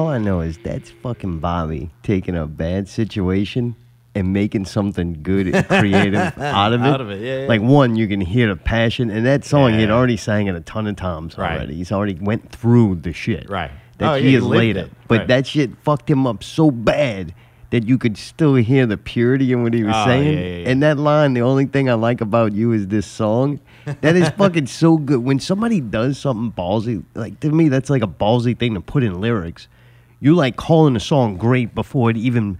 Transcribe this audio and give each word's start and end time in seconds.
all 0.00 0.08
I 0.08 0.18
know 0.18 0.40
is 0.40 0.58
that's 0.58 0.90
fucking 0.90 1.38
Bobby 1.40 1.90
taking 2.02 2.36
a 2.36 2.46
bad 2.46 2.88
situation 2.88 3.76
and 4.14 4.32
making 4.32 4.64
something 4.64 5.20
good 5.22 5.46
and 5.54 5.66
creative 5.68 6.16
out 6.38 6.72
of 6.72 6.80
it. 6.80 6.86
Out 6.86 7.00
of 7.00 7.10
it, 7.10 7.20
yeah, 7.20 7.42
yeah. 7.42 7.46
Like 7.48 7.60
one, 7.60 7.94
you 7.96 8.08
can 8.08 8.20
hear 8.20 8.48
the 8.48 8.56
passion, 8.56 9.10
and 9.10 9.24
that 9.26 9.44
song 9.44 9.74
he 9.74 9.80
had 9.80 9.90
already 9.90 10.16
sang 10.16 10.46
it 10.48 10.54
a 10.56 10.60
ton 10.60 10.86
of 10.86 10.96
times 10.96 11.36
Right. 11.38 11.56
already. 11.58 11.74
He's 11.76 11.92
already 11.92 12.14
went 12.14 12.50
through 12.50 12.96
the 13.02 13.12
shit. 13.12 13.48
Right. 13.48 13.70
That 13.98 14.10
Oh, 14.12 14.14
yeah, 14.14 14.22
he 14.22 14.34
has 14.34 14.42
lived 14.42 14.58
laid 14.58 14.76
it. 14.76 14.86
it, 14.86 14.92
but 15.08 15.18
Right. 15.18 15.28
that 15.28 15.46
shit 15.46 15.70
fucked 15.84 16.10
him 16.10 16.26
up 16.26 16.42
so 16.42 16.70
bad 16.70 17.34
that 17.70 17.86
you 17.86 17.98
could 17.98 18.16
still 18.16 18.56
hear 18.56 18.84
the 18.84 18.96
purity 18.96 19.52
in 19.52 19.62
what 19.62 19.72
he 19.74 19.84
was 19.84 19.94
Oh, 19.96 20.04
saying. 20.06 20.26
yeah, 20.38 20.40
yeah, 20.44 20.56
yeah. 20.62 20.68
And 20.70 20.82
that 20.82 20.98
line, 20.98 21.34
the 21.34 21.42
only 21.42 21.66
thing 21.66 21.88
I 21.88 21.94
like 21.94 22.20
about 22.20 22.52
you 22.52 22.72
is 22.72 22.88
this 22.88 23.06
song. 23.06 23.60
That 24.00 24.16
is 24.16 24.28
fucking 24.30 24.66
so 24.66 24.96
good. 24.96 25.22
When 25.22 25.38
somebody 25.38 25.80
does 25.80 26.18
something 26.18 26.50
ballsy, 26.50 27.04
like 27.14 27.38
to 27.40 27.50
me, 27.52 27.68
that's 27.68 27.88
like 27.88 28.02
a 28.02 28.08
ballsy 28.08 28.58
thing 28.58 28.74
to 28.74 28.80
put 28.80 29.04
in 29.04 29.20
lyrics. 29.20 29.68
You 30.20 30.34
like 30.34 30.56
calling 30.56 30.96
a 30.96 31.00
song 31.00 31.36
great 31.36 31.74
before 31.74 32.10
it 32.10 32.16
even 32.16 32.58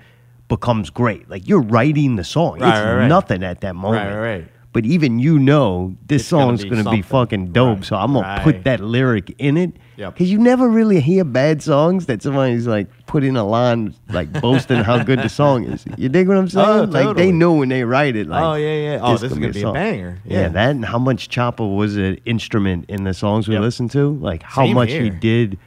becomes 0.48 0.90
great. 0.90 1.28
Like 1.30 1.46
you're 1.48 1.60
writing 1.62 2.16
the 2.16 2.24
song. 2.24 2.58
Right, 2.58 2.68
it's 2.70 2.84
right, 2.84 2.94
right. 3.00 3.08
nothing 3.08 3.42
at 3.42 3.60
that 3.60 3.74
moment. 3.76 4.14
right, 4.14 4.20
right. 4.38 4.48
But 4.72 4.86
even 4.86 5.18
you 5.18 5.36
know 5.40 5.96
this 6.06 6.22
It's 6.22 6.30
gonna 6.30 6.56
song's 6.56 6.62
be 6.62 6.70
gonna 6.70 6.90
be 6.92 7.02
fucking 7.02 7.50
dope. 7.52 7.84
So 7.84 7.96
I'm 7.96 8.12
gonna 8.12 8.40
put 8.44 8.62
that 8.64 8.78
lyric 8.80 9.34
in 9.38 9.56
it. 9.56 9.72
Yep. 9.96 10.16
Cause 10.16 10.28
you 10.28 10.38
never 10.38 10.68
really 10.68 11.00
hear 11.00 11.24
bad 11.24 11.60
songs 11.60 12.06
that 12.06 12.22
somebody's 12.22 12.68
like 12.68 12.86
put 13.06 13.24
in 13.24 13.36
a 13.36 13.42
line 13.44 13.94
like 14.10 14.32
boasting 14.40 14.84
how 14.84 15.02
good 15.02 15.18
the 15.18 15.28
song 15.28 15.64
is. 15.64 15.84
You 15.98 16.08
dig 16.08 16.28
what 16.28 16.36
I'm 16.36 16.44
oh, 16.44 16.48
saying? 16.48 16.68
Oh, 16.68 16.84
Like 16.84 17.16
they 17.16 17.32
know 17.32 17.54
when 17.54 17.68
they 17.68 17.82
write 17.82 18.14
it. 18.14 18.28
Like, 18.28 18.44
Oh, 18.44 18.54
yeah, 18.54 18.92
yeah. 18.92 18.98
Oh, 19.02 19.14
this 19.16 19.24
is 19.24 19.30
gonna 19.30 19.40
gonna 19.40 19.52
be 19.54 19.58
a 19.58 19.62
song. 19.62 19.74
banger. 19.74 20.18
Yeah. 20.24 20.40
Yeah. 20.42 20.48
that 20.50 20.70
and 20.70 20.84
how 20.84 21.00
much 21.00 21.28
Chopper 21.28 21.66
was 21.66 21.96
an 21.96 22.18
instrument 22.24 22.84
in 22.88 23.02
the 23.02 23.12
songs 23.12 23.48
we 23.48 23.54
Yep. 23.54 23.62
listened 23.62 23.90
to. 23.92 24.10
Like 24.20 24.44
how 24.44 24.64
Same 24.66 24.74
much 24.76 24.92
he 24.92 25.10
did 25.10 25.58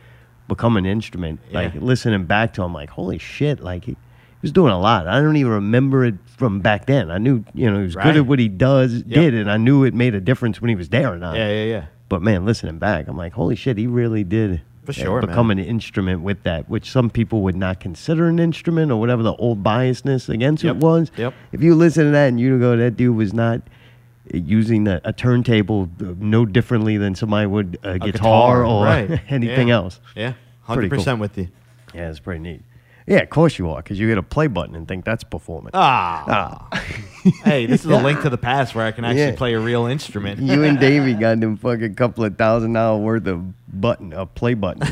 become 0.48 0.78
an 0.78 0.86
instrument. 0.86 1.40
Like 1.51 1.74
listening 1.75 2.25
back 2.25 2.54
to 2.54 2.63
him, 2.63 2.74
like 2.74 2.90
holy 2.90 3.18
shit, 3.18 3.60
like 3.62 3.86
he, 3.86 3.92
he 3.92 3.98
was 4.42 4.51
doing 4.51 4.72
a 4.72 4.80
lot. 4.80 5.07
I 5.07 5.22
don't 5.22 5.38
even 5.38 5.51
remember 5.51 6.04
it 6.06 6.16
from 6.38 6.60
back 6.62 6.86
then. 6.86 7.12
I 7.12 7.18
knew 7.18 7.44
you 7.54 7.69
know 7.69 7.78
he 7.78 7.84
was 7.84 7.95
good 7.95 8.18
at 8.18 8.25
what 8.25 8.40
he 8.40 8.48
does 8.50 9.04
did, 9.04 9.34
and 9.34 9.50
I 9.50 9.57
knew 9.57 9.84
it 9.84 9.94
made 9.94 10.16
a 10.16 10.22
difference 10.22 10.62
when 10.62 10.69
he 10.69 10.75
was 10.75 10.90
there 10.90 11.13
or 11.13 11.18
not. 11.18 11.36
Yeah, 11.36 11.50
yeah, 11.50 11.63
yeah. 11.66 11.86
But 12.10 12.22
man, 12.22 12.45
listening 12.45 12.78
back, 12.78 13.07
I'm 13.07 13.18
like, 13.18 13.34
holy 13.34 13.56
shit, 13.56 13.78
he 13.78 13.88
really 13.88 14.24
did 14.24 14.62
For 14.84 14.92
uh, 14.92 14.94
sure, 14.94 15.22
become 15.22 15.48
man. 15.48 15.57
an 15.57 15.66
instrument 15.66 16.22
with 16.22 16.44
that, 16.44 16.69
which 16.69 16.92
some 16.92 17.10
people 17.10 17.42
would 17.42 17.56
not 17.56 17.80
consider 17.80 18.28
an 18.28 18.38
instrument 18.38 18.92
or 18.92 19.00
whatever 19.00 19.24
the 19.24 19.34
old 19.38 19.63
biasness 19.63 20.30
against 20.30 20.63
Yep, 20.63 20.75
it 20.75 20.80
was. 20.81 21.12
yep. 21.18 21.34
If 21.51 21.63
you 21.63 21.74
listen 21.74 22.06
to 22.06 22.12
that 22.12 22.28
and 22.28 22.39
you 22.39 22.60
go, 22.60 22.78
that 22.78 22.98
dude 22.98 23.16
was 23.16 23.34
not 23.34 23.62
using 24.34 24.88
a, 24.88 25.02
a 25.04 25.12
turntable 25.14 25.90
uh, 26.02 26.14
no 26.18 26.46
differently 26.46 26.98
than 26.98 27.16
somebody 27.16 27.46
would 27.48 27.78
a, 27.84 28.00
guitar, 28.00 28.12
guitar, 28.62 28.66
or 28.66 28.86
right. 28.86 29.22
anything 29.30 29.68
Yeah. 29.70 29.75
else. 29.75 30.00
Yeah, 30.16 30.34
hundred 30.62 30.90
cool. 30.90 31.00
percent 31.00 31.20
with 31.20 31.38
you. 31.38 31.50
Yeah, 31.94 32.10
it's 32.10 32.20
pretty 32.20 32.40
neat. 32.40 32.62
Yeah, 33.06 33.18
of 33.18 33.30
course 33.30 33.60
you 33.60 33.70
are, 33.70 33.81
because 33.81 34.00
you 34.00 34.08
hit 34.08 34.18
a 34.18 34.24
play 34.24 34.48
button 34.48 34.75
and 34.75 34.88
think 34.88 35.04
that's 35.04 35.25
performance. 35.25 35.72
Ah, 35.74 36.70
hey, 37.44 37.66
this 37.66 37.84
is 37.84 37.92
a 37.92 37.98
link 38.02 38.22
to 38.22 38.30
the 38.30 38.38
past 38.38 38.74
where 38.75 38.86
I 38.86 38.92
can 38.94 39.04
actually 39.04 39.24
Yeah. 39.24 39.36
play 39.36 39.54
a 39.56 39.60
real 39.60 39.88
instrument. 39.88 40.40
You 40.40 40.64
and 40.64 40.80
Davey 40.80 41.14
got 41.14 41.42
them 41.42 41.58
fucking 41.58 41.96
couple 41.96 42.24
of 42.24 42.38
thousand 42.38 42.72
dollar 42.72 42.98
worth 43.02 43.28
of 43.28 43.44
button, 43.81 44.14
a 44.14 44.25
play 44.25 44.54
button. 44.54 44.84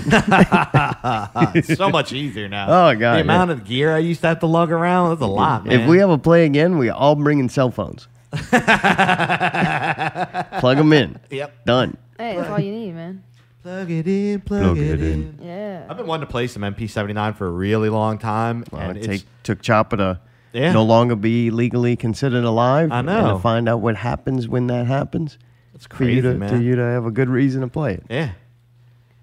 It's 1.55 1.77
so 1.77 1.89
much 1.89 2.11
easier 2.11 2.49
now. 2.49 2.65
Oh, 2.65 2.95
God, 2.95 3.13
the 3.13 3.17
yeah. 3.17 3.21
amount 3.21 3.51
of 3.51 3.63
gear 3.63 3.95
I 3.95 3.99
used 3.99 4.19
to 4.21 4.27
have 4.27 4.39
to 4.39 4.45
lug 4.45 4.71
around 4.71 5.09
that's 5.11 5.21
a 5.21 5.25
lot, 5.25 5.65
man. 5.65 5.79
If 5.79 5.87
we 5.89 6.01
ever 6.01 6.17
play 6.17 6.45
again, 6.45 6.77
we 6.77 6.89
all 6.89 7.15
bringing 7.15 7.47
cell 7.49 7.71
phones. 7.71 8.07
Plug 10.59 10.77
them 10.77 10.93
in. 10.93 11.19
Yep. 11.29 11.65
Done. 11.65 11.97
Hey, 12.17 12.35
that's 12.37 12.49
all 12.49 12.59
you 12.59 12.71
need, 12.71 12.93
man. 12.93 13.23
Plug 13.63 13.91
it 13.91 14.07
in, 14.07 14.41
plug, 14.41 14.63
Plug 14.63 14.77
it, 14.77 14.99
it 14.99 15.01
in. 15.01 15.37
in. 15.39 15.45
Yeah. 15.45 15.85
I've 15.89 15.97
been 15.97 16.07
wanting 16.07 16.25
to 16.25 16.31
play 16.31 16.47
some 16.47 16.63
MP79 16.63 17.35
for 17.35 17.47
a 17.47 17.51
really 17.51 17.89
long 17.89 18.17
time, 18.17 18.63
Well, 18.71 18.81
and 18.81 18.97
it 18.97 19.05
it's 19.05 19.07
take, 19.07 19.23
took 19.43 19.61
Chopper 19.61 19.97
to 19.97 20.19
Yeah. 20.53 20.71
no 20.71 20.83
longer 20.83 21.15
be 21.15 21.51
legally 21.51 21.95
considered 21.95 22.43
alive. 22.43 22.91
I 22.91 22.99
And 22.99 23.07
know. 23.07 23.33
to 23.35 23.39
find 23.39 23.69
out 23.69 23.81
what 23.81 23.97
happens 23.97 24.47
when 24.47 24.67
that 24.67 24.87
happens. 24.87 25.37
it's 25.75 25.85
For 25.85 26.03
you 26.05 26.21
crazy, 26.21 26.23
to, 26.33 26.33
man. 26.39 26.49
to 26.51 26.61
you 26.63 26.75
to 26.75 26.81
have 26.81 27.05
a 27.05 27.11
good 27.11 27.29
reason 27.29 27.61
to 27.61 27.67
play 27.67 27.93
it. 27.95 28.03
Yeah. 28.09 28.31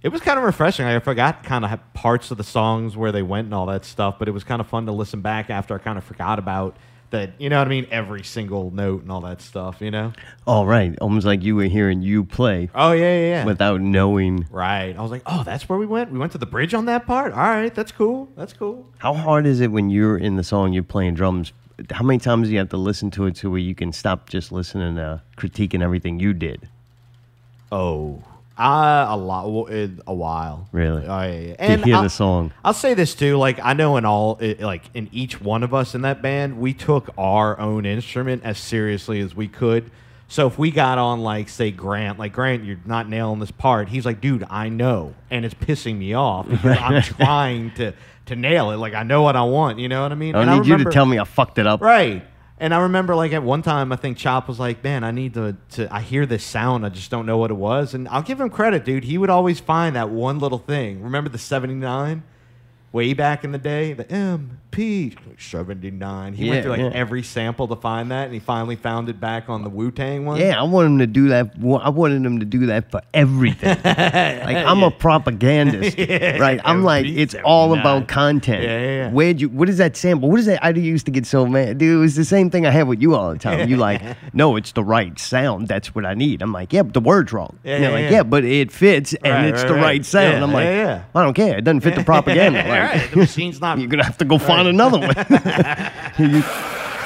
It 0.02 0.10
was 0.10 0.20
kind 0.20 0.38
of 0.38 0.44
refreshing. 0.44 0.86
I 0.86 1.00
forgot 1.00 1.42
kind 1.42 1.64
of 1.64 1.80
parts 1.92 2.30
of 2.30 2.38
the 2.38 2.44
songs 2.44 2.96
where 2.96 3.10
they 3.10 3.22
went 3.22 3.46
and 3.46 3.54
all 3.54 3.66
that 3.66 3.84
stuff, 3.84 4.16
but 4.20 4.28
it 4.28 4.30
was 4.30 4.44
kind 4.44 4.60
of 4.60 4.68
fun 4.68 4.86
to 4.86 4.92
listen 4.92 5.20
back 5.20 5.50
after 5.50 5.74
I 5.74 5.78
kind 5.78 5.98
of 5.98 6.04
forgot 6.04 6.38
about 6.38 6.76
that. 7.10 7.30
You 7.38 7.48
know 7.48 7.58
what 7.58 7.66
I 7.66 7.70
mean? 7.70 7.86
Every 7.90 8.22
single 8.22 8.70
note 8.70 9.02
and 9.02 9.10
all 9.12 9.20
that 9.22 9.40
stuff. 9.40 9.80
You 9.80 9.90
know? 9.90 10.12
All 10.46 10.66
right, 10.66 10.96
almost 11.00 11.26
like 11.26 11.42
you 11.42 11.56
were 11.56 11.64
hearing 11.64 12.02
you 12.02 12.24
play 12.24 12.68
Oh 12.74 12.92
yeah, 12.92 13.18
yeah, 13.18 13.28
yeah. 13.28 13.44
without 13.44 13.80
knowing. 13.80 14.46
right. 14.50 14.96
I 14.96 15.00
was 15.02 15.10
like, 15.10 15.22
oh, 15.26 15.42
that's 15.44 15.68
where 15.68 15.78
we 15.78 15.86
went. 15.86 16.10
We 16.10 16.18
went 16.18 16.32
to 16.32 16.38
the 16.38 16.46
bridge 16.46 16.74
on 16.74 16.86
that 16.86 17.06
part. 17.06 17.32
All 17.32 17.38
right, 17.38 17.74
that's 17.74 17.92
cool. 17.92 18.28
That's 18.36 18.52
cool. 18.52 18.86
How 18.98 19.14
hard 19.14 19.46
is 19.46 19.60
it 19.60 19.70
when 19.72 19.90
you're 19.90 20.18
in 20.18 20.36
the 20.36 20.44
song, 20.44 20.72
you're 20.72 20.82
playing 20.82 21.14
drums? 21.14 21.52
How 21.90 22.02
many 22.04 22.18
times 22.18 22.48
do 22.48 22.52
you 22.52 22.58
have 22.58 22.70
to 22.70 22.76
listen 22.76 23.10
to 23.12 23.26
it 23.26 23.36
to 23.36 23.50
where 23.50 23.60
you 23.60 23.74
can 23.74 23.92
stop 23.92 24.28
just 24.28 24.50
listening 24.50 24.96
to 24.96 25.22
critiquing 25.36 25.82
everything 25.82 26.18
you 26.18 26.32
did? 26.34 26.68
Oh, 27.70 28.22
uh, 28.58 29.06
a 29.08 29.16
lot, 29.16 29.44
a 30.06 30.14
while. 30.14 30.68
Really? 30.72 31.04
Oh 31.06 31.20
yeah. 31.22 31.26
yeah. 31.32 31.54
To 31.54 31.60
And 31.62 31.84
hear 31.84 31.96
I'll- 31.96 32.02
the 32.02 32.10
song. 32.10 32.52
I'll 32.64 32.72
say 32.74 32.94
this 32.94 33.14
too, 33.14 33.36
like 33.36 33.60
I 33.62 33.72
know 33.74 33.96
in 33.96 34.04
all, 34.04 34.38
i- 34.40 34.56
like 34.60 34.82
in 34.94 35.08
each 35.12 35.40
one 35.40 35.62
of 35.62 35.72
us 35.74 35.94
in 35.94 36.02
that 36.02 36.22
band, 36.22 36.58
we 36.58 36.74
took 36.74 37.10
our 37.16 37.58
own 37.60 37.86
instrument 37.86 38.42
as 38.44 38.58
seriously 38.58 39.20
as 39.20 39.34
we 39.34 39.48
could. 39.48 39.90
So 40.30 40.46
if 40.46 40.58
we 40.58 40.70
got 40.70 40.98
on 40.98 41.20
like 41.20 41.48
say 41.48 41.70
Grant, 41.70 42.18
like 42.18 42.34
Grant, 42.34 42.62
you're 42.64 42.80
not 42.84 43.08
nailing 43.08 43.40
this 43.40 43.50
part. 43.50 43.88
He's 43.88 44.04
like, 44.04 44.20
dude, 44.20 44.44
I 44.50 44.68
know, 44.68 45.14
and 45.30 45.44
it's 45.46 45.54
pissing 45.54 45.96
me 45.96 46.12
off 46.14 46.46
because 46.48 46.76
I'm 46.78 47.00
trying 47.16 47.70
to 47.76 47.94
to 48.26 48.36
nail 48.36 48.70
it. 48.72 48.76
Like 48.76 48.92
I 48.92 49.04
know 49.04 49.22
what 49.22 49.36
I 49.36 49.42
want. 49.42 49.78
You 49.78 49.88
know 49.88 50.02
what 50.02 50.12
I 50.12 50.16
mean? 50.16 50.34
I 50.34 50.42
And 50.42 50.50
need 50.50 50.66
you 50.68 50.76
to 50.84 50.90
tell 50.90 51.06
me 51.06 51.18
I 51.18 51.24
fucked 51.24 51.58
it 51.58 51.66
up. 51.66 51.80
Right. 51.80 52.22
And 52.60 52.74
I 52.74 52.82
remember 52.82 53.14
like 53.14 53.32
at 53.32 53.42
one 53.42 53.62
time 53.62 53.92
I 53.92 53.96
think 53.96 54.18
Chop 54.18 54.48
was 54.48 54.58
like, 54.58 54.82
Man, 54.82 55.04
I 55.04 55.10
need 55.10 55.34
to, 55.34 55.56
to 55.72 55.94
I 55.94 56.00
hear 56.00 56.26
this 56.26 56.44
sound, 56.44 56.84
I 56.84 56.88
just 56.88 57.10
don't 57.10 57.26
know 57.26 57.38
what 57.38 57.50
it 57.50 57.54
was. 57.54 57.94
And 57.94 58.08
I'll 58.08 58.22
give 58.22 58.40
him 58.40 58.50
credit, 58.50 58.84
dude. 58.84 59.04
He 59.04 59.18
would 59.18 59.30
always 59.30 59.60
find 59.60 59.94
that 59.96 60.10
one 60.10 60.38
little 60.38 60.58
thing. 60.58 61.02
Remember 61.02 61.30
the 61.30 61.38
seventy 61.38 61.74
nine? 61.74 62.22
Way 62.90 63.12
back 63.12 63.44
in 63.44 63.52
the 63.52 63.58
day, 63.58 63.92
the 63.92 64.10
MP 64.70 65.16
seventy 65.38 65.90
nine. 65.90 66.32
He 66.34 66.44
Yeah, 66.46 66.50
went 66.50 66.62
through 66.62 66.72
like 66.72 66.80
yeah. 66.80 66.90
every 66.92 67.22
sample 67.22 67.68
to 67.68 67.76
find 67.76 68.10
that 68.10 68.24
and 68.26 68.34
he 68.34 68.40
finally 68.40 68.76
found 68.76 69.08
it 69.08 69.20
back 69.20 69.48
on 69.48 69.62
the 69.64 69.70
Wu 69.70 69.90
Tang 69.90 70.24
one. 70.24 70.38
Yeah, 70.40 70.58
I 70.58 70.62
want 70.64 70.86
him 70.86 70.98
to 70.98 71.06
do 71.06 71.28
that. 71.28 71.52
I 71.82 71.88
wanted 71.90 72.24
him 72.24 72.40
to 72.40 72.44
do 72.44 72.66
that 72.66 72.90
for 72.90 73.00
everything. 73.14 73.68
like 73.84 74.56
I'm 74.56 74.82
a 74.82 74.90
propagandist, 74.90 75.98
right? 76.40 76.60
I'm 76.64 76.82
like, 76.84 77.06
it's 77.06 77.34
all 77.44 77.78
about 77.78 78.08
content. 78.08 78.62
Yeah, 78.64 78.78
yeah, 78.78 78.86
yeah. 78.86 79.10
Where'd 79.10 79.40
you? 79.40 79.48
What 79.48 79.68
is 79.68 79.78
that 79.78 79.96
sample? 79.96 80.30
What 80.30 80.40
is 80.40 80.46
that? 80.46 80.64
I 80.64 80.70
used 80.70 81.06
to 81.06 81.12
get 81.12 81.26
so 81.26 81.46
mad, 81.46 81.78
dude. 81.78 81.96
It 81.96 82.00
was 82.00 82.16
the 82.16 82.24
same 82.24 82.50
thing 82.50 82.66
I 82.66 82.70
had 82.70 82.88
with 82.88 83.00
you 83.00 83.14
all 83.14 83.32
the 83.32 83.38
time. 83.38 83.68
You 83.68 83.76
like, 83.88 84.02
no, 84.34 84.56
it's 84.56 84.72
the 84.72 84.84
right 84.84 85.18
sound. 85.18 85.68
That's 85.68 85.94
what 85.94 86.04
I 86.04 86.14
need. 86.14 86.42
I'm 86.42 86.52
like, 86.52 86.72
yeah, 86.72 86.82
but 86.82 86.94
the 86.94 87.00
word's 87.00 87.32
wrong. 87.32 87.58
Yeah, 87.64 87.74
And 87.76 87.84
they're 87.84 87.90
yeah, 87.90 87.96
like, 87.96 88.04
yeah. 88.10 88.16
yeah, 88.18 88.22
but 88.22 88.44
it 88.44 88.72
fits 88.72 89.14
and 89.14 89.32
Right, 89.32 89.44
it's 89.46 89.62
right, 89.62 89.68
the 89.68 89.74
right. 89.74 89.82
right 89.82 90.04
sound. 90.04 90.38
Yeah, 90.38 90.42
I'm 90.42 90.52
like, 90.52 90.64
yeah, 90.64 90.84
yeah. 90.86 91.04
I 91.14 91.22
don't 91.22 91.34
care. 91.34 91.58
It 91.58 91.64
doesn't 91.64 91.80
fit 91.80 91.94
the 91.94 92.04
propaganda. 92.04 92.58
Like, 92.58 92.68
right. 92.68 93.10
The 93.10 93.16
machine's 93.18 93.60
not 93.60 93.78
you're 93.78 93.88
gonna 93.88 94.04
have 94.04 94.18
to 94.18 94.24
go 94.24 94.38
find 94.38 94.57
another 94.66 94.98
one. 94.98 95.14
You- 96.18 96.42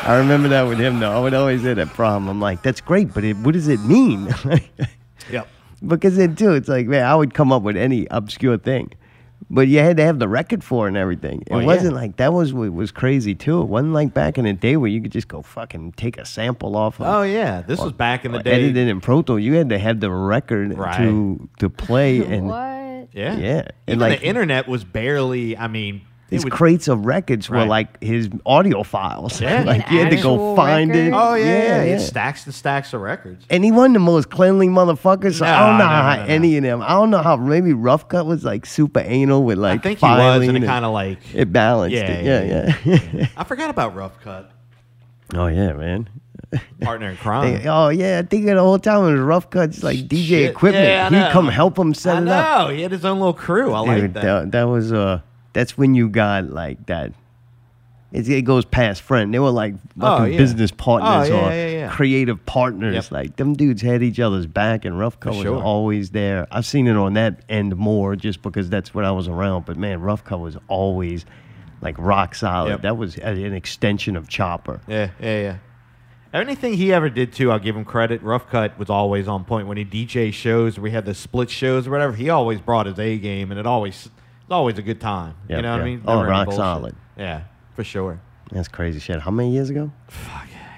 I 0.04 0.16
remember 0.16 0.48
that 0.48 0.62
with 0.62 0.78
him 0.80 0.98
though. 0.98 1.12
I 1.12 1.20
would 1.20 1.32
always 1.34 1.62
have 1.62 1.76
that 1.76 1.88
problem. 1.88 2.28
I'm 2.28 2.40
like, 2.40 2.62
that's 2.62 2.80
great, 2.80 3.14
but 3.14 3.22
it, 3.22 3.36
what 3.36 3.52
does 3.52 3.68
it 3.68 3.80
mean? 3.80 4.28
Yep. 5.30 5.46
because 5.86 6.16
then 6.16 6.34
too, 6.34 6.52
it's 6.54 6.68
like, 6.68 6.86
man, 6.88 7.04
I 7.06 7.14
would 7.14 7.32
come 7.32 7.52
up 7.52 7.62
with 7.62 7.76
any 7.76 8.08
obscure 8.10 8.58
thing. 8.58 8.90
But 9.48 9.68
you 9.68 9.78
had 9.78 9.96
to 9.98 10.02
have 10.04 10.18
the 10.18 10.28
record 10.28 10.64
for 10.64 10.86
it 10.86 10.88
and 10.88 10.96
everything. 10.96 11.42
It 11.42 11.52
Oh, 11.52 11.64
wasn't 11.64 11.94
like 11.94 12.16
that 12.16 12.32
was 12.32 12.52
what 12.52 12.72
was 12.72 12.90
crazy 12.90 13.34
too. 13.36 13.60
It 13.60 13.66
wasn't 13.66 13.92
like 13.92 14.12
back 14.14 14.36
in 14.38 14.44
the 14.46 14.52
day 14.52 14.76
where 14.76 14.88
you 14.90 15.00
could 15.00 15.12
just 15.12 15.28
go 15.28 15.42
fucking 15.42 15.92
take 15.92 16.18
a 16.18 16.24
sample 16.24 16.74
off 16.76 17.00
of 17.00 17.06
Oh 17.06 17.22
yeah. 17.22 17.60
This 17.62 17.78
was 17.78 17.92
back 17.92 18.24
in 18.24 18.32
the 18.32 18.42
day. 18.42 18.52
edit 18.52 18.76
it 18.76 18.88
in 18.88 19.00
Pro 19.00 19.22
Tools. 19.22 19.42
You 19.42 19.54
had 19.54 19.68
to 19.68 19.78
have 19.78 20.00
the 20.00 20.10
record 20.10 20.76
Right. 20.76 20.96
to 20.98 21.48
to 21.60 21.70
play 21.70 22.24
and 22.24 22.48
what? 22.48 23.08
Yeah. 23.12 23.36
Yeah. 23.36 23.58
And 23.58 23.72
And, 23.86 24.00
like 24.00 24.10
like- 24.12 24.20
the 24.20 24.26
internet 24.26 24.66
was 24.68 24.82
barely 24.84 25.56
I 25.56 25.68
mean 25.68 26.00
it 26.32 26.36
his 26.36 26.44
would- 26.44 26.52
crates 26.52 26.88
of 26.88 27.06
records 27.06 27.48
were 27.50 27.64
like 27.64 28.02
his 28.02 28.28
audio 28.46 28.82
files. 28.82 29.40
Yeah. 29.40 29.62
like 29.66 29.86
An 29.88 29.92
you 29.94 30.00
had 30.00 30.10
to 30.10 30.16
go 30.16 30.32
actual 30.34 30.56
find 30.56 30.94
it. 30.96 31.12
Oh 31.14 31.34
yeah, 31.34 31.44
yeah, 31.44 31.62
yeah. 31.62 31.84
yeah. 31.84 31.98
stacks 31.98 32.44
and 32.46 32.54
stacks 32.54 32.92
of 32.94 33.00
records. 33.00 33.44
And 33.50 33.64
he 33.64 33.70
wasn't 33.70 33.94
the 33.94 34.00
most 34.00 34.30
cleanly 34.30 34.68
motherfucker. 34.68 35.32
So 35.32 35.44
I 35.46 35.60
don't 35.68 35.78
know 35.78 35.84
No, 35.84 35.90
no, 35.90 35.90
how 35.90 36.10
no, 36.16 36.20
no, 36.22 36.26
no. 36.28 36.34
any 36.34 36.56
of 36.56 36.62
them. 36.62 36.82
I 36.82 36.88
don't 36.88 37.10
know 37.10 37.22
how 37.22 37.36
maybe 37.36 37.72
Rough 37.72 38.08
Cut 38.08 38.26
was 38.26 38.44
like 38.44 38.66
super 38.66 39.00
anal 39.00 39.44
with 39.44 39.58
like 39.58 39.80
I 39.80 39.82
think 39.82 39.98
he 40.00 40.06
was, 40.06 40.48
and 40.48 40.56
it 40.56 40.64
kind 40.66 40.84
of 40.84 40.92
like 40.92 41.18
it 41.34 41.52
balanced 41.52 41.94
Yeah, 41.94 42.10
it. 42.10 42.24
yeah, 42.24 42.76
Yeah, 42.84 42.98
yeah. 43.12 43.26
I 43.36 43.44
forgot 43.44 43.70
about 43.70 43.94
Rough 43.94 44.20
Cut, 44.22 44.50
oh 45.34 45.46
yeah, 45.46 45.72
man. 45.74 46.08
partner 46.82 47.08
in 47.10 47.16
crime. 47.24 47.62
They- 47.62 47.68
oh 47.68 47.88
yeah, 47.88 48.18
I 48.18 48.22
think 48.26 48.44
the 48.46 48.58
whole 48.60 48.78
time 48.78 49.04
it 49.08 49.12
was 49.12 49.20
Rough 49.20 49.48
Cut's 49.50 49.82
like 49.82 49.98
DJ 50.00 50.26
Shit. 50.26 50.50
equipment. 50.50 50.84
Yeah, 50.84 51.08
He'd 51.26 51.32
come 51.32 51.48
help 51.48 51.78
him 51.78 51.94
set 51.94 52.16
I 52.16 52.22
it 52.22 52.28
up. 52.28 52.68
know 52.68 52.74
he 52.74 52.82
had 52.82 52.92
his 52.92 53.04
own 53.04 53.18
little 53.18 53.32
crew. 53.32 53.72
I 53.72 53.80
like 53.80 54.12
that. 54.14 54.22
that. 54.22 54.52
that 54.52 54.64
was 54.64 54.92
uh 54.92 55.20
that's 55.52 55.76
when 55.76 55.94
you 55.94 56.08
got 56.08 56.50
like 56.50 56.86
that. 56.86 57.12
It, 58.12 58.28
it 58.28 58.42
goes 58.42 58.66
past 58.66 59.00
friend. 59.00 59.32
They 59.32 59.38
were 59.38 59.50
like 59.50 59.74
oh, 59.74 60.00
fucking 60.00 60.22
Oh, 60.22 60.24
yeah. 60.26 60.36
business 60.36 60.70
oh, 60.70 60.76
partners 60.76 61.30
Oh, 61.30 61.34
yeah, 61.34 61.46
or 61.46 61.68
yeah, 61.68 61.88
creative 61.90 62.44
partners. 62.44 62.94
Yep. 62.94 63.10
Like 63.10 63.36
them 63.36 63.54
dudes 63.54 63.80
had 63.80 64.02
each 64.02 64.20
other's 64.20 64.46
back, 64.46 64.84
and 64.84 64.98
Rough 64.98 65.18
Cut 65.18 65.32
was 65.32 65.42
sure. 65.42 65.62
always 65.62 66.10
there. 66.10 66.46
I've 66.50 66.66
seen 66.66 66.86
it 66.88 66.96
on 66.96 67.14
that 67.14 67.42
end 67.48 67.74
more, 67.76 68.14
just 68.14 68.42
because 68.42 68.68
that's 68.68 68.92
what 68.92 69.04
I 69.06 69.12
was 69.12 69.28
around. 69.28 69.64
But 69.64 69.78
man, 69.78 70.00
Rough 70.02 70.24
Cut 70.24 70.40
was 70.40 70.58
always 70.68 71.24
like 71.80 71.96
rock 71.98 72.34
solid. 72.34 72.68
Yep. 72.70 72.82
That 72.82 72.96
was 72.98 73.18
uh, 73.18 73.22
an 73.22 73.54
extension 73.54 74.14
of 74.16 74.28
Chopper. 74.28 74.80
Yeah, 74.86 75.10
yeah, 75.18 75.40
yeah. 75.40 75.56
Anything 76.34 76.74
he 76.74 76.92
ever 76.94 77.10
did 77.10 77.32
too, 77.32 77.50
I'll 77.50 77.58
give 77.58 77.76
him 77.76 77.84
credit. 77.84 78.22
Rough 78.22 78.48
Cut 78.48 78.78
was 78.78 78.88
always 78.88 79.28
on 79.28 79.44
point 79.44 79.66
when 79.68 79.76
he 79.76 79.84
DJ 79.84 80.32
shows. 80.32 80.78
We 80.78 80.90
had 80.90 81.04
the 81.04 81.14
split 81.14 81.50
shows 81.50 81.86
or 81.86 81.90
whatever. 81.90 82.14
He 82.14 82.30
always 82.30 82.60
brought 82.60 82.86
his 82.86 82.98
A 82.98 83.18
game, 83.18 83.50
and 83.50 83.60
it 83.60 83.66
always, 83.66 84.08
it's 84.42 84.50
always 84.50 84.78
a 84.78 84.82
good 84.82 85.00
time. 85.00 85.34
Yep, 85.48 85.56
you 85.56 85.62
know 85.62 85.72
what. 85.72 85.80
I 85.80 85.84
mean? 85.84 86.02
Oh, 86.06 86.14
Never 86.16 86.22
any 86.24 86.30
rock 86.30 86.44
bullshit. 86.46 86.58
solid. 86.58 86.96
Yeah, 87.16 87.42
for 87.74 87.84
sure. 87.84 88.20
That's 88.50 88.68
crazy 88.68 89.00
shit. 89.00 89.20
How 89.20 89.30
many 89.30 89.50
years 89.52 89.70
ago? 89.70 89.90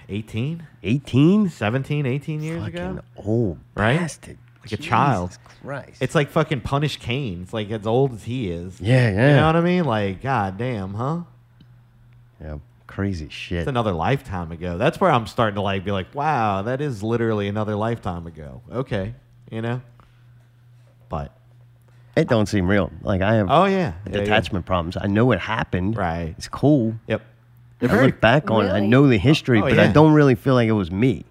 18, 0.09 0.67
18? 0.83 1.49
17, 1.49 2.07
18 2.07 2.43
years 2.43 2.63
Fucking 2.63 2.79
ago. 2.79 3.01
old 3.17 3.59
Right? 3.75 3.99
bastard. 3.99 4.39
Like 4.63 4.73
a 4.73 4.77
child. 4.77 5.39
Christ. 5.63 6.01
It's 6.01 6.15
like 6.15 6.31
fucking 6.31 6.61
Punish 6.63 6.99
Kane. 6.99 7.43
It's 7.43 7.53
like 7.53 7.71
as 7.71 7.87
old 7.87 8.13
as 8.15 8.25
he 8.25 8.51
is. 8.51 8.81
yeah, 8.81 9.11
yeah. 9.11 9.29
You 9.31 9.37
know 9.37 9.47
what 9.47 9.57
I 9.57 9.61
mean? 9.61 9.85
Like, 9.85 10.23
god 10.23 10.57
damn, 10.59 10.95
huh? 10.95 11.21
yeah, 12.41 12.59
crazy 12.87 13.29
shit. 13.29 13.61
It's 13.61 13.69
another 13.69 13.93
lifetime 13.93 14.53
ago. 14.53 14.79
That's 14.79 15.01
where 15.01 15.11
I'm 15.11 15.27
starting 15.27 15.57
to 15.57 15.61
like 15.63 15.85
be 15.85 15.91
like, 15.91 16.15
wow, 16.15 16.63
that 16.63 16.81
is 16.81 17.03
literally 17.03 17.49
another 17.49 17.75
lifetime 17.77 18.27
ago. 18.27 18.63
Okay, 18.71 19.15
you 19.51 19.61
know. 19.63 19.83
But 21.11 21.37
It 22.17 22.29
don't 22.29 22.47
seem 22.47 22.69
real. 22.69 22.91
Like 23.03 23.23
I 23.23 23.35
have 23.35 23.49
oh 23.51 23.65
yeah, 23.65 23.77
yeah, 23.77 23.93
yeah. 24.07 24.13
detachment 24.21 24.67
problems. 24.67 24.97
I 25.01 25.07
know 25.07 25.33
it 25.33 25.41
happened. 25.41 25.97
Right. 25.97 26.35
It's 26.39 26.49
cool. 26.49 26.95
Yep. 27.09 27.21
I 27.21 27.25
They're 27.81 27.89
very. 27.89 28.07
look 28.07 28.21
back 28.21 28.51
on 28.51 28.67
it. 28.67 28.71
I 28.71 28.81
know 28.81 29.09
the 29.09 29.19
history, 29.19 29.59
Oh, 29.59 29.63
but 29.63 29.79
I 29.79 29.89
don't 29.89 30.13
really 30.13 30.35
feel 30.37 30.55
like 30.55 30.69
it 30.69 30.73
was 30.73 30.91
me. 30.91 31.25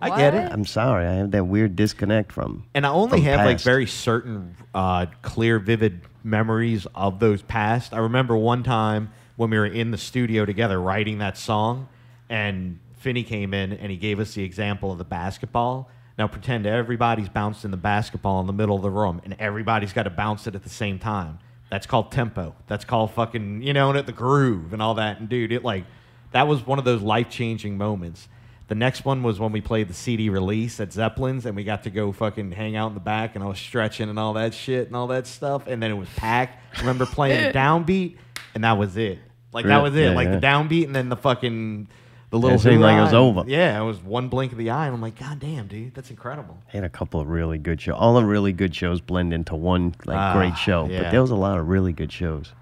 I 0.00 0.16
get 0.16 0.34
it. 0.34 0.52
I'm 0.52 0.64
sorry. 0.64 1.06
I 1.06 1.14
have 1.14 1.32
that 1.32 1.44
weird 1.44 1.74
disconnect 1.76 2.32
from. 2.32 2.64
And 2.72 2.86
I 2.86 2.90
only 2.90 3.18
from 3.18 3.22
have 3.22 3.44
like 3.44 3.60
very 3.60 3.86
certain 3.86 4.54
uh, 4.74 5.06
clear, 5.22 5.58
vivid 5.58 6.00
memories 6.22 6.86
of 6.94 7.18
those 7.18 7.42
past. 7.42 7.92
I 7.92 7.98
remember 7.98 8.36
one 8.36 8.62
time 8.62 9.10
when 9.36 9.50
we 9.50 9.58
were 9.58 9.66
in 9.66 9.90
the 9.90 9.98
studio 9.98 10.44
together 10.44 10.80
writing 10.80 11.18
that 11.18 11.36
song, 11.36 11.88
and 12.28 12.78
Finney 12.98 13.24
came 13.24 13.52
in 13.54 13.72
and 13.72 13.90
he 13.90 13.96
gave 13.96 14.20
us 14.20 14.34
the 14.34 14.42
example 14.44 14.92
of 14.92 14.98
the 14.98 15.04
basketball. 15.04 15.90
Now 16.18 16.26
pretend 16.26 16.66
everybody's 16.66 17.28
bouncing 17.28 17.70
the 17.70 17.76
basketball 17.76 18.40
in 18.40 18.48
the 18.48 18.52
middle 18.52 18.74
of 18.74 18.82
the 18.82 18.90
room, 18.90 19.20
and 19.24 19.36
everybody's 19.38 19.92
got 19.92 20.02
to 20.02 20.10
bounce 20.10 20.48
it 20.48 20.56
at 20.56 20.64
the 20.64 20.68
same 20.68 20.98
time. 20.98 21.38
That's 21.70 21.86
called 21.86 22.10
tempo. 22.10 22.56
That's 22.66 22.84
called 22.84 23.12
fucking 23.12 23.62
you 23.62 23.72
know, 23.72 23.90
and 23.90 23.98
at 23.98 24.06
the 24.06 24.12
groove 24.12 24.72
and 24.72 24.82
all 24.82 24.94
that. 24.94 25.20
And 25.20 25.28
dude, 25.28 25.52
it 25.52 25.62
like 25.62 25.84
that 26.32 26.48
was 26.48 26.66
one 26.66 26.78
of 26.78 26.84
those 26.84 27.02
life 27.02 27.30
changing 27.30 27.78
moments. 27.78 28.28
The 28.66 28.74
next 28.74 29.04
one 29.04 29.22
was 29.22 29.40
when 29.40 29.52
we 29.52 29.62
played 29.62 29.88
the 29.88 29.94
CD 29.94 30.28
release 30.28 30.78
at 30.80 30.92
Zeppelin's, 30.92 31.46
and 31.46 31.56
we 31.56 31.64
got 31.64 31.84
to 31.84 31.90
go 31.90 32.12
fucking 32.12 32.52
hang 32.52 32.76
out 32.76 32.88
in 32.88 32.94
the 32.94 33.00
back, 33.00 33.34
and 33.34 33.42
I 33.42 33.46
was 33.46 33.58
stretching 33.58 34.10
and 34.10 34.18
all 34.18 34.34
that 34.34 34.52
shit 34.52 34.88
and 34.88 34.96
all 34.96 35.06
that 35.06 35.26
stuff. 35.26 35.66
And 35.66 35.82
then 35.82 35.90
it 35.90 35.94
was 35.94 36.08
packed. 36.16 36.58
I 36.76 36.80
remember 36.80 37.06
playing 37.06 37.44
the 37.44 37.52
downbeat, 37.58 38.16
and 38.54 38.64
that 38.64 38.76
was 38.76 38.96
it. 38.96 39.20
Like 39.52 39.66
that 39.66 39.82
was 39.82 39.96
it. 39.96 40.10
Yeah, 40.10 40.14
like 40.14 40.28
yeah. 40.28 40.38
the 40.38 40.46
downbeat, 40.46 40.84
and 40.84 40.94
then 40.94 41.08
the 41.08 41.16
fucking 41.16 41.88
the 42.30 42.38
little. 42.38 42.56
It 42.56 42.60
seemed 42.60 42.80
like 42.82 42.98
it 42.98 43.02
was 43.02 43.14
over. 43.14 43.44
Yeah, 43.46 43.80
it 43.80 43.84
was 43.84 43.98
one 44.02 44.28
blink 44.28 44.52
of 44.52 44.58
the 44.58 44.70
eye, 44.70 44.86
and 44.86 44.94
I'm 44.94 45.00
like, 45.00 45.18
God 45.18 45.38
damn, 45.40 45.66
dude, 45.66 45.94
that's 45.94 46.10
incredible. 46.10 46.58
I 46.68 46.72
had 46.76 46.84
a 46.84 46.88
couple 46.90 47.20
of 47.20 47.28
really 47.28 47.58
good 47.58 47.80
shows. 47.80 47.96
All 47.98 48.14
the 48.14 48.24
really 48.24 48.52
good 48.52 48.74
shows 48.74 49.00
blend 49.00 49.32
into 49.32 49.54
one 49.54 49.94
like 50.04 50.16
Ah, 50.18 50.32
great 50.34 50.56
show. 50.56 50.86
yeah. 50.86 51.04
But 51.04 51.10
there 51.12 51.22
was 51.22 51.30
a 51.30 51.36
lot 51.36 51.58
of 51.58 51.68
really 51.68 51.92
good 51.92 52.12
shows. 52.12 52.52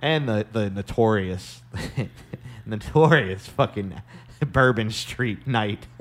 And 0.00 0.28
the 0.28 0.46
the 0.52 0.68
notorious, 0.70 1.62
notorious 2.66 3.46
fucking 3.46 4.00
Bourbon 4.46 4.90
Street 4.90 5.46
night. 5.46 5.86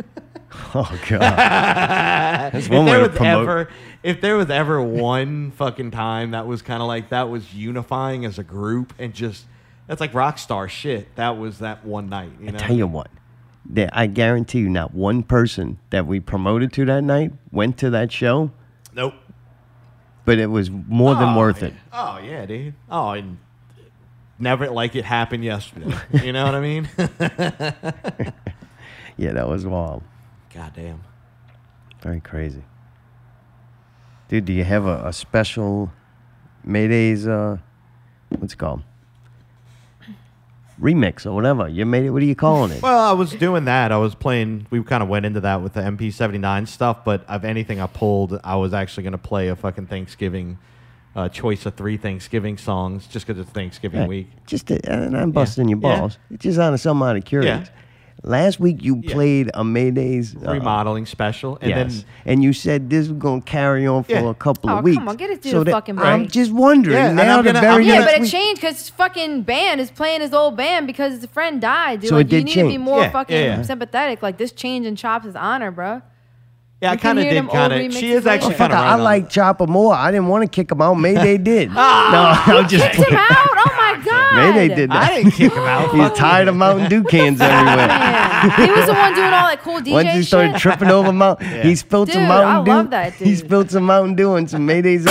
Oh 0.75 0.99
god. 1.07 2.53
if 2.53 2.69
one 2.69 2.83
way 2.85 2.91
there 2.91 2.99
was 3.07 3.15
promote- 3.17 3.43
ever 3.43 3.69
if 4.03 4.19
there 4.19 4.35
was 4.35 4.49
ever 4.49 4.81
one 4.83 5.51
fucking 5.51 5.91
time 5.91 6.31
that 6.31 6.45
was 6.45 6.61
kind 6.61 6.81
of 6.81 6.89
like 6.89 7.07
that 7.11 7.29
was 7.29 7.53
unifying 7.53 8.25
as 8.25 8.37
a 8.37 8.43
group 8.43 8.93
and 8.99 9.13
just 9.13 9.45
that's 9.91 9.99
like 9.99 10.13
rock 10.13 10.37
star 10.37 10.69
shit. 10.69 11.13
That 11.17 11.37
was 11.37 11.59
that 11.59 11.83
one 11.85 12.07
night. 12.07 12.31
You 12.39 12.53
know? 12.53 12.57
I 12.57 12.61
tell 12.61 12.75
you 12.77 12.87
what. 12.87 13.09
That 13.71 13.89
I 13.91 14.07
guarantee 14.07 14.59
you, 14.59 14.69
not 14.69 14.93
one 14.93 15.21
person 15.21 15.79
that 15.89 16.07
we 16.07 16.21
promoted 16.21 16.71
to 16.73 16.85
that 16.85 17.03
night 17.03 17.33
went 17.51 17.77
to 17.79 17.89
that 17.89 18.09
show. 18.09 18.51
nope. 18.93 19.13
But 20.23 20.37
but 20.37 20.39
it 20.39 20.47
was 20.47 20.69
more 20.71 21.13
than 21.15 21.29
Oh, 21.35 21.37
worth 21.37 21.61
yeah. 21.61 21.67
it. 21.67 21.73
Oh 21.91 22.19
yeah, 22.23 22.45
dude. 22.45 22.73
Oh, 22.89 23.09
and 23.09 23.37
never 24.39 24.69
like 24.69 24.95
it 24.95 25.03
happened 25.03 25.43
yesterday. 25.43 25.93
you 26.23 26.31
know 26.31 26.45
what 26.45 26.55
I 26.55 26.61
mean? 26.61 26.89
Yeah, 29.17 29.33
that 29.33 29.47
was 29.47 29.65
wild. 29.67 30.03
God 30.55 30.71
damn. 30.73 31.03
Very 32.01 32.21
crazy. 32.21 32.63
Dude, 34.29 34.45
do 34.45 34.53
you 34.53 34.63
have 34.63 34.85
a, 34.85 35.05
a 35.07 35.13
special 35.13 35.91
Mayday's 36.63 37.27
uh 37.27 37.57
what's 38.29 38.53
it 38.53 38.57
called? 38.57 38.81
Remix 40.81 41.25
or 41.25 41.31
whatever. 41.33 41.67
You 41.67 41.85
made 41.85 42.05
it 42.05 42.09
what 42.09 42.21
are 42.21 42.25
you 42.25 42.35
calling 42.35 42.71
it? 42.71 42.81
Well, 42.81 42.99
I 42.99 43.13
was 43.13 43.31
doing 43.33 43.65
that. 43.65 43.91
I 43.91 43.97
was 43.97 44.15
playing. 44.15 44.65
We 44.71 44.81
kind 44.83 45.03
of 45.03 45.09
went 45.09 45.25
into 45.25 45.39
that 45.41 45.61
with 45.61 45.73
the 45.73 45.81
MP79 45.81 46.67
stuff, 46.67 47.05
but 47.05 47.23
of 47.29 47.45
anything 47.45 47.79
I 47.79 47.87
pulled, 47.87 48.39
I 48.43 48.55
was 48.55 48.73
actually 48.73 49.03
going 49.03 49.11
to 49.11 49.17
play 49.19 49.49
a 49.49 49.55
fucking 49.55 49.87
Thanksgiving 49.87 50.57
uh, 51.15 51.29
choice 51.29 51.65
of 51.65 51.75
three 51.75 51.97
Thanksgiving 51.97 52.57
songs 52.57 53.05
just 53.05 53.27
because 53.27 53.39
it's 53.39 53.51
Thanksgiving 53.51 54.01
Yeah, 54.01 54.07
week. 54.07 54.27
Just 54.47 54.67
to, 54.67 54.79
and 54.91 55.15
I'm 55.15 55.31
busting 55.31 55.67
your 55.69 55.77
Yeah. 55.79 55.99
balls. 55.99 56.17
It's 56.31 56.43
just 56.43 56.57
out 56.57 56.73
of 56.73 56.79
some 56.79 57.03
out 57.03 57.15
of 57.17 57.25
curious. 57.25 57.69
Last 58.23 58.59
week 58.59 58.83
you 58.83 59.01
Yeah. 59.03 59.13
played 59.13 59.49
a 59.55 59.63
Mayday's 59.63 60.35
uh, 60.35 60.51
Remodeling 60.51 61.07
special, 61.07 61.57
and 61.59 61.69
yes, 61.71 61.93
then 61.95 62.05
and 62.25 62.43
you 62.43 62.53
said 62.53 62.87
this 62.87 63.07
was 63.07 63.17
gonna 63.17 63.41
carry 63.41 63.87
on 63.87 64.03
for 64.03 64.11
Yeah. 64.11 64.29
a 64.29 64.33
couple 64.35 64.69
Oh, 64.69 64.77
of 64.77 64.83
weeks. 64.83 64.97
come 64.97 65.09
on, 65.09 65.15
get 65.15 65.31
it 65.31 65.41
to 65.41 65.49
so 65.49 65.59
the 65.59 65.63
that- 65.65 65.71
fucking 65.71 65.97
I'm 65.97 66.27
just 66.27 66.51
wondering. 66.51 66.95
Yeah, 66.97 67.13
now 67.13 67.39
I'm 67.39 67.43
the 67.45 67.53
gonna- 67.53 67.61
very 67.67 67.85
Yeah, 67.87 68.05
but 68.05 68.13
it 68.13 68.21
week- 68.21 68.31
changed 68.31 68.61
because 68.61 68.89
fucking 68.91 69.41
band 69.41 69.81
is 69.81 69.89
playing 69.89 70.21
his 70.21 70.33
old 70.35 70.55
band 70.55 70.85
because 70.85 71.13
his 71.15 71.25
friend 71.27 71.59
died, 71.59 72.01
dude. 72.01 72.09
So 72.09 72.15
it 72.17 72.19
like, 72.19 72.31
you 72.31 72.37
did 72.39 72.45
need 72.45 72.53
to 72.61 72.67
be 72.67 72.77
more 72.77 73.01
Yeah, 73.01 73.09
fucking 73.09 73.35
yeah, 73.35 73.43
yeah. 73.57 73.61
sympathetic. 73.63 74.21
Like, 74.21 74.37
this 74.37 74.51
change 74.51 74.85
in 74.85 74.95
Chops 74.95 75.25
is 75.25 75.35
honor, 75.35 75.71
bro. 75.71 76.03
yeah, 76.79 76.91
I 76.91 76.97
kind 76.97 77.17
of 77.17 77.23
hear 77.23 77.33
did 77.33 77.37
them 77.39 77.45
old 77.49 77.55
kind 77.57 77.73
of. 77.73 77.93
She 77.93 78.11
is 78.11 78.25
actually 78.27 78.53
Fucker, 78.53 78.69
kind 78.69 78.73
of. 78.73 78.79
I 78.79 78.95
like 78.95 79.29
Chopper 79.29 79.65
more. 79.67 79.93
I 79.95 80.11
didn't 80.11 80.27
want 80.27 80.43
to 80.43 80.47
kick 80.47 80.71
him 80.71 80.81
out. 80.81 80.93
Mayday 80.95 81.37
did. 81.51 81.69
Ah, 81.75 82.43
no, 82.47 82.57
I'm 82.59 82.67
just 82.67 82.83
Kicked 82.91 83.09
him 83.09 83.15
out? 83.17 83.29
Oh 83.31 83.63
my 83.65 83.70
god. 84.35 84.55
Mayday 84.55 84.75
did 84.75 84.89
that. 84.91 85.09
I 85.11 85.15
didn't 85.15 85.31
kick 85.31 85.51
him 85.53 85.59
out. 85.63 85.91
He's 85.95 86.17
tired 86.17 86.47
of 86.47 86.55
Mountain 86.55 86.89
Dew 86.89 87.03
cans 87.03 87.39
everywhere. 87.41 87.87
Man, 87.87 88.49
he 88.51 88.71
was 88.71 88.85
the 88.87 88.93
one 88.93 89.13
doing 89.13 89.27
all 89.27 89.47
that 89.47 89.59
cool 89.61 89.79
DJ 89.79 89.91
Once 89.93 90.09
he 90.13 90.23
started 90.23 90.51
shit. 90.53 90.61
tripping 90.61 90.89
over 90.89 91.11
Mount, 91.11 91.41
he 91.41 91.75
spilled 91.75 92.09
some 92.11 92.21
Dude, 92.21 92.27
Mountain 92.29 92.49
I 92.49 92.63
Dew. 92.63 92.71
love 92.71 92.89
that 92.91 93.17
dude. 93.17 93.27
He 93.27 93.35
spilled 93.35 93.71
some 93.71 93.83
Mountain 93.83 94.15
Dew 94.15 94.35
and 94.35 94.49
some 94.49 94.67
Maydays. 94.67 95.05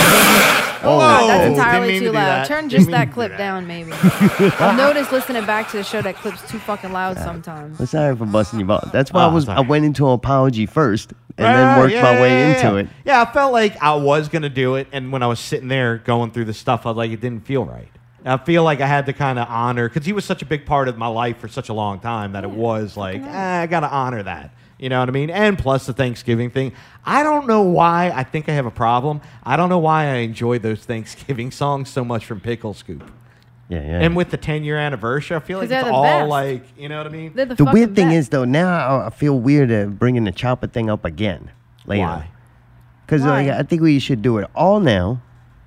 Oh, 0.83 0.97
God, 0.99 1.29
that's 1.29 1.47
entirely 1.57 1.99
too 1.99 2.05
to 2.05 2.11
loud. 2.11 2.25
that. 2.25 2.47
Turn 2.47 2.67
Didn't 2.67 2.71
just 2.71 2.91
that 2.91 3.01
to 3.05 3.05
do 3.05 3.13
clip 3.13 3.31
that. 3.31 3.37
down, 3.37 3.67
maybe. 3.67 3.91
I've 3.93 4.75
noticed 4.77 5.11
listening 5.11 5.45
back 5.45 5.69
to 5.71 5.77
the 5.77 5.83
show 5.83 6.01
that 6.01 6.15
clip's 6.15 6.41
too 6.49 6.57
fucking 6.57 6.91
loud 6.91 7.17
sometimes. 7.19 7.79
I'm 7.79 7.85
sorry 7.85 8.15
for 8.15 8.25
busting 8.25 8.59
your 8.59 8.67
balls. 8.67 8.89
That's 8.91 9.13
why 9.13 9.21
oh, 9.23 9.27
I 9.27 9.29
Oh, 9.31 9.33
was. 9.35 9.45
sorry. 9.45 9.57
I 9.57 9.61
went 9.61 9.85
into 9.85 10.07
an 10.07 10.13
apology 10.13 10.65
first, 10.65 11.13
and 11.37 11.45
Right, 11.45 11.53
then 11.53 11.79
worked 11.79 11.93
yeah, 11.93 12.01
my 12.01 12.19
way 12.19 12.29
yeah, 12.31 12.39
yeah, 12.47 12.55
into 12.55 12.67
yeah. 12.77 12.81
it. 12.81 12.87
Yeah, 13.05 13.21
I 13.21 13.31
felt 13.31 13.53
like 13.53 13.77
I 13.81 13.93
was 13.93 14.27
gonna 14.27 14.49
do 14.49 14.73
it, 14.75 14.87
and 14.91 15.11
when 15.11 15.21
I 15.21 15.27
was 15.27 15.39
sitting 15.39 15.67
there 15.67 15.99
going 15.99 16.31
through 16.31 16.45
the 16.45 16.53
stuff, 16.53 16.87
I 16.87 16.89
was 16.89 16.97
like, 16.97 17.11
it 17.11 17.21
didn't 17.21 17.45
feel 17.45 17.63
right. 17.63 17.87
I 18.25 18.37
feel 18.37 18.63
like 18.63 18.81
I 18.81 18.87
had 18.87 19.05
to 19.07 19.13
kind 19.13 19.39
of 19.39 19.47
honor 19.49 19.89
because 19.89 20.05
he 20.05 20.13
was 20.13 20.25
such 20.25 20.41
a 20.41 20.45
big 20.45 20.65
part 20.65 20.87
of 20.87 20.97
my 20.97 21.07
life 21.07 21.37
for 21.39 21.47
such 21.47 21.69
a 21.69 21.73
long 21.73 21.99
time 21.99 22.33
that 22.33 22.43
it 22.43 22.49
was 22.51 22.95
like 22.97 23.21
eh, 23.21 23.61
I 23.61 23.67
gotta 23.67 23.89
honor 23.89 24.21
that. 24.23 24.53
You 24.77 24.89
know 24.89 24.99
what 24.99 25.09
I 25.09 25.11
mean? 25.11 25.29
And 25.29 25.57
plus 25.59 25.85
the 25.85 25.93
Thanksgiving 25.93 26.49
thing. 26.49 26.73
I 27.05 27.21
don't 27.23 27.45
know 27.47 27.61
why. 27.61 28.09
I 28.09 28.23
think 28.23 28.49
I 28.49 28.53
have 28.53 28.65
a 28.65 28.71
problem. 28.71 29.21
I 29.43 29.55
don't 29.55 29.69
know 29.69 29.77
why 29.79 30.05
I 30.05 30.15
enjoy 30.17 30.57
those 30.59 30.83
Thanksgiving 30.85 31.51
songs 31.61 31.89
so 31.89 32.03
much 32.03 32.25
from 32.25 32.39
Pickle 32.39 32.73
Scoop. 32.73 33.03
Yeah, 33.69 33.79
yeah. 33.83 33.99
And 34.01 34.15
with 34.15 34.31
the 34.31 34.37
10 34.37 34.63
year 34.63 34.77
anniversary, 34.77 35.37
I 35.37 35.39
feel 35.39 35.59
like 35.59 35.69
'Cause 35.69 35.75
it's 35.77 35.83
they're 35.83 35.91
the 35.91 35.95
all 35.95 36.03
best. 36.03 36.29
like, 36.29 36.63
you 36.77 36.89
know 36.89 36.97
what 36.97 37.05
I 37.07 37.09
mean? 37.09 37.31
They're 37.35 37.45
the, 37.45 37.55
the 37.55 37.63
fucking 37.65 37.73
weird 37.79 37.95
thing 37.95 38.07
best. 38.07 38.17
is, 38.17 38.29
though, 38.29 38.43
now 38.43 38.67
I- 38.69 39.05
I 39.07 39.09
feel 39.11 39.39
weird 39.39 39.69
at 39.71 39.97
bringing 39.99 40.23
the 40.25 40.31
chopper 40.31 40.67
thing 40.67 40.89
up 40.89 41.05
again 41.05 41.51
later. 41.85 42.01
Why? 42.03 42.27
Because 43.05 43.21
Why? 43.21 43.45
like, 43.47 43.59
I 43.59 43.63
think 43.63 43.81
we 43.83 43.99
should 43.99 44.21
do 44.21 44.39
it 44.39 44.49
all 44.55 44.79
now. 44.79 45.21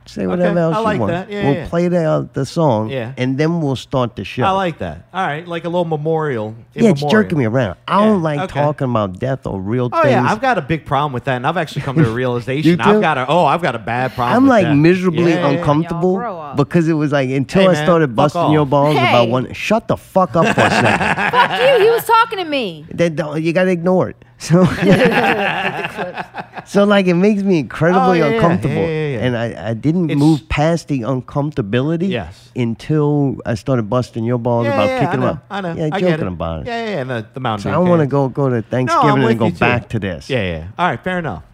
Say 0.06 0.26
whatever 0.26 0.58
else 0.58 0.76
I 0.76 0.92
you 0.92 1.00
want. 1.00 1.12
that. 1.12 1.30
Yeah, 1.30 1.44
we'll 1.44 1.54
yeah. 1.54 1.68
play 1.68 1.88
the 1.88 2.04
uh, 2.04 2.26
the 2.34 2.44
song, 2.44 2.90
Yeah. 2.90 3.14
and 3.16 3.38
then 3.38 3.62
we'll 3.62 3.74
start 3.76 4.16
the 4.16 4.24
show. 4.24 4.42
I 4.44 4.50
like 4.50 4.78
that. 4.78 5.06
All 5.14 5.26
right, 5.26 5.48
like 5.48 5.64
a 5.64 5.68
little 5.68 5.86
memorial. 5.86 6.54
in 6.74 6.84
yeah, 6.84 6.90
it's 6.90 7.00
memoriam. 7.00 7.24
jerking 7.24 7.38
me 7.38 7.46
around. 7.46 7.76
I 7.88 8.04
don't 8.04 8.18
Yeah, 8.18 8.22
like 8.22 8.40
okay. 8.50 8.60
talking 8.60 8.90
about 8.90 9.18
death 9.18 9.46
or 9.46 9.58
real 9.60 9.88
Oh 9.92 10.02
things. 10.02 10.12
yeah, 10.12 10.30
I've 10.30 10.42
got 10.42 10.58
a 10.58 10.62
big 10.62 10.84
problem 10.84 11.14
with 11.14 11.24
that, 11.24 11.36
and 11.36 11.46
I've 11.46 11.56
actually 11.56 11.82
come 11.82 11.96
to 11.96 12.06
a 12.06 12.12
realization. 12.22 12.70
You 12.70 12.76
too? 12.76 12.82
I've 12.82 13.00
got 13.00 13.16
a 13.16 13.26
oh, 13.28 13.46
I've 13.46 13.62
got 13.62 13.74
a 13.74 13.78
bad 13.78 14.12
problem. 14.12 14.36
I'm 14.36 14.42
with 14.42 14.50
like 14.50 14.64
that. 14.66 14.74
miserably 14.74 15.30
Yeah, 15.30 15.36
yeah, 15.40 15.50
yeah. 15.52 15.58
uncomfortable 15.58 16.10
Y'all 16.12 16.18
grow 16.20 16.38
up. 16.40 16.56
because 16.58 16.86
it 16.86 16.92
was 16.94 17.10
like 17.10 17.30
until 17.30 17.62
Hey, 17.62 17.68
I 17.68 17.72
man, 17.72 17.84
started 17.86 18.14
busting 18.14 18.50
your 18.52 18.62
off. 18.62 18.68
balls 18.70 18.96
about 18.96 19.28
one. 19.30 19.52
Shut 19.54 19.88
the 19.88 19.96
fuck 19.96 20.36
up 20.36 20.44
for 20.54 20.60
a 20.60 20.70
second. 20.70 21.30
Fuck 21.30 21.60
you. 21.78 21.84
He 21.84 21.90
was 21.90 22.04
talking 22.04 22.38
to 22.40 22.44
me. 22.44 22.84
then 22.90 23.16
you 23.42 23.52
gotta 23.54 23.70
ignore 23.70 24.10
it. 24.10 24.16
So, 24.44 24.64
so 26.66 26.84
like 26.84 27.06
it 27.06 27.14
makes 27.14 27.42
me 27.42 27.58
incredibly 27.60 28.02
Oh, 28.04 28.12
yeah, 28.12 28.28
yeah, 28.28 28.34
uncomfortable, 28.36 28.74
yeah, 28.74 28.88
yeah, 28.88 29.08
yeah. 29.18 29.26
and 29.26 29.36
I, 29.36 29.70
I 29.70 29.74
didn't 29.74 30.04
It's- 30.10 30.18
move 30.18 30.48
past 30.48 30.88
the 30.88 31.00
uncomfortability. 31.00 32.10
Yes. 32.10 32.50
Until 32.56 33.38
I 33.46 33.54
started 33.54 33.88
busting 33.88 34.24
your 34.24 34.38
balls 34.38 34.66
Yeah, 34.66 34.74
about 34.74 34.88
yeah, 34.88 34.98
kicking 35.00 35.08
I 35.08 35.14
know, 35.14 35.20
them 35.26 35.36
up. 35.36 35.46
I 35.50 35.60
know. 35.60 35.74
Yeah, 35.74 35.88
I 35.92 36.00
joking 36.00 36.26
about 36.26 36.60
it. 36.62 36.66
Yeah, 36.66 36.84
yeah, 36.84 37.00
and 37.00 37.10
the, 37.10 37.26
the 37.34 37.40
Mountain 37.40 37.62
So 37.62 37.70
I 37.70 37.78
want 37.78 38.00
to 38.00 38.06
go 38.06 38.28
go 38.28 38.48
to 38.48 38.62
Thanksgiving 38.62 39.22
with 39.22 39.30
and 39.30 39.38
go 39.38 39.50
too. 39.50 39.56
back 39.58 39.88
to 39.90 39.98
this. 39.98 40.28
Yeah, 40.28 40.42
yeah. 40.42 40.68
All 40.78 40.86
right, 40.88 41.02
fair 41.02 41.18
enough. 41.18 41.44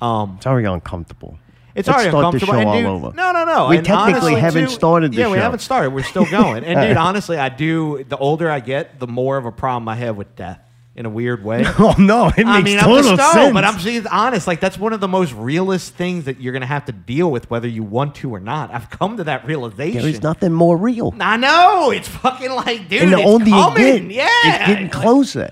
Um, 0.00 0.34
It's 0.36 0.46
already 0.46 0.66
uncomfortable. 0.66 1.38
It's 1.74 1.86
Let's 1.88 1.96
already 1.96 2.10
start 2.10 2.22
the 2.22 2.26
uncomfortable. 2.28 2.54
show 2.54 2.60
and 2.78 2.86
all 2.86 2.96
over. 3.06 3.16
No, 3.16 3.32
no, 3.32 3.44
no. 3.44 3.68
We 3.68 3.76
And 3.78 3.86
technically 3.86 4.12
honestly, 4.34 4.40
haven't 4.40 4.64
too- 4.66 4.70
started 4.70 5.12
the 5.12 5.18
Yeah, 5.18 5.30
we 5.30 5.38
haven't 5.38 5.60
started. 5.60 5.90
We're 5.90 6.02
still 6.02 6.26
going. 6.26 6.64
And 6.64 6.80
dude, 6.80 6.96
honestly, 7.08 7.38
I 7.38 7.48
do. 7.48 8.04
The 8.04 8.16
older 8.18 8.50
I 8.50 8.60
get, 8.60 8.98
the 8.98 9.06
more 9.06 9.36
of 9.36 9.46
a 9.46 9.52
problem 9.52 9.88
I 9.88 9.94
have 9.96 10.16
with 10.16 10.34
death. 10.36 10.58
In 11.00 11.06
a 11.06 11.10
weird 11.10 11.42
way. 11.42 11.64
Oh 11.78 11.94
no, 11.98 12.26
it 12.28 12.36
makes 12.36 12.46
I 12.46 12.60
mean, 12.60 12.76
I'm 12.78 12.84
total 12.84 13.16
just 13.16 13.16
no, 13.16 13.32
sense. 13.32 13.54
but 13.54 13.64
I'm 13.64 13.82
being 13.82 14.06
honest. 14.06 14.46
Like 14.46 14.60
that's 14.60 14.76
one 14.76 14.92
of 14.92 15.00
the 15.00 15.08
most 15.08 15.32
realist 15.32 15.94
things 15.94 16.26
that 16.26 16.42
you're 16.42 16.52
gonna 16.52 16.66
have 16.66 16.84
to 16.84 16.92
deal 16.92 17.30
with, 17.30 17.48
whether 17.48 17.66
you 17.66 17.82
want 17.82 18.16
to 18.16 18.34
or 18.34 18.38
not. 18.38 18.70
I've 18.70 18.90
come 18.90 19.16
to 19.16 19.24
that 19.24 19.46
realization. 19.46 20.02
there 20.02 20.10
is 20.10 20.22
nothing 20.22 20.52
more 20.52 20.76
real. 20.76 21.14
I 21.18 21.38
know 21.38 21.90
it's 21.90 22.06
fucking 22.06 22.50
like, 22.50 22.90
dude. 22.90 23.04
and 23.04 23.12
the 23.14 23.18
it's 23.18 23.50
coming. 23.50 24.08
get, 24.08 24.14
yeah, 24.14 24.28
it's 24.44 24.66
getting 24.66 24.82
Like, 24.84 24.92
closer. 24.92 25.50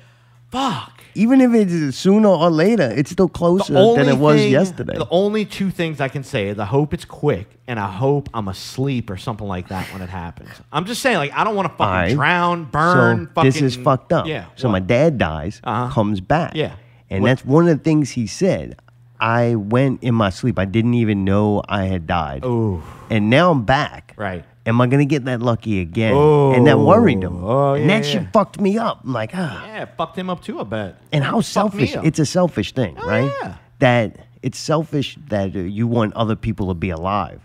fuck. 0.51 0.98
Even 1.19 1.41
if 1.41 1.53
it's 1.53 1.97
sooner 1.97 2.29
or 2.29 2.49
later, 2.49 2.91
it's 2.95 3.11
still 3.11 3.29
closer 3.29 3.73
than 3.73 4.09
it 4.09 4.19
was 4.19 4.37
thing- 4.41 4.53
yesterday. 4.53 4.97
The 4.97 5.09
only 5.11 5.45
two 5.45 5.71
things 5.71 6.01
I 6.01 6.09
can 6.09 6.23
say 6.23 6.47
is 6.49 6.59
I 6.61 6.65
hope 6.65 6.95
it's 6.95 7.05
quick 7.05 7.49
and 7.67 7.81
I 7.81 7.91
hope 7.91 8.29
I'm 8.33 8.47
asleep 8.47 9.11
or 9.11 9.17
something 9.17 9.47
like 9.49 9.69
that 9.69 9.93
when 9.93 10.01
it 10.01 10.09
happens. 10.09 10.51
I'm 10.73 10.85
just 10.85 11.03
saying, 11.03 11.17
like, 11.17 11.33
I 11.33 11.43
don't 11.45 11.57
want 11.57 11.67
to 11.67 11.77
fucking 11.77 11.85
Alright. 11.93 12.15
drown, 12.15 12.65
burn. 12.67 13.27
so 13.27 13.33
fucking, 13.35 13.49
this 13.51 13.61
is 13.63 13.77
fucked 13.77 14.13
up. 14.13 14.27
Yeah. 14.27 14.47
So 14.57 14.69
what? 14.69 14.73
my 14.73 14.81
dad 14.81 15.19
dies, 15.19 15.61
Uh-huh. 15.65 15.93
comes 15.93 16.21
back. 16.21 16.53
Yeah. 16.55 16.75
And 17.11 17.23
What- 17.23 17.29
that's 17.31 17.45
one 17.45 17.67
of 17.69 17.77
the 17.79 17.83
things 17.83 18.11
he 18.11 18.27
said. 18.29 18.77
I 19.21 19.57
went 19.57 20.05
in 20.05 20.15
my 20.15 20.31
sleep. 20.31 20.61
I 20.61 20.65
didn't 20.67 20.95
even 20.95 21.25
know 21.25 21.61
I 21.69 21.87
had 21.87 22.07
died. 22.07 22.45
Ooh. 22.45 22.81
And 23.11 23.29
now 23.29 23.51
I'm 23.51 23.65
back. 23.65 24.15
Right. 24.17 24.45
Am 24.69 24.81
I 24.81 24.87
gonna 24.87 25.05
get 25.05 25.25
that 25.25 25.41
lucky 25.41 25.81
again? 25.81 26.15
and 26.15 26.67
that 26.67 26.79
worried 26.79 27.23
him. 27.23 27.43
Oh, 27.45 27.75
and 27.75 27.87
yeah, 27.89 27.99
that 28.01 28.07
shit 28.07 28.23
yeah. 28.23 28.31
fucked 28.33 28.61
me 28.61 28.77
up. 28.79 29.01
I'm 29.05 29.13
like, 29.13 29.31
ah. 29.35 29.67
Yeah, 29.67 29.83
it 29.83 29.91
fucked 29.97 30.17
him 30.19 30.29
up 30.31 30.43
too. 30.43 30.61
I 30.61 30.65
bet. 30.65 31.01
And 31.13 31.25
how 31.25 31.41
selfish. 31.41 31.95
It's 31.97 32.19
a 32.19 32.27
selfish 32.27 32.73
thing, 32.73 32.97
Oh, 33.01 33.07
right? 33.09 33.31
yeah. 33.43 33.57
That 33.81 34.27
it's 34.43 34.59
selfish 34.59 35.19
that 35.29 35.55
you 35.55 35.87
want 35.87 36.15
other 36.15 36.37
people 36.37 36.69
to 36.69 36.75
be 36.75 36.91
alive. 36.91 37.41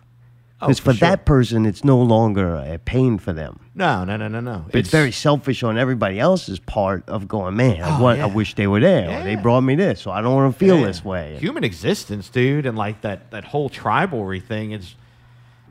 Oh, 0.61 0.67
Because 0.67 0.79
for 0.79 0.91
for, 0.91 0.97
sure. 0.97 1.09
that 1.09 1.25
person, 1.25 1.65
it's 1.65 1.83
no 1.83 1.99
longer 2.01 2.55
a 2.55 2.77
pain 2.77 3.17
for 3.17 3.33
them. 3.33 3.59
No, 3.75 4.03
no, 4.05 4.15
no, 4.17 4.27
no, 4.27 4.39
no. 4.39 4.63
But 4.67 4.75
it's, 4.75 4.89
very 4.89 5.11
selfish 5.11 5.63
on 5.63 5.77
everybody 5.77 6.19
else's 6.19 6.59
part 6.59 7.03
of 7.09 7.27
going, 7.27 7.55
man, 7.57 7.81
I, 7.81 7.97
Oh, 7.97 8.01
want, 8.03 8.19
yeah. 8.19 8.25
I 8.25 8.27
wish 8.27 8.53
they 8.55 8.67
were 8.67 8.79
there. 8.79 9.09
Or 9.19 9.23
they 9.23 9.35
brought 9.35 9.61
me 9.61 9.75
this, 9.75 9.99
so 10.01 10.11
I 10.11 10.21
don't 10.21 10.33
want 10.35 10.53
to 10.53 10.59
feel 10.59 10.79
Yeah. 10.79 10.85
this 10.87 11.03
way. 11.03 11.37
Human 11.39 11.63
existence, 11.63 12.29
dude, 12.29 12.65
and 12.65 12.77
like 12.77 13.01
that 13.01 13.31
that 13.31 13.43
whole 13.45 13.69
tribalry 13.69 14.41
thing 14.41 14.71
is, 14.71 14.95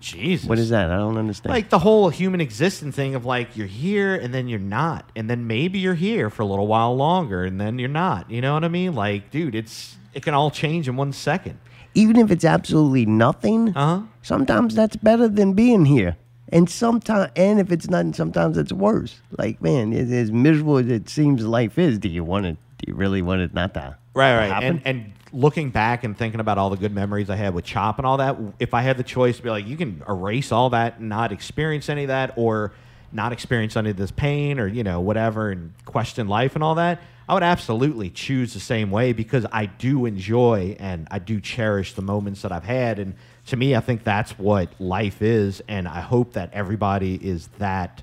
Jesus. 0.02 0.48
What 0.48 0.58
is 0.58 0.68
that? 0.70 0.90
I 0.90 0.96
don't 0.96 1.16
understand. 1.16 1.52
Like 1.54 1.70
the 1.70 1.78
whole 1.78 2.08
human 2.10 2.40
existence 2.40 2.94
thing 2.94 3.14
of 3.14 3.24
like 3.24 3.56
you're 3.56 3.66
here 3.66 4.14
and 4.14 4.34
then 4.34 4.48
you're 4.48 4.58
not, 4.58 5.10
and 5.16 5.30
then 5.30 5.46
maybe 5.46 5.78
you're 5.78 5.94
here 5.94 6.28
for 6.28 6.42
a 6.42 6.46
little 6.46 6.66
while 6.66 6.94
longer 6.94 7.44
and 7.44 7.60
then 7.60 7.78
you're 7.78 7.88
not. 7.88 8.30
You 8.30 8.40
know 8.40 8.52
what 8.54 8.64
I 8.64 8.68
mean? 8.68 8.94
Like, 8.94 9.30
dude, 9.30 9.54
it's 9.54 9.96
it 10.12 10.22
can 10.22 10.34
all 10.34 10.50
change 10.50 10.88
in 10.88 10.96
one 10.96 11.12
second. 11.12 11.58
Even 11.94 12.16
if 12.16 12.30
it's 12.30 12.44
absolutely 12.44 13.06
nothing, 13.06 13.68
Uh 13.76 14.00
huh. 14.00 14.02
sometimes 14.22 14.74
that's 14.74 14.96
better 14.96 15.28
than 15.28 15.52
being 15.54 15.84
here. 15.84 16.16
And 16.50 16.68
sometimes, 16.68 17.30
and 17.36 17.58
if 17.60 17.72
it's 17.72 17.88
nothing, 17.88 18.12
sometimes 18.12 18.58
it's 18.58 18.72
worse. 18.72 19.20
Like, 19.38 19.62
man, 19.62 19.92
it, 19.94 20.10
as 20.10 20.30
miserable 20.30 20.76
as 20.78 20.86
it 20.88 21.08
seems 21.08 21.46
life 21.46 21.78
is, 21.78 21.98
do 21.98 22.08
you 22.10 22.24
want 22.24 22.44
it? 22.46 22.56
Do 22.78 22.90
you 22.90 22.94
really 22.94 23.22
want 23.22 23.40
it 23.40 23.54
not 23.54 23.72
to 23.74 23.96
Right, 24.14 24.48
right. 24.48 24.62
And 24.62 24.82
and 24.84 25.12
looking 25.32 25.70
back 25.70 26.04
and 26.04 26.16
thinking 26.16 26.40
about 26.40 26.58
all 26.58 26.68
the 26.70 26.76
good 26.76 26.92
memories 26.94 27.30
I 27.30 27.36
had 27.36 27.54
with 27.54 27.64
Chop 27.64 27.98
and 27.98 28.06
all 28.06 28.18
that, 28.18 28.36
if 28.58 28.74
I 28.74 28.82
had 28.82 28.98
the 28.98 29.02
choice 29.02 29.38
to 29.38 29.42
be 29.42 29.48
like, 29.48 29.66
you 29.66 29.76
can 29.76 30.02
erase 30.06 30.52
all 30.52 30.70
that 30.70 30.98
and 30.98 31.08
not 31.08 31.32
experience 31.32 31.88
any 31.88 32.02
of 32.02 32.08
that, 32.08 32.34
or 32.36 32.72
not 33.12 33.32
experience 33.32 33.76
any 33.76 33.90
of 33.90 33.96
this 33.96 34.10
pain, 34.10 34.58
or 34.58 34.66
you 34.66 34.84
know 34.84 35.00
whatever, 35.00 35.50
and 35.50 35.72
question 35.86 36.28
life 36.28 36.54
and 36.54 36.62
all 36.62 36.74
that, 36.74 37.00
I 37.28 37.34
would 37.34 37.42
absolutely 37.42 38.10
choose 38.10 38.52
the 38.52 38.60
same 38.60 38.90
way 38.90 39.12
because 39.12 39.46
I 39.50 39.66
do 39.66 40.04
enjoy 40.04 40.76
and 40.78 41.08
I 41.10 41.18
do 41.18 41.40
cherish 41.40 41.94
the 41.94 42.02
moments 42.02 42.42
that 42.42 42.52
I've 42.52 42.64
had, 42.64 42.98
and 42.98 43.14
to 43.46 43.56
me, 43.56 43.74
I 43.74 43.80
think 43.80 44.04
that's 44.04 44.38
what 44.38 44.68
life 44.78 45.22
is, 45.22 45.62
and 45.68 45.88
I 45.88 46.00
hope 46.00 46.34
that 46.34 46.52
everybody 46.52 47.14
is 47.14 47.48
that 47.58 48.02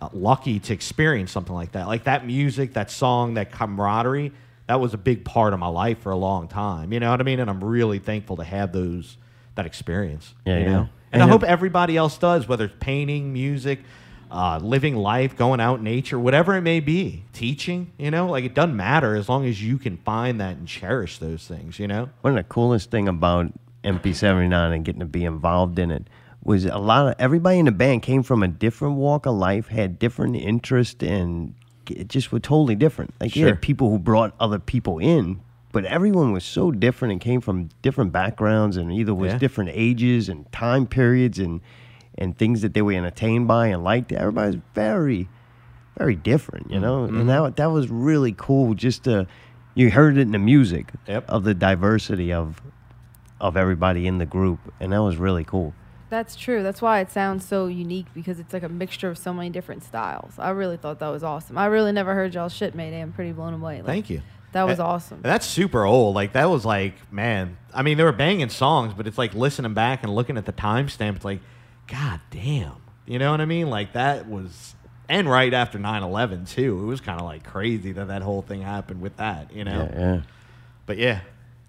uh, 0.00 0.08
lucky 0.12 0.60
to 0.60 0.72
experience 0.72 1.32
something 1.32 1.54
like 1.54 1.72
that. 1.72 1.86
Like 1.86 2.04
that 2.04 2.24
music, 2.26 2.74
that 2.74 2.90
song, 2.90 3.34
that 3.34 3.50
camaraderie, 3.50 4.32
that 4.70 4.78
was 4.78 4.94
a 4.94 4.98
big 4.98 5.24
part 5.24 5.52
of 5.52 5.58
my 5.58 5.66
life 5.66 5.98
for 5.98 6.12
a 6.12 6.16
long 6.16 6.46
time. 6.46 6.92
You 6.92 7.00
know 7.00 7.10
what 7.10 7.20
I 7.20 7.24
mean? 7.24 7.40
And 7.40 7.50
I'm 7.50 7.62
really 7.62 7.98
thankful 7.98 8.36
to 8.36 8.44
have 8.44 8.70
those 8.72 9.16
that 9.56 9.66
experience. 9.66 10.32
Yeah, 10.46 10.58
you 10.58 10.64
yeah. 10.64 10.70
know? 10.70 10.88
And, 11.10 11.22
And 11.22 11.22
I 11.24 11.26
hope 11.26 11.42
everybody 11.42 11.96
else 11.96 12.16
does, 12.16 12.46
whether 12.46 12.66
it's 12.66 12.74
painting, 12.78 13.32
music, 13.32 13.80
uh, 14.30 14.60
living 14.62 14.94
life, 14.94 15.36
going 15.36 15.58
out 15.58 15.78
in 15.78 15.84
nature, 15.84 16.20
whatever 16.20 16.54
it 16.54 16.62
may 16.62 16.78
be, 16.78 17.24
teaching. 17.32 17.90
You 17.98 18.12
know, 18.12 18.28
like 18.28 18.44
it 18.44 18.54
doesn't 18.54 18.76
matter 18.76 19.16
as 19.16 19.28
long 19.28 19.44
as 19.44 19.60
you 19.60 19.76
can 19.76 19.96
find 19.96 20.40
that 20.40 20.56
and 20.56 20.68
cherish 20.68 21.18
those 21.18 21.48
things. 21.48 21.80
You 21.80 21.88
know. 21.88 22.08
One 22.20 22.38
of 22.38 22.44
the 22.44 22.48
coolest 22.48 22.92
thing 22.92 23.08
about 23.08 23.52
MP79 23.82 24.72
and 24.72 24.84
getting 24.84 25.00
to 25.00 25.04
be 25.04 25.24
involved 25.24 25.80
in 25.80 25.90
it 25.90 26.06
was 26.44 26.64
a 26.64 26.78
lot 26.78 27.08
of 27.08 27.16
everybody 27.18 27.58
in 27.58 27.64
the 27.64 27.72
band 27.72 28.02
came 28.02 28.22
from 28.22 28.44
a 28.44 28.48
different 28.48 28.94
walk 28.94 29.26
of 29.26 29.34
life, 29.34 29.66
had 29.66 29.98
different 29.98 30.36
interest, 30.36 31.02
and 31.02 31.54
it 31.92 32.08
just 32.08 32.32
were 32.32 32.40
totally 32.40 32.74
different. 32.74 33.14
Like 33.20 33.34
you 33.36 33.42
Sure. 33.42 33.48
had 33.50 33.62
people 33.62 33.90
who 33.90 33.98
brought 33.98 34.34
other 34.40 34.58
people 34.58 34.98
in, 34.98 35.40
but 35.72 35.84
everyone 35.84 36.32
was 36.32 36.44
so 36.44 36.70
different 36.70 37.12
and 37.12 37.20
came 37.20 37.40
from 37.40 37.68
different 37.82 38.12
backgrounds 38.12 38.76
and 38.76 38.92
either 38.92 39.14
was 39.14 39.32
Yeah. 39.32 39.38
different 39.38 39.70
ages 39.74 40.28
and 40.28 40.50
time 40.52 40.86
periods 40.86 41.38
and 41.38 41.60
and 42.18 42.36
things 42.36 42.60
that 42.62 42.74
they 42.74 42.82
were 42.82 42.92
entertained 42.92 43.46
by 43.48 43.68
and 43.68 43.82
liked. 43.84 44.12
Everybody's 44.12 44.60
very 44.74 45.28
very 45.98 46.16
different, 46.16 46.70
you 46.70 46.80
know. 46.80 47.06
Mm-hmm. 47.06 47.20
And 47.20 47.28
that 47.28 47.56
that 47.56 47.70
was 47.70 47.88
really 47.90 48.32
cool. 48.36 48.74
Just 48.74 49.04
to 49.04 49.26
you 49.74 49.90
heard 49.90 50.18
it 50.18 50.22
in 50.22 50.32
the 50.32 50.38
music 50.38 50.92
Yep. 51.06 51.24
of 51.28 51.44
the 51.44 51.54
diversity 51.54 52.32
of 52.32 52.60
of 53.40 53.56
everybody 53.56 54.06
in 54.06 54.18
the 54.18 54.26
group, 54.26 54.58
and 54.80 54.92
that 54.92 55.02
was 55.02 55.16
really 55.16 55.44
cool. 55.44 55.72
That's 56.10 56.34
true. 56.36 56.62
That's 56.62 56.82
why 56.82 57.00
it 57.00 57.10
sounds 57.10 57.46
so 57.46 57.66
unique 57.68 58.06
because 58.14 58.40
it's 58.40 58.52
like 58.52 58.64
a 58.64 58.68
mixture 58.68 59.08
of 59.08 59.16
so 59.16 59.32
many 59.32 59.48
different 59.48 59.84
styles. 59.84 60.32
I 60.38 60.50
really 60.50 60.76
thought 60.76 60.98
that 60.98 61.08
was 61.08 61.22
awesome. 61.22 61.56
I 61.56 61.66
really 61.66 61.92
never 61.92 62.14
heard 62.14 62.34
y'all 62.34 62.48
shit, 62.48 62.74
Mayday. 62.74 63.00
I'm 63.00 63.12
pretty 63.12 63.32
blown 63.32 63.54
away. 63.54 63.76
Like, 63.76 63.86
Thank 63.86 64.10
you. 64.10 64.22
That 64.52 64.64
was 64.64 64.80
And- 64.80 64.88
awesome. 64.88 65.20
that's 65.22 65.46
super 65.46 65.84
old. 65.84 66.16
Like 66.16 66.32
that 66.32 66.50
was 66.50 66.64
like, 66.64 66.94
man. 67.12 67.56
I 67.72 67.82
mean, 67.82 67.96
they 67.96 68.02
were 68.02 68.10
banging 68.10 68.48
songs, 68.48 68.92
but 68.92 69.06
it's 69.06 69.16
like 69.16 69.32
listening 69.34 69.72
back 69.74 70.02
and 70.02 70.12
looking 70.12 70.36
at 70.36 70.44
the 70.46 70.52
timestamp. 70.52 71.14
It's 71.16 71.24
like, 71.24 71.40
god 71.86 72.20
damn. 72.32 72.72
You 73.06 73.20
know 73.20 73.30
what 73.30 73.40
I 73.40 73.44
mean? 73.46 73.70
Like 73.70 73.92
that 73.92 74.28
was, 74.28 74.74
and 75.08 75.30
right 75.30 75.54
after 75.54 75.78
9-11 75.78 76.48
too. 76.48 76.82
It 76.82 76.86
was 76.86 77.00
kind 77.00 77.20
of 77.20 77.26
like 77.26 77.44
crazy 77.44 77.92
that 77.92 78.08
that 78.08 78.22
whole 78.22 78.42
thing 78.42 78.62
happened 78.62 79.00
with 79.00 79.16
that. 79.18 79.52
You 79.54 79.62
know. 79.64 79.88
Yeah, 79.92 79.98
yeah. 80.14 80.20
But 80.86 80.98
yeah, 80.98 81.20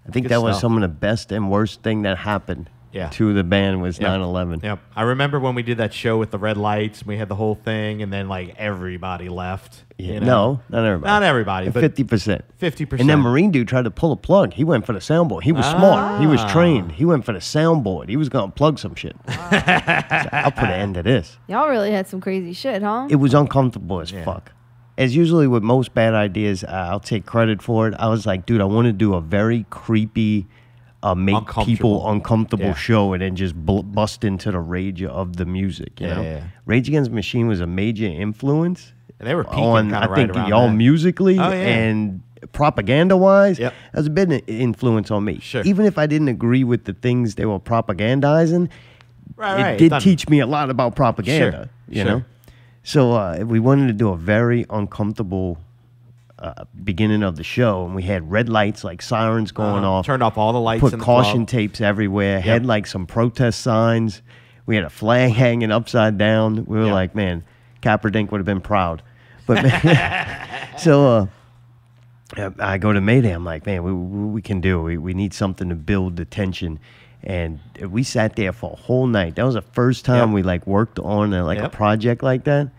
I 0.08 0.10
think 0.10 0.24
Good 0.26 0.32
that 0.32 0.42
was 0.42 0.58
some 0.58 0.74
of 0.74 0.80
the 0.80 0.88
best 0.88 1.30
and 1.30 1.48
worst 1.48 1.82
thing 1.82 2.02
that 2.02 2.18
happened 2.18 2.68
Yeah. 2.92 3.08
to 3.10 3.32
the 3.32 3.42
band 3.44 3.80
was 3.80 3.98
Yep. 3.98 4.10
9/11. 4.20 4.62
Yep. 4.62 4.78
I 4.94 5.02
remember 5.02 5.40
when 5.40 5.54
we 5.54 5.62
did 5.62 5.78
that 5.78 5.94
show 5.94 6.18
with 6.18 6.30
the 6.30 6.38
red 6.38 6.56
lights. 6.56 7.06
We 7.06 7.16
had 7.16 7.28
the 7.28 7.34
whole 7.34 7.54
thing, 7.54 8.02
and 8.02 8.12
then 8.12 8.28
like 8.28 8.54
everybody 8.58 9.28
left. 9.28 9.84
Yeah, 9.98 10.14
you 10.14 10.20
know? 10.20 10.26
No, 10.26 10.60
not 10.78 10.84
everybody. 10.86 11.08
Not 11.10 11.22
everybody, 11.22 11.68
but 11.70 11.80
fifty 11.80 12.04
percent. 12.04 12.44
50%. 12.60 13.00
And 13.00 13.08
then 13.08 13.20
Marine 13.20 13.50
dude 13.50 13.68
tried 13.68 13.84
to 13.84 13.90
pull 13.90 14.12
a 14.12 14.16
plug. 14.16 14.52
He 14.54 14.64
went 14.64 14.84
for 14.84 14.92
the 14.92 14.98
soundboard. 14.98 15.42
He 15.44 15.52
was 15.52 15.64
smart. 15.66 16.20
He 16.20 16.26
was 16.26 16.40
Ah. 16.40 16.48
trained. 16.52 16.92
He 16.92 17.04
went 17.04 17.24
for 17.24 17.32
the 17.32 17.38
soundboard. 17.38 18.08
He 18.08 18.16
was 18.16 18.28
gonna 18.28 18.50
plug 18.52 18.78
some 18.78 18.94
shit. 18.94 19.16
So 19.28 19.34
I'll 20.32 20.50
put 20.50 20.64
an 20.64 20.80
end 20.80 20.94
to 20.96 21.02
this. 21.02 21.38
Y'all 21.48 21.68
really 21.68 21.92
had 21.92 22.06
some 22.08 22.20
crazy 22.20 22.52
shit, 22.52 22.82
huh? 22.82 23.06
It 23.10 23.16
was 23.16 23.32
uncomfortable 23.34 24.00
as 24.00 24.12
Yeah. 24.12 24.24
fuck. 24.24 24.52
As 24.98 25.16
usually 25.16 25.46
with 25.46 25.62
most 25.62 25.94
bad 25.94 26.12
ideas, 26.14 26.64
uh, 26.64 26.68
I'll 26.90 27.00
take 27.00 27.24
credit 27.24 27.62
for 27.62 27.88
it. 27.88 27.94
I 27.98 28.08
was 28.08 28.26
like, 28.26 28.44
dude, 28.44 28.60
I 28.60 28.64
want 28.64 28.86
to 28.86 28.92
do 28.92 29.14
a 29.14 29.20
very 29.22 29.64
creepy, 29.70 30.46
uh, 31.02 31.14
make 31.14 31.46
people 31.64 32.08
Uncomfortable. 32.08 32.66
Yeah. 32.66 32.74
show, 32.74 33.12
and 33.12 33.22
then 33.22 33.34
just 33.36 33.54
bl- 33.54 33.80
bust 33.82 34.22
into 34.24 34.50
the 34.52 34.60
rage 34.60 35.02
of 35.02 35.36
the 35.36 35.44
music. 35.44 36.00
You 36.00 36.06
Yeah, 36.06 36.14
know, 36.14 36.22
yeah. 36.22 36.42
Rage 36.66 36.88
Against 36.88 37.10
the 37.10 37.14
Machine 37.14 37.46
was 37.48 37.60
a 37.60 37.66
major 37.66 38.06
influence 38.06 38.92
And 39.18 39.28
they 39.28 39.34
were 39.34 39.44
peaking 39.44 39.64
on, 39.64 39.94
I 39.94 40.06
right 40.06 40.32
think, 40.32 40.48
y'all 40.48 40.68
that. 40.68 40.74
musically 40.74 41.38
Oh, 41.38 41.50
and 41.50 42.22
propaganda 42.52 43.16
wise. 43.16 43.58
Yep. 43.58 43.74
That 43.92 43.98
was 43.98 44.06
a 44.06 44.10
bit 44.10 44.32
of 44.32 44.42
influence 44.48 45.10
on 45.10 45.24
me. 45.24 45.38
Sure. 45.40 45.62
Even 45.64 45.86
if 45.86 45.96
I 45.98 46.06
didn't 46.06 46.28
agree 46.28 46.64
with 46.64 46.84
the 46.84 46.92
things 46.92 47.34
they 47.36 47.46
were 47.46 47.58
propagandizing, 47.60 48.68
Right, 49.36 49.58
it 49.58 49.62
right. 49.62 49.78
did 49.78 49.88
Done. 49.90 50.00
teach 50.02 50.28
me 50.28 50.40
a 50.40 50.46
lot 50.46 50.70
about 50.70 50.94
propaganda. 50.94 51.68
You 51.88 52.02
sure. 52.02 52.04
know, 52.04 52.22
so 52.84 53.12
uh, 53.12 53.44
we 53.46 53.58
wanted 53.60 53.86
to 53.88 53.92
do 53.92 54.08
a 54.10 54.16
very 54.16 54.66
uncomfortable 54.70 55.58
uh, 56.42 56.64
beginning 56.84 57.22
of 57.22 57.36
the 57.36 57.44
show, 57.44 57.84
and 57.86 57.94
we 57.94 58.02
had 58.02 58.30
red 58.30 58.48
lights 58.48 58.82
like 58.84 59.00
sirens 59.00 59.52
going 59.52 59.84
Uh-huh. 59.84 59.90
off. 59.92 60.06
Turned 60.06 60.22
off 60.22 60.36
all 60.36 60.52
the 60.52 60.60
lights. 60.60 60.80
Put 60.80 60.98
caution 61.00 61.46
tapes 61.46 61.80
everywhere. 61.80 62.40
Had 62.40 62.66
like 62.66 62.86
some 62.86 63.06
protest 63.06 63.60
signs. 63.60 64.22
We 64.66 64.74
had 64.76 64.84
a 64.84 64.90
flag 64.90 65.32
hanging 65.32 65.70
upside 65.70 66.18
down. 66.18 66.64
We 66.66 66.78
were 66.78 66.86
Yeah. 66.86 66.92
like, 66.92 67.14
man, 67.14 67.44
Kaepernick 67.82 68.30
would 68.30 68.38
have 68.38 68.46
been 68.46 68.60
proud. 68.60 69.02
But 69.46 69.64
so 70.78 71.06
uh, 71.08 71.26
uh, 72.40 72.50
I 72.60 72.78
go 72.78 72.92
to 72.92 73.00
Mayday. 73.00 73.30
I'm 73.32 73.44
like, 73.44 73.66
man, 73.66 73.82
we, 73.82 73.92
we, 73.92 74.26
we 74.34 74.42
can 74.42 74.60
do. 74.60 74.80
We, 74.80 74.96
we 74.98 75.14
need 75.14 75.34
something 75.34 75.68
to 75.68 75.74
build 75.74 76.16
the 76.16 76.24
tension. 76.24 76.78
And 77.24 77.58
we 77.88 78.02
sat 78.04 78.36
there 78.36 78.52
for 78.52 78.72
a 78.72 78.76
whole 78.76 79.06
night. 79.06 79.34
That 79.36 79.44
was 79.44 79.54
the 79.54 79.62
first 79.62 80.04
time 80.04 80.28
Yep. 80.30 80.34
we 80.34 80.42
like 80.42 80.66
worked 80.66 80.98
on 81.00 81.32
a, 81.34 81.44
like 81.44 81.58
Yep. 81.58 81.66
a 81.72 81.76
project 81.76 82.22
like 82.22 82.44
that. 82.44 82.70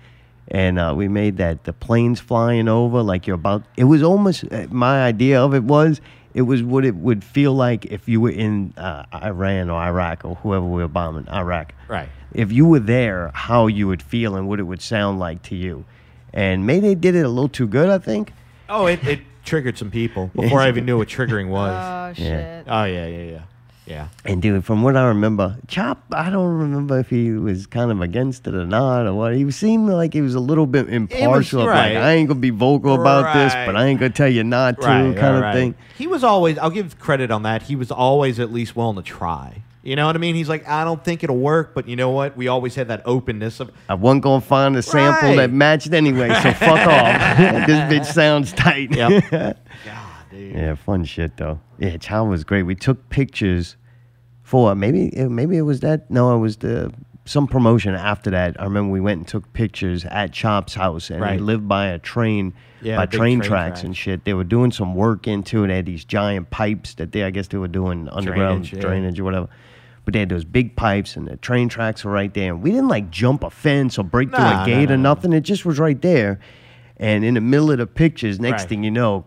And 0.49 0.77
uh, 0.77 0.93
we 0.95 1.08
made 1.08 1.38
that 1.38 1.63
the 1.63 1.73
planes 1.73 2.19
flying 2.19 2.67
over, 2.67 3.01
like 3.01 3.25
you're 3.27 3.36
about. 3.36 3.63
It 3.77 3.86
was 3.86 4.03
almost 4.03 4.43
uh, 4.51 4.67
my 4.69 5.03
idea 5.03 5.41
of 5.41 5.53
it 5.53 5.63
was 5.63 6.01
it 6.34 6.41
was 6.43 6.62
what 6.63 6.84
it 6.84 6.95
would 6.95 7.23
feel 7.23 7.53
like 7.53 7.86
if 7.86 8.10
you 8.10 8.19
were 8.19 8.32
in 8.32 8.73
uh, 8.75 9.06
Iran 9.13 9.69
or 9.69 9.79
Iraq 9.79 10.25
or 10.25 10.36
whoever 10.36 10.65
we 10.65 10.82
were 10.82 10.88
bombing 10.88 11.27
Iraq 11.29 11.73
Right. 11.88 12.10
if 12.34 12.51
you 12.51 12.65
were 12.65 12.79
there, 12.79 13.29
how 13.36 13.67
you 13.67 13.88
would 13.88 14.01
feel 14.01 14.36
and 14.36 14.47
what 14.49 14.60
it 14.60 14.63
would 14.63 14.82
sound 14.82 15.19
like 15.19 15.43
to 15.43 15.56
you. 15.56 15.86
And 16.34 16.65
Mayday 16.65 16.95
did 16.95 17.13
it 17.15 17.23
a 17.23 17.29
little 17.29 17.49
too 17.49 17.67
good, 17.67 17.88
I 17.89 17.99
think. 17.99 18.34
Oh, 18.67 18.88
it, 18.88 19.06
it 19.08 19.19
triggered 19.45 19.77
some 19.77 19.91
people 19.91 20.32
before 20.36 20.60
I 20.60 20.67
even 20.69 20.86
knew 20.86 20.97
what 20.97 21.08
triggering 21.08 21.49
was. 21.49 21.71
Oh 21.71 22.13
shit. 22.21 22.65
oh 22.67 22.84
yeah, 22.86 23.06
yeah, 23.08 23.32
yeah, 23.34 23.41
yeah. 23.86 24.08
And 24.24 24.41
dude, 24.41 24.63
from 24.63 24.82
what 24.82 24.96
I 24.96 25.08
remember, 25.08 25.58
Chop, 25.67 26.04
I 26.12 26.30
don't 26.30 26.58
remember 26.58 27.00
if 27.00 27.10
he 27.10 27.32
was 27.32 27.65
kind 27.65 27.91
of 27.91 28.02
against 28.02 28.48
it 28.48 28.56
or 28.56 28.65
not 28.65 29.06
or 29.06 29.13
what. 29.13 29.36
He 29.36 29.50
seemed 29.52 29.89
like 29.89 30.13
he 30.13 30.22
was 30.22 30.36
a 30.36 30.39
little 30.39 30.65
bit 30.65 30.89
impartial. 30.89 31.62
of 31.62 31.67
right. 31.67 31.93
Like, 31.93 32.04
I 32.04 32.12
ain't 32.13 32.30
gonna 32.30 32.39
be 32.39 32.50
vocal 32.50 33.00
about 33.00 33.34
this, 33.34 33.54
but 33.54 33.76
I 33.76 33.88
ain't 33.88 34.00
gonna 34.00 34.12
tell 34.12 34.30
you 34.30 34.43
not 34.43 34.80
to, 34.82 34.88
Right, 34.88 35.17
kind 35.17 35.41
right, 35.41 35.50
of 35.50 35.56
thing. 35.56 35.76
He 35.98 36.08
was 36.08 36.24
always. 36.24 36.58
I'll 36.58 36.69
give 36.69 36.98
credit 37.00 37.32
on 37.32 37.43
that. 37.43 37.63
He 37.63 37.76
was 37.76 37.91
always 37.91 38.39
at 38.39 38.54
least 38.54 38.76
willing 38.76 38.96
to 38.96 39.02
try. 39.02 39.63
You 39.86 39.98
know 39.98 40.06
what 40.06 40.15
I 40.15 40.19
mean? 40.19 40.34
He's 40.34 40.48
like, 40.48 40.65
I 40.65 40.86
don't 40.86 41.04
think 41.04 41.26
it'll 41.26 41.36
work, 41.36 41.74
but 41.74 41.89
you 41.89 41.98
know 41.98 42.10
what? 42.10 42.38
We 42.38 42.48
always 42.48 42.74
had 42.76 42.88
that 42.88 43.02
openness 43.04 43.60
of. 43.60 43.69
I 43.89 43.96
wasn't 43.96 44.24
gonna 44.24 44.39
find 44.39 44.78
a 44.78 44.82
sample 44.82 45.36
that 45.36 45.52
matched 45.52 45.91
anyway, 45.91 46.30
so 46.30 46.54
fuck 46.54 46.88
off. 46.88 47.38
this 47.67 47.80
bitch 47.91 48.06
sounds 48.06 48.54
tight. 48.54 48.96
Yep. 48.96 49.58
Yeah, 50.53 50.75
fun 50.75 51.03
shit 51.03 51.37
though. 51.37 51.59
Yeah, 51.79 51.97
Chow 51.97 52.25
was 52.25 52.43
great. 52.43 52.63
We 52.63 52.75
took 52.75 53.09
pictures 53.09 53.75
for 54.43 54.75
maybe 54.75 55.07
it- 55.07 55.29
maybe 55.29 55.57
it 55.57 55.61
was 55.63 55.79
that. 55.81 56.09
No, 56.11 56.35
it 56.35 56.39
was 56.39 56.57
the 56.57 56.93
some 57.25 57.47
promotion 57.47 57.95
after 57.95 58.29
that. 58.31 58.59
I 58.59 58.65
remember 58.65 58.91
we 58.91 58.99
went 58.99 59.17
and 59.19 59.27
took 59.27 59.51
pictures 59.53 60.03
at 60.05 60.33
Chop's 60.33 60.73
house, 60.73 61.09
and 61.09 61.23
he 61.25 61.37
lived 61.37 61.67
by 61.69 61.85
a 61.87 61.97
train, 61.97 62.53
Yeah, 62.81 62.97
by 62.97 63.05
train, 63.05 63.19
train 63.19 63.39
tracks 63.39 63.47
tracks. 63.47 63.83
and 63.83 63.95
shit. 63.95 64.25
They 64.25 64.33
were 64.33 64.43
doing 64.43 64.71
some 64.71 64.93
work 64.93 65.25
into 65.27 65.63
it. 65.63 65.67
They 65.67 65.75
had 65.77 65.85
these 65.85 66.03
giant 66.03 66.49
pipes 66.49 66.95
that 66.95 67.13
they, 67.13 67.23
I 67.23 67.29
guess, 67.29 67.47
they 67.47 67.57
were 67.57 67.69
doing 67.69 68.09
underground 68.11 68.65
Drainage, 68.65 69.15
yeah. 69.17 69.21
or 69.21 69.23
whatever. 69.23 69.47
But 70.03 70.13
they 70.13 70.19
had 70.19 70.27
those 70.27 70.43
big 70.43 70.75
pipes, 70.75 71.15
and 71.15 71.25
the 71.29 71.37
train 71.37 71.69
tracks 71.69 72.03
were 72.03 72.11
right 72.11 72.33
there. 72.33 72.53
And 72.53 72.61
we 72.61 72.71
didn't 72.71 72.89
like 72.89 73.09
jump 73.09 73.43
a 73.45 73.49
fence 73.49 73.97
or 73.97 74.03
break 74.03 74.29
through 74.35 74.43
a 74.43 74.63
gate 74.65 74.89
no, 74.89 74.95
or 74.95 74.97
no. 74.97 75.03
nothing. 75.13 75.31
It 75.31 75.41
just 75.41 75.65
was 75.65 75.79
right 75.79 75.99
there. 76.01 76.41
And 76.97 77.23
in 77.23 77.35
the 77.35 77.41
middle 77.41 77.71
of 77.71 77.77
the 77.77 77.87
pictures, 77.87 78.37
next 78.37 78.63
Right. 78.63 78.69
thing 78.69 78.83
you 78.83 78.91
know, 78.91 79.23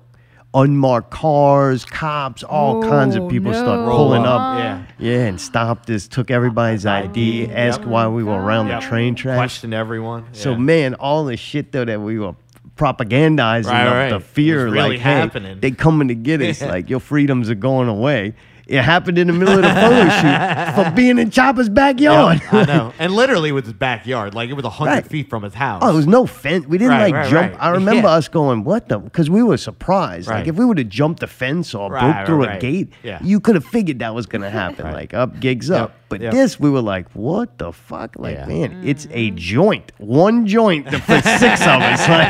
unmarked 0.57 1.11
cars, 1.11 1.85
cops, 1.85 2.43
all 2.43 2.83
oh, 2.85 2.89
kinds 2.89 3.15
of 3.15 3.25
Oh, 3.25 3.29
people 3.29 3.53
start 3.53 3.89
pulling 3.89 4.23
up. 4.23 4.41
up, 4.41 4.59
yeah. 4.59 4.83
Yeah, 4.99 5.27
and 5.27 5.41
stopped 5.41 5.89
us, 5.91 6.09
took 6.09 6.31
everybody's 6.31 6.87
ID, 6.87 7.49
asked 7.53 7.81
Yep. 7.81 7.89
why 7.89 8.09
we 8.09 8.25
were 8.25 8.41
around 8.43 8.69
Yep. 8.69 8.81
the 8.81 8.87
train 8.87 9.15
tracks. 9.15 9.37
Question 9.37 9.75
everyone. 9.75 10.25
So 10.33 10.57
man, 10.57 10.95
all 10.95 11.25
the 11.27 11.37
shit 11.37 11.73
though 11.73 11.85
that 11.85 12.01
we 12.01 12.19
were 12.19 12.35
propagandizing 12.77 13.71
Right, 13.71 13.87
of 13.87 13.93
right. 13.93 14.09
the 14.11 14.21
fear, 14.21 14.65
Was 14.65 14.73
really 14.75 14.89
like, 14.91 14.99
hey, 15.01 15.11
happening. 15.21 15.59
they 15.61 15.71
coming 15.71 16.09
to 16.09 16.15
get 16.15 16.41
us, 16.43 16.61
like 16.75 16.91
your 16.91 17.01
freedoms 17.01 17.49
are 17.51 17.55
going 17.55 17.89
away. 17.89 18.35
It 18.67 18.83
happened 18.83 19.17
in 19.17 19.29
the 19.29 19.33
middle 19.33 19.55
of 19.55 19.63
the 19.63 19.69
photo 19.69 20.09
shoot 20.21 20.75
for 20.91 20.91
being 20.97 21.19
in 21.19 21.31
Chopper's 21.31 21.69
backyard. 21.69 22.43
I 22.51 22.65
know. 22.65 22.93
And 22.99 23.13
literally 23.15 23.53
with 23.53 23.65
his 23.65 23.75
backyard. 23.75 24.35
Like 24.35 24.51
it 24.51 24.55
was 24.55 24.65
100 24.65 24.91
Right. 24.91 25.07
feet 25.07 25.31
from 25.31 25.45
his 25.45 25.55
house. 25.55 25.83
Oh, 25.85 25.87
there 25.89 25.95
was 25.97 26.07
no 26.09 26.27
fence. 26.27 26.67
We 26.67 26.77
didn't 26.79 26.91
Right, 26.91 27.05
like 27.13 27.15
right, 27.15 27.31
jump. 27.31 27.53
right. 27.53 27.63
I 27.63 27.69
remember 27.71 28.09
Yeah. 28.09 28.15
us 28.15 28.27
going, 28.27 28.65
"What 28.65 28.89
the?" 28.89 28.99
Because 28.99 29.31
we 29.31 29.43
were 29.45 29.57
surprised. 29.57 30.27
Like 30.27 30.35
Right. 30.39 30.47
if 30.49 30.57
we 30.57 30.65
would 30.65 30.79
have 30.79 30.89
jumped 30.89 31.21
the 31.21 31.29
fence 31.29 31.75
or 31.77 31.91
Right, 31.93 32.01
broke 32.15 32.27
through 32.27 32.37
right, 32.39 32.49
a 32.49 32.51
right. 32.53 32.61
gate, 32.61 32.93
Yeah. 33.05 33.19
you 33.23 33.39
could 33.39 33.55
have 33.55 33.65
figured 33.65 34.01
that 34.01 34.15
was 34.17 34.27
gonna 34.27 34.51
happen. 34.51 34.85
Right. 34.87 34.95
Like 34.95 35.15
up, 35.15 35.39
gigs 35.39 35.71
up. 35.71 35.93
But 36.09 36.21
yep. 36.21 36.33
this, 36.33 36.61
we 36.61 36.71
were 36.71 36.81
like, 36.83 37.11
"What 37.15 37.59
the 37.59 37.73
fuck?" 37.73 38.17
Like, 38.17 38.37
Yeah. 38.37 38.47
man, 38.47 38.83
it's 38.85 39.07
a 39.11 39.31
mm. 39.33 39.37
joint, 39.37 39.91
one 39.99 40.47
joint 40.47 40.89
for 40.89 41.21
six 41.21 41.61
of 41.63 41.83
us. 41.83 42.09
Like, 42.09 42.29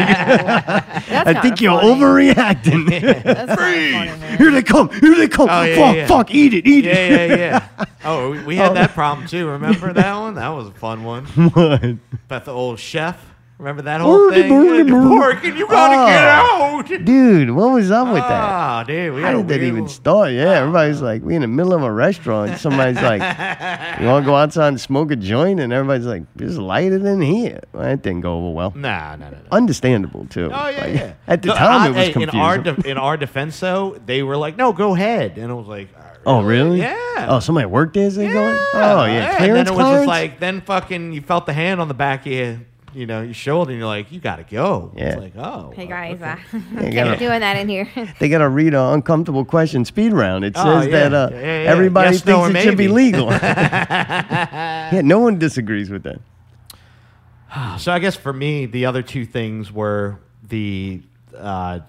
That's 1.06 1.10
I 1.28 1.40
think 1.42 1.60
you're 1.60 1.78
funny. 1.78 1.94
overreacting. 2.00 3.22
That's 3.22 3.54
funny, 3.54 3.90
man. 3.92 4.38
Here 4.38 4.50
they 4.50 4.62
come! 4.62 4.88
Here 4.90 5.14
they 5.14 5.28
come! 5.28 5.48
Oh, 5.50 5.62
yeah, 5.62 5.76
fuck! 5.76 5.96
yeah. 5.96 6.06
Fuck! 6.06 6.34
Eat 6.34 6.54
it! 6.54 6.66
Eat 6.66 6.84
Yeah, 6.84 6.92
it! 6.94 7.30
yeah, 7.30 7.36
yeah. 7.36 7.66
Yeah. 7.78 7.84
Oh, 8.04 8.30
we- 8.30 8.44
we 8.44 8.56
had 8.56 8.70
oh. 8.70 8.74
that 8.74 8.92
problem 8.92 9.26
too. 9.26 9.46
Remember 9.48 9.92
that 9.92 10.14
one? 10.16 10.34
That 10.36 10.48
was 10.48 10.68
a 10.68 10.72
fun 10.72 11.04
one. 11.04 11.26
What? 11.26 11.82
About 11.84 12.44
the 12.46 12.52
old 12.52 12.78
chef. 12.78 13.22
Remember 13.58 13.80
that 13.82 14.02
whole 14.02 14.30
thing? 14.30 14.50
Yeah, 14.52 14.84
Porky, 15.08 15.48
you 15.48 15.66
gotta 15.66 15.94
Oh. 15.96 16.82
get 16.82 16.98
out. 16.98 17.04
Dude, 17.06 17.50
what 17.50 17.72
was 17.72 17.90
up 17.90 18.06
with 18.08 18.16
that? 18.22 18.30
Ah, 18.30 18.84
dude, 18.86 19.14
we 19.14 19.22
How 19.22 19.32
did 19.32 19.48
that 19.48 19.62
even 19.62 19.88
start? 19.88 20.32
Yeah, 20.32 20.50
everybody's 20.60 21.00
like, 21.00 21.22
we 21.22 21.34
in 21.36 21.40
the 21.40 21.48
middle 21.48 21.72
of 21.72 21.82
a 21.82 21.90
restaurant. 21.90 22.58
Somebody's 22.58 23.00
like, 23.00 23.20
you 24.00 24.06
want 24.08 24.24
to 24.24 24.26
go 24.26 24.36
outside 24.36 24.68
and 24.68 24.80
smoke 24.80 25.10
a 25.10 25.16
joint? 25.16 25.58
And 25.60 25.72
everybody's 25.72 26.04
like, 26.04 26.24
just 26.36 26.58
light 26.58 26.92
it 26.92 27.02
in 27.04 27.22
here. 27.22 27.60
Well, 27.72 27.84
that 27.84 28.02
didn't 28.02 28.20
go 28.20 28.34
over 28.36 28.50
well. 28.54 28.72
Nah, 28.76 29.16
no, 29.16 29.24
no, 29.24 29.30
no. 29.30 29.38
Understandable 29.50 30.26
too. 30.26 30.50
Oh 30.52 30.68
yeah, 30.68 30.80
Like, 30.80 30.94
yeah. 30.94 31.12
At 31.26 31.40
the 31.40 31.48
No, 31.48 31.54
time, 31.54 31.80
I- 31.80 31.86
it 31.86 31.94
was 31.94 32.08
confusing. 32.12 32.38
In 32.38 32.44
our 32.44 32.58
de- 32.58 32.90
in 32.90 32.98
our 32.98 33.16
defense, 33.16 33.58
though, 33.58 33.96
they 34.04 34.22
were 34.22 34.36
like, 34.36 34.58
"No, 34.58 34.74
go 34.74 34.94
ahead," 34.94 35.38
and 35.38 35.50
I 35.50 35.54
was 35.54 35.66
like, 35.66 35.88
oh 36.26 36.42
really? 36.42 36.80
Yeah. 36.80 37.26
Oh, 37.30 37.40
somebody 37.40 37.66
worked 37.66 37.94
there? 37.94 38.06
Is 38.06 38.16
they 38.16 38.26
yeah. 38.26 38.32
going? 38.34 38.56
Oh 38.74 39.04
yeah. 39.06 39.28
And 39.30 39.36
Clearance 39.38 39.68
then 39.70 39.74
it 39.74 39.76
was 39.76 39.84
Clarence? 39.86 39.98
just 40.00 40.08
like, 40.08 40.40
then 40.40 40.60
fucking, 40.60 41.12
you 41.14 41.22
felt 41.22 41.46
the 41.46 41.54
hand 41.54 41.80
on 41.80 41.88
the 41.88 41.94
back 41.94 42.26
of 42.26 42.32
your, 42.32 42.58
you 42.96 43.06
know, 43.06 43.20
you 43.22 43.32
show 43.34 43.60
it 43.62 43.68
and 43.68 43.78
you're 43.78 43.86
like, 43.86 44.10
"You 44.10 44.18
gotta 44.20 44.42
go." 44.44 44.90
Yeah. 44.96 45.04
It's 45.10 45.20
like, 45.22 45.36
oh. 45.36 45.72
Hey 45.76 45.86
guys, 45.86 46.16
okay. 46.16 46.30
uh, 46.30 46.36
Yeah, 46.52 46.80
can't 46.80 46.94
gotta- 46.94 47.10
be 47.12 47.16
doing 47.18 47.40
that 47.40 47.56
in 47.58 47.68
here. 47.68 47.88
they 48.18 48.28
got 48.28 48.38
to 48.38 48.48
read 48.48 48.68
an 48.74 48.94
uncomfortable 48.94 49.44
question 49.44 49.84
speed 49.84 50.12
round. 50.12 50.44
It 50.44 50.56
says 50.56 50.64
Oh, 50.66 50.80
yeah. 50.82 51.08
that 51.08 51.12
uh, 51.14 51.28
Yeah, 51.32 51.38
yeah, 51.40 51.62
yeah. 51.64 51.70
everybody 51.70 52.12
Yes, 52.12 52.22
thinks 52.22 52.38
or 52.38 52.56
it 52.56 52.62
should 52.62 52.78
be 52.78 52.88
legal. 52.88 53.26
yeah, 53.30 55.02
no 55.04 55.20
one 55.20 55.38
disagrees 55.38 55.90
with 55.90 56.04
that. 56.04 56.20
So 57.78 57.92
I 57.92 57.98
guess 58.00 58.16
for 58.16 58.32
me, 58.32 58.66
the 58.66 58.86
other 58.86 59.02
two 59.02 59.24
things 59.24 59.72
were 59.72 60.18
the 60.48 61.02
uh, 61.36 61.80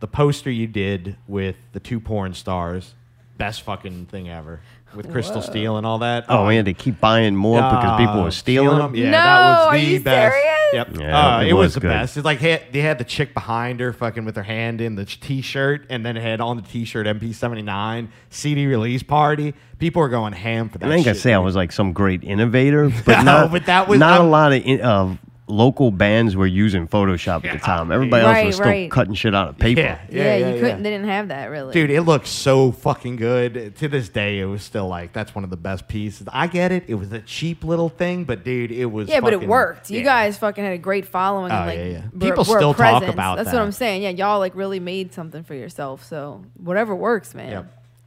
the 0.00 0.06
poster 0.06 0.50
you 0.50 0.66
did 0.66 1.16
with 1.26 1.56
the 1.72 1.80
two 1.80 1.98
porn 2.00 2.34
stars, 2.34 2.94
best 3.38 3.62
fucking 3.62 4.06
thing 4.06 4.28
ever, 4.28 4.60
with 4.94 5.08
Krystal 5.08 5.42
Steal 5.42 5.76
and 5.76 5.86
all 5.86 5.98
that. 5.98 6.26
Oh, 6.28 6.46
we 6.46 6.56
had 6.56 6.64
to 6.66 6.74
keep 6.74 7.00
buying 7.00 7.34
more 7.36 7.58
because 7.60 7.98
people 7.98 8.22
were 8.22 8.30
stealing 8.30 8.78
them. 8.78 8.94
Yeah, 8.94 9.04
No, 9.06 9.10
that 9.12 9.48
was 9.48 9.66
are 9.66 9.72
the 9.78 9.84
you 9.84 10.00
best. 10.00 10.32
serious? 10.34 10.50
Yep. 10.72 10.88
Yeah, 10.98 11.36
uh, 11.36 11.40
it 11.42 11.48
it, 11.48 11.52
was, 11.52 11.66
was 11.66 11.74
the 11.74 11.80
good. 11.80 11.88
best. 11.88 12.16
It's 12.16 12.24
like 12.24 12.38
hey, 12.38 12.66
they 12.72 12.80
had 12.80 12.98
the 12.98 13.04
chick 13.04 13.32
behind 13.32 13.78
her, 13.80 13.92
fucking 13.92 14.24
with 14.24 14.34
her 14.36 14.42
hand 14.42 14.80
in 14.80 14.96
the 14.96 15.04
t-shirt, 15.04 15.86
and 15.88 16.04
then 16.04 16.16
it 16.16 16.22
had 16.22 16.40
on 16.40 16.56
the 16.56 16.62
t-shirt 16.62 17.06
MP79 17.06 18.08
CD 18.30 18.66
release 18.66 19.02
party. 19.02 19.54
People 19.78 20.00
were 20.02 20.08
going 20.08 20.32
ham 20.32 20.68
for 20.68 20.78
that. 20.78 20.90
I 20.90 20.94
ain't 20.94 21.04
gonna 21.04 21.14
shit, 21.14 21.22
say 21.22 21.32
I 21.34 21.36
dude. 21.38 21.44
was 21.44 21.56
like 21.56 21.72
some 21.72 21.92
great 21.92 22.24
innovator, 22.24 22.90
but 23.04 23.18
No, 23.24 23.42
not. 23.42 23.52
but 23.52 23.66
that 23.66 23.86
was- 23.88 23.98
not 24.00 24.18
a 24.20 24.22
I'm- 24.22 24.30
lot 24.30 24.52
of 24.52 24.62
in, 24.64 24.80
of 24.80 25.18
local 25.46 25.90
bands 25.90 26.34
were 26.34 26.46
using 26.46 26.88
Photoshop 26.88 27.44
at 27.44 27.52
the 27.52 27.58
time. 27.58 27.92
Everybody 27.92 28.24
else 28.24 28.32
Right, 28.32 28.46
was 28.46 28.54
still 28.56 28.66
right. 28.66 28.90
cutting 28.90 29.12
shit 29.12 29.34
out 29.34 29.48
of 29.50 29.58
paper. 29.58 29.80
Yeah, 29.82 29.98
Yeah, 30.08 30.22
yeah, 30.22 30.36
you 30.48 30.54
yeah. 30.54 30.60
couldn't. 30.60 30.82
They 30.82 30.90
didn't 30.90 31.08
have 31.08 31.28
that 31.28 31.50
really. 31.50 31.72
Dude, 31.74 31.90
it 31.90 32.00
looks 32.02 32.30
so 32.30 32.72
fucking 32.72 33.16
good. 33.16 33.76
To 33.76 33.88
this 33.88 34.08
day, 34.08 34.38
it 34.40 34.46
was 34.46 34.62
still 34.62 34.88
like 34.88 35.12
that's 35.12 35.34
one 35.34 35.44
of 35.44 35.50
the 35.50 35.56
best 35.58 35.86
pieces. 35.86 36.26
I 36.32 36.46
get 36.46 36.72
it; 36.72 36.84
it 36.88 36.94
was 36.94 37.12
a 37.12 37.20
cheap 37.20 37.62
little 37.62 37.90
thing, 37.90 38.24
but 38.24 38.42
dude, 38.42 38.72
it 38.72 38.86
was. 38.86 39.08
Yeah, 39.08 39.20
but 39.20 39.32
it 39.34 39.36
fucking- 39.36 39.48
worked. 39.50 39.90
You 39.90 39.98
yeah. 39.98 40.04
guys 40.04 40.38
fucking 40.38 40.64
had 40.64 40.72
a 40.72 40.78
great 40.78 41.04
following. 41.06 41.50
and 41.52 41.62
Oh, 41.62 41.66
like, 41.66 41.78
yeah, 41.78 41.84
yeah. 41.84 42.02
were- 42.12 42.18
People 42.20 42.44
were 42.44 42.56
a 42.56 42.58
still 42.60 42.72
talk 42.72 42.76
presence. 43.00 43.12
about 43.12 43.36
That's 43.36 43.50
that. 43.50 43.56
what 43.56 43.62
I'm 43.62 43.72
saying. 43.72 44.02
Yeah, 44.02 44.10
y'all 44.10 44.38
like 44.38 44.54
really 44.54 44.80
made 44.80 45.12
something 45.12 45.42
for 45.44 45.54
yourself. 45.54 46.04
So 46.04 46.42
whatever 46.56 46.94
works, 46.94 47.34
man. 47.34 47.50
Yep. 47.50 47.66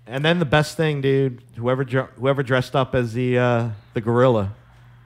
And 0.10 0.24
then 0.26 0.40
the 0.40 0.46
best 0.46 0.78
thing, 0.78 1.02
dude, 1.02 1.42
whoever 1.58 1.84
dr- 1.84 2.10
whoever 2.18 2.42
dressed 2.42 2.76
up 2.76 2.96
as 2.96 3.14
the 3.14 3.38
uh, 3.38 3.70
the 3.94 4.02
gorilla 4.02 4.54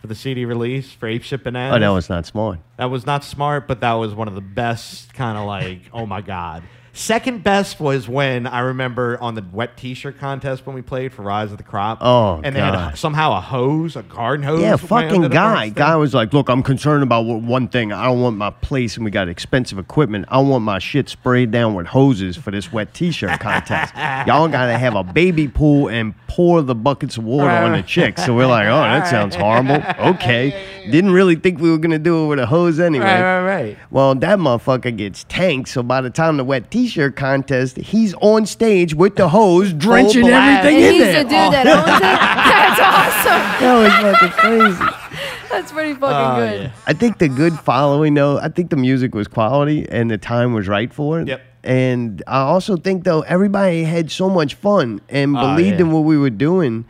for 0.02 0.08
the 0.08 0.16
CD 0.16 0.46
release 0.46 0.92
for 0.92 1.08
Ape 1.08 1.24
Shit 1.24 1.44
Bananas. 1.44 1.78
Oh, 1.78 1.80
that 1.80 1.90
was 1.90 2.10
not 2.10 2.26
smart. 2.26 2.60
that 2.78 2.86
was 2.86 3.06
not 3.06 3.24
smart, 3.24 3.68
but 3.68 3.82
that 3.82 3.94
was 3.94 4.14
one 4.14 4.28
of 4.28 4.34
the 4.36 4.42
best. 4.42 5.14
Kind 5.14 5.38
of 5.38 5.46
like, 5.46 5.82
oh 5.94 6.06
my 6.06 6.22
god. 6.22 6.64
Second 6.94 7.42
best 7.42 7.80
was 7.80 8.10
when 8.10 8.46
I 8.46 8.60
remember 8.60 9.18
on 9.22 9.36
the 9.36 9.46
wet 9.54 9.78
T-shirt 9.78 10.20
contest 10.20 10.66
when 10.66 10.76
we 10.76 10.82
played 10.82 11.14
for 11.14 11.22
Rise 11.22 11.52
of 11.52 11.58
the 11.58 11.64
Crop. 11.64 12.00
Oh, 12.02 12.42
and 12.44 12.54
they 12.54 12.60
had 12.60 12.76
a, 12.76 12.98
somehow 12.98 13.38
a 13.38 13.40
hose, 13.40 13.96
a 13.96 14.04
garden 14.04 14.44
hose. 14.46 14.62
Yeah, 14.62 14.76
fucking 14.76 15.30
guy. 15.30 15.70
Guy 15.70 15.96
was 15.96 16.14
like, 16.14 16.34
"Look, 16.34 16.50
I'm 16.50 16.62
concerned 16.62 17.04
about 17.04 17.22
one- 17.22 17.70
thing. 17.70 17.94
I 17.94 18.06
don't 18.06 18.20
want 18.20 18.36
my 18.36 18.50
place, 18.50 18.98
and 18.98 19.06
we 19.06 19.12
got 19.12 19.30
expensive 19.30 19.78
equipment. 19.78 20.26
I 20.28 20.40
want 20.40 20.66
my 20.66 20.80
shit 20.80 21.08
sprayed 21.08 21.52
down 21.52 21.76
with 21.76 21.86
hoses 21.88 22.36
for 22.36 22.52
this 22.52 22.74
wet 22.74 22.94
T-shirt 22.94 23.40
contest. 23.40 23.94
Y'all 24.28 24.50
gotta 24.50 24.78
have 24.78 24.96
a 24.96 25.04
baby 25.04 25.48
pool 25.48 25.88
and 25.88 26.14
pour 26.28 26.62
the 26.62 26.76
buckets 26.76 27.16
of 27.18 27.24
water 27.24 27.50
on 27.52 27.72
the 27.72 27.84
chicks." 27.84 28.26
So 28.26 28.36
we're 28.36 28.48
like, 28.48 28.66
"Oh, 28.68 28.82
that 28.82 29.08
sounds 29.08 29.36
horrible." 29.36 29.82
Okay, 30.12 30.90
didn't 30.92 31.12
really 31.12 31.36
think 31.36 31.62
we 31.62 31.72
were 31.72 31.78
gonna 31.78 32.00
do 32.00 32.26
it 32.26 32.28
with 32.28 32.40
a 32.40 32.46
hose 32.48 32.80
anyway. 32.82 33.06
Right, 33.06 33.40
right, 33.40 33.46
right. 33.46 33.78
Well, 33.92 34.14
that 34.16 34.40
motherfucker 34.40 34.96
gets 34.98 35.24
tanked. 35.30 35.70
So 35.70 35.84
by 35.84 36.02
the 36.02 36.10
time 36.10 36.36
the 36.38 36.44
wet 36.44 36.70
T-shirt 36.82 37.16
contest, 37.16 37.78
he's 37.78 38.14
on 38.16 38.46
stage 38.48 38.96
with 38.96 39.16
the 39.16 39.30
hose, 39.30 39.72
drenching 39.74 40.22
blast. 40.26 40.66
everything 40.66 40.84
And 40.84 40.86
in 40.86 40.94
he's 40.94 41.04
there. 41.04 41.24
the 41.24 41.30
dude 41.30 41.54
that 41.54 41.68
owns 41.68 41.98
it. 41.98 42.02
That's 42.62 42.82
awesome. 42.82 43.62
that 43.62 44.12
was 44.12 44.20
fucking 44.20 44.78
crazy. 44.80 45.48
That's 45.52 45.72
pretty 45.72 45.94
fucking 45.94 46.08
Oh, 46.18 46.36
good. 46.38 46.62
yeah. 46.64 46.72
I 46.88 46.94
think 46.94 47.20
the 47.20 47.30
good 47.30 47.54
following, 47.60 48.16
though, 48.16 48.40
I 48.40 48.50
think 48.50 48.72
the 48.72 48.78
music 48.78 49.14
was 49.14 49.28
quality 49.28 49.88
and 49.90 50.10
the 50.10 50.18
time 50.18 50.54
was 50.54 50.68
right 50.68 50.92
for 50.92 51.20
it. 51.22 51.28
Yep. 51.28 51.42
And 51.64 52.24
I 52.26 52.40
also 52.40 52.78
think, 52.78 53.04
though, 53.04 53.22
everybody 53.22 53.84
had 53.84 54.10
so 54.10 54.28
much 54.28 54.56
fun 54.56 55.02
and 55.10 55.38
Oh, 55.38 55.42
believed 55.56 55.76
yeah. 55.80 55.86
in 55.86 55.92
what 55.92 56.00
we 56.06 56.18
were 56.18 56.32
doing 56.32 56.86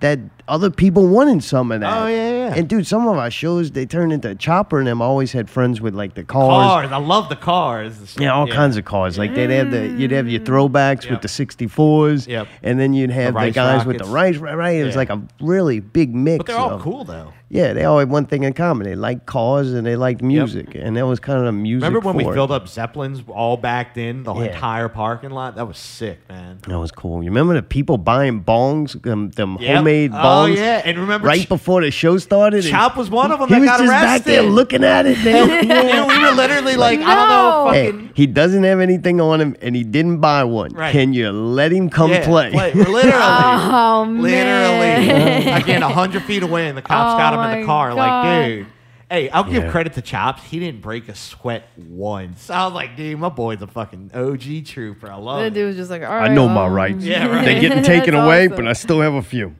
that 0.00 0.18
other 0.48 0.70
people 0.70 1.06
wanted 1.06 1.44
some 1.44 1.70
of 1.70 1.80
that. 1.82 2.02
Oh, 2.02 2.06
yeah, 2.08 2.30
yeah. 2.30 2.35
And, 2.54 2.68
dude, 2.68 2.86
some 2.86 3.06
of 3.08 3.16
our 3.16 3.30
shows, 3.30 3.70
they 3.72 3.86
turned 3.86 4.12
into 4.12 4.34
Chopper 4.34 4.78
and 4.78 4.86
them 4.86 5.00
always 5.02 5.32
had 5.32 5.48
friends 5.50 5.80
with, 5.80 5.94
like, 5.94 6.14
the 6.14 6.24
cars. 6.24 6.86
Cars. 6.86 6.92
I 6.92 6.98
love 6.98 7.28
the 7.28 7.36
cars. 7.36 8.16
Yeah, 8.18 8.32
all 8.34 8.46
kinds 8.46 8.76
of 8.76 8.84
cars. 8.84 9.18
Like 9.18 9.34
they'd 9.34 9.50
have 9.50 9.70
the 9.70 9.88
you'd 9.88 10.10
have 10.10 10.28
your 10.28 10.40
mm. 10.40 10.44
throwbacks 10.44 11.04
Yep. 11.04 11.10
with 11.10 11.22
the 11.22 11.28
64s. 11.28 12.26
Yep. 12.26 12.48
And 12.62 12.78
then 12.78 12.94
you'd 12.94 13.10
have 13.10 13.34
the, 13.34 13.38
Rice 13.38 13.54
guys 13.54 13.86
with 13.86 13.98
the 13.98 14.04
rice. 14.04 14.36
Right, 14.36 14.56
right. 14.56 14.76
It 14.76 14.84
was 14.84 14.94
Yeah. 14.94 14.98
like 14.98 15.10
a 15.10 15.22
really 15.40 15.80
big 15.80 16.14
mix. 16.14 16.38
But 16.38 16.46
they're 16.46 16.56
all 16.56 16.72
of- 16.74 16.82
cool 16.82 17.04
though. 17.04 17.32
Yeah, 17.48 17.74
they 17.74 17.84
all 17.84 18.00
had 18.00 18.10
one 18.10 18.26
thing 18.26 18.42
in 18.42 18.54
common. 18.54 18.88
They 18.88 18.96
liked 18.96 19.24
cars 19.26 19.72
and 19.72 19.86
they 19.86 19.94
liked 19.94 20.20
music, 20.20 20.74
and 20.74 20.96
that 20.96 21.06
was 21.06 21.20
kind 21.20 21.38
of 21.38 21.44
the 21.44 21.52
music. 21.52 21.86
Remember 21.86 22.04
when 22.04 22.16
we 22.16 22.24
for 22.24 22.32
it. 22.32 22.34
filled 22.34 22.50
up 22.50 22.66
Zeppelins 22.66 23.22
all 23.28 23.56
backed 23.56 23.96
in 23.96 24.24
the 24.24 24.34
Yeah. 24.34 24.46
entire 24.46 24.88
parking 24.88 25.30
lot? 25.30 25.54
That 25.54 25.68
was 25.68 25.78
sick, 25.78 26.18
man. 26.28 26.58
That 26.66 26.80
was 26.80 26.90
cool. 26.90 27.22
You 27.22 27.30
remember 27.30 27.54
the 27.54 27.62
people 27.62 27.98
buying 27.98 28.42
bongs, 28.42 29.00
them, 29.00 29.30
them 29.30 29.58
Yep. 29.60 29.76
homemade 29.76 30.10
Oh, 30.12 30.16
bongs? 30.16 30.56
yeah, 30.56 30.82
and 30.84 30.98
remember 30.98 31.28
right 31.28 31.42
Ch- 31.42 31.48
before 31.48 31.82
the 31.82 31.92
show 31.92 32.18
started. 32.18 32.64
and 32.64 32.68
Chop 32.72 32.96
was 32.96 33.10
one 33.10 33.30
of 33.30 33.38
them 33.38 33.48
He 33.48 33.54
that 33.54 33.60
was 33.60 33.68
got 33.70 33.78
just 33.78 33.90
back 33.92 34.22
there 34.24 34.38
arrested. 34.40 34.52
looking 34.52 34.82
at 34.82 35.06
it. 35.06 35.24
man. 35.24 35.66
Yeah, 35.68 36.06
we 36.08 36.18
were 36.24 36.32
literally 36.34 36.74
like, 36.74 36.98
I 36.98 37.14
don't 37.14 37.28
know, 37.28 37.64
No. 37.66 37.70
Hey, 37.70 38.10
he 38.14 38.26
doesn't 38.26 38.64
have 38.64 38.80
anything 38.80 39.20
on 39.20 39.40
him, 39.40 39.54
and 39.62 39.76
he 39.76 39.84
didn't 39.84 40.18
buy 40.18 40.42
one. 40.42 40.72
Right. 40.72 40.90
Can 40.90 41.12
you 41.12 41.30
let 41.30 41.70
him 41.70 41.90
come 41.90 42.10
yeah, 42.10 42.24
play? 42.24 42.50
Literally. 42.50 43.02
Oh 43.14 44.04
man. 44.04 44.20
Literally. 44.22 45.52
Again, 45.52 45.82
100 45.82 46.22
feet 46.24 46.42
away, 46.42 46.68
and 46.68 46.76
the 46.76 46.82
cops 46.82 47.14
Oh 47.14 47.18
got 47.18 47.35
him 47.40 47.50
in 47.52 47.60
the 47.60 47.66
car. 47.66 47.90
God. 47.90 47.96
Like, 47.96 48.46
dude. 48.46 48.66
Hey, 49.08 49.28
I'll 49.30 49.44
give 49.44 49.62
Yeah. 49.62 49.70
credit 49.70 49.92
to 49.94 50.02
Chops. 50.02 50.42
He 50.42 50.58
didn't 50.58 50.82
break 50.82 51.08
a 51.08 51.14
sweat 51.14 51.68
once. 51.76 52.50
I 52.50 52.64
was 52.64 52.72
like, 52.74 52.96
dude, 52.96 53.18
my 53.20 53.28
boy's 53.28 53.62
a 53.62 53.68
fucking 53.68 54.10
OG 54.12 54.62
trooper. 54.66 55.08
I 55.10 55.14
love 55.16 55.38
The 55.40 55.46
it. 55.46 55.54
dude 55.54 55.66
was 55.68 55.76
just 55.76 55.90
like, 55.92 56.02
all 56.02 56.10
I 56.10 56.16
right. 56.22 56.30
know 56.32 56.48
my 56.48 56.62
well, 56.62 56.70
rights. 56.70 57.04
Yeah, 57.04 57.26
right. 57.28 57.44
They're 57.44 57.60
getting 57.60 57.82
taken 57.84 58.14
That's 58.14 58.24
away, 58.26 58.46
awesome. 58.46 58.56
but 58.56 58.66
I 58.68 58.72
still 58.72 59.00
have 59.02 59.14
a 59.14 59.22
few. 59.22 59.54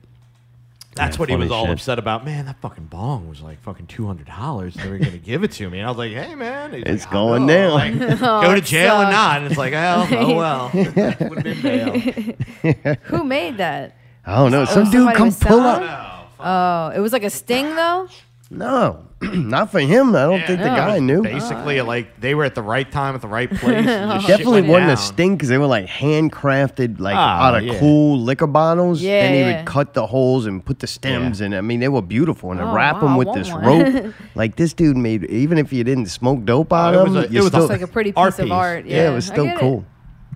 That's 0.95 1.15
Yeah, 1.15 1.19
what 1.19 1.29
he 1.29 1.35
was 1.35 1.51
all 1.51 1.65
shit. 1.65 1.73
upset 1.75 1.99
about. 1.99 2.25
Man, 2.25 2.47
that 2.47 2.59
fucking 2.59 2.85
bong 2.87 3.29
was 3.29 3.39
like 3.41 3.61
fucking 3.61 3.85
two 3.85 4.07
hundred 4.07 4.25
dollars. 4.27 4.73
They 4.73 4.89
were 4.89 4.97
gonna 4.97 5.17
give 5.19 5.43
it 5.43 5.51
to 5.53 5.69
me, 5.69 5.77
and 5.77 5.85
I 5.87 5.91
was 5.91 5.97
like, 5.99 6.11
"Hey, 6.11 6.33
man, 6.33 6.73
He's 6.73 6.81
It's 6.87 7.03
like, 7.05 7.09
I 7.09 7.13
going 7.13 7.45
know. 7.45 7.77
down. 7.77 7.99
Like, 7.99 8.19
Oh, 8.23 8.41
go 8.41 8.51
to 8.53 8.57
it 8.57 8.63
jail 8.65 8.95
or 8.95 9.03
sucks. 9.03 9.11
not?" 9.11 9.37
And 9.37 9.45
it's 9.45 9.57
like, 9.57 9.73
"Oh, 9.75 10.07
oh 10.11 10.35
well, 10.35 10.71
would 10.73 10.87
have 10.87 11.43
been 11.43 11.61
bail." 11.61 12.95
Who 13.03 13.23
made 13.23 13.57
that? 13.57 13.95
I 14.25 14.37
don't 14.37 14.51
know. 14.51 14.63
Oh, 14.63 14.65
Some 14.65 14.83
dude 14.85 14.93
somebody 14.93 15.17
come 15.17 15.27
was 15.27 15.39
pull 15.39 15.59
selling? 15.61 15.87
up. 15.87 16.06
Oh, 16.39 16.89
it 16.95 16.99
was 16.99 17.13
like 17.13 17.23
a 17.23 17.29
sting 17.29 17.75
though. 17.75 18.07
No, 18.49 19.05
not 19.21 19.71
for 19.71 19.81
him. 19.81 20.15
I 20.15 20.21
don't 20.23 20.39
think 20.47 20.59
the 20.61 20.67
guy 20.67 20.99
knew. 20.99 21.21
Basically, 21.21 21.81
like 21.81 22.21
they 22.21 22.33
were 22.33 22.45
at 22.45 22.55
the 22.55 22.61
right 22.61 22.89
time 22.89 23.13
at 23.13 23.19
the 23.19 23.27
right 23.27 23.49
place. 23.53 23.85
and 23.85 24.11
just 24.11 24.25
shit 24.27 24.37
Definitely 24.37 24.61
went 24.61 24.71
wasn't 24.71 24.91
a 24.91 24.95
down. 24.95 24.97
sting 25.03 25.35
because 25.35 25.49
they 25.49 25.57
were 25.57 25.65
like 25.67 25.87
handcrafted, 25.87 26.99
like 27.01 27.15
Ah, 27.17 27.47
out 27.47 27.55
of 27.57 27.63
yeah. 27.63 27.77
cool 27.79 28.19
liquor 28.21 28.47
bottles. 28.47 29.01
Yeah, 29.01 29.23
Then 29.23 29.33
he 29.33 29.39
Yeah. 29.41 29.57
would 29.57 29.65
cut 29.65 29.93
the 29.93 30.07
holes 30.07 30.45
and 30.45 30.63
put 30.63 30.79
the 30.79 30.87
stems 30.87 31.41
in. 31.41 31.53
I 31.53 31.59
mean, 31.59 31.81
they 31.81 31.89
were 31.89 32.01
beautiful, 32.01 32.51
and 32.51 32.59
to 32.61 32.65
Oh, 32.67 32.73
wrap 32.73 32.95
wow, 32.95 33.01
them 33.01 33.09
I 33.09 33.17
with 33.17 33.27
want 33.27 33.39
this 33.39 33.51
one. 33.51 33.65
rope. 33.65 34.13
like 34.35 34.55
this 34.55 34.71
dude 34.73 34.95
made, 34.95 35.25
even 35.25 35.57
if 35.57 35.73
you 35.73 35.83
didn't 35.83 36.05
smoke 36.05 36.45
dope 36.45 36.71
out 36.71 36.95
Oh, 36.95 36.99
it 36.99 37.01
of 37.01 37.07
was 37.07 37.13
them, 37.15 37.23
a- 37.25 37.27
you 37.33 37.39
it 37.39 37.43
was 37.43 37.47
a- 37.47 37.49
still, 37.49 37.63
It's 37.63 37.69
like 37.71 37.81
a 37.81 37.87
pretty 37.87 38.11
piece 38.11 38.17
Art 38.17 38.39
of 38.39 38.45
piece. 38.45 38.51
art. 38.53 38.85
Yeah, 38.85 38.95
yeah, 38.95 39.11
it 39.11 39.13
was 39.13 39.29
I 39.29 39.33
still 39.33 39.45
get 39.45 39.55
it. 39.55 39.59
cool. 39.59 39.85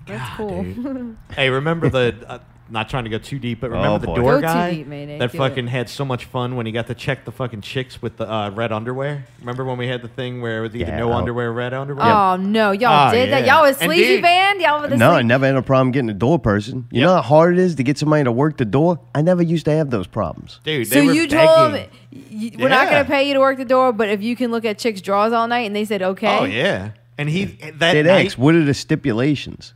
That's 0.08 0.36
cool. 0.36 0.66
Hey, 1.34 1.50
remember 1.50 1.88
the? 1.88 2.14
Uh, 2.28 2.40
not 2.72 2.90
trying 2.90 3.04
to 3.04 3.10
go 3.10 3.18
too 3.18 3.38
deep, 3.38 3.60
but 3.62 3.70
remember 3.70 3.90
Oh, 3.90 3.98
the 3.98 4.08
boy. 4.08 4.16
door 4.16 4.32
Go 4.34 4.38
too 4.40 4.42
guy 4.44 4.74
deep, 4.76 4.88
Mayday. 4.88 5.18
that 5.20 5.32
Do 5.34 5.38
fucking 5.38 5.66
it. 5.68 5.70
had 5.72 5.90
so 5.90 6.06
much 6.06 6.26
fun 6.26 6.56
when 6.56 6.66
he 6.66 6.72
got 6.72 6.88
to 6.88 6.96
check 6.96 7.26
the 7.26 7.32
fucking 7.32 7.62
chicks 7.62 8.02
with 8.02 8.18
the 8.18 8.32
uh, 8.32 8.50
red 8.52 8.72
underwear. 8.72 9.26
Remember 9.42 9.66
when 9.66 9.78
we 9.78 9.88
had 9.88 10.02
the 10.02 10.08
thing 10.08 10.42
where 10.42 10.60
it 10.60 10.62
was 10.62 10.76
either 10.76 10.90
Yeah, 10.92 11.00
no 11.00 11.12
oh. 11.12 11.16
underwear, 11.16 11.52
red 11.52 11.74
underwear? 11.74 12.06
Oh 12.06 12.38
no, 12.38 12.72
y'all 12.72 13.10
Oh, 13.10 13.12
did 13.12 13.32
that. 13.32 13.46
yeah. 13.46 13.56
Y'all 13.56 13.64
was 13.64 13.78
And 13.82 13.90
sleazy 13.90 14.16
dude- 14.16 14.22
band. 14.24 14.62
Y'all 14.62 14.82
with 14.82 14.92
the 14.92 14.98
No, 14.98 15.12
I 15.12 15.22
never 15.22 15.46
had 15.46 15.56
a 15.56 15.62
problem 15.62 15.92
getting 15.92 16.10
a 16.10 16.14
door 16.14 16.40
person. 16.40 16.88
You 16.92 17.02
Yep. 17.02 17.08
know 17.08 17.16
how 17.16 17.22
hard 17.22 17.54
it 17.58 17.60
is 17.60 17.76
to 17.76 17.84
get 17.84 17.98
somebody 17.98 18.24
to 18.24 18.32
work 18.32 18.58
the 18.58 18.66
door? 18.66 19.00
I 19.14 19.22
never 19.22 19.44
used 19.44 19.66
to 19.66 19.72
have 19.72 19.90
those 19.90 20.08
problems. 20.08 20.60
Dude, 20.64 20.88
So 20.88 21.06
were 21.06 21.12
you 21.14 21.28
begging. 21.28 21.38
told 21.48 21.74
them 21.74 21.86
y- 22.14 22.52
we're 22.58 22.70
not 22.70 22.86
Yeah. 22.88 22.92
gonna 22.92 23.06
pay 23.06 23.28
you 23.28 23.34
to 23.34 23.40
work 23.42 23.58
the 23.58 23.66
door, 23.66 23.92
but 23.92 24.08
if 24.10 24.22
you 24.22 24.36
can 24.36 24.50
look 24.52 24.64
at 24.66 24.78
chicks' 24.78 25.02
drawers 25.02 25.34
all 25.34 25.48
night, 25.48 25.66
and 25.68 25.76
they 25.76 25.84
said 25.86 26.02
okay. 26.02 26.38
Oh 26.40 26.46
yeah, 26.46 26.90
and 27.18 27.30
he 27.30 27.46
that 27.78 27.94
They'd 27.94 28.06
night. 28.06 28.26
ask, 28.28 28.38
what 28.38 28.56
are 28.56 28.64
the 28.64 28.74
stipulations? 28.74 29.74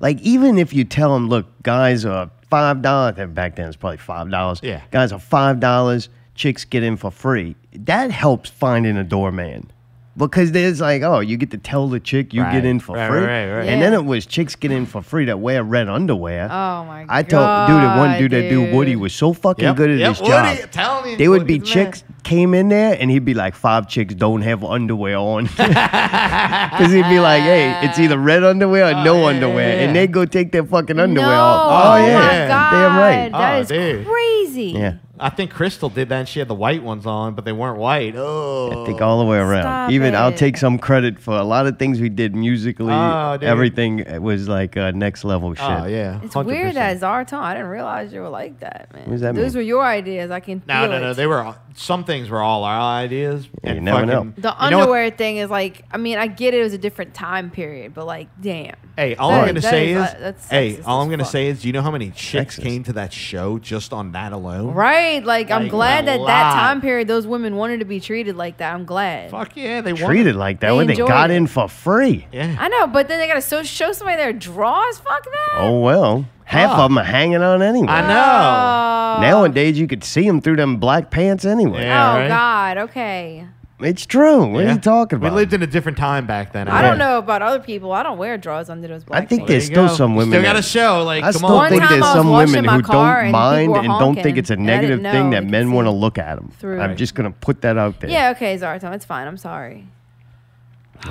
Like, 0.00 0.20
even 0.20 0.58
if 0.58 0.72
you 0.72 0.84
tell 0.84 1.12
them, 1.14 1.28
look, 1.28 1.46
guys 1.62 2.04
are 2.04 2.30
five 2.50 2.82
dollars. 2.82 3.16
Back 3.30 3.56
then, 3.56 3.68
it's 3.68 3.76
probably 3.76 3.98
five 3.98 4.30
dollars. 4.30 4.60
Yeah. 4.62 4.82
guys 4.90 5.12
are 5.12 5.18
five 5.18 5.60
dollars. 5.60 6.08
Chicks 6.34 6.64
get 6.64 6.82
in 6.84 6.96
for 6.96 7.10
free. 7.10 7.56
That 7.72 8.10
helps 8.10 8.48
finding 8.48 8.96
a 8.96 9.04
doorman. 9.04 9.70
Because 10.18 10.52
there's 10.52 10.80
like, 10.80 11.02
oh, 11.02 11.20
you 11.20 11.36
get 11.36 11.50
to 11.52 11.58
tell 11.58 11.88
the 11.88 12.00
chick 12.00 12.34
you 12.34 12.42
Right, 12.42 12.52
get 12.52 12.64
in 12.64 12.80
for 12.80 12.96
right, 12.96 13.08
free. 13.08 13.20
right, 13.20 13.50
right. 13.58 13.68
And 13.68 13.80
then 13.80 13.94
it 13.94 14.04
was 14.04 14.26
chicks 14.26 14.54
get 14.56 14.70
in 14.72 14.84
for 14.84 15.00
free 15.00 15.24
that 15.26 15.38
wear 15.38 15.62
red 15.62 15.88
underwear. 15.88 16.44
Oh 16.50 16.84
my 16.84 17.04
god. 17.04 17.06
I 17.08 17.22
told 17.22 17.68
dude, 17.68 17.82
the 17.82 17.96
one 17.96 18.18
dude 18.18 18.32
that 18.32 18.50
dude. 18.50 18.74
Woody 18.74 18.96
was 18.96 19.14
so 19.14 19.32
fucking 19.32 19.64
Yep, 19.64 19.76
good 19.76 19.90
at 19.90 19.98
yep, 19.98 20.08
his 20.10 20.20
Woody, 20.20 20.32
job. 20.32 20.58
I'm 20.62 20.68
telling 20.70 21.10
you, 21.12 21.16
They 21.16 21.28
would 21.28 21.46
be 21.46 21.54
Woody's 21.58 21.72
the 21.72 21.76
man. 21.78 21.86
chicks 21.92 22.04
came 22.24 22.52
in 22.52 22.68
there 22.68 22.96
and 23.00 23.10
he'd 23.10 23.24
be 23.24 23.32
like, 23.34 23.54
five 23.54 23.88
chicks 23.88 24.12
don't 24.14 24.42
have 24.42 24.62
underwear 24.64 25.16
on. 25.16 25.48
Because 25.58 26.92
he'd 26.92 27.08
be 27.08 27.20
like, 27.20 27.42
hey, 27.42 27.86
it's 27.86 27.98
either 27.98 28.18
red 28.18 28.44
underwear 28.44 28.84
or 28.86 28.94
oh, 28.94 29.04
no 29.04 29.20
yeah, 29.20 29.26
underwear. 29.26 29.68
yeah, 29.76 29.84
And 29.84 29.96
they'd 29.96 30.12
go 30.12 30.24
take 30.24 30.52
their 30.52 30.64
fucking 30.64 30.98
underwear 30.98 31.28
no. 31.30 31.34
off. 31.40 31.86
Oh, 31.86 31.92
Oh, 31.92 32.06
yeah. 32.06 32.18
my 32.18 32.32
Yeah. 32.32 32.48
god. 32.48 32.70
Damn 32.70 32.96
right. 32.98 33.32
That 33.32 33.54
Oh, 33.56 33.60
is 33.60 33.68
dude. 33.68 34.06
crazy. 34.06 34.62
Yeah. 34.76 34.94
I 35.20 35.30
think 35.30 35.50
Crystal 35.50 35.88
did 35.88 36.08
that 36.10 36.18
and 36.20 36.28
she 36.28 36.38
had 36.38 36.48
the 36.48 36.54
white 36.54 36.82
ones 36.82 37.06
on, 37.06 37.34
but 37.34 37.44
they 37.44 37.52
weren't 37.52 37.78
white. 37.78 38.14
Oh. 38.16 38.82
I 38.82 38.86
think 38.86 39.00
all 39.00 39.18
the 39.18 39.24
way 39.24 39.38
around. 39.38 39.62
Stop 39.62 39.90
Even 39.90 40.14
I'll 40.14 40.32
take 40.32 40.56
some 40.56 40.78
credit 40.78 41.18
for 41.18 41.36
a 41.36 41.42
lot 41.44 41.66
of 41.66 41.78
things 41.78 42.00
we 42.00 42.08
did 42.08 42.34
musically. 42.34 42.92
Oh. 42.92 43.38
Everything 43.42 44.04
was 44.22 44.48
like 44.48 44.76
uh, 44.76 44.90
next 44.92 45.24
level 45.24 45.54
shit. 45.54 45.64
Oh, 45.64 45.86
yeah. 45.86 46.20
It's 46.22 46.34
weird 46.36 46.72
100%. 46.72 46.74
that 46.74 47.00
Zartan. 47.00 47.38
I 47.38 47.54
didn't 47.54 47.68
realize 47.70 48.12
you 48.12 48.20
were 48.20 48.28
like 48.28 48.60
that, 48.60 48.90
man. 48.92 49.04
What 49.04 49.12
does 49.12 49.20
that 49.22 49.34
Those 49.34 49.54
mean? 49.54 49.64
were 49.64 49.68
your 49.68 49.84
ideas. 49.84 50.30
I 50.30 50.40
can 50.40 50.62
No, 50.66 50.82
feel 50.82 50.90
no, 50.90 51.00
no. 51.00 51.14
They 51.14 51.26
were 51.26 51.54
some 51.74 52.04
things 52.04 52.28
were 52.28 52.40
all 52.42 52.64
our 52.64 52.80
ideas. 53.00 53.48
Yeah, 53.62 53.70
and 53.70 53.74
you 53.76 53.80
never 53.82 54.04
know. 54.06 54.12
fucking- 54.24 54.34
The 54.36 54.48
you 54.64 54.70
know 54.70 54.78
what- 54.78 54.82
underwear 54.82 55.10
thing 55.10 55.36
is 55.38 55.48
like, 55.50 55.84
I 55.92 55.96
mean, 55.96 56.18
I 56.18 56.26
get 56.26 56.54
it 56.54 56.58
It 56.58 56.62
was 56.64 56.72
a 56.72 56.78
different 56.78 57.14
time 57.14 57.50
period, 57.50 57.94
but 57.94 58.04
like, 58.06 58.28
damn. 58.40 58.74
Hey, 58.96 59.14
all 59.14 59.30
That 59.30 59.42
I'm 59.42 59.46
gonna 59.46 59.62
say 59.62 59.90
is, 59.92 59.98
is, 60.08 60.14
uh, 60.14 60.16
that's 60.18 60.48
hey, 60.48 60.80
all 60.84 61.00
I'm 61.02 61.08
gonna 61.08 61.22
fuck. 61.22 61.30
say 61.30 61.46
is, 61.46 61.62
do 61.62 61.68
you 61.68 61.72
know 61.72 61.82
how 61.82 61.92
many 61.92 62.10
chicks 62.10 62.58
Sexist. 62.58 62.62
came 62.64 62.82
to 62.82 62.92
that 62.94 63.12
show 63.12 63.58
just 63.60 63.92
on 63.92 64.10
that 64.12 64.32
alone? 64.32 64.74
Right? 64.74 65.07
Like, 65.24 65.50
I'm 65.50 65.62
Like, 65.62 65.70
glad 65.70 66.04
a 66.04 66.06
that 66.06 66.16
that 66.18 66.18
lot. 66.18 66.54
time 66.54 66.80
period, 66.80 67.08
those 67.08 67.26
women 67.26 67.56
wanted 67.56 67.78
to 67.80 67.84
be 67.86 67.98
treated 68.00 68.36
like 68.36 68.58
that. 68.58 68.74
I'm 68.74 68.84
glad. 68.84 69.30
Fuck 69.30 69.56
yeah, 69.56 69.80
they 69.80 69.92
Treated 69.92 70.36
like 70.36 70.60
that 70.60 70.70
They 70.70 70.76
when 70.76 70.86
they 70.86 70.92
enjoyed 70.92 71.08
got 71.08 71.30
it. 71.30 71.34
in 71.34 71.46
for 71.46 71.68
free. 71.68 72.26
Yeah. 72.32 72.54
I 72.58 72.68
know, 72.68 72.86
but 72.86 73.08
then 73.08 73.18
they 73.18 73.26
gotta 73.26 73.40
so, 73.42 73.62
show 73.62 73.92
somebody 73.92 74.16
their 74.18 74.32
draws. 74.32 74.98
Fuck 74.98 75.24
that. 75.24 75.58
Oh 75.58 75.80
well, 75.80 76.24
half 76.44 76.70
Huh. 76.70 76.82
of 76.84 76.90
them 76.90 76.98
are 76.98 77.04
hanging 77.04 77.42
on 77.42 77.62
anyway. 77.62 77.88
I 77.88 78.00
know. 78.02 79.18
Oh. 79.18 79.22
Nowadays, 79.22 79.78
you 79.78 79.86
could 79.86 80.04
see 80.04 80.26
them 80.26 80.40
through 80.40 80.56
them 80.56 80.76
black 80.76 81.10
pants 81.10 81.44
anyway. 81.44 81.82
Yeah. 81.82 82.12
oh 82.12 82.18
right? 82.20 82.28
God. 82.28 82.78
Okay. 82.90 83.46
It's 83.80 84.06
true. 84.06 84.44
What 84.44 84.64
are 84.64 84.66
Yeah. 84.66 84.72
you 84.74 84.80
talking 84.80 85.18
about? 85.18 85.30
We 85.32 85.36
lived 85.36 85.52
in 85.52 85.62
a 85.62 85.66
different 85.66 85.98
time 85.98 86.26
back 86.26 86.52
then. 86.52 86.66
I 86.66 86.80
Yeah. 86.82 86.88
don't 86.88 86.98
know 86.98 87.18
about 87.18 87.42
other 87.42 87.60
people. 87.60 87.92
I 87.92 88.02
don't 88.02 88.18
wear 88.18 88.36
drawers 88.36 88.68
under 88.68 88.88
those 88.88 89.04
black. 89.04 89.22
I 89.22 89.26
think 89.26 89.46
there's 89.46 89.68
There 89.68 89.74
still 89.76 89.86
go. 89.86 89.94
some 89.94 90.16
women. 90.16 90.32
Still 90.32 90.42
got 90.42 90.54
that- 90.54 90.62
to 90.62 90.68
show. 90.68 91.04
Like, 91.04 91.22
I 91.22 91.26
come 91.28 91.32
still 91.34 91.48
on. 91.58 91.68
think 91.70 91.82
One 91.82 91.88
there's 91.90 92.02
time 92.02 92.02
I 92.02 92.06
was 92.14 92.16
some 92.24 92.28
washing 92.30 92.50
women 92.54 92.64
my 92.66 92.72
who 92.76 92.82
car 92.82 93.14
don't 93.16 93.22
and 93.26 93.32
mind 93.32 93.60
people 93.60 93.72
were 93.74 93.78
and 93.78 93.88
don't 93.88 94.14
think 94.14 94.26
honking, 94.26 94.36
it's 94.38 94.50
a 94.50 94.52
and 94.54 94.62
I 94.62 94.64
negative 94.66 94.98
didn't 94.98 95.12
thing 95.12 95.24
know. 95.30 95.36
that 95.36 95.44
You 95.44 95.50
men 95.50 95.62
can 95.66 95.72
want 95.72 95.86
to 95.86 95.90
look 95.92 96.18
at 96.18 96.34
them. 96.38 96.50
through 96.58 96.80
I'm 96.80 96.90
it. 96.90 96.94
just 96.96 97.14
gonna 97.14 97.30
put 97.30 97.60
that 97.62 97.78
out 97.78 98.00
there. 98.00 98.10
Yeah, 98.10 98.30
okay, 98.30 98.56
Zartan, 98.58 98.92
it's 98.94 99.04
fine. 99.04 99.28
I'm 99.28 99.36
sorry. 99.36 99.86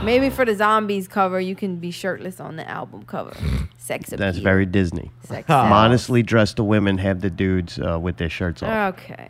Maybe 0.03 0.29
for 0.29 0.43
the 0.43 0.53
zombies 0.53 1.07
cover, 1.07 1.39
you 1.39 1.55
can 1.55 1.77
be 1.77 1.91
shirtless 1.91 2.41
on 2.41 2.57
the 2.57 2.69
album 2.69 3.03
cover. 3.07 3.31
Sex 3.77 4.09
appeal. 4.09 4.17
That's 4.17 4.39
very 4.39 4.65
Disney. 4.65 5.11
Sex 5.23 5.47
Modestly 5.47 6.21
dressed 6.21 6.57
the 6.57 6.65
women 6.65 6.97
have 6.97 7.21
the 7.21 7.29
dudes 7.29 7.79
uh, 7.79 7.97
with 7.97 8.17
their 8.17 8.27
shirts 8.27 8.61
off. 8.61 8.95
Okay. 8.99 9.29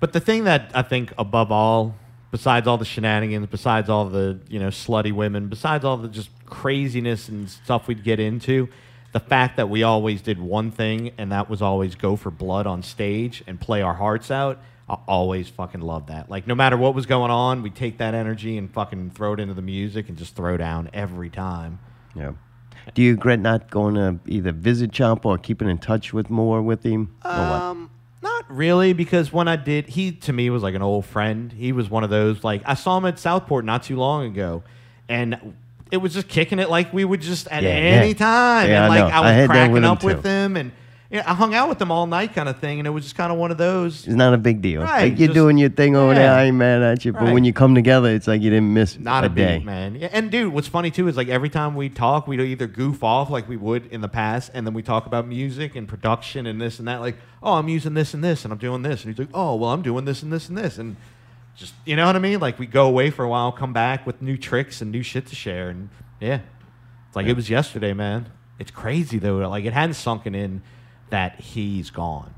But 0.00 0.14
the 0.14 0.20
thing 0.20 0.44
that 0.44 0.70
I 0.74 0.80
think 0.80 1.12
above 1.18 1.52
all, 1.52 1.94
besides 2.34 2.66
all 2.66 2.76
the 2.76 2.84
shenanigans, 2.84 3.46
besides 3.46 3.88
all 3.88 4.06
the 4.06 4.40
you 4.48 4.58
know 4.58 4.66
slutty 4.66 5.12
women, 5.12 5.46
besides 5.46 5.84
all 5.84 5.96
the 5.96 6.08
just 6.08 6.30
craziness 6.46 7.28
and 7.28 7.48
stuff 7.48 7.86
we'd 7.86 8.02
get 8.02 8.18
into, 8.18 8.68
the 9.12 9.20
fact 9.20 9.56
that 9.56 9.68
we 9.68 9.84
always 9.84 10.20
did 10.20 10.40
one 10.40 10.72
thing, 10.72 11.12
and 11.16 11.30
that 11.30 11.48
was 11.48 11.62
always 11.62 11.94
go 11.94 12.16
for 12.16 12.32
blood 12.32 12.66
on 12.66 12.82
stage 12.82 13.44
and 13.46 13.60
play 13.60 13.82
our 13.82 13.94
hearts 13.94 14.32
out. 14.32 14.60
I 14.88 14.98
always 15.06 15.48
fucking 15.48 15.80
loved 15.80 16.08
that. 16.08 16.28
Like 16.28 16.48
no 16.48 16.56
matter 16.56 16.76
what 16.76 16.92
was 16.92 17.06
going 17.06 17.30
on, 17.30 17.62
we'd 17.62 17.76
take 17.76 17.98
that 17.98 18.14
energy 18.14 18.58
and 18.58 18.68
fucking 18.68 19.12
throw 19.12 19.34
it 19.34 19.38
into 19.38 19.54
the 19.54 19.62
music 19.62 20.08
and 20.08 20.18
just 20.18 20.34
throw 20.34 20.56
down 20.56 20.90
every 20.92 21.30
time. 21.30 21.78
Yeah. 22.16 22.32
Do 22.94 23.02
you 23.02 23.12
regret 23.12 23.38
not 23.38 23.70
going 23.70 23.94
to 23.94 24.18
either 24.26 24.50
visit 24.50 24.90
Chomp 24.90 25.24
or 25.24 25.38
keeping 25.38 25.70
in 25.70 25.78
touch 25.78 26.12
with 26.12 26.30
more 26.30 26.60
with 26.60 26.82
him? 26.82 27.14
or 27.24 27.30
what? 27.30 27.62
Um, 27.62 27.90
not 28.48 28.56
really, 28.56 28.92
because 28.92 29.32
when 29.32 29.48
I 29.48 29.56
did, 29.56 29.88
he 29.88 30.12
to 30.12 30.32
me 30.32 30.50
was 30.50 30.62
like 30.62 30.74
an 30.74 30.82
old 30.82 31.06
friend. 31.06 31.52
He 31.52 31.72
was 31.72 31.88
one 31.90 32.04
of 32.04 32.10
those 32.10 32.44
like 32.44 32.62
I 32.64 32.74
saw 32.74 32.96
him 32.98 33.06
at 33.06 33.18
Southport 33.18 33.64
not 33.64 33.82
too 33.82 33.96
long 33.96 34.26
ago, 34.26 34.62
and 35.08 35.54
it 35.90 35.98
was 35.98 36.14
just 36.14 36.28
kicking 36.28 36.58
it 36.58 36.68
like 36.70 36.92
we 36.92 37.04
would 37.04 37.20
just 37.20 37.46
at 37.48 37.62
Yeah, 37.62 37.68
any 37.70 38.08
yeah. 38.08 38.14
time, 38.14 38.68
Yeah, 38.68 38.84
and 38.84 38.92
I 38.92 39.00
like. 39.00 39.12
I 39.12 39.16
I 39.16 39.20
was 39.20 39.36
that 39.36 39.46
cracking 39.48 39.84
up 39.84 40.02
with 40.04 40.24
him, 40.24 40.56
and 40.56 40.72
yeah, 41.14 41.22
I 41.30 41.34
hung 41.34 41.54
out 41.54 41.68
with 41.68 41.78
them 41.78 41.92
all 41.92 42.06
night, 42.08 42.34
kind 42.34 42.48
of 42.48 42.58
thing, 42.58 42.80
and 42.80 42.88
it 42.88 42.90
was 42.90 43.04
just 43.04 43.14
kind 43.14 43.30
of 43.30 43.38
one 43.38 43.52
of 43.52 43.56
those. 43.56 44.04
It's 44.04 44.16
not 44.16 44.34
a 44.34 44.36
big 44.38 44.60
deal. 44.60 44.82
Right, 44.82 45.10
like 45.10 45.18
you're 45.20 45.28
just- 45.28 45.34
doing 45.34 45.56
your 45.58 45.68
thing 45.68 45.94
over 45.94 46.12
there. 46.12 46.32
I 46.34 46.44
ain't 46.46 46.56
mad 46.56 46.82
at 46.82 47.04
you. 47.04 47.12
But 47.12 47.22
Right. 47.22 47.32
when 47.34 47.44
you 47.44 47.52
come 47.52 47.76
together, 47.76 48.08
it's 48.10 48.26
like 48.26 48.42
you 48.42 48.50
didn't 48.50 48.74
miss 48.74 48.98
Not 48.98 49.22
a, 49.22 49.28
a, 49.28 49.30
day. 49.30 49.58
beat, 49.58 49.64
man. 49.64 49.94
Yeah, 49.94 50.08
and 50.12 50.28
dude, 50.30 50.52
what's 50.52 50.66
funny 50.66 50.90
too 50.90 51.06
is 51.06 51.16
like 51.16 51.28
every 51.28 51.48
time 51.48 51.76
we 51.76 51.88
talk, 51.88 52.26
we'd 52.26 52.40
either 52.40 52.66
goof 52.66 53.04
off 53.04 53.30
like 53.30 53.48
we 53.48 53.56
would 53.56 53.86
in 53.92 54.00
the 54.00 54.08
past, 54.08 54.50
and 54.52 54.66
then 54.66 54.74
we 54.74 54.82
talk 54.82 55.06
about 55.06 55.26
music 55.28 55.76
and 55.76 55.86
production 55.86 56.46
and 56.46 56.60
this 56.60 56.80
and 56.80 56.88
that. 56.88 57.00
Like, 57.00 57.16
oh, 57.42 57.54
I'm 57.54 57.68
using 57.68 57.94
this 57.94 58.12
and 58.12 58.24
this, 58.24 58.44
and 58.44 58.52
I'm 58.52 58.58
doing 58.58 58.82
this, 58.82 59.04
and 59.04 59.14
he's 59.14 59.18
like, 59.18 59.32
oh, 59.32 59.54
well, 59.54 59.70
I'm 59.70 59.82
doing 59.82 60.04
this 60.06 60.22
and 60.24 60.32
this 60.32 60.48
and 60.48 60.58
this, 60.58 60.78
and 60.78 60.96
just 61.56 61.74
you 61.84 61.94
know 61.94 62.06
what 62.06 62.16
I 62.16 62.18
mean? 62.18 62.40
Like 62.40 62.58
we 62.58 62.66
go 62.66 62.86
away 62.88 63.10
for 63.10 63.24
a 63.24 63.28
while, 63.28 63.52
come 63.52 63.72
back 63.72 64.04
with 64.04 64.20
new 64.20 64.36
tricks 64.36 64.80
and 64.80 64.90
new 64.90 65.04
shit 65.04 65.26
to 65.26 65.36
share, 65.36 65.68
and 65.68 65.90
yeah, 66.18 66.40
it's 67.06 67.14
like 67.14 67.26
it 67.26 67.36
was 67.36 67.48
yesterday, 67.48 67.92
man. 67.92 68.26
It's 68.58 68.72
crazy 68.72 69.18
though. 69.20 69.36
Like 69.48 69.64
it 69.64 69.72
hadn't 69.72 69.94
sunken 69.94 70.34
in 70.34 70.62
that 71.14 71.38
he's 71.40 71.90
gone. 71.90 72.34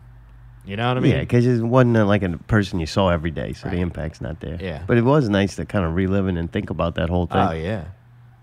You 0.67 0.77
know 0.77 0.89
what 0.89 0.99
I 0.99 1.01
mean? 1.01 1.13
Yeah, 1.13 1.21
because 1.21 1.47
it 1.47 1.63
wasn't 1.63 1.97
uh, 1.97 2.05
like 2.05 2.23
a 2.23 2.37
person 2.37 2.79
you 2.79 2.85
saw 2.85 3.09
every 3.09 3.31
day, 3.31 3.55
so 3.55 3.71
the 3.71 3.77
impact's 3.77 4.21
not 4.21 4.41
there. 4.41 4.59
Yeah. 4.61 4.83
But 4.87 4.99
it 4.99 5.05
was 5.05 5.31
nice 5.31 5.57
to 5.57 5.65
kind 5.65 5.87
of 5.87 5.95
relive 5.95 6.27
and 6.27 6.53
think 6.53 6.69
about 6.69 6.97
that 6.97 7.09
whole 7.09 7.27
thing. 7.27 7.39
oh 7.39 7.53
yeah, 7.53 7.85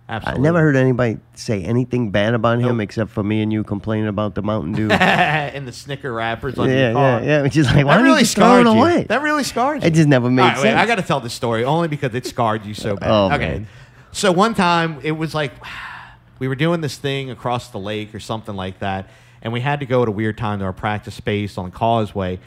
Absolutely. 0.10 0.39
I 0.39 0.41
never 0.41 0.60
heard 0.60 0.76
anybody 0.76 1.19
say 1.36 1.62
anything 1.63 2.10
bad 2.10 2.34
about 2.34 2.60
him 2.60 2.82
except 2.82 3.12
for 3.12 3.22
me 3.22 3.43
and 3.43 3.54
you 3.54 3.63
complaining 3.63 4.08
about 4.08 4.34
the 4.34 4.41
Mountain 4.41 4.72
Dew. 4.72 4.89
and 4.91 5.67
the 5.67 5.72
Snicker 5.72 6.12
wrappers 6.12 6.58
on 6.58 6.67
yeah, 6.67 6.86
your 6.86 6.93
car. 6.93 7.19
yeah, 7.19 7.26
yeah. 7.26 7.41
Which 7.43 7.56
is 7.56 7.67
like, 7.67 7.86
why 7.86 7.98
That 7.98 8.04
really 8.04 8.19
you 8.22 8.26
scarred 8.26 8.65
you. 8.65 8.72
away? 8.72 9.04
That 9.04 9.22
really 9.22 9.43
scarred 9.43 9.84
you. 9.84 9.88
It 9.88 9.93
just 9.93 10.08
never 10.08 10.32
made 10.32 10.41
right, 10.41 10.56
wait, 10.56 10.63
sense. 10.63 10.80
I 10.80 10.86
got 10.88 10.96
to 10.96 11.04
tell 11.04 11.19
this 11.19 11.34
story 11.34 11.63
only 11.63 11.89
because 11.89 12.15
it 12.15 12.26
scarred 12.26 12.65
you 12.65 12.74
so 12.74 12.96
bad. 12.96 13.12
Oh, 13.12 13.26
okay. 13.28 13.38
man. 13.38 13.67
So 14.12 14.32
one 14.32 14.56
time 14.56 15.00
it 15.04 15.12
was 15.12 15.36
like 15.36 15.54
we 16.39 16.48
were 16.48 16.56
doing 16.56 16.82
this 16.82 16.98
thing 16.98 17.30
across 17.30 17.69
the 17.69 17.80
lake 17.80 18.15
or 18.15 18.19
something 18.19 18.56
like 18.56 18.80
that, 18.80 19.10
and 19.44 19.54
we 19.54 19.60
had 19.60 19.82
to 19.82 19.86
go 19.86 20.02
at 20.02 20.08
a 20.08 20.12
weird 20.12 20.38
time 20.40 20.58
to 20.60 20.66
our 20.66 20.74
practice 20.74 21.14
space 21.14 21.58
on 21.60 21.70
Causeway. 21.70 22.40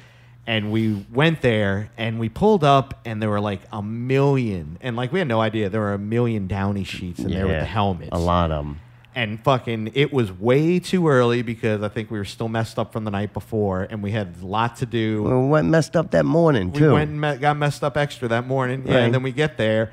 And 0.49 0.71
we 0.73 1.05
went 1.13 1.41
there 1.43 1.91
and 1.99 2.19
we 2.21 2.29
pulled 2.29 2.63
up 2.65 3.01
and 3.05 3.21
there 3.21 3.29
were 3.31 3.41
like 3.41 3.61
a 3.73 3.83
million 3.83 4.79
and 4.81 4.97
like 4.97 5.13
we 5.13 5.19
had 5.19 5.27
no 5.29 5.41
idea 5.41 5.69
there 5.69 5.81
were 5.81 5.95
a 5.95 5.99
million 5.99 6.47
downy 6.47 6.85
sheets 6.85 7.19
in 7.21 7.31
there 7.31 7.47
with 7.47 7.55
Yeah, 7.55 7.61
the 7.61 7.67
helmets 7.67 8.11
A 8.13 8.19
lot 8.19 8.53
of 8.53 8.65
them. 8.65 8.79
and 9.17 9.43
fucking 9.43 9.91
it 9.95 10.13
was 10.13 10.31
way 10.31 10.79
too 10.79 11.09
early 11.09 11.43
because 11.43 11.83
I 11.83 11.89
think 11.89 12.13
we 12.13 12.19
were 12.19 12.25
still 12.25 12.47
messed 12.49 12.79
up 12.79 12.93
from 12.93 13.03
the 13.03 13.11
night 13.11 13.33
before 13.35 13.89
and 13.91 14.05
we 14.05 14.13
had 14.13 14.37
a 14.41 14.47
lot 14.47 14.77
to 14.77 14.87
do. 14.87 15.25
Well, 15.25 15.49
what 15.49 15.65
messed 15.65 15.97
up 15.97 16.13
that 16.13 16.25
morning, 16.25 16.71
too. 16.71 16.75
We 16.81 16.87
too. 16.87 16.93
went 16.93 17.11
and 17.11 17.21
met, 17.21 17.41
got 17.41 17.57
messed 17.57 17.83
up 17.83 17.97
extra 17.97 18.29
that 18.29 18.47
morning. 18.47 18.85
Yeah, 18.87 18.95
Right. 18.95 19.01
and 19.03 19.13
then 19.15 19.25
we 19.25 19.33
get 19.33 19.57
there, 19.57 19.91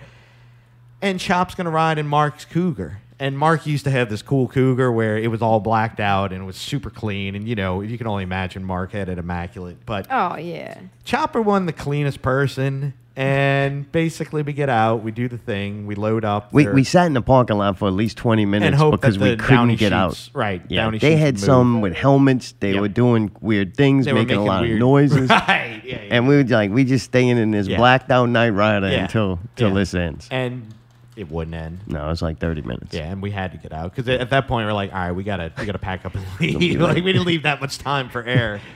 and 1.01 1.19
Chop's 1.19 1.55
gonna 1.55 1.71
ride 1.71 1.97
in 1.97 2.07
Mark's 2.07 2.45
Cougar. 2.45 2.99
And 3.19 3.37
Mark 3.37 3.65
used 3.65 3.85
to 3.85 3.91
have 3.91 4.09
this 4.09 4.21
cool 4.21 4.47
Cougar 4.47 4.91
where 4.91 5.17
it 5.17 5.29
was 5.29 5.41
all 5.41 5.59
blacked 5.59 5.99
out 5.99 6.33
and 6.33 6.41
it 6.41 6.45
was 6.45 6.57
super 6.57 6.89
clean. 6.89 7.35
And 7.35 7.47
you 7.47 7.55
know, 7.55 7.81
you 7.81 7.97
can 7.97 8.07
only 8.07 8.23
imagine 8.23 8.63
Mark 8.63 8.91
had 8.91 9.09
it 9.09 9.17
immaculate. 9.17 9.77
But 9.85 10.07
Oh 10.09 10.37
yeah. 10.37 10.77
Chopper 11.03 11.41
won 11.41 11.65
the 11.65 11.73
cleanest 11.73 12.21
person. 12.21 12.93
And 13.15 13.91
basically, 13.91 14.41
we 14.41 14.53
get 14.53 14.69
out, 14.69 15.03
we 15.03 15.11
do 15.11 15.27
the 15.27 15.37
thing, 15.37 15.85
we 15.85 15.93
load 15.93 16.25
up. 16.25 16.51
we, 16.51 16.67
we 16.67 16.83
sat 16.83 17.05
in 17.05 17.13
the 17.13 17.21
parking 17.21 17.59
lot 17.59 17.77
for 17.77 17.87
at 17.87 17.93
least 17.93 18.17
20 18.17 18.43
minutes 18.47 18.75
hope 18.75 18.93
because 18.99 19.19
we 19.19 19.35
couldn't 19.35 19.55
Downy 19.55 19.75
get 19.75 19.93
out. 19.93 20.31
right, 20.33 20.63
Yeah, 20.67 20.85
Downy 20.85 20.97
they 20.97 21.15
had 21.17 21.37
some 21.39 21.73
move. 21.73 21.81
with 21.83 21.93
helmets. 21.95 22.55
They 22.59 22.71
Yep. 22.73 22.81
were 22.81 22.87
doing 22.87 23.29
weird 23.39 23.77
things, 23.77 24.05
they 24.05 24.13
were 24.13 24.19
making, 24.21 24.37
a 24.37 24.43
lot 24.43 24.61
weird- 24.63 24.73
of 24.73 24.79
noises. 24.79 25.29
right. 25.47 25.79
Yeah, 25.85 26.01
yeah. 26.01 26.07
And 26.09 26.27
we 26.27 26.37
were 26.37 26.43
like, 26.43 26.71
we 26.71 26.85
just 26.85 27.05
staying 27.05 27.37
in 27.37 27.51
this 27.51 27.67
Yeah. 27.67 27.77
blacked 27.77 28.09
out 28.09 28.29
Knight 28.29 28.49
Rider 28.49 28.89
Yeah. 28.89 29.03
until 29.03 29.39
till 29.55 29.67
Yeah. 29.69 29.75
this 29.75 29.93
ends. 29.93 30.27
and 30.31 30.73
it 31.15 31.29
wouldn't 31.31 31.55
end. 31.55 31.79
No, 31.87 32.05
it 32.05 32.09
was 32.09 32.21
like 32.21 32.39
30 32.39 32.61
minutes. 32.63 32.93
Yeah, 32.93 33.11
and 33.11 33.21
we 33.21 33.31
had 33.31 33.51
to 33.51 33.57
get 33.57 33.71
out 33.73 33.95
because 33.95 34.07
at 34.09 34.29
that 34.31 34.47
point 34.47 34.65
we're 34.65 34.73
like, 34.73 34.91
all 34.93 34.99
right, 34.99 35.11
we 35.11 35.23
gotta 35.23 35.51
we 35.57 35.65
gotta 35.65 35.77
pack 35.79 36.05
up 36.05 36.15
and 36.15 36.25
leave. 36.39 36.79
like 36.81 37.03
we 37.03 37.13
didn't 37.13 37.25
leave 37.27 37.43
that 37.43 37.61
much 37.61 37.77
time 37.77 38.09
for 38.09 38.23
air. 38.23 38.59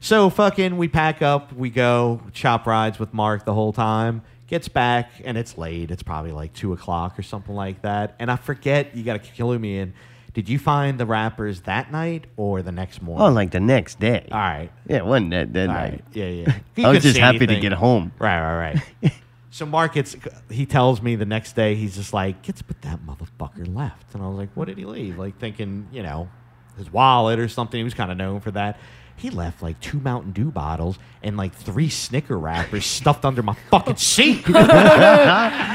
So 0.00 0.30
fucking, 0.30 0.78
we 0.78 0.88
pack 0.88 1.20
up, 1.20 1.52
we 1.52 1.68
go 1.68 2.22
chop 2.32 2.66
rides 2.66 2.98
with 2.98 3.12
Mark 3.12 3.44
the 3.44 3.52
whole 3.52 3.74
time. 3.74 4.22
Gets 4.46 4.68
back 4.68 5.10
and 5.22 5.36
it's 5.36 5.58
late. 5.58 5.90
It's 5.90 6.02
probably 6.02 6.32
like 6.32 6.54
two 6.54 6.72
o'clock 6.72 7.18
or 7.18 7.22
something 7.22 7.54
like 7.54 7.82
that. 7.82 8.14
And 8.18 8.30
I 8.30 8.36
forget. 8.36 8.96
You 8.96 9.02
got 9.04 9.22
to 9.22 9.30
kill 9.30 9.58
me 9.58 9.78
in. 9.80 9.92
Did 10.32 10.48
you 10.48 10.58
find 10.58 10.98
the 10.98 11.04
rappers 11.04 11.60
that 11.62 11.92
night 11.92 12.26
or 12.38 12.62
the 12.62 12.72
next 12.72 13.02
morning? 13.02 13.26
Oh, 13.26 13.30
like 13.32 13.50
the 13.50 13.60
next 13.60 14.00
day. 14.00 14.26
all 14.32 14.38
right. 14.38 14.70
Yeah, 14.88 14.96
it 14.96 15.04
wasn't 15.04 15.30
that, 15.32 15.52
that 15.52 15.68
All 15.68 15.74
night. 15.74 15.90
right. 15.92 16.04
Yeah, 16.14 16.26
yeah. 16.26 16.58
You 16.76 16.86
I 16.86 16.90
was 16.92 17.02
just 17.02 17.18
happy 17.18 17.46
to 17.46 17.60
get 17.60 17.72
home. 17.72 18.12
Right, 18.18 18.40
right, 18.40 18.80
right. 19.02 19.12
So 19.52 19.66
Mark 19.66 19.92
gets, 19.92 20.16
he 20.50 20.64
tells 20.64 21.02
me 21.02 21.14
the 21.14 21.26
next 21.26 21.52
day, 21.52 21.74
he's 21.74 21.94
just 21.94 22.14
like, 22.14 22.40
gets, 22.40 22.62
but 22.62 22.80
that 22.80 23.00
motherfucker 23.04 23.72
left. 23.76 24.14
And 24.14 24.22
I 24.22 24.26
was 24.26 24.38
like, 24.38 24.48
what 24.54 24.66
did 24.66 24.78
he 24.78 24.86
leave? 24.86 25.18
Like 25.18 25.38
thinking, 25.38 25.88
you 25.92 26.02
know, 26.02 26.30
his 26.78 26.90
wallet 26.90 27.38
or 27.38 27.48
something. 27.48 27.76
He 27.76 27.84
was 27.84 27.92
kind 27.92 28.10
of 28.10 28.16
known 28.16 28.40
for 28.40 28.50
that. 28.52 28.80
He 29.22 29.30
left 29.30 29.62
like 29.62 29.78
two 29.80 30.00
Mountain 30.00 30.32
Dew 30.32 30.50
bottles 30.50 30.98
and 31.22 31.36
like 31.36 31.54
three 31.54 31.88
Snicker 31.88 32.36
wrappers 32.38 32.84
stuffed 32.84 33.24
under 33.24 33.40
my 33.42 33.54
fucking 33.70 33.96
seat. 33.96 34.44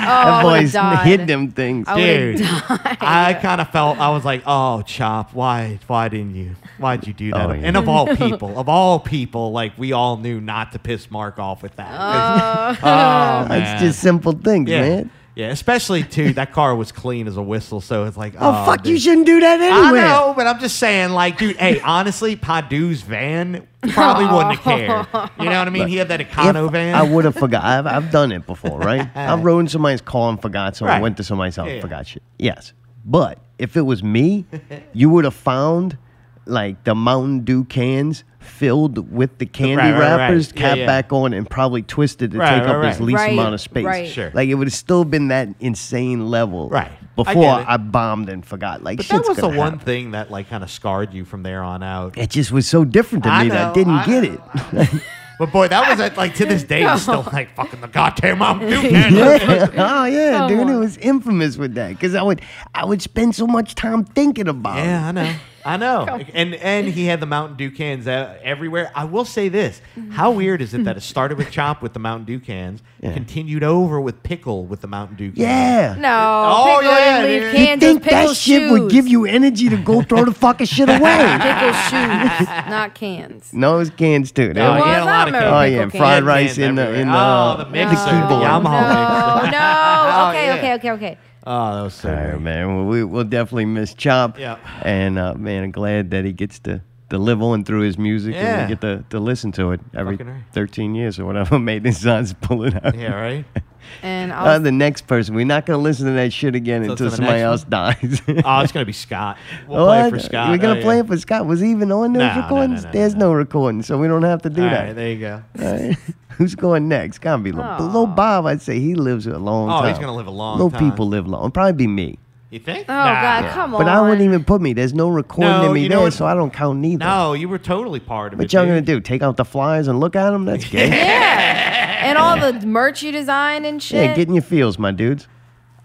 Oh, 0.09 0.25
that 0.25 0.41
boy's 0.43 0.71
died. 0.73 1.05
hid 1.05 1.27
them 1.27 1.51
things. 1.51 1.85
I 1.87 1.95
would've 1.95 2.37
Dude, 2.37 2.47
I 2.47 3.37
kind 3.41 3.59
of 3.59 3.69
felt 3.71 3.97
I 3.99 4.09
was 4.09 4.23
like, 4.23 4.43
"Oh, 4.45 4.81
Chop, 4.83 5.33
why, 5.33 5.79
why 5.87 6.07
didn't 6.07 6.35
you? 6.35 6.55
Why'd 6.77 7.05
you 7.07 7.13
do 7.13 7.31
that?" 7.31 7.49
Oh, 7.49 7.51
yeah. 7.53 7.61
And 7.63 7.75
of 7.75 7.89
all 7.89 8.07
people, 8.15 8.57
of 8.57 8.69
all 8.69 8.99
people, 8.99 9.51
like 9.51 9.77
we 9.77 9.91
all 9.91 10.15
knew 10.17 10.39
not 10.39 10.71
to 10.73 10.79
piss 10.79 11.11
Mark 11.11 11.39
off 11.39 11.61
with 11.61 11.75
that. 11.75 11.89
'Cause- 11.97 12.77
oh, 12.83 12.87
oh 12.87 13.47
man. 13.49 13.61
It's 13.73 13.81
just 13.81 13.99
simple 13.99 14.31
things, 14.33 14.69
yeah, 14.69 14.81
man. 14.81 15.11
Yeah. 15.37 15.49
Especially 15.49 16.03
too, 16.03 16.33
that 16.33 16.51
car 16.51 16.75
was 16.75 16.91
clean 16.91 17.27
as 17.27 17.37
a 17.37 17.41
whistle, 17.41 17.79
so 17.79 18.05
it's 18.05 18.17
like, 18.17 18.33
Oh, 18.35 18.39
oh 18.39 18.65
fuck, 18.65 18.85
you 18.87 18.97
shouldn't 18.99 19.25
do 19.27 19.39
that 19.39 19.59
anyway. 19.61 19.99
I 19.99 20.07
know, 20.07 20.33
but 20.35 20.47
I'm 20.47 20.59
just 20.59 20.77
saying, 20.77 21.11
like, 21.11 21.37
dude, 21.37 21.55
hey, 21.57 21.79
honestly, 21.85 22.35
Padu's 22.35 23.01
van 23.01 23.67
probably 23.89 24.25
wouldn't 24.25 24.55
have 24.57 24.63
cared. 24.63 25.29
You 25.39 25.45
know 25.49 25.59
what 25.59 25.67
I 25.67 25.69
mean? 25.69 25.87
He 25.87 25.97
had 25.97 26.07
that 26.07 26.19
Econo 26.19 26.71
van. 26.71 26.95
I 26.95 27.03
would 27.03 27.25
have 27.25 27.35
forgot. 27.35 27.63
I've, 27.63 27.85
I've 27.85 28.11
done 28.11 28.31
it 28.31 28.45
before, 28.47 28.79
right? 28.79 29.07
I've 29.15 29.43
rode 29.43 29.59
in 29.59 29.67
somebody's 29.67 30.01
car 30.01 30.29
and 30.31 30.41
forgot 30.41 30.75
so 30.75 30.87
Right. 30.87 31.01
Went 31.01 31.17
to 31.17 31.23
somebody's 31.23 31.55
house 31.55 31.67
Yeah, 31.67 31.73
and 31.73 31.81
forgot 31.81 32.07
shit. 32.07 32.23
Yes. 32.39 32.73
But 33.05 33.39
if 33.59 33.77
it 33.77 33.81
was 33.83 34.01
me, 34.03 34.45
you 34.93 35.09
would 35.09 35.23
have 35.23 35.35
found 35.35 35.97
like 36.45 36.83
the 36.83 36.95
Mountain 36.95 37.41
Dew 37.41 37.63
cans 37.65 38.23
filled 38.47 39.11
with 39.11 39.37
the 39.37 39.45
candy 39.45 39.75
Right, 39.75 39.91
right, 39.91 39.99
right. 39.99 40.17
wrappers, 40.17 40.51
Yeah, 40.55 40.61
cap 40.61 40.77
yeah. 40.77 40.85
back 40.85 41.11
on, 41.13 41.33
and 41.33 41.49
probably 41.49 41.83
twisted 41.83 42.31
to 42.31 42.37
Right, 42.37 42.59
take 42.59 42.67
right, 42.67 42.75
up 42.75 42.83
as 42.85 42.99
least 43.01 43.17
Right, 43.17 43.33
amount 43.33 43.53
of 43.53 43.61
space. 43.61 43.85
right. 43.85 44.07
Sure. 44.09 44.31
Like 44.33 44.49
it 44.49 44.55
would 44.55 44.67
have 44.67 44.73
still 44.73 45.03
been 45.05 45.27
that 45.29 45.49
insane 45.59 46.27
level. 46.29 46.69
Right. 46.69 46.91
Before 47.15 47.33
get 47.57 47.69
I, 47.69 47.77
bombed 47.77 48.29
and 48.29 48.45
forgot. 48.45 48.83
Like 48.83 48.97
but 48.97 49.07
that 49.07 49.27
was 49.27 49.37
the 49.37 49.41
gonna 49.41 49.57
one 49.57 49.79
thing 49.79 50.11
that 50.11 50.29
like 50.29 50.49
kind 50.49 50.63
of 50.63 50.69
scarred 50.69 51.13
you 51.13 51.25
from 51.25 51.41
there 51.43 51.63
on 51.63 51.81
out. 51.81 52.15
It 52.17 52.29
just 52.29 52.51
was 52.51 52.67
so 52.67 52.85
different 52.85 53.23
to 53.23 53.29
I 53.31 53.43
me 53.43 53.49
that 53.49 53.71
I 53.71 53.73
didn't 53.73 53.93
I 53.93 54.05
get 54.05 54.23
know. 54.23 54.81
it. 54.81 55.03
But 55.39 55.51
boy, 55.51 55.67
that 55.67 55.87
was 55.87 55.99
at 55.99 56.17
like 56.17 56.33
to 56.35 56.47
this 56.47 56.63
day, 56.63 56.81
it's 56.83 57.03
still 57.03 57.21
like 57.31 57.53
fucking 57.55 57.79
the 57.81 57.87
goddamn 57.87 58.39
Mountain 58.39 58.69
Dew 58.71 58.81
can. 58.89 59.13
Yeah. 59.15 59.67
oh 59.77 60.05
yeah, 60.05 60.37
Come 60.39 60.47
dude. 60.49 60.67
It 60.67 60.75
was 60.79 60.97
infamous 60.97 61.57
with 61.57 61.75
that 61.75 61.89
because 61.89 62.15
I 62.15 62.23
would 62.23 62.41
I 62.73 62.85
would 62.85 63.03
spend 63.03 63.35
so 63.35 63.45
much 63.45 63.75
time 63.75 64.03
thinking 64.03 64.47
about 64.47 64.79
it. 64.79 64.85
Yeah, 64.85 65.07
I 65.09 65.11
know. 65.11 65.35
I 65.67 65.77
know. 65.77 66.05
And 66.33 66.55
and 66.55 66.87
he 66.87 67.05
had 67.05 67.19
the 67.19 67.25
Mountain 67.25 67.57
Dew 67.57 67.69
cans 67.71 68.07
uh, 68.07 68.37
everywhere. 68.41 68.91
I 68.95 69.03
will 69.03 69.25
say 69.25 69.49
this: 69.49 69.81
How 70.11 70.31
weird 70.31 70.61
is 70.61 70.73
it 70.73 70.83
that 70.85 70.95
it 70.97 71.01
started 71.13 71.37
with 71.37 71.51
Chop 71.51 71.81
with 71.81 71.93
the 71.93 71.99
Mountain 71.99 72.25
Dew 72.25 72.39
cans, 72.39 72.81
Yeah. 73.01 73.13
continued 73.13 73.63
over 73.63 73.99
with 73.99 74.23
Pickle 74.23 74.65
with 74.65 74.81
the 74.81 74.87
Mountain 74.87 75.17
Dew 75.17 75.27
cans? 75.31 75.39
Yeah. 75.39 75.95
No, 75.99 76.43
Oh, 76.47 76.77
pickle 76.79 76.91
yeah, 76.95 77.21
didn't 77.21 77.31
leave 77.31 77.41
dude. 77.51 77.59
You 77.59 77.65
cans. 77.67 77.79
think 77.81 78.03
pickle 78.03 78.27
that 78.29 78.35
shit 78.35 78.61
shoes. 78.61 78.71
would 78.71 78.91
give 78.91 79.07
you 79.07 79.25
energy 79.25 79.69
to 79.69 79.77
go 79.77 80.01
throw 80.01 80.25
the 80.25 80.33
fucking 80.33 80.67
shit 80.67 80.87
away? 80.89 80.97
pickle 81.41 81.73
shoes, 81.73 82.47
not 82.69 82.95
cans. 82.95 83.51
no, 83.53 83.75
it 83.75 83.79
was 83.79 83.89
cans 83.91 84.31
too. 84.31 84.53
They 84.53 84.61
Oh, 84.61 84.71
were- 84.73 84.77
he 84.85 84.89
had 84.89 85.01
a 85.01 85.05
lot 85.05 85.27
of 85.27 85.33
cans. 85.33 85.45
Oh, 85.45 85.61
yeah, 85.63 85.79
cans. 85.79 85.91
fried 85.91 86.07
He 86.09 86.13
had 86.15 86.23
rice 86.23 86.57
in 86.57 86.75
the- 86.75 86.93
in 86.93 87.07
the- 87.07 87.13
oh, 87.17 87.55
the 87.57 87.63
the 87.65 87.69
mixer, 87.71 87.95
the 87.95 88.01
keyboard. 88.11 88.43
Yamaha 88.43 88.81
No, 88.81 89.35
mixer. 89.43 89.51
no. 89.51 89.93
Oh, 90.17 90.29
Okay, 90.29 90.45
yeah. 90.45 90.55
okay, 90.55 90.73
okay, 90.73 90.91
okay. 90.91 91.17
Oh, 91.49 91.75
that 91.77 91.81
was 91.83 91.93
so 91.93 92.09
All 92.09 92.15
right, 92.15 92.41
man. 92.41 92.75
Well, 92.75 92.85
we, 92.85 93.03
we'll 93.05 93.23
definitely 93.23 93.65
miss 93.65 93.93
Chop. 93.93 94.37
Yeah. 94.37 94.57
And 94.81 95.17
uh, 95.17 95.33
man, 95.35 95.63
I'm 95.63 95.71
glad 95.71 96.11
that 96.11 96.25
he 96.25 96.33
gets 96.33 96.59
to, 96.59 96.81
to 97.09 97.17
live 97.17 97.41
on 97.41 97.63
through 97.63 97.81
his 97.81 97.97
music 97.97 98.33
Yeah. 98.35 98.59
and 98.59 98.61
we 98.69 98.75
get 98.75 98.81
to, 98.81 99.05
to 99.11 99.19
listen 99.21 99.53
to 99.53 99.71
it 99.71 99.79
every 99.95 100.17
right. 100.17 100.43
13 100.51 100.93
years 100.93 101.19
or 101.19 101.25
whatever. 101.25 101.57
Made 101.59 101.85
his 101.85 102.01
sons 102.01 102.33
pull 102.41 102.63
it 102.65 102.75
out. 102.85 102.95
Yeah, 102.95 103.13
right. 103.13 103.45
And 104.03 104.31
Uh, 104.31 104.35
I'll, 104.35 104.59
the 104.59 104.71
next 104.71 105.07
person. 105.07 105.35
We're 105.35 105.45
not 105.45 105.65
going 105.65 105.77
to 105.77 105.81
listen 105.83 106.05
to 106.07 106.11
that 106.13 106.31
shit 106.33 106.55
again 106.55 106.83
So 106.85 106.91
until 106.91 106.95
to 106.97 107.09
the 107.11 107.15
somebody 107.17 107.39
next 107.39 107.43
else 107.43 107.63
dies. 107.63 108.21
Oh, 108.45 108.59
it's 108.61 108.71
gonna 108.71 108.85
be 108.85 108.91
Scott. 108.93 109.37
We'll 109.67 109.85
play 109.85 110.01
it 110.07 110.09
for 110.09 110.15
What? 110.17 110.25
Scott. 110.25 110.49
We're 110.49 110.57
gonna 110.57 110.79
Oh, 110.79 110.83
play 110.83 110.95
yeah. 110.95 111.01
it 111.01 111.07
for 111.07 111.17
Scott. 111.17 111.45
Was 111.45 111.59
he 111.59 111.71
even 111.71 111.91
on 111.91 112.13
those 112.13 112.19
No, 112.19 112.27
no, 112.27 112.35
no, 112.35 112.41
recordings? 112.41 112.83
no, 112.83 112.89
no, 112.89 112.93
There's 112.93 113.15
no. 113.15 113.27
no 113.27 113.33
recording, 113.33 113.81
so 113.83 113.97
we 113.97 114.07
don't 114.07 114.23
have 114.23 114.41
to 114.43 114.49
do 114.49 114.63
All 114.63 114.69
that. 114.69 114.83
right, 114.87 114.95
there 114.95 115.09
you 115.11 115.19
go. 115.19 115.41
All 115.61 115.71
right. 115.73 115.97
Who's 116.37 116.53
going 116.55 116.87
next? 116.87 117.19
Gotta 117.19 117.41
be 117.41 117.51
Lil, 117.51 117.63
Aw. 117.63 117.77
Lil 117.91 118.05
Bob. 118.07 118.45
I'd 118.45 118.61
say 118.61 118.79
he 118.79 118.93
lives 118.95 119.25
a 119.25 119.39
long 119.39 119.69
Oh, 119.69 119.81
time. 119.81 119.89
he's 119.89 119.97
gonna 119.99 120.15
live 120.15 120.27
a 120.27 120.31
long 120.31 120.57
Little 120.57 120.71
time. 120.71 120.91
people 120.91 121.07
live 121.07 121.27
long. 121.27 121.49
Probably 121.51 121.73
be 121.73 121.87
me. 121.87 122.19
You 122.49 122.59
think? 122.59 122.85
oh 122.87 122.93
Nah. 122.93 123.21
God, 123.41 123.51
come 123.51 123.75
on. 123.75 123.81
But 123.83 123.89
I 123.89 123.99
wouldn't 124.01 124.21
even 124.21 124.45
put 124.45 124.61
me. 124.61 124.71
There's 124.71 124.93
no 124.93 125.09
recording 125.09 125.49
No, 125.51 125.67
of 125.67 125.73
me 125.73 125.83
you 125.83 125.89
know 125.89 125.97
there, 125.97 126.05
what- 126.05 126.13
so 126.13 126.25
I 126.25 126.33
don't 126.33 126.51
count 126.53 126.79
neither. 126.79 127.03
No, 127.03 127.33
you 127.33 127.49
were 127.49 127.57
totally 127.57 127.99
part 127.99 128.31
of 128.33 128.39
it. 128.39 128.43
What 128.43 128.53
y'all 128.53 128.65
gonna 128.65 128.79
do? 128.81 129.01
Take 129.01 129.21
out 129.21 129.35
the 129.35 129.43
flyers 129.43 129.87
and 129.89 129.99
look 129.99 130.15
at 130.15 130.29
them? 130.31 130.45
That's 130.45 130.63
gay. 130.69 130.87
Yeah, 130.87 131.97
and 132.05 132.17
all 132.17 132.39
the 132.39 132.65
merch 132.65 133.03
you 133.03 133.11
design 133.11 133.65
and 133.65 133.83
shit. 133.83 134.05
yeah, 134.05 134.15
get 134.15 134.29
in 134.29 134.33
your 134.33 134.43
feels, 134.43 134.79
my 134.79 134.91
dudes. 134.91 135.27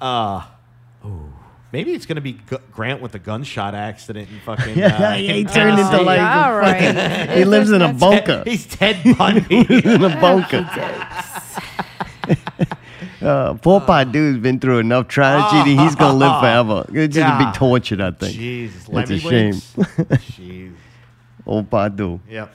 Uh, 0.01 0.45
ooh, 1.05 1.33
maybe 1.73 1.95
it's 1.95 2.07
gonna 2.07 2.21
be 2.21 2.35
Gu- 2.35 2.59
Grant 2.71 3.03
with 3.03 3.17
a 3.17 3.19
gunshot 3.19 3.75
accident 3.75 4.29
and 4.31 4.41
fucking. 4.45 4.79
Yeah, 4.79 4.95
uh, 4.95 5.15
yeah, 5.17 5.33
he 5.33 5.45
turned 5.45 5.71
into 5.71 5.83
Tennessee. 5.83 6.05
like 6.05 6.21
a 6.21 6.45
All 6.45 6.55
right. 6.57 6.95
fucking- 6.95 7.37
he 7.39 7.45
lives 7.45 7.73
in 7.73 7.83
a 7.83 7.93
bunker. 7.93 8.45
He's 8.47 8.67
Ted 8.67 8.99
Bundy. 9.19 9.67
in 9.69 10.05
a 10.05 10.21
bunker. 10.21 10.65
Uh, 13.23 13.55
poor 13.55 13.81
Padu's 13.81 14.39
been 14.39 14.59
through 14.59 14.79
enough 14.79 15.09
tragedy. 15.09 15.77
He's 15.83 15.95
gonna 15.95 16.19
live 16.19 16.41
forever. 16.41 16.85
It's 16.93 17.15
just 17.15 17.27
God. 17.27 17.53
be 17.53 17.59
tortured, 17.59 18.01
I 18.01 18.11
think. 18.11 18.35
Jesus, 18.35 18.85
That's 18.85 19.11
Lemmy 19.11 19.15
a 19.15 19.19
shame. 19.19 19.51
Winks. 19.51 19.75
Jeez. 20.33 20.75
Old 21.47 21.71
Padu. 21.71 22.21
Yep. 22.29 22.55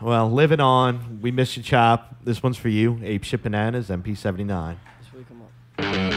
Well, 0.00 0.30
living 0.30 0.60
on. 0.60 1.20
We 1.20 1.30
miss 1.30 1.56
you, 1.56 1.62
Chop. 1.62 2.16
This 2.24 2.42
one's 2.42 2.56
for 2.56 2.68
you. 2.68 3.00
Ape 3.02 3.24
Shit 3.24 3.42
Bananas, 3.42 3.88
MP79. 3.88 4.76
What 5.76 6.13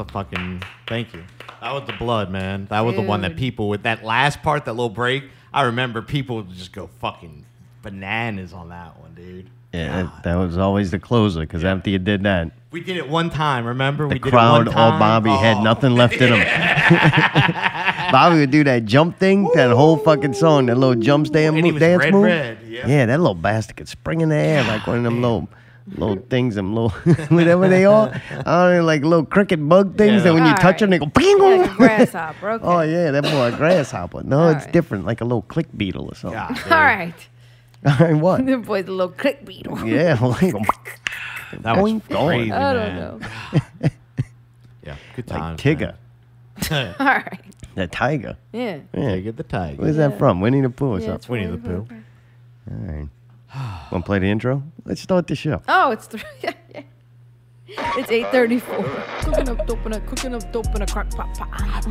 a 0.00 0.04
fucking 0.12 0.62
thank 0.88 1.14
you. 1.14 1.22
That 1.60 1.72
was 1.72 1.84
the 1.86 1.92
blood, 1.92 2.30
man. 2.30 2.66
That 2.70 2.80
was 2.80 2.96
the 2.96 3.02
one 3.02 3.20
that 3.22 3.30
Dude. 3.30 3.38
people 3.38 3.68
with 3.68 3.82
that 3.84 4.02
last 4.04 4.42
part, 4.42 4.64
that 4.64 4.72
little 4.72 4.88
break. 4.88 5.24
I 5.52 5.62
remember 5.62 6.00
people 6.02 6.36
would 6.36 6.50
just 6.50 6.72
go 6.72 6.88
fucking 7.00 7.44
bananas 7.82 8.52
on 8.52 8.70
that 8.70 8.98
one, 9.00 9.14
dude. 9.14 9.50
Yeah, 9.72 10.02
that, 10.02 10.22
that 10.24 10.34
was 10.36 10.58
always 10.58 10.90
the 10.90 10.98
closer 10.98 11.40
because 11.40 11.64
after 11.64 11.90
you 11.90 11.98
did 12.00 12.24
that, 12.24 12.50
We 12.72 12.80
did 12.80 12.96
it 12.96 13.08
one 13.08 13.30
time. 13.30 13.64
Remember, 13.66 14.04
the 14.08 14.14
we 14.14 14.18
did 14.18 14.30
crowd, 14.30 14.62
it 14.66 14.70
one 14.70 14.76
all 14.76 14.90
time. 14.90 14.98
Bobby 14.98 15.30
had 15.30 15.58
Oh. 15.58 15.62
nothing 15.62 15.94
left 15.94 16.14
in 16.14 16.32
him. 16.32 16.40
Bobby 18.12 18.36
would 18.40 18.50
do 18.50 18.64
that 18.64 18.84
jump 18.86 19.18
thing, 19.18 19.48
that 19.54 19.70
whole 19.70 19.96
fucking 19.96 20.32
song, 20.34 20.66
that 20.66 20.76
little 20.76 21.00
jump 21.00 21.26
stand 21.28 21.56
And 21.56 21.64
he 21.64 21.70
move, 21.72 21.74
was 21.74 21.80
dance 21.80 22.00
red, 22.04 22.12
move. 22.12 22.22
red, 22.24 22.58
yeah. 22.66 22.86
Yeah, 22.88 23.06
that 23.06 23.18
little 23.20 23.34
bastard 23.34 23.76
could 23.76 23.88
spring 23.88 24.20
in 24.22 24.30
the 24.30 24.36
air 24.36 24.64
like 24.64 24.86
one 24.86 24.98
of 24.98 25.04
them 25.04 25.20
little 25.22 25.48
little 25.86 26.16
things, 26.28 26.54
them 26.54 26.74
little 26.74 26.90
whatever 27.28 27.68
they 27.68 27.84
are. 27.84 28.08
I 28.30 28.42
don't 28.68 28.76
know, 28.76 28.84
like 28.84 29.02
little 29.02 29.24
cricket 29.24 29.66
bug 29.68 29.96
things 29.96 30.18
Yeah. 30.18 30.20
that 30.30 30.34
when 30.34 30.46
you 30.46 30.54
touch 30.54 30.80
them, 30.80 30.90
they 30.90 30.98
go 30.98 31.06
ping. 31.06 31.38
Like 31.38 31.70
a 31.70 31.74
grasshopper. 31.74 32.50
Okay. 32.50 32.64
Oh 32.64 32.80
yeah, 32.82 33.10
that 33.10 33.24
boy 33.24 33.52
a 33.52 33.56
grasshopper. 33.56 34.22
No, 34.22 34.48
it's 34.48 34.58
Alright. 34.60 34.72
different, 34.72 35.06
like 35.06 35.20
a 35.20 35.24
little 35.24 35.42
click 35.42 35.66
beetle 35.76 36.06
or 36.06 36.14
something. 36.14 36.38
God, 36.38 36.54
dude. 36.54 36.72
All 36.72 36.78
right. 36.80 37.14
All 37.86 37.96
right, 37.98 38.14
what? 38.14 38.44
The 38.46 38.56
boy's 38.58 38.86
a 38.88 38.90
little 38.92 39.12
click 39.12 39.44
beetle. 39.44 39.86
Yeah, 39.86 40.18
like, 40.20 40.52
That 41.62 41.76
was 41.78 41.92
Going, 41.92 42.02
going. 42.08 42.38
crazy, 42.40 42.52
I 42.52 42.72
don't 42.74 42.94
man. 42.94 43.20
know. 43.80 43.88
Yeah, 44.84 44.96
good 45.16 45.30
like 45.30 45.38
times. 45.40 45.60
Tigger, 45.60 45.94
man. 46.70 46.94
All 46.98 47.06
right. 47.06 47.40
the 47.74 47.86
tiger. 47.86 48.36
Yeah. 48.52 48.80
Yeah. 48.92 49.00
Tigger 49.16 49.36
the 49.36 49.42
tiger. 49.44 49.82
Where's 49.82 49.96
that 49.96 50.18
from? 50.18 50.40
Winnie 50.40 50.60
the 50.60 50.70
Pooh 50.70 50.92
or 50.94 51.00
yeah 51.00 51.06
something? 51.06 51.14
it's 51.16 51.28
Winnie 51.28 51.46
really 51.46 51.56
the 51.58 51.68
Pooh. 51.68 51.86
good. 51.88 52.04
All 52.70 52.76
right. 52.94 53.08
Want 53.90 54.04
to 54.04 54.06
play 54.06 54.18
the 54.18 54.26
intro? 54.26 54.62
Let's 54.84 55.00
start 55.00 55.26
the 55.26 55.34
show. 55.34 55.62
Oh, 55.68 55.90
it's 55.90 56.06
three. 56.06 56.22
yeah, 56.40 56.52
yeah. 56.74 56.82
It's 57.96 58.10
eight 58.10 58.26
thirty-four. 58.28 58.84
Cooking 59.20 59.48
up 59.48 59.66
dope 59.66 59.86
in 59.86 59.92
a 59.92 60.00
cooking 60.00 60.34
up 60.34 60.52
dope 60.52 60.74
in 60.74 60.82
a 60.82 60.86
crock 60.86 61.10
pot. 61.10 61.32
pot. 61.34 61.84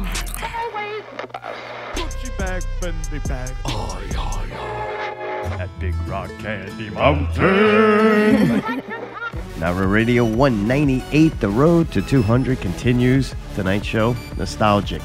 Gucci 1.95 2.37
bag, 2.37 2.63
Fendi 2.79 3.27
bag. 3.27 3.55
Oh, 3.65 4.01
yeah, 4.11 4.45
yeah. 4.47 5.57
That 5.57 5.69
big 5.79 5.95
rock 6.07 6.29
candy 6.39 6.89
mountain. 6.89 8.61
Nara 9.59 9.87
Radio 9.87 10.23
198, 10.23 11.39
the 11.41 11.49
road 11.49 11.91
to 11.91 12.01
200 12.01 12.59
continues. 12.61 13.35
Tonight's 13.55 13.85
show, 13.85 14.15
nostalgic. 14.37 15.01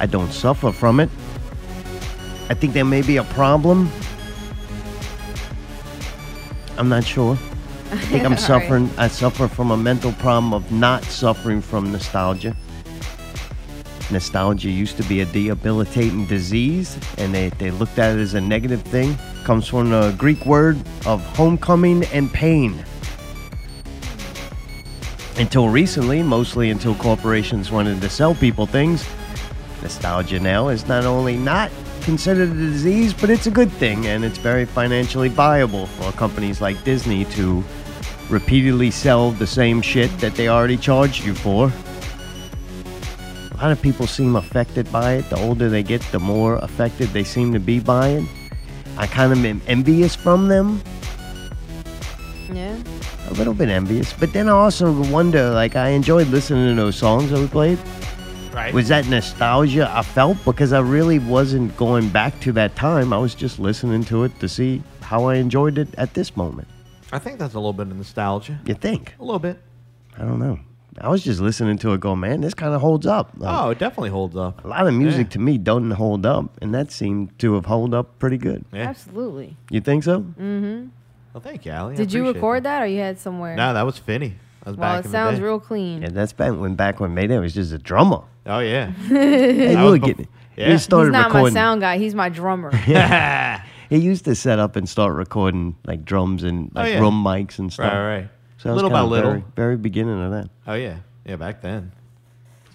I 0.00 0.06
don't 0.06 0.32
suffer 0.32 0.72
from 0.72 0.98
it. 1.00 1.08
I 2.48 2.54
think 2.54 2.72
there 2.72 2.84
may 2.84 3.02
be 3.02 3.18
a 3.18 3.24
problem. 3.24 3.90
I'm 6.78 6.88
not 6.88 7.04
sure. 7.04 7.32
I 7.90 7.96
think 7.96 8.24
I'm 8.24 8.26
All 8.26 8.30
right. 8.30 8.40
suffering. 8.40 8.90
I 8.96 9.08
suffer 9.08 9.48
from 9.48 9.70
a 9.70 9.76
mental 9.76 10.12
problem 10.12 10.54
of 10.54 10.70
not 10.70 11.04
suffering 11.04 11.60
from 11.60 11.90
nostalgia. 11.90 12.56
Nostalgia 14.10 14.70
used 14.70 14.96
to 14.96 15.02
be 15.02 15.20
a 15.20 15.26
debilitating 15.26 16.24
disease, 16.26 16.96
and 17.18 17.34
they, 17.34 17.50
they 17.50 17.70
looked 17.70 17.98
at 17.98 18.16
it 18.16 18.20
as 18.20 18.34
a 18.34 18.40
negative 18.40 18.80
thing. 18.82 19.16
Comes 19.44 19.66
from 19.68 19.90
the 19.90 20.14
Greek 20.16 20.46
word 20.46 20.78
of 21.04 21.22
homecoming 21.36 22.04
and 22.06 22.32
pain. 22.32 22.84
Until 25.36 25.68
recently, 25.68 26.22
mostly 26.22 26.70
until 26.70 26.94
corporations 26.94 27.70
wanted 27.70 28.00
to 28.00 28.08
sell 28.08 28.34
people 28.34 28.66
things, 28.66 29.06
nostalgia 29.82 30.40
now 30.40 30.68
is 30.68 30.86
not 30.88 31.04
only 31.04 31.36
not 31.36 31.70
considered 32.08 32.48
a 32.48 32.54
disease, 32.54 33.12
but 33.12 33.28
it's 33.28 33.46
a 33.46 33.50
good 33.50 33.70
thing, 33.72 34.06
and 34.06 34.24
it's 34.24 34.38
very 34.38 34.64
financially 34.64 35.28
viable 35.28 35.84
for 35.84 36.10
companies 36.12 36.58
like 36.58 36.82
Disney 36.82 37.26
to 37.36 37.62
repeatedly 38.30 38.90
sell 38.90 39.30
the 39.32 39.46
same 39.46 39.82
shit 39.82 40.10
that 40.18 40.34
they 40.34 40.48
already 40.48 40.78
charged 40.78 41.22
you 41.26 41.34
for. 41.34 41.70
A 43.52 43.56
lot 43.58 43.72
of 43.72 43.82
people 43.82 44.06
seem 44.06 44.36
affected 44.36 44.90
by 44.90 45.16
it. 45.16 45.28
The 45.28 45.36
older 45.36 45.68
they 45.68 45.82
get, 45.82 46.00
the 46.10 46.18
more 46.18 46.56
affected 46.56 47.08
they 47.08 47.24
seem 47.24 47.52
to 47.52 47.60
be 47.60 47.78
by 47.78 48.08
it. 48.08 48.24
I 48.96 49.06
kind 49.06 49.30
of 49.30 49.44
am 49.44 49.60
envious 49.66 50.16
from 50.16 50.48
them 50.48 50.80
Yeah. 52.50 52.74
a 53.28 53.34
little 53.34 53.52
bit 53.52 53.68
envious. 53.68 54.14
But 54.14 54.32
then 54.32 54.48
I 54.48 54.52
also 54.52 54.98
wonder, 55.10 55.50
like, 55.50 55.76
I 55.76 55.90
enjoyed 55.90 56.28
listening 56.28 56.74
to 56.74 56.82
those 56.82 56.96
songs 56.96 57.28
that 57.32 57.38
we 57.38 57.48
played. 57.48 57.78
Right. 58.52 58.72
Was 58.74 58.88
that 58.88 59.06
nostalgia 59.08 59.90
I 59.94 60.02
felt? 60.02 60.42
Because 60.44 60.72
I 60.72 60.80
really 60.80 61.18
wasn't 61.18 61.76
going 61.76 62.08
back 62.08 62.38
to 62.40 62.52
that 62.52 62.74
time. 62.76 63.12
I 63.12 63.18
was 63.18 63.34
just 63.34 63.58
listening 63.58 64.04
to 64.06 64.24
it 64.24 64.38
to 64.40 64.48
see 64.48 64.82
how 65.02 65.24
I 65.26 65.36
enjoyed 65.36 65.78
it 65.78 65.88
at 65.96 66.14
this 66.14 66.36
moment. 66.36 66.66
I 67.12 67.18
think 67.18 67.38
that's 67.38 67.54
a 67.54 67.58
little 67.58 67.72
bit 67.72 67.86
of 67.88 67.96
nostalgia. 67.96 68.58
You 68.66 68.74
think? 68.74 69.14
A 69.20 69.24
little 69.24 69.38
bit. 69.38 69.58
I 70.16 70.22
don't 70.22 70.38
know. 70.38 70.58
I 71.00 71.08
was 71.08 71.22
just 71.22 71.40
listening 71.40 71.78
to 71.78 71.92
it 71.92 72.00
going, 72.00 72.18
man, 72.18 72.40
this 72.40 72.54
kind 72.54 72.74
of 72.74 72.80
holds 72.80 73.06
up. 73.06 73.30
Like, 73.36 73.54
Oh, 73.56 73.70
it 73.70 73.78
definitely 73.78 74.10
holds 74.10 74.36
up. 74.36 74.64
A 74.64 74.68
lot 74.68 74.86
of 74.88 74.92
music 74.94 75.26
Yeah. 75.28 75.32
to 75.34 75.38
me 75.38 75.56
doesn't 75.56 75.92
hold 75.92 76.26
up, 76.26 76.58
and 76.60 76.74
that 76.74 76.90
seemed 76.90 77.38
to 77.38 77.54
have 77.54 77.66
held 77.66 77.94
up 77.94 78.18
pretty 78.18 78.36
good. 78.38 78.64
Yeah. 78.72 78.88
Absolutely. 78.88 79.56
You 79.70 79.80
think 79.80 80.02
so? 80.02 80.22
Mm-hmm. 80.22 80.88
Well, 81.32 81.40
thank 81.40 81.64
you, 81.64 81.70
Allie. 81.72 81.94
I 81.94 81.96
Did 81.98 82.12
you 82.12 82.26
record 82.26 82.64
that? 82.64 82.78
that, 82.80 82.82
or 82.82 82.86
you 82.86 82.98
had 83.00 83.18
somewhere? 83.20 83.54
No, 83.54 83.72
that 83.74 83.82
was 83.86 83.96
Finney. 83.96 84.34
That 84.64 84.70
was 84.70 84.76
Well, 84.76 84.90
back 84.96 85.04
it 85.04 85.06
in 85.06 85.12
sounds 85.12 85.36
the 85.36 85.40
day. 85.40 85.44
real 85.46 85.60
clean. 85.60 86.02
Yeah, 86.02 86.08
that's 86.10 86.32
back 86.32 86.52
when 86.58 86.74
back 86.74 86.98
when 86.98 87.14
Mayday 87.14 87.38
was 87.38 87.54
just 87.54 87.72
a 87.72 87.78
drummer. 87.78 88.22
Oh 88.48 88.58
yeah. 88.60 88.90
Hey, 89.08 89.76
look, 89.82 90.02
bef- 90.02 90.20
it, 90.20 90.28
yeah. 90.56 90.72
he 90.72 90.78
started 90.78 91.08
He's 91.10 91.12
not 91.12 91.26
recording. 91.26 91.54
my 91.54 91.60
sound 91.60 91.80
guy. 91.80 91.98
He's 91.98 92.14
my 92.14 92.28
drummer. 92.28 92.70
He 93.90 93.96
used 93.96 94.26
to 94.26 94.34
set 94.34 94.58
up 94.58 94.76
and 94.76 94.86
start 94.86 95.14
recording 95.14 95.74
like 95.86 96.04
drums 96.04 96.42
and 96.44 96.70
like 96.74 96.88
Oh, 96.88 96.90
yeah. 96.90 97.00
room 97.00 97.24
mics 97.24 97.58
and 97.58 97.72
stuff. 97.72 97.90
right, 97.90 98.16
right. 98.18 98.28
So 98.58 98.70
it 98.70 98.74
little 98.74 98.90
by 98.90 99.00
little. 99.00 99.30
very, 99.30 99.44
very 99.56 99.76
beginning 99.78 100.20
of 100.22 100.30
that. 100.32 100.50
Oh 100.66 100.74
yeah. 100.74 100.98
Yeah, 101.24 101.36
back 101.36 101.62
then. 101.62 101.92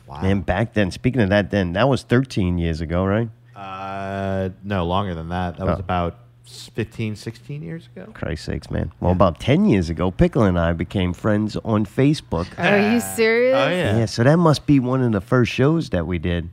Wow. 0.07 0.21
And 0.24 0.43
back 0.45 0.74
then, 0.74 0.89
speaking 0.91 1.21
of 1.21 1.30
that, 1.30 1.51
then 1.51 1.74
that 1.74 1.88
was 1.88 2.01
13 2.03 2.57
years 2.57 2.82
ago, 2.82 3.05
right? 3.05 3.30
Uh, 3.55 4.49
no, 4.63 4.86
longer 4.86 5.13
than 5.13 5.30
that. 5.30 5.57
That 5.57 5.65
was 5.67 5.76
Oh. 5.78 5.80
about 5.80 6.13
s- 6.13 6.19
15, 6.46 7.16
16 7.16 7.62
years 7.64 7.88
ago. 7.96 8.12
Christ 8.14 8.46
sakes, 8.46 8.70
man. 8.70 8.91
Well, 9.00 9.12
about 9.12 9.39
10 9.39 9.66
years 9.66 9.89
ago, 9.89 10.12
Pickle 10.12 10.44
and 10.44 10.60
I 10.60 10.74
became 10.74 11.14
friends 11.14 11.56
on 11.64 11.86
Facebook. 11.86 12.48
Are 12.58 12.94
you 12.94 13.00
serious? 13.00 13.56
Oh 13.58 13.70
yeah. 13.70 13.98
Yeah, 14.00 14.06
so 14.06 14.24
that 14.24 14.38
must 14.38 14.66
be 14.66 14.80
one 14.80 15.02
of 15.02 15.12
the 15.12 15.22
first 15.22 15.52
shows 15.52 15.89
that 15.91 16.06
we 16.06 16.20
did 16.20 16.50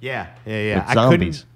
Yeah, 0.00 0.26
yeah, 0.44 0.60
yeah. 0.62 0.80
with 0.80 0.88
I 0.90 0.94
zombies. 0.94 1.46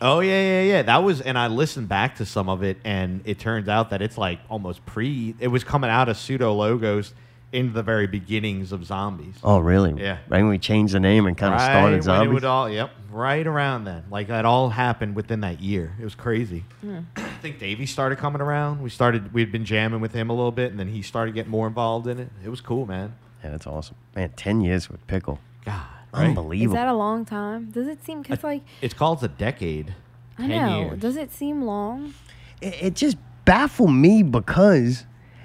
Oh 0.00 0.20
yeah, 0.20 0.40
yeah, 0.40 0.62
yeah. 0.62 0.82
That 0.82 1.02
was, 1.02 1.20
and 1.20 1.36
I 1.36 1.48
listened 1.48 1.88
back 1.88 2.16
to 2.16 2.26
some 2.26 2.48
of 2.48 2.62
it, 2.62 2.76
and 2.84 3.20
it 3.24 3.38
turns 3.40 3.68
out 3.68 3.90
that 3.90 4.00
it's 4.00 4.16
like 4.16 4.38
almost 4.48 4.84
pre. 4.86 5.34
It 5.40 5.48
was 5.48 5.64
coming 5.64 5.90
out 5.90 6.08
of 6.08 6.16
pseudo 6.16 6.52
logos 6.54 7.14
in 7.52 7.72
the 7.72 7.82
very 7.82 8.06
beginnings 8.06 8.72
of 8.72 8.84
zombies. 8.84 9.34
Oh, 9.42 9.58
really? 9.58 9.94
Yeah. 10.02 10.18
Right 10.28 10.42
when 10.42 10.48
we 10.50 10.58
changed 10.58 10.92
the 10.94 11.00
name 11.00 11.26
and 11.26 11.36
kind 11.36 11.54
of 11.54 11.60
right 11.60 11.66
started 11.66 11.82
when 11.90 11.98
it 11.98 12.02
zombies. 12.02 12.34
would 12.34 12.44
all, 12.44 12.68
yep, 12.68 12.90
right 13.10 13.46
around 13.46 13.84
then. 13.84 14.04
Like 14.10 14.28
that 14.28 14.44
all 14.44 14.68
happened 14.70 15.16
within 15.16 15.40
that 15.40 15.60
year. 15.60 15.94
It 16.00 16.04
was 16.04 16.14
crazy. 16.14 16.64
Hmm. 16.82 16.98
I 17.16 17.22
think 17.40 17.58
Davey 17.58 17.86
started 17.86 18.18
coming 18.18 18.42
around. 18.42 18.82
We 18.82 18.90
started. 18.90 19.32
We'd 19.32 19.50
been 19.52 19.64
jamming 19.64 20.00
with 20.00 20.12
him 20.12 20.28
a 20.28 20.34
little 20.34 20.52
bit, 20.52 20.70
and 20.70 20.78
then 20.78 20.88
he 20.88 21.00
started 21.02 21.34
getting 21.34 21.50
more 21.50 21.66
involved 21.66 22.06
in 22.06 22.18
it. 22.18 22.28
It 22.44 22.48
was 22.50 22.60
cool, 22.60 22.84
man. 22.84 23.14
yeah, 23.42 23.50
that's 23.50 23.66
awesome. 23.66 23.96
Man, 24.14 24.30
10 24.36 24.60
years 24.60 24.90
with 24.90 25.06
Pickle. 25.06 25.38
God, 25.64 25.80
right? 26.12 26.22
Is 26.24 26.28
Unbelievable. 26.30 26.74
that 26.74 26.88
a 26.88 26.94
long 26.94 27.24
time? 27.24 27.70
Does 27.70 27.86
it 27.86 28.04
seem? 28.04 28.22
Cause 28.24 28.42
like 28.44 28.62
It's 28.82 28.92
called 28.94 29.22
a 29.24 29.28
decade. 29.28 29.94
I 30.36 30.46
know. 30.48 30.80
years. 30.90 31.00
Does 31.00 31.16
it 31.16 31.32
seem 31.32 31.62
long? 31.62 32.12
it, 32.60 32.74
it 32.82 32.94
just 32.94 33.16
baffled 33.44 33.92
me 33.92 34.22
because 34.22 35.04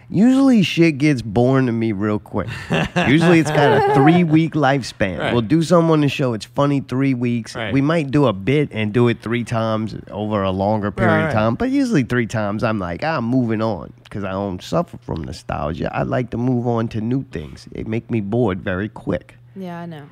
usually 0.10 0.64
shit 0.64 0.98
gets 0.98 1.22
boring 1.22 1.66
to 1.66 1.72
me 1.72 1.92
real 1.92 2.20
quick. 2.20 2.48
usually 3.08 3.40
it's 3.40 3.52
got 3.52 3.92
a 3.92 3.94
three 3.96 4.24
week 4.24 4.54
lifespan. 4.54 5.20
Right. 5.20 5.34
We'll 5.34 5.42
do 5.42 5.62
something 5.64 5.92
on 5.92 6.02
the 6.02 6.10
show, 6.10 6.34
it's 6.34 6.46
funny 6.46 6.82
three 6.82 7.14
weeks. 7.14 7.56
Right. 7.56 7.74
We 7.74 7.82
might 7.82 8.12
do 8.12 8.26
a 8.28 8.34
bit 8.34 8.70
and 8.72 8.94
do 8.94 9.08
it 9.08 9.22
three 9.22 9.44
times 9.44 9.96
over 10.10 10.44
a 10.44 10.52
longer 10.52 10.92
period 10.92 11.14
Right, 11.14 11.28
of 11.28 11.34
time, 11.34 11.56
but 11.56 11.70
usually 11.70 12.04
three 12.04 12.28
times 12.28 12.64
I'm 12.64 12.80
like, 12.80 13.04
I'm 13.04 13.26
moving 13.26 13.62
on 13.62 13.94
because 14.04 14.24
I 14.24 14.32
don't 14.32 14.62
suffer 14.62 14.98
from 14.98 15.24
nostalgia. 15.24 15.90
I 15.94 16.04
like 16.04 16.30
to 16.32 16.38
move 16.38 16.68
on 16.68 16.88
to 16.90 17.02
new 17.02 17.24
things. 17.32 17.68
It 17.72 17.88
make 17.88 18.10
me 18.12 18.22
bored 18.22 18.62
very 18.62 18.90
quick. 18.90 19.36
Yeah, 19.56 19.80
I 19.80 19.86
know. 19.86 20.08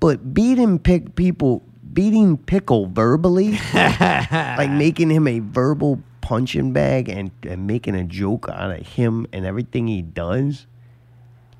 But 0.00 0.34
beating 0.34 0.78
pick 0.78 1.14
people, 1.14 1.62
beating 1.92 2.36
pickle 2.36 2.86
verbally, 2.88 3.58
like 3.74 4.70
making 4.70 5.10
him 5.10 5.26
a 5.26 5.38
verbal 5.38 6.00
punching 6.24 6.72
bag 6.72 7.10
and, 7.10 7.30
and 7.42 7.66
making 7.66 7.94
a 7.94 8.02
joke 8.02 8.48
out 8.48 8.70
of 8.70 8.86
him 8.86 9.26
and 9.30 9.44
everything 9.44 9.88
he 9.88 10.00
does. 10.00 10.66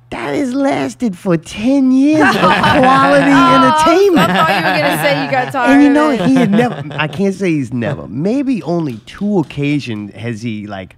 That 0.09 0.35
has 0.35 0.55
lasted 0.55 1.19
for 1.19 1.37
10 1.37 1.93
years 1.93 2.23
of 2.23 2.33
quality 2.41 3.31
I 3.31 3.57
entertainment. 3.57 4.31
I 4.31 4.35
thought 4.35 4.49
you 4.49 4.65
were 4.65 4.89
gonna 4.89 5.03
say 5.03 5.25
you 5.25 5.31
got 5.31 5.53
tired. 5.53 5.71
And 5.75 5.83
you 5.83 5.91
know, 5.91 6.11
he 6.13 6.35
had 6.35 6.51
never, 6.51 6.83
I 6.93 7.09
can't 7.09 7.35
say 7.35 7.51
he's 7.51 7.75
never, 7.75 8.09
maybe 8.09 8.63
only 8.63 8.97
two 9.05 9.39
occasions 9.39 10.15
has 10.15 10.41
he 10.41 10.67
like 10.67 10.97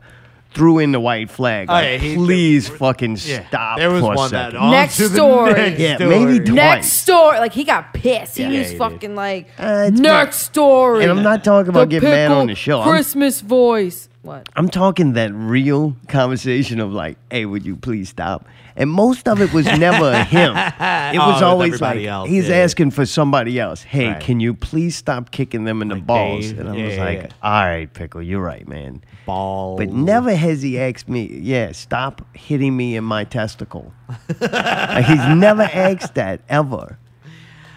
threw 0.56 0.78
in 0.78 0.90
the 0.92 0.98
white 1.00 1.30
flag. 1.30 1.68
Oh, 1.68 1.74
Like, 1.74 2.02
yeah, 2.02 2.14
please 2.14 2.68
there- 2.68 2.78
fucking 2.78 3.18
Yeah, 3.20 3.46
stop 3.48 3.78
There 3.78 3.90
was 3.90 4.00
for 4.00 4.14
a 4.14 4.16
one 4.16 4.30
that 4.32 4.56
on 4.56 4.70
Next 4.80 4.96
to 4.96 5.08
the 5.08 5.14
story. 5.16 5.52
next 5.52 5.78
Yeah, 5.86 5.96
story. 5.96 6.10
maybe 6.24 6.38
twice. 6.44 6.54
Next 6.54 6.92
story, 6.94 7.38
like 7.38 7.52
he 7.52 7.64
got 7.64 7.92
pissed. 7.92 8.36
He 8.38 8.42
Yeah, 8.42 8.48
was 8.48 8.56
yeah, 8.58 8.64
he 8.64 8.70
did. 8.70 8.78
fucking 8.78 9.14
like, 9.14 9.48
Uh, 9.58 9.84
it's 9.88 10.00
next 10.00 10.38
story. 10.38 11.02
And 11.02 11.10
I'm 11.12 11.22
not 11.22 11.44
talking 11.44 11.68
about 11.68 11.90
The 11.90 12.00
getting 12.00 12.08
mad 12.10 12.32
on 12.32 12.46
the 12.46 12.54
show. 12.54 12.80
I'm- 12.80 12.88
Christmas 12.90 13.40
voice. 13.42 14.08
What? 14.22 14.48
I'm 14.56 14.68
talking 14.68 15.12
that 15.12 15.32
real 15.32 15.94
conversation 16.08 16.80
of 16.80 16.90
like, 16.92 17.16
hey, 17.30 17.44
would 17.46 17.64
you 17.64 17.76
please 17.76 18.08
stop? 18.08 18.46
And 18.78 18.90
most 18.90 19.26
of 19.26 19.40
it 19.40 19.52
was 19.52 19.64
never 19.78 20.22
him. 20.24 20.54
It 20.56 20.72
Oh, 21.18 21.26
was 21.28 21.34
was 21.36 21.42
always 21.42 21.80
like 21.80 22.04
else, 22.04 22.28
he's 22.28 22.48
yeah. 22.48 22.56
asking 22.56 22.90
for 22.90 23.06
somebody 23.06 23.58
else. 23.58 23.82
Hey, 23.82 24.08
Right. 24.08 24.20
can 24.20 24.38
you 24.40 24.52
please 24.54 24.94
stop 24.96 25.30
kicking 25.30 25.64
them 25.64 25.80
in 25.82 25.88
the 25.88 25.94
Like 25.94 26.06
balls? 26.06 26.46
Dave. 26.48 26.58
And 26.60 26.68
I 26.68 26.76
Yeah, 26.76 26.86
was 26.86 26.98
like, 26.98 27.18
yeah. 27.22 27.28
all 27.42 27.64
right, 27.64 27.92
pickle, 27.92 28.22
you're 28.22 28.42
right, 28.42 28.68
man. 28.68 29.02
Ball. 29.24 29.76
But 29.76 29.88
never 29.90 30.34
has 30.34 30.60
he 30.62 30.78
asked 30.78 31.08
me, 31.08 31.26
yeah, 31.42 31.72
stop 31.72 32.20
hitting 32.36 32.76
me 32.76 32.96
in 32.96 33.04
my 33.04 33.24
testicle. 33.24 33.92
Like, 34.40 35.04
he's 35.06 35.26
never 35.36 35.62
asked 35.72 36.14
that 36.14 36.42
ever. 36.48 36.98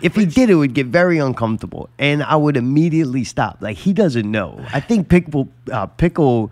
If 0.01 0.15
he 0.15 0.25
did, 0.25 0.49
it 0.49 0.55
would 0.55 0.73
get 0.73 0.87
very 0.87 1.17
uncomfortable, 1.17 1.89
and 1.99 2.23
I 2.23 2.35
would 2.37 2.55
immediately 2.55 3.25
stop. 3.25 3.57
Like 3.61 3.75
he 3.75 3.91
doesn't 3.91 4.29
know. 4.31 4.63
I 4.71 4.79
think 4.79 5.09
Pickle 5.09 5.49
uh, 5.71 5.87
Pickle 5.87 6.51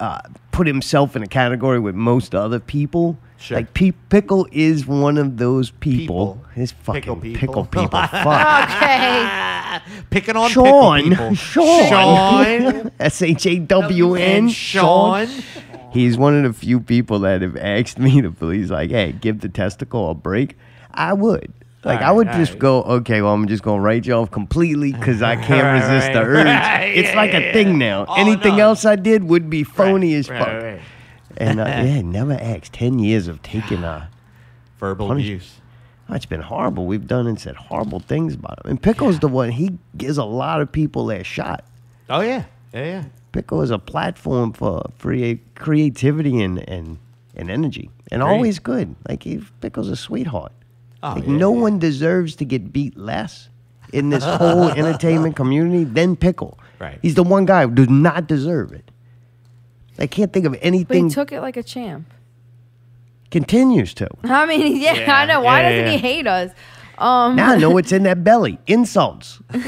uh, 0.00 0.20
put 0.50 0.66
himself 0.66 1.14
in 1.14 1.22
a 1.22 1.26
category 1.26 1.78
with 1.78 1.94
most 1.94 2.34
other 2.34 2.58
people. 2.58 3.18
Sure. 3.40 3.56
Like 3.56 3.72
Pe- 3.72 3.92
Pickle 4.10 4.46
is 4.52 4.86
one 4.86 5.16
of 5.16 5.38
those 5.38 5.70
people. 5.70 6.34
People. 6.36 6.44
His 6.54 6.72
fucking 6.72 7.00
Pickle 7.02 7.16
pickle 7.16 7.64
people. 7.64 7.82
people. 7.84 8.06
Fuck. 8.06 8.70
Okay. 8.70 9.78
Picking 10.10 10.36
on 10.36 10.50
Sean. 10.50 11.02
pickle 11.08 11.16
people. 11.16 11.34
Sean. 11.36 11.88
Sean. 11.88 12.90
S 13.00 13.22
H 13.22 13.46
A 13.46 13.58
W 13.58 14.14
N. 14.14 14.20
and 14.44 14.52
Sean. 14.52 15.26
He's 15.92 16.16
one 16.18 16.36
of 16.44 16.52
the 16.52 16.58
few 16.58 16.80
people 16.80 17.18
that 17.20 17.42
have 17.42 17.56
asked 17.56 17.98
me 17.98 18.20
to 18.20 18.30
please, 18.30 18.70
like, 18.70 18.90
hey, 18.90 19.12
give 19.12 19.40
the 19.40 19.48
testicle 19.48 20.10
a 20.10 20.14
break. 20.14 20.56
I 20.92 21.14
would. 21.14 21.52
Like, 21.82 22.00
I 22.00 22.10
Alright, 22.10 22.16
would 22.16 22.26
just 22.38 22.50
alright. 22.52 22.58
go, 22.58 22.82
okay, 22.82 23.22
well, 23.22 23.32
I'm 23.32 23.48
just 23.48 23.62
going 23.62 23.78
to 23.78 23.82
write 23.82 24.06
you 24.06 24.12
off 24.12 24.30
completely 24.30 24.92
because 24.92 25.22
I 25.22 25.36
can't 25.36 25.62
Right, 25.64 25.94
resist 25.94 26.12
the 26.12 26.20
urge. 26.20 26.44
right, 26.44 26.84
it's 26.94 27.08
yeah, 27.08 27.16
like 27.16 27.32
a 27.32 27.40
yeah. 27.40 27.52
thing 27.54 27.78
now. 27.78 28.04
Oh, 28.06 28.14
Anything 28.20 28.56
no. 28.58 28.64
else 28.64 28.84
I 28.84 28.96
did 28.96 29.24
would 29.24 29.48
be 29.48 29.64
phony 29.64 30.12
as 30.14 30.28
Right, 30.28 30.38
fuck. 30.78 30.80
And 31.36 31.60
uh, 31.60 31.64
yeah, 31.68 32.02
never 32.02 32.32
asked. 32.34 32.72
10 32.72 32.98
years 32.98 33.28
of 33.28 33.42
taking, 33.42 33.84
uh, 33.84 34.06
Verbal 34.78 35.08
Punish- 35.08 35.26
abuse. 35.26 35.60
oh, 36.08 36.14
it's 36.14 36.26
been 36.26 36.40
horrible. 36.42 36.86
We've 36.86 37.06
done 37.06 37.26
and 37.26 37.38
said 37.40 37.56
horrible 37.56 38.00
things 38.00 38.34
about 38.34 38.64
him. 38.64 38.70
And 38.72 38.82
Pickle's 38.82 39.18
the 39.20 39.28
one, 39.28 39.50
he 39.50 39.78
gives 39.96 40.18
a 40.18 40.24
lot 40.24 40.60
of 40.60 40.70
people 40.72 41.06
their 41.06 41.24
shot. 41.24 41.64
Oh 42.08 42.20
yeah. 42.20 42.44
Yeah, 42.74 42.84
yeah. 42.84 43.04
Pickle 43.32 43.62
is 43.62 43.70
a 43.70 43.78
platform 43.78 44.52
for 44.52 44.90
free 44.98 45.40
creativity 45.54 46.42
and, 46.42 46.58
and, 46.68 46.98
and 47.36 47.48
energy, 47.50 47.90
and 48.10 48.22
Great. 48.22 48.30
always 48.32 48.58
good. 48.58 48.96
Like 49.08 49.22
he, 49.22 49.40
Pickle's 49.60 49.88
a 49.88 49.96
sweetheart. 49.96 50.52
Oh, 51.02 51.14
like 51.14 51.24
yeah, 51.24 51.32
no 51.32 51.54
yeah. 51.54 51.60
one 51.60 51.78
deserves 51.78 52.34
to 52.36 52.44
get 52.44 52.72
beat 52.72 52.96
less 52.96 53.48
in 53.92 54.10
this 54.10 54.24
whole 54.38 54.68
entertainment 54.70 55.36
community 55.36 55.84
than 55.84 56.16
Pickle. 56.16 56.58
Right. 56.80 56.98
He's 57.02 57.14
the 57.14 57.22
one 57.22 57.44
guy 57.46 57.66
who 57.66 57.72
does 57.74 57.88
not 57.88 58.26
deserve 58.26 58.72
it. 58.72 58.89
I 60.00 60.06
can't 60.06 60.32
think 60.32 60.46
of 60.46 60.52
But 60.52 60.60
anything 60.62 61.08
he 61.08 61.14
took 61.14 61.32
it 61.32 61.40
like 61.40 61.56
a 61.56 61.62
champ. 61.62 62.06
continues 63.30 63.94
to. 63.94 64.08
I 64.24 64.46
mean, 64.46 64.80
yeah, 64.80 64.94
Yeah, 64.94 65.14
I 65.16 65.26
know. 65.26 65.40
Why 65.42 65.62
yeah, 65.62 65.68
doesn't 65.70 65.84
yeah. 65.86 65.90
he 65.92 65.98
hate 65.98 66.26
us? 66.26 66.52
Um, 66.98 67.36
Now 67.36 67.52
I 67.52 67.56
know 67.56 67.70
what's 67.70 67.92
in 67.92 68.02
that 68.04 68.22
belly. 68.24 68.58
Insults. 68.66 69.40
That's 69.48 69.64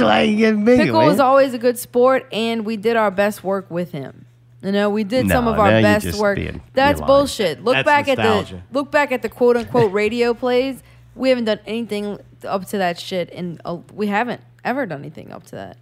why 0.00 0.26
he 0.26 0.36
gets 0.36 0.56
bigger. 0.58 0.84
Pickle 0.84 1.00
man. 1.00 1.08
was 1.08 1.20
always 1.20 1.54
a 1.54 1.58
good 1.58 1.78
sport, 1.78 2.26
and 2.32 2.64
we 2.64 2.76
did 2.76 2.96
our 2.96 3.10
best 3.10 3.44
work 3.44 3.70
with 3.70 3.92
him. 3.92 4.26
You 4.62 4.72
know, 4.72 4.88
we 4.88 5.04
did 5.04 5.28
some 5.28 5.44
No, 5.44 5.50
of 5.50 5.56
now 5.58 5.62
our 5.64 5.70
you're 5.72 5.82
best 5.82 6.06
just 6.06 6.18
work. 6.20 6.36
being- 6.36 6.62
That's 6.72 6.98
you're 6.98 7.06
lying. 7.06 7.18
bullshit. 7.20 7.64
Look 7.64 7.74
That's 7.74 7.84
back 7.84 8.08
at 8.08 8.16
the 8.16 8.60
look 8.72 8.90
back 8.90 9.12
at 9.12 9.20
the 9.22 9.28
quote 9.28 9.56
unquote 9.58 9.92
radio 9.92 10.32
plays. 10.32 10.82
We 11.14 11.28
haven't 11.28 11.44
done 11.44 11.60
anything 11.66 12.18
up 12.44 12.64
to 12.68 12.78
that 12.78 12.98
shit, 12.98 13.30
and 13.32 13.60
uh, 13.66 13.76
we 13.92 14.06
haven't 14.06 14.40
ever 14.64 14.86
done 14.86 15.00
anything 15.00 15.30
up 15.30 15.44
to 15.46 15.56
that. 15.56 15.76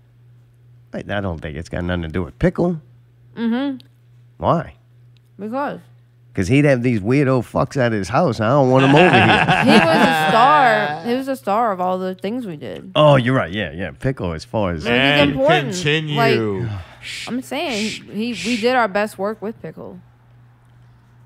Wait, 0.93 1.11
I 1.11 1.21
don't 1.21 1.39
think 1.41 1.57
it's 1.57 1.69
got 1.69 1.85
nothing 1.85 2.03
to 2.03 2.09
do 2.09 2.23
with 2.23 2.39
Pickle. 2.39 2.81
Mm-hmm. 3.35 3.79
Why? 4.37 4.75
Because 5.39 5.81
Because 6.33 6.49
he'd 6.49 6.65
have 6.67 6.83
these 6.83 7.01
weirdo 7.01 7.41
fucks 7.51 7.77
at 7.77 7.93
his 7.93 8.09
house. 8.09 8.41
I 8.41 8.49
don't 8.49 8.71
want 8.71 8.85
him 8.85 8.95
over 8.95 9.11
here. 9.11 9.21
he 9.65 9.71
was 9.71 9.97
a 9.97 10.29
star. 10.29 11.03
He 11.05 11.15
was 11.15 11.29
a 11.29 11.37
star 11.37 11.73
of 11.73 11.81
all 11.81 11.99
the 11.99 12.15
things 12.15 12.47
we 12.47 12.57
did. 12.57 12.93
Oh, 12.95 13.17
you're 13.17 13.35
right. 13.35 13.53
Yeah, 13.53 13.73
yeah. 13.73 13.91
Pickle, 13.93 14.33
as 14.33 14.45
far 14.45 14.73
as 14.73 14.85
Like, 14.85 14.93
he's 14.93 15.01
And 15.01 15.31
important. 15.33 15.75
continue. 15.75 16.69
I'm 17.27 17.43
saying 17.43 17.89
he 18.13 18.33
we 18.47 18.57
did 18.61 18.77
our 18.77 18.89
best 18.89 19.19
work 19.19 19.41
with 19.43 19.61
Pickle. 19.63 19.99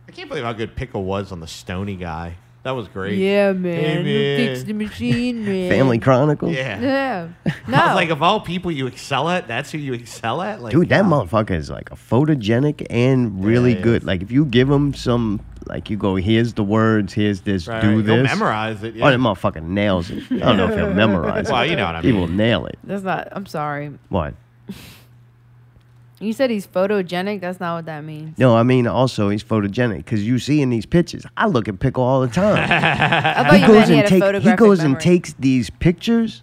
I 0.08 0.12
can't 0.12 0.28
believe 0.28 0.44
how 0.44 0.52
good 0.52 0.76
Pickle 0.76 1.04
was 1.04 1.32
on 1.32 1.40
the 1.40 1.46
Stony 1.46 1.96
guy. 1.96 2.36
That 2.66 2.72
was 2.74 2.88
great. 2.88 3.16
Yeah, 3.16 3.52
man. 3.52 4.04
Hey, 4.04 4.38
You 4.40 4.46
fixed 4.48 4.66
the 4.66 4.72
machine, 4.72 5.44
man. 5.46 5.70
Family 5.70 6.00
Chronicles. 6.00 6.52
Yeah. 6.52 6.80
Yeah. 6.80 7.28
No. 7.68 7.76
I 7.78 7.86
was 7.86 7.94
like, 7.94 8.10
of 8.10 8.24
all 8.24 8.40
people 8.40 8.72
you 8.72 8.88
excel 8.88 9.28
at, 9.28 9.46
that's 9.46 9.70
who 9.70 9.78
you 9.78 9.92
excel 9.94 10.42
at. 10.42 10.60
Like, 10.60 10.72
Dude, 10.72 10.88
that 10.88 11.04
wow. 11.04 11.22
motherfucker 11.24 11.52
is 11.52 11.70
like 11.70 11.92
a 11.92 11.94
photogenic 11.94 12.84
and 12.90 13.44
really 13.44 13.76
Yeah, 13.76 13.82
good. 13.82 14.02
is. 14.02 14.06
Like 14.08 14.20
if 14.20 14.32
you 14.32 14.44
give 14.44 14.68
him 14.68 14.94
some, 14.94 15.40
like 15.66 15.90
you 15.90 15.96
go, 15.96 16.16
here's 16.16 16.54
the 16.54 16.64
words, 16.64 17.12
here's 17.12 17.42
this, 17.42 17.68
Right, 17.68 17.80
do 17.80 17.86
right. 17.98 18.04
He'll 18.04 18.16
this. 18.16 18.32
memorize 18.32 18.82
it. 18.82 18.96
Oh, 19.00 19.10
that 19.10 19.20
motherfucker 19.20 19.62
nails 19.62 20.10
it. 20.10 20.24
I 20.32 20.38
don't 20.38 20.56
know 20.56 20.68
if 20.68 20.74
he'll 20.76 20.92
memorize 20.92 21.48
it. 21.48 21.52
Well, 21.52 21.64
you 21.64 21.76
know 21.76 21.84
what 21.86 21.94
I 21.94 22.02
mean. 22.02 22.14
He 22.14 22.18
will 22.18 22.26
nail 22.26 22.66
it. 22.66 22.80
That's 22.82 23.04
not. 23.04 23.28
I'm 23.30 23.46
sorry. 23.46 23.92
What? 24.08 24.34
You 26.18 26.32
said 26.32 26.50
he's 26.50 26.66
photogenic. 26.66 27.42
That's 27.42 27.60
not 27.60 27.76
what 27.76 27.84
that 27.86 28.02
means. 28.02 28.38
No, 28.38 28.56
I 28.56 28.62
mean 28.62 28.86
also 28.86 29.28
he's 29.28 29.44
photogenic 29.44 29.98
because 29.98 30.26
you 30.26 30.38
see 30.38 30.62
in 30.62 30.70
these 30.70 30.86
pictures. 30.86 31.26
I 31.36 31.46
look 31.46 31.68
at 31.68 31.78
Pickle 31.78 32.02
all 32.02 32.22
the 32.22 32.28
time. 32.28 32.56
I 32.70 33.44
thought 33.44 33.54
he 33.54 33.60
you 33.60 33.66
goes 33.66 33.76
meant 33.76 33.88
he 33.90 33.94
and 33.94 33.96
had 33.96 34.04
a 34.04 34.08
take, 34.08 34.14
he 34.14 34.20
photographic 34.20 34.58
goes 34.58 34.78
and 34.80 34.98
takes 34.98 35.34
these 35.34 35.68
pictures 35.68 36.42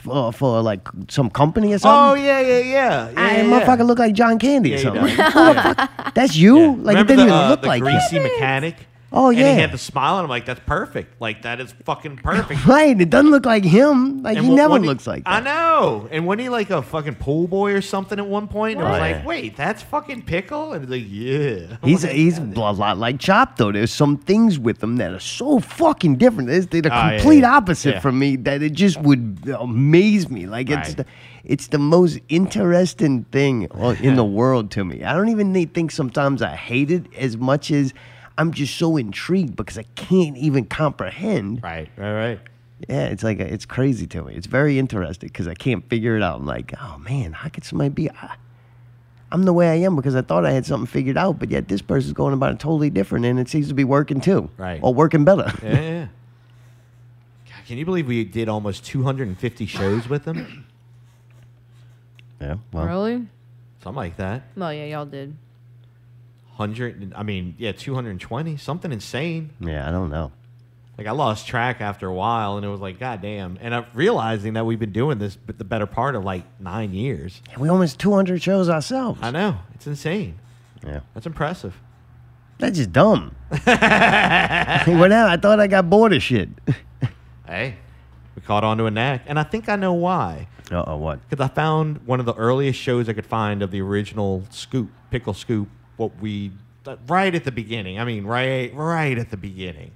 for, 0.00 0.32
for 0.32 0.62
like 0.62 0.86
some 1.08 1.30
company 1.30 1.72
or 1.72 1.74
Oh 1.74 1.78
something. 1.78 2.24
yeah, 2.24 2.40
yeah, 2.40 2.58
yeah. 2.60 3.10
yeah, 3.10 3.36
and 3.38 3.48
yeah. 3.48 3.60
motherfucker 3.60 3.84
look 3.86 3.98
like 3.98 4.14
John 4.14 4.38
Candy 4.38 4.70
Yeah, 4.70 4.76
or 4.76 4.78
something. 4.78 5.04
does. 5.16 5.32
Who 5.32 5.54
the 5.54 5.74
fuck? 5.74 6.14
That's 6.14 6.36
you? 6.36 6.58
Yeah. 6.60 6.66
Like 6.68 6.78
Remember 6.86 7.00
it 7.00 7.06
didn't 7.06 7.16
the, 7.16 7.22
even 7.24 7.32
uh, 7.44 7.48
look 7.50 7.60
the 7.62 7.66
like 7.68 7.82
greasy 7.82 8.16
you. 8.16 8.22
mechanic. 8.22 8.76
Oh 9.14 9.28
yeah. 9.30 9.46
And 9.46 9.54
he 9.56 9.60
had 9.60 9.72
the 9.72 9.78
smile, 9.78 10.16
and 10.18 10.24
I'm 10.24 10.30
like, 10.30 10.46
that's 10.46 10.60
perfect. 10.66 11.20
Like 11.20 11.42
that 11.42 11.60
is 11.60 11.72
fucking 11.84 12.16
perfect. 12.24 12.64
Right, 12.66 12.98
it 12.98 13.10
doesn't 13.10 13.30
look 13.30 13.44
like 13.44 13.62
him. 13.64 14.22
Like 14.22 14.38
And 14.38 14.46
he 14.46 14.54
never 14.54 14.72
when 14.72 14.82
looks 14.84 15.06
like 15.06 15.22
I 15.26 15.40
know. 15.40 16.08
And 16.10 16.26
when 16.26 16.38
he 16.38 16.48
like 16.48 16.70
a 16.70 16.80
fucking 16.82 17.16
pool 17.16 17.46
boy 17.46 17.72
or 17.74 17.82
something 17.82 18.18
at 18.18 18.26
one 18.26 18.48
point, 18.48 18.78
and 18.78 18.88
I 18.88 18.90
was 18.90 19.00
Right. 19.00 19.16
like, 19.16 19.26
wait, 19.26 19.56
that's 19.56 19.82
fucking 19.82 20.22
pickle, 20.22 20.72
and 20.72 20.82
he's 20.82 20.90
like, 20.90 21.10
yeah. 21.10 21.76
I'm 21.82 21.88
He's 21.88 22.04
like, 22.04 22.12
he's 22.14 22.38
a 22.38 22.42
lot 22.42 22.96
like 22.98 23.18
Chop 23.20 23.56
though. 23.58 23.70
There's 23.70 23.92
some 23.92 24.16
things 24.16 24.58
with 24.58 24.82
him 24.82 24.96
that 24.96 25.12
are 25.12 25.20
so 25.20 25.60
fucking 25.60 26.16
different. 26.16 26.48
They're, 26.48 26.60
they're 26.62 26.82
the 26.82 26.90
Ah, 26.92 27.10
yeah, 27.10 27.16
complete 27.18 27.40
yeah. 27.40 27.54
opposite 27.56 27.94
Yeah. 27.96 28.00
from 28.00 28.18
me 28.18 28.36
that 28.36 28.62
it 28.62 28.72
just 28.72 28.98
would 29.02 29.40
amaze 29.58 30.30
me. 30.30 30.46
Like 30.46 30.70
it's 30.70 30.88
Right. 30.88 30.96
the, 30.98 31.06
it's 31.44 31.66
the 31.66 31.78
most 31.78 32.18
interesting 32.28 33.24
thing 33.32 33.68
on- 33.72 33.96
in 33.96 34.16
the 34.16 34.24
world 34.24 34.70
to 34.72 34.84
me. 34.84 35.04
I 35.04 35.12
don't 35.14 35.28
even 35.28 35.52
need- 35.52 35.74
think 35.74 35.90
sometimes 35.90 36.40
I 36.42 36.54
hate 36.56 36.90
it 36.90 37.06
as 37.18 37.36
much 37.36 37.70
as 37.70 37.92
I'm 38.38 38.52
just 38.52 38.76
so 38.76 38.96
intrigued 38.96 39.56
because 39.56 39.78
I 39.78 39.84
can't 39.94 40.36
even 40.36 40.64
comprehend. 40.64 41.62
Right, 41.62 41.88
right, 41.96 42.12
right. 42.14 42.40
Yeah, 42.88 43.06
it's 43.06 43.22
like 43.22 43.38
it's 43.38 43.64
crazy 43.66 44.06
to 44.08 44.22
me. 44.24 44.34
It's 44.34 44.46
very 44.46 44.78
interesting 44.78 45.28
because 45.28 45.46
I 45.46 45.54
can't 45.54 45.88
figure 45.88 46.16
it 46.16 46.22
out. 46.22 46.40
I'm 46.40 46.46
like, 46.46 46.72
oh 46.80 46.98
man, 46.98 47.32
how 47.32 47.48
could 47.48 47.64
somebody 47.64 47.90
be? 47.90 48.10
I, 48.10 48.36
I'm 49.30 49.44
the 49.44 49.52
way 49.52 49.68
I 49.70 49.76
am 49.76 49.96
because 49.96 50.14
I 50.16 50.22
thought 50.22 50.44
I 50.44 50.50
had 50.50 50.66
something 50.66 50.86
figured 50.86 51.16
out, 51.16 51.38
but 51.38 51.50
yet 51.50 51.68
this 51.68 51.80
person's 51.80 52.12
going 52.12 52.34
about 52.34 52.52
it 52.54 52.58
totally 52.60 52.90
different, 52.90 53.24
and 53.24 53.38
it 53.38 53.48
seems 53.48 53.68
to 53.68 53.74
be 53.74 53.84
working 53.84 54.20
too, 54.20 54.50
Right. 54.58 54.80
Or 54.82 54.92
working 54.92 55.24
better. 55.24 55.50
Yeah, 55.62 55.72
yeah, 55.72 55.80
yeah. 55.80 56.06
God, 57.48 57.66
can 57.66 57.78
you 57.78 57.84
believe 57.84 58.06
we 58.08 58.24
did 58.24 58.48
almost 58.48 58.84
250 58.84 59.64
shows 59.66 60.08
with 60.08 60.24
them? 60.24 60.66
Yeah. 62.40 62.56
Well, 62.72 62.86
Really? 62.86 63.26
Something 63.82 63.96
like 63.96 64.16
that. 64.16 64.42
Well, 64.56 64.72
yeah, 64.72 64.84
y'all 64.84 65.06
did. 65.06 65.36
100, 66.70 67.12
I 67.16 67.22
mean, 67.22 67.54
yeah, 67.58 67.72
220, 67.72 68.56
something 68.56 68.92
insane. 68.92 69.50
yeah. 69.60 69.88
I 69.88 69.90
don't 69.90 70.10
know. 70.10 70.32
Like 70.98 71.06
I 71.06 71.12
lost 71.12 71.46
track 71.46 71.80
after 71.80 72.06
a 72.06 72.12
while, 72.12 72.56
and 72.58 72.66
it 72.66 72.68
was 72.68 72.80
like, 72.80 73.00
God 73.00 73.22
damn. 73.22 73.58
And 73.60 73.74
I'm 73.74 73.86
realizing 73.94 74.52
that 74.54 74.66
we've 74.66 74.78
been 74.78 74.92
doing 74.92 75.18
this 75.18 75.38
the 75.46 75.64
better 75.64 75.86
part 75.86 76.14
of 76.14 76.22
like 76.24 76.44
nine 76.60 76.92
years. 76.92 77.40
Yeah, 77.50 77.58
we 77.58 77.68
almost 77.70 77.98
200 77.98 78.42
shows 78.42 78.68
ourselves. 78.68 79.18
I 79.22 79.30
know. 79.30 79.56
It's 79.74 79.86
insane. 79.86 80.38
Yeah. 80.86 81.00
That's 81.14 81.26
impressive. 81.26 81.74
That's 82.58 82.76
just 82.76 82.92
dumb. 82.92 83.34
Whatever. 83.50 85.28
I 85.28 85.36
thought 85.40 85.58
I 85.60 85.66
got 85.66 85.88
bored 85.88 86.12
of 86.12 86.22
shit. 86.22 86.48
Hey, 87.46 87.76
we 88.36 88.42
caught 88.42 88.62
on 88.62 88.76
to 88.78 88.84
a 88.86 88.90
knack. 88.90 89.22
And 89.26 89.38
I 89.38 89.42
think 89.42 89.68
I 89.68 89.76
know 89.76 89.94
why. 89.94 90.46
Uh 90.70 90.84
oh. 90.86 90.96
What? 90.96 91.20
Because 91.28 91.42
I 91.44 91.48
found 91.52 92.06
one 92.06 92.20
of 92.20 92.26
the 92.26 92.34
earliest 92.34 92.78
shows 92.78 93.08
I 93.08 93.14
could 93.14 93.26
find 93.26 93.62
of 93.62 93.70
the 93.70 93.80
original 93.80 94.44
Scoop, 94.50 94.90
Pickle 95.10 95.34
Scoop, 95.34 95.68
what 96.02 96.20
we 96.20 96.52
right 97.08 97.34
at 97.34 97.44
the 97.44 97.52
beginning. 97.52 97.98
I 97.98 98.04
mean, 98.04 98.24
right 98.24 98.74
right 98.74 99.16
at 99.16 99.30
the 99.30 99.36
beginning, 99.36 99.92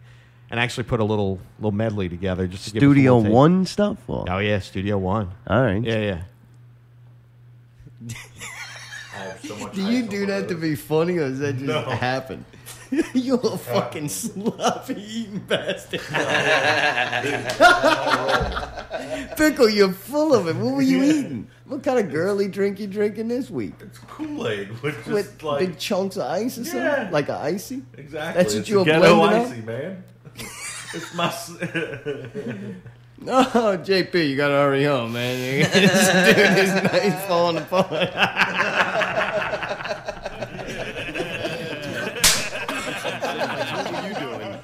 and 0.51 0.61
actually 0.61 0.85
put 0.85 1.01
a 1.01 1.05
little 1.05 1.39
little 1.59 1.73
medley 1.73 2.09
together 2.09 2.47
just 2.47 2.65
to 2.67 2.71
give 2.71 2.83
us 2.83 2.85
a 2.85 2.87
Studio 2.87 3.17
little 3.17 3.23
taste. 3.25 3.35
One 3.35 3.67
stuff. 3.67 3.99
Or? 4.09 4.25
Oh 4.29 4.39
yeah, 4.39 4.61
Studio 4.61 4.99
One. 4.99 5.31
All 5.47 5.63
right. 5.63 5.83
Yeah, 5.83 6.23
yeah. 8.09 8.15
Do 9.73 9.83
you 9.83 10.03
do 10.07 10.27
that 10.27 10.49
to 10.49 10.55
be 10.55 10.75
funny, 10.75 11.19
or 11.19 11.29
does 11.29 11.39
that 11.41 11.57
just 11.57 11.89
happen? 12.01 12.45
You're 13.15 13.41
a 13.43 13.59
fucking 13.59 14.09
sloppy 14.09 14.95
eating 14.95 15.39
bastard. 15.41 16.01
Pickle, 19.37 19.69
you're 19.69 19.93
full 19.93 20.35
of 20.35 20.47
it. 20.47 20.55
What 20.57 20.75
were 20.75 20.83
you 20.83 21.03
eating? 21.03 21.49
What 21.69 21.83
kind 21.83 21.99
of 21.99 22.11
girly 22.13 22.47
drink 22.49 22.79
you 22.79 22.87
drinking 22.87 23.29
this 23.29 23.51
week? 23.51 23.75
It's 23.81 23.99
Kool 23.99 24.47
Aid 24.47 24.71
with 24.83 24.95
just 24.99 25.09
With 25.09 25.43
like 25.43 25.59
big 25.61 25.79
chunks 25.79 26.17
of 26.17 26.23
ice 26.23 26.59
or 26.59 26.65
something? 26.65 27.11
Like 27.11 27.29
a 27.29 27.37
icy? 27.39 27.83
exactly. 27.97 28.43
That's 28.43 28.55
what 28.55 28.61
it's 28.61 28.69
you 28.69 28.79
were 28.79 28.85
ghetto 28.85 29.17
blending 29.17 29.41
up? 29.41 29.47
icy, 29.51 29.63
man. 29.63 30.05
it's 30.95 31.15
my. 31.15 31.27
s- 31.27 31.51
No, 33.19 33.43
JP, 33.43 34.29
you 34.29 34.37
gotta 34.37 34.53
hurry 34.53 34.85
home, 34.85 35.15
man. 35.15 35.61
this 35.73 36.37
dude 36.37 36.59
is 36.59 36.75
nice 36.93 37.27
falling 37.27 37.57
apart. 37.57 37.91
what 37.91 38.03
are 43.95 44.09
you 44.09 44.15
doing? 44.15 44.59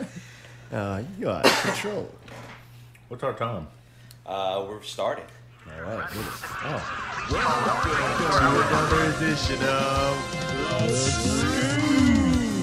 Uh, 0.72 1.03
you 1.18 1.24
got 1.26 1.44
control. 1.44 2.11
What's 3.09 3.22
our 3.22 3.34
time? 3.34 3.68
Uh, 4.26 4.64
we're 4.68 4.82
starting. 4.82 5.24
All 5.65 5.83
right, 5.83 6.11
good. 6.11 6.27
another 8.41 9.15
edition 9.17 9.63
of 9.63 10.17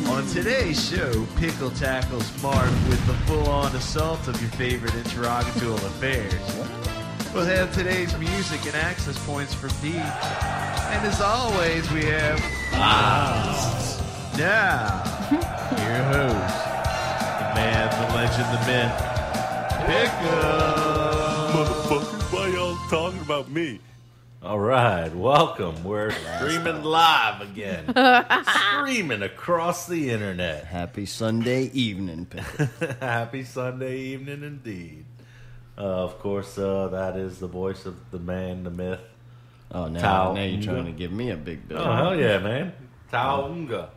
On 0.10 0.26
today's 0.28 0.90
show, 0.90 1.26
Pickle 1.38 1.72
tackles 1.72 2.30
Mark 2.44 2.70
with 2.90 3.06
the 3.08 3.14
full-on 3.26 3.74
assault 3.76 4.28
of 4.28 4.42
your 4.42 4.52
favorite 4.52 4.94
interrogatorial 4.96 5.78
affairs. 5.86 6.34
We'll 7.34 7.46
have 7.46 7.74
today's 7.74 8.18
music 8.18 8.66
and 8.66 8.76
access 8.76 9.18
points 9.26 9.54
from 9.54 9.70
Dee. 9.82 9.96
And 9.96 11.08
as 11.08 11.22
always, 11.22 11.90
we 11.92 12.04
have 12.06 12.40
now 14.38 15.04
your 15.72 16.04
host, 16.12 16.66
the 17.40 17.54
man, 17.56 17.90
the 18.02 18.08
legend, 18.14 18.50
the 18.56 18.60
myth, 18.68 18.94
Pickle. 19.88 21.30
Y'all 21.90 22.19
talking 22.90 23.22
about 23.22 23.52
me? 23.52 23.80
All 24.42 24.60
right, 24.60 25.14
welcome. 25.16 25.84
We're 25.84 26.10
streaming 26.10 26.82
live 26.82 27.40
again. 27.42 27.94
streaming 28.48 29.22
across 29.22 29.86
the 29.86 30.10
internet. 30.10 30.66
Happy 30.66 31.06
Sunday 31.06 31.66
evening, 31.66 32.26
Pickle. 32.26 32.68
Happy 33.00 33.44
Sunday 33.44 34.00
evening 34.00 34.42
indeed. 34.42 35.06
Uh, 35.78 35.82
of 35.82 36.18
course, 36.18 36.58
uh, 36.58 36.88
that 36.88 37.16
is 37.16 37.38
the 37.38 37.48
voice 37.48 37.86
of 37.86 37.96
the 38.10 38.18
man, 38.18 38.64
the 38.64 38.72
myth. 38.72 39.02
Oh, 39.72 39.88
now, 39.88 40.00
Tao. 40.00 40.34
now 40.34 40.42
you're 40.42 40.64
trying 40.64 40.86
to 40.86 40.92
give 40.92 41.12
me 41.12 41.30
a 41.30 41.38
big 41.38 41.68
bill. 41.68 41.78
Oh, 41.78 41.96
hell 41.96 42.20
yeah, 42.20 42.40
man. 42.40 42.74
Taunga. 43.14 43.90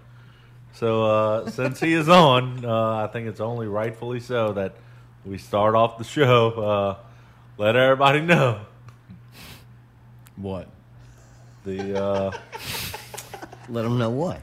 So, 0.74 1.04
uh, 1.04 1.50
since 1.50 1.80
he 1.80 1.94
is 1.94 2.10
on, 2.10 2.62
uh, 2.62 2.96
I 2.96 3.06
think 3.06 3.26
it's 3.26 3.40
only 3.40 3.68
rightfully 3.68 4.20
so 4.20 4.52
that 4.52 4.76
we 5.24 5.38
start 5.38 5.74
off 5.74 5.96
the 5.96 6.04
show. 6.04 6.50
Uh, 6.50 6.96
let 7.56 7.74
everybody 7.74 8.20
know 8.20 8.66
What? 10.36 10.68
the. 11.64 12.02
Uh, 12.02 12.30
Let 13.68 13.82
them 13.82 13.98
know 13.98 14.10
what? 14.10 14.40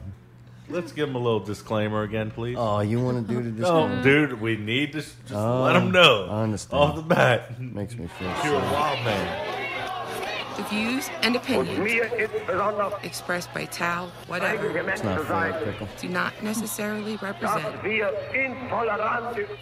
let's 0.68 0.92
give 0.92 1.08
him 1.08 1.16
a 1.16 1.18
little 1.18 1.40
disclaimer 1.40 2.02
again, 2.04 2.30
please. 2.30 2.56
Oh, 2.56 2.78
you 2.78 3.00
want 3.00 3.26
to 3.26 3.34
do 3.34 3.42
the 3.42 3.50
No, 3.50 3.88
disclaimer? 3.88 4.02
dude, 4.04 4.40
we 4.40 4.56
need 4.56 4.92
to 4.92 4.98
s- 4.98 5.16
just 5.22 5.34
Oh, 5.34 5.62
let 5.64 5.72
them 5.72 5.90
know. 5.90 6.28
I 6.30 6.42
understand. 6.44 6.80
Off 6.80 6.94
the 6.96 7.02
bat. 7.02 7.60
Makes 7.60 7.96
me 7.96 8.06
feel 8.06 8.28
You're 8.28 8.54
a 8.54 8.60
sad. 8.60 8.72
wild 8.72 9.04
man. 9.04 9.56
The 10.56 10.62
views 10.68 11.10
and 11.22 11.34
opinions 11.36 11.92
expressed 13.02 13.52
by 13.52 13.64
Tao, 13.64 14.10
whatever, 14.28 14.68
It's 14.88 15.02
not 15.02 15.24
fair, 15.26 15.60
Pickle. 15.64 15.88
do 16.00 16.08
not 16.08 16.40
necessarily 16.42 17.16
represent 17.16 17.82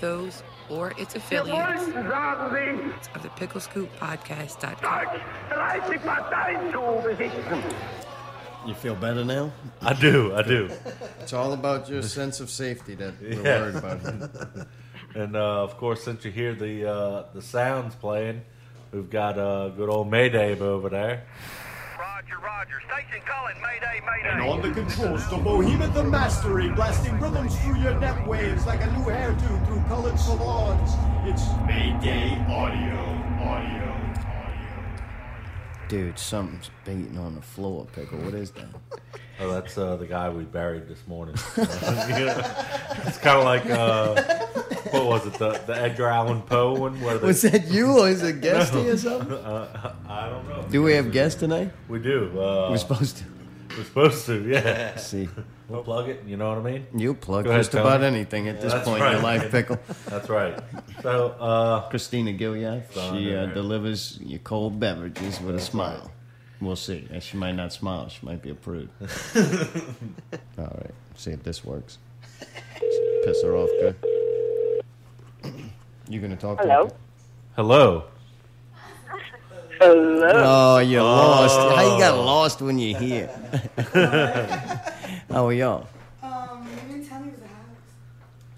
those 0.01 0.43
or 0.71 0.93
its 0.99 1.15
affiliates 1.15 1.87
of 3.15 3.23
the 3.23 3.29
PickleScoopPodcast.com. 3.31 5.21
You 8.67 8.75
feel 8.75 8.95
better 8.97 9.25
now? 9.25 9.53
I 9.81 9.95
do, 9.95 10.35
I 10.35 10.43
do. 10.43 10.69
It's 11.21 11.33
all 11.33 11.53
about 11.53 11.89
your 11.89 12.03
sense 12.03 12.41
of 12.41 12.51
safety 12.51 12.95
that 12.97 13.15
we're 13.21 13.33
Yeah. 13.43 13.61
worried 13.61 13.77
about. 13.77 14.31
And 15.15 15.37
uh, 15.37 15.63
of 15.65 15.79
course, 15.79 16.03
since 16.05 16.23
you 16.27 16.31
hear 16.31 16.55
the 16.55 16.85
uh, 16.87 17.23
the 17.33 17.41
sounds 17.41 17.95
playing, 17.95 18.43
we've 18.93 19.09
got 19.09 19.39
uh, 19.39 19.69
good 19.71 19.89
old 19.89 20.11
Mayday 20.11 20.61
over 20.61 20.91
there. 20.91 21.25
Roger, 22.29 22.45
Roger. 22.45 22.81
Station 22.81 23.23
calling. 23.27 23.57
Mayday, 23.63 24.01
And 24.25 24.43
on 24.43 24.61
the 24.61 24.71
controls, 24.71 25.29
the 25.31 25.37
behemoth 25.37 25.97
of 25.97 26.11
mastery, 26.11 26.69
blasting 26.71 27.19
rhythms 27.19 27.59
through 27.61 27.77
your 27.77 27.99
neck 27.99 28.27
waves 28.27 28.67
like 28.67 28.83
a 28.83 28.87
new 28.87 29.05
hairdo 29.05 29.67
through 29.67 29.81
colored 29.89 30.19
salons. 30.19 30.91
It's 31.25 31.49
Mayday 31.67 32.39
Audio, 32.49 32.99
Audio. 33.43 33.98
Dude, 35.89 36.19
something's 36.19 36.71
beating 36.85 37.17
on 37.17 37.35
the 37.35 37.41
floor, 37.41 37.87
Pickle. 37.95 38.19
What 38.19 38.35
is 38.35 38.51
that? 38.51 38.67
Oh, 39.41 39.53
that's 39.53 39.79
uh, 39.79 39.97
the 39.97 40.07
guy 40.07 40.29
we 40.29 40.45
buried 40.45 40.87
this 40.87 41.07
morning. 41.07 41.35
it's 41.57 43.19
kind 43.19 43.39
of 43.39 43.45
like 43.45 43.65
uh, 43.71 44.23
what 44.91 45.07
was 45.07 45.27
it? 45.27 45.35
The, 45.35 45.53
the 45.67 45.81
Edgar 45.81 46.09
Allan 46.09 46.43
Poe 46.43 46.75
one 46.75 47.01
where 47.01 47.17
they, 47.17 47.27
Was 47.27 47.41
that 47.43 47.69
you 47.69 48.01
or 48.01 48.11
is 48.11 48.23
it 48.23 48.37
a 48.37 48.39
guest 48.39 48.75
here 48.75 48.93
or 48.93 48.97
something? 48.99 49.33
uh, 49.33 49.95
I 50.07 50.29
don't 50.29 50.47
know. 50.49 50.67
Do 50.69 50.83
we 50.83 50.93
have 50.93 51.11
guests 51.11 51.41
tonight? 51.41 51.73
We 51.89 52.01
do. 52.01 52.39
Uh, 52.39 52.69
We're 52.71 52.77
supposed 52.77 53.17
to. 53.19 53.25
we're 53.77 53.85
supposed 53.85 54.27
to. 54.27 54.43
Yeah. 54.47 54.97
See, 54.97 55.29
We'll 55.69 55.83
plug 55.83 56.09
it. 56.09 56.23
You 56.27 56.39
know 56.39 56.49
what 56.49 56.59
I 56.59 56.63
mean? 56.63 56.87
you 56.95 57.13
plug 57.13 57.45
Go 57.45 57.51
ahead, 57.51 57.61
just 57.61 57.73
Tony. 57.73 57.87
about 57.87 58.03
anything 58.03 58.49
at 58.49 58.61
this 58.61 58.73
That's 58.73 58.89
point 58.89 59.03
in 59.03 59.13
your 59.13 59.21
right. 59.21 59.41
life, 59.41 59.51
Pickle. 59.51 59.79
That's 60.07 60.29
right. 60.31 60.59
So, 61.03 61.29
uh, 61.39 61.89
Christina 61.91 62.33
Gilead, 62.33 62.85
she 62.95 63.35
uh, 63.35 63.47
delivers 63.47 64.19
your 64.23 64.39
cold 64.39 64.81
beverages 64.81 65.41
with 65.41 65.57
a 65.57 65.61
smile. 65.61 66.11
We'll 66.61 66.75
see. 66.75 67.07
And 67.13 67.23
she 67.23 67.37
might 67.37 67.53
not 67.53 67.73
smile. 67.73 68.09
She 68.09 68.25
might 68.25 68.41
be 68.43 68.51
a 68.51 68.55
prude. 68.55 68.89
All 69.37 70.65
right. 70.65 70.95
See 71.17 71.31
if 71.33 71.43
this 71.43 71.65
works. 71.65 71.99
Piss 73.25 73.43
her 73.43 73.55
off 73.55 73.71
good. 73.81 73.97
You 76.09 76.21
gonna 76.21 76.37
talk 76.37 76.63
to 76.63 76.69
her? 76.69 76.89
hello. 77.57 78.05
Hello. 79.79 80.33
Oh, 80.35 80.79
you're 80.79 81.03
lost. 81.03 81.57
How 81.57 81.83
you 81.95 82.01
got 82.01 82.17
lost 82.17 82.61
when 82.63 82.79
you're 82.79 82.99
here? 82.99 83.31
How 85.31 85.47
are 85.47 85.53
y'all? 85.53 85.87
Um, 86.23 86.67
you 86.89 86.93
didn't 86.95 87.09
tell 87.09 87.21
me 87.21 87.29
it 87.29 87.33
was 87.35 87.43
a 87.43 87.47
house. 87.47 87.55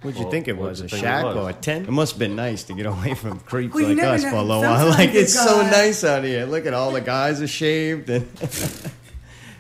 What'd 0.02 0.18
you 0.18 0.24
Well, 0.24 0.30
think 0.30 0.48
it 0.48 0.56
what'd 0.56 0.70
was? 0.70 0.80
you 0.80 0.86
A 0.86 0.88
think 0.88 1.02
it 1.02 1.06
shack 1.06 1.24
was? 1.24 1.36
or 1.36 1.50
a 1.50 1.52
tent? 1.52 1.88
It 1.88 1.90
must 1.90 2.12
have 2.12 2.18
been 2.18 2.36
nice 2.36 2.62
to 2.64 2.72
get 2.74 2.86
away 2.86 3.14
from 3.14 3.40
creeps 3.40 3.74
Well, 3.74 3.82
you 3.82 3.88
like 3.88 3.96
never 3.96 4.14
us 4.14 4.22
know. 4.22 4.30
for 4.30 4.36
a 4.36 4.42
little 4.42 4.62
while. 4.62 4.76
Sometimes 4.78 4.98
Like 4.98 5.12
you 5.14 5.20
it's 5.20 5.34
so 5.34 5.44
gotta- 5.62 5.70
nice 5.70 6.04
out 6.04 6.24
here. 6.24 6.46
Look 6.46 6.66
at 6.66 6.74
all 6.74 6.92
the 6.92 7.00
guys 7.00 7.40
are 7.42 7.48
shaved 7.48 8.08
and 8.08 8.26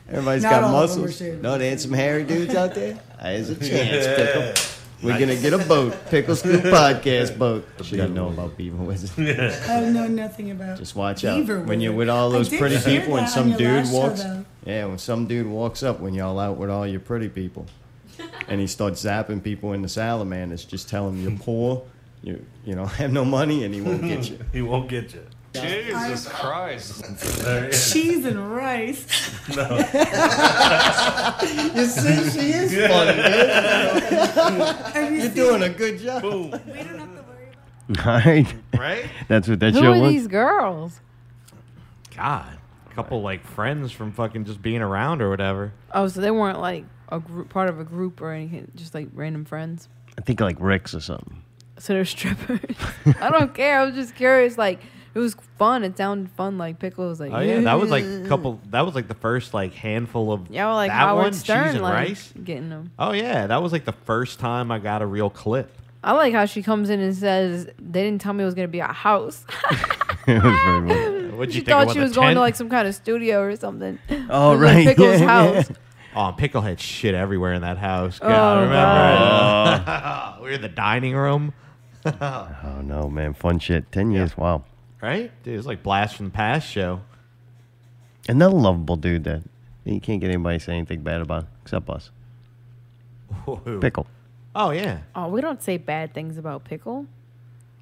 everybody's 0.08 0.42
Not 0.44 0.50
got 0.50 0.62
all 0.64 0.76
of 0.82 0.90
them 0.90 0.98
are 1.00 1.02
muscles. 1.02 1.16
shaved. 1.18 1.42
No, 1.42 1.58
they 1.58 1.68
had 1.70 1.80
some 1.80 1.92
hairy 1.92 2.24
dudes 2.24 2.54
out 2.54 2.74
there. 2.74 2.98
There's 3.22 3.50
a 3.50 3.54
chance, 3.56 4.06
Pickle. 4.06 4.79
We're 5.02 5.18
gonna 5.18 5.36
get 5.36 5.54
a 5.54 5.58
boat, 5.58 5.96
Pickle 6.10 6.36
Scoop 6.36 6.62
podcast 6.64 7.38
boat. 7.38 7.66
She 7.82 7.96
doesn't 7.96 8.14
know 8.14 8.28
about 8.28 8.56
Beaver 8.56 8.82
Wizard. 8.82 9.10
I 9.68 9.80
know 9.88 10.06
nothing 10.06 10.50
about. 10.50 10.78
Just 10.78 10.94
watch 10.94 11.24
out 11.24 11.38
Beaver 11.38 11.60
when 11.60 11.80
you're 11.80 11.94
with 11.94 12.10
all 12.10 12.30
those 12.30 12.48
pretty 12.50 12.78
people 12.78 13.16
and 13.16 13.28
some 13.28 13.52
dude 13.52 13.60
last 13.60 13.90
show, 13.90 13.98
walks. 13.98 14.24
Yeah, 14.66 14.84
when 14.86 14.98
some 14.98 15.26
dude 15.26 15.46
walks 15.46 15.82
up 15.82 16.00
when 16.00 16.12
y'all 16.12 16.38
out 16.38 16.58
with 16.58 16.68
all 16.68 16.86
your 16.86 17.00
pretty 17.00 17.30
people, 17.30 17.66
and 18.48 18.60
he 18.60 18.66
starts 18.66 19.02
zapping 19.02 19.42
people 19.42 19.72
in 19.72 19.80
the 19.80 19.88
salamanders, 19.88 20.64
just 20.66 20.88
tell 20.88 21.08
him 21.08 21.22
you're 21.22 21.38
poor, 21.38 21.82
you 22.22 22.44
you 22.66 22.74
know 22.74 22.84
have 22.84 23.10
no 23.12 23.24
money, 23.24 23.64
and 23.64 23.74
he 23.74 23.80
won't 23.80 24.02
get 24.02 24.28
you. 24.28 24.38
He 24.52 24.60
won't 24.60 24.88
get 24.88 25.14
you. 25.14 25.22
Jesus 25.54 26.28
Christ. 26.28 27.02
There. 27.42 27.70
Cheese 27.70 28.24
and 28.24 28.54
rice. 28.54 29.06
You 31.74 31.86
see, 31.86 32.30
she 32.30 32.50
is 32.52 32.88
funny. 32.88 33.22
Have 34.92 35.10
you 35.12 35.18
You're 35.18 35.26
seen- 35.26 35.34
doing 35.34 35.62
a 35.62 35.68
good 35.68 35.98
job. 35.98 36.22
Boom. 36.22 36.50
We 36.50 36.58
don't 36.58 36.98
have 36.98 37.16
to 37.16 37.22
worry 37.22 37.48
about. 37.94 38.06
All 38.06 38.12
right, 38.32 38.54
Right? 38.78 39.04
that's 39.28 39.48
what 39.48 39.60
that 39.60 39.74
Who 39.74 39.80
show 39.80 39.92
are 39.92 40.00
was. 40.00 40.12
these 40.12 40.26
girls? 40.26 41.00
God, 42.16 42.58
a 42.90 42.94
couple 42.94 43.22
like 43.22 43.44
friends 43.46 43.90
from 43.92 44.12
fucking 44.12 44.44
just 44.44 44.60
being 44.62 44.82
around 44.82 45.22
or 45.22 45.30
whatever. 45.30 45.72
Oh, 45.92 46.06
so 46.08 46.20
they 46.20 46.30
weren't 46.30 46.60
like 46.60 46.84
a 47.08 47.18
group, 47.18 47.48
part 47.48 47.68
of 47.68 47.80
a 47.80 47.84
group 47.84 48.20
or 48.20 48.32
anything, 48.32 48.70
just 48.76 48.94
like 48.94 49.08
random 49.14 49.44
friends. 49.44 49.88
I 50.18 50.20
think 50.22 50.40
like 50.40 50.56
Rick's 50.60 50.94
or 50.94 51.00
something. 51.00 51.42
So 51.78 51.94
they're 51.94 52.04
strippers. 52.04 52.60
I 53.20 53.30
don't 53.30 53.54
care. 53.54 53.80
I 53.80 53.84
was 53.84 53.94
just 53.94 54.14
curious. 54.14 54.58
Like 54.58 54.80
It 55.14 55.18
was 55.18 55.34
fun. 55.58 55.82
It 55.82 55.96
sounded 55.96 56.30
fun. 56.32 56.56
Like 56.58 56.78
Pickle 56.78 57.08
was 57.08 57.18
like, 57.20 57.32
Oh 57.32 57.40
yeah, 57.40 57.60
that 57.60 57.74
was 57.74 57.90
like 57.90 58.04
a 58.04 58.24
couple. 58.28 58.60
That 58.70 58.82
was 58.86 58.94
like 58.94 59.08
the 59.08 59.14
first 59.14 59.52
like 59.54 59.72
handful 59.74 60.32
of 60.32 60.48
Yeah, 60.50 60.66
well, 60.66 60.76
like 60.76 60.90
that 60.90 60.94
Howard 60.94 61.22
one, 61.24 61.32
Stern, 61.32 61.64
cheese 61.64 61.74
and 61.74 61.82
like 61.82 61.94
rice. 61.94 62.32
getting 62.44 62.68
them. 62.68 62.92
Oh 62.98 63.12
yeah, 63.12 63.46
that 63.48 63.62
was 63.62 63.72
like 63.72 63.84
the 63.84 63.92
first 63.92 64.38
time 64.38 64.70
I 64.70 64.78
got 64.78 65.02
a 65.02 65.06
real 65.06 65.28
clip. 65.30 65.76
I 66.02 66.12
like 66.12 66.32
how 66.32 66.46
she 66.46 66.62
comes 66.62 66.88
in 66.90 67.00
and 67.00 67.14
says 67.14 67.66
they 67.78 68.02
didn't 68.04 68.20
tell 68.20 68.32
me 68.32 68.42
it 68.42 68.46
was 68.46 68.54
gonna 68.54 68.68
be 68.68 68.78
a 68.80 68.86
house. 68.86 69.44
it 70.26 70.42
was 70.42 70.54
very 70.64 70.88
funny. 70.88 71.28
What'd 71.36 71.54
she 71.54 71.60
think 71.60 71.68
thought 71.70 71.88
she 71.90 71.98
the 71.98 72.04
was 72.04 72.14
going 72.14 72.34
to 72.34 72.40
like 72.40 72.54
some 72.54 72.68
kind 72.68 72.86
of 72.86 72.94
studio 72.94 73.40
or 73.40 73.56
something. 73.56 73.98
Oh, 74.30 74.52
It 74.52 74.58
was 74.58 74.60
like 74.60 74.74
right, 74.74 74.86
Pickle's 74.86 75.20
yeah, 75.20 75.26
house. 75.26 75.70
Oh, 76.14 76.32
Pickle 76.36 76.60
had 76.60 76.78
shit 76.80 77.14
everywhere 77.14 77.52
in 77.54 77.62
that 77.62 77.78
house. 77.78 78.18
Oh, 78.22 78.28
God, 78.28 78.58
Oh, 78.58 78.62
remember? 78.62 80.36
we 80.44 80.48
were 80.50 80.54
in 80.56 80.62
the 80.62 80.68
dining 80.68 81.14
room, 81.16 81.52
Oh 82.04 82.80
no, 82.84 83.08
man, 83.10 83.34
fun 83.34 83.58
shit. 83.58 83.90
Ten 83.92 84.10
years, 84.10 84.36
wow. 84.36 84.64
Right? 85.00 85.30
Dude, 85.42 85.54
it 85.54 85.56
was 85.56 85.66
like 85.66 85.82
blast 85.82 86.16
from 86.16 86.26
the 86.26 86.32
past 86.32 86.68
show. 86.68 87.00
Another 88.28 88.54
lovable 88.54 88.96
dude 88.96 89.24
that 89.24 89.42
you 89.84 90.00
can't 90.00 90.20
get 90.20 90.28
anybody 90.28 90.58
to 90.58 90.64
say 90.64 90.74
anything 90.74 91.02
bad 91.02 91.20
about 91.20 91.46
except 91.62 91.88
us. 91.88 92.10
Who? 93.46 93.80
Pickle. 93.80 94.06
Oh 94.54 94.70
yeah. 94.70 95.00
Oh, 95.14 95.28
we 95.28 95.40
don't 95.40 95.62
say 95.62 95.76
bad 95.76 96.12
things 96.12 96.36
about 96.36 96.64
Pickle. 96.64 97.06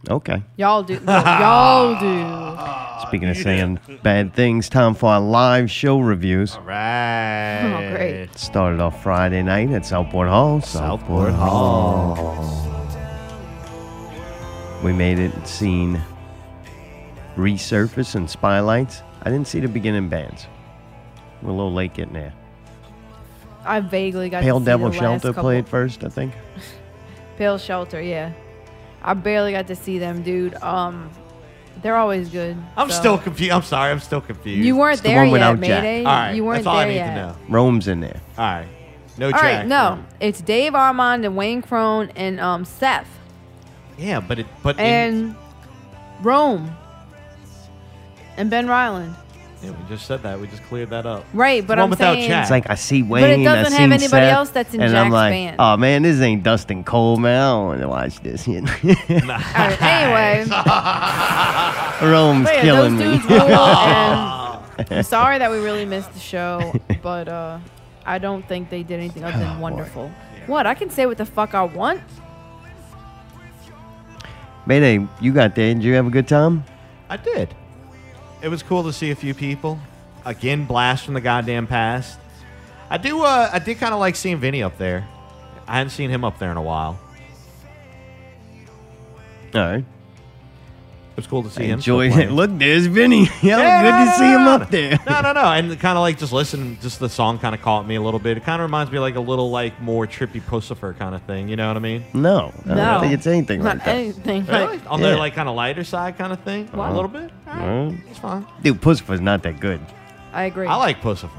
Okay. 0.09 0.43
Y'all 0.57 0.83
do. 0.83 1.01
No, 1.01 1.13
y'all 1.13 1.99
do. 1.99 2.79
Speaking 3.09 3.29
of 3.29 3.37
saying 3.37 3.81
bad 4.03 4.35
things, 4.35 4.69
time 4.69 4.95
for 4.95 5.11
our 5.11 5.21
live 5.21 5.71
show 5.71 5.99
reviews. 5.99 6.55
All 6.55 6.63
right. 6.63 7.63
Oh, 7.65 7.97
great. 7.97 8.39
Started 8.39 8.81
off 8.81 9.03
Friday 9.03 9.43
night 9.43 9.71
at 9.71 9.85
Southport 9.85 10.29
Hall. 10.29 10.61
Southport 10.61 11.33
Hall. 11.33 12.65
We 14.85 14.93
made 14.93 15.19
it 15.19 15.47
seen 15.47 16.01
Resurface 17.39 18.15
and 18.17 18.27
Spylights. 18.27 19.03
I 19.23 19.31
didn't 19.31 19.47
see 19.47 19.61
the 19.61 19.69
beginning 19.69 20.09
bands. 20.09 20.47
We're 21.41 21.51
a 21.51 21.53
little 21.53 21.73
late 21.73 21.95
getting 21.95 22.15
there. 22.15 22.33
I 23.65 23.81
vaguely 23.81 24.29
got 24.29 24.43
Pale 24.43 24.59
to 24.59 24.65
see 24.65 24.67
Devil 24.67 24.87
the 24.91 24.93
last 24.97 25.01
Shelter 25.01 25.29
couple. 25.29 25.43
played 25.45 25.69
first, 25.69 26.05
I 26.05 26.09
think. 26.09 26.33
Pale 27.39 27.59
Shelter, 27.59 28.01
yeah. 28.03 28.33
I 29.03 29.15
barely 29.15 29.53
got 29.53 29.69
to 29.69 29.77
see 29.77 29.99
them, 29.99 30.23
dude. 30.23 30.55
Um, 30.57 31.11
they're 31.83 31.97
always 31.97 32.29
good. 32.29 32.57
I'm 32.77 32.91
so- 32.91 32.99
still 32.99 33.19
confused. 33.19 33.53
I'm 33.53 33.63
sorry. 33.63 33.93
I'm 33.93 34.01
still 34.01 34.21
confused. 34.21 34.65
You 34.65 34.77
weren't 34.77 34.95
It's 34.95 35.03
the 35.03 35.09
there 35.09 35.19
one 35.23 35.31
without 35.31 35.59
yet, 35.61 35.67
Jack. 35.69 35.83
Mayday. 35.85 35.99
All 36.05 36.13
right. 36.13 36.33
You 36.33 36.45
weren't 36.45 36.65
that's 36.65 36.67
all 36.67 36.77
there 36.79 36.87
I 36.87 36.89
need 36.89 36.95
yet. 36.97 37.15
to 37.15 37.21
know. 37.23 37.37
Rome's 37.49 37.87
in 37.87 38.01
there. 38.01 38.21
All 38.37 38.45
right. 38.45 38.69
No 39.17 39.27
All 39.27 39.33
Jack. 39.33 39.43
right, 39.43 39.67
no, 39.67 40.05
it's 40.21 40.41
Dave 40.41 40.77
Armand 40.77 41.25
and 41.25 41.37
Wayne 41.37 41.61
Crone 41.61 42.11
and 42.15 42.39
um 42.39 42.65
Seth 42.65 43.09
Yeah, 43.99 44.21
but 44.21 44.39
it. 44.39 44.47
But 44.63 44.79
in, 44.79 44.85
and 44.85 45.37
Rome 46.23 46.71
and 48.39 48.49
Ben 48.51 48.67
Ryland. 48.69 49.15
yeah, 49.63 49.71
we 49.73 49.77
just 49.89 50.07
said 50.07 50.23
that. 50.23 50.39
We 50.41 50.47
just 50.47 50.63
cleared 50.65 50.91
that 50.91 51.05
up. 51.05 51.25
Right, 51.35 51.67
but 51.67 51.79
I'm 51.79 51.91
without 51.91 52.15
saying- 52.15 52.29
Jack. 52.29 52.43
It's 52.43 52.51
like 52.51 52.71
I 52.71 52.75
see 52.77 53.03
But 53.03 53.11
Wayne. 53.11 53.41
it 53.41 53.45
doesn't 53.45 53.67
I 53.67 53.69
have 53.71 53.73
seen 53.73 53.93
anybody 53.93 54.09
Seth, 54.09 54.33
else 54.33 54.51
that's 54.51 54.73
in 54.75 54.81
and 54.81 54.97
I'm 54.97 55.07
Jack's 55.07 55.13
like, 55.13 55.33
band. 55.33 55.57
oh 55.59 55.77
man, 55.77 56.03
this 56.03 56.21
ain't 56.21 56.43
Dustin 56.45 56.85
Cole, 56.85 57.17
man. 57.17 57.41
I 57.43 57.51
don't 57.51 57.67
want 57.67 57.81
to 57.81 57.89
watch 57.89 58.21
this. 58.21 58.47
You 58.47 58.61
know? 58.63 58.73
All 58.85 58.89
right, 58.89 59.83
anyway, 59.83 60.47
Rome's 62.13 62.45
but 62.47 62.55
yeah, 62.55 62.63
killing 62.63 62.97
those 62.97 63.07
me. 63.07 63.19
dudes 63.19 63.31
rule, 63.31 63.41
and 64.79 64.93
I'm 64.93 65.03
sorry 65.03 65.39
that 65.39 65.51
we 65.51 65.59
really 65.59 65.85
missed 65.85 66.13
the 66.13 66.21
show, 66.21 66.73
but 67.03 67.29
uh, 67.29 67.59
I 68.07 68.19
don't 68.19 68.47
think 68.47 68.71
they 68.71 68.83
did 68.85 69.01
anything 69.01 69.25
other 69.25 69.37
Oh, 69.37 69.41
than 69.41 69.59
wonderful. 69.61 70.11
What 70.47 70.67
I 70.67 70.75
can 70.75 70.89
say 70.89 71.05
what 71.07 71.19
the 71.19 71.27
fuck 71.27 71.55
I 71.55 71.65
want. 71.65 72.01
Mayday, 74.67 75.07
you 75.21 75.33
got 75.33 75.55
there. 75.55 75.75
Did 75.75 75.83
you 75.83 75.95
have 75.95 76.07
a 76.07 76.11
good 76.11 76.29
time? 76.29 76.65
I 77.09 77.17
did. 77.17 77.55
It 78.41 78.49
was 78.49 78.63
cool 78.63 78.85
to 78.85 78.93
see 78.93 79.11
a 79.11 79.17
few 79.17 79.35
people. 79.35 79.79
Again, 80.25 80.65
blast 80.65 81.05
from 81.05 81.15
the 81.15 81.21
goddamn 81.21 81.67
past. 81.67 82.19
I 82.91 82.99
do. 82.99 83.23
Uh, 83.23 83.51
I 83.53 83.59
did 83.59 83.79
kind 83.79 83.93
of 83.93 84.01
like 84.01 84.17
seeing 84.17 84.39
Vinny 84.39 84.63
up 84.63 84.79
there. 84.79 85.07
I 85.67 85.79
hadn't 85.79 85.91
seen 85.91 86.11
him 86.11 86.25
up 86.25 86.39
there 86.39 86.51
in 86.51 86.57
a 86.57 86.63
while. 86.63 86.99
All 89.55 89.61
right. 89.61 89.85
It 91.19 91.23
was 91.23 91.27
cool 91.27 91.43
to 91.43 91.51
see 91.51 91.65
I 91.65 91.67
him. 91.67 91.81
still 91.81 91.99
enjoyed 91.99 92.27
it. 92.27 92.31
Look, 92.31 92.57
there's 92.59 92.87
Vinny. 92.87 93.25
Yeah, 93.43 93.59
Yeah, 93.59 93.83
good 93.83 93.91
no, 93.91 94.05
to 94.13 94.19
see 94.19 94.23
no, 94.23 94.39
him 94.39 94.45
no, 94.45 94.51
up 94.53 94.71
there. 94.71 94.99
No, 95.05 95.21
no, 95.21 95.33
no. 95.33 95.41
And 95.51 95.81
kind 95.81 95.99
of 95.99 96.03
like 96.03 96.17
just 96.17 96.33
listen, 96.33 96.79
just 96.81 97.01
the 97.01 97.09
song 97.09 97.41
kind 97.41 97.57
of 97.57 97.61
caught 97.61 97.89
me 97.89 97.97
a 97.97 98.01
little 98.01 98.21
bit. 98.21 98.37
It 98.37 98.45
kind 98.45 98.63
of 98.63 98.69
reminds 98.69 98.93
me 98.93 99.01
like 99.01 99.17
a 99.17 99.21
little 99.21 99.51
like 99.51 99.81
more 99.83 100.07
trippy 100.07 100.41
Puscifer 100.41 100.97
kind 100.97 101.17
of 101.17 101.23
thing. 101.23 101.49
You 101.49 101.57
know 101.57 101.67
what 101.67 101.77
I 101.77 101.81
mean? 101.81 102.05
No, 102.15 102.53
I 102.67 102.69
No, 102.69 102.75
don't 102.77 103.01
think 103.01 103.15
it's 103.15 103.27
anything 103.27 103.65
Not 103.65 103.79
like 103.79 103.85
that. 103.87 103.97
anything. 103.97 104.47
Really? 104.47 104.77
Like, 104.79 104.81
On 104.93 105.01
Yeah. 105.01 105.11
the 105.11 105.17
like 105.17 105.35
kind 105.35 105.49
of 105.49 105.57
lighter 105.57 105.83
side 105.83 106.17
kind 106.17 106.33
of 106.33 106.39
thing? 106.45 106.71
A 106.73 106.93
little 106.95 107.09
bit? 107.09 107.33
All 107.49 107.55
right. 107.55 107.67
Well, 107.67 107.95
It's 108.11 108.19
fine. 108.21 108.47
dude, 108.63 108.81
Puscifer's 108.81 109.21
not 109.21 109.43
that 109.43 109.59
good. 109.59 109.81
I 110.33 110.45
agree. 110.45 110.69
I 110.69 110.77
like 110.77 111.01
Pussifer. 111.03 111.31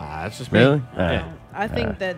Ah, 0.00 0.22
that's 0.24 0.38
just 0.38 0.50
me. 0.50 0.58
Really? 0.58 0.82
Yeah. 0.96 1.28
I 1.54 1.68
think 1.68 2.00
that 2.00 2.16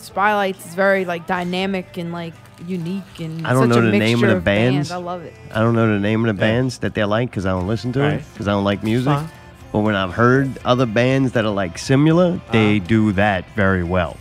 Spylights 0.00 0.66
is 0.66 0.74
very 0.74 1.06
like 1.06 1.26
dynamic 1.26 1.96
and 1.96 2.12
like 2.12 2.34
unique 2.66 3.02
and 3.20 3.46
I 3.46 3.52
don't 3.52 3.64
such 3.64 3.68
know 3.70 3.78
a 3.88 3.90
the 3.90 3.98
name 3.98 4.16
of 4.18 4.20
mixture 4.22 4.34
the 4.34 4.40
bands. 4.40 4.90
I 4.90 4.96
love 4.96 5.22
it. 5.22 5.34
I 5.52 5.60
don't 5.60 5.74
know 5.74 5.86
the 5.92 5.98
name 6.00 6.24
of 6.26 6.36
the 6.36 6.40
Yeah. 6.42 6.48
bands 6.52 6.78
that 6.78 6.94
they 6.94 7.04
like 7.04 7.30
because 7.30 7.46
I 7.46 7.50
don't 7.50 7.66
listen 7.66 7.92
to 7.94 8.02
it 8.04 8.24
because 8.32 8.48
I 8.48 8.52
don't 8.52 8.64
like 8.64 8.82
music. 8.82 9.12
fine. 9.12 9.28
But 9.72 9.80
when 9.80 9.94
I've 9.94 10.14
heard 10.14 10.58
other 10.64 10.86
bands 10.86 11.32
that 11.32 11.44
are 11.44 11.50
like 11.50 11.76
similar, 11.78 12.40
they 12.52 12.76
Uh-huh. 12.78 12.86
do 12.86 13.12
that 13.12 13.44
very 13.54 13.82
well. 13.84 14.16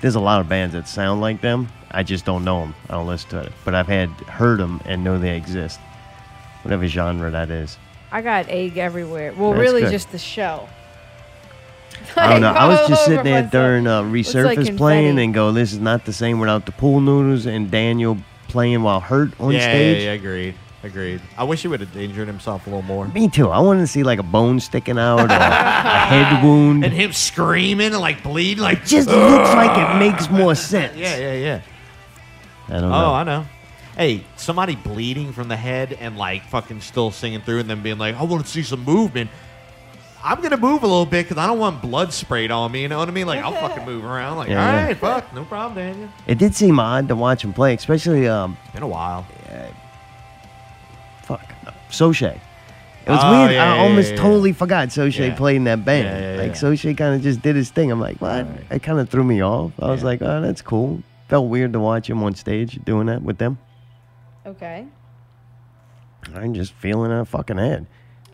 There's 0.00 0.14
a 0.16 0.20
lot 0.20 0.40
of 0.40 0.48
bands 0.48 0.74
that 0.74 0.86
sound 0.88 1.20
like 1.22 1.40
them. 1.40 1.68
I 1.90 2.02
just 2.02 2.24
don't 2.24 2.44
know 2.44 2.60
them. 2.60 2.74
I 2.90 2.94
don't 2.94 3.06
listen 3.06 3.30
to 3.30 3.38
it. 3.40 3.52
But 3.64 3.74
I've 3.74 3.86
had 3.88 4.10
heard 4.28 4.58
them 4.60 4.80
and 4.84 5.02
know 5.04 5.18
they 5.18 5.36
exist. 5.36 5.78
Whatever 6.62 6.86
genre 6.88 7.30
that 7.30 7.50
is. 7.50 7.78
I 8.12 8.20
got 8.20 8.48
egg 8.48 8.76
everywhere. 8.78 9.32
Well, 9.36 9.50
That's 9.52 9.60
really 9.60 9.80
good. 9.82 9.90
just 9.92 10.10
the 10.12 10.18
shell. 10.18 10.68
I 12.16 12.32
don't 12.32 12.40
know. 12.42 12.48
I 12.52 12.68
was 12.68 12.88
just 12.88 13.04
sitting 13.04 13.24
there 13.24 13.42
myself. 13.42 13.52
during 13.52 13.86
uh, 13.86 14.02
Looks 14.02 14.34
like 14.34 14.58
Resurface 14.58 14.76
playing 14.76 15.18
and 15.18 15.34
go, 15.34 15.52
this 15.52 15.72
is 15.72 15.78
not 15.80 16.04
the 16.04 16.12
same 16.12 16.38
without 16.40 16.66
the 16.66 16.72
pool 16.72 17.00
noodles 17.00 17.46
and 17.46 17.70
Daniel 17.70 18.18
playing 18.48 18.82
while 18.82 19.00
hurt 19.00 19.38
on 19.40 19.52
yeah, 19.52 19.60
stage. 19.60 19.98
Yeah, 19.98 20.04
yeah, 20.04 20.12
agreed. 20.12 20.54
Agreed. 20.82 21.22
I 21.38 21.44
wish 21.44 21.62
he 21.62 21.68
would 21.68 21.80
have 21.80 21.96
injured 21.96 22.26
himself 22.26 22.66
a 22.66 22.70
little 22.70 22.82
more. 22.82 23.08
Me 23.08 23.28
too. 23.28 23.48
I 23.48 23.58
wanted 23.58 23.80
to 23.80 23.86
see 23.86 24.02
like 24.02 24.18
a 24.18 24.22
bone 24.22 24.60
sticking 24.60 24.98
out 24.98 25.18
or 25.20 25.24
a 25.26 25.50
head 26.06 26.44
wound. 26.44 26.84
And 26.84 26.92
him 26.92 27.12
screaming 27.14 27.86
and 27.92 28.00
like 28.00 28.22
bleeding, 28.22 28.62
like 28.62 28.84
just 28.84 29.08
looks 29.08 29.50
like 29.54 29.78
it 29.78 29.98
makes 29.98 30.28
more 30.28 30.54
sense. 30.72 30.94
Yeah, 30.94 31.16
yeah, 31.16 31.32
yeah. 31.32 31.60
I 32.68 32.80
don't 32.80 32.92
Oh. 32.92 33.12
I 33.14 33.24
know. 33.24 33.46
Hey, 33.96 34.24
somebody 34.36 34.76
bleeding 34.76 35.32
from 35.32 35.48
the 35.48 35.56
head 35.56 35.94
and 35.94 36.18
like 36.18 36.44
fucking 36.48 36.80
still 36.82 37.10
singing 37.10 37.40
through 37.40 37.60
and 37.60 37.70
then 37.70 37.82
being 37.82 37.96
like, 37.96 38.16
I 38.16 38.24
want 38.24 38.44
to 38.44 38.50
see 38.50 38.62
some 38.62 38.84
movement. 38.84 39.30
I'm 40.24 40.40
gonna 40.40 40.56
move 40.56 40.82
a 40.82 40.86
little 40.86 41.04
bit 41.04 41.24
because 41.28 41.36
I 41.36 41.46
don't 41.46 41.58
want 41.58 41.82
blood 41.82 42.12
sprayed 42.12 42.50
on 42.50 42.72
me. 42.72 42.82
You 42.82 42.88
know 42.88 42.98
what 42.98 43.08
I 43.08 43.12
mean? 43.12 43.26
Like 43.26 43.44
I'll 43.44 43.52
fucking 43.52 43.84
move 43.92 44.04
around. 44.04 44.38
Like, 44.38 44.48
Yeah, 44.48 44.66
all 44.66 44.72
yeah. 44.74 44.84
right, 44.86 44.96
fuck, 44.96 45.34
no 45.34 45.44
problem, 45.44 45.76
Daniel. 45.76 46.08
It 46.26 46.38
did 46.38 46.54
seem 46.54 46.80
odd 46.80 47.08
to 47.08 47.16
watch 47.16 47.44
him 47.44 47.52
play, 47.52 47.74
especially 47.74 48.26
um, 48.26 48.56
Been 48.72 48.82
a 48.82 48.88
while. 48.88 49.26
Yeah. 49.50 49.68
Fuck, 51.22 51.42
Soche. 51.90 52.22
It 53.06 53.10
was 53.10 53.20
Oh, 53.22 53.30
weird. 53.38 53.52
yeah, 53.52 53.72
I 53.72 53.76
yeah, 53.76 53.82
almost 53.82 54.08
yeah, 54.12 54.14
yeah. 54.16 54.22
totally 54.22 54.52
forgot 54.54 54.88
Soche 54.88 55.18
Yeah. 55.28 55.34
played 55.34 55.56
in 55.56 55.64
that 55.64 55.84
band. 55.84 56.06
Yeah, 56.06 56.32
yeah, 56.36 56.38
like 56.42 56.52
yeah. 56.52 56.54
Soche 56.70 56.96
kind 56.96 57.14
of 57.14 57.20
just 57.20 57.42
did 57.42 57.54
his 57.54 57.68
thing. 57.70 57.90
I'm 57.92 58.00
like, 58.00 58.16
what? 58.22 58.46
It 58.70 58.82
kind 58.82 58.98
of 58.98 59.10
threw 59.10 59.24
me 59.24 59.42
off. 59.42 59.72
I 59.78 59.90
was 59.90 60.00
Yeah. 60.00 60.06
like, 60.06 60.22
oh, 60.22 60.40
that's 60.40 60.62
cool. 60.62 61.02
Felt 61.28 61.48
weird 61.50 61.74
to 61.74 61.80
watch 61.80 62.08
him 62.08 62.22
on 62.22 62.34
stage 62.34 62.78
doing 62.84 63.06
that 63.08 63.20
with 63.22 63.36
them. 63.38 63.58
Okay. 64.46 64.86
I'm 66.34 66.54
just 66.54 66.72
feeling 66.72 67.12
a 67.12 67.26
fucking 67.26 67.58
head. 67.58 67.86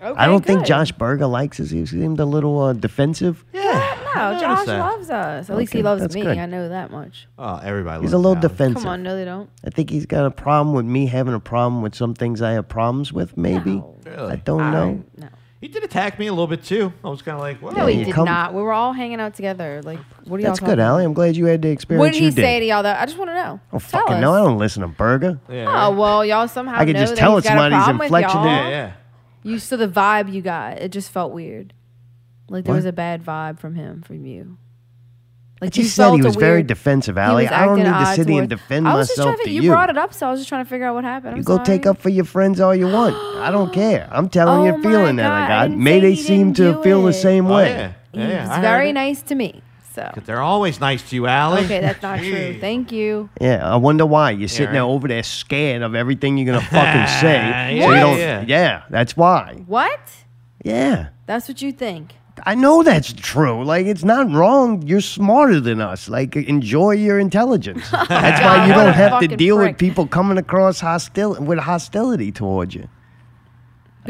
Okay. 0.02 0.18
I 0.18 0.26
don't 0.26 0.44
think 0.44 0.60
good. 0.60 0.66
Josh 0.66 0.92
Berger 0.92 1.26
likes 1.26 1.60
us. 1.60 1.70
He 1.70 1.84
seemed 1.86 2.20
a 2.20 2.24
little 2.24 2.58
uh, 2.60 2.72
defensive. 2.72 3.44
Yeah. 3.52 3.96
No, 4.16 4.20
I 4.22 4.32
Josh 4.34 4.42
noticed 4.42 4.66
that. 4.66 4.78
loves 4.80 5.10
us. 5.10 5.50
At 5.50 5.56
least 5.56 5.70
Okay, 5.72 5.78
he 5.78 5.82
loves 5.82 6.00
that's 6.02 6.14
me. 6.14 6.22
good. 6.22 6.36
I 6.38 6.46
know 6.46 6.68
that 6.68 6.90
much. 6.90 7.28
Oh, 7.38 7.60
everybody. 7.62 8.02
He's 8.02 8.12
a 8.12 8.18
loves 8.18 8.24
little 8.26 8.34
Josh. 8.42 8.50
defensive. 8.50 8.82
Come 8.82 8.88
on, 8.92 9.02
no, 9.02 9.14
they 9.16 9.24
don't. 9.24 9.48
I 9.64 9.70
think 9.70 9.88
he's 9.90 10.06
got 10.06 10.26
a 10.26 10.30
problem 10.30 10.74
with 10.74 10.84
me 10.86 11.06
having 11.06 11.34
a 11.34 11.38
problem 11.40 11.80
with 11.82 11.94
some 11.94 12.14
things 12.14 12.42
I 12.42 12.52
have 12.52 12.68
problems 12.68 13.12
with. 13.12 13.36
Maybe 13.36 13.76
No. 13.76 13.96
Really? 14.04 14.32
I 14.32 14.36
don't 14.36 14.60
I- 14.62 14.72
know. 14.72 15.04
No. 15.18 15.28
He 15.60 15.68
did 15.68 15.84
attack 15.84 16.18
me 16.18 16.26
a 16.26 16.32
little 16.32 16.46
bit 16.46 16.64
too. 16.64 16.90
I 17.04 17.08
was 17.10 17.20
kind 17.20 17.34
of 17.34 17.42
like, 17.42 17.60
what? 17.60 17.76
No, 17.76 17.84
he 17.84 17.98
you 17.98 18.06
did 18.06 18.14
come- 18.14 18.24
not. 18.24 18.54
We 18.54 18.62
were 18.62 18.72
all 18.72 18.94
hanging 18.94 19.20
out 19.20 19.34
together. 19.34 19.82
Like, 19.84 19.98
what 20.24 20.38
are 20.38 20.40
y'all 20.40 20.52
That's 20.52 20.60
talking 20.60 20.72
good, 20.76 20.80
Allie. 20.80 21.04
I'm 21.04 21.12
glad 21.12 21.36
you 21.36 21.44
had 21.44 21.60
the 21.60 21.68
experience 21.68 22.00
What 22.00 22.12
did 22.14 22.18
he 22.20 22.24
you 22.24 22.30
say 22.32 22.54
did. 22.54 22.60
to 22.60 22.66
y'all? 22.66 22.82
That 22.82 22.98
I 22.98 23.04
just 23.04 23.18
want 23.18 23.28
to 23.30 23.34
know. 23.34 23.60
Oh, 23.70 23.78
Tell 23.78 24.00
fucking 24.00 24.14
us. 24.14 24.20
no! 24.22 24.32
I 24.32 24.38
don't 24.38 24.56
listen 24.56 24.80
to 24.80 24.88
Berger. 24.88 25.38
Yeah. 25.50 25.66
Oh 25.68 25.90
well, 25.94 26.24
y'all 26.24 26.48
somehow 26.48 26.76
I 26.78 26.86
could 26.86 26.94
know 26.94 27.00
just 27.02 27.14
that 27.16 27.20
tell 27.20 27.32
he's 27.36 27.44
it's 27.44 27.48
got 27.48 27.58
a 27.58 27.70
somebody's 27.70 27.76
problem 27.84 27.98
with 27.98 28.06
inflection. 28.06 28.36
y'all. 28.40 28.46
yeah, 28.46 28.68
yeah. 28.70 28.92
You 29.42 29.58
saw 29.58 29.76
the 29.76 29.88
vibe 29.88 30.32
you 30.32 30.42
got. 30.42 30.78
It 30.78 30.90
just 30.90 31.10
felt 31.10 31.32
weird. 31.32 31.72
Like 32.48 32.64
there 32.64 32.72
What? 32.72 32.76
was 32.78 32.84
a 32.84 32.92
bad 32.92 33.24
vibe 33.24 33.58
from 33.58 33.74
him, 33.74 34.02
from 34.02 34.26
you. 34.26 34.58
I 35.62 35.66
Like 35.66 35.76
you 35.76 35.82
just 35.84 35.94
said 35.94 36.04
he 36.06 36.08
felt 36.16 36.20
a 36.22 36.24
was 36.24 36.36
very 36.36 36.52
weird- 36.58 36.66
defensive, 36.68 37.16
he 37.16 37.20
Allie. 37.20 37.42
was 37.44 37.52
I 37.52 37.64
don't 37.66 37.76
need 37.76 37.82
acting 37.86 37.92
to 37.92 38.10
odd 38.10 38.16
sit 38.16 38.28
here 38.28 38.40
and 38.40 38.50
towards- 38.50 38.62
defend 38.62 38.88
I 38.88 38.94
was 38.94 39.08
just 39.08 39.18
myself 39.18 39.36
trying 39.36 39.44
to 39.46 39.50
you. 39.52 39.62
you. 39.62 39.70
brought 39.70 39.90
it 39.90 39.98
up, 39.98 40.14
so 40.14 40.26
I 40.26 40.30
was 40.30 40.40
just 40.40 40.48
trying 40.48 40.64
to 40.64 40.68
figure 40.70 40.86
out 40.86 40.94
what 40.94 41.04
happened. 41.04 41.32
I'm 41.32 41.36
You 41.38 41.42
go 41.44 41.58
take 41.58 41.84
sorry. 41.84 41.90
up 41.96 41.98
for 42.00 42.08
your 42.08 42.24
friends 42.24 42.60
all 42.60 42.74
you 42.74 42.86
want. 42.88 43.14
I 43.36 43.50
don't 43.50 43.72
care. 43.72 44.08
I'm 44.10 44.28
telling 44.30 44.64
you 44.64 44.72
Oh 44.72 44.74
a 44.74 44.78
my 44.78 44.82
feeling 44.90 45.16
that 45.16 45.22
God, 45.28 45.32
I 45.32 45.44
I 45.44 45.48
got. 45.48 45.68
didn't 45.68 45.84
May 45.84 46.00
they 46.00 46.10
he 46.14 46.16
seem 46.22 46.52
didn't 46.52 46.56
to 46.56 46.72
do 46.78 46.82
feel 46.82 47.02
the 47.02 47.08
it. 47.08 47.12
same 47.14 47.46
Oh, 47.46 47.54
way. 47.56 47.68
yeah. 47.70 47.92
Yeah, 48.12 48.28
yeah, 48.28 48.40
He's 48.40 48.48
I 48.50 48.54
heard 48.56 48.62
very 48.62 48.88
it. 48.90 48.92
nice 48.94 49.22
to 49.22 49.34
me. 49.34 49.62
So 50.00 50.10
so. 50.14 50.20
They're 50.24 50.40
always 50.42 50.80
nice 50.80 51.08
to 51.10 51.14
you, 51.16 51.26
Allie. 51.26 51.64
Okay, 51.64 51.80
that's 51.80 52.02
not 52.02 52.18
true. 52.18 52.58
Thank 52.60 52.92
you. 52.92 53.28
Yeah, 53.40 53.70
I 53.70 53.76
wonder 53.76 54.06
why 54.06 54.30
you're 54.32 54.48
sitting 54.48 54.72
there 54.72 54.82
right. 54.82 54.88
over 54.88 55.08
there 55.08 55.22
scared 55.22 55.82
of 55.82 55.94
everything 55.94 56.38
you're 56.38 56.46
gonna 56.52 56.60
fucking 56.66 57.06
say. 57.20 57.76
Yeah, 57.76 57.86
so 57.86 57.92
you 57.92 58.00
don't. 58.00 58.18
yeah. 58.18 58.44
Yeah. 58.46 58.82
that's 58.90 59.16
why. 59.16 59.62
What? 59.66 60.00
Yeah, 60.64 61.08
That's 61.26 61.48
what 61.48 61.62
you 61.62 61.72
think. 61.72 62.14
I 62.46 62.54
know 62.54 62.82
that's 62.82 63.12
true. 63.12 63.64
Like 63.64 63.86
it's 63.86 64.04
not 64.04 64.30
wrong. 64.30 64.82
You're 64.82 65.00
smarter 65.02 65.60
than 65.60 65.80
us. 65.80 66.08
Like 66.08 66.36
enjoy 66.36 66.92
your 66.92 67.18
intelligence. 67.18 67.90
That's 67.90 68.40
why 68.40 68.66
you 68.66 68.72
What 68.72 68.84
don't 68.84 68.94
have 68.94 69.10
to 69.12 69.26
fucking 69.26 69.36
deal 69.36 69.56
prick. 69.56 69.72
with 69.72 69.78
people 69.78 70.06
coming 70.06 70.38
across 70.38 70.80
hostil 70.80 71.38
with 71.40 71.58
hostility 71.58 72.32
towards 72.32 72.74
you. 72.74 72.88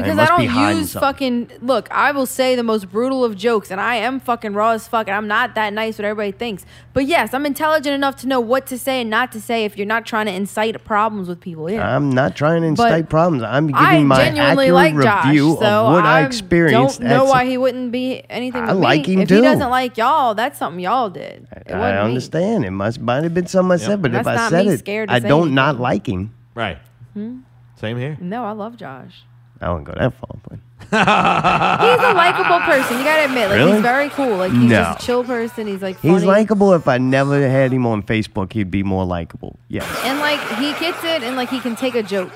They 0.03 0.09
Because 0.11 0.19
I 0.19 0.25
don't 0.37 0.47
hiding 0.47 0.77
use 0.79 0.91
something. 0.91 1.07
fucking 1.07 1.51
look. 1.61 1.87
I 1.91 2.11
will 2.11 2.25
say 2.25 2.55
the 2.55 2.63
most 2.63 2.89
brutal 2.91 3.23
of 3.23 3.35
jokes, 3.35 3.71
and 3.71 3.79
I 3.81 3.95
am 3.95 4.19
fucking 4.19 4.53
raw 4.53 4.71
as 4.71 4.87
fuck, 4.87 5.07
and 5.07 5.15
I'm 5.15 5.27
not 5.27 5.55
that 5.55 5.73
nice 5.73 5.97
what 5.97 6.05
everybody 6.05 6.31
thinks. 6.31 6.65
But 6.93 7.05
yes, 7.05 7.33
I'm 7.33 7.45
intelligent 7.45 7.93
enough 7.93 8.15
to 8.17 8.27
know 8.27 8.39
what 8.39 8.65
to 8.67 8.77
say 8.77 9.01
and 9.01 9.09
not 9.09 9.31
to 9.33 9.41
say 9.41 9.65
if 9.65 9.77
you're 9.77 9.87
not 9.87 10.05
trying 10.05 10.25
to 10.25 10.33
incite 10.33 10.83
problems 10.83 11.27
with 11.27 11.39
people. 11.39 11.69
Yeah. 11.69 11.95
I'm 11.95 12.09
not 12.09 12.35
trying 12.35 12.61
to 12.61 12.67
incite 12.67 13.09
problems. 13.09 13.43
I'm 13.43 13.67
giving 13.67 13.81
I 13.81 13.99
my 14.03 14.17
genuinely 14.17 14.65
accurate 14.69 14.73
like 14.95 15.03
Josh, 15.03 15.25
review 15.25 15.57
so 15.59 15.65
of 15.87 15.93
what 15.93 16.03
I, 16.05 16.19
I 16.19 16.25
experienced. 16.25 16.99
Don't 16.99 17.09
know 17.09 17.25
why 17.25 17.45
he 17.45 17.57
wouldn't 17.57 17.91
be 17.91 18.23
anything. 18.29 18.61
I 18.61 18.71
like 18.73 19.07
me. 19.07 19.13
him 19.13 19.19
if 19.21 19.29
too. 19.29 19.35
he 19.35 19.41
doesn't 19.41 19.69
like 19.69 19.97
y'all, 19.97 20.35
that's 20.35 20.57
something 20.59 20.79
y'all 20.79 21.09
did. 21.09 21.47
It 21.51 21.71
I 21.71 21.77
wasn't 21.79 21.95
me. 21.95 21.99
understand. 22.09 22.65
It 22.65 22.71
must 22.71 22.99
might 22.99 23.23
have 23.23 23.33
been 23.33 23.47
something 23.47 23.71
I 23.71 23.77
said, 23.77 24.01
but 24.01 24.11
That's 24.11 24.27
if 24.27 24.35
I 24.35 24.49
said 24.49 24.67
it, 24.67 24.79
scared 24.79 25.09
to 25.09 25.15
I 25.15 25.19
don't 25.19 25.53
not 25.53 25.79
like 25.79 26.07
him. 26.07 26.33
Right. 26.55 26.77
Hmm? 27.13 27.39
Same 27.75 27.97
here. 27.97 28.17
No, 28.21 28.43
I 28.45 28.51
love 28.51 28.77
Josh. 28.77 29.23
I 29.61 29.69
won't 29.69 29.83
go 29.85 29.93
that 29.93 30.13
far, 30.13 30.35
but 30.49 30.59
He's 30.91 32.03
a 32.03 32.13
likable 32.13 32.59
person. 32.61 32.97
You 32.97 33.03
gotta 33.03 33.25
admit, 33.25 33.49
like 33.49 33.57
Really? 33.59 33.73
he's 33.73 33.81
very 33.81 34.09
cool. 34.09 34.35
Like 34.37 34.51
he's 34.51 34.61
No. 34.69 34.83
just 34.83 35.03
a 35.03 35.05
chill 35.05 35.23
person. 35.23 35.67
He's 35.67 35.81
like 35.81 35.97
funny. 35.99 36.13
he's 36.15 36.23
likable. 36.25 36.73
If 36.73 36.87
I 36.87 36.97
never 36.97 37.47
had 37.47 37.71
him 37.71 37.85
on 37.85 38.03
Facebook, 38.03 38.51
he'd 38.53 38.71
be 38.71 38.83
more 38.83 39.05
likable. 39.05 39.57
Yes. 39.69 39.85
and 40.03 40.19
like 40.19 40.39
he 40.57 40.73
gets 40.83 41.01
it, 41.03 41.23
and 41.23 41.35
like 41.37 41.49
he 41.49 41.59
can 41.61 41.75
take 41.75 41.95
a 41.95 42.03
joke. 42.03 42.31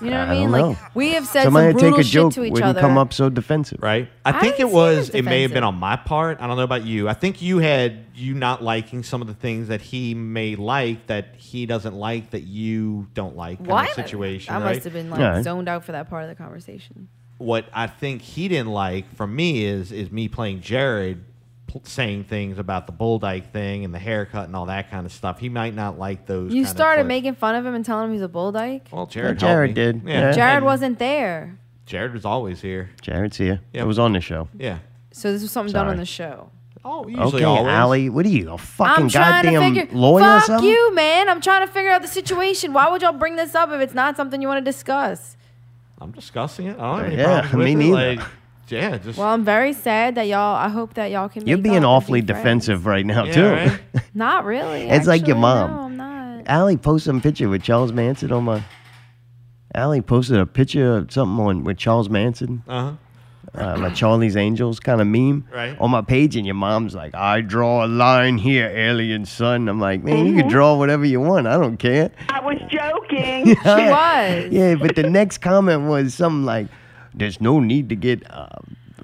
You 0.00 0.10
know 0.10 0.18
what 0.18 0.28
I, 0.28 0.30
I 0.32 0.34
mean? 0.34 0.42
don't 0.42 0.52
Like 0.52 0.62
know. 0.82 0.88
we 0.94 1.10
have 1.12 1.26
said 1.26 1.44
Somebody 1.44 1.66
some 1.70 1.72
brutal 1.72 1.90
take 1.92 2.00
a 2.00 2.04
shit 2.04 2.12
joke 2.12 2.32
to 2.34 2.44
each 2.44 2.52
wouldn't 2.52 2.70
other. 2.70 2.80
come 2.80 2.98
up 2.98 3.12
so 3.12 3.28
defensive. 3.30 3.78
Right. 3.82 4.08
I 4.24 4.32
think 4.32 4.56
didn't 4.56 4.68
it 4.68 4.70
see 4.70 4.72
it 4.72 4.74
was. 4.74 4.98
as 4.98 5.14
It 5.14 5.22
may 5.22 5.42
have 5.42 5.50
been 5.50 5.62
defensive. 5.62 5.64
on 5.68 5.74
my 5.76 5.96
part. 5.96 6.40
I 6.40 6.46
don't 6.46 6.56
know 6.56 6.62
about 6.64 6.84
you. 6.84 7.08
I 7.08 7.14
think 7.14 7.40
you 7.40 7.58
had 7.58 8.04
you 8.14 8.34
not 8.34 8.62
liking 8.62 9.02
some 9.02 9.20
of 9.22 9.26
the 9.28 9.34
things 9.34 9.68
that 9.68 9.80
he 9.80 10.14
may 10.14 10.54
like 10.56 11.06
that 11.06 11.34
he 11.36 11.64
doesn't 11.66 11.94
like 11.94 12.30
that 12.30 12.42
you 12.42 13.06
don't 13.14 13.36
like. 13.36 13.58
Kind 13.58 13.68
What? 13.70 13.88
of 13.88 13.94
situation. 13.94 14.54
I 14.54 14.58
right? 14.60 14.74
must 14.74 14.84
have 14.84 14.92
been 14.92 15.08
like 15.10 15.20
Yeah. 15.20 15.42
zoned 15.42 15.68
out 15.68 15.84
for 15.84 15.92
that 15.92 16.10
part 16.10 16.24
of 16.24 16.28
the 16.28 16.34
conversation. 16.34 17.08
what 17.38 17.66
I 17.74 17.86
think 17.86 18.22
he 18.22 18.48
didn't 18.48 18.72
like 18.72 19.14
from 19.14 19.36
me 19.36 19.64
is 19.64 19.92
is 19.92 20.10
me 20.10 20.26
playing 20.28 20.60
Jared 20.62 21.22
pl- 21.26 21.35
saying 21.84 22.24
things 22.24 22.58
about 22.58 22.86
the 22.86 22.92
bull 22.92 23.18
dyke 23.18 23.52
thing 23.52 23.84
and 23.84 23.92
the 23.92 23.98
haircut 23.98 24.44
and 24.46 24.56
all 24.56 24.66
that 24.66 24.90
kind 24.90 25.04
of 25.06 25.12
stuff. 25.12 25.38
He 25.38 25.48
might 25.48 25.74
not 25.74 25.98
like 25.98 26.26
those. 26.26 26.52
You 26.52 26.64
kind 26.64 26.74
started 26.76 27.02
clips. 27.02 27.08
making 27.08 27.34
fun 27.34 27.54
of 27.54 27.66
him 27.66 27.74
and 27.74 27.84
telling 27.84 28.06
him 28.08 28.12
he's 28.14 28.22
a 28.22 28.28
bull 28.28 28.52
dyke. 28.52 28.86
Well, 28.90 29.06
Jared. 29.06 29.36
Yeah, 29.36 29.48
Jared 29.48 29.76
helped 29.76 29.78
me. 29.78 30.00
did. 30.00 30.08
Yeah. 30.08 30.32
Jared 30.32 30.56
and 30.56 30.64
wasn't 30.64 30.98
there, 30.98 31.58
Jared 31.86 32.12
was 32.14 32.24
always 32.24 32.60
here. 32.62 32.90
Jared's 33.02 33.36
here. 33.36 33.60
Yeah, 33.72 33.82
It 33.82 33.86
was 33.86 33.98
on 33.98 34.12
the 34.12 34.20
show. 34.20 34.48
Yeah. 34.58 34.78
so 35.12 35.32
this 35.32 35.42
was 35.42 35.50
something 35.52 35.72
done 35.72 35.88
on 35.88 35.96
the 35.98 36.04
show. 36.06 36.50
Oh, 36.84 37.06
usually 37.08 37.26
Okay, 37.42 37.44
always. 37.44 37.66
Allie, 37.72 38.08
what 38.10 38.24
are 38.26 38.28
you, 38.28 38.50
a 38.52 38.58
fucking 38.58 39.04
I'm 39.04 39.08
trying 39.10 39.44
to 39.44 39.50
goddamn 39.50 39.74
figure. 39.74 39.96
lawyer 39.98 40.22
or 40.24 40.38
fuck 40.38 40.44
something? 40.46 40.68
you, 40.68 40.94
man. 40.94 41.28
I'm 41.28 41.40
trying 41.40 41.66
to 41.66 41.72
figure 41.72 41.90
out 41.90 42.00
the 42.02 42.06
situation. 42.08 42.72
Why 42.72 42.88
would 42.88 43.02
y'all 43.02 43.12
bring 43.12 43.34
this 43.34 43.56
up 43.56 43.70
if 43.70 43.80
it's 43.80 43.92
not 43.94 44.16
something 44.16 44.40
you 44.40 44.46
want 44.46 44.64
to 44.64 44.70
discuss? 44.70 45.36
I'm 46.00 46.12
discussing 46.12 46.66
it. 46.68 46.78
I 46.78 46.82
don't 46.82 46.98
have 46.98 47.06
any 47.06 47.16
Yeah, 47.16 47.40
problems 47.40 47.54
with 47.56 47.64
me 47.66 47.72
it. 47.72 47.76
neither. 47.76 48.16
Like, 48.20 48.28
yeah, 48.68 48.98
just 48.98 49.18
Well, 49.18 49.28
I'm 49.28 49.44
very 49.44 49.72
sad 49.72 50.14
that 50.16 50.26
y'all. 50.26 50.56
I 50.56 50.68
hope 50.68 50.94
that 50.94 51.10
y'all 51.10 51.28
can. 51.28 51.46
You're 51.46 51.58
make 51.58 51.64
being 51.64 51.74
up 51.76 51.78
and 51.78 51.86
awfully 51.86 52.20
be 52.20 52.28
friends. 52.32 52.66
defensive 52.66 52.86
right 52.86 53.04
now, 53.06 53.24
Yeah, 53.24 53.32
too. 53.32 53.48
right? 53.50 53.80
Not 54.14 54.44
really. 54.44 54.82
It's 54.88 55.06
like 55.06 55.26
your 55.26 55.36
actually, 55.36 55.40
mom. 55.42 55.70
No, 55.70 55.80
I'm 55.82 55.96
not. 55.96 56.48
Allie 56.48 56.76
posted 56.76 57.06
some 57.06 57.20
picture 57.20 57.48
with 57.48 57.62
Charles 57.62 57.92
Manson 57.92 58.32
on 58.32 58.44
my. 58.44 58.62
Allie 59.74 60.00
posted 60.00 60.38
a 60.38 60.46
picture 60.46 60.96
of 60.96 61.12
something 61.12 61.44
on 61.44 61.64
with 61.64 61.76
Charles 61.76 62.08
Manson, 62.08 62.62
uh 62.66 62.92
huh. 63.54 63.60
uh, 63.62 63.76
like 63.78 63.94
Charlie's 63.94 64.36
Angels 64.36 64.80
kind 64.80 65.00
of 65.02 65.06
meme 65.06 65.46
Right. 65.52 65.76
on 65.78 65.90
my 65.90 66.00
page, 66.02 66.34
and 66.36 66.46
your 66.46 66.54
mom's 66.54 66.94
like, 66.94 67.14
"I 67.14 67.42
draw 67.42 67.84
a 67.84 67.88
line 67.88 68.38
here, 68.38 68.68
alien 68.68 69.26
son." 69.26 69.68
I'm 69.68 69.78
like, 69.80 70.02
man, 70.02 70.18
you 70.24 70.32
Mm-hmm. 70.32 70.40
can 70.40 70.48
draw 70.48 70.76
whatever 70.78 71.04
you 71.04 71.20
want. 71.20 71.46
I 71.46 71.58
don't 71.58 71.76
care. 71.76 72.10
I 72.30 72.40
was 72.40 72.56
joking. 72.70 73.54
She 73.62 73.64
was. 73.64 74.52
Yeah, 74.52 74.74
but 74.76 74.94
the 74.96 75.02
next 75.10 75.38
comment 75.38 75.82
was 75.88 76.14
something 76.14 76.44
like, 76.44 76.68
"There's 77.16 77.40
no 77.40 77.60
need 77.60 77.88
to 77.88 77.96
get." 77.96 78.22
Uh, 78.30 78.46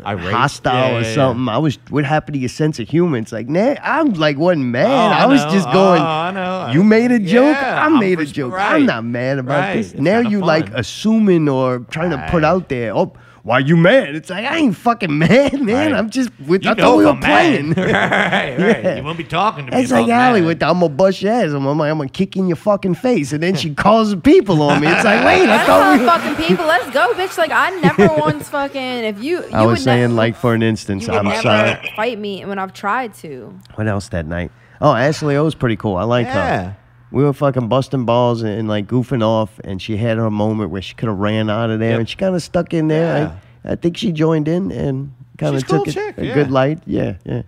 Irate? 0.05 0.33
hostile 0.35 0.75
Yeah, 0.75 0.89
or 0.97 1.01
yeah, 1.03 1.07
yeah. 1.09 1.15
something. 1.15 1.49
I 1.49 1.59
was. 1.59 1.79
What 1.91 2.05
happened 2.05 2.35
to 2.35 2.41
your 2.41 2.49
sense 2.49 2.81
of 2.81 2.89
humor? 2.89 3.19
It's 3.19 3.31
like, 3.31 3.49
nah, 3.49 3.77
I'm 3.83 4.15
like 4.15 4.37
wasn't 4.37 4.65
mad. 4.67 4.87
Oh, 4.89 5.15
I 5.15 5.27
was 5.27 5.45
know. 5.45 5.51
just 5.51 5.69
Oh, 5.69 5.73
going. 5.73 6.03
I 6.03 6.31
know. 6.33 6.73
You 6.73 6.83
made 6.83 7.13
a 7.13 7.19
joke. 7.21 7.55
Yeah, 7.57 7.81
I 7.81 7.85
I'm 7.87 8.01
made 8.01 8.19
a 8.19 8.25
joke. 8.27 8.53
right. 8.53 8.77
I'm 8.77 8.87
not 8.87 9.05
mad 9.05 9.39
about 9.39 9.61
Right. 9.61 9.77
this. 9.77 9.93
It's 9.93 10.01
Now 10.01 10.19
you 10.19 10.41
like 10.41 10.71
assuming 10.75 11.49
or 11.49 11.81
trying 11.91 12.11
to 12.11 12.27
put 12.31 12.43
out 12.43 12.69
there. 12.69 12.97
Oh, 12.97 13.13
why 13.45 13.59
you 13.59 13.77
mad? 13.77 14.15
It's 14.15 14.31
like 14.31 14.45
I 14.47 14.57
ain't 14.59 14.77
fucking 14.77 15.19
mad, 15.19 15.61
man. 15.61 15.93
Right. 15.93 15.99
I'm 15.99 16.11
just. 16.11 16.31
With, 16.47 16.65
You 16.65 16.71
I 16.71 16.75
know 16.75 16.83
thought 16.85 16.97
we 16.99 17.05
were 17.05 17.11
I'm 17.11 17.21
mad. 17.21 17.29
playing. 17.29 17.73
right, 17.93 18.57
right. 18.59 18.59
Yeah. 18.85 18.97
You 18.97 19.03
won't 19.03 19.19
be 19.19 19.25
talking 19.25 19.67
to 19.67 19.73
me. 19.73 19.83
It's 19.83 19.91
like 19.91 20.05
I'm 20.05 20.11
Allie 20.11 20.41
mad. 20.43 20.47
with 20.47 20.59
the, 20.61 20.67
I'm 20.69 20.75
gonna 20.81 20.89
bust 20.91 21.23
your 21.23 21.33
ass. 21.33 21.51
I'm, 21.53 21.67
I'm, 21.67 21.81
I'm 21.81 21.99
gonna 21.99 22.09
kick 22.09 22.37
in 22.37 22.47
your 22.47 22.57
fucking 22.57 22.95
face, 22.95 23.33
and 23.33 23.43
then 23.43 23.55
she 23.57 23.75
calls 23.75 24.11
the 24.11 24.17
people 24.17 24.63
on 24.63 24.81
me. 24.81 24.87
It's 24.87 25.05
like, 25.05 25.25
wait, 25.25 25.43
I 25.43 25.47
That's 25.47 25.67
thought 25.69 25.99
we. 25.99 26.05
not 26.07 26.21
fucking 26.21 26.45
people. 26.47 26.67
Let's 26.67 26.91
go, 26.91 27.13
bitch. 27.15 27.37
Like 27.37 27.51
I 27.51 27.71
never 27.81 28.07
once 28.17 28.49
fucking. 28.49 28.81
If 28.81 29.23
you, 29.23 29.39
you 29.45 29.51
I 29.53 29.63
was 29.67 29.79
would 29.79 29.85
saying, 29.85 30.11
ne- 30.11 30.15
like 30.15 30.37
for 30.37 30.55
an 30.55 30.63
instance, 30.63 31.07
you 31.07 31.13
I'm 31.13 31.25
never 31.25 31.43
sorry. 31.43 31.93
fight 31.97 32.19
me 32.19 32.45
when 32.45 32.59
I've 32.59 32.73
tried 32.73 33.15
to. 33.15 33.53
What 33.75 33.89
else 33.89 34.09
that 34.11 34.27
night? 34.27 34.53
Oh, 34.81 34.95
Ashley 34.95 35.37
O 35.37 35.45
was 35.45 35.55
pretty 35.55 35.77
cool. 35.77 35.97
I 35.97 36.05
like 36.05 36.27
Yeah. 36.27 36.63
her. 36.65 36.77
We 37.13 37.23
were 37.23 37.33
fucking 37.33 37.69
busting 37.69 38.05
balls 38.05 38.43
and, 38.43 38.51
and, 38.53 38.69
like 38.69 38.87
goofing 38.87 39.23
off, 39.23 39.61
and 39.65 39.81
she 39.81 39.97
had 39.97 40.17
her 40.19 40.31
moment 40.31 40.71
where 40.71 40.83
she 40.83 40.95
could 40.95 41.09
have 41.09 41.19
ran 41.19 41.51
out 41.51 41.71
of 41.71 41.79
there, 41.79 41.91
Yep. 41.91 42.01
and 42.01 42.09
she 42.09 42.17
kind 42.17 42.35
of 42.35 42.43
stuck 42.43 42.73
in 42.73 42.89
there. 42.89 43.19
Yeah. 43.19 43.37
I, 43.65 43.73
I 43.73 43.77
think 43.77 43.97
she 43.97 44.13
joined 44.13 44.49
in 44.49 44.73
and 44.73 45.13
kind 45.39 45.55
of 45.55 45.63
a 45.63 45.67
cool 45.67 45.79
took 45.81 45.89
it 45.89 45.93
chick, 45.93 46.19
a 46.19 46.27
yeah. 46.27 46.35
good 46.35 46.51
light. 46.51 46.81
Yeah, 46.87 47.17
yeah. 47.25 47.43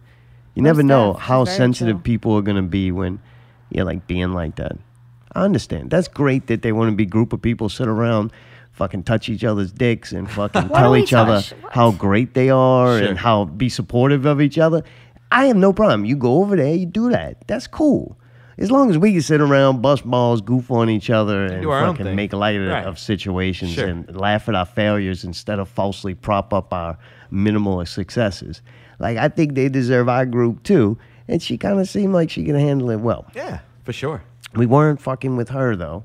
You 0.55 0.63
Most 0.63 0.69
never 0.71 0.83
know 0.83 1.15
how 1.15 1.45
sensitive 1.45 1.97
chill. 1.97 2.03
people 2.03 2.37
are 2.37 2.43
gonna 2.43 2.63
be 2.63 2.93
when 2.93 3.19
you're 3.71 3.85
like 3.85 4.07
being 4.07 4.33
like 4.33 4.57
that. 4.57 4.77
I 5.35 5.43
understand. 5.43 5.91
That's 5.91 6.07
great 6.07 6.47
that 6.47 6.63
they 6.63 6.71
want 6.71 6.91
to 6.91 6.97
be 6.97 7.03
a 7.03 7.07
group 7.07 7.33
of 7.33 7.43
people 7.43 7.69
sit 7.69 7.89
around, 7.89 8.31
fucking 8.73 9.03
touch 9.03 9.29
each 9.29 9.43
other's 9.43 9.73
dicks 9.73 10.13
and 10.13 10.31
fucking 10.39 10.69
tell 10.69 10.95
each 10.97 11.13
other? 11.13 11.41
What? 11.61 11.73
how 11.73 11.91
great 11.91 12.35
they 12.35 12.51
are 12.51 12.99
Sure. 12.99 13.09
and 13.09 13.19
how 13.19 13.47
be 13.47 13.69
supportive 13.69 14.27
of 14.27 14.41
each 14.41 14.59
other. 14.59 14.83
I 15.33 15.47
have 15.47 15.57
no 15.57 15.73
problem. 15.73 16.05
You 16.05 16.15
go 16.17 16.37
over 16.43 16.55
there, 16.55 16.75
you 16.75 16.87
do 16.87 17.11
that. 17.11 17.45
That's 17.49 17.67
cool. 17.67 18.17
As 18.59 18.71
long 18.71 18.89
as 18.91 18.97
we 18.99 19.13
can 19.13 19.21
sit 19.23 19.41
around, 19.41 19.83
bust 19.83 20.05
balls, 20.05 20.41
goof 20.41 20.71
on 20.71 20.89
each 20.89 21.11
other, 21.11 21.45
and 21.47 21.65
own 21.67 21.97
fucking 21.97 22.15
make 22.15 22.33
light 22.33 22.57
of, 22.57 22.69
Right. 22.69 22.85
of 22.85 22.99
situations 22.99 23.73
Sure. 23.73 23.87
and 23.89 24.15
laugh 24.17 24.49
at 24.49 24.55
our 24.55 24.65
failures 24.65 25.25
instead 25.25 25.59
of 25.59 25.69
falsely 25.69 26.15
prop 26.15 26.53
up 26.55 26.73
our 26.73 26.97
minimal 27.31 27.85
successes. 27.87 28.63
Like 29.01 29.19
I 29.19 29.29
think 29.29 29.55
they 29.55 29.69
deserve 29.69 30.09
our 30.09 30.25
group 30.27 30.63
too. 30.63 30.97
And 31.27 31.41
she 31.43 31.57
kind 31.59 31.81
of 31.81 31.89
seemed 31.89 32.13
like 32.13 32.29
she 32.31 32.45
could 32.45 32.55
handle 32.55 32.91
it 32.91 33.01
well. 33.01 33.25
Yeah, 33.35 33.61
for 33.83 33.93
sure. 33.93 34.23
We 34.55 34.67
weren't 34.67 35.01
fucking 35.01 35.37
with 35.37 35.49
her 35.49 35.75
though, 35.75 36.05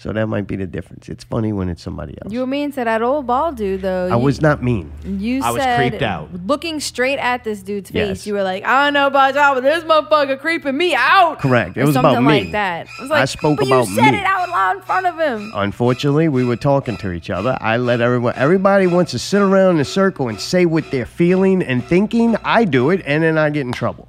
so 0.00 0.12
that 0.12 0.28
might 0.28 0.46
be 0.46 0.54
the 0.56 0.66
difference. 0.66 1.08
It's 1.08 1.24
funny 1.24 1.52
when 1.52 1.68
it's 1.68 1.82
somebody 1.82 2.16
else. 2.22 2.32
You 2.32 2.40
were 2.40 2.46
mean 2.46 2.70
to 2.72 2.84
that 2.84 3.02
old 3.02 3.26
bald 3.26 3.56
dude 3.56 3.82
though. 3.82 4.06
I 4.10 4.16
You- 4.16 4.22
was 4.22 4.40
not 4.40 4.62
mean. 4.62 4.92
You 5.04 5.42
said 5.42 5.48
I 5.48 5.50
was 5.50 5.62
said, 5.62 5.76
creeped 5.90 6.02
out. 6.02 6.28
looking 6.46 6.78
straight 6.80 7.18
at 7.18 7.42
this 7.42 7.62
dude's 7.62 7.90
face. 7.90 8.08
Yes. 8.08 8.26
You 8.26 8.34
were 8.34 8.44
like, 8.44 8.64
I 8.64 8.84
don't 8.84 8.94
know 8.94 9.08
about 9.08 9.34
y'all, 9.34 9.54
but 9.54 9.64
this 9.64 9.82
motherfucker 9.84 10.38
creeping 10.38 10.76
me 10.76 10.94
out. 10.94 11.40
Correct. 11.40 11.76
It 11.76 11.82
Or 11.82 11.86
was 11.86 11.96
about 11.96 12.14
something 12.14 12.32
me. 12.32 12.42
like 12.44 12.52
that. 12.52 12.86
I 12.98 13.02
was 13.02 13.10
like, 13.10 13.16
I 13.16 13.20
like, 13.22 13.28
spoke 13.28 13.58
but 13.58 13.66
about 13.66 13.88
you 13.88 13.94
said 13.96 14.12
me. 14.12 14.18
it 14.18 14.24
out 14.24 14.48
loud 14.48 14.76
in 14.76 14.82
front 14.82 15.06
of 15.06 15.18
him. 15.18 15.52
Unfortunately, 15.54 16.28
we 16.28 16.44
were 16.44 16.56
talking 16.56 16.96
to 16.98 17.10
each 17.12 17.28
other. 17.28 17.58
I 17.60 17.76
let 17.76 18.00
everyone. 18.00 18.34
Everybody 18.36 18.86
wants 18.86 19.10
to 19.12 19.18
sit 19.18 19.42
around 19.42 19.74
in 19.74 19.80
a 19.80 19.84
circle 19.84 20.28
and 20.28 20.38
say 20.40 20.64
what 20.64 20.90
they're 20.92 21.06
feeling 21.06 21.60
and 21.62 21.84
thinking. 21.84 22.36
I 22.44 22.64
do 22.64 22.90
it, 22.90 23.02
and 23.04 23.22
then 23.24 23.36
I 23.36 23.50
get 23.50 23.62
in 23.66 23.72
trouble. 23.72 24.08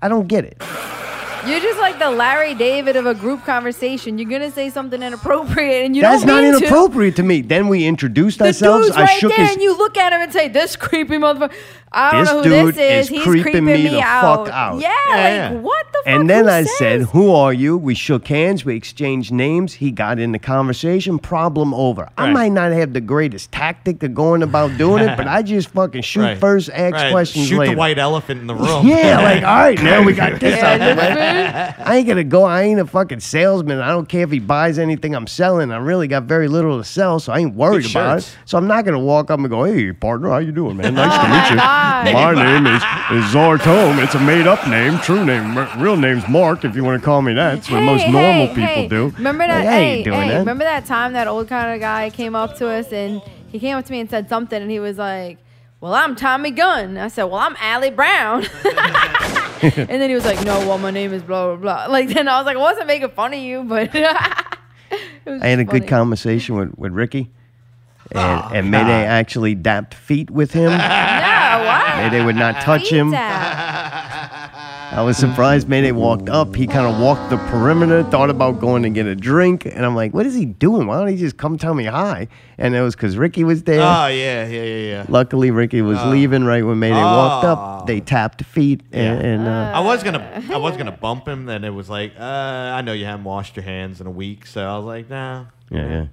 I 0.00 0.08
don't 0.08 0.26
get 0.26 0.44
it. 0.44 0.62
You're 1.46 1.60
just 1.60 1.78
like 1.78 1.98
the 1.98 2.10
Larry 2.10 2.54
David 2.54 2.96
of 2.96 3.06
a 3.06 3.14
group 3.14 3.44
conversation. 3.44 4.18
You're 4.18 4.28
gonna 4.28 4.50
say 4.50 4.70
something 4.70 5.02
inappropriate, 5.02 5.84
and 5.86 5.94
you 5.96 6.02
That's 6.02 6.22
don't 6.24 6.34
not 6.34 6.42
mean 6.42 6.54
inappropriate 6.56 7.16
to. 7.16 7.22
me. 7.22 7.40
Then 7.42 7.68
we 7.68 7.86
introduced 7.86 8.38
The 8.38 8.46
ourselves. 8.46 8.86
dude's 8.86 8.96
I 8.98 9.02
right 9.02 9.18
shook 9.18 9.34
there, 9.34 9.46
his. 9.46 9.54
and 9.54 9.62
you 9.62 9.76
look 9.76 9.96
at 9.96 10.12
him 10.12 10.20
and 10.20 10.32
say, 10.32 10.48
"This 10.48 10.76
creepy 10.76 11.16
motherfucker." 11.16 11.52
I 11.90 12.10
don't 12.12 12.20
This 12.20 12.30
know 12.30 12.36
who 12.38 12.42
dude 12.42 12.74
this 12.74 12.78
is. 12.78 13.04
is 13.04 13.08
He's 13.08 13.22
creeping 13.22 13.42
creeping 13.42 13.64
me 13.64 13.72
me 13.84 13.88
the 13.88 14.02
out. 14.02 14.46
fuck 14.46 14.54
out. 14.54 14.80
Yeah, 14.80 14.92
Yeah, 15.08 15.50
like 15.54 15.62
what 15.62 15.86
the 15.92 15.98
fuck? 15.98 16.06
And 16.06 16.28
then 16.28 16.44
Who 16.44 16.50
I 16.50 16.62
says? 16.64 16.76
said, 16.78 17.00
"Who 17.02 17.32
are 17.34 17.52
you?" 17.52 17.76
We 17.78 17.94
shook 17.94 18.28
hands. 18.28 18.64
We 18.64 18.74
exchanged 18.76 19.32
names. 19.32 19.74
He 19.74 19.90
got 19.90 20.18
in 20.18 20.32
the 20.32 20.38
conversation. 20.38 21.18
Problem 21.18 21.72
over. 21.72 22.08
I 22.18 22.30
might 22.30 22.52
not 22.52 22.72
have 22.72 22.92
the 22.92 23.00
greatest 23.00 23.52
tactic 23.52 24.02
of 24.02 24.14
going 24.14 24.42
about 24.42 24.76
doing 24.76 25.02
it, 25.02 25.16
but 25.16 25.26
I 25.38 25.42
just 25.42 25.70
fucking 25.70 26.02
shoot 26.02 26.20
Right. 26.22 26.38
first, 26.38 26.68
ask 26.74 26.92
Right. 26.94 27.10
questions 27.10 27.46
Shoot 27.48 27.58
later. 27.58 27.72
the 27.72 27.78
white 27.78 27.98
elephant 27.98 28.40
in 28.42 28.46
the 28.46 28.54
room. 28.54 28.86
Yeah, 28.86 29.20
like 29.22 29.42
all 29.44 29.56
right, 29.56 29.82
now 29.82 30.02
we 30.02 30.12
got 30.12 30.38
this 30.40 30.62
out 30.62 30.78
the. 30.78 31.88
I 31.88 31.96
ain't 31.96 32.06
gonna 32.08 32.24
go. 32.24 32.44
I 32.44 32.62
ain't 32.62 32.80
a 32.80 32.86
fucking 32.86 33.20
salesman. 33.20 33.80
I 33.80 33.88
don't 33.88 34.08
care 34.08 34.22
if 34.24 34.30
he 34.30 34.40
buys 34.40 34.78
anything 34.78 35.14
I'm 35.14 35.26
selling. 35.26 35.72
I 35.72 35.78
really 35.78 36.06
got 36.08 36.24
very 36.24 36.48
little 36.48 36.76
to 36.78 36.84
sell, 36.84 37.18
so 37.18 37.32
I 37.32 37.38
ain't 37.38 37.54
worried 37.54 37.82
Good 37.84 37.92
about 37.92 38.16
shirts. 38.16 38.32
it. 38.34 38.38
So 38.44 38.58
I'm 38.58 38.66
not 38.66 38.84
gonna 38.84 38.98
walk 38.98 39.30
up 39.30 39.38
and 39.40 39.48
go, 39.48 39.64
"Hey, 39.64 39.92
partner, 39.92 40.28
how 40.30 40.38
you 40.38 40.52
doing, 40.52 40.76
man? 40.76 40.94
Nice 40.94 41.12
Oh 41.18 41.22
to 41.22 41.28
meet 41.32 41.50
you." 41.50 41.56
god! 41.56 41.77
Why? 41.78 42.32
My 42.34 42.34
name 42.34 42.66
is, 42.66 42.82
is 43.24 43.34
Zartome. 43.34 44.02
It's 44.02 44.14
a 44.14 44.20
made 44.20 44.46
up 44.46 44.66
name. 44.68 44.98
True 45.00 45.24
name, 45.24 45.56
r- 45.56 45.70
real 45.78 45.96
name's 45.96 46.26
Mark, 46.28 46.64
if 46.64 46.74
you 46.76 46.84
want 46.84 47.00
to 47.00 47.04
call 47.04 47.22
me 47.22 47.34
that. 47.34 47.58
It's 47.58 47.70
what 47.70 47.82
most 47.82 48.02
Hey, 48.02 48.12
normal 48.12 48.48
people 48.48 48.62
hey. 48.66 48.88
do. 48.88 49.08
Remember 49.16 49.46
that? 49.46 49.64
Like, 49.64 49.68
hey, 49.74 50.02
doing 50.02 50.20
hey, 50.22 50.28
that. 50.30 50.38
remember 50.40 50.64
that 50.64 50.86
time 50.86 51.12
that 51.14 51.26
old 51.28 51.48
kind 51.48 51.74
of 51.74 51.80
guy 51.80 52.10
came 52.10 52.34
up 52.34 52.56
to 52.56 52.68
us 52.68 52.92
and 52.92 53.22
he 53.50 53.58
came 53.58 53.76
up 53.76 53.84
to 53.86 53.92
me 53.92 54.00
and 54.00 54.10
said 54.10 54.28
something 54.28 54.60
and 54.60 54.70
he 54.70 54.78
was 54.80 54.98
like, 54.98 55.38
"Well, 55.80 55.94
I'm 55.94 56.14
Tommy 56.16 56.50
Gunn." 56.50 56.98
I 56.98 57.08
said, 57.08 57.24
"Well, 57.24 57.40
I'm 57.40 57.56
Allie 57.60 57.90
Brown." 57.90 58.44
and 59.62 59.88
then 59.88 60.08
he 60.10 60.14
was 60.14 60.24
like, 60.26 60.44
"No, 60.44 60.58
well, 60.60 60.78
my 60.78 60.90
name 60.90 61.12
is 61.12 61.22
blah 61.22 61.54
blah 61.54 61.56
blah." 61.56 61.86
Like 61.92 62.08
then 62.08 62.28
I 62.28 62.38
was 62.38 62.46
like, 62.46 62.56
I 62.56 62.60
wasn't 62.60 62.86
making 62.88 63.10
fun 63.10 63.32
of 63.34 63.40
you, 63.40 63.64
but 63.64 63.90
I 63.96 64.46
had 65.26 65.58
a 65.58 65.64
just 65.64 65.70
good 65.72 65.88
conversation 65.88 66.56
with, 66.56 66.76
with 66.78 66.92
Ricky. 66.92 67.30
And, 68.10 68.18
Oh, 68.20 68.50
and 68.54 68.70
Mayday 68.70 69.04
ah. 69.06 69.10
actually 69.10 69.54
dapped 69.54 69.92
feet 69.94 70.30
with 70.30 70.52
him. 70.52 70.70
No, 71.48 71.64
what? 71.64 71.96
Mayday 71.96 72.24
would 72.24 72.36
not 72.36 72.60
touch 72.62 72.90
him. 72.90 73.12
I 74.90 75.02
was 75.02 75.16
surprised 75.18 75.68
Mayday 75.68 75.92
walked 75.92 76.28
up. 76.30 76.54
He 76.56 76.66
kind 76.66 76.86
of 76.92 77.00
walked 77.00 77.28
the 77.30 77.36
perimeter, 77.36 78.02
thought 78.04 78.30
about 78.30 78.58
going 78.58 78.82
to 78.84 78.90
get 78.90 79.06
a 79.06 79.14
drink. 79.14 79.66
And 79.66 79.84
I'm 79.84 79.94
like, 79.94 80.14
what 80.14 80.24
is 80.26 80.34
he 80.34 80.46
doing? 80.46 80.86
Why 80.86 80.98
don't 80.98 81.08
he 81.08 81.16
just 81.16 81.36
come 81.36 81.58
tell 81.58 81.74
me 81.74 81.84
hi? 81.84 82.26
And 82.56 82.74
it 82.74 82.80
was 82.80 82.96
because 82.96 83.16
Ricky 83.18 83.44
was 83.44 83.62
there. 83.64 83.80
Oh 83.80 84.06
yeah, 84.06 84.46
yeah, 84.48 84.62
yeah, 84.62 84.90
yeah. 84.90 85.06
Luckily, 85.08 85.50
Ricky 85.50 85.82
was 85.82 85.98
Oh. 86.00 86.08
leaving 86.08 86.44
right 86.44 86.64
when 86.64 86.78
Mayday 86.78 86.94
walked 87.02 87.44
Oh. 87.44 87.52
up. 87.52 87.86
They 87.86 88.00
tapped 88.00 88.42
feet. 88.44 88.80
And, 88.92 89.20
and 89.22 89.46
uh, 89.48 89.72
I 89.74 89.80
was 89.80 90.02
gonna, 90.02 90.42
I 90.50 90.56
was 90.56 90.76
gonna 90.76 90.90
bump 90.92 91.28
him. 91.28 91.44
Then 91.44 91.64
it 91.64 91.70
was 91.70 91.90
like, 91.90 92.14
uh, 92.18 92.22
I 92.22 92.80
know 92.80 92.92
you 92.94 93.04
haven't 93.04 93.24
washed 93.24 93.56
your 93.56 93.64
hands 93.64 94.00
in 94.00 94.06
a 94.06 94.10
week, 94.10 94.46
so 94.46 94.66
I 94.66 94.76
was 94.76 94.86
like, 94.86 95.10
nah. 95.10 95.44
yeah, 95.70 95.86
yeah. 95.88 96.06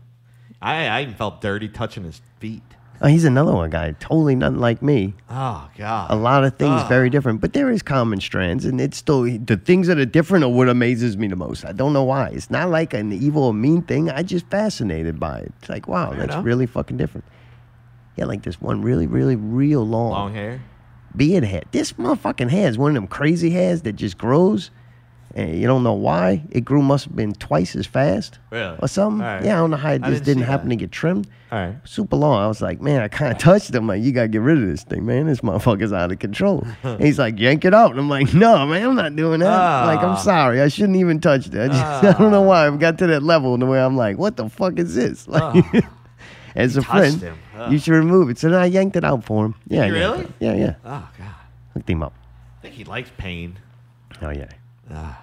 I, 0.61 0.87
I 0.87 1.01
even 1.03 1.13
felt 1.15 1.41
dirty 1.41 1.69
touching 1.69 2.03
his 2.03 2.21
feet. 2.39 2.61
Oh, 3.01 3.07
he's 3.07 3.25
another 3.25 3.51
one 3.53 3.69
guy, 3.69 3.91
totally 3.99 4.35
nothing 4.35 4.59
like 4.59 4.81
me. 4.81 5.13
Oh 5.29 5.69
God. 5.77 6.09
A 6.11 6.15
lot 6.15 6.43
of 6.45 6.55
things 6.55 6.81
Ah. 6.83 6.87
very 6.87 7.09
different, 7.09 7.41
but 7.41 7.51
there 7.53 7.69
is 7.69 7.81
common 7.81 8.21
strands, 8.21 8.63
and 8.65 8.79
it's 8.79 8.97
still 8.97 9.23
the 9.23 9.57
things 9.63 9.87
that 9.87 9.97
are 9.99 10.05
different 10.05 10.45
are 10.45 10.49
what 10.49 10.69
amazes 10.69 11.17
me 11.17 11.27
the 11.27 11.35
most. 11.35 11.65
I 11.65 11.73
don't 11.73 11.91
know 11.93 12.03
why. 12.03 12.29
It's 12.29 12.49
not 12.49 12.69
like 12.69 12.93
an 12.93 13.11
evil 13.11 13.43
or 13.43 13.53
mean 13.53 13.81
thing. 13.81 14.09
I 14.09 14.23
just 14.23 14.47
fascinated 14.47 15.19
by 15.19 15.39
it. 15.39 15.53
It's 15.59 15.69
like, 15.69 15.87
wow, 15.89 16.11
that's 16.11 16.33
enough. 16.33 16.45
really 16.45 16.65
fucking 16.65 16.95
different. 16.97 17.25
Yeah, 18.15 18.25
like 18.25 18.43
this 18.43 18.61
one 18.61 18.81
really, 18.81 19.07
really, 19.07 19.35
real 19.35 19.85
long, 19.85 20.11
Long 20.11 20.33
hair. 20.33 20.61
beard 21.15 21.43
hair. 21.43 21.63
This 21.71 21.93
motherfucking 21.93 22.49
hair 22.49 22.69
is 22.69 22.77
one 22.77 22.91
of 22.91 22.95
them 22.95 23.07
crazy 23.07 23.49
hairs 23.49 23.81
that 23.81 23.93
just 23.97 24.17
grows, 24.17 24.71
and 25.35 25.59
you 25.59 25.67
don't 25.67 25.83
know 25.83 25.93
why. 25.93 26.41
It 26.51 26.61
grew 26.65 26.81
must 26.81 27.05
have 27.05 27.15
been 27.15 27.33
twice 27.33 27.75
as 27.75 27.85
fast, 27.85 28.39
Really? 28.51 28.77
or 28.81 28.87
something. 28.87 29.19
Right. 29.25 29.43
Yeah, 29.43 29.55
I 29.55 29.57
don't 29.57 29.71
know 29.71 29.77
how 29.77 29.91
it 29.91 30.03
I 30.03 30.09
just 30.09 30.23
didn't 30.23 30.39
didn't 30.39 30.49
happen 30.51 30.69
that. 30.69 30.75
to 30.75 30.79
get 30.79 30.91
trimmed. 30.91 31.27
All 31.51 31.59
right. 31.59 31.75
Super 31.83 32.15
long. 32.15 32.41
I 32.41 32.47
was 32.47 32.61
like, 32.61 32.81
man, 32.81 33.01
I 33.01 33.07
kind 33.07 33.31
of 33.31 33.37
touched 33.37 33.73
him. 33.73 33.85
Like, 33.87 34.01
you 34.01 34.11
gotta 34.11 34.27
get 34.29 34.41
rid 34.41 34.57
of 34.57 34.65
this 34.67 34.83
thing, 34.83 35.05
man. 35.05 35.27
This 35.27 35.41
motherfucker's 35.41 35.93
out 35.93 36.11
of 36.11 36.19
control. 36.19 36.65
And 36.83 37.01
he's 37.03 37.19
like, 37.19 37.37
yank 37.39 37.65
it 37.65 37.73
out. 37.73 37.91
And 37.91 37.99
I'm 37.99 38.09
like, 38.09 38.33
no, 38.33 38.65
man, 38.65 38.87
I'm 38.89 38.95
not 38.95 39.15
doing 39.15 39.41
that. 39.41 39.85
Like, 39.85 39.99
I'm 39.99 40.11
Ah. 40.11 40.15
sorry. 40.15 40.61
I 40.61 40.67
shouldn't 40.69 40.97
even 40.97 41.19
touch 41.19 41.47
that. 41.47 41.71
I, 41.71 41.73
just, 42.01 42.03
I 42.15 42.21
don't 42.21 42.31
know 42.31 42.41
why. 42.41 42.65
I've 42.65 42.79
got 42.79 42.97
to 42.99 43.07
that 43.07 43.21
level 43.23 43.53
in 43.53 43.59
the 43.59 43.65
way 43.65 43.79
I'm 43.81 43.95
like, 43.97 44.17
what 44.17 44.37
the 44.37 44.49
fuck 44.49 44.79
is 44.79 44.95
this? 44.95 45.27
Like, 45.35 45.65
as 46.55 46.77
a 46.77 46.81
friend. 46.81 47.33
You 47.69 47.77
should 47.77 47.93
remove 47.93 48.29
it. 48.29 48.37
So 48.37 48.49
then 48.49 48.59
I 48.61 48.65
yanked 48.65 48.95
it 48.95 49.03
out 49.03 49.23
for 49.25 49.45
him. 49.45 49.55
Yeah, 49.67 49.87
really? 49.87 50.27
Yeah, 50.39 50.53
yeah. 50.55 50.75
Oh 50.85 51.07
God. 51.17 51.35
Hooked 51.73 51.89
him 51.89 52.01
up. 52.03 52.13
I 52.59 52.61
think 52.63 52.75
he 52.75 52.83
likes 52.85 53.11
pain. 53.17 53.57
Oh 54.21 54.29
yeah. 54.29 54.47
Ah. 54.89 55.21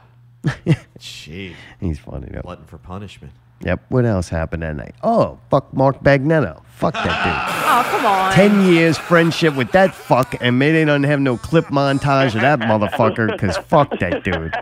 Jeez. 0.98 1.54
He's 1.80 1.98
funny 1.98 2.28
though. 2.30 2.40
Glutton 2.42 2.64
for 2.66 2.78
punishment. 2.78 3.32
Yep. 3.64 3.84
What 3.90 4.04
else 4.04 4.28
happened 4.28 4.64
that 4.64 4.74
night? 4.74 4.94
Oh, 5.04 5.38
fuck 5.48 5.72
Mark 5.72 6.00
Bagnetto. 6.02 6.62
Fuck 6.76 6.94
that 6.94 7.24
dude. 7.24 7.58
Oh, 7.72 7.82
come 7.90 8.04
on. 8.04 8.32
Ten 8.34 8.66
years 8.70 8.98
friendship 8.98 9.56
with 9.56 9.72
that 9.72 9.94
fuck, 9.94 10.34
and 10.42 10.58
maybe 10.58 10.84
don't 10.84 11.04
have 11.04 11.20
no 11.20 11.38
clip 11.38 11.66
montage 11.68 12.34
of 12.34 12.42
that 12.42 12.58
motherfucker, 12.60 13.32
because 13.32 13.56
fuck 13.56 13.98
that 13.98 14.22
dude. 14.24 14.52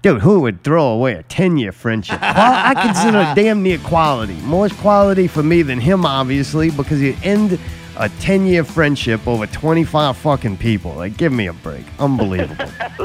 Dude, 0.00 0.22
who 0.22 0.40
would 0.40 0.64
throw 0.64 0.86
away 0.86 1.12
a 1.12 1.22
10 1.24 1.58
year 1.58 1.70
friendship? 1.70 2.18
Qual- 2.18 2.30
I 2.32 2.72
consider 2.74 3.18
it 3.18 3.34
damn 3.34 3.62
near 3.62 3.76
quality. 3.78 4.36
More 4.40 4.70
quality 4.70 5.26
for 5.26 5.42
me 5.42 5.60
than 5.60 5.80
him, 5.80 6.06
obviously, 6.06 6.70
because 6.70 7.02
you 7.02 7.14
end 7.22 7.58
a 7.98 8.08
10 8.08 8.46
year 8.46 8.64
friendship 8.64 9.26
over 9.28 9.46
25 9.46 10.16
fucking 10.16 10.56
people. 10.56 10.94
Like, 10.94 11.18
give 11.18 11.30
me 11.32 11.48
a 11.48 11.52
break. 11.52 11.84
Unbelievable. 11.98 12.64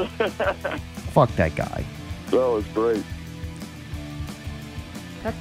fuck 1.20 1.36
that 1.36 1.56
guy. 1.56 1.84
That 2.28 2.38
was 2.38 2.66
great. 2.68 3.04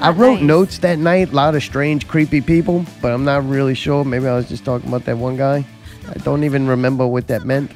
I 0.00 0.10
wrote 0.10 0.34
nice. 0.34 0.42
notes 0.42 0.78
that 0.78 0.98
night, 0.98 1.30
a 1.30 1.34
lot 1.34 1.54
of 1.54 1.62
strange, 1.62 2.08
creepy 2.08 2.40
people, 2.40 2.84
but 3.00 3.12
I'm 3.12 3.24
not 3.24 3.48
really 3.48 3.74
sure. 3.74 4.04
Maybe 4.04 4.26
I 4.26 4.34
was 4.34 4.48
just 4.48 4.64
talking 4.64 4.88
about 4.88 5.04
that 5.04 5.16
one 5.16 5.36
guy. 5.36 5.64
I 6.08 6.14
don't 6.24 6.42
even 6.42 6.66
remember 6.66 7.06
what 7.06 7.28
that 7.28 7.44
meant. 7.44 7.70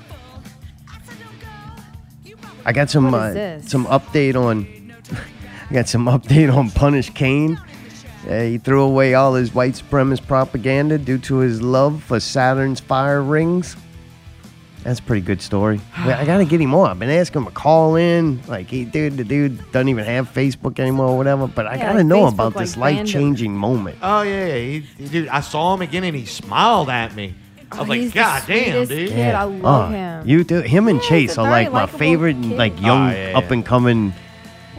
I 2.65 2.73
got 2.73 2.91
some 2.91 3.15
uh, 3.15 3.61
some 3.61 3.87
update 3.87 4.35
on. 4.35 4.67
I 5.71 5.75
got 5.75 5.89
some 5.89 6.07
update 6.07 6.53
on 6.53 6.71
Punish 6.71 7.11
Kane. 7.11 7.61
Uh, 8.29 8.43
he 8.43 8.59
threw 8.59 8.83
away 8.83 9.15
all 9.15 9.35
his 9.35 9.55
white 9.55 9.75
supremacist 9.75 10.27
propaganda 10.27 10.99
due 10.99 11.19
to 11.19 11.37
his 11.37 11.63
love 11.63 12.03
for 12.03 12.19
Saturn's 12.19 12.81
fire 12.81 13.23
rings. 13.23 13.77
That's 14.85 14.99
a 14.99 15.03
pretty 15.03 15.25
good 15.25 15.41
story. 15.41 15.81
Wait, 16.07 16.15
I 16.15 16.25
gotta 16.25 16.45
get 16.45 16.61
him 16.61 16.75
on. 16.75 16.91
I've 16.91 16.99
been 16.99 17.09
asking 17.11 17.43
him 17.43 17.47
to 17.49 17.53
call 17.55 17.97
in. 17.97 18.41
Like, 18.49 18.67
he, 18.69 18.85
dude, 18.85 19.17
the 19.17 19.25
dude 19.25 19.59
doesn't 19.73 19.89
even 19.89 20.05
have 20.05 20.33
Facebook 20.33 20.79
anymore 20.81 21.07
or 21.09 21.17
whatever. 21.17 21.47
But 21.47 21.67
I 21.67 21.77
Yeah, 21.77 21.83
gotta 21.87 21.99
like 21.99 22.07
know 22.07 22.23
Facebook, 22.27 22.33
about 22.35 22.57
like, 22.57 22.65
this 22.65 22.77
life 22.77 23.07
changing 23.07 23.55
moment. 23.57 23.99
Oh 24.03 24.23
yeah, 24.23 24.47
yeah. 24.47 24.57
He, 24.57 24.81
he- 24.99 25.09
dude, 25.09 25.29
I 25.29 25.41
saw 25.41 25.75
him 25.75 25.83
again 25.83 26.05
and 26.05 26.17
he 26.17 26.27
smiled 26.27 26.89
at 26.91 27.15
me. 27.15 27.35
I 27.71 27.77
was 27.79 27.87
Oh, 27.87 27.89
like, 27.91 28.01
he's 28.01 28.13
the 28.13 28.19
God 28.19 28.43
damn, 28.47 28.65
sweetest 28.87 28.91
dude. 28.91 29.09
kid. 29.11 29.35
I 29.35 29.45
love 29.45 29.91
Oh, 29.91 29.95
him. 29.95 30.29
You 30.29 30.45
do. 30.45 30.61
Him 30.61 30.89
and 30.89 31.01
Yeah, 31.03 31.09
Chase 31.09 31.31
he's 31.31 31.39
a 31.39 31.41
are 31.41 31.45
very 31.51 31.65
like 31.65 31.73
my 31.73 31.81
likable 31.83 31.99
favorite, 31.99 32.37
kid. 32.43 32.59
like 32.59 32.81
young, 32.83 33.09
Oh, 33.09 33.13
yeah, 33.13 33.31
yeah. 33.31 33.39
up 33.39 33.51
and 33.51 33.65
coming 33.65 34.13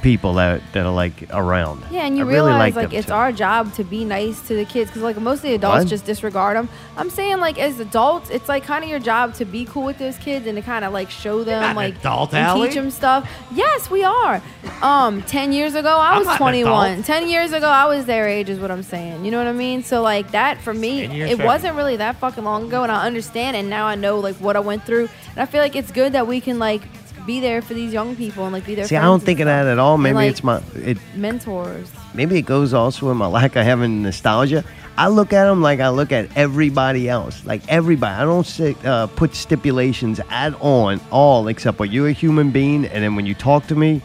people 0.04 0.34
that 0.36 0.62
that 0.74 0.86
are 0.86 0.94
like 0.94 1.14
around. 1.32 1.84
Yeah, 1.90 2.06
and 2.06 2.16
you 2.18 2.24
I 2.24 2.28
really 2.28 2.52
realize 2.52 2.76
like 2.76 2.90
like 2.90 2.94
it's 2.94 3.08
too. 3.08 3.14
our 3.14 3.32
job 3.32 3.74
to 3.76 3.84
be 3.84 4.06
nice 4.06 4.40
to 4.48 4.56
the 4.56 4.66
kids 4.66 4.92
because 4.92 5.02
like 5.02 5.18
most 5.20 5.38
of 5.38 5.44
the 5.44 5.56
adults 5.56 5.86
What? 5.86 5.88
just 5.88 6.06
disregard 6.06 6.56
them. 6.58 6.70
I'm 6.98 7.10
saying 7.10 7.40
like 7.40 7.58
as 7.58 7.80
adults, 7.80 8.30
it's 8.30 8.48
like 8.48 8.64
kind 8.64 8.84
of 8.84 8.90
your 8.90 9.00
job 9.00 9.34
to 9.36 9.46
be 9.46 9.66
cool 9.66 9.86
with 9.86 9.98
those 9.98 10.18
kids 10.18 10.46
and 10.46 10.56
to 10.58 10.62
kind 10.62 10.86
of 10.86 10.94
like 10.94 11.10
show 11.10 11.44
them 11.44 11.62
not 11.62 11.72
an 11.72 11.76
like 11.78 11.96
adult, 11.98 12.34
and 12.34 12.46
Allie. 12.46 12.68
teach 12.68 12.76
them 12.76 12.92
stuff. 12.92 13.28
Yes, 13.54 13.90
we 13.90 14.04
are. 14.04 14.42
Um, 14.82 15.22
ten 15.24 15.52
years 15.54 15.74
ago 15.74 15.90
I 15.90 16.20
was 16.20 16.28
21. 16.38 17.04
Ten 17.04 17.28
years 17.30 17.54
ago 17.54 17.68
I 17.68 17.86
was 17.86 18.06
their 18.06 18.28
age 18.28 18.50
is 18.50 18.60
what 18.60 18.70
I'm 18.70 18.84
saying. 18.84 19.24
You 19.26 19.32
know 19.32 19.38
what 19.40 19.48
I 19.48 19.54
mean? 19.54 19.84
So 19.84 20.02
like 20.02 20.32
that 20.32 20.60
for 20.62 20.74
me, 20.74 21.02
it 21.04 21.38
from- 21.38 21.46
wasn't 21.46 21.76
really 21.76 21.96
that 21.98 22.18
fucking 22.18 22.44
long 22.44 22.68
ago, 22.68 22.84
and 22.84 22.92
I 22.92 23.06
understand, 23.08 23.56
and 23.58 23.70
now 23.70 23.86
I 23.88 23.96
know 23.96 24.20
like 24.20 24.36
what 24.36 24.56
I 24.56 24.60
went 24.60 24.86
through, 24.86 25.08
and 25.32 25.38
I 25.40 25.46
feel 25.46 25.62
like 25.62 25.76
it's 25.76 25.92
good 25.92 26.14
that 26.14 26.28
we 26.28 26.42
can 26.42 26.60
like 26.60 26.82
be 27.26 27.40
there 27.40 27.62
for 27.62 27.74
these 27.74 27.94
young 27.94 28.16
people 28.16 28.44
and 28.44 28.54
like 28.54 28.66
be 28.66 28.76
there. 28.76 28.86
See, 28.86 28.96
I 28.96 29.04
don't 29.04 29.24
think 29.24 29.40
of 29.40 29.46
that 29.46 29.66
at 29.68 29.80
all. 29.80 29.98
Maybe 29.98 30.28
it's 30.28 30.44
my 30.44 30.62
it. 30.76 30.98
mentors. 31.16 31.92
Maybe 32.14 32.38
it 32.38 32.44
goes 32.44 32.74
also 32.74 33.10
in 33.12 33.18
my 33.18 33.28
lack 33.28 33.56
of 33.56 33.66
having 33.66 34.02
nostalgia. 34.02 34.64
I 34.96 35.08
look 35.08 35.34
at 35.34 35.46
them 35.46 35.62
like 35.62 35.80
I 35.80 35.90
look 35.90 36.12
at 36.12 36.36
everybody 36.38 37.10
else, 37.10 37.44
like 37.46 37.62
everybody. 37.68 38.14
I 38.14 38.26
don't 38.26 38.46
say, 38.46 38.76
uh, 38.84 39.08
put 39.08 39.34
stipulations 39.34 40.20
at 40.30 40.54
on 40.62 41.02
all 41.10 41.48
except 41.48 41.80
what 41.80 41.92
you're 41.92 42.10
a 42.10 42.14
human 42.14 42.52
being, 42.52 42.86
and 42.86 43.04
then 43.04 43.16
when 43.16 43.26
you 43.26 43.34
talk 43.34 43.66
to 43.68 43.76
me, 43.76 44.02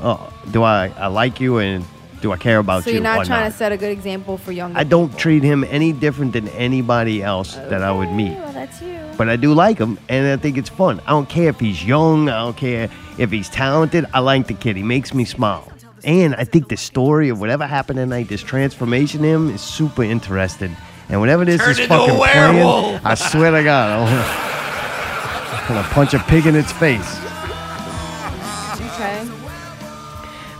uh, 0.00 0.30
do 0.50 0.64
I 0.64 0.88
I 0.96 1.06
like 1.06 1.40
you 1.40 1.58
and 1.58 1.84
do 2.22 2.32
I 2.32 2.38
care 2.38 2.58
about 2.58 2.84
So 2.84 2.90
you? 2.90 2.94
So 2.96 3.02
you're 3.02 3.02
not 3.02 3.18
or 3.18 3.24
trying 3.26 3.44
not? 3.44 3.50
to 3.52 3.56
set 3.56 3.72
a 3.72 3.76
good 3.76 3.90
example 3.90 4.38
for 4.38 4.52
young. 4.52 4.74
I 4.74 4.84
don't 4.84 5.16
treat 5.18 5.42
him 5.42 5.64
any 5.64 5.92
different 5.92 6.32
than 6.32 6.48
anybody 6.48 7.22
else 7.22 7.56
that 7.56 7.82
I 7.82 7.92
would 7.92 8.10
meet. 8.12 8.32
Well, 8.38 8.52
that's 8.52 8.80
you. 8.80 8.98
But 9.18 9.28
I 9.28 9.36
do 9.36 9.52
like 9.52 9.78
him, 9.78 9.98
and 10.08 10.26
I 10.26 10.40
think 10.40 10.56
it's 10.56 10.70
fun. 10.70 11.00
I 11.06 11.10
don't 11.10 11.28
care 11.28 11.50
if 11.50 11.60
he's 11.60 11.84
young. 11.84 12.28
I 12.30 12.38
don't 12.38 12.56
care 12.56 12.88
if 13.18 13.30
he's 13.30 13.48
talented. 13.50 14.06
I 14.14 14.20
like 14.20 14.46
the 14.46 14.54
kid. 14.54 14.76
He 14.76 14.82
makes 14.82 15.12
me 15.12 15.24
smile. 15.26 15.70
And 16.04 16.34
I 16.34 16.44
think 16.44 16.68
the 16.68 16.76
story 16.76 17.28
of 17.28 17.38
whatever 17.38 17.66
happened 17.66 17.98
tonight, 17.98 18.28
this 18.28 18.42
transformation 18.42 19.24
in 19.24 19.34
him, 19.34 19.50
is 19.54 19.60
super 19.60 20.02
interesting. 20.02 20.74
And 21.08 21.20
whatever 21.20 21.44
this 21.44 21.60
Turned 21.60 21.78
is 21.78 21.86
fucking 21.86 22.16
playing. 22.16 23.00
I 23.04 23.14
swear 23.14 23.50
to 23.50 23.62
God, 23.62 24.08
I'm 25.62 25.68
gonna 25.68 25.88
punch 25.88 26.14
a 26.14 26.18
pig 26.20 26.46
in 26.46 26.56
its 26.56 26.72
face. 26.72 27.18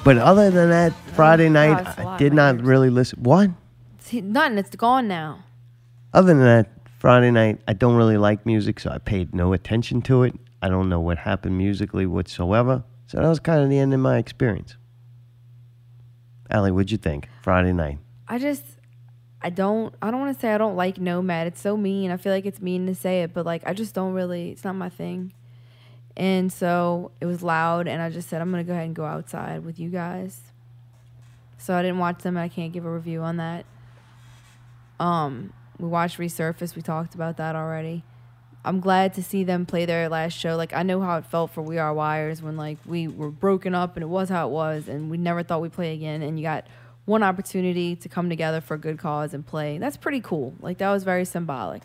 But 0.05 0.19
other 0.19 0.51
than 0.51 0.71
that, 0.71 0.93
oh, 0.93 1.13
Friday 1.15 1.49
night, 1.49 1.81
a 1.81 2.01
I 2.01 2.05
lot, 2.05 2.19
did 2.19 2.35
not 2.35 2.61
really 2.61 2.91
listen. 2.91 3.23
What? 3.23 3.51
See, 4.01 4.21
nothing. 4.21 4.59
It's 4.59 4.75
gone 4.75 5.07
now. 5.07 5.45
Other 6.13 6.35
than 6.35 6.41
that, 6.41 6.69
Friday 6.99 7.31
night, 7.31 7.61
I 7.69 7.73
don't 7.73 7.95
really 7.95 8.17
like 8.17 8.45
music, 8.45 8.81
so 8.81 8.91
I 8.91 8.99
paid 8.99 9.33
no 9.33 9.53
attention 9.53 10.03
to 10.03 10.25
it. 10.25 10.35
I 10.61 10.69
don't 10.69 10.89
know 10.89 10.99
what 10.99 11.19
happened 11.19 11.57
musically 11.57 12.07
whatsoever. 12.07 12.83
So 13.07 13.21
that 13.21 13.29
was 13.29 13.39
kind 13.39 13.63
of 13.63 13.71
the 13.71 13.79
end 13.79 13.95
of 13.95 14.01
my 14.01 14.19
experience. 14.19 14.77
Allie, 16.51 16.73
what'd 16.73 16.91
you 16.91 16.99
think? 16.99 17.29
Friday 17.43 17.73
night. 17.73 17.99
I 18.27 18.39
just, 18.39 18.65
I 19.41 19.51
don't, 19.51 19.95
I 20.03 20.11
don't 20.11 20.21
want 20.21 20.35
to 20.35 20.41
say 20.41 20.53
I 20.53 20.59
don't 20.59 20.77
like 20.77 20.99
Nomad. 20.99 21.47
It's 21.47 21.61
so 21.61 21.77
mean. 21.77 22.11
I 22.11 22.17
feel 22.17 22.33
like 22.33 22.47
it's 22.47 22.61
mean 22.61 22.87
to 22.87 22.95
say 22.95 23.23
it, 23.23 23.33
but 23.33 23.47
like 23.47 23.63
I 23.67 23.73
just 23.73 23.95
don't 23.95 24.15
really. 24.15 24.51
It's 24.51 24.65
not 24.65 24.75
my 24.75 24.89
thing. 24.89 25.33
And 26.17 26.53
so 26.53 27.11
it 27.21 27.27
was 27.27 27.43
loud, 27.43 27.89
and 27.89 28.03
I 28.03 28.11
just 28.11 28.29
said 28.29 28.43
I'm 28.43 28.51
gonna 28.51 28.65
go 28.65 28.73
ahead 28.73 28.87
and 28.87 28.95
go 28.95 29.05
outside 29.05 29.65
with 29.65 29.79
you 29.79 29.89
guys. 29.89 30.41
So 31.59 31.75
I 31.75 31.83
didn't 31.83 31.99
watch 31.99 32.23
them. 32.23 32.37
and 32.37 32.45
I 32.45 32.49
can't 32.49 32.73
give 32.73 32.85
a 32.85 32.91
review 32.91 33.21
on 33.21 33.37
that. 33.37 33.65
Um, 34.99 35.53
we 35.79 35.89
watched 35.89 36.19
Resurface. 36.19 36.75
We 36.75 36.83
talked 36.83 37.15
about 37.15 37.37
that 37.39 37.57
already. 37.57 38.03
I'm 38.65 38.81
glad 38.81 39.15
to 39.15 39.23
see 39.23 39.43
them 39.43 39.67
play 39.67 39.85
their 39.85 40.09
last 40.09 40.39
show. 40.39 40.57
Like 40.57 40.73
I 40.73 40.83
know 40.83 41.01
how 41.01 41.19
it 41.19 41.27
felt 41.27 41.51
for 41.51 41.63
We 41.63 41.79
Are 41.79 41.93
Wires 41.93 42.41
when 42.41 42.57
like 42.57 42.79
we 42.87 43.09
were 43.09 43.31
broken 43.31 43.75
up 43.75 43.97
and 43.97 44.05
it 44.05 44.09
was 44.09 44.29
how 44.29 44.47
it 44.49 44.53
was 44.53 44.89
and 44.89 45.11
we 45.11 45.17
never 45.17 45.43
thought 45.43 45.61
we'd 45.61 45.73
play 45.73 45.95
again 45.95 46.23
and 46.23 46.39
you 46.39 46.45
got 46.45 46.67
one 47.05 47.25
opportunity 47.25 47.97
to 47.97 48.09
come 48.09 48.29
together 48.29 48.61
for 48.61 48.75
a 48.75 48.79
good 48.79 48.99
cause 48.99 49.35
and 49.35 49.45
play. 49.45 49.79
That's 49.79 49.97
pretty 49.97 50.21
cool. 50.21 50.55
Like 50.61 50.79
that 50.79 50.91
was 50.91 51.03
very 51.03 51.25
symbolic. 51.25 51.83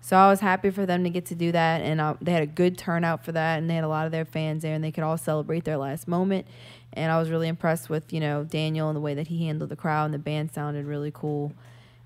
So 0.00 0.16
I 0.16 0.28
was 0.28 0.40
happy 0.40 0.70
for 0.70 0.86
them 0.86 1.04
to 1.04 1.10
get 1.10 1.26
to 1.26 1.34
do 1.34 1.52
that, 1.52 1.82
and 1.82 2.00
uh, 2.00 2.14
they 2.20 2.32
had 2.32 2.42
a 2.42 2.46
good 2.46 2.78
turnout 2.78 3.24
for 3.24 3.32
that, 3.32 3.58
and 3.58 3.68
they 3.68 3.74
had 3.74 3.84
a 3.84 3.88
lot 3.88 4.06
of 4.06 4.12
their 4.12 4.24
fans 4.24 4.62
there, 4.62 4.74
and 4.74 4.82
they 4.82 4.92
could 4.92 5.04
all 5.04 5.18
celebrate 5.18 5.64
their 5.64 5.76
last 5.76 6.08
moment. 6.08 6.46
And 6.92 7.12
I 7.12 7.18
was 7.18 7.30
really 7.30 7.48
impressed 7.48 7.90
with 7.90 8.12
you 8.12 8.20
know 8.20 8.44
Daniel 8.44 8.88
and 8.88 8.96
the 8.96 9.00
way 9.00 9.14
that 9.14 9.26
he 9.28 9.46
handled 9.46 9.70
the 9.70 9.76
crowd, 9.76 10.06
and 10.06 10.14
the 10.14 10.18
band 10.18 10.52
sounded 10.52 10.86
really 10.86 11.10
cool. 11.12 11.52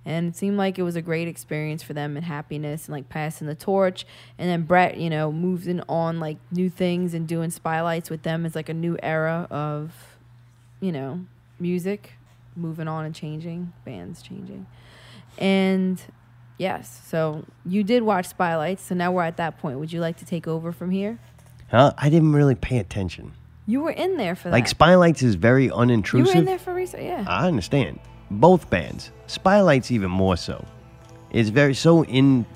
And 0.05 0.29
it 0.29 0.37
seemed 0.37 0.57
like 0.57 0.79
it 0.79 0.83
was 0.83 0.97
a 0.97 1.03
great 1.03 1.29
experience 1.29 1.83
for 1.83 1.93
them 1.93 2.17
and 2.17 2.27
happiness 2.27 2.87
and 2.87 2.93
like 2.93 3.09
passing 3.09 3.47
the 3.47 3.55
torch. 3.55 4.05
And 4.37 4.51
then 4.51 4.63
Brett, 4.63 4.97
you 4.97 5.09
know, 5.09 5.31
moving 5.31 5.81
on 5.89 6.19
like 6.19 6.39
new 6.51 6.69
things 6.69 7.15
and 7.15 7.29
doing 7.29 7.51
spotlights 7.51 8.11
with 8.11 8.23
them 8.23 8.45
is 8.45 8.57
like 8.57 8.69
a 8.69 8.75
new 8.75 8.97
era 9.01 9.47
of, 9.49 9.93
you 10.81 10.91
know, 10.91 11.21
music, 11.61 12.15
moving 12.57 12.89
on 12.89 13.05
and 13.05 13.15
changing, 13.15 13.73
bands 13.85 14.23
changing. 14.23 14.67
And 15.39 16.03
yes, 16.63 17.03
so 17.05 17.45
you 17.67 17.83
did 17.83 18.03
watch 18.03 18.27
spotlights. 18.29 18.83
So 18.85 18.95
now 18.95 19.13
we're 19.13 19.25
at 19.25 19.37
that 19.37 19.59
point. 19.59 19.79
Would 19.81 19.93
you 19.93 20.01
like 20.01 20.17
to 20.19 20.25
take 20.25 20.47
over 20.47 20.73
from 20.73 20.91
here? 20.91 21.19
Huh? 21.71 21.93
I 21.99 22.09
didn't 22.09 22.33
really 22.33 22.55
pay 22.55 22.79
attention. 22.79 23.33
You 23.67 23.81
were 23.81 23.91
in 23.91 24.17
there 24.17 24.35
for 24.35 24.51
Like 24.51 24.65
that. 24.65 24.71
Spotlights 24.71 25.23
is 25.23 25.35
very 25.35 25.69
unintrusive. 25.69 26.19
you 26.19 26.25
were 26.25 26.39
in 26.39 26.45
there 26.45 26.59
for 26.59 26.75
research, 26.75 27.03
yeah. 27.03 27.25
I 27.29 27.47
understand. 27.47 27.99
Both 28.31 28.71
bands. 28.71 29.11
Spotlights 29.27 29.91
even 29.91 30.11
more 30.11 30.37
so. 30.37 30.65
It's 31.31 31.49
very 31.49 31.75
so 31.75 32.05
in 32.05 32.47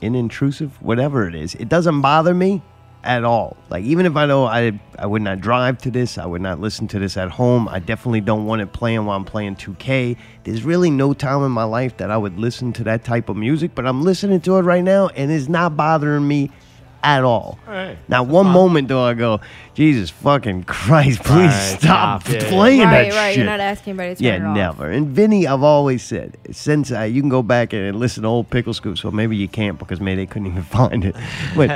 in 0.00 0.14
intrusive, 0.14 0.80
whatever 0.80 1.28
it 1.28 1.34
is. 1.34 1.54
It 1.56 1.68
doesn't 1.68 2.00
bother 2.00 2.32
me 2.34 2.62
at 3.02 3.24
all. 3.24 3.56
Like 3.70 3.84
even 3.84 4.04
if 4.06 4.16
I 4.16 4.26
know 4.26 4.44
I 4.44 4.78
I 4.98 5.06
would 5.06 5.22
not 5.22 5.40
drive 5.40 5.78
to 5.78 5.90
this, 5.90 6.18
I 6.18 6.26
would 6.26 6.42
not 6.42 6.60
listen 6.60 6.86
to 6.88 6.98
this 6.98 7.16
at 7.16 7.30
home. 7.30 7.68
I 7.68 7.78
definitely 7.78 8.20
don't 8.20 8.44
want 8.46 8.60
it 8.62 8.72
playing 8.72 9.04
while 9.06 9.16
I'm 9.16 9.24
playing 9.24 9.56
2K. 9.56 10.16
There's 10.44 10.62
really 10.64 10.90
no 10.90 11.14
time 11.14 11.42
in 11.44 11.52
my 11.52 11.64
life 11.64 11.96
that 11.98 12.10
I 12.10 12.16
would 12.18 12.38
listen 12.38 12.72
to 12.74 12.84
that 12.84 13.04
type 13.04 13.28
of 13.28 13.36
music, 13.36 13.74
but 13.74 13.86
I'm 13.86 14.02
listening 14.02 14.40
to 14.42 14.56
it 14.56 14.62
right 14.62 14.84
now 14.84 15.08
and 15.08 15.30
it's 15.30 15.48
not 15.48 15.76
bothering 15.76 16.26
me 16.28 16.50
at 17.02 17.24
all. 17.24 17.58
Right. 17.66 17.96
Now, 18.08 18.22
one 18.22 18.46
moment 18.46 18.88
though, 18.88 19.02
I 19.02 19.14
go, 19.14 19.40
Jesus 19.72 20.10
fucking 20.10 20.64
Christ, 20.64 21.20
please 21.24 21.48
Right, 21.50 21.76
stop 21.80 22.22
stop, 22.24 22.30
yeah. 22.34 22.48
playing 22.50 22.80
right, 22.82 23.10
that 23.10 23.16
right. 23.16 23.28
shit. 23.30 23.38
You're 23.38 23.46
not 23.46 23.60
asking 23.60 23.92
anybody 23.92 24.16
to 24.16 24.22
Yeah, 24.24 24.34
it 24.36 24.42
off. 24.42 24.54
never. 24.54 24.90
And 24.90 25.06
Vinny, 25.08 25.46
I've 25.46 25.62
always 25.62 26.02
said, 26.02 26.36
since 26.50 26.92
uh, 26.92 27.00
you 27.04 27.22
can 27.22 27.30
go 27.30 27.42
back 27.42 27.72
and 27.72 27.98
listen 27.98 28.24
to 28.24 28.28
old 28.28 28.50
Pickle 28.50 28.74
Scoops, 28.74 29.02
or 29.02 29.12
maybe 29.12 29.34
you 29.34 29.48
can't 29.48 29.78
because 29.78 29.98
maybe 29.98 30.16
they 30.16 30.26
couldn't 30.26 30.48
even 30.48 30.62
find 30.78 31.06
it. 31.06 31.16
But 31.56 31.70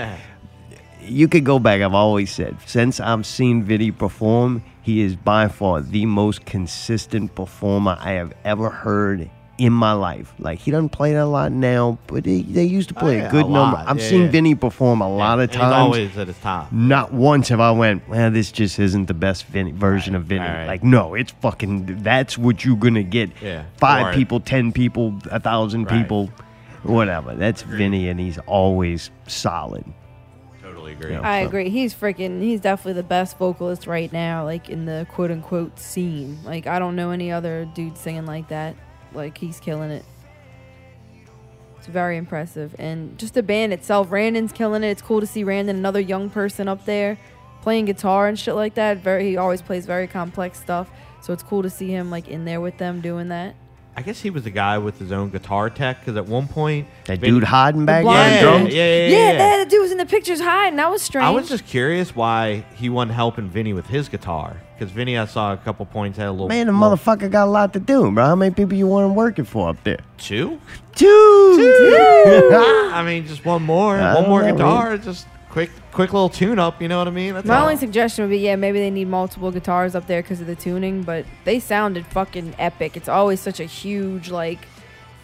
you 1.04 1.28
could 1.28 1.44
go 1.44 1.58
back. 1.58 1.80
I've 1.82 1.94
always 1.94 2.30
said, 2.32 2.56
since 2.66 3.00
I've 3.00 3.26
seen 3.26 3.62
Vinny 3.62 3.90
perform, 3.90 4.62
he 4.82 5.00
is 5.00 5.16
by 5.16 5.48
far 5.48 5.80
the 5.80 6.06
most 6.06 6.44
consistent 6.44 7.34
performer 7.34 7.96
I 8.00 8.12
have 8.12 8.32
ever 8.44 8.70
heard 8.70 9.30
in 9.56 9.72
my 9.72 9.92
life. 9.92 10.34
Like 10.40 10.58
he 10.58 10.70
doesn't 10.72 10.88
play 10.88 11.12
that 11.12 11.22
a 11.22 11.26
lot 11.26 11.52
now, 11.52 11.96
but 12.08 12.24
they, 12.24 12.42
they 12.42 12.64
used 12.64 12.88
to 12.88 12.94
play 12.94 13.16
Oh, 13.16 13.18
yeah, 13.22 13.28
a 13.28 13.30
good 13.30 13.46
a 13.46 13.48
number. 13.48 13.76
I've 13.86 13.98
Yeah, 14.00 14.08
seen 14.08 14.22
yeah. 14.22 14.30
Vinny 14.30 14.54
perform 14.56 15.00
a 15.00 15.08
lot 15.08 15.38
of 15.38 15.50
times. 15.52 15.72
always 15.72 16.18
at 16.18 16.26
his 16.26 16.38
top. 16.38 16.72
Not 16.72 17.12
once 17.12 17.48
have 17.50 17.60
I 17.60 17.70
went, 17.70 18.08
well, 18.08 18.30
this 18.32 18.50
just 18.50 18.78
isn't 18.80 19.06
the 19.06 19.14
best 19.14 19.44
Vinny, 19.46 19.70
version 19.70 20.14
of 20.16 20.24
Vinny. 20.24 20.40
right, 20.40 20.56
right. 20.58 20.66
Like, 20.66 20.82
no, 20.82 21.14
it's 21.14 21.30
fucking, 21.40 22.02
that's 22.02 22.36
what 22.36 22.64
you're 22.64 22.76
going 22.76 22.94
to 22.94 23.04
get. 23.04 23.30
Yeah, 23.40 23.64
Five 23.76 24.14
people, 24.16 24.40
10 24.40 24.72
people, 24.72 25.18
a 25.30 25.38
thousand 25.38 25.84
Right. 25.84 26.02
people, 26.02 26.30
whatever. 26.82 27.34
That's 27.36 27.62
Vinny, 27.62 28.08
and 28.08 28.18
he's 28.18 28.38
always 28.46 29.10
solid. 29.28 29.84
Totally 30.94 31.14
agree. 31.14 31.22
Yeah. 31.22 31.28
I 31.28 31.42
so- 31.42 31.48
agree. 31.48 31.68
He's 31.70 31.94
freaking. 31.94 32.40
He's 32.40 32.60
definitely 32.60 32.94
the 32.94 33.02
best 33.08 33.38
vocalist 33.38 33.86
right 33.86 34.12
now, 34.12 34.44
like 34.44 34.68
in 34.68 34.84
the 34.86 35.06
quote 35.10 35.30
unquote 35.30 35.78
scene. 35.78 36.38
Like 36.44 36.66
I 36.66 36.78
don't 36.78 36.96
know 36.96 37.10
any 37.10 37.30
other 37.32 37.64
dude 37.74 37.96
singing 37.98 38.26
like 38.26 38.48
that. 38.48 38.76
Like 39.12 39.38
he's 39.38 39.60
killing 39.60 39.90
it. 39.90 40.04
It's 41.78 41.86
very 41.86 42.16
impressive, 42.16 42.74
and 42.78 43.18
just 43.18 43.34
the 43.34 43.42
band 43.42 43.74
itself. 43.74 44.10
Randon's 44.10 44.52
killing 44.52 44.82
it. 44.82 44.88
It's 44.88 45.02
cool 45.02 45.20
to 45.20 45.26
see 45.26 45.44
Randon, 45.44 45.76
another 45.76 46.00
young 46.00 46.30
person 46.30 46.66
up 46.66 46.86
there, 46.86 47.18
playing 47.60 47.84
guitar 47.84 48.26
and 48.26 48.38
shit 48.38 48.54
like 48.54 48.74
that. 48.74 48.98
Very, 48.98 49.28
he 49.28 49.36
always 49.36 49.60
plays 49.60 49.84
very 49.84 50.06
complex 50.06 50.58
stuff. 50.58 50.90
So 51.20 51.34
it's 51.34 51.42
cool 51.42 51.62
to 51.62 51.68
see 51.68 51.90
him 51.90 52.10
like 52.10 52.28
in 52.28 52.46
there 52.46 52.60
with 52.62 52.78
them 52.78 53.02
doing 53.02 53.28
that. 53.28 53.54
I 53.96 54.02
guess 54.02 54.20
he 54.20 54.28
was 54.30 54.42
the 54.42 54.50
guy 54.50 54.76
with 54.78 54.98
his 54.98 55.12
own 55.12 55.30
guitar 55.30 55.70
tech 55.70 56.00
because 56.00 56.16
at 56.16 56.26
one 56.26 56.48
point 56.48 56.88
That 57.04 57.20
Vinny- 57.20 57.34
dude 57.34 57.44
hiding 57.44 57.86
back 57.86 58.02
blonde 58.02 58.18
there 58.34 58.42
yeah, 58.42 58.56
yeah, 58.58 58.66
yeah, 58.68 58.68
yeah, 58.68 59.06
Yeah, 59.08 59.32
yeah. 59.32 59.38
that 59.58 59.68
dude 59.70 59.82
was 59.82 59.92
in 59.92 59.98
the 59.98 60.06
pictures 60.06 60.40
hiding. 60.40 60.76
That 60.76 60.90
was 60.90 61.00
strange. 61.00 61.24
I 61.24 61.30
was 61.30 61.48
just 61.48 61.64
curious 61.66 62.14
why 62.16 62.64
he 62.74 62.88
wasn't 62.88 63.12
helping 63.12 63.48
Vinny 63.48 63.72
with 63.72 63.86
his 63.86 64.08
guitar 64.08 64.56
because 64.76 64.90
Vinny, 64.92 65.16
I 65.16 65.26
saw 65.26 65.52
a 65.52 65.56
couple 65.56 65.86
points 65.86 66.18
had 66.18 66.26
a 66.26 66.32
little 66.32 66.48
Man, 66.48 66.66
the 66.66 66.72
little- 66.72 66.96
motherfucker 66.96 67.30
got 67.30 67.44
a 67.46 67.50
lot 67.50 67.72
to 67.74 67.78
do, 67.80 68.10
bro. 68.10 68.24
How 68.26 68.34
many 68.34 68.52
people 68.52 68.74
you 68.76 68.88
want 68.88 69.06
him 69.10 69.14
working 69.14 69.44
for 69.44 69.68
up 69.68 69.82
there? 69.84 69.98
two. 70.18 70.58
Two. 70.96 71.06
I 72.92 73.02
mean, 73.04 73.26
just 73.26 73.44
one 73.44 73.62
more, 73.62 73.96
I 73.96 74.14
one 74.14 74.28
more 74.28 74.42
know, 74.42 74.52
guitar, 74.52 74.96
just 74.98 75.26
quick, 75.54 75.70
quick 75.92 76.12
little 76.12 76.28
tune 76.28 76.58
up. 76.58 76.82
You 76.82 76.88
know 76.88 76.98
what 76.98 77.06
I 77.06 77.12
mean? 77.12 77.32
That's 77.32 77.46
My 77.46 77.58
all. 77.58 77.62
only 77.62 77.76
suggestion 77.76 78.24
would 78.24 78.30
be, 78.30 78.38
yeah, 78.38 78.56
maybe 78.56 78.80
they 78.80 78.90
need 78.90 79.06
multiple 79.06 79.52
guitars 79.52 79.94
up 79.94 80.08
there 80.08 80.20
because 80.20 80.40
of 80.40 80.48
the 80.48 80.56
tuning, 80.56 81.04
but 81.04 81.24
they 81.44 81.60
sounded 81.60 82.04
fucking 82.08 82.56
epic. 82.58 82.96
It's 82.96 83.08
always 83.08 83.40
such 83.40 83.60
a 83.60 83.64
huge, 83.64 84.30
like, 84.30 84.58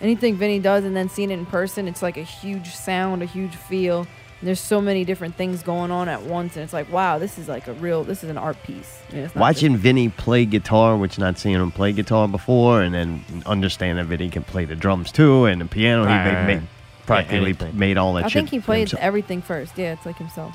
anything 0.01 0.36
Vinny 0.36 0.61
does 0.61 0.85
and 0.85 0.97
then 0.97 1.09
seeing 1.09 1.32
it 1.32 1.35
in 1.35 1.47
person, 1.47 1.89
it's 1.89 2.01
like 2.01 2.16
a 2.16 2.23
huge 2.23 2.69
sound, 2.69 3.23
a 3.23 3.27
huge 3.27 3.57
feel. 3.57 4.07
And 4.39 4.47
there's 4.47 4.61
so 4.61 4.81
many 4.81 5.05
different 5.05 5.35
things 5.35 5.65
going 5.65 5.90
on 5.90 6.09
at 6.09 6.23
once, 6.23 6.55
and 6.57 6.62
it's 6.62 6.73
like, 6.73 6.90
wow, 6.93 7.19
this 7.19 7.36
is 7.36 7.48
like 7.48 7.66
a 7.66 7.73
real, 7.74 8.05
this 8.05 8.23
is 8.23 8.31
an 8.31 8.39
art 8.39 8.62
piece. 8.62 9.02
I 9.11 9.15
mean, 9.15 9.24
it's 9.24 9.35
not 9.35 9.40
Watching 9.40 9.77
Vinny 9.77 10.11
play 10.11 10.47
guitar, 10.47 10.97
which 10.97 11.19
not 11.19 11.39
seeing 11.39 11.57
him 11.57 11.73
play 11.73 11.93
guitar 11.93 12.28
before, 12.28 12.82
and 12.82 12.94
then 12.94 13.24
understanding 13.47 14.07
Vinny 14.07 14.31
can 14.31 14.44
play 14.44 14.65
the 14.65 14.77
drums 14.77 15.11
too 15.11 15.47
and 15.47 15.61
the 15.61 15.66
piano. 15.66 16.05
Right, 16.05 16.23
he 16.23 16.35
right, 16.35 16.47
made, 16.47 16.55
right. 16.55 16.69
Practically 17.10 17.38
anything. 17.50 17.78
made 17.78 17.96
all 17.98 18.14
that 18.14 18.24
I 18.24 18.28
shit. 18.28 18.32
think 18.34 18.50
he 18.50 18.60
played 18.60 18.80
himself. 18.88 19.02
everything 19.02 19.42
first. 19.42 19.76
Yeah, 19.78 19.92
it's 19.92 20.06
like 20.06 20.16
himself. 20.16 20.54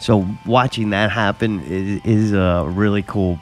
So 0.00 0.26
watching 0.46 0.90
that 0.90 1.10
happen 1.10 1.60
is, 1.66 2.00
is 2.04 2.32
a 2.32 2.64
really 2.68 3.02
cool, 3.02 3.40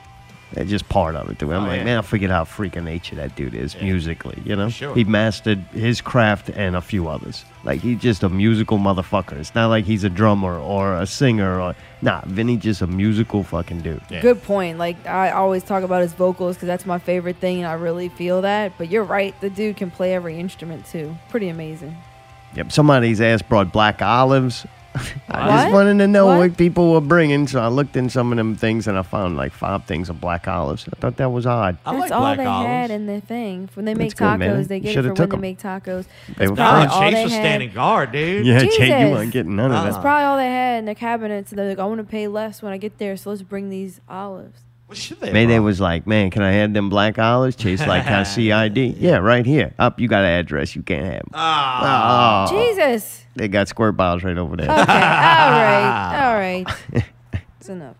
uh, 0.57 0.65
just 0.65 0.89
part 0.89 1.15
of 1.15 1.29
it. 1.31 1.39
Too. 1.39 1.53
I'm 1.53 1.65
Oh, 1.65 1.67
like, 1.67 1.79
yeah. 1.81 1.85
man, 1.85 1.99
I 1.99 2.01
forget 2.01 2.31
how 2.31 2.45
freaking 2.45 2.85
nature 2.85 3.15
that 3.17 3.37
dude 3.37 3.53
is 3.55 3.77
musically. 3.83 4.41
You 4.43 4.57
know, 4.57 4.71
sure. 4.71 4.95
he 4.95 5.05
mastered 5.05 5.59
his 5.75 6.01
craft 6.01 6.49
and 6.49 6.75
a 6.75 6.81
few 6.81 7.09
others. 7.09 7.45
Like 7.63 7.81
he's 7.83 8.01
just 8.01 8.23
a 8.23 8.31
musical 8.31 8.79
motherfucker. 8.79 9.33
It's 9.33 9.55
not 9.55 9.67
like 9.67 9.85
he's 9.85 10.03
a 10.05 10.09
drummer 10.09 10.57
or 10.59 10.95
a 10.97 11.07
singer 11.07 11.61
or 11.61 11.75
nah. 12.01 12.23
Vinny 12.25 12.57
just 12.57 12.81
a 12.81 12.87
musical 12.87 13.43
fucking 13.43 13.81
dude. 13.83 14.01
Yeah. 14.09 14.23
Good 14.23 14.43
point. 14.43 14.79
Like 14.79 15.05
I 15.07 15.33
always 15.33 15.63
talk 15.63 15.83
about 15.83 16.01
his 16.01 16.15
vocals 16.15 16.57
because 16.57 16.69
that's 16.69 16.87
my 16.87 16.99
favorite 17.01 17.37
thing, 17.37 17.59
and 17.59 17.67
I 17.67 17.75
really 17.75 18.09
feel 18.09 18.41
that. 18.43 18.73
But 18.79 18.89
you're 18.89 19.05
right, 19.05 19.39
the 19.43 19.51
dude 19.51 19.77
can 19.77 19.91
play 19.91 20.15
every 20.15 20.39
instrument 20.39 20.87
too. 20.87 21.15
Pretty 21.29 21.49
amazing. 21.49 21.95
Yep. 22.57 22.73
Somebody's 22.73 23.21
ass 23.21 23.43
brought 23.43 23.73
black 23.73 24.01
olives. 24.03 24.67
I 24.97 24.99
just 25.51 25.67
What? 25.67 25.73
wanted 25.75 25.99
to 25.99 26.07
know 26.09 26.25
What? 26.25 26.39
what? 26.39 26.57
people 26.57 26.93
were 26.95 27.03
bringing, 27.03 27.47
so 27.47 27.61
I 27.61 27.69
looked 27.69 27.97
in 27.97 28.09
some 28.09 28.33
of 28.33 28.39
them 28.39 28.55
things 28.57 28.89
and 28.89 28.97
I 28.99 29.03
found 29.03 29.37
like 29.37 29.53
five 29.53 29.85
things 29.85 30.09
of 30.09 30.23
black 30.23 30.49
olives. 30.49 30.89
I 30.91 30.97
thought 30.99 31.19
that 31.19 31.31
was 31.31 31.45
odd. 31.47 31.77
I 31.85 31.93
That's 31.93 32.01
like 32.05 32.13
all 32.13 32.21
black 32.21 32.39
they 32.39 32.47
olives. 32.47 32.67
had 32.67 32.91
in 32.91 33.05
the 33.07 33.21
thing. 33.21 33.69
When 33.75 33.85
they 33.85 33.93
make 33.93 34.15
That's 34.17 34.21
good, 34.21 34.25
tacos, 34.25 34.39
man. 34.39 34.67
they 34.69 34.77
You 34.77 34.81
get 34.81 34.91
it 34.91 34.95
shoulda 34.95 35.09
for 35.09 35.13
when 35.13 35.17
took 35.17 35.31
they 35.31 35.35
'em. 35.37 35.41
make 35.43 35.59
tacos. 35.59 36.05
They 36.29 36.35
That's 36.47 36.51
were 36.51 36.57
probably 36.57 36.83
fresh. 36.87 36.93
all 36.95 37.01
Chase 37.03 37.15
they 37.15 37.25
was 37.25 37.33
had. 37.35 37.41
standing 37.43 37.73
guard, 37.75 38.13
dude. 38.13 38.47
Yeah, 38.47 38.59
Jay, 38.61 38.65
you 38.65 38.71
Jesus. 38.71 39.11
weren't 39.13 39.33
getting 39.33 39.57
none 39.57 39.67
of 39.67 39.73
Uh-uh. 39.73 39.83
that. 39.85 39.91
That's 39.91 40.03
probably 40.03 40.25
all 40.25 40.37
they 40.39 40.47
had 40.51 40.79
in 40.79 40.85
the 40.87 40.95
cabinet. 40.95 41.49
So 41.51 41.57
they're 41.57 41.69
like, 41.69 41.79
I 41.79 41.85
want 41.85 41.99
to 41.99 42.05
pay 42.05 42.27
less 42.27 42.63
when 42.63 42.73
I 42.73 42.79
get 42.79 42.97
there, 42.97 43.19
so 43.19 43.29
let's 43.31 43.43
bring 43.43 43.69
these 43.69 44.01
olives. 44.09 44.61
What 44.87 44.97
should 44.97 45.19
they? 45.21 45.33
Mayday 45.33 45.57
brought? 45.59 45.65
was 45.65 45.81
like, 45.81 46.07
man, 46.07 46.31
can 46.31 46.43
I 46.43 46.53
have 46.53 46.73
them 46.73 46.89
black 46.89 47.19
olives? 47.19 47.57
Chase 47.57 47.85
like, 47.87 48.05
can 48.09 48.21
I 48.21 48.23
see 48.23 48.53
ID? 48.53 48.97
Yeah, 48.99 49.17
right 49.17 49.45
here. 49.45 49.75
Up, 49.79 49.99
you 49.99 50.07
got 50.09 50.23
an 50.25 50.31
address. 50.31 50.77
You 50.77 50.83
can't 50.83 51.05
have 51.05 51.15
'em. 51.23 51.31
Ah. 51.35 52.47
Oh, 52.49 52.57
Jesus. 52.57 53.25
they 53.35 53.49
got 53.49 53.67
squirt 53.69 53.97
bottles 53.97 54.23
right 54.23 54.39
over 54.39 54.57
there. 54.57 54.71
Okay. 54.71 54.81
all 54.81 54.87
right. 54.87 56.15
All 56.29 56.35
right. 56.39 57.05
It's 57.59 57.69
enough. 57.69 57.97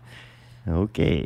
okay. 0.67 1.25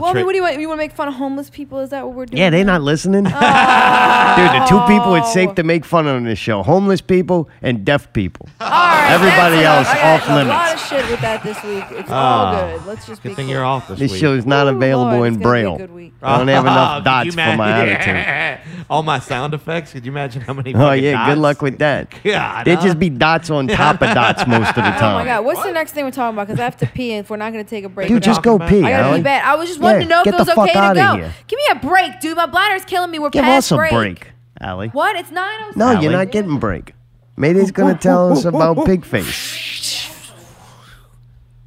I'll 0.00 0.04
well, 0.04 0.10
I 0.10 0.14
mean, 0.14 0.22
tra- 0.22 0.26
what 0.26 0.32
do 0.32 0.36
you 0.36 0.42
want? 0.42 0.60
You 0.60 0.68
want 0.68 0.78
to 0.78 0.84
make 0.84 0.92
fun 0.92 1.08
of 1.08 1.14
homeless 1.14 1.50
people? 1.50 1.78
Is 1.80 1.90
that 1.90 2.06
what 2.06 2.14
we're 2.16 2.26
doing? 2.26 2.38
Yeah, 2.40 2.50
they're 2.50 2.64
not 2.64 2.82
listening. 2.82 3.24
Dude, 3.24 3.32
the 3.34 4.66
two 4.68 4.80
people 4.86 5.14
it's 5.16 5.32
safe 5.32 5.54
to 5.56 5.62
make 5.62 5.84
fun 5.84 6.06
of 6.06 6.16
on 6.16 6.24
this 6.24 6.38
show: 6.38 6.62
homeless 6.62 7.00
people 7.00 7.48
and 7.62 7.84
deaf 7.84 8.12
people. 8.12 8.48
All 8.60 8.68
right, 8.68 9.10
Everybody 9.12 9.64
else 9.64 9.88
enough. 9.88 10.04
I 10.04 10.14
off 10.14 10.26
got 10.26 10.46
A 10.46 10.48
lot 10.48 10.74
of 10.74 10.80
shit 10.80 11.10
with 11.10 11.20
that 11.20 11.42
this 11.42 11.62
week. 11.64 11.84
It's 11.98 12.10
all 12.10 12.16
Ah. 12.46 12.72
good. 12.76 12.86
Let's 12.86 13.06
just 13.06 13.22
Good 13.22 13.30
be 13.30 13.34
thing 13.34 13.46
cool. 13.46 13.54
you're 13.54 13.64
off 13.64 13.88
this, 13.88 13.98
This 13.98 14.12
week. 14.12 14.20
show 14.20 14.34
is 14.34 14.46
not 14.46 14.66
Ooh, 14.66 14.70
available 14.76 15.12
Lord, 15.18 15.28
in 15.28 15.34
it's 15.34 15.42
gonna 15.42 15.54
be 15.54 15.60
a 15.60 15.62
braille. 15.64 15.76
good 15.78 15.92
week. 15.94 16.12
I 16.22 16.38
don't 16.38 16.48
have 16.48 16.64
Oh, 16.66 16.70
enough 16.70 17.04
dots 17.04 17.30
for 17.30 17.36
my 17.36 17.54
imagine- 17.54 18.16
attitude. 18.16 18.86
All 18.90 19.02
my 19.02 19.18
sound 19.18 19.54
effects. 19.54 19.92
Could 19.92 20.04
you 20.06 20.12
imagine 20.12 20.42
how 20.42 20.52
many? 20.52 20.74
Oh 20.74 20.78
fucking 20.78 21.04
yeah, 21.04 21.26
good 21.28 21.38
luck 21.38 21.62
with 21.62 21.78
that. 21.78 22.10
God, 22.24 22.64
They 22.64 22.74
huh? 22.74 22.82
just 22.82 22.98
be 22.98 23.08
dots 23.10 23.50
on 23.50 23.68
top 23.68 24.02
of 24.02 24.12
dots 24.14 24.46
most 24.46 24.68
of 24.70 24.74
the 24.76 24.82
time. 24.82 25.14
Oh 25.14 25.18
my 25.20 25.24
god, 25.24 25.44
what's 25.44 25.62
the 25.62 25.72
next 25.72 25.92
thing 25.92 26.04
we're 26.04 26.10
talking 26.10 26.34
about? 26.36 26.46
Because 26.48 26.60
I 26.60 26.64
have 26.64 26.76
to 26.78 26.86
pee, 26.86 27.12
and 27.12 27.24
if 27.24 27.30
we're 27.30 27.36
not 27.36 27.52
going 27.52 27.64
to 27.64 27.68
take 27.70 27.84
a 27.84 27.88
break, 27.88 28.08
Dude, 28.08 28.22
just 28.22 28.42
go 28.42 28.58
pee. 28.58 28.78
I 28.82 28.90
gotta 28.90 29.02
Allie. 29.04 29.18
be 29.20 29.24
bad. 29.24 29.44
I 29.44 29.54
was 29.56 29.68
just 29.68 29.80
wanting 29.92 30.00
Yeah, 30.02 30.06
to 30.06 30.08
know 30.08 30.18
if 30.20 30.24
get 30.24 30.34
it 30.34 30.38
was 30.38 30.46
the 30.48 30.54
fuck 30.54 30.68
okay 30.70 30.88
to 30.88 30.94
go. 30.94 31.14
here. 31.16 31.34
Give 31.46 31.56
me 31.58 31.64
a 31.72 31.74
break, 31.86 32.20
dude. 32.20 32.36
My 32.36 32.46
bladder's 32.46 32.84
killing 32.84 33.10
me. 33.10 33.18
We're 33.18 33.30
Give 33.30 33.44
past 33.44 33.70
us 33.70 33.72
a 33.72 33.76
break. 33.76 33.92
break, 33.92 34.32
Allie. 34.60 34.88
What? 34.88 35.16
It's 35.16 35.30
nine 35.30 35.58
oh 35.62 35.72
No, 35.76 35.88
Allie. 35.92 36.02
you're 36.04 36.12
not 36.12 36.30
getting 36.30 36.58
break. 36.58 36.94
Mayday's 37.36 37.70
gonna 37.70 37.96
tell 37.96 38.32
us 38.32 38.44
about 38.44 38.84
pig 38.86 39.04
face. 39.04 40.08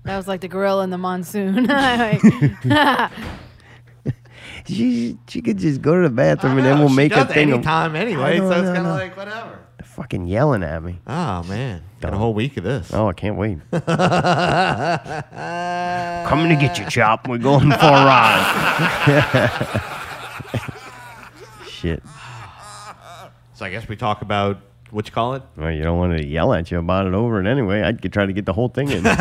That 0.04 0.18
was 0.18 0.28
like 0.28 0.42
the 0.42 0.48
gorilla 0.50 0.84
in 0.84 0.90
the 0.90 0.98
monsoon. 0.98 1.66
She 4.66 5.18
she 5.28 5.42
could 5.42 5.58
just 5.58 5.82
go 5.82 5.96
to 5.96 6.04
the 6.08 6.14
bathroom 6.14 6.58
and 6.58 6.66
then 6.66 6.80
we'll 6.80 6.90
she 6.90 6.96
make 6.96 7.12
a 7.12 7.16
does 7.16 7.30
it 7.30 7.34
thing. 7.34 7.50
of- 7.50 7.56
anytime 7.56 7.96
anyway, 7.96 8.38
so 8.38 8.50
it's 8.52 8.62
kind 8.70 8.78
of 8.80 8.86
like 8.96 9.16
whatever. 9.18 9.60
They're 9.78 9.86
fucking 9.88 10.28
yelling 10.28 10.64
at 10.64 10.82
me. 10.82 11.00
Oh 11.06 11.44
man, 11.44 11.84
got 12.00 12.14
a 12.14 12.18
whole 12.18 12.34
week 12.34 12.56
of 12.58 12.64
this. 12.64 12.94
Oh, 12.94 13.08
I 13.10 13.14
can't 13.14 13.36
wait. 13.38 13.58
Coming 16.28 16.50
to 16.50 16.56
get 16.56 16.80
you, 16.80 16.86
Chop. 16.90 17.28
We're 17.28 17.38
going 17.40 17.70
for 17.72 17.78
a 17.78 18.06
ride. 18.06 19.82
Shit. 21.68 22.02
So 23.56 23.66
I 23.66 23.70
guess 23.70 23.88
we 23.90 23.96
talk 23.98 24.22
about 24.22 24.58
what 24.92 25.06
you 25.08 25.12
call 25.12 25.34
it. 25.34 25.44
Well, 25.58 25.72
you 25.72 25.84
don't 25.84 25.98
want 25.98 26.18
to 26.18 26.26
yell 26.26 26.54
at 26.54 26.72
you 26.72 26.80
about 26.80 27.06
it 27.08 27.14
over 27.14 27.42
it 27.42 27.48
anyway. 27.48 27.82
I'd 27.82 28.02
get- 28.02 28.14
try 28.14 28.26
to 28.26 28.34
get 28.34 28.46
the 28.46 28.54
whole 28.54 28.70
thing 28.70 28.90
in. 28.90 29.04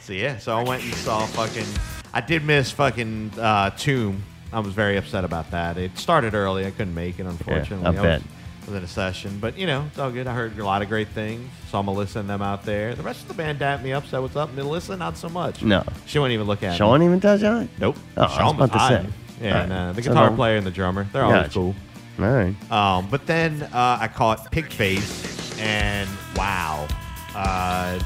So 0.00 0.14
yeah, 0.14 0.38
so 0.38 0.56
I 0.56 0.62
went 0.62 0.82
and 0.82 0.94
saw 0.94 1.26
fucking. 1.26 1.66
I 2.12 2.20
did 2.20 2.44
miss 2.44 2.70
fucking 2.70 3.32
uh, 3.38 3.70
Tomb. 3.70 4.22
I 4.52 4.60
was 4.60 4.72
very 4.72 4.96
upset 4.96 5.24
about 5.24 5.50
that. 5.50 5.76
It 5.76 5.98
started 5.98 6.34
early. 6.34 6.64
I 6.64 6.70
couldn't 6.70 6.94
make 6.94 7.18
it, 7.18 7.26
unfortunately. 7.26 7.86
I 7.86 7.90
was, 7.90 8.00
bet. 8.00 8.22
was 8.66 8.74
in 8.76 8.82
a 8.82 8.88
session, 8.88 9.38
but 9.40 9.58
you 9.58 9.66
know, 9.66 9.84
it's 9.88 9.98
all 9.98 10.10
good. 10.10 10.26
I 10.26 10.34
heard 10.34 10.58
a 10.58 10.64
lot 10.64 10.80
of 10.80 10.88
great 10.88 11.08
things. 11.08 11.50
Saw 11.70 11.82
Melissa 11.82 12.20
and 12.20 12.30
them 12.30 12.40
out 12.40 12.64
there. 12.64 12.94
The 12.94 13.02
rest 13.02 13.22
of 13.22 13.28
the 13.28 13.34
band 13.34 13.58
dapped 13.58 13.82
me 13.82 13.92
up, 13.92 14.06
said 14.06 14.20
what's 14.20 14.36
up. 14.36 14.52
Melissa, 14.54 14.96
not 14.96 15.18
so 15.18 15.28
much. 15.28 15.62
No. 15.62 15.84
she 16.06 16.18
wouldn't 16.18 16.32
even 16.34 16.46
look 16.46 16.62
at 16.62 16.74
it. 16.74 16.78
Sean 16.78 17.00
me. 17.00 17.06
even 17.06 17.20
touch 17.20 17.42
on 17.42 17.64
it? 17.64 17.70
Nope. 17.78 17.96
Oh, 18.16 18.22
I 18.22 18.24
was 18.24 18.34
Sean 18.34 18.54
about 18.54 18.72
to 18.72 18.78
say. 18.88 19.12
Yeah, 19.40 19.60
right. 19.60 19.68
nah, 19.68 19.92
the 19.92 20.02
guitar 20.02 20.30
no- 20.30 20.36
player 20.36 20.56
and 20.56 20.66
the 20.66 20.70
drummer, 20.70 21.06
they're 21.12 21.22
always 21.22 21.42
Gotcha. 21.42 21.54
cool. 21.54 21.74
All 22.18 22.24
right. 22.24 22.72
Um, 22.72 23.08
but 23.10 23.26
then 23.26 23.62
uh, 23.62 23.98
I 24.00 24.08
caught 24.08 24.50
Pigface, 24.50 25.60
and 25.60 26.08
wow, 26.34 26.88
uh, 27.36 28.00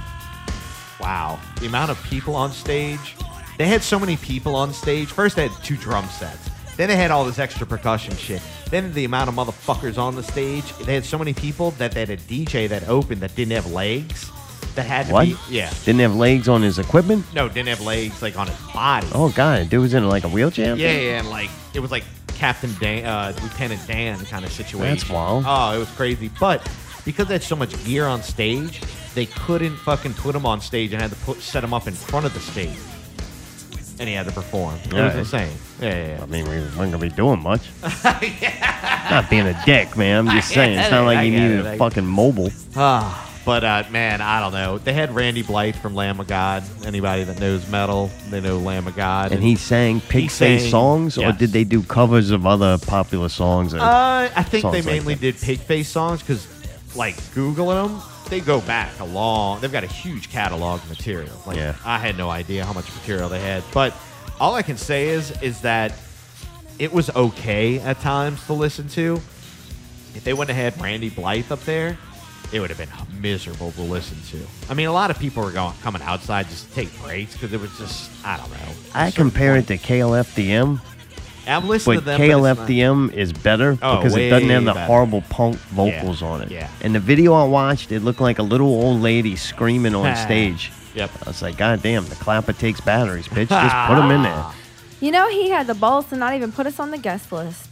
wow, 1.00 1.38
the 1.60 1.66
amount 1.66 1.90
of 1.90 2.02
people 2.04 2.34
on 2.34 2.52
stage. 2.52 3.16
They 3.58 3.66
had 3.66 3.82
so 3.82 3.98
many 3.98 4.16
people 4.16 4.54
on 4.56 4.72
stage. 4.72 5.08
First, 5.08 5.36
they 5.36 5.48
had 5.48 5.64
two 5.64 5.76
drum 5.76 6.06
sets. 6.08 6.48
Then 6.76 6.88
they 6.88 6.96
had 6.96 7.10
all 7.10 7.24
this 7.24 7.38
extra 7.38 7.66
percussion 7.66 8.16
shit. 8.16 8.40
Then 8.70 8.92
the 8.94 9.04
amount 9.04 9.28
of 9.28 9.34
motherfuckers 9.34 9.98
on 9.98 10.16
the 10.16 10.22
stage. 10.22 10.72
They 10.78 10.94
had 10.94 11.04
so 11.04 11.18
many 11.18 11.34
people 11.34 11.72
that 11.72 11.92
they 11.92 12.00
had 12.00 12.10
a 12.10 12.16
DJ 12.16 12.68
that 12.70 12.88
opened 12.88 13.20
that 13.20 13.34
didn't 13.36 13.52
have 13.52 13.70
legs. 13.70 14.30
That 14.74 14.86
had 14.86 15.06
to 15.08 15.12
What? 15.12 15.26
be 15.26 15.36
yeah. 15.50 15.70
Didn't 15.84 16.00
have 16.00 16.16
legs 16.16 16.48
on 16.48 16.62
his 16.62 16.78
equipment? 16.78 17.26
No, 17.34 17.46
didn't 17.46 17.68
have 17.68 17.82
legs 17.82 18.22
like 18.22 18.38
on 18.38 18.46
his 18.46 18.58
body. 18.72 19.06
Oh, 19.12 19.28
God. 19.30 19.68
Dude 19.68 19.82
was 19.82 19.92
in 19.92 20.08
like 20.08 20.24
a 20.24 20.28
wheelchair? 20.28 20.74
Yeah, 20.76 20.92
yeah, 20.92 21.18
and 21.18 21.28
like 21.28 21.50
it 21.74 21.80
was 21.80 21.90
like 21.90 22.04
Captain 22.28 22.74
Dan, 22.80 23.04
uh, 23.04 23.34
Lieutenant 23.42 23.86
Dan 23.86 24.18
kind 24.24 24.44
of 24.46 24.50
situation. 24.50 24.88
That's 24.96 25.10
wild. 25.10 25.44
Oh, 25.46 25.74
it 25.76 25.78
was 25.78 25.90
crazy. 25.90 26.30
But 26.40 26.66
because 27.04 27.26
they 27.28 27.34
had 27.34 27.42
so 27.42 27.54
much 27.54 27.84
gear 27.84 28.06
on 28.06 28.22
stage, 28.22 28.80
they 29.14 29.26
couldn't 29.26 29.76
fucking 29.76 30.14
put 30.14 30.34
him 30.34 30.46
on 30.46 30.62
stage 30.62 30.92
and 30.94 31.02
had 31.02 31.10
to 31.10 31.16
put 31.18 31.40
set 31.42 31.62
him 31.62 31.74
up 31.74 31.86
in 31.86 31.92
front 31.92 32.24
of 32.24 32.32
the 32.32 32.40
stage, 32.40 32.70
and 33.98 34.08
he 34.08 34.14
had 34.14 34.26
to 34.26 34.32
perform. 34.32 34.76
It 34.84 34.92
was 34.92 35.14
insane. 35.14 35.52
Yeah, 35.80 35.88
yeah, 35.88 36.06
yeah. 36.16 36.22
I 36.22 36.26
mean, 36.26 36.44
we 36.44 36.56
weren't 36.56 36.76
going 36.76 36.92
to 36.92 36.98
be 36.98 37.08
doing 37.08 37.42
much. 37.42 37.62
Not 38.04 39.28
being 39.30 39.46
a 39.46 39.60
dick, 39.64 39.96
man. 39.96 40.28
I'm 40.28 40.36
just 40.36 40.48
saying. 40.54 40.78
It's 40.78 40.90
not 40.90 41.04
like 41.04 41.18
I 41.18 41.22
you 41.22 41.32
get 41.32 41.40
needed 41.42 41.58
it, 41.60 41.66
I 41.66 41.72
a 41.74 41.78
fucking 41.78 42.06
mobile. 42.06 42.50
Ah, 42.76 43.30
but 43.44 43.64
uh, 43.64 43.84
man, 43.90 44.20
I 44.20 44.40
don't 44.40 44.52
know. 44.52 44.78
They 44.78 44.92
had 44.92 45.14
Randy 45.14 45.42
Blythe 45.42 45.76
from 45.76 45.94
Lamb 45.94 46.20
of 46.20 46.26
God. 46.28 46.62
Anybody 46.84 47.24
that 47.24 47.38
knows 47.40 47.68
metal, 47.68 48.10
they 48.30 48.40
know 48.40 48.58
Lamb 48.58 48.86
of 48.86 48.94
God. 48.96 49.32
And 49.32 49.42
he 49.42 49.56
sang 49.56 50.00
Pigface 50.00 50.30
sang- 50.30 50.70
songs, 50.70 51.18
or 51.18 51.22
yes. 51.22 51.38
did 51.38 51.50
they 51.50 51.64
do 51.64 51.82
covers 51.82 52.30
of 52.30 52.46
other 52.46 52.78
popular 52.78 53.28
songs? 53.28 53.74
Uh, 53.74 54.30
I 54.34 54.42
think 54.42 54.62
songs 54.62 54.72
they 54.72 54.82
like 54.82 54.86
mainly 55.00 55.14
that? 55.14 55.20
did 55.20 55.34
Pigface 55.36 55.86
songs 55.86 56.20
because, 56.20 56.46
like, 56.94 57.16
Googling 57.34 57.88
them, 57.88 58.02
they 58.32 58.40
go 58.40 58.62
back 58.62 58.98
a 58.98 59.04
long. 59.04 59.60
They've 59.60 59.70
got 59.70 59.84
a 59.84 59.86
huge 59.86 60.30
catalog 60.30 60.80
of 60.80 60.88
material. 60.88 61.36
Like, 61.46 61.58
Yeah. 61.58 61.74
I 61.84 61.98
had 61.98 62.16
no 62.16 62.30
idea 62.30 62.64
how 62.64 62.72
much 62.72 62.90
material 62.94 63.28
they 63.28 63.40
had, 63.40 63.62
but 63.74 63.94
all 64.40 64.54
I 64.54 64.62
can 64.62 64.78
say 64.78 65.10
is 65.10 65.30
is 65.42 65.60
that 65.60 65.92
it 66.78 66.94
was 66.94 67.10
okay 67.10 67.78
at 67.78 68.00
times 68.00 68.44
to 68.46 68.54
listen 68.54 68.88
to. 68.88 69.20
If 70.14 70.24
they 70.24 70.32
wouldn't 70.32 70.56
have 70.56 70.74
had 70.74 70.82
Randy 70.82 71.10
Blythe 71.10 71.52
up 71.52 71.60
there, 71.64 71.98
it 72.52 72.60
would 72.60 72.70
have 72.70 72.78
been 72.78 73.20
miserable 73.20 73.70
to 73.72 73.82
listen 73.82 74.16
to. 74.30 74.46
I 74.70 74.74
mean, 74.74 74.88
a 74.88 74.92
lot 74.92 75.10
of 75.10 75.18
people 75.18 75.42
were 75.42 75.50
going 75.52 75.74
coming 75.82 76.00
outside 76.00 76.48
just 76.48 76.68
to 76.70 76.74
take 76.74 77.02
breaks 77.02 77.34
because 77.34 77.52
it 77.52 77.60
was 77.60 77.76
just 77.78 78.10
I 78.24 78.38
don't 78.38 78.50
know. 78.50 78.72
I 78.94 79.10
compare 79.10 79.56
it 79.56 79.66
to 79.66 79.76
KMFDM, 79.76 80.80
I've 81.46 81.64
listened 81.64 81.96
but 81.96 82.00
to 82.00 82.18
them. 82.18 82.20
but 82.20 82.56
not- 82.58 82.68
KMFDM 82.68 83.12
is 83.14 83.32
better 83.32 83.76
Oh, 83.82 83.96
because 83.96 84.16
it 84.16 84.30
doesn't 84.30 84.48
have 84.48 84.64
the 84.64 84.72
better. 84.74 84.86
horrible 84.86 85.22
punk 85.22 85.56
vocals 85.70 86.20
Yeah, 86.22 86.28
on 86.28 86.42
it. 86.42 86.50
yeah. 86.50 86.68
And 86.82 86.94
the 86.94 87.00
video 87.00 87.32
I 87.34 87.44
watched, 87.44 87.90
it 87.92 88.00
looked 88.00 88.20
like 88.20 88.38
a 88.38 88.42
little 88.44 88.68
old 88.68 89.00
lady 89.00 89.34
screaming 89.36 89.94
on 89.94 90.14
stage. 90.26 90.70
Yep. 90.94 91.10
I 91.26 91.30
was 91.30 91.42
like, 91.42 91.56
God 91.56 91.82
damn, 91.82 92.04
the 92.06 92.14
clapper 92.16 92.52
takes 92.52 92.80
batteries, 92.80 93.26
bitch. 93.28 93.48
Just 93.48 93.88
put 93.88 93.96
them 93.96 94.10
in 94.10 94.22
there. 94.22 94.44
you 95.00 95.10
know, 95.10 95.28
he 95.30 95.48
had 95.50 95.66
the 95.66 95.74
balls 95.74 96.04
to 96.10 96.16
not 96.16 96.34
even 96.34 96.52
put 96.52 96.66
us 96.66 96.78
on 96.78 96.90
the 96.90 96.98
guest 96.98 97.32
list. 97.32 97.68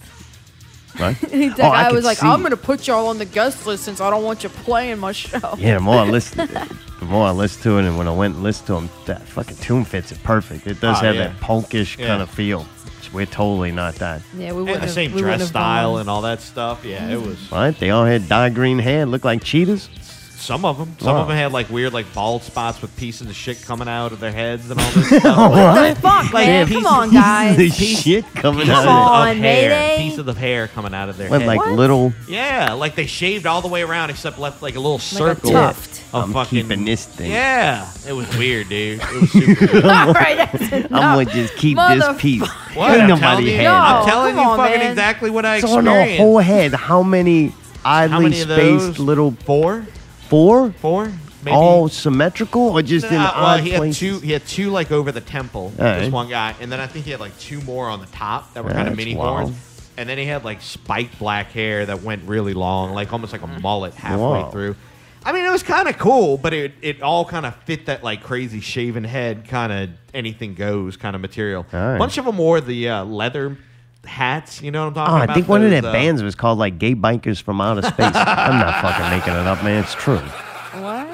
Right? 0.98 1.16
He 1.30 1.50
Oh, 1.58 1.68
I 1.68 1.84
I 1.88 1.92
was 1.92 2.04
like, 2.04 2.18
see. 2.18 2.26
I'm 2.26 2.42
gonna 2.42 2.56
put 2.56 2.88
y'all 2.88 3.06
on 3.08 3.18
the 3.18 3.24
guest 3.24 3.64
list 3.66 3.84
since 3.84 4.00
I 4.00 4.10
don't 4.10 4.24
want 4.24 4.42
you 4.42 4.48
playing 4.48 4.98
my 4.98 5.12
show. 5.12 5.54
Yeah, 5.56 5.74
the 5.74 5.80
more 5.80 6.00
I 6.00 6.02
listen, 6.04 6.48
the 6.48 7.04
more 7.04 7.26
I 7.28 7.30
listen 7.30 7.62
to 7.62 7.78
it, 7.78 7.84
and 7.84 7.96
when 7.96 8.08
I 8.08 8.12
went 8.12 8.34
and 8.34 8.42
listened 8.42 8.66
to 8.66 8.74
him, 8.76 8.90
that 9.06 9.22
fucking 9.22 9.58
tune 9.58 9.84
fits 9.84 10.10
it 10.10 10.20
perfect. 10.24 10.66
It 10.66 10.80
does 10.80 10.96
Oh, 10.98 11.04
have 11.04 11.14
yeah. 11.14 11.28
that 11.28 11.40
punkish 11.40 11.96
Yeah. 11.96 12.08
kind 12.08 12.22
of 12.22 12.28
feel. 12.30 12.66
Which 13.12 13.28
We're 13.28 13.32
totally 13.32 13.72
not 13.72 13.96
that. 13.96 14.22
Yeah, 14.36 14.38
we 14.38 14.46
and 14.48 14.56
wouldn't 14.58 14.74
the 14.80 14.86
have- 14.86 14.90
same 14.90 15.10
we 15.12 15.22
wouldn't 15.22 15.38
dress 15.38 15.40
have 15.48 15.52
gone 15.52 15.62
style 15.62 15.94
on. 15.94 16.00
and 16.02 16.10
all 16.10 16.22
that 16.22 16.40
stuff. 16.40 16.84
Yeah, 16.84 17.08
it 17.10 17.20
was. 17.20 17.50
Right? 17.52 17.78
They 17.78 17.90
all 17.90 18.04
had 18.04 18.28
dye 18.28 18.48
green 18.50 18.78
hair, 18.78 19.06
looked 19.06 19.24
like 19.24 19.42
cheetahs. 19.42 19.88
Some 20.36 20.64
of 20.64 20.78
them. 20.78 20.96
Some 20.98 21.14
Wow. 21.14 21.20
of 21.22 21.28
them 21.28 21.36
had 21.36 21.52
like 21.52 21.68
weird, 21.68 21.92
like 21.92 22.12
bald 22.14 22.42
spots 22.42 22.80
with 22.80 22.96
pieces 22.96 23.28
of 23.28 23.36
shit 23.36 23.60
coming 23.62 23.88
out 23.88 24.10
of 24.12 24.20
their 24.20 24.32
heads 24.32 24.70
and 24.70 24.80
all 24.80 24.90
this 24.94 25.06
stuff. 25.08 25.22
Oh, 25.26 25.50
what? 25.50 25.94
the 25.96 26.00
fuck, 26.00 26.32
Like 26.32 26.46
man? 26.46 26.66
pieces- 26.66 26.82
Come 26.82 26.92
on, 26.92 27.12
guys. 27.12 27.56
the 27.58 27.68
shit 27.68 28.24
coming 28.36 28.60
Pieces 28.60 28.74
out 28.74 28.84
of 28.84 28.88
on, 28.88 29.28
of 29.32 29.36
hair, 29.36 29.68
Mayday. 29.68 29.96
pieces 30.08 30.26
of 30.26 30.36
hair 30.38 30.66
coming 30.68 30.94
out 30.94 31.10
of 31.10 31.18
their 31.18 31.28
What, 31.28 31.42
head. 31.42 31.46
like 31.46 31.66
little. 31.66 32.14
yeah, 32.26 32.72
like 32.72 32.94
they 32.94 33.04
shaved 33.06 33.44
all 33.46 33.60
the 33.60 33.68
way 33.68 33.82
around 33.82 34.08
except 34.08 34.38
left 34.38 34.62
like 34.62 34.76
a 34.76 34.80
little 34.80 34.92
Like 34.94 35.00
a 35.02 35.04
circle 35.04 35.50
tuft. 35.50 35.99
Of 36.12 36.24
I'm 36.24 36.32
fucking. 36.32 36.62
keeping 36.62 36.84
this 36.84 37.06
thing. 37.06 37.30
Yeah, 37.30 37.90
it 38.06 38.12
was 38.12 38.28
weird, 38.36 38.68
dude. 38.68 39.00
It 39.00 39.20
was 39.20 39.30
super 39.32 39.66
weird. 39.72 39.84
All 39.84 40.12
right, 40.12 40.36
that's 40.36 40.72
enough. 40.72 40.92
I'm 40.92 41.24
gonna 41.24 41.24
just 41.26 41.54
keep 41.56 41.76
this 41.78 42.20
piece. 42.20 42.40
What? 42.74 42.92
Ain't 42.92 43.02
I'm 43.02 43.08
nobody 43.08 43.20
telling 43.20 43.46
you, 43.46 43.56
had 43.56 43.64
No, 43.64 43.74
I'm 43.74 44.06
telling 44.08 44.34
come 44.34 44.44
you 44.44 44.50
on, 44.50 44.58
fucking 44.58 44.78
man. 44.78 44.90
exactly 44.90 45.30
what 45.30 45.44
I 45.46 45.56
It's 45.56 45.64
on 45.64 45.78
experienced. 45.86 46.14
a 46.14 46.16
whole 46.22 46.38
head. 46.38 46.72
How 46.74 47.02
many 47.02 47.52
oddly 47.84 48.22
many 48.30 48.40
of 48.40 48.48
spaced 48.50 48.86
those? 48.86 48.98
little 48.98 49.32
Four, 49.44 49.86
four? 50.28 50.72
four, 50.72 51.12
maybe. 51.44 51.56
All 51.56 51.88
symmetrical 51.88 52.62
or 52.62 52.82
just 52.82 53.06
in 53.06 53.14
Uh, 53.14 53.32
well, 53.34 53.44
odd 53.46 53.60
he 53.60 53.70
had 53.70 53.78
places? 53.78 53.98
two. 53.98 54.18
He 54.20 54.32
had 54.32 54.46
two 54.46 54.70
like 54.70 54.90
over 54.92 55.12
the 55.12 55.20
temple. 55.20 55.62
All 55.64 55.70
This 55.70 56.02
right. 56.04 56.12
one 56.12 56.28
guy, 56.28 56.54
and 56.60 56.70
then 56.70 56.80
I 56.80 56.86
think 56.86 57.04
he 57.04 57.10
had 57.12 57.20
like 57.20 57.38
two 57.38 57.60
more 57.62 57.88
on 57.88 58.00
the 58.00 58.06
top 58.06 58.54
that 58.54 58.64
were 58.64 58.70
kind 58.70 58.82
of 58.82 58.86
That's 58.88 58.96
mini 58.96 59.16
wild. 59.16 59.40
horns. 59.50 59.56
And 59.96 60.08
then 60.08 60.16
he 60.16 60.24
had 60.24 60.44
like 60.44 60.62
spiked 60.62 61.18
black 61.18 61.50
hair 61.52 61.84
that 61.84 62.02
went 62.02 62.22
really 62.26 62.54
long, 62.54 62.94
like 62.94 63.12
almost 63.12 63.32
like 63.32 63.42
a 63.42 63.46
mullet 63.46 63.92
halfway 63.94 64.18
Whoa. 64.42 64.50
through. 64.50 64.76
I 65.24 65.32
mean, 65.32 65.44
it 65.44 65.50
was 65.50 65.62
kind 65.62 65.86
of 65.88 65.98
cool, 65.98 66.38
but 66.38 66.52
it 66.54 66.72
it 66.80 67.02
all 67.02 67.24
kind 67.24 67.44
of 67.46 67.54
fit 67.64 67.86
that 67.86 68.02
like 68.02 68.22
crazy 68.22 68.60
shaven 68.60 69.04
head, 69.04 69.46
kind 69.46 69.72
of 69.72 69.90
anything 70.14 70.54
goes 70.54 70.96
kind 70.96 71.14
of 71.14 71.20
material. 71.20 71.66
All 71.72 71.78
right. 71.80 71.98
bunch 71.98 72.16
of 72.18 72.24
them 72.24 72.38
wore 72.38 72.60
the 72.60 72.88
uh, 72.88 73.04
leather 73.04 73.58
hats. 74.04 74.62
You 74.62 74.70
know 74.70 74.86
what 74.88 74.96
I'm 74.96 75.12
Oh, 75.12 75.16
about? 75.16 75.30
I 75.30 75.34
think 75.34 75.46
one 75.48 75.62
of 75.62 75.70
Those, 75.70 75.82
their 75.82 75.90
uh, 75.90 75.92
bands 75.92 76.22
was 76.22 76.34
called 76.34 76.58
like 76.58 76.78
Gay 76.78 76.94
Bikers 76.94 77.40
from 77.42 77.60
Outer 77.60 77.82
Space. 77.82 77.98
I'm 78.14 78.58
not 78.58 78.80
fucking 78.80 79.10
making 79.18 79.34
it 79.34 79.46
up, 79.46 79.62
man. 79.62 79.82
It's 79.84 79.94
true. 79.94 80.16
What? 80.18 81.06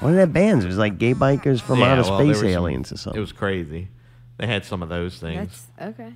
One 0.00 0.10
of 0.12 0.16
their 0.16 0.26
bands 0.26 0.66
was 0.66 0.76
like 0.76 0.98
Gay 0.98 1.14
Bikers 1.14 1.60
from 1.60 1.78
yeah, 1.78 1.92
Outer 1.92 2.02
well, 2.02 2.18
there 2.18 2.26
Space 2.34 2.42
were 2.42 2.52
some- 2.52 2.62
aliens 2.62 2.92
or 2.92 2.96
something. 2.98 3.18
It 3.18 3.20
was 3.20 3.32
crazy. 3.32 3.88
They 4.38 4.48
had 4.48 4.64
some 4.64 4.82
of 4.82 4.88
those 4.88 5.18
things. 5.18 5.66
That's 5.78 5.94
okay. 5.94 6.12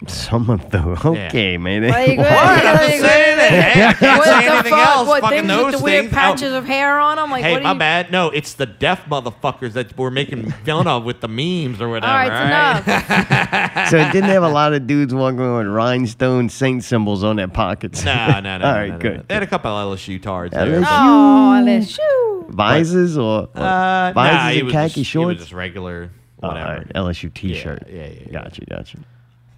Some 0.06 0.48
of 0.48 0.70
the 0.70 0.78
okay, 1.08 1.58
man. 1.58 1.82
Like, 1.88 2.16
What? 2.18 2.26
what? 2.30 2.66
I'm 2.66 2.76
just 2.88 3.00
saying 3.00 3.36
that. 3.36 3.50
Hey, 3.50 3.84
I 3.84 3.92
can't 3.94 4.22
say 4.22 4.46
anything 4.46 4.70
fuck? 4.70 4.88
else. 4.88 5.08
What 5.08 5.20
Fucking 5.22 5.38
things 5.38 5.48
those 5.48 5.64
with 5.72 5.78
the 5.80 5.84
weird 5.84 6.04
things. 6.04 6.14
patches 6.14 6.52
of 6.52 6.66
hair 6.66 7.00
on 7.00 7.16
them? 7.16 7.32
Like, 7.32 7.42
hey, 7.42 7.54
what 7.54 7.64
my 7.64 7.72
you? 7.72 7.78
bad. 7.80 8.12
No, 8.12 8.30
it's 8.30 8.52
the 8.52 8.66
deaf 8.66 9.06
motherfuckers 9.06 9.72
that 9.72 9.96
we're 9.98 10.12
making 10.12 10.52
fun 10.64 10.86
of 10.86 11.02
with 11.02 11.20
the 11.20 11.26
memes 11.26 11.80
or 11.80 11.88
whatever. 11.88 12.12
All 12.12 12.16
right, 12.16 12.76
it's 12.84 12.86
enough. 12.86 13.88
so 13.90 13.96
it 13.96 14.12
didn't 14.12 14.30
have 14.30 14.44
a 14.44 14.48
lot 14.48 14.72
of 14.72 14.86
dudes 14.86 15.12
walking 15.12 15.40
around 15.40 15.66
with 15.66 15.74
rhinestone 15.74 16.48
saint 16.48 16.84
symbols 16.84 17.24
on 17.24 17.34
their 17.34 17.48
pockets. 17.48 18.04
No, 18.04 18.38
no, 18.40 18.40
no. 18.40 18.52
All 18.52 18.58
no, 18.58 18.78
right, 18.78 18.88
no, 18.90 18.94
no, 18.94 18.98
good. 19.00 19.16
no. 19.16 19.22
They 19.26 19.34
had 19.34 19.42
a 19.42 19.46
couple 19.48 19.72
of 19.72 19.98
LSU 19.98 20.22
tards 20.22 20.54
LSU. 20.54 20.70
there. 20.70 20.84
Oh, 20.86 21.62
let's 21.64 21.88
shoot. 21.88 22.46
Visors 22.50 23.18
or 23.18 23.40
or 23.42 23.48
Uh, 23.56 24.12
visors 24.12 24.14
nah, 24.14 24.48
he 24.50 24.58
and 24.60 24.64
was 24.66 24.72
khaki 24.72 24.86
just, 24.86 24.94
he 24.94 25.00
was 25.00 25.06
shorts. 25.08 25.40
just 25.40 25.52
regular, 25.52 26.10
Oh, 26.40 26.46
all 26.46 26.54
whatever. 26.54 26.72
right, 26.78 26.92
LSU 26.94 27.34
T-shirt. 27.34 27.82
Yeah, 27.90 27.94
yeah, 28.06 28.06
yeah. 28.26 28.32
Gotcha, 28.32 28.64
gotcha. 28.64 28.98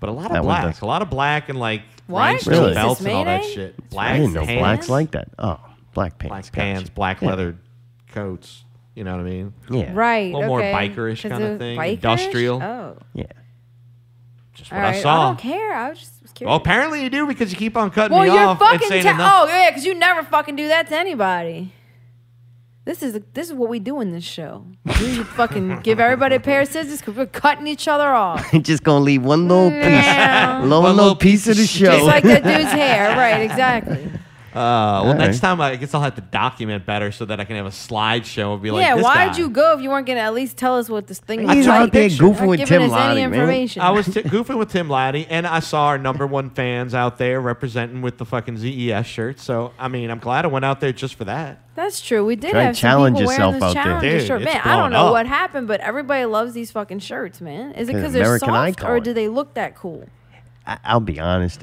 But 0.00 0.08
a 0.08 0.12
lot 0.12 0.30
That 0.30 0.38
of 0.40 0.46
one 0.46 0.60
black, 0.62 0.72
does- 0.74 0.80
a 0.80 0.86
lot 0.86 1.02
of 1.02 1.10
black 1.10 1.48
and 1.50 1.58
like 1.60 1.82
What? 2.06 2.20
rhinestone 2.20 2.54
Really? 2.54 2.74
belts 2.74 3.00
and 3.00 3.10
all 3.10 3.24
that 3.26 3.40
Mayday? 3.42 3.54
shit. 3.54 3.90
Black 3.90 4.10
I 4.14 4.16
didn't 4.16 4.32
know 4.32 4.46
pants, 4.46 4.60
blacks 4.60 4.88
like 4.88 5.10
that. 5.12 5.28
Oh, 5.38 5.60
black 5.94 6.18
pants. 6.18 6.28
black 6.30 6.42
gotcha. 6.44 6.52
pants, 6.52 6.90
black 6.90 7.20
Yeah. 7.22 7.28
leather 7.28 7.56
coats. 8.12 8.64
You 8.94 9.04
know 9.04 9.12
what 9.12 9.20
I 9.20 9.24
mean? 9.24 9.52
Yeah. 9.70 9.90
Right. 9.94 10.32
A 10.32 10.36
little 10.36 10.48
more 10.48 10.58
okay. 10.60 10.72
bikerish 10.72 11.22
'Cause 11.22 11.30
kinda 11.32 11.46
it 11.46 11.50
was 11.50 11.58
thing, 11.58 11.78
bikerish? 11.78 11.92
industrial. 11.92 12.62
Oh. 12.62 12.96
Yeah. 13.14 13.24
Just 14.54 14.72
All 14.72 14.78
what 14.78 14.86
I 14.86 14.90
right, 14.92 15.02
saw. 15.02 15.20
I 15.22 15.26
don't 15.28 15.38
care. 15.38 15.74
I 15.74 15.88
was 15.90 15.98
just 16.00 16.22
was 16.22 16.32
curious. 16.32 16.48
Well, 16.50 16.56
apparently 16.56 17.02
you 17.02 17.10
do 17.10 17.26
because 17.26 17.52
you 17.52 17.56
keep 17.58 17.76
on 17.76 17.90
cutting 17.90 18.16
Well, 18.16 18.26
me 18.26 18.34
you're 18.34 18.42
off 18.46 18.60
and 18.60 18.70
fucking. 18.70 18.88
saying 18.88 19.04
ta- 19.04 19.10
enough. 19.14 19.32
oh 19.44 19.48
yeah, 19.48 19.70
because 19.70 19.84
you 19.86 19.94
never 19.94 20.22
fucking 20.22 20.56
do 20.56 20.68
that 20.68 20.88
to 20.88 20.98
anybody. 20.98 21.72
This 22.90 23.04
is 23.04 23.20
this 23.34 23.46
is 23.46 23.54
what 23.54 23.70
we 23.70 23.78
do 23.78 24.00
in 24.00 24.10
this 24.10 24.24
show. 24.24 24.66
We 24.84 25.22
fucking 25.22 25.82
give 25.82 26.00
everybody 26.00 26.34
a 26.34 26.40
pair 26.40 26.62
of 26.62 26.66
scissors 26.66 26.98
because 26.98 27.14
we're 27.14 27.26
cutting 27.26 27.68
each 27.68 27.86
other 27.86 28.08
off. 28.08 28.50
Just 28.62 28.82
gonna 28.82 29.04
leave 29.04 29.22
one 29.24 29.46
little 29.46 29.70
piece, 29.70 29.84
Yeah. 29.84 30.58
little, 30.64 30.82
One 30.82 30.96
little 30.96 30.96
little 30.96 31.14
piece 31.14 31.46
of 31.46 31.56
the 31.56 31.66
show. 31.68 31.92
Just 31.92 32.04
like 32.04 32.24
that 32.24 32.42
dude's 32.42 32.72
hair, 32.72 33.16
right? 33.16 33.42
Exactly. 33.42 34.10
Uh, 34.52 34.54
well, 34.54 35.06
All 35.06 35.14
next 35.14 35.36
right. 35.36 35.40
time 35.40 35.60
I 35.60 35.76
guess 35.76 35.94
I'll 35.94 36.00
have 36.02 36.16
to 36.16 36.20
document 36.20 36.84
better 36.84 37.12
so 37.12 37.24
that 37.26 37.38
I 37.38 37.44
can 37.44 37.54
have 37.56 37.66
a 37.66 37.70
slideshow 37.70 38.54
and 38.54 38.62
be 38.62 38.70
like, 38.72 38.82
yeah, 38.84 38.96
this 38.96 39.04
why'd 39.04 39.32
guy. 39.32 39.38
you 39.38 39.48
go 39.48 39.74
if 39.76 39.80
you 39.80 39.90
weren't 39.90 40.06
gonna 40.08 40.20
at 40.20 40.34
least 40.34 40.56
tell 40.56 40.76
us 40.76 40.88
what 40.88 41.06
this 41.06 41.20
thing 41.20 41.44
was 41.46 41.54
He's 41.54 41.66
like? 41.68 41.80
out 41.82 41.92
there 41.92 42.08
goofing 42.08 42.48
with 42.48 42.60
Tim 42.66 42.82
us 42.82 42.90
any 42.92 43.26
Lottie, 43.26 43.26
man. 43.28 43.68
I 43.80 43.90
was 43.92 44.06
t- 44.06 44.22
goofing 44.22 44.58
with 44.58 44.70
Tim 44.72 44.88
Laddie, 44.88 45.26
and 45.28 45.46
I 45.46 45.60
saw 45.60 45.86
our 45.86 45.98
number 45.98 46.26
one 46.26 46.50
fans 46.50 46.94
out 46.94 47.16
there 47.18 47.40
representing 47.40 48.02
with 48.02 48.18
the 48.18 48.24
fucking 48.24 48.56
ZES 48.58 49.06
shirts. 49.06 49.44
So, 49.44 49.72
I 49.78 49.86
mean, 49.86 50.10
I'm 50.10 50.18
glad 50.18 50.44
I 50.44 50.48
went 50.48 50.64
out 50.64 50.80
there 50.80 50.92
just 50.92 51.14
for 51.14 51.24
that. 51.26 51.62
That's 51.76 52.00
true. 52.00 52.24
We 52.26 52.34
did 52.36 52.50
Try 52.50 52.62
have 52.64 52.74
to 52.74 52.80
some 52.80 52.88
challenge 52.90 53.18
people 53.18 53.32
yourself 53.32 53.52
wearing 53.60 53.62
out 53.62 53.66
this 53.66 53.74
there. 53.74 53.84
Challenger 53.84 54.18
Dude, 54.18 54.26
shirt. 54.26 54.42
it's 54.42 54.52
Man, 54.52 54.60
I 54.64 54.68
don't 54.76 54.78
blown 54.78 54.92
know 54.92 55.06
up. 55.06 55.12
what 55.12 55.26
happened, 55.26 55.68
but 55.68 55.80
everybody 55.80 56.24
loves 56.24 56.52
these 56.54 56.70
fucking 56.72 56.98
shirts, 56.98 57.40
man. 57.40 57.70
Is 57.72 57.88
it 57.88 57.92
Yeah, 57.92 57.98
because 57.98 58.12
they're 58.12 58.22
American 58.24 58.48
soft 58.48 58.82
or 58.82 58.94
Icon. 58.96 59.02
do 59.04 59.12
they 59.14 59.28
look 59.28 59.54
that 59.54 59.76
cool? 59.76 60.08
I- 60.66 60.78
I'll 60.84 61.00
be 61.00 61.20
honest. 61.20 61.62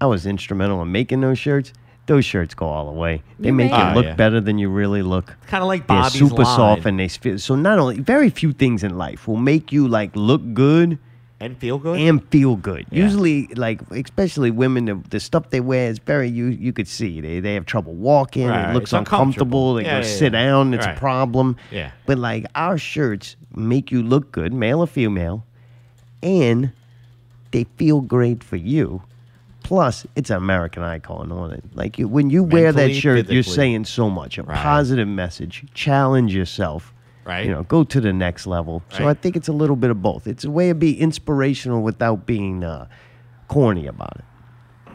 I 0.00 0.06
was 0.06 0.26
instrumental 0.26 0.80
in 0.82 0.90
making 0.90 1.20
those 1.20 1.38
shirts. 1.38 1.72
Those 2.06 2.24
shirts 2.24 2.54
go 2.54 2.66
all 2.66 2.86
the 2.86 2.98
way. 2.98 3.22
They 3.38 3.48
You 3.48 3.52
make 3.54 3.70
made 3.70 3.76
you 3.78 3.82
them. 3.84 3.94
look 3.94 4.04
Oh, 4.04 4.08
yeah. 4.08 4.14
better 4.14 4.40
than 4.40 4.58
you 4.58 4.68
really 4.68 5.02
look. 5.02 5.36
It's 5.42 5.50
Kind 5.50 5.62
of 5.62 5.68
like 5.68 5.86
They're 5.86 5.98
Bobby's 5.98 6.18
super 6.18 6.42
line. 6.42 6.56
soft 6.56 6.84
and 6.86 6.98
they 6.98 7.06
feel 7.08 7.38
so. 7.38 7.54
Not 7.54 7.78
only 7.78 8.00
very 8.00 8.28
few 8.28 8.52
things 8.52 8.82
in 8.82 8.98
life 8.98 9.28
will 9.28 9.36
make 9.36 9.70
you 9.70 9.86
like 9.86 10.10
look 10.16 10.42
good 10.52 10.98
and 11.38 11.56
feel 11.58 11.78
good. 11.78 12.00
and 12.00 12.22
feel 12.28 12.56
good. 12.56 12.86
Yeah. 12.90 13.04
Usually, 13.04 13.46
like 13.54 13.80
especially 13.92 14.50
women, 14.50 14.84
the, 14.86 14.94
the 15.10 15.20
stuff 15.20 15.50
they 15.50 15.60
wear 15.60 15.90
is 15.90 15.98
very 16.00 16.28
you 16.28 16.46
you 16.46 16.72
could 16.72 16.88
see 16.88 17.20
they 17.20 17.38
they 17.40 17.54
have 17.54 17.66
trouble 17.66 17.94
walking. 17.94 18.48
Right, 18.48 18.70
It 18.70 18.74
looks 18.74 18.84
it's 18.84 18.92
uncomfortable. 18.94 19.70
uncomfortable. 19.70 19.74
They 19.74 19.82
Yeah, 19.84 20.00
go 20.02 20.06
yeah, 20.06 20.12
sit 20.18 20.32
yeah. 20.32 20.44
down. 20.44 20.74
It's 20.74 20.86
Right. 20.86 20.96
a 20.96 20.98
problem. 21.00 21.56
Yeah. 21.70 21.92
But 22.06 22.18
like 22.18 22.46
our 22.56 22.78
shirts 22.78 23.36
make 23.54 23.92
you 23.92 24.02
look 24.02 24.32
good, 24.32 24.52
male 24.52 24.80
or 24.80 24.86
female, 24.88 25.44
and 26.22 26.72
they 27.52 27.64
feel 27.76 28.00
great 28.00 28.42
for 28.42 28.56
you. 28.56 29.02
Plus, 29.62 30.06
it's 30.16 30.30
an 30.30 30.36
American 30.36 30.82
icon 30.82 31.32
on 31.32 31.52
it. 31.52 31.64
Like 31.74 31.96
when 31.98 32.28
you 32.30 32.42
wear 32.44 32.72
that 32.72 32.76
Mentally, 32.76 33.00
shirt, 33.00 33.30
you're 33.30 33.42
saying 33.42 33.84
so 33.86 34.10
much. 34.10 34.38
A 34.38 34.42
Right. 34.42 34.56
positive 34.58 35.08
message. 35.08 35.64
Challenge 35.74 36.34
yourself. 36.34 36.92
Right. 37.24 37.46
You 37.46 37.52
know, 37.52 37.62
go 37.62 37.84
to 37.84 38.00
the 38.00 38.12
next 38.12 38.46
level. 38.46 38.82
So 38.90 39.06
I 39.08 39.14
think 39.14 39.36
it's 39.36 39.48
a 39.48 39.52
little 39.52 39.76
bit 39.76 39.90
of 39.90 40.02
both. 40.02 40.26
It's 40.26 40.44
a 40.44 40.50
way 40.50 40.70
of 40.70 40.78
being 40.80 40.98
inspirational 40.98 41.80
without 41.82 42.26
being 42.26 42.64
uh, 42.64 42.88
corny 43.48 43.86
about 43.86 44.16
it. 44.16 44.24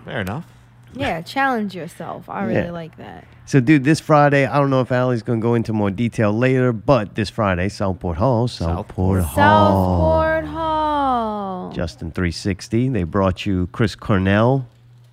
Fair 0.04 0.22
enough. 0.22 0.46
Yeah, 0.94 1.22
challenge 1.22 1.76
yourself. 1.76 2.30
I 2.30 2.44
really 2.44 2.56
Yeah. 2.66 2.72
like 2.72 2.98
that. 2.98 3.26
So, 3.46 3.60
dude, 3.62 3.84
this 3.86 4.00
Friday, 4.02 4.46
I 4.46 4.58
don't 4.60 4.70
know 4.70 4.82
if 4.82 4.92
Allie's 4.92 5.22
going 5.24 5.40
to 5.40 5.44
go 5.44 5.54
into 5.54 5.72
more 5.72 5.92
detail 5.92 6.34
later, 6.34 6.74
but 6.74 7.16
this 7.16 7.30
Friday, 7.30 7.70
Southport 7.70 8.18
Hall, 8.18 8.48
Southport, 8.48 9.24
Hall. 9.24 9.36
Southport 9.36 10.46
Hall. 10.46 10.67
Justin 11.78 12.12
360. 12.12 12.90
They 12.90 13.04
brought 13.04 13.46
you 13.46 13.68
Chris 13.72 13.96
Cornell, 13.96 14.68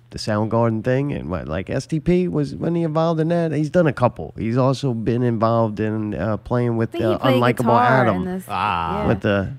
the 0.09 0.17
Soundgarden 0.17 0.83
thing, 0.83 1.13
and 1.13 1.29
what 1.29 1.47
like 1.47 1.67
STP 1.67 2.27
was 2.27 2.55
when 2.55 2.73
he 2.73 2.81
involved 2.81 3.19
in 3.19 3.27
that. 3.27 3.51
He's 3.51 3.69
done 3.69 3.85
a 3.85 3.93
couple. 3.93 4.33
He's 4.35 4.57
also 4.57 4.95
been 4.95 5.21
involved 5.21 5.79
in 5.79 6.15
uh, 6.15 6.37
playing 6.37 6.75
with 6.75 6.91
think 6.93 7.03
uh, 7.03 7.19
Unlikable 7.19 7.57
guitar 7.57 8.01
Adam 8.01 8.25
this. 8.25 8.45
Ah. 8.47 9.01
yeah. 9.01 9.07
with 9.07 9.21
the 9.21 9.53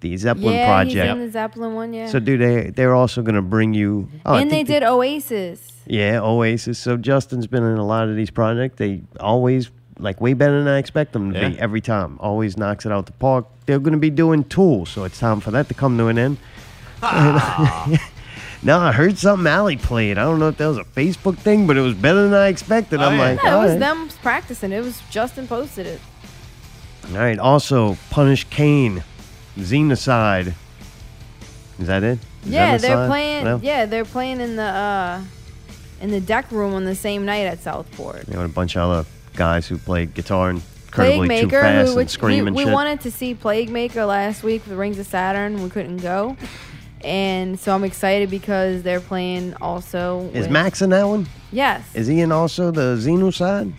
the 0.00 0.16
Zeppelin 0.16 0.54
yeah, 0.54 0.66
project. 0.66 0.94
he's 0.94 1.12
in 1.12 1.26
the 1.26 1.30
Zeppelin 1.30 1.74
one, 1.74 1.92
yeah. 1.92 2.08
So, 2.08 2.20
dude, 2.20 2.40
they 2.40 2.70
they're 2.70 2.94
also 2.94 3.20
going 3.20 3.34
to 3.34 3.42
bring 3.42 3.74
you. 3.74 4.08
Oh, 4.24 4.36
and 4.36 4.50
they 4.50 4.56
think 4.56 4.68
did 4.68 4.82
Oasis. 4.82 5.72
Yeah, 5.86 6.20
Oasis. 6.22 6.78
So 6.78 6.96
Justin's 6.96 7.46
been 7.46 7.64
in 7.64 7.76
a 7.76 7.86
lot 7.86 8.08
of 8.08 8.16
these 8.16 8.30
projects. 8.30 8.76
They 8.78 9.02
always 9.20 9.70
like 9.98 10.20
way 10.20 10.34
better 10.34 10.58
than 10.62 10.68
I 10.68 10.78
expect 10.78 11.12
them 11.12 11.32
to 11.32 11.48
be 11.50 11.58
every 11.58 11.80
time. 11.80 12.18
Always 12.20 12.56
knocks 12.56 12.84
it 12.86 12.92
out 12.92 13.06
the 13.06 13.12
park. 13.12 13.46
They're 13.66 13.78
going 13.78 13.92
to 13.92 13.98
be 13.98 14.10
doing 14.10 14.44
Tool, 14.44 14.86
so 14.86 15.04
it's 15.04 15.18
time 15.18 15.40
for 15.40 15.50
that 15.52 15.68
to 15.68 15.74
come 15.74 15.96
to 15.98 16.06
an 16.08 16.18
end. 16.18 16.38
now 17.02 18.80
I 18.80 18.92
heard 18.92 19.18
something 19.18 19.46
Allie 19.46 19.76
played. 19.76 20.18
I 20.18 20.22
don't 20.24 20.38
know 20.38 20.48
if 20.48 20.56
that 20.58 20.66
was 20.66 20.78
a 20.78 20.84
Facebook 20.84 21.38
thing, 21.38 21.66
but 21.66 21.76
it 21.76 21.80
was 21.82 21.94
better 21.94 22.22
than 22.28 22.34
I 22.34 22.48
expected. 22.48 23.00
Oh, 23.00 23.04
I'm 23.04 23.18
yeah. 23.18 23.24
like, 23.32 23.44
No, 23.44 23.60
it 23.60 23.62
was 23.62 23.70
right. 23.72 23.78
them 23.80 24.08
practicing. 24.22 24.72
It 24.72 24.82
was 24.82 25.00
Justin 25.10 25.46
posted 25.48 25.86
it. 25.86 26.00
All 27.10 27.16
right. 27.18 27.38
Also, 27.38 27.96
Punish 28.10 28.44
Kane, 28.44 29.04
Xenocide. 29.56 30.54
Is 31.78 31.86
that 31.86 32.02
it? 32.02 32.18
Yeah, 32.44 32.76
they're 32.78 32.96
Xenocide? 32.96 33.08
playing. 33.08 33.44
No? 33.44 33.60
Yeah, 33.62 33.86
they're 33.86 34.04
playing 34.04 34.40
in 34.40 34.56
the 34.56 34.62
uh, 34.62 35.22
in 36.00 36.10
the 36.10 36.20
deck 36.20 36.50
room 36.50 36.74
on 36.74 36.84
the 36.84 36.94
same 36.94 37.24
night 37.24 37.46
at 37.46 37.60
Southport. 37.60 38.28
You 38.28 38.34
know, 38.34 38.44
a 38.44 38.48
bunch 38.48 38.76
of 38.76 38.90
other 38.90 39.08
guys 39.36 39.66
who 39.68 39.76
play 39.78 40.06
guitar 40.06 40.52
Plague 40.52 40.62
incredibly 40.86 41.28
too 41.28 41.46
Maker, 41.46 41.60
fast 41.60 41.84
who 41.84 41.88
and 41.90 41.96
which 41.96 42.08
scream 42.10 42.44
we, 42.44 42.46
and 42.48 42.56
we 42.56 42.64
shit. 42.64 42.72
wanted 42.72 43.00
to 43.02 43.10
see 43.10 43.34
Plague 43.34 43.70
Maker 43.70 44.04
last 44.06 44.42
week 44.42 44.66
with 44.66 44.76
Rings 44.78 44.98
of 44.98 45.06
Saturn. 45.06 45.62
We 45.62 45.68
couldn't 45.68 45.98
go, 45.98 46.36
and 47.02 47.58
so 47.60 47.74
I'm 47.74 47.84
excited 47.84 48.30
because 48.30 48.82
they're 48.82 49.00
playing 49.00 49.54
also. 49.60 50.22
Is 50.32 50.42
with- 50.44 50.50
Max 50.50 50.80
in 50.82 50.90
that 50.90 51.04
one? 51.04 51.26
Yes, 51.52 51.94
Is 51.94 52.06
he 52.06 52.20
in 52.20 52.32
also 52.32 52.70
the 52.70 52.96
Xenocide? 52.96 53.72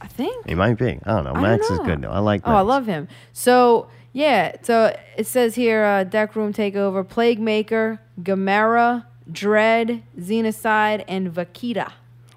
I 0.00 0.06
think. 0.06 0.46
He 0.48 0.54
might 0.54 0.78
be. 0.78 0.98
I 1.04 1.14
don't 1.14 1.24
know. 1.24 1.30
I 1.30 1.34
don't 1.34 1.42
Max 1.42 1.70
is 1.70 1.78
know. 1.78 1.84
good 1.84 2.02
though. 2.02 2.10
I 2.10 2.18
like. 2.20 2.42
Oh, 2.44 2.50
I 2.52 2.54
Max. 2.56 2.66
love 2.66 2.86
him. 2.86 3.08
So 3.32 3.88
yeah, 4.12 4.56
so 4.62 4.96
it 5.16 5.26
says 5.26 5.54
here, 5.56 5.84
uh, 5.84 6.04
deck 6.04 6.36
room 6.36 6.52
takeover: 6.52 7.06
Plague 7.06 7.40
Maker, 7.40 8.00
Gamera, 8.20 9.04
Dread, 9.30 10.02
Xenocide, 10.18 11.04
and 11.08 11.32
Vakita. 11.32 11.92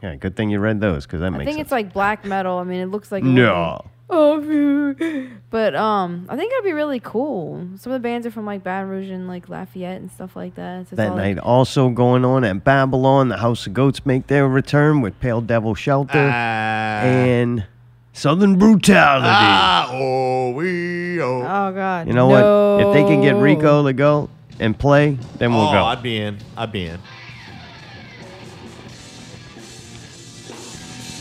Yeah, 0.06 0.16
good 0.18 0.36
thing 0.36 0.52
you 0.52 0.60
read 0.60 0.82
those 0.82 1.06
because 1.08 1.22
that 1.22 1.32
makes 1.32 1.36
I 1.36 1.38
makes 1.40 1.48
think 1.48 1.58
sense. 1.58 1.66
it's 1.66 1.72
like 1.72 1.94
black 1.94 2.26
metal. 2.26 2.60
I 2.60 2.64
mean, 2.64 2.80
it 2.80 2.86
looks 2.88 3.12
like 3.12 3.24
a 3.24 3.26
no. 3.26 3.42
little- 3.42 3.92
Oh, 4.08 4.94
but 5.50 5.76
um, 5.76 6.28
I 6.30 6.36
think 6.38 6.52
it'd 6.54 6.64
be 6.64 6.74
really 6.74 7.00
cool. 7.00 7.68
Some 7.78 7.92
of 7.92 8.00
the 8.00 8.04
bands 8.08 8.28
are 8.28 8.32
from 8.32 8.46
like 8.46 8.64
Baton 8.64 8.88
Rouge 8.88 9.10
and 9.10 9.28
like 9.28 9.50
Lafayette 9.50 10.00
and 10.00 10.12
stuff 10.12 10.36
like 10.36 10.54
that. 10.56 10.82
So 10.84 10.90
it's 10.92 10.98
That 10.98 11.10
all, 11.10 11.18
night 11.18 11.38
like, 11.38 11.46
also 11.46 11.90
going 11.90 12.24
on 12.24 12.44
at 12.44 12.64
Babylon, 12.64 13.30
the 13.30 13.38
House 13.38 13.66
of 13.66 13.74
Goats 13.74 14.06
make 14.06 14.28
their 14.28 14.48
return 14.48 15.02
with 15.02 15.20
Pale 15.20 15.42
Devil 15.42 15.74
Shelter 15.74 16.30
Ah. 16.32 17.02
and 17.02 17.66
Southern 18.14 18.60
Brutality. 18.60 19.26
Ah, 19.28 19.90
oh, 19.92 20.52
we, 20.52 21.20
oh. 21.20 21.42
oh 21.42 21.72
god. 21.74 22.08
you 22.08 22.14
know 22.14 22.28
what? 22.28 22.86
If 22.88 22.94
they 22.94 23.04
can 23.12 23.24
get 23.24 23.38
Rico 23.38 23.88
to 23.88 23.94
go 23.94 24.30
and 24.60 24.78
play, 24.78 25.18
then 25.40 25.52
we'll 25.52 25.70
oh, 25.70 25.72
go. 25.72 25.84
I'd 25.84 26.04
be 26.04 26.18
in. 26.18 26.38
I'd 26.56 26.72
be 26.72 26.86
in. 26.86 27.00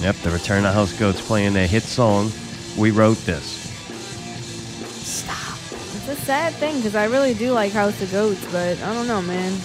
Yep, 0.00 0.16
the 0.16 0.30
Return 0.30 0.64
of 0.66 0.74
House 0.74 0.92
Goats 0.98 1.20
playing 1.20 1.54
their 1.54 1.66
hit 1.66 1.82
song. 1.82 2.30
We 2.76 2.90
wrote 2.90 3.16
this. 3.18 3.44
Stop. 4.90 5.56
It's 5.72 6.08
a 6.08 6.16
sad 6.16 6.52
thing 6.54 6.76
because 6.76 6.94
I 6.94 7.04
really 7.06 7.32
do 7.34 7.52
like 7.52 7.72
House 7.72 8.00
of 8.02 8.10
Goats, 8.12 8.44
but 8.52 8.80
I 8.82 8.92
don't 8.92 9.06
know, 9.06 9.22
man. 9.22 9.56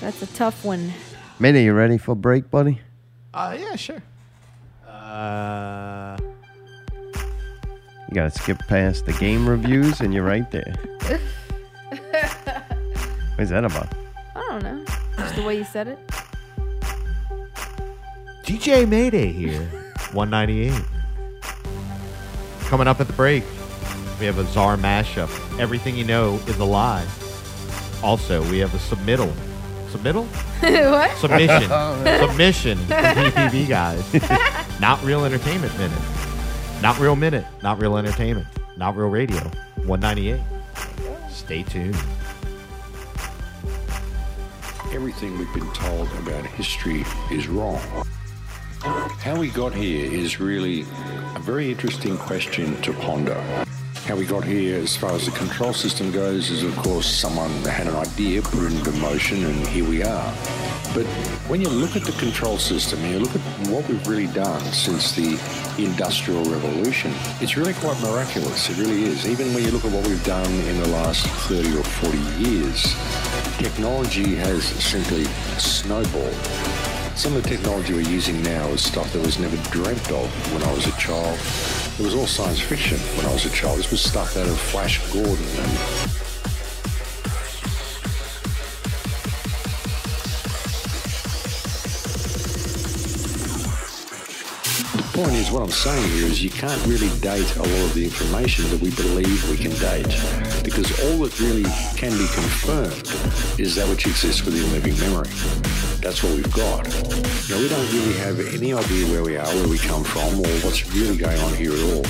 That's 0.00 0.20
a 0.22 0.26
tough 0.34 0.64
one. 0.64 0.92
Mayday, 1.40 1.64
you 1.64 1.72
ready 1.72 1.98
for 1.98 2.14
break, 2.14 2.50
buddy? 2.50 2.80
Uh, 3.32 3.56
yeah, 3.58 3.74
sure. 3.74 4.02
Uh, 4.86 6.16
You 8.08 8.14
gotta 8.14 8.30
skip 8.30 8.58
past 8.68 9.06
the 9.06 9.12
game 9.14 9.48
reviews, 9.48 10.00
and 10.00 10.12
you're 10.14 10.24
right 10.24 10.48
there. 10.50 10.74
What's 13.36 13.50
that 13.50 13.64
about? 13.64 13.88
I 14.36 14.40
don't 14.50 14.62
know. 14.62 14.84
Just 15.16 15.34
the 15.36 15.42
way 15.42 15.56
you 15.56 15.64
said 15.64 15.88
it. 15.88 15.98
DJ 18.44 18.86
Mayday 18.86 19.32
here. 19.32 19.62
198. 20.12 20.72
Coming 22.68 22.86
up 22.86 23.00
at 23.00 23.06
the 23.06 23.12
break, 23.14 23.42
we 24.20 24.26
have 24.26 24.38
a 24.38 24.44
Czar 24.44 24.76
mashup. 24.76 25.30
Everything 25.58 25.96
you 25.96 26.04
know 26.04 26.34
is 26.46 26.58
a 26.58 26.64
lie. 26.64 27.06
Also, 28.02 28.42
we 28.50 28.58
have 28.58 28.74
a 28.74 28.78
submittal. 28.78 29.32
Submittal? 29.90 30.26
what? 30.90 31.16
Submission. 31.16 31.70
Oh, 31.70 32.26
Submission 32.28 32.76
from 32.76 32.96
PPV 32.96 33.66
guys. 33.66 34.12
Not 34.80 35.02
real 35.02 35.24
entertainment 35.24 35.76
minute. 35.78 35.98
Not 36.82 36.98
real 36.98 37.16
minute. 37.16 37.46
Not 37.62 37.80
real 37.80 37.96
entertainment. 37.96 38.46
Not 38.76 38.94
real 38.94 39.08
radio. 39.08 39.40
198. 39.86 40.38
Stay 41.30 41.62
tuned. 41.62 41.96
Everything 44.92 45.38
we've 45.38 45.52
been 45.54 45.72
told 45.72 46.08
about 46.18 46.44
history 46.44 47.04
is 47.30 47.48
wrong. 47.48 47.80
How 48.84 49.34
we 49.34 49.48
got 49.48 49.72
here 49.72 50.04
is 50.04 50.38
really 50.38 50.82
a 50.82 51.40
very 51.40 51.70
interesting 51.70 52.18
question 52.18 52.78
to 52.82 52.92
ponder. 52.92 53.40
How 54.04 54.14
we 54.14 54.26
got 54.26 54.44
here, 54.44 54.78
as 54.78 54.94
far 54.94 55.12
as 55.12 55.24
the 55.24 55.30
control 55.30 55.72
system 55.72 56.12
goes, 56.12 56.50
is 56.50 56.62
of 56.62 56.76
course 56.76 57.06
someone 57.06 57.50
had 57.62 57.86
an 57.86 57.96
idea, 57.96 58.42
put 58.42 58.64
it 58.64 58.72
into 58.74 58.92
motion, 58.92 59.42
and 59.46 59.66
here 59.68 59.88
we 59.88 60.02
are. 60.02 60.34
But 60.92 61.06
when 61.48 61.62
you 61.62 61.70
look 61.70 61.96
at 61.96 62.02
the 62.02 62.12
control 62.12 62.58
system 62.58 63.02
and 63.04 63.14
you 63.14 63.20
look 63.20 63.34
at 63.34 63.40
what 63.70 63.88
we've 63.88 64.06
really 64.06 64.26
done 64.26 64.60
since 64.70 65.16
the 65.16 65.40
Industrial 65.78 66.44
Revolution, 66.44 67.10
it's 67.40 67.56
really 67.56 67.72
quite 67.72 67.98
miraculous. 68.02 68.68
It 68.68 68.76
really 68.76 69.04
is. 69.04 69.26
Even 69.26 69.54
when 69.54 69.64
you 69.64 69.70
look 69.70 69.86
at 69.86 69.92
what 69.92 70.06
we've 70.06 70.24
done 70.26 70.52
in 70.68 70.78
the 70.82 70.88
last 70.88 71.26
30 71.48 71.78
or 71.78 71.84
40 71.84 72.18
years, 72.38 72.82
technology 73.56 74.34
has 74.34 74.62
simply 74.62 75.24
snowballed. 75.56 76.93
Some 77.16 77.36
of 77.36 77.44
the 77.44 77.48
technology 77.48 77.94
we're 77.94 78.00
using 78.00 78.42
now 78.42 78.66
is 78.68 78.82
stuff 78.82 79.12
that 79.12 79.24
was 79.24 79.38
never 79.38 79.56
dreamt 79.70 80.10
of 80.10 80.52
when 80.52 80.62
I 80.64 80.72
was 80.74 80.86
a 80.86 80.92
child. 80.98 81.38
It 81.98 82.02
was 82.02 82.12
all 82.12 82.26
science 82.26 82.60
fiction 82.60 82.98
when 83.16 83.24
I 83.24 83.32
was 83.32 83.46
a 83.46 83.50
child. 83.50 83.78
This 83.78 83.90
was 83.92 84.00
stuff 84.00 84.36
out 84.36 84.48
of 84.48 84.58
Flash 84.58 84.98
Gordon 85.12 85.32
and 85.32 86.23
point 95.14 95.32
is, 95.34 95.52
what 95.52 95.62
I'm 95.62 95.70
saying 95.70 96.10
here 96.10 96.26
is 96.26 96.42
you 96.42 96.50
can't 96.50 96.84
really 96.86 97.08
date 97.20 97.46
a 97.54 97.62
lot 97.62 97.84
of 97.86 97.94
the 97.94 98.02
information 98.02 98.68
that 98.70 98.80
we 98.80 98.90
believe 98.90 99.48
we 99.48 99.56
can 99.56 99.70
date 99.78 100.10
because 100.64 100.90
all 101.06 101.22
that 101.22 101.38
really 101.38 101.62
can 101.94 102.10
be 102.18 102.26
confirmed 102.34 103.06
is 103.60 103.76
that 103.76 103.88
which 103.88 104.08
exists 104.08 104.44
within 104.44 104.66
living 104.72 104.98
memory. 104.98 105.30
That's 106.02 106.24
what 106.24 106.34
we've 106.34 106.52
got. 106.52 106.90
Now, 107.46 107.62
we 107.62 107.68
don't 107.70 107.86
really 107.94 108.18
have 108.26 108.40
any 108.58 108.74
idea 108.74 109.06
where 109.06 109.22
we 109.22 109.36
are, 109.36 109.46
where 109.46 109.68
we 109.68 109.78
come 109.78 110.02
from, 110.02 110.34
or 110.34 110.50
what's 110.66 110.82
really 110.92 111.16
going 111.16 111.38
on 111.42 111.54
here 111.54 111.72
at 111.72 111.82
all. 111.94 112.04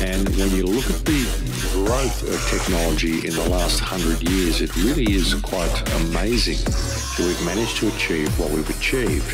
And 0.00 0.24
when 0.40 0.48
you 0.56 0.64
look 0.64 0.88
at 0.88 1.04
the 1.04 1.28
growth 1.76 2.24
of 2.24 2.40
technology 2.48 3.26
in 3.28 3.34
the 3.36 3.48
last 3.50 3.80
hundred 3.80 4.26
years, 4.26 4.62
it 4.62 4.74
really 4.76 5.12
is 5.12 5.34
quite 5.44 5.76
amazing 6.08 6.64
that 6.64 7.20
we've 7.20 7.44
managed 7.44 7.76
to 7.84 7.88
achieve 7.88 8.32
what 8.40 8.50
we've 8.50 8.70
achieved, 8.70 9.28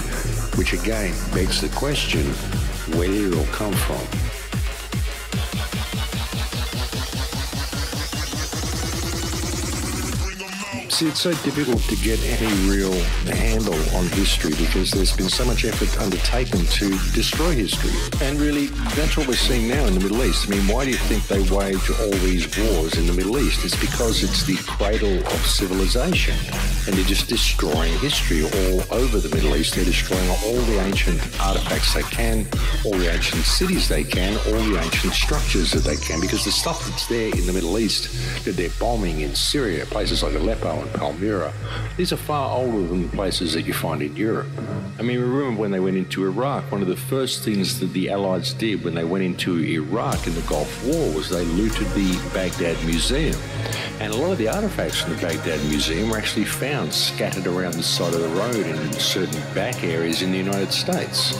which 0.59 0.73
again 0.73 1.15
begs 1.33 1.61
the 1.61 1.69
question, 1.69 2.27
where 2.89 3.09
all 3.39 3.47
come 3.47 3.73
from? 3.73 4.22
It's 11.05 11.21
so 11.21 11.33
difficult 11.43 11.83
to 11.83 11.97
get 11.97 12.23
any 12.23 12.71
real 12.71 12.93
handle 13.27 13.75
on 13.97 14.07
history 14.11 14.55
because 14.55 14.93
there's 14.93 15.15
been 15.17 15.29
so 15.29 15.45
much 15.45 15.65
effort 15.65 16.01
undertaken 16.01 16.65
to 16.65 16.91
destroy 17.13 17.51
history. 17.51 17.91
And 18.25 18.41
really, 18.41 18.67
that's 18.95 19.17
what 19.17 19.27
we're 19.27 19.35
seeing 19.35 19.67
now 19.67 19.85
in 19.87 19.95
the 19.95 20.01
Middle 20.01 20.23
East. 20.23 20.47
I 20.47 20.51
mean, 20.51 20.69
why 20.69 20.85
do 20.85 20.93
you 20.93 20.97
think 20.97 21.27
they 21.27 21.43
wage 21.55 21.91
all 21.91 22.11
these 22.23 22.47
wars 22.57 22.97
in 22.97 23.09
the 23.09 23.13
Middle 23.13 23.37
East? 23.41 23.65
It's 23.65 23.79
because 23.81 24.23
it's 24.23 24.45
the 24.47 24.55
cradle 24.59 25.19
of 25.19 25.45
civilization. 25.45 26.37
And 26.87 26.95
they're 26.95 27.05
just 27.05 27.29
destroying 27.29 27.99
history 27.99 28.45
all 28.45 28.83
over 28.95 29.19
the 29.19 29.35
Middle 29.35 29.57
East. 29.57 29.75
They're 29.75 29.85
destroying 29.85 30.29
all 30.31 30.61
the 30.71 30.79
ancient 30.81 31.21
artifacts 31.41 31.95
they 31.95 32.03
can, 32.03 32.47
all 32.85 32.93
the 32.93 33.13
ancient 33.13 33.43
cities 33.45 33.89
they 33.89 34.05
can, 34.05 34.35
all 34.47 34.63
the 34.71 34.81
ancient 34.81 35.15
structures 35.15 35.73
that 35.73 35.83
they 35.83 35.97
can, 35.97 36.21
because 36.21 36.45
the 36.45 36.53
stuff 36.53 36.89
that's 36.89 37.09
there 37.09 37.35
in 37.35 37.45
the 37.47 37.53
Middle 37.53 37.79
East 37.79 38.45
that 38.45 38.53
they're 38.53 38.71
bombing 38.79 39.21
in 39.21 39.35
Syria, 39.35 39.85
places 39.87 40.23
like 40.23 40.35
Aleppo 40.35 40.81
and 40.81 40.92
Palmyra, 40.93 41.53
these 41.97 42.13
are 42.13 42.17
far 42.17 42.57
older 42.57 42.87
than 42.87 43.03
the 43.03 43.09
places 43.09 43.53
that 43.55 43.63
you 43.63 43.73
find 43.73 44.03
in 44.03 44.15
Europe. 44.17 44.49
I 44.99 45.03
mean, 45.03 45.21
remember 45.21 45.61
when 45.61 45.71
they 45.71 45.81
went 45.81 45.97
into 45.97 46.25
Iraq, 46.25 46.71
one 46.71 46.83
of 46.83 46.89
the 46.89 46.97
first 46.97 47.43
things 47.45 47.81
that 47.81 47.93
the 47.93 48.11
Allies 48.11 48.53
did 48.53 48.85
when 48.85 48.95
they 48.95 49.05
went 49.05 49.25
into 49.25 49.59
Iraq 49.59 50.27
in 50.27 50.35
the 50.35 50.43
Gulf 50.43 50.85
War 50.85 51.13
was 51.15 51.29
they 51.29 51.45
looted 51.45 51.89
the 51.91 52.31
Baghdad 52.35 52.83
Museum. 52.85 53.37
And 54.01 54.13
a 54.13 54.17
lot 54.17 54.33
of 54.33 54.39
the 54.39 54.49
artifacts 54.49 55.01
from 55.01 55.15
the 55.15 55.23
Baghdad 55.23 55.61
Museum 55.69 56.11
were 56.11 56.19
actually 56.19 56.45
found 56.45 56.93
scattered 56.93 57.47
around 57.47 57.75
the 57.75 57.83
side 57.83 58.15
of 58.15 58.21
the 58.21 58.29
road 58.29 58.57
in 58.57 58.93
certain 58.95 59.41
back 59.55 59.85
areas 59.85 60.23
in 60.23 60.33
the 60.33 60.39
United 60.39 60.73
States. 60.73 61.35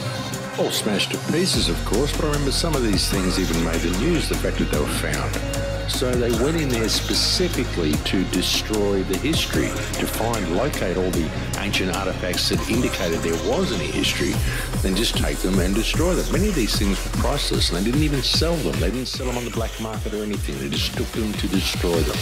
All 0.59 0.71
smashed 0.71 1.11
to 1.11 1.17
pieces, 1.31 1.67
of 1.67 1.83
course, 1.85 2.15
but 2.15 2.25
I 2.25 2.27
remember 2.27 2.51
some 2.51 2.75
of 2.75 2.83
these 2.83 3.09
things 3.09 3.39
even 3.39 3.63
made 3.65 3.81
the 3.81 3.97
news, 3.99 4.29
the 4.29 4.35
fact 4.35 4.59
that 4.59 4.71
they 4.71 4.79
were 4.79 4.85
found. 4.85 5.72
So 5.87 6.11
they 6.11 6.31
went 6.43 6.59
in 6.59 6.69
there 6.69 6.89
specifically 6.89 7.93
to 7.93 8.23
destroy 8.25 9.03
the 9.03 9.17
history, 9.17 9.67
to 9.99 10.07
find, 10.07 10.55
locate 10.55 10.97
all 10.97 11.11
the 11.11 11.29
ancient 11.59 11.95
artifacts 11.95 12.49
that 12.49 12.69
indicated 12.69 13.19
there 13.19 13.49
was 13.49 13.71
any 13.71 13.87
history, 13.87 14.33
then 14.81 14.95
just 14.95 15.17
take 15.17 15.37
them 15.37 15.59
and 15.59 15.75
destroy 15.75 16.13
them. 16.13 16.31
Many 16.31 16.49
of 16.49 16.55
these 16.55 16.77
things 16.77 17.03
were 17.03 17.21
priceless 17.21 17.69
and 17.69 17.77
they 17.79 17.83
didn't 17.83 18.03
even 18.03 18.21
sell 18.21 18.55
them. 18.55 18.79
They 18.79 18.91
didn't 18.91 19.07
sell 19.07 19.27
them 19.27 19.37
on 19.37 19.45
the 19.45 19.51
black 19.51 19.71
market 19.79 20.13
or 20.13 20.23
anything. 20.23 20.57
They 20.59 20.69
just 20.69 20.95
took 20.97 21.07
them 21.07 21.31
to 21.33 21.47
destroy 21.47 21.99
them. 21.99 22.17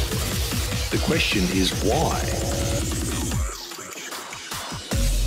The 0.92 1.02
question 1.06 1.44
is 1.56 1.72
why? 1.84 2.20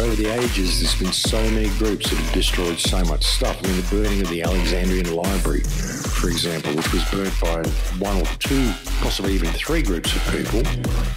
Over 0.05 0.17
the 0.17 0.27
ages, 0.27 0.81
there's 0.81 0.99
been 0.99 1.13
so 1.13 1.41
many 1.51 1.69
groups 1.79 2.11
that 2.11 2.17
have 2.17 2.35
destroyed 2.35 2.79
so 2.81 3.03
much 3.05 3.25
stuff. 3.25 3.57
I 3.63 3.69
mean, 3.69 3.77
the 3.77 3.89
burning 3.91 4.21
of 4.21 4.29
the 4.29 4.43
Alexandrian 4.43 5.15
Library, 5.15 5.63
for 6.25 6.31
example, 6.31 6.75
which 6.75 6.91
was 6.91 7.05
burnt 7.11 7.39
by 7.39 7.63
one 7.99 8.17
or 8.17 8.25
two, 8.39 8.73
possibly 9.03 9.35
even 9.35 9.51
three 9.53 9.83
groups 9.83 10.17
of 10.17 10.23
people, 10.33 10.63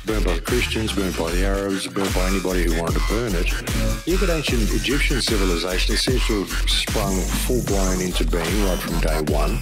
burnt 0.05 0.25
by 0.25 0.33
the 0.33 0.41
Christians, 0.41 0.91
burnt 0.91 1.17
by 1.17 1.31
the 1.31 1.45
Arabs, 1.45 1.87
burnt 1.87 2.13
by 2.13 2.27
anybody 2.27 2.63
who 2.63 2.77
wanted 2.77 2.99
to 2.99 3.07
burn 3.07 3.31
it. 3.33 3.47
You 4.05 4.17
look 4.17 4.29
ancient 4.29 4.63
Egyptian 4.73 5.21
civilization, 5.21 5.95
seems 5.95 6.27
to 6.27 6.43
have 6.43 6.69
sprung 6.69 7.21
full 7.47 7.63
blown 7.63 8.01
into 8.01 8.25
being 8.25 8.65
right 8.65 8.79
from 8.79 8.99
day 8.99 9.21
one. 9.31 9.59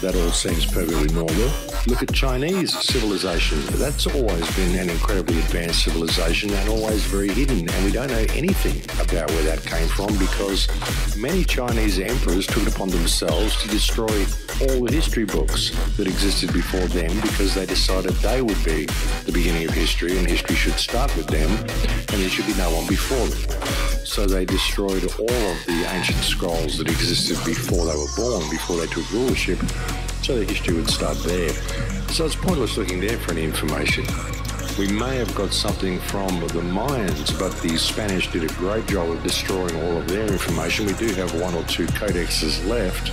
That 0.00 0.14
all 0.14 0.30
seems 0.30 0.64
perfectly 0.64 1.12
normal. 1.12 1.50
Look 1.88 2.04
at 2.04 2.14
Chinese 2.14 2.72
civilization. 2.78 3.58
That's 3.78 4.06
always 4.06 4.54
been 4.54 4.78
an 4.78 4.90
incredibly 4.90 5.40
advanced 5.40 5.82
civilization 5.82 6.50
and 6.50 6.68
always 6.68 7.02
very 7.06 7.30
hidden. 7.30 7.68
And 7.68 7.84
we 7.84 7.90
don't 7.90 8.06
know 8.06 8.24
anything 8.30 8.80
about 9.02 9.28
where 9.28 9.42
that 9.42 9.64
came 9.64 9.88
from 9.88 10.16
because 10.16 10.68
many 11.16 11.42
Chinese 11.42 11.98
emperors 11.98 12.46
took 12.46 12.62
it 12.62 12.74
upon 12.76 12.90
themselves 12.90 13.60
to 13.62 13.68
destroy 13.68 14.24
all 14.62 14.84
the 14.84 14.92
history 14.92 15.24
books 15.24 15.70
that 15.96 16.06
existed 16.06 16.52
before 16.52 16.86
them 16.86 17.12
because 17.20 17.56
they 17.56 17.66
decided 17.66 18.12
they 18.22 18.40
would 18.40 18.62
be 18.64 18.86
the 19.26 19.32
beginning 19.32 19.66
of 19.66 19.74
history 19.74 20.16
and 20.16 20.28
history 20.28 20.54
should 20.54 20.74
start 20.74 21.14
with 21.16 21.26
them 21.26 21.50
and 21.50 22.22
there 22.22 22.28
should 22.28 22.46
be 22.46 22.54
no 22.54 22.70
one 22.72 22.86
before 22.86 23.26
them. 23.26 23.88
So 24.04 24.26
they 24.26 24.44
destroyed 24.44 25.04
all 25.18 25.50
of 25.52 25.66
the 25.66 25.86
ancient 25.90 26.18
scrolls 26.18 26.78
that 26.78 26.88
existed 26.88 27.36
before 27.44 27.84
they 27.84 27.94
were 27.94 28.12
born, 28.16 28.48
before 28.50 28.78
they 28.78 28.86
took 28.86 29.08
rulership, 29.12 29.58
so 30.22 30.38
the 30.38 30.44
history 30.44 30.74
would 30.74 30.90
start 30.90 31.16
there. 31.24 31.50
So 32.12 32.26
it's 32.26 32.36
pointless 32.36 32.76
looking 32.76 33.00
there 33.00 33.18
for 33.18 33.32
any 33.32 33.44
information. 33.44 34.04
We 34.78 34.86
may 34.92 35.16
have 35.16 35.34
got 35.34 35.52
something 35.52 35.98
from 35.98 36.38
the 36.40 36.62
Mayans, 36.62 37.36
but 37.38 37.52
the 37.62 37.76
Spanish 37.76 38.30
did 38.30 38.44
a 38.44 38.54
great 38.54 38.86
job 38.86 39.10
of 39.10 39.22
destroying 39.22 39.74
all 39.82 39.96
of 39.96 40.08
their 40.08 40.26
information. 40.26 40.86
We 40.86 40.92
do 40.94 41.12
have 41.14 41.40
one 41.40 41.54
or 41.54 41.64
two 41.64 41.86
codexes 41.86 42.64
left, 42.68 43.10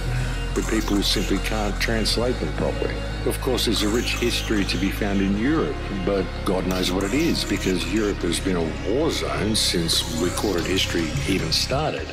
but 0.53 0.67
people 0.69 1.01
simply 1.01 1.39
can't 1.39 1.79
translate 1.81 2.39
them 2.39 2.53
properly. 2.53 2.93
Of 3.25 3.41
course, 3.41 3.65
there's 3.65 3.81
a 3.81 3.89
rich 3.89 4.15
history 4.17 4.63
to 4.65 4.77
be 4.77 4.91
found 4.91 5.21
in 5.21 5.37
Europe, 5.39 5.75
but 6.05 6.23
God 6.45 6.67
knows 6.67 6.91
what 6.91 7.03
it 7.03 7.15
is 7.15 7.43
because 7.43 7.83
Europe 7.91 8.17
has 8.17 8.39
been 8.39 8.57
a 8.57 8.89
war 8.93 9.09
zone 9.09 9.55
since 9.55 10.03
recorded 10.21 10.65
history 10.65 11.09
even 11.27 11.51
started. 11.51 12.07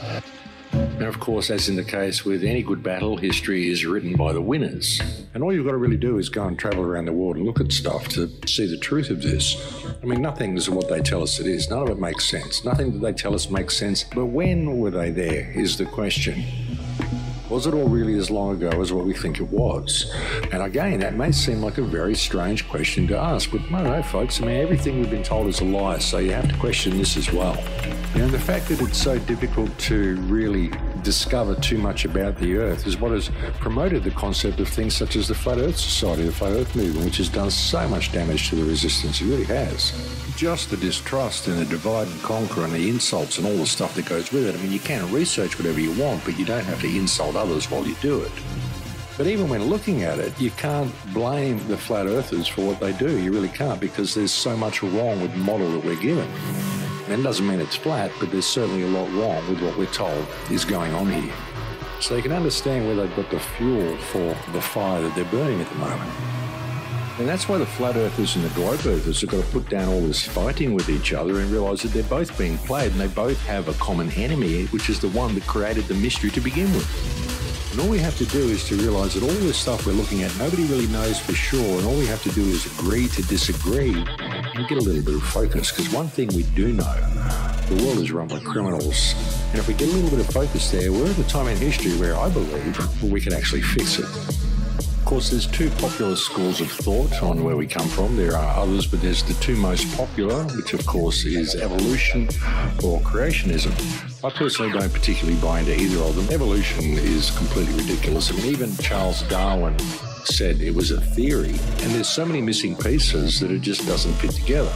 And 0.73 1.03
of 1.03 1.20
course, 1.20 1.51
as 1.51 1.69
in 1.69 1.77
the 1.77 1.85
case 1.85 2.24
with 2.24 2.44
any 2.44 2.62
good 2.62 2.82
battle, 2.82 3.16
history 3.16 3.69
is 3.69 3.85
written 3.85 4.16
by 4.16 4.32
the 4.32 4.40
winners. 4.40 5.01
And 5.35 5.43
all 5.43 5.53
you've 5.53 5.66
got 5.66 5.73
to 5.73 5.77
really 5.77 5.97
do 5.97 6.19
is 6.19 6.28
go 6.28 6.44
and 6.44 6.59
travel 6.59 6.82
around 6.82 7.07
the 7.07 7.12
world 7.12 7.36
and 7.36 7.44
look 7.44 7.61
at 7.61 7.73
stuff 7.73 8.09
to 8.11 8.31
see 8.47 8.66
the 8.66 8.78
truth 8.78 9.11
of 9.11 9.23
this. 9.23 9.85
I 10.03 10.07
mean, 10.07 10.23
nothing 10.23 10.57
is 10.57 10.70
what 10.70 10.89
they 10.89 11.01
tell 11.01 11.23
us 11.23 11.40
it 11.40 11.47
is. 11.47 11.69
None 11.69 11.82
of 11.82 11.90
it 11.90 11.99
makes 11.99 12.28
sense. 12.28 12.65
Nothing 12.65 12.93
that 12.93 12.99
they 13.01 13.12
tell 13.12 13.35
us 13.35 13.51
makes 13.51 13.77
sense. 13.77 14.05
But 14.05 14.27
when 14.27 14.78
were 14.78 14.90
they 14.90 15.11
there 15.11 15.51
is 15.53 15.77
the 15.77 15.86
question. 15.86 16.44
Was 17.53 17.66
it 17.66 17.74
all 17.74 17.87
really 17.87 18.15
as 18.15 18.31
long 18.31 18.55
ago 18.55 18.81
as 18.81 18.95
what 18.95 19.05
we 19.05 19.12
think 19.12 19.39
it 19.39 19.51
was? 19.51 20.11
And 20.53 20.62
again, 20.62 21.01
that 21.01 21.16
may 21.16 21.33
seem 21.33 21.61
like 21.61 21.77
a 21.77 21.83
very 21.83 22.15
strange 22.15 22.66
question 22.66 23.07
to 23.09 23.19
ask, 23.19 23.51
but 23.51 23.70
no, 23.70 23.83
no, 23.83 24.03
folks. 24.03 24.41
I 24.41 24.47
mean, 24.47 24.57
everything 24.57 24.99
we've 24.99 25.11
been 25.11 25.23
told 25.23 25.49
is 25.49 25.61
a 25.61 25.66
lie, 25.66 25.99
so 25.99 26.16
you 26.16 26.33
have 26.33 26.49
to 26.49 26.57
question 26.57 26.97
this 26.97 27.19
as 27.19 27.31
well. 27.31 27.62
Know, 28.16 28.29
the 28.29 28.39
fact 28.39 28.69
that 28.69 28.81
it's 28.81 28.97
so 28.97 29.19
difficult 29.19 29.77
to 29.81 30.16
really 30.23 30.70
discover 31.03 31.55
too 31.57 31.79
much 31.79 32.05
about 32.05 32.37
the 32.39 32.57
Earth 32.57 32.87
is 32.87 32.99
what 32.99 33.11
has 33.12 33.31
promoted 33.59 34.05
the 34.05 34.11
concept 34.11 34.61
of 34.61 34.69
things 34.69 34.95
such 34.95 35.16
as 35.16 35.29
the 35.29 35.35
Flat 35.35 35.59
Earth 35.59 35.79
Society, 35.79 36.24
the 36.24 36.33
Flat 36.33 36.53
Earth 36.53 36.77
Movement, 36.77 37.07
which 37.07 37.16
has 37.16 37.29
done 37.29 37.51
so 37.51 37.89
much 37.89 38.12
damage 38.12 38.51
to 38.51 38.57
the 38.57 38.65
resistance. 38.65 39.20
It 39.20 39.27
really 39.27 39.45
has. 39.45 39.93
Just 40.37 40.70
the 40.70 40.77
distrust 40.77 41.49
and 41.49 41.59
the 41.59 41.65
divide 41.65 42.07
and 42.07 42.23
conquer 42.23 42.65
and 42.65 42.73
the 42.73 42.89
insults 42.89 43.39
and 43.39 43.47
all 43.47 43.57
the 43.57 43.66
stuff 43.66 43.95
that 43.95 44.07
goes 44.07 44.31
with 44.31 44.47
it. 44.47 44.55
I 44.55 44.59
mean, 44.62 44.73
you 44.73 44.81
can 44.81 45.11
research 45.11 45.59
whatever 45.59 45.81
you 45.81 45.93
want, 45.93 46.24
but 46.24 46.39
you 46.39 46.45
don't 46.45 46.65
have 46.65 46.81
to 46.83 46.87
insult 46.87 47.35
others 47.43 47.70
while 47.70 47.85
you 47.85 47.97
do 48.01 48.20
it. 48.23 48.32
But 49.19 49.27
even 49.27 49.48
when 49.48 49.64
looking 49.64 50.05
at 50.05 50.19
it, 50.19 50.32
you 50.40 50.51
can't 50.52 50.93
blame 51.12 51.59
the 51.69 51.77
flat 51.77 52.06
earthers 52.06 52.48
for 52.48 52.66
what 52.66 52.81
they 52.81 52.93
do. 52.93 53.20
You 53.20 53.32
really 53.32 53.48
can't 53.48 53.81
because 53.81 54.14
there's 54.14 54.32
so 54.32 54.56
much 54.56 54.82
wrong 54.82 55.20
with 55.20 55.32
the 55.32 55.39
model 55.39 55.70
that 55.73 55.85
we're 55.85 56.01
given. 56.01 56.28
And 57.09 57.20
it 57.20 57.23
doesn't 57.23 57.47
mean 57.47 57.60
it's 57.60 57.77
flat, 57.77 58.10
but 58.19 58.31
there's 58.31 58.47
certainly 58.47 58.82
a 58.85 58.89
lot 58.89 59.10
wrong 59.12 59.47
with 59.51 59.60
what 59.60 59.77
we're 59.77 59.93
told 59.93 60.27
is 60.51 60.64
going 60.64 60.94
on 60.94 61.10
here. 61.10 61.35
So 62.01 62.16
you 62.16 62.23
can 62.23 62.32
understand 62.32 62.86
where 62.86 62.97
they've 62.97 63.16
got 63.16 63.31
the 63.31 63.40
fuel 63.40 63.97
for 63.97 64.35
the 64.52 64.62
fire 64.62 65.02
that 65.02 65.14
they're 65.14 65.24
burning 65.27 65.60
at 65.60 65.69
the 65.69 65.77
moment. 65.77 66.41
And 67.23 67.28
that's 67.28 67.49
why 67.49 67.57
the 67.57 67.66
flat 67.66 67.94
earthers 67.94 68.35
and 68.35 68.44
the 68.44 68.49
globe 68.49 68.85
earthers 68.85 69.20
have 69.20 69.31
got 69.31 69.44
to 69.44 69.51
put 69.53 69.69
down 69.69 69.89
all 69.89 70.01
this 70.01 70.24
fighting 70.24 70.74
with 70.74 70.89
each 70.89 71.12
other 71.12 71.39
and 71.39 71.49
realise 71.53 71.82
that 71.82 71.93
they're 71.93 72.03
both 72.03 72.36
being 72.36 72.59
played 72.59 72.90
and 72.90 73.01
they 73.01 73.07
both 73.07 73.40
have 73.47 73.69
a 73.69 73.74
common 73.74 74.11
enemy, 74.15 74.65
which 74.66 74.90
is 74.90 74.99
the 74.99 75.09
one 75.11 75.32
that 75.36 75.47
created 75.47 75.85
the 75.85 75.94
mystery 75.94 76.31
to 76.31 76.40
begin 76.40 76.69
with. 76.73 77.70
And 77.70 77.81
all 77.81 77.89
we 77.89 78.01
have 78.01 78.19
to 78.19 78.27
do 78.27 78.40
is 78.40 78.66
to 78.66 78.74
realise 78.74 79.15
that 79.15 79.23
all 79.23 79.28
this 79.28 79.57
stuff 79.57 79.86
we're 79.86 79.93
looking 79.93 80.24
at, 80.24 80.36
nobody 80.36 80.65
really 80.65 80.89
knows 80.89 81.20
for 81.20 81.32
sure, 81.32 81.78
and 81.78 81.86
all 81.86 81.94
we 81.94 82.07
have 82.07 82.24
to 82.24 82.31
do 82.31 82.43
is 82.43 82.66
agree 82.77 83.07
to 83.07 83.23
disagree 83.28 83.94
and 83.94 84.69
get 84.69 84.78
a 84.78 84.81
little 84.81 85.05
bit 85.05 85.15
of 85.15 85.23
focus. 85.23 85.70
Because 85.70 85.93
one 85.93 86.09
thing 86.09 86.27
we 86.35 86.43
do 86.57 86.73
know, 86.73 86.93
the 87.69 87.85
world 87.85 87.99
is 87.99 88.11
run 88.11 88.27
by 88.27 88.40
criminals. 88.40 89.15
And 89.51 89.61
if 89.61 89.69
we 89.69 89.74
get 89.74 89.89
a 89.89 89.93
little 89.93 90.11
bit 90.11 90.27
of 90.27 90.35
focus 90.35 90.73
there, 90.73 90.90
we're 90.90 91.09
at 91.09 91.16
a 91.16 91.28
time 91.28 91.47
in 91.47 91.57
history 91.57 91.93
where 92.01 92.16
I 92.16 92.28
believe 92.31 93.01
we 93.12 93.20
can 93.20 93.32
actually 93.32 93.62
fix 93.62 94.01
it. 94.01 94.52
Course, 95.13 95.29
there's 95.29 95.47
two 95.47 95.69
popular 95.73 96.17
schools 96.17 96.63
of 96.63 96.73
thought 96.73 97.23
on 97.23 97.45
where 97.45 97.55
we 97.55 97.67
come 97.67 97.87
from. 97.87 98.17
There 98.17 98.35
are 98.35 98.57
others, 98.57 98.87
but 98.87 99.03
there's 99.03 99.23
the 99.23 99.35
two 99.35 99.57
most 99.57 99.95
popular, 99.95 100.43
which 100.57 100.73
of 100.73 100.87
course 100.87 101.27
is 101.27 101.55
evolution 101.55 102.23
or 102.83 102.99
creationism. 103.01 103.75
I 104.25 104.31
personally 104.31 104.73
don't 104.73 104.91
particularly 104.91 105.39
buy 105.39 105.61
into 105.61 105.79
either 105.79 106.03
of 106.03 106.17
them. 106.17 106.31
Evolution 106.31 106.95
is 106.95 107.31
completely 107.33 107.75
ridiculous. 107.75 108.33
I 108.33 108.37
mean, 108.37 108.47
even 108.47 108.75
Charles 108.79 109.21
Darwin 109.25 109.79
said 110.25 110.63
it 110.63 110.75
was 110.75 110.93
a 110.93 111.01
theory, 111.03 111.51
and 111.51 111.93
there's 111.93 112.09
so 112.09 112.25
many 112.25 112.41
missing 112.41 112.75
pieces 112.75 113.39
that 113.41 113.51
it 113.51 113.61
just 113.61 113.87
doesn't 113.87 114.15
fit 114.15 114.31
together. 114.31 114.73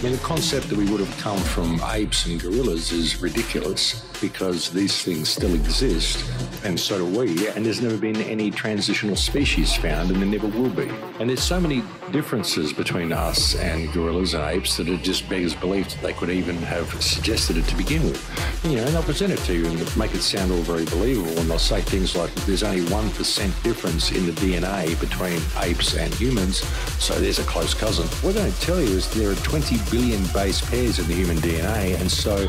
I 0.00 0.04
mean, 0.04 0.12
the 0.12 0.18
concept 0.20 0.70
that 0.70 0.78
we 0.78 0.90
would 0.90 1.00
have 1.00 1.18
come 1.18 1.36
from 1.36 1.78
apes 1.90 2.24
and 2.24 2.40
gorillas 2.40 2.90
is 2.90 3.20
ridiculous 3.20 4.00
because 4.18 4.70
these 4.70 5.02
things 5.02 5.28
still 5.28 5.54
exist, 5.54 6.24
and 6.64 6.78
so 6.78 6.98
do 6.98 7.18
we, 7.18 7.48
and 7.48 7.64
there's 7.64 7.82
never 7.82 7.96
been 7.96 8.16
any 8.16 8.50
transitional 8.50 9.16
species 9.16 9.74
found, 9.76 10.10
and 10.10 10.20
there 10.20 10.28
never 10.28 10.46
will 10.46 10.70
be. 10.70 10.90
And 11.18 11.28
there's 11.28 11.42
so 11.42 11.60
many 11.60 11.82
differences 12.12 12.72
between 12.72 13.12
us 13.12 13.54
and 13.56 13.90
gorillas 13.92 14.34
and 14.34 14.42
apes 14.44 14.76
that 14.76 14.88
it 14.88 15.02
just 15.02 15.28
begs 15.28 15.54
belief 15.54 15.88
that 15.90 16.02
they 16.02 16.12
could 16.12 16.28
even 16.28 16.56
have 16.56 16.90
suggested 17.02 17.56
it 17.56 17.64
to 17.66 17.76
begin 17.76 18.02
with. 18.04 18.64
You 18.64 18.76
know, 18.76 18.84
and 18.84 18.94
they'll 18.94 19.02
present 19.02 19.32
it 19.32 19.38
to 19.40 19.54
you 19.54 19.66
and 19.66 19.96
make 19.96 20.14
it 20.14 20.20
sound 20.20 20.52
all 20.52 20.58
very 20.58 20.84
believable, 20.86 21.38
and 21.38 21.50
they'll 21.50 21.58
say 21.58 21.80
things 21.80 22.14
like 22.16 22.34
there's 22.46 22.62
only 22.62 22.82
1% 22.82 23.62
difference 23.62 24.12
in 24.12 24.26
the 24.26 24.32
DNA 24.32 24.98
between 25.00 25.40
apes 25.62 25.96
and 25.96 26.12
humans, 26.14 26.58
so 27.02 27.18
there's 27.20 27.38
a 27.38 27.44
close 27.44 27.72
cousin. 27.72 28.06
What 28.22 28.34
they 28.34 28.42
don't 28.42 28.60
tell 28.60 28.80
you 28.80 28.96
is 28.96 29.10
there 29.14 29.30
are 29.30 29.34
20 29.36 29.76
billion 29.90 30.24
base 30.32 30.60
pairs 30.60 30.98
in 30.98 31.06
the 31.08 31.14
human 31.14 31.36
DNA, 31.38 32.00
and 32.00 32.10
so 32.10 32.46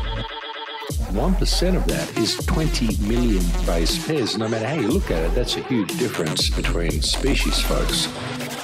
1% 1.12 1.76
of 1.76 1.86
that 1.86 2.16
is 2.16 2.36
20 2.46 2.96
million 3.06 3.44
base 3.66 4.06
pairs. 4.06 4.38
No 4.38 4.48
matter 4.48 4.66
how 4.66 4.74
you 4.74 4.88
look 4.88 5.10
at 5.10 5.22
it, 5.22 5.34
that's 5.34 5.56
a 5.56 5.62
huge 5.64 5.96
difference 5.98 6.48
between 6.48 7.02
species, 7.02 7.60
folks. 7.60 8.06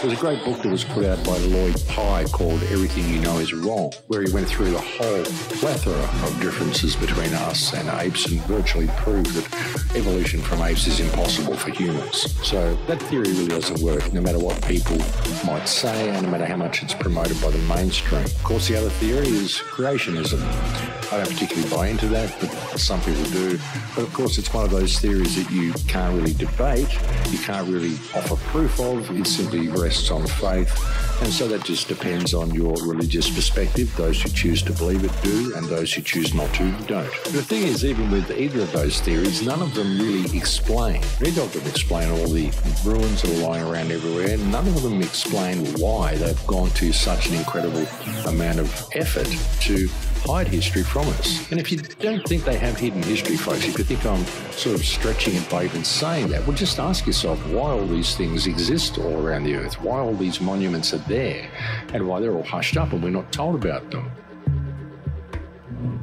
There's 0.00 0.12
a 0.12 0.16
great 0.16 0.44
book 0.44 0.62
that 0.62 0.68
was 0.68 0.84
put 0.84 1.04
out 1.04 1.24
by 1.24 1.36
Lloyd 1.38 1.74
Pye 1.88 2.24
called 2.26 2.62
Everything 2.64 3.12
You 3.12 3.18
Know 3.20 3.38
Is 3.38 3.52
Wrong, 3.52 3.92
where 4.06 4.22
he 4.22 4.32
went 4.32 4.46
through 4.46 4.70
the 4.70 4.78
whole 4.78 5.24
plethora 5.58 5.98
of 6.24 6.40
differences 6.40 6.94
between 6.94 7.34
us 7.34 7.74
and 7.74 7.88
apes 8.00 8.26
and 8.26 8.40
virtually 8.42 8.86
proved 8.98 9.34
that 9.34 9.96
evolution 9.96 10.40
from 10.40 10.62
apes 10.62 10.86
is 10.86 11.00
impossible 11.00 11.56
for 11.56 11.70
humans. 11.70 12.32
So 12.46 12.76
that 12.86 13.02
theory 13.02 13.32
really 13.32 13.48
doesn't 13.48 13.80
work, 13.80 14.12
no 14.12 14.20
matter 14.20 14.38
what 14.38 14.62
people 14.62 14.98
might 15.44 15.66
say 15.66 16.10
and 16.10 16.22
no 16.22 16.30
matter 16.30 16.46
how 16.46 16.56
much 16.56 16.80
it's 16.84 16.94
promoted 16.94 17.40
by 17.42 17.50
the 17.50 17.58
mainstream. 17.58 18.22
Of 18.22 18.44
course, 18.44 18.68
the 18.68 18.76
other 18.76 18.90
theory 18.90 19.26
is 19.26 19.54
creationism. 19.56 20.40
I 21.10 21.16
don't 21.16 21.28
particularly 21.28 21.68
buy 21.70 21.88
into 21.88 22.06
that, 22.08 22.36
but 22.38 22.78
some 22.78 23.00
people 23.00 23.24
do. 23.24 23.58
But 23.96 24.02
of 24.02 24.12
course, 24.12 24.38
it's 24.38 24.52
one 24.54 24.64
of 24.64 24.70
those 24.70 24.98
theories 25.00 25.42
that 25.42 25.50
you 25.50 25.72
can't 25.88 26.14
really 26.14 26.34
debate, 26.34 26.92
you 27.30 27.38
can't 27.38 27.66
really 27.66 27.94
offer 28.14 28.36
proof 28.50 28.78
of. 28.78 29.10
It 29.10 29.26
simply 29.26 29.68
rests 29.88 30.10
on 30.10 30.26
faith. 30.26 30.70
And 31.22 31.32
so 31.32 31.48
that 31.48 31.64
just 31.64 31.88
depends 31.88 32.34
on 32.34 32.54
your 32.54 32.74
religious 32.84 33.28
perspective. 33.34 33.90
Those 33.96 34.20
who 34.20 34.28
choose 34.28 34.62
to 34.64 34.72
believe 34.74 35.02
it 35.02 35.12
do, 35.22 35.54
and 35.56 35.64
those 35.66 35.94
who 35.94 36.02
choose 36.02 36.34
not 36.34 36.52
to 36.56 36.70
don't. 36.86 37.10
The 37.24 37.42
thing 37.42 37.62
is, 37.62 37.86
even 37.86 38.10
with 38.10 38.30
either 38.30 38.60
of 38.60 38.72
those 38.72 39.00
theories, 39.00 39.40
none 39.40 39.62
of 39.62 39.72
them 39.74 39.98
really 39.98 40.36
explain. 40.36 41.00
Neither 41.22 41.40
of 41.40 41.52
them 41.54 41.66
explain 41.66 42.10
all 42.10 42.28
the 42.28 42.52
ruins 42.84 43.22
that 43.22 43.30
are 43.30 43.48
lying 43.48 43.66
around 43.66 43.90
everywhere. 43.90 44.36
None 44.36 44.68
of 44.68 44.82
them 44.82 45.00
explain 45.00 45.64
why 45.80 46.16
they've 46.16 46.46
gone 46.46 46.70
to 46.72 46.92
such 46.92 47.28
an 47.28 47.34
incredible 47.36 47.86
amount 48.26 48.58
of 48.58 48.68
effort 48.92 49.28
to 49.62 49.88
hide 50.22 50.48
history 50.48 50.82
from 50.82 51.08
us. 51.08 51.50
And 51.50 51.60
if 51.60 51.70
you 51.72 51.78
don't 51.78 52.26
think 52.26 52.44
they 52.44 52.56
have 52.58 52.76
hidden 52.76 53.02
history, 53.02 53.36
folks, 53.36 53.66
if 53.66 53.78
you 53.78 53.84
think 53.84 54.04
I'm 54.04 54.24
sort 54.52 54.74
of 54.76 54.84
stretching 54.84 55.34
it 55.34 55.48
by 55.48 55.64
even 55.64 55.84
saying 55.84 56.28
that, 56.28 56.46
well, 56.46 56.56
just 56.56 56.78
ask 56.78 57.06
yourself 57.06 57.38
why 57.48 57.70
all 57.70 57.86
these 57.86 58.16
things 58.16 58.46
exist 58.46 58.98
all 58.98 59.24
around 59.24 59.44
the 59.44 59.54
earth, 59.54 59.80
why 59.80 59.98
all 59.98 60.14
these 60.14 60.40
monuments 60.40 60.92
are 60.94 61.04
there, 61.08 61.50
and 61.92 62.06
why 62.06 62.20
they're 62.20 62.34
all 62.34 62.42
hushed 62.42 62.76
up 62.76 62.92
and 62.92 63.02
we're 63.02 63.10
not 63.10 63.32
told 63.32 63.54
about 63.54 63.90
them. 63.90 64.10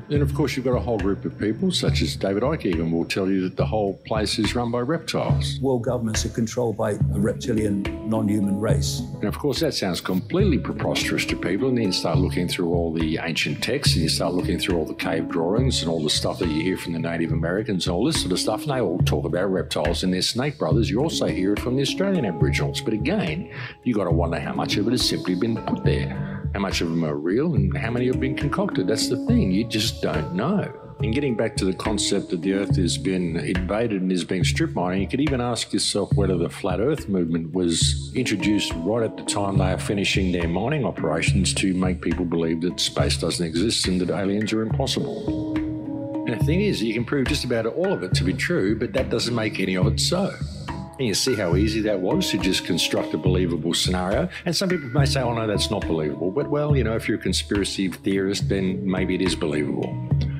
Then, 0.08 0.22
of 0.22 0.36
course, 0.36 0.56
you've 0.56 0.66
got 0.66 0.76
a 0.76 0.80
whole 0.80 1.00
group 1.00 1.26
of 1.26 1.38
people, 1.40 1.72
such 1.72 2.04
as 2.04 2.16
David 2.16 2.44
Icke, 2.44 2.66
even 2.66 2.92
will 2.92 3.06
tell 3.06 3.28
you 3.28 3.42
that 3.42 3.58
the 3.58 3.66
whole 3.66 3.96
place 4.06 4.38
is 4.38 4.54
run 4.54 4.70
by 4.70 4.82
reptiles. 4.82 5.60
World 5.60 5.84
governments 5.84 6.26
are 6.26 6.30
controlled 6.30 6.78
by 6.78 6.92
a 6.92 6.98
reptilian, 7.20 7.82
non 8.08 8.28
human 8.28 8.60
race. 8.60 9.00
And 9.16 9.24
of 9.24 9.40
course, 9.40 9.62
that 9.62 9.74
sounds 9.74 10.02
completely 10.02 10.60
preposterous 10.60 11.26
to 11.26 11.36
people. 11.36 11.70
And 11.70 11.78
then 11.78 11.86
you 11.86 11.92
start 11.92 12.20
looking 12.20 12.48
through 12.48 12.72
all 12.72 12.94
the 12.94 13.18
ancient 13.18 13.64
texts 13.64 13.96
and 13.96 14.04
you 14.04 14.10
start 14.10 14.36
looking 14.36 14.60
through 14.60 14.78
all 14.78 14.86
the 14.86 14.94
cave 14.94 15.28
drawings 15.28 15.82
and 15.82 15.90
all 15.90 16.04
the 16.04 16.10
stuff 16.10 16.38
that 16.40 16.50
you 16.50 16.62
hear 16.62 16.78
from 16.78 16.94
the 16.94 17.00
Native 17.00 17.32
Americans 17.32 17.88
and 17.88 17.96
all 17.96 18.06
this 18.06 18.20
sort 18.20 18.32
of 18.32 18.40
stuff. 18.40 18.62
And 18.62 18.72
they 18.72 18.82
all 18.82 19.00
talk 19.00 19.26
about 19.26 19.52
reptiles 19.52 20.04
and 20.04 20.14
their 20.14 20.22
snake 20.22 20.60
brothers. 20.60 20.90
You 20.90 21.02
also 21.02 21.26
hear 21.26 21.54
it 21.54 21.60
from 21.60 21.76
the 21.76 21.82
Australian 21.82 22.26
Aboriginals. 22.26 22.82
But 22.82 22.94
again, 22.94 23.52
you've 23.84 23.98
got 23.98 24.04
to 24.04 24.12
wonder 24.12 24.40
how 24.40 24.54
much 24.54 24.78
of 24.78 24.88
it 24.88 24.92
has 24.92 25.08
simply 25.08 25.34
been 25.34 25.58
put 25.66 25.84
there. 25.84 26.35
How 26.56 26.62
much 26.62 26.80
of 26.80 26.90
them 26.90 27.04
are 27.04 27.18
real 27.18 27.54
and 27.56 27.76
how 27.76 27.92
many 27.92 28.08
have 28.08 28.22
been 28.22 28.34
concocted? 28.34 28.88
That's 28.88 29.10
the 29.10 29.18
thing. 29.26 29.52
You 29.52 29.66
just 29.66 30.02
don't 30.02 30.34
know. 30.36 30.74
And 31.04 31.14
getting 31.14 31.36
back 31.36 31.58
to 31.58 31.66
the 31.66 31.74
concept 31.74 32.30
that 32.30 32.44
the 32.44 32.54
Earth 32.54 32.78
has 32.78 32.98
been 32.98 33.36
invaded 33.36 34.02
and 34.02 34.10
is 34.10 34.24
being 34.24 34.46
strip 34.46 34.74
mining, 34.74 35.02
you 35.02 35.08
could 35.10 35.20
even 35.20 35.42
ask 35.42 35.74
yourself 35.74 36.14
whether 36.14 36.38
the 36.38 36.50
flat 36.50 36.80
Earth 36.80 37.10
movement 37.10 37.52
was 37.52 38.10
introduced 38.16 38.72
right 38.78 39.04
at 39.04 39.18
the 39.18 39.24
time 39.24 39.58
they 39.58 39.74
are 39.74 39.78
finishing 39.78 40.32
their 40.32 40.48
mining 40.48 40.86
operations 40.86 41.54
to 41.56 41.74
make 41.74 42.00
people 42.00 42.24
believe 42.24 42.62
that 42.62 42.80
space 42.80 43.18
doesn't 43.18 43.46
exist 43.46 43.90
and 43.90 44.00
that 44.00 44.10
aliens 44.10 44.54
are 44.54 44.62
impossible. 44.62 45.56
And 45.58 46.40
the 46.40 46.46
thing 46.46 46.62
is, 46.62 46.82
you 46.82 46.94
can 46.94 47.04
prove 47.04 47.28
just 47.28 47.44
about 47.44 47.66
all 47.66 47.92
of 47.92 48.02
it 48.02 48.14
to 48.14 48.24
be 48.24 48.34
true, 48.34 48.80
but 48.80 48.94
that 48.94 49.10
doesn't 49.10 49.36
make 49.36 49.60
any 49.60 49.76
of 49.76 49.88
it 49.88 50.00
so. 50.00 50.34
And 50.98 51.08
you 51.08 51.14
see 51.14 51.36
how 51.36 51.56
easy 51.56 51.82
that 51.82 52.00
was 52.00 52.30
to 52.30 52.38
just 52.38 52.66
construct 52.66 53.14
a 53.14 53.18
believable 53.18 53.74
scenario. 53.74 54.30
And 54.46 54.56
some 54.56 54.70
people 54.70 54.90
may 54.90 55.06
say, 55.06 55.22
oh 55.22 55.34
no, 55.34 55.46
that's 55.46 55.70
not 55.70 55.86
believable. 55.86 56.32
But 56.32 56.50
well, 56.50 56.76
you 56.76 56.86
know, 56.86 56.96
if 56.96 57.08
you're 57.08 57.18
a 57.18 57.22
conspiracy 57.22 57.90
theorist, 57.90 58.48
then 58.48 58.90
maybe 58.90 59.16
it 59.16 59.22
is 59.22 59.36
believable. 59.36 59.94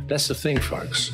That's 0.08 0.28
the 0.28 0.36
thing, 0.36 0.60
folks. 0.60 1.12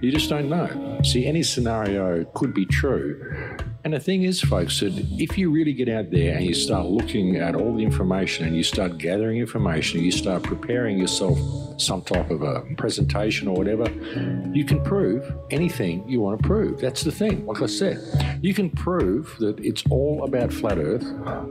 You 0.00 0.10
just 0.10 0.28
don't 0.28 0.48
know. 0.48 1.00
See, 1.04 1.26
any 1.26 1.44
scenario 1.44 2.24
could 2.34 2.52
be 2.52 2.66
true. 2.66 3.56
And 3.84 3.94
the 3.94 4.00
thing 4.00 4.24
is, 4.24 4.40
folks, 4.40 4.80
that 4.80 4.92
if 5.18 5.38
you 5.38 5.50
really 5.50 5.72
get 5.72 5.88
out 5.88 6.10
there 6.10 6.36
and 6.36 6.44
you 6.44 6.54
start 6.54 6.86
looking 6.86 7.36
at 7.36 7.54
all 7.54 7.76
the 7.76 7.84
information 7.84 8.46
and 8.46 8.56
you 8.56 8.64
start 8.64 8.98
gathering 8.98 9.38
information, 9.38 10.00
you 10.00 10.10
start 10.10 10.42
preparing 10.42 10.98
yourself 10.98 11.38
some 11.82 12.02
type 12.02 12.30
of 12.30 12.42
a 12.42 12.62
presentation 12.76 13.48
or 13.48 13.54
whatever, 13.54 13.90
you 14.52 14.64
can 14.64 14.82
prove 14.82 15.34
anything 15.50 16.08
you 16.08 16.20
want 16.20 16.40
to 16.40 16.46
prove. 16.46 16.80
That's 16.80 17.02
the 17.02 17.12
thing. 17.12 17.46
Like 17.46 17.62
I 17.62 17.66
said, 17.66 18.38
you 18.40 18.54
can 18.54 18.70
prove 18.70 19.36
that 19.38 19.58
it's 19.60 19.84
all 19.90 20.24
about 20.24 20.52
flat 20.52 20.78
Earth, 20.78 21.06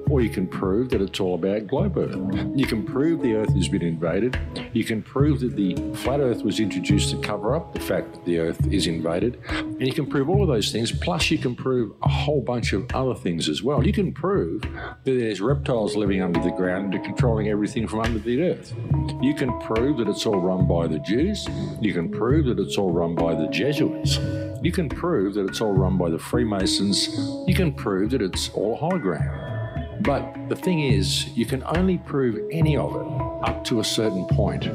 or 0.10 0.22
you 0.22 0.30
can 0.30 0.48
prove 0.48 0.90
that 0.90 1.02
it's 1.02 1.20
all 1.20 1.36
about 1.36 1.68
globe 1.68 1.98
Earth. 1.98 2.16
You 2.56 2.66
can 2.66 2.84
prove 2.84 3.22
the 3.22 3.36
Earth 3.36 3.54
has 3.54 3.68
been 3.68 3.84
invaded. 3.84 4.40
You 4.74 4.84
can 4.84 5.02
prove 5.02 5.40
that 5.42 5.56
the 5.56 5.76
flat 5.96 6.20
Earth 6.20 6.44
was 6.44 6.60
introduced 6.60 7.12
to 7.12 7.18
cover 7.22 7.56
up 7.56 7.74
the 7.74 7.80
fact 7.80 8.14
that 8.14 8.26
the 8.26 8.40
Earth 8.40 8.68
is 8.68 8.88
invaded. 8.88 9.40
And 9.50 9.86
you 9.86 9.94
can 9.94 10.06
prove 10.06 10.30
all 10.30 10.42
of 10.42 10.48
those 10.48 10.72
things, 10.72 10.92
plus 10.92 11.30
you 11.32 11.38
can 11.38 11.56
prove 11.56 11.94
a 12.04 12.10
whole 12.10 12.42
bunch 12.42 12.74
of 12.74 12.90
other 12.94 13.16
things 13.16 13.50
as 13.50 13.64
well. 13.64 13.86
You 13.86 13.94
can 13.94 14.14
prove 14.14 14.62
that 14.62 15.00
there's 15.06 15.42
reptiles 15.42 15.96
living 15.96 16.22
under 16.22 16.42
the 16.42 16.52
ground 16.52 16.94
and 16.94 17.04
controlling 17.04 17.48
everything 17.48 17.88
from 17.88 18.02
under 18.02 18.20
the 18.20 18.42
earth. 18.42 18.74
You 19.22 19.34
can 19.34 19.60
prove 19.62 19.98
that 19.98 20.08
it's 20.08 20.21
all 20.26 20.40
run 20.40 20.68
by 20.68 20.88
the 20.88 21.00
Jews. 21.00 21.48
You 21.80 21.94
can 21.94 22.10
prove 22.10 22.46
that 22.46 22.60
it's 22.60 22.78
all 22.78 22.92
run 22.92 23.16
by 23.16 23.36
the 23.36 23.48
Jesuits. 23.48 24.18
You 24.62 24.72
can 24.72 24.90
prove 24.90 25.34
that 25.36 25.46
it's 25.48 25.62
all 25.62 25.74
run 25.74 25.98
by 25.98 26.10
the 26.10 26.20
Freemasons. 26.20 27.08
You 27.48 27.56
can 27.56 27.74
prove 27.74 28.12
that 28.12 28.22
it's 28.22 28.50
all 28.50 28.76
a 28.76 28.78
hologram. 28.78 30.04
But 30.04 30.50
the 30.50 30.56
thing 30.56 30.80
is, 30.80 31.28
you 31.38 31.46
can 31.46 31.64
only 31.64 31.98
prove 32.00 32.40
any 32.52 32.76
of 32.76 32.96
it 32.96 33.50
up 33.50 33.64
to 33.66 33.80
a 33.80 33.84
certain 33.84 34.26
point. 34.28 34.68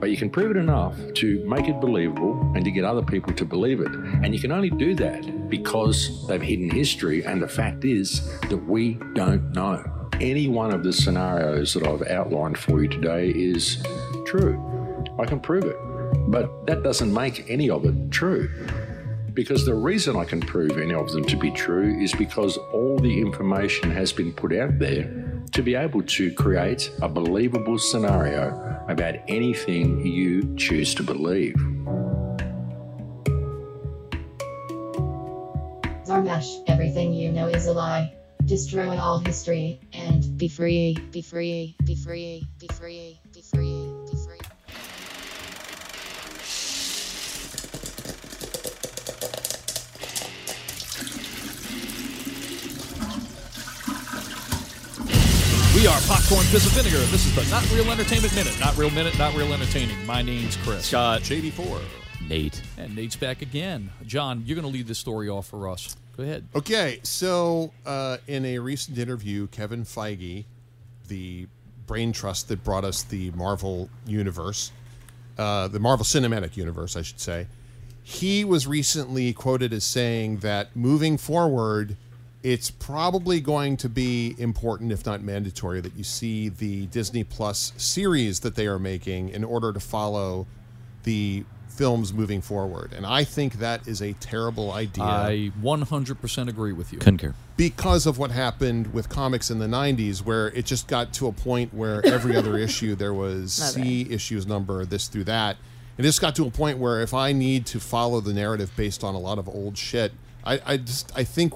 But 0.00 0.10
you 0.10 0.16
can 0.16 0.30
prove 0.30 0.52
it 0.52 0.56
enough 0.56 0.96
to 1.14 1.44
make 1.48 1.68
it 1.68 1.80
believable 1.80 2.52
and 2.54 2.64
to 2.64 2.70
get 2.70 2.84
other 2.84 3.02
people 3.02 3.32
to 3.34 3.44
believe 3.44 3.80
it. 3.80 3.90
And 3.90 4.34
you 4.34 4.40
can 4.40 4.52
only 4.52 4.70
do 4.70 4.94
that 4.94 5.48
because 5.48 6.26
they've 6.26 6.40
hidden 6.40 6.70
history. 6.70 7.24
And 7.24 7.42
the 7.42 7.48
fact 7.48 7.84
is 7.84 8.38
that 8.42 8.56
we 8.56 8.98
don't 9.14 9.52
know. 9.52 9.82
Any 10.20 10.48
one 10.48 10.72
of 10.72 10.84
the 10.84 10.92
scenarios 10.92 11.74
that 11.74 11.86
I've 11.86 12.02
outlined 12.08 12.58
for 12.58 12.82
you 12.82 12.88
today 12.88 13.30
is 13.30 13.82
true. 14.26 14.77
I 15.18 15.26
can 15.26 15.40
prove 15.40 15.64
it. 15.64 15.76
But 16.30 16.66
that 16.66 16.82
doesn't 16.82 17.12
make 17.12 17.48
any 17.50 17.70
of 17.70 17.84
it 17.84 18.10
true. 18.10 18.48
because 19.38 19.64
the 19.64 19.74
reason 19.74 20.16
I 20.16 20.24
can 20.24 20.40
prove 20.40 20.78
any 20.78 20.94
of 20.94 21.12
them 21.12 21.22
to 21.26 21.36
be 21.36 21.52
true 21.52 21.96
is 22.00 22.12
because 22.12 22.56
all 22.72 22.98
the 22.98 23.20
information 23.20 23.88
has 23.88 24.12
been 24.12 24.32
put 24.32 24.52
out 24.52 24.80
there 24.80 25.04
to 25.52 25.62
be 25.62 25.76
able 25.76 26.02
to 26.02 26.32
create 26.32 26.90
a 27.02 27.08
believable 27.08 27.78
scenario 27.78 28.48
about 28.88 29.14
anything 29.28 30.04
you 30.04 30.56
choose 30.56 30.92
to 30.96 31.04
believe. 31.04 31.54
Zarmash, 36.04 36.64
everything 36.66 37.12
you 37.12 37.30
know 37.30 37.46
is 37.46 37.66
a 37.66 37.72
lie. 37.72 38.12
Destroy 38.46 38.98
all 38.98 39.20
history 39.20 39.80
and 39.92 40.36
be 40.36 40.48
free, 40.48 40.96
be 41.12 41.22
free, 41.22 41.76
be 41.84 41.94
free, 41.94 42.48
be 42.58 42.66
free, 42.68 43.20
be 43.32 43.42
free. 43.42 43.87
Are 55.88 56.00
Popcorn 56.02 56.44
Fizz 56.46 56.66
and 56.66 56.84
Vinegar. 56.84 57.04
This 57.06 57.24
is 57.24 57.34
the 57.34 57.50
Not 57.50 57.64
Real 57.72 57.90
Entertainment 57.90 58.34
Minute. 58.34 58.54
Not 58.60 58.76
Real 58.76 58.90
Minute, 58.90 59.16
Not 59.16 59.34
Real 59.34 59.52
Entertaining. 59.54 60.04
My 60.04 60.20
name's 60.20 60.56
Chris. 60.58 60.86
Scott. 60.86 61.22
JD4. 61.22 61.80
Nate. 62.28 62.60
And 62.76 62.94
Nate's 62.94 63.16
back 63.16 63.40
again. 63.40 63.90
John, 64.04 64.42
you're 64.44 64.54
going 64.54 64.70
to 64.70 64.72
lead 64.72 64.86
this 64.86 64.98
story 64.98 65.30
off 65.30 65.46
for 65.46 65.66
us. 65.68 65.96
Go 66.14 66.24
ahead. 66.24 66.46
Okay, 66.54 67.00
so 67.04 67.72
uh, 67.86 68.18
in 68.26 68.44
a 68.44 68.58
recent 68.58 68.98
interview, 68.98 69.46
Kevin 69.46 69.84
Feige, 69.84 70.44
the 71.06 71.46
brain 71.86 72.12
trust 72.12 72.48
that 72.48 72.62
brought 72.62 72.84
us 72.84 73.02
the 73.04 73.30
Marvel 73.30 73.88
universe, 74.04 74.72
uh, 75.38 75.68
the 75.68 75.80
Marvel 75.80 76.04
Cinematic 76.04 76.56
Universe, 76.56 76.96
I 76.96 77.02
should 77.02 77.20
say, 77.20 77.46
he 78.02 78.44
was 78.44 78.66
recently 78.66 79.32
quoted 79.32 79.72
as 79.72 79.84
saying 79.84 80.38
that 80.38 80.76
moving 80.76 81.16
forward, 81.16 81.96
it's 82.42 82.70
probably 82.70 83.40
going 83.40 83.76
to 83.78 83.88
be 83.88 84.34
important, 84.38 84.92
if 84.92 85.04
not 85.04 85.22
mandatory, 85.22 85.80
that 85.80 85.96
you 85.96 86.04
see 86.04 86.48
the 86.48 86.86
Disney 86.86 87.24
Plus 87.24 87.72
series 87.76 88.40
that 88.40 88.54
they 88.54 88.66
are 88.66 88.78
making 88.78 89.30
in 89.30 89.42
order 89.44 89.72
to 89.72 89.80
follow 89.80 90.46
the 91.02 91.44
films 91.68 92.12
moving 92.12 92.40
forward. 92.40 92.92
And 92.92 93.06
I 93.06 93.22
think 93.24 93.54
that 93.54 93.86
is 93.86 94.02
a 94.02 94.12
terrible 94.14 94.72
idea 94.72 95.04
I 95.04 95.52
100% 95.62 96.48
agree 96.48 96.72
with 96.72 96.92
you. 96.92 96.98
Concur. 96.98 97.34
because 97.56 98.04
of 98.06 98.18
what 98.18 98.32
happened 98.32 98.92
with 98.92 99.08
comics 99.08 99.48
in 99.50 99.60
the 99.60 99.66
90s 99.66 100.24
where 100.24 100.48
it 100.48 100.64
just 100.66 100.88
got 100.88 101.12
to 101.14 101.28
a 101.28 101.32
point 101.32 101.72
where 101.72 102.04
every 102.04 102.34
other 102.36 102.58
issue 102.66 102.96
there 102.96 103.14
was 103.14 103.60
Not 103.60 103.84
c 103.84 104.06
issues 104.10 104.44
number 104.44 104.84
this 104.84 105.06
through 105.06 105.24
that 105.24 105.56
And 105.96 106.04
it 106.04 106.08
just 106.08 106.20
got 106.20 106.34
to 106.36 106.46
a 106.46 106.50
point 106.50 106.78
where 106.78 107.00
if 107.00 107.14
i 107.14 107.32
need 107.32 107.64
to 107.66 107.78
follow 107.78 108.20
the 108.20 108.32
narrative 108.32 108.72
based 108.76 109.04
on 109.04 109.14
a 109.14 109.18
lot 109.20 109.38
of 109.38 109.48
old 109.48 109.78
shit 109.78 110.12
i, 110.44 110.60
I 110.66 110.76
just 110.78 111.12
i 111.16 111.22
think 111.22 111.52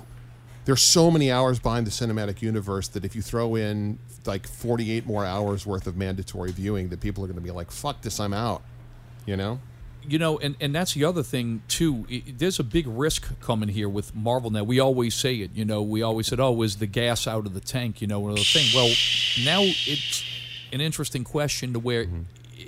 there's 0.65 0.83
so 0.83 1.11
many 1.11 1.31
hours 1.31 1.59
behind 1.59 1.87
the 1.87 1.91
cinematic 1.91 2.41
universe 2.43 2.89
that 2.89 3.05
if 3.05 3.17
you 3.17 3.23
throw 3.23 3.55
in 3.55 3.99
like 4.27 4.47
48 4.47 5.07
more 5.07 5.25
hours 5.25 5.67
worth 5.67 5.87
of 5.87 5.97
mandatory 5.97 6.53
viewing 6.53 6.89
that 6.89 7.01
people 7.01 7.25
are 7.25 7.27
going 7.27 7.37
to 7.37 7.43
be 7.43 7.51
like 7.51 7.71
fuck 7.71 8.03
this 8.03 8.21
i'm 8.21 8.33
out 8.33 8.63
you 9.27 9.37
know 9.37 9.61
you 10.07 10.19
know, 10.19 10.39
and, 10.39 10.57
and 10.61 10.75
that's 10.75 10.95
the 10.95 11.05
other 11.05 11.23
thing 11.23 11.63
too. 11.69 12.07
There's 12.27 12.59
a 12.59 12.65
big 12.65 12.87
risk 12.87 13.39
coming 13.41 13.69
here 13.69 13.89
with 13.89 14.15
Marvel 14.15 14.51
now. 14.51 14.65
We 14.65 14.81
always 14.81 15.15
say 15.15 15.37
it, 15.37 15.53
you 15.55 15.65
know. 15.65 15.83
We 15.83 16.03
always 16.03 16.27
said, 16.27 16.41
"Oh, 16.41 16.63
is 16.63 16.77
the 16.77 16.87
gas 16.87 17.27
out 17.27 17.47
of 17.47 17.55
the 17.55 17.61
tank?" 17.61 18.01
You 18.01 18.09
know, 18.09 18.25
another 18.27 18.43
thing. 18.43 18.67
Well, 18.75 18.93
now 19.45 19.61
it's 19.63 20.25
an 20.73 20.81
interesting 20.81 21.25
question 21.25 21.73
to 21.75 21.79
where 21.79 22.05
mm-hmm. 22.05 22.23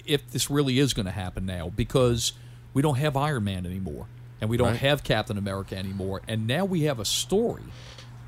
if 0.07 0.31
this 0.31 0.51
really 0.51 0.79
is 0.79 0.95
going 0.95 1.07
to 1.07 1.13
happen 1.13 1.47
now, 1.47 1.71
because 1.71 2.33
we 2.73 2.83
don't 2.83 2.99
have 2.99 3.17
Iron 3.17 3.45
Man 3.45 3.67
anymore, 3.67 4.07
and 4.45 4.51
we 4.51 4.59
don't 4.59 4.69
Right. 4.73 4.77
have 4.81 5.03
Captain 5.03 5.39
America 5.39 5.75
anymore, 5.75 6.21
and 6.29 6.47
now 6.47 6.67
we 6.67 6.83
have 6.83 7.01
a 7.01 7.05
story 7.07 7.63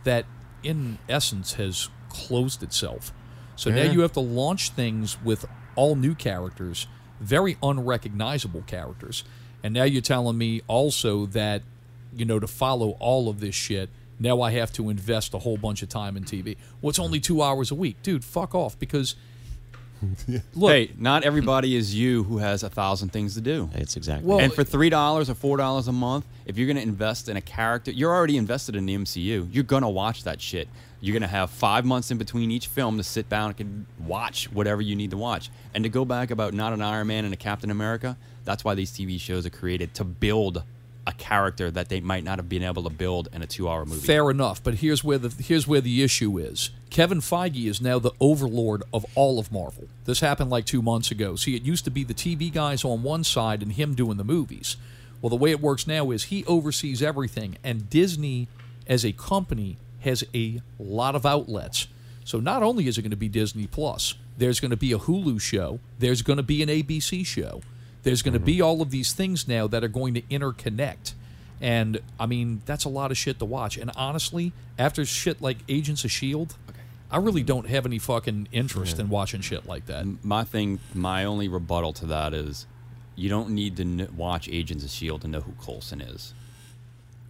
that, 0.04 0.24
in 0.62 0.96
essence, 1.10 1.52
has 1.54 1.90
closed 2.08 2.62
itself. 2.62 3.12
So 3.54 3.70
now 3.70 3.82
you 3.82 4.00
have 4.00 4.12
to 4.12 4.20
launch 4.20 4.70
things 4.70 5.18
with 5.22 5.44
all 5.74 5.94
new 5.94 6.14
characters, 6.14 6.86
very 7.20 7.58
unrecognizable 7.62 8.62
characters. 8.66 9.24
And 9.62 9.74
now 9.74 9.84
you're 9.84 10.00
telling 10.00 10.38
me 10.38 10.62
also 10.68 11.26
that, 11.26 11.62
you 12.16 12.24
know, 12.24 12.38
to 12.38 12.46
follow 12.46 12.90
all 12.98 13.28
of 13.28 13.40
this 13.40 13.54
shit, 13.54 13.90
now 14.18 14.40
I 14.40 14.52
have 14.52 14.72
to 14.74 14.88
invest 14.88 15.34
a 15.34 15.38
whole 15.40 15.58
bunch 15.58 15.82
of 15.82 15.90
time 15.90 16.16
in 16.16 16.24
TV. 16.24 16.56
Well, 16.80 16.88
it's 16.90 16.98
only 16.98 17.20
two 17.20 17.42
hours 17.42 17.70
a 17.70 17.74
week. 17.74 18.02
Dude, 18.02 18.24
fuck 18.24 18.54
off. 18.54 18.78
Because, 18.78 19.16
look, 20.54 20.72
hey, 20.72 20.90
not 20.98 21.24
everybody 21.24 21.76
is 21.76 21.94
you 21.94 22.24
who 22.24 22.38
has 22.38 22.62
a 22.62 22.68
thousand 22.70 23.10
things 23.10 23.34
to 23.34 23.40
do. 23.40 23.70
It's 23.74 23.96
exactly. 23.96 24.28
Well- 24.28 24.40
and 24.40 24.52
for 24.52 24.64
three 24.64 24.90
dollars 24.90 25.30
or 25.30 25.34
four 25.34 25.56
dollars 25.56 25.88
a 25.88 25.92
month, 25.92 26.26
if 26.44 26.58
you're 26.58 26.66
going 26.66 26.76
to 26.76 26.82
invest 26.82 27.28
in 27.28 27.36
a 27.36 27.40
character, 27.40 27.90
you're 27.90 28.14
already 28.14 28.36
invested 28.36 28.76
in 28.76 28.86
the 28.86 28.96
MCU. 28.96 29.48
You're 29.50 29.64
going 29.64 29.82
to 29.82 29.88
watch 29.88 30.24
that 30.24 30.40
shit. 30.40 30.68
You're 31.00 31.12
going 31.12 31.22
to 31.22 31.28
have 31.28 31.50
five 31.50 31.84
months 31.84 32.10
in 32.10 32.18
between 32.18 32.50
each 32.50 32.68
film 32.68 32.96
to 32.96 33.04
sit 33.04 33.28
down 33.28 33.54
and 33.58 33.86
watch 33.98 34.50
whatever 34.50 34.80
you 34.80 34.96
need 34.96 35.10
to 35.10 35.16
watch. 35.16 35.50
And 35.74 35.84
to 35.84 35.90
go 35.90 36.04
back 36.04 36.30
about 36.30 36.54
not 36.54 36.72
an 36.72 36.80
Iron 36.80 37.08
Man 37.08 37.24
and 37.24 37.34
a 37.34 37.36
Captain 37.36 37.70
America, 37.70 38.16
that's 38.44 38.64
why 38.64 38.74
these 38.74 38.90
TV 38.90 39.20
shows 39.20 39.44
are 39.44 39.50
created 39.50 39.92
to 39.94 40.04
build 40.04 40.62
a 41.06 41.12
character 41.12 41.70
that 41.70 41.88
they 41.88 42.00
might 42.00 42.24
not 42.24 42.38
have 42.38 42.48
been 42.48 42.62
able 42.62 42.82
to 42.82 42.90
build 42.90 43.28
in 43.32 43.42
a 43.42 43.46
two-hour 43.46 43.84
movie. 43.84 44.04
Fair 44.04 44.30
enough, 44.30 44.62
but 44.62 44.74
here's 44.74 45.04
where 45.04 45.18
the 45.18 45.30
here's 45.42 45.66
where 45.66 45.80
the 45.80 46.02
issue 46.02 46.38
is. 46.38 46.70
Kevin 46.90 47.20
Feige 47.20 47.66
is 47.66 47.80
now 47.80 47.98
the 47.98 48.12
overlord 48.20 48.82
of 48.92 49.06
all 49.14 49.38
of 49.38 49.52
Marvel. 49.52 49.88
This 50.04 50.20
happened 50.20 50.50
like 50.50 50.66
two 50.66 50.82
months 50.82 51.10
ago. 51.10 51.36
See, 51.36 51.54
it 51.54 51.62
used 51.62 51.84
to 51.84 51.90
be 51.90 52.04
the 52.04 52.14
TV 52.14 52.52
guys 52.52 52.84
on 52.84 53.02
one 53.02 53.24
side 53.24 53.62
and 53.62 53.72
him 53.72 53.94
doing 53.94 54.16
the 54.16 54.24
movies. 54.24 54.76
Well, 55.20 55.30
the 55.30 55.36
way 55.36 55.50
it 55.50 55.60
works 55.60 55.86
now 55.86 56.10
is 56.10 56.24
he 56.24 56.44
oversees 56.44 57.02
everything, 57.02 57.56
and 57.64 57.88
Disney, 57.88 58.48
as 58.86 59.04
a 59.04 59.12
company, 59.12 59.76
has 60.00 60.24
a 60.34 60.60
lot 60.78 61.14
of 61.14 61.24
outlets. 61.24 61.88
So 62.24 62.40
not 62.40 62.62
only 62.62 62.86
is 62.86 62.98
it 62.98 63.02
going 63.02 63.10
to 63.10 63.16
be 63.16 63.28
Disney 63.28 63.66
Plus, 63.66 64.14
there's 64.36 64.60
going 64.60 64.70
to 64.70 64.76
be 64.76 64.92
a 64.92 64.98
Hulu 64.98 65.40
show, 65.40 65.80
there's 65.98 66.22
going 66.22 66.36
to 66.36 66.42
be 66.42 66.62
an 66.62 66.68
ABC 66.68 67.24
show, 67.24 67.62
there's 68.06 68.22
going 68.22 68.34
to 68.34 68.38
be 68.38 68.58
mm-hmm. 68.58 68.66
all 68.66 68.82
of 68.82 68.92
these 68.92 69.12
things 69.12 69.48
now 69.48 69.66
that 69.66 69.82
are 69.82 69.88
going 69.88 70.14
to 70.14 70.22
interconnect. 70.22 71.14
And 71.60 71.98
I 72.20 72.26
mean, 72.26 72.62
that's 72.64 72.84
a 72.84 72.88
lot 72.88 73.10
of 73.10 73.16
shit 73.16 73.40
to 73.40 73.44
watch. 73.44 73.76
And 73.76 73.90
honestly, 73.96 74.52
after 74.78 75.04
shit 75.04 75.42
like 75.42 75.58
Agents 75.68 76.04
of 76.04 76.10
S.H.I.E.L.D., 76.10 76.54
I 77.10 77.16
really 77.16 77.42
don't 77.42 77.66
have 77.66 77.84
any 77.84 77.98
fucking 77.98 78.46
interest 78.52 79.00
in 79.00 79.08
watching 79.08 79.40
shit 79.40 79.66
like 79.66 79.86
that. 79.86 80.06
My 80.24 80.44
thing, 80.44 80.78
my 80.94 81.24
only 81.24 81.48
rebuttal 81.48 81.92
to 81.94 82.06
that 82.06 82.32
is, 82.32 82.68
you 83.16 83.28
don't 83.28 83.50
need 83.50 83.76
to 83.78 84.06
watch 84.16 84.48
Agents 84.48 84.84
of 84.84 84.90
Shield 84.90 85.22
to 85.22 85.28
know 85.28 85.40
who 85.40 85.54
Coulson 85.60 86.00
is. 86.00 86.32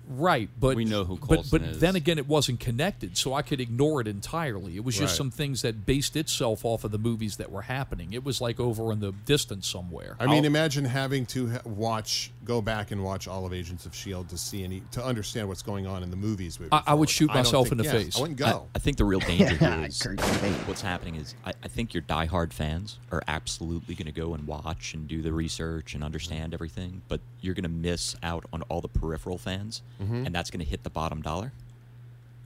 Right, 0.09 0.49
but 0.61 0.77
We 0.77 0.85
know 0.85 1.05
who 1.05 1.16
but 1.16 1.27
Coulson 1.28 1.49
but 1.51 1.62
is. 1.69 1.81
then 1.81 1.97
again, 1.97 2.16
it 2.19 2.28
wasn't 2.28 2.61
connected, 2.61 3.16
so 3.19 3.35
I 3.35 3.43
could 3.43 3.61
ignore 3.61 4.01
it 4.01 4.07
entirely. 4.07 4.77
It 4.77 4.85
was 4.85 4.95
just 4.97 5.12
Right. 5.12 5.16
some 5.16 5.31
things 5.33 5.62
that 5.62 5.85
based 5.85 6.15
itself 6.16 6.65
off 6.65 6.85
of 6.85 6.93
the 6.93 6.99
movies 6.99 7.39
that 7.39 7.51
were 7.51 7.62
happening. 7.62 8.12
It 8.12 8.23
was 8.24 8.41
like 8.41 8.61
over 8.61 8.93
in 8.93 9.01
the 9.01 9.11
distance 9.12 9.66
somewhere. 9.66 10.16
I 10.20 10.27
mean, 10.27 10.45
imagine 10.45 10.85
having 10.85 11.27
to 11.27 11.51
ha- 11.51 11.61
watch, 11.65 12.31
go 12.47 12.62
back 12.62 12.90
and 12.93 13.02
watch 13.05 13.28
all 13.28 13.44
of 13.44 13.52
Agents 13.52 13.85
of 13.85 13.94
Shield 13.94 14.28
to 14.31 14.39
see 14.39 14.64
any 14.64 14.82
to 14.93 15.05
understand 15.05 15.48
what's 15.48 15.62
going 15.62 15.86
on 15.86 16.02
in 16.02 16.10
the 16.10 16.16
movies. 16.16 16.59
I- 16.73 16.82
I 16.86 16.94
would 16.94 17.10
shoot 17.10 17.28
myself 17.28 17.66
think- 17.68 17.73
in 17.73 17.78
the 17.78 17.85
yeah, 17.85 17.90
face. 17.93 18.16
I 18.16 18.20
wouldn't 18.23 18.40
I, 18.43 18.51
go. 18.52 18.66
I 18.74 18.78
think 18.78 18.97
the 18.97 19.05
real 19.05 19.20
danger 19.20 19.59
Yeah, 19.60 19.77
here 19.78 19.86
is 19.89 20.01
Kurt 20.01 20.16
Cobain. 20.18 20.66
what's 20.68 20.81
happening 20.81 21.16
is 21.16 21.35
I, 21.44 21.52
I 21.62 21.68
think 21.68 21.93
your 21.93 22.02
diehard 22.05 22.52
fans 22.52 22.98
are 23.12 23.23
absolutely 23.28 23.94
going 23.94 24.06
to 24.06 24.12
go 24.12 24.32
and 24.35 24.47
watch 24.47 24.94
and 24.94 25.06
do 25.09 25.20
the 25.23 25.32
research 25.32 25.94
and 25.94 26.02
understand 26.05 26.55
everything, 26.55 27.02
but 27.09 27.20
you're 27.40 27.55
going 27.55 27.64
to 27.64 27.68
miss 27.68 28.16
out 28.23 28.44
on 28.52 28.62
all 28.62 28.81
the 28.81 28.89
peripheral 28.89 29.36
fans, 29.39 29.82
Mm-hmm. 30.02 30.27
and 30.27 30.35
that's 30.35 30.51
going 30.51 30.60
to 30.64 30.70
hit 30.70 30.85
the 30.85 30.90
bottom 30.90 31.20
dollar. 31.23 31.52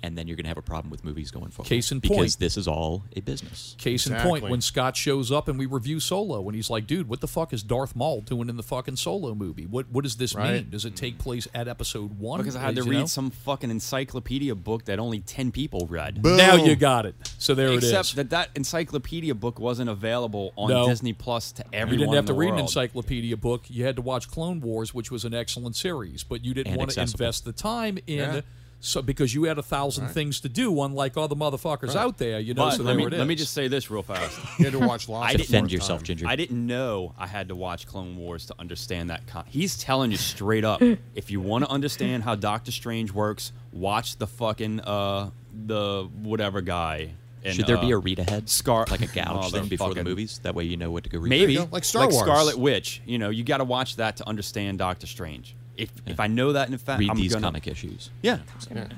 And 0.02 0.16
then 0.16 0.26
you're 0.26 0.36
going 0.36 0.44
to 0.44 0.48
have 0.48 0.56
a 0.56 0.62
problem 0.62 0.90
with 0.90 1.04
movies 1.04 1.30
going 1.30 1.50
forward. 1.50 1.68
Case 1.68 1.92
in 1.92 1.98
because 2.00 2.08
point. 2.16 2.20
Because 2.22 2.36
this 2.36 2.56
is 2.56 2.66
all 2.66 3.04
a 3.16 3.20
business. 3.20 3.74
Case 3.78 4.06
in 4.06 4.14
point, 4.16 4.48
when 4.48 4.60
Scott 4.62 4.96
shows 4.96 5.30
up 5.30 5.46
and 5.48 5.58
we 5.58 5.66
review 5.66 6.00
Solo, 6.00 6.46
and 6.46 6.54
he's 6.54 6.70
like, 6.70 6.86
"Dude, 6.86 7.08
what 7.08 7.20
the 7.20 7.28
fuck 7.28 7.52
is 7.52 7.62
Darth 7.62 7.94
Maul 7.94 8.22
doing 8.22 8.48
in 8.48 8.56
the 8.56 8.62
fucking 8.62 8.96
Solo 8.96 9.34
movie? 9.34 9.66
What 9.66 9.90
what 9.90 10.04
does 10.04 10.16
this 10.16 10.34
Right. 10.34 10.54
mean? 10.54 10.70
Does 10.70 10.84
it 10.86 10.96
take 10.96 11.18
place 11.18 11.46
at 11.54 11.68
Episode 11.68 12.18
One? 12.18 12.40
Because 12.40 12.56
I 12.56 12.60
had 12.60 12.76
to 12.76 12.82
read 12.82 13.00
know? 13.00 13.06
some 13.06 13.30
fucking 13.30 13.70
encyclopedia 13.70 14.54
book 14.54 14.86
that 14.86 14.98
only 14.98 15.20
10 15.20 15.52
people 15.52 15.86
read. 15.90 16.22
Boom. 16.22 16.36
Now 16.36 16.54
you 16.54 16.76
got 16.76 17.04
it. 17.06 17.14
So 17.38 17.54
there 17.54 17.68
it 17.68 17.74
Except 17.76 18.16
that 18.16 18.30
that 18.30 18.50
encyclopedia 18.54 19.34
book 19.34 19.58
wasn't 19.58 19.90
available 19.90 20.52
on 20.56 20.70
No. 20.70 20.86
Disney 20.88 21.12
Plus 21.12 21.52
to 21.52 21.64
everyone. 21.74 21.92
you 21.92 21.98
didn't 22.06 22.14
have 22.14 22.24
in 22.24 22.26
to 22.28 22.32
the 22.32 22.38
read 22.38 22.54
an 22.54 22.60
encyclopedia 22.60 23.36
book. 23.36 23.64
You 23.68 23.84
had 23.84 23.96
to 23.96 24.02
watch 24.02 24.30
Clone 24.30 24.60
Wars, 24.60 24.94
which 24.94 25.10
was 25.10 25.24
an 25.24 25.34
excellent 25.34 25.76
series, 25.76 26.22
but 26.24 26.44
you 26.44 26.54
didn't 26.54 26.68
And 26.72 26.78
want 26.78 26.90
to 26.92 27.00
invest 27.02 27.44
the 27.44 27.52
time 27.52 27.98
in. 28.06 28.18
Yeah. 28.18 28.40
So 28.82 29.02
because 29.02 29.34
you 29.34 29.44
had 29.44 29.58
a 29.58 29.62
thousand 29.62 30.08
things 30.08 30.40
to 30.40 30.48
do, 30.48 30.80
unlike 30.82 31.16
all 31.18 31.28
the 31.28 31.36
motherfuckers 31.36 31.94
out 31.94 32.16
there, 32.16 32.40
you 32.40 32.54
know. 32.54 32.64
But 32.64 32.76
so 32.76 32.82
let 32.82 32.96
me, 32.96 33.06
let 33.06 33.26
me 33.26 33.34
just 33.34 33.52
say 33.52 33.68
this 33.68 33.90
real 33.90 34.02
fast. 34.02 34.38
You 34.58 34.64
had 34.64 34.72
to 34.72 34.78
watch 34.80 35.06
lots. 35.08 35.26
I 35.28 35.32
didn't- 35.32 35.46
Defend 35.46 35.66
more 35.66 35.70
yourself, 35.72 36.00
time. 36.00 36.06
Ginger. 36.06 36.26
I 36.26 36.36
didn't 36.36 36.66
know 36.66 37.14
I 37.18 37.26
had 37.26 37.48
to 37.48 37.54
watch 37.54 37.86
Clone 37.86 38.16
Wars 38.16 38.46
to 38.46 38.54
understand 38.58 39.10
that. 39.10 39.26
Con- 39.26 39.44
He's 39.46 39.76
telling 39.76 40.10
you 40.10 40.16
straight 40.16 40.64
up. 40.64 40.80
if 41.14 41.30
you 41.30 41.40
want 41.42 41.64
to 41.64 41.70
understand 41.70 42.22
how 42.24 42.34
Doctor 42.36 42.72
Strange 42.72 43.12
works, 43.12 43.52
watch 43.72 44.16
the 44.16 44.26
fucking 44.26 44.80
uh 44.80 45.30
the 45.66 46.08
whatever 46.22 46.60
guy. 46.62 47.10
And, 47.42 47.54
Should 47.54 47.66
there 47.66 47.78
be 47.78 47.92
uh, 47.92 47.96
a 47.96 47.98
read 47.98 48.18
ahead? 48.18 48.48
Scar 48.50 48.86
like 48.90 49.00
a 49.02 49.06
gouge 49.06 49.52
thing 49.52 49.68
before 49.68 49.94
the 49.94 50.04
movies? 50.04 50.40
That 50.42 50.54
way 50.54 50.64
you 50.64 50.76
know 50.76 50.90
what 50.90 51.04
to 51.04 51.10
go 51.10 51.18
read. 51.18 51.30
Maybe 51.30 51.54
you 51.54 51.58
go. 51.60 51.68
Like 51.70 51.84
Star 51.84 52.08
Wars. 52.08 52.22
Scarlet 52.22 52.58
Witch. 52.58 53.00
You 53.06 53.18
know, 53.18 53.30
you 53.30 53.44
got 53.44 53.58
to 53.58 53.64
watch 53.64 53.96
that 53.96 54.18
to 54.18 54.28
understand 54.28 54.78
Doctor 54.78 55.06
Strange. 55.06 55.54
If 55.80 55.90
if 56.06 56.20
I 56.20 56.26
know 56.26 56.52
that 56.52 56.68
in 56.68 56.76
fact, 56.78 57.00
Read 57.00 57.10
I'm 57.10 57.16
these 57.16 57.32
gonna, 57.32 57.46
comic 57.46 57.66
issues. 57.66 58.10
Yeah, 58.22 58.38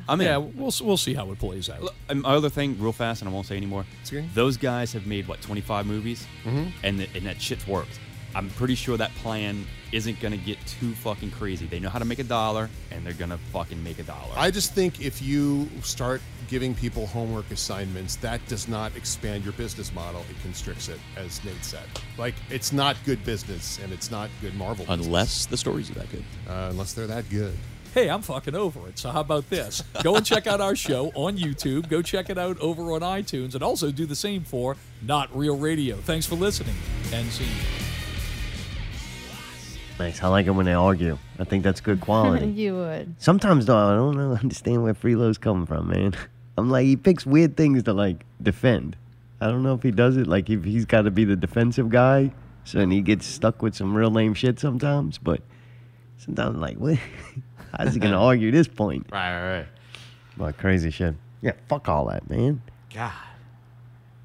I 0.08 0.16
mean, 0.16 0.26
yeah, 0.26 0.36
we'll 0.36 0.72
we'll 0.82 0.96
see 0.96 1.14
how 1.14 1.30
it 1.32 1.38
plays 1.38 1.68
out. 1.70 1.82
Look, 1.82 1.94
and 2.08 2.22
my 2.22 2.30
other 2.30 2.50
thing, 2.50 2.76
real 2.78 2.92
fast, 2.92 3.22
and 3.22 3.28
I 3.28 3.32
won't 3.32 3.46
say 3.46 3.56
anymore. 3.56 3.84
okay. 4.06 4.28
Those 4.34 4.56
guys 4.56 4.92
have 4.92 5.06
made 5.06 5.28
what 5.28 5.40
25 5.42 5.86
movies, 5.86 6.26
Mhm. 6.44 6.72
and 6.82 6.98
th- 6.98 7.10
and 7.14 7.26
that 7.26 7.40
shit's 7.40 7.66
worked. 7.66 7.98
I'm 8.34 8.48
pretty 8.50 8.74
sure 8.74 8.96
that 8.96 9.14
plan 9.16 9.66
isn't 9.92 10.20
gonna 10.20 10.36
get 10.38 10.58
too 10.66 10.94
fucking 10.94 11.30
crazy. 11.32 11.66
They 11.66 11.78
know 11.78 11.90
how 11.90 11.98
to 11.98 12.04
make 12.04 12.18
a 12.18 12.24
dollar, 12.24 12.70
and 12.90 13.04
they're 13.04 13.12
gonna 13.12 13.38
fucking 13.52 13.82
make 13.84 13.98
a 13.98 14.02
dollar. 14.04 14.32
I 14.36 14.50
just 14.50 14.74
think 14.74 15.00
if 15.04 15.20
you 15.20 15.68
start 15.82 16.22
giving 16.48 16.74
people 16.74 17.06
homework 17.06 17.50
assignments, 17.50 18.16
that 18.16 18.46
does 18.48 18.68
not 18.68 18.96
expand 18.96 19.44
your 19.44 19.52
business 19.54 19.92
model. 19.94 20.22
It 20.30 20.36
constricts 20.42 20.88
it, 20.88 20.98
as 21.16 21.42
Nate 21.44 21.62
said. 21.64 21.84
Like 22.16 22.34
it's 22.50 22.72
not 22.72 22.96
good 23.04 23.22
business, 23.24 23.78
and 23.82 23.92
it's 23.92 24.10
not 24.10 24.30
good 24.40 24.54
Marvel. 24.54 24.86
business. 24.86 25.06
Unless 25.06 25.46
the 25.46 25.56
stories 25.56 25.90
are 25.90 25.94
that 25.94 26.10
good. 26.10 26.24
uh, 26.48 26.68
unless 26.70 26.94
they're 26.94 27.06
that 27.06 27.28
good. 27.28 27.54
Hey, 27.94 28.08
I'm 28.08 28.22
fucking 28.22 28.54
over 28.54 28.88
it. 28.88 28.98
So 28.98 29.10
how 29.10 29.20
about 29.20 29.50
this? 29.50 29.82
Go 30.02 30.16
and 30.16 30.24
check 30.24 30.46
out 30.46 30.62
our 30.62 30.74
show 30.74 31.12
on 31.14 31.36
YouTube. 31.36 31.90
Go 31.90 32.00
check 32.00 32.30
it 32.30 32.38
out 32.38 32.58
over 32.60 32.92
on 32.92 33.02
iTunes, 33.02 33.52
and 33.52 33.62
also 33.62 33.90
do 33.90 34.06
the 34.06 34.16
same 34.16 34.44
for 34.44 34.78
Not 35.02 35.28
Real 35.36 35.58
Radio. 35.58 35.96
Thanks 35.96 36.24
for 36.24 36.36
listening, 36.36 36.74
and 37.12 37.28
see 37.30 37.44
you. 37.44 37.91
Nice. 40.02 40.20
I 40.20 40.26
like 40.26 40.46
it 40.46 40.50
when 40.50 40.66
they 40.66 40.72
argue. 40.72 41.16
I 41.38 41.44
think 41.44 41.62
that's 41.62 41.80
good 41.80 42.00
quality. 42.00 42.46
you 42.50 42.74
would. 42.74 43.14
Sometimes 43.18 43.66
though, 43.66 43.76
I 43.76 43.94
don't 43.94 44.16
know, 44.16 44.32
understand 44.42 44.82
where 44.82 44.94
Freelo's 44.94 45.38
coming 45.38 45.64
from, 45.64 45.88
man. 45.88 46.14
I'm 46.58 46.70
like, 46.70 46.86
he 46.86 46.96
picks 46.96 47.24
weird 47.24 47.56
things 47.56 47.84
to 47.84 47.92
like 47.92 48.24
defend. 48.42 48.96
I 49.40 49.46
don't 49.46 49.62
know 49.62 49.74
if 49.74 49.82
he 49.82 49.92
does 49.92 50.16
it 50.16 50.26
like 50.26 50.50
if 50.50 50.64
he's 50.64 50.84
got 50.84 51.02
to 51.02 51.12
be 51.12 51.24
the 51.24 51.36
defensive 51.36 51.88
guy, 51.88 52.32
so 52.64 52.78
then 52.78 52.90
he 52.90 53.00
gets 53.00 53.26
stuck 53.26 53.62
with 53.62 53.76
some 53.76 53.94
real 53.94 54.10
lame 54.10 54.34
shit 54.34 54.58
sometimes. 54.58 55.18
But 55.18 55.40
sometimes, 56.18 56.56
I'm 56.56 56.60
like, 56.60 56.78
what? 56.78 56.98
How's 57.78 57.94
he 57.94 58.00
gonna 58.00 58.20
argue 58.20 58.50
this 58.50 58.68
point? 58.68 59.06
Right, 59.10 59.32
right, 59.32 59.58
right. 59.58 59.66
Like 60.36 60.58
crazy 60.58 60.90
shit. 60.90 61.14
Yeah, 61.40 61.52
fuck 61.68 61.88
all 61.88 62.06
that, 62.06 62.28
man. 62.28 62.60
God. 62.92 63.12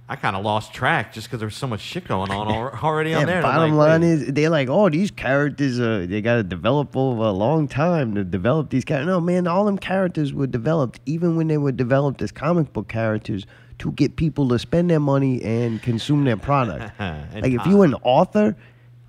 I 0.09 0.15
kind 0.15 0.35
of 0.37 0.45
lost 0.45 0.73
track 0.73 1.11
just 1.11 1.27
because 1.27 1.39
there 1.39 1.47
was 1.47 1.55
so 1.55 1.67
much 1.67 1.81
shit 1.81 2.07
going 2.07 2.31
on 2.31 2.47
already 2.83 3.09
Yeah, 3.09 3.19
on 3.19 3.25
there. 3.25 3.41
bottom 3.41 3.75
like, 3.75 3.89
line 3.89 4.01
wait. 4.01 4.07
is 4.09 4.25
they're 4.33 4.49
like, 4.49 4.69
oh, 4.69 4.89
these 4.89 5.11
characters, 5.11 5.79
uh, 5.81 6.05
they 6.07 6.21
got 6.21 6.35
to 6.35 6.43
develop 6.43 6.95
over 6.95 7.23
a 7.23 7.31
long 7.31 7.67
time 7.67 8.15
to 8.15 8.23
develop 8.23 8.69
these 8.69 8.85
characters. 8.85 9.07
No, 9.07 9.19
man, 9.19 9.47
all 9.47 9.65
them 9.65 9.77
characters 9.77 10.33
were 10.33 10.47
developed 10.47 11.01
even 11.05 11.35
when 11.35 11.47
they 11.47 11.57
were 11.57 11.73
developed 11.73 12.21
as 12.21 12.31
comic 12.31 12.71
book 12.71 12.87
characters 12.87 13.45
to 13.79 13.91
get 13.91 14.15
people 14.15 14.47
to 14.49 14.57
spend 14.57 14.89
their 14.89 14.99
money 15.01 15.41
and 15.43 15.81
consume 15.83 16.23
their 16.23 16.37
product. 16.37 16.91
Like 16.99 17.51
if 17.51 17.65
you're 17.67 17.83
an 17.85 17.95
author 17.95 18.55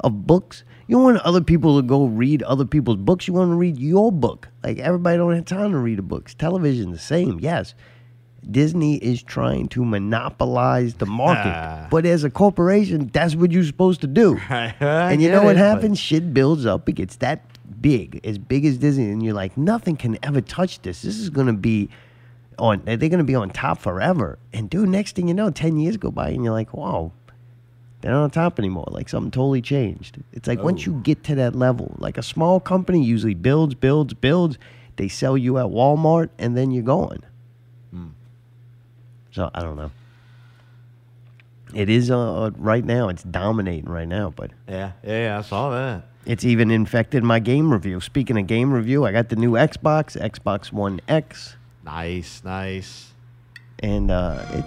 of 0.01 0.27
books, 0.27 0.65
you 0.89 0.97
don't 0.97 1.05
want 1.05 1.19
other 1.19 1.41
people 1.43 1.81
to 1.81 1.87
go 1.87 2.07
read 2.07 2.43
other 2.43 2.65
people's 2.65 2.97
books. 2.97 3.27
You 3.29 3.35
want 3.35 3.51
to 3.51 3.55
read 3.57 3.79
your 3.79 4.11
book. 4.11 4.49
Like 4.65 4.79
everybody 4.79 5.17
don't 5.17 5.35
have 5.35 5.45
time 5.45 5.71
to 5.73 5.79
read 5.79 5.99
the 5.99 6.03
books. 6.03 6.35
Television 6.35 6.91
the 6.93 6.99
same, 6.99 7.39
yes. 7.41 7.75
Disney 8.51 8.97
is 8.97 9.23
trying 9.23 9.69
to 9.69 9.85
monopolize 9.85 10.95
the 10.95 11.07
market, 11.07 11.89
but 11.91 12.07
as 12.07 12.25
a 12.25 12.31
corporation, 12.31 13.11
that's 13.13 13.35
what 13.35 13.53
you're 13.53 13.65
supposed 13.65 14.01
to 14.01 14.07
do. 14.07 14.39
and 14.49 15.21
you 15.21 15.31
know 15.31 15.43
what 15.43 15.57
it, 15.57 15.59
happens? 15.59 15.99
Shit 15.99 16.33
builds 16.33 16.65
up. 16.65 16.89
It 16.89 16.93
gets 16.93 17.17
that 17.17 17.43
big, 17.81 18.21
as 18.25 18.39
big 18.39 18.65
as 18.65 18.79
Disney, 18.79 19.11
and 19.11 19.23
you're 19.23 19.35
like, 19.35 19.57
nothing 19.57 19.97
can 19.97 20.19
ever 20.23 20.41
touch 20.41 20.81
this. 20.83 21.03
This 21.03 21.19
is 21.19 21.31
gonna 21.31 21.53
be 21.53 21.91
on. 22.59 22.83
They're 22.85 22.97
gonna 22.97 23.25
be 23.25 23.35
on 23.35 23.51
top 23.51 23.79
forever. 23.79 24.39
And 24.53 24.71
dude, 24.71 24.89
next 24.89 25.17
thing 25.17 25.29
you 25.29 25.35
know, 25.35 25.51
ten 25.51 25.77
years 25.77 25.97
go 25.97 26.11
by, 26.11 26.31
and 26.31 26.43
you're 26.43 26.55
like, 26.55 26.73
wow, 26.73 27.13
they're 28.01 28.13
not 28.13 28.23
on 28.23 28.31
top 28.31 28.59
anymore. 28.59 28.89
Like 28.89 29.09
something 29.09 29.31
totally 29.31 29.61
changed. 29.61 30.19
It's 30.33 30.49
like 30.49 30.63
once 30.63 30.87
you 30.87 30.95
get 31.03 31.25
to 31.25 31.35
that 31.37 31.55
level, 31.55 31.95
like 31.99 32.17
a 32.17 32.23
small 32.23 32.61
company 32.61 33.03
usually 33.03 33.35
builds, 33.35 33.75
builds, 33.75 34.15
builds. 34.15 34.59
They 34.97 35.09
sell 35.09 35.37
you 35.37 35.59
at 35.59 35.67
Walmart, 35.67 36.31
and 36.39 36.57
then 36.57 36.71
you're 36.71 36.83
gone. 36.83 37.21
So 39.33 39.51
I 39.55 39.61
don't 39.61 39.77
know. 39.77 39.91
It 41.75 41.91
is 41.91 42.11
uh, 42.11 42.51
right 42.57 42.85
now. 42.85 43.09
It's 43.11 43.23
dominating 43.23 43.91
right 43.91 44.09
now, 44.09 44.33
but 44.35 44.53
Yeah, 44.69 44.93
yeah, 45.05 45.23
yeah, 45.25 45.39
I 45.39 45.43
saw 45.43 45.71
that. 45.71 46.05
it's 46.25 46.45
even 46.45 46.71
infected 46.71 47.23
my 47.23 47.39
game 47.41 47.71
review. 47.73 48.01
Speaking 48.01 48.39
of 48.39 48.47
game 48.47 48.73
review, 48.73 49.05
I 49.05 49.13
got 49.13 49.29
the 49.29 49.37
new 49.37 49.53
Xbox, 49.53 50.19
Xbox 50.19 50.73
One 50.73 51.01
X, 51.09 51.57
Nice, 51.85 52.43
nice. 52.45 53.13
and 53.81 54.11
uh, 54.11 54.45
it, 54.51 54.65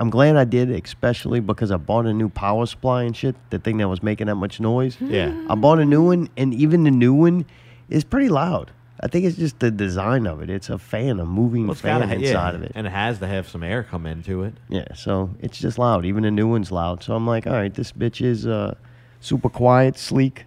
I'm 0.00 0.10
glad 0.10 0.36
I 0.36 0.44
did, 0.44 0.68
especially 0.70 1.38
because 1.40 1.70
I 1.70 1.76
bought 1.76 2.06
a 2.06 2.12
new 2.12 2.28
power 2.28 2.66
supply 2.66 3.04
and 3.04 3.16
shit. 3.16 3.34
The 3.50 3.58
thing 3.60 3.78
that 3.78 3.88
was 3.88 4.02
making 4.02 4.26
that 4.26 4.34
much 4.34 4.58
noise. 4.60 4.96
Yeah. 5.00 5.32
I 5.48 5.54
bought 5.54 5.78
a 5.78 5.84
new 5.84 6.02
one, 6.04 6.28
and 6.36 6.52
even 6.54 6.82
the 6.84 6.90
new 6.90 7.14
one 7.14 7.46
is 7.88 8.02
pretty 8.04 8.28
loud. 8.28 8.72
I 9.00 9.08
think 9.08 9.26
it's 9.26 9.36
just 9.36 9.58
the 9.60 9.70
design 9.70 10.26
of 10.26 10.40
it. 10.40 10.48
It's 10.48 10.70
a 10.70 10.78
fan, 10.78 11.20
a 11.20 11.26
moving 11.26 11.66
Well, 11.66 11.74
fan 11.74 12.00
gotta 12.00 12.06
ha- 12.14 12.18
yeah, 12.20 12.28
inside 12.28 12.54
of 12.54 12.62
it. 12.62 12.72
and 12.74 12.86
it 12.86 12.90
has 12.90 13.18
to 13.18 13.26
have 13.26 13.46
some 13.48 13.62
air 13.62 13.82
come 13.82 14.06
into 14.06 14.42
it. 14.42 14.54
Yeah, 14.68 14.86
so 14.94 15.30
it's 15.40 15.58
just 15.58 15.78
loud. 15.78 16.06
Even 16.06 16.22
the 16.22 16.30
new 16.30 16.48
one's 16.48 16.72
loud. 16.72 17.02
So 17.02 17.14
I'm 17.14 17.26
like, 17.26 17.46
all 17.46 17.52
right, 17.52 17.72
this 17.74 17.92
bitch 17.92 18.24
is 18.24 18.46
uh, 18.46 18.74
super 19.20 19.48
quiet, 19.50 19.98
sleek. 19.98 20.44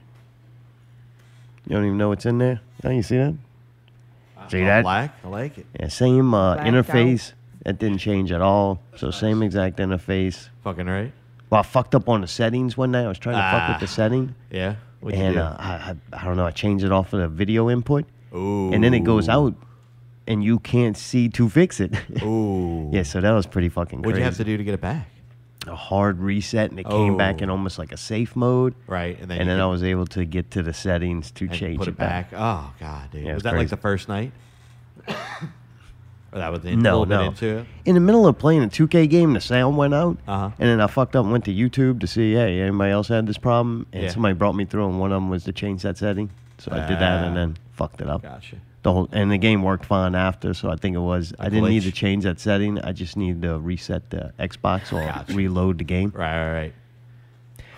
You 1.67 1.75
don't 1.75 1.85
even 1.85 1.97
know 1.97 2.09
what's 2.09 2.25
in 2.25 2.39
there. 2.39 2.61
Oh, 2.83 2.89
you 2.89 3.03
see 3.03 3.17
that? 3.17 3.35
See 4.49 4.61
all 4.61 4.65
that? 4.67 4.81
black. 4.81 5.13
I 5.23 5.27
like 5.27 5.57
it. 5.59 5.67
Yeah, 5.79 5.87
same 5.89 6.33
uh, 6.33 6.55
Blacked 6.55 6.67
interface. 6.69 7.33
That 7.65 7.77
didn't 7.77 7.99
change 7.99 8.31
at 8.31 8.41
all. 8.41 8.81
So 8.95 9.11
same 9.11 9.43
exact 9.43 9.77
interface. 9.77 10.49
Fucking 10.63 10.87
right. 10.87 11.11
Well, 11.51 11.59
I 11.59 11.63
fucked 11.63 11.93
up 11.93 12.07
on 12.09 12.21
the 12.21 12.27
settings 12.27 12.77
one 12.77 12.91
night. 12.91 13.03
I 13.05 13.07
was 13.09 13.19
trying 13.19 13.35
to 13.35 13.41
fuck 13.41 13.61
Ah. 13.69 13.73
with 13.73 13.81
the 13.81 13.87
setting. 13.93 14.33
Yeah. 14.49 14.75
What'd 15.01 15.19
you 15.19 15.25
and 15.25 15.35
do? 15.35 15.41
Uh, 15.41 15.55
I, 15.59 15.71
I, 16.15 16.21
I 16.21 16.25
don't 16.25 16.37
know. 16.37 16.45
I 16.45 16.51
changed 16.51 16.83
it 16.85 16.91
off 16.91 17.13
of 17.13 17.19
the 17.19 17.27
video 17.27 17.69
input. 17.69 18.05
Ooh. 18.35 18.71
And 18.73 18.83
then 18.83 18.93
it 18.93 19.01
goes 19.03 19.27
out, 19.29 19.53
and 20.27 20.43
you 20.43 20.59
can't 20.59 20.95
see 20.97 21.29
to 21.29 21.49
fix 21.49 21.79
it. 21.79 21.93
Ooh. 22.23 22.89
yeah, 22.93 23.03
so 23.03 23.19
that 23.21 23.31
was 23.31 23.45
pretty 23.47 23.69
fucking 23.69 23.99
What'd 23.99 24.13
crazy 24.13 24.19
you 24.19 24.25
have 24.25 24.37
to 24.37 24.43
do 24.43 24.57
to 24.57 24.63
get 24.63 24.73
it 24.75 24.81
back? 24.81 25.07
a 25.67 25.75
hard 25.75 26.19
reset 26.19 26.71
and 26.71 26.79
it 26.79 26.87
came 26.89 27.17
back 27.17 27.35
Oh. 27.39 27.43
in 27.43 27.49
almost 27.49 27.77
like 27.77 27.91
a 27.91 27.97
safe 27.97 28.33
mode. 28.35 28.73
Right, 28.87 29.19
and 29.19 29.29
then 29.29 29.41
and 29.41 29.49
then 29.49 29.59
I 29.59 29.65
was 29.65 29.83
able 29.83 30.07
to 30.07 30.23
get 30.23 30.49
to 30.51 30.63
the 30.63 30.73
settings 30.73 31.31
to 31.31 31.49
change 31.49 31.79
put 31.79 31.89
it 31.89 31.97
back. 31.97 32.29
Oh 32.33 32.71
god, 32.79 33.11
dude. 33.11 33.23
Yeah, 33.25 33.33
was 33.33 33.41
it's 33.41 33.43
that 33.43 33.49
like 33.51 33.57
crazy. 33.67 33.69
the 33.71 33.77
first 33.77 34.07
night? 34.07 34.31
or 36.31 36.37
that 36.39 36.51
was 36.51 36.61
the, 36.61 36.75
No, 36.75 37.01
little 37.01 37.05
no. 37.07 37.17
bit 37.31 37.43
into 37.43 37.57
it. 37.59 37.65
In 37.85 37.95
the 37.95 37.99
middle 38.01 38.27
of 38.27 38.37
playing 38.37 38.63
a 38.63 38.67
2K 38.67 39.09
game, 39.09 39.33
the 39.33 39.41
sound 39.41 39.75
went 39.77 39.93
out, 39.93 40.17
Uh-huh. 40.27 40.51
and 40.59 40.69
then 40.69 40.79
I 40.79 40.87
fucked 40.87 41.15
up 41.15 41.23
and 41.23 41.31
went 41.31 41.45
to 41.45 41.53
YouTube 41.53 41.99
to 42.01 42.07
see, 42.07 42.33
hey, 42.33 42.61
anybody 42.61 42.91
else 42.91 43.07
had 43.09 43.27
this 43.27 43.37
problem? 43.37 43.85
And 43.91 44.03
Yeah. 44.03 44.09
somebody 44.09 44.35
brought 44.35 44.55
me 44.55 44.65
through, 44.65 44.87
and 44.87 44.99
one 44.99 45.11
of 45.11 45.17
them 45.17 45.29
was 45.29 45.43
to 45.45 45.51
change 45.51 45.81
that 45.81 45.97
setting. 45.97 46.29
So 46.59 46.71
I 46.71 46.87
did 46.87 46.99
that, 46.99 47.25
and 47.25 47.31
Ah. 47.31 47.35
then 47.35 47.57
fucked 47.79 48.01
it 48.01 48.09
up. 48.09 48.21
Gotcha. 48.21 48.57
The 48.83 48.93
whole 48.93 49.09
and 49.11 49.31
the 49.31 49.37
game 49.37 49.61
worked 49.63 49.85
fine 49.85 50.15
after, 50.15 50.53
so 50.53 50.69
I 50.69 50.75
think 50.75 50.95
it 50.95 50.99
was 51.13 51.33
I 51.39 51.47
A 51.47 51.49
didn't 51.49 51.69
need 51.69 51.83
to 51.83 51.91
change 51.91 52.23
that 52.23 52.39
setting. 52.39 52.79
I 52.79 52.91
just 52.93 53.17
needed 53.17 53.41
to 53.41 53.57
reset 53.59 54.09
the 54.09 54.33
Xbox 54.39 54.93
or 54.93 55.03
Gotcha. 55.05 55.33
reload 55.33 55.79
the 55.79 55.83
game. 55.83 56.11
Right, 56.15 56.37
right, 56.53 56.73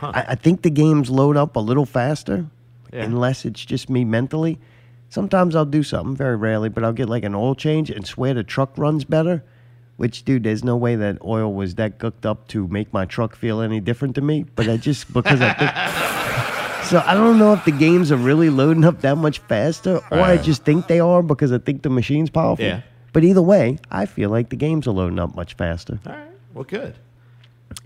right. 0.04 0.16
I, 0.16 0.32
I 0.34 0.36
think 0.36 0.62
the 0.64 0.70
games 0.70 1.10
load 1.10 1.38
up 1.38 1.56
a 1.56 1.60
little 1.60 1.86
faster, 1.86 2.46
Yeah. 2.94 3.04
unless 3.04 3.46
it's 3.46 3.64
just 3.64 3.90
me 3.90 4.04
mentally. 4.06 4.60
Sometimes 5.10 5.56
I'll 5.56 5.66
do 5.66 5.84
something, 5.84 6.16
very 6.16 6.36
rarely, 6.38 6.70
but 6.70 6.84
I'll 6.84 6.94
get 6.94 7.10
like 7.10 7.24
an 7.24 7.36
oil 7.36 7.54
change 7.56 7.90
and 7.90 8.06
swear 8.06 8.34
the 8.34 8.44
truck 8.44 8.78
runs 8.78 9.04
better. 9.04 9.44
Which, 9.98 10.24
dude, 10.24 10.44
there's 10.44 10.64
no 10.64 10.78
way 10.78 10.96
that 10.96 11.18
oil 11.24 11.54
was 11.54 11.76
that 11.76 12.00
cooked 12.00 12.26
up 12.26 12.48
to 12.50 12.68
make 12.70 12.92
my 12.94 13.06
truck 13.06 13.36
feel 13.36 13.62
any 13.62 13.80
different 13.80 14.16
to 14.16 14.22
me. 14.22 14.46
But 14.56 14.68
I 14.70 14.78
just 14.78 15.12
because 15.14 15.42
I 15.42 15.54
think. 15.54 15.72
So 16.84 17.02
I 17.06 17.14
don't 17.14 17.40
know 17.40 17.54
if 17.54 17.64
the 17.64 17.72
games 17.72 18.12
are 18.12 18.18
really 18.18 18.50
loading 18.50 18.84
up 18.84 19.00
that 19.02 19.16
much 19.18 19.40
faster, 19.40 20.02
or 20.12 20.20
I 20.20 20.36
just 20.38 20.64
think 20.66 20.88
they 20.88 21.00
are 21.00 21.22
because 21.24 21.54
I 21.54 21.58
think 21.58 21.84
the 21.84 21.90
machine's 21.90 22.30
powerful. 22.30 22.66
Yeah. 22.66 22.82
But 23.14 23.24
either 23.24 23.42
way, 23.42 23.78
I 23.90 24.06
feel 24.06 24.30
like 24.30 24.50
the 24.50 24.56
games 24.58 24.88
are 24.88 24.92
loading 24.92 25.20
up 25.20 25.36
much 25.36 25.54
faster 25.56 26.00
All 26.06 26.12
right. 26.14 26.28
Well, 26.54 26.64
good. 26.66 26.96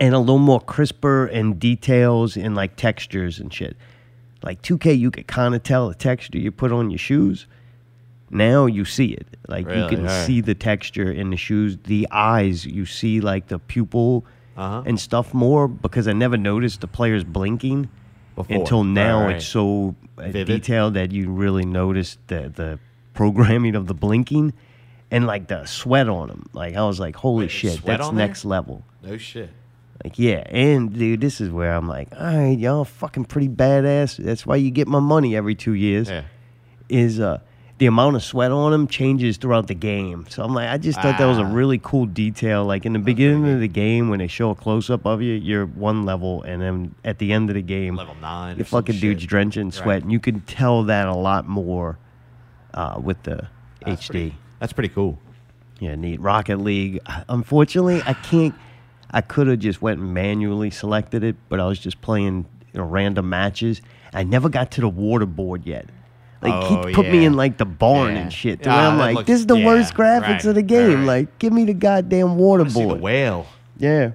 and 0.00 0.14
a 0.14 0.18
little 0.18 0.38
more 0.38 0.60
crisper 0.60 1.26
and 1.26 1.58
details 1.60 2.36
and 2.36 2.56
like 2.56 2.74
textures 2.76 3.38
and 3.38 3.52
shit. 3.52 3.76
Like 4.42 4.62
2K, 4.62 4.98
you 4.98 5.10
could 5.12 5.26
kind 5.28 5.54
of 5.54 5.62
tell 5.62 5.88
the 5.88 5.94
texture 5.94 6.38
you 6.38 6.50
put 6.50 6.72
on 6.72 6.90
your 6.90 6.98
shoes. 6.98 7.46
Now 8.30 8.66
you 8.66 8.84
see 8.84 9.06
it. 9.12 9.26
Like 9.46 9.66
you 9.66 9.86
can 9.88 10.00
Alright. 10.00 10.26
see 10.26 10.40
the 10.40 10.54
texture 10.54 11.10
in 11.12 11.30
the 11.30 11.36
shoes, 11.36 11.76
the 11.84 12.08
eyes. 12.10 12.66
You 12.66 12.86
see 12.86 13.20
like 13.20 13.46
the 13.48 13.58
pupil 13.60 14.24
Uh-huh. 14.56 14.82
and 14.86 14.98
stuff 14.98 15.32
more 15.34 15.68
because 15.68 16.08
I 16.08 16.12
never 16.12 16.36
noticed 16.36 16.80
the 16.80 16.88
players 16.88 17.22
blinking 17.24 17.88
Before. 18.36 18.56
until 18.56 18.84
now. 18.84 19.20
Right, 19.20 19.26
right. 19.26 19.36
It's 19.36 19.46
so 19.46 19.94
uh, 20.18 20.22
Vivid. 20.28 20.46
detailed 20.46 20.94
that 20.94 21.10
you 21.10 21.30
really 21.30 21.64
notice 21.64 22.18
the 22.28 22.52
the 22.54 22.78
programming 23.14 23.74
of 23.74 23.86
the 23.86 23.94
blinking 23.94 24.52
and 25.10 25.26
like 25.26 25.48
the 25.48 25.64
sweat 25.66 26.08
on 26.08 26.28
them. 26.28 26.48
Like 26.52 26.76
I 26.76 26.84
was 26.84 27.00
like, 27.00 27.16
holy 27.16 27.46
Wait, 27.46 27.50
shit, 27.50 27.82
that's 27.82 28.04
on 28.04 28.14
there? 28.14 28.26
next 28.26 28.44
level. 28.44 28.84
No 29.02 29.16
shit. 29.16 29.50
Like, 30.04 30.18
yeah, 30.18 30.44
and 30.50 30.92
dude, 30.92 31.20
this 31.22 31.40
is 31.40 31.50
where 31.50 31.74
I'm 31.74 31.88
like, 31.88 32.08
all 32.14 32.26
right, 32.26 32.58
y'all 32.58 32.84
fucking 32.84 33.24
pretty 33.24 33.48
badass. 33.48 34.18
That's 34.22 34.44
why 34.46 34.56
you 34.56 34.70
get 34.70 34.86
my 34.86 35.00
money 35.00 35.34
every 35.34 35.54
two 35.54 35.72
years. 35.72 36.08
Yeah. 36.10 36.24
Is 36.88 37.18
uh, 37.18 37.40
the 37.78 37.86
amount 37.86 38.16
of 38.16 38.22
sweat 38.24 38.50
on 38.50 38.72
him 38.72 38.86
changes 38.86 39.36
throughout 39.36 39.66
the 39.66 39.74
game. 39.74 40.24
So 40.30 40.42
I'm 40.42 40.54
like, 40.54 40.68
I 40.70 40.78
just 40.78 40.98
thought 41.00 41.18
that 41.18 41.26
was 41.26 41.36
a 41.36 41.42
Ah. 41.42 41.52
really 41.52 41.78
cool 41.78 42.06
detail. 42.06 42.64
Like 42.64 42.86
in 42.86 42.94
the 42.94 42.98
beginning 42.98 43.46
of 43.52 43.60
the 43.60 43.68
game, 43.68 44.08
when 44.08 44.18
they 44.18 44.28
show 44.28 44.50
a 44.50 44.54
close 44.54 44.88
up 44.88 45.04
of 45.04 45.20
you, 45.20 45.34
you're 45.34 45.66
one 45.66 46.04
level, 46.06 46.42
and 46.44 46.62
then 46.62 46.94
at 47.04 47.18
the 47.18 47.32
end 47.34 47.50
of 47.50 47.54
the 47.54 47.60
game, 47.62 47.96
Level 47.96 48.16
nine 48.22 48.56
your 48.56 48.64
fucking 48.64 48.98
dude's 48.98 49.20
shit. 49.22 49.28
drenched 49.28 49.58
in 49.58 49.70
sweat, 49.72 49.86
Right. 49.86 50.02
and 50.04 50.10
you 50.12 50.18
can 50.20 50.40
tell 50.40 50.84
that 50.84 51.06
a 51.06 51.14
lot 51.14 51.46
more 51.46 51.98
uh, 52.72 52.98
with 53.02 53.22
the 53.24 53.46
HD. 53.84 54.32
that's 54.58 54.72
pretty 54.72 54.88
cool. 54.88 55.18
Yeah, 55.78 55.94
neat. 55.96 56.18
Rocket 56.20 56.58
League. 56.58 57.00
Unfortunately, 57.28 58.00
I 58.06 58.14
can't. 58.14 58.54
I 59.10 59.20
could 59.20 59.46
have 59.48 59.58
just 59.58 59.82
went 59.82 60.00
and 60.00 60.14
manually 60.14 60.70
selected 60.70 61.22
it, 61.22 61.36
but 61.50 61.60
I 61.60 61.66
was 61.66 61.78
just 61.78 62.00
playing 62.00 62.46
you 62.72 62.80
know, 62.80 62.86
random 62.86 63.28
matches. 63.28 63.82
I 64.14 64.22
never 64.24 64.48
got 64.48 64.70
to 64.72 64.80
the 64.80 64.88
water 64.88 65.26
board 65.26 65.66
yet. 65.66 65.90
Like 66.42 66.52
Oh, 66.54 66.86
he 66.86 66.94
put 66.94 67.08
me 67.08 67.24
in 67.24 67.34
like 67.34 67.56
the 67.56 67.64
barn 67.64 68.14
Yeah. 68.14 68.20
and 68.22 68.32
shit. 68.32 68.62
To 68.64 68.70
Ah, 68.70 68.90
I'm 68.92 68.98
like, 68.98 69.14
looks- 69.16 69.26
this 69.26 69.40
is 69.40 69.46
the 69.46 69.56
yeah, 69.56 69.66
worst 69.66 69.94
graphics 69.94 70.20
right, 70.22 70.44
of 70.44 70.54
the 70.54 70.62
game. 70.62 70.98
right. 71.00 71.20
Like, 71.20 71.38
give 71.38 71.52
me 71.52 71.64
the 71.64 71.74
goddamn 71.74 72.36
water 72.36 72.68
See 72.68 72.84
the 72.86 72.94
whale. 72.94 73.46
Yeah. 73.78 74.10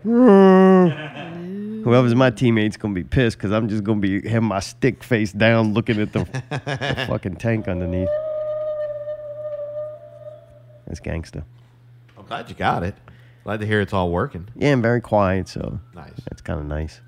Whoever's 1.83 2.13
my 2.13 2.29
teammate's 2.29 2.77
gonna 2.77 2.93
be 2.93 3.03
pissed 3.03 3.37
because 3.37 3.51
I'm 3.51 3.67
just 3.67 3.83
gonna 3.83 3.99
be 3.99 4.27
having 4.27 4.47
my 4.49 4.59
stick 4.59 5.03
face 5.03 5.31
down, 5.31 5.73
looking 5.73 5.99
at 5.99 6.13
the, 6.13 6.19
the 6.49 7.05
fucking 7.07 7.37
tank 7.37 7.67
underneath. 7.67 8.07
That's 10.85 10.99
gangster. 10.99 11.43
I'm 12.17 12.25
glad 12.25 12.49
you 12.49 12.55
got 12.55 12.83
it. 12.83 12.95
Glad 13.43 13.61
to 13.61 13.65
hear 13.65 13.81
it's 13.81 13.93
all 13.93 14.11
working. 14.11 14.47
Yeah, 14.55 14.73
I'm 14.73 14.81
very 14.83 15.01
quiet, 15.01 15.47
so 15.47 15.79
Nice. 15.95 16.11
That's 16.29 16.41
kind 16.41 16.59
of 16.59 16.65
nice. 16.67 17.01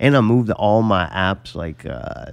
And 0.00 0.16
I 0.16 0.20
moved 0.20 0.50
all 0.52 0.82
my 0.82 1.06
apps 1.06 1.54
like 1.54 1.84
uh, 1.84 2.26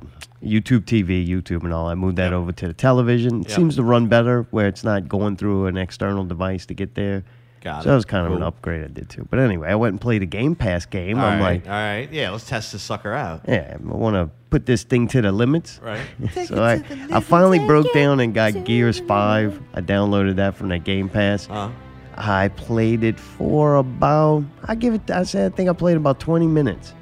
YouTube 0.44 0.82
TV, 0.86 1.28
YouTube, 1.28 1.64
and 1.64 1.74
all. 1.74 1.88
I 1.88 1.96
moved 1.96 2.18
that 2.18 2.32
over 2.34 2.52
to 2.52 2.68
the 2.68 2.74
television. 2.74 3.42
It 3.42 3.50
Yep. 3.50 3.56
seems 3.58 3.76
to 3.78 3.84
run 3.84 4.08
better 4.08 4.46
where 4.52 4.68
it's 4.68 4.84
not 4.84 5.08
going 5.08 5.36
through 5.38 5.66
an 5.66 5.78
external 5.78 6.24
device 6.26 6.66
to 6.68 6.74
get 6.76 6.94
there. 6.96 7.24
Got 7.62 7.82
so 7.82 7.88
it. 7.88 7.90
that 7.90 7.96
was 7.96 8.06
kind 8.06 8.28
of 8.28 8.34
an 8.34 8.44
upgrade 8.44 8.84
I 8.84 8.88
did 8.90 9.10
too. 9.10 9.28
But 9.32 9.40
anyway, 9.40 9.70
I 9.70 9.76
went 9.76 9.94
and 9.94 10.02
played 10.02 10.22
a 10.22 10.28
Game 10.28 10.56
Pass 10.56 10.86
game. 10.86 11.18
All 11.18 11.26
I'm 11.26 11.40
right, 11.40 11.54
like, 11.54 11.66
all 11.66 11.72
right, 11.72 12.08
yeah, 12.12 12.30
let's 12.30 12.48
test 12.48 12.72
this 12.74 12.84
sucker 12.84 13.12
out. 13.12 13.42
yeah, 13.48 13.76
I 13.76 13.84
want 13.84 14.14
to 14.16 14.30
put 14.52 14.68
this 14.68 14.84
thing 14.84 15.08
to 15.08 15.22
the 15.24 15.32
limits. 15.32 15.80
Right. 15.82 16.00
so 16.46 16.62
I, 16.64 16.84
I 17.12 17.20
finally 17.22 17.58
broke 17.58 17.92
down 17.92 18.20
and 18.20 18.36
got 18.36 18.66
Gears 18.66 19.00
5. 19.00 19.60
I 19.74 19.82
downloaded 19.82 20.36
that 20.36 20.56
from 20.56 20.70
the 20.70 20.78
Game 20.78 21.10
Pass. 21.10 21.50
Uh-huh. 21.50 21.72
I 22.18 22.50
played 22.50 23.04
it 23.04 23.20
for 23.20 23.78
about, 23.78 24.44
I 24.66 24.76
give 24.76 24.94
it, 24.94 25.10
I 25.10 25.24
said, 25.24 25.52
I 25.52 25.56
think 25.56 25.68
I 25.68 25.74
played 25.74 25.98
about 25.98 26.20
20 26.20 26.46
minutes. 26.46 26.94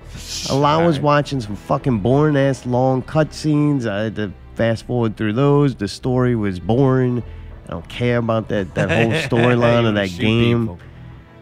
A 0.50 0.56
lot 0.56 0.86
was 0.86 1.00
watching 1.00 1.42
some 1.42 1.56
fucking 1.56 2.00
boring 2.00 2.38
ass 2.38 2.66
long 2.66 3.02
cutscenes. 3.04 3.86
I 3.86 4.04
had 4.04 4.16
to 4.18 4.34
fast 4.56 4.86
forward 4.86 5.18
through 5.18 5.34
those. 5.34 5.76
The 5.76 5.88
story 5.88 6.36
was 6.36 6.60
boring. 6.60 7.24
I 7.68 7.72
don't 7.72 7.88
care 7.90 8.18
about 8.18 8.50
that, 8.50 8.74
that 8.76 8.90
whole 8.90 9.12
storyline 9.40 9.88
of 9.88 9.96
that 9.96 10.10
shoot 10.10 10.22
game. 10.22 10.62
people. 10.62 10.80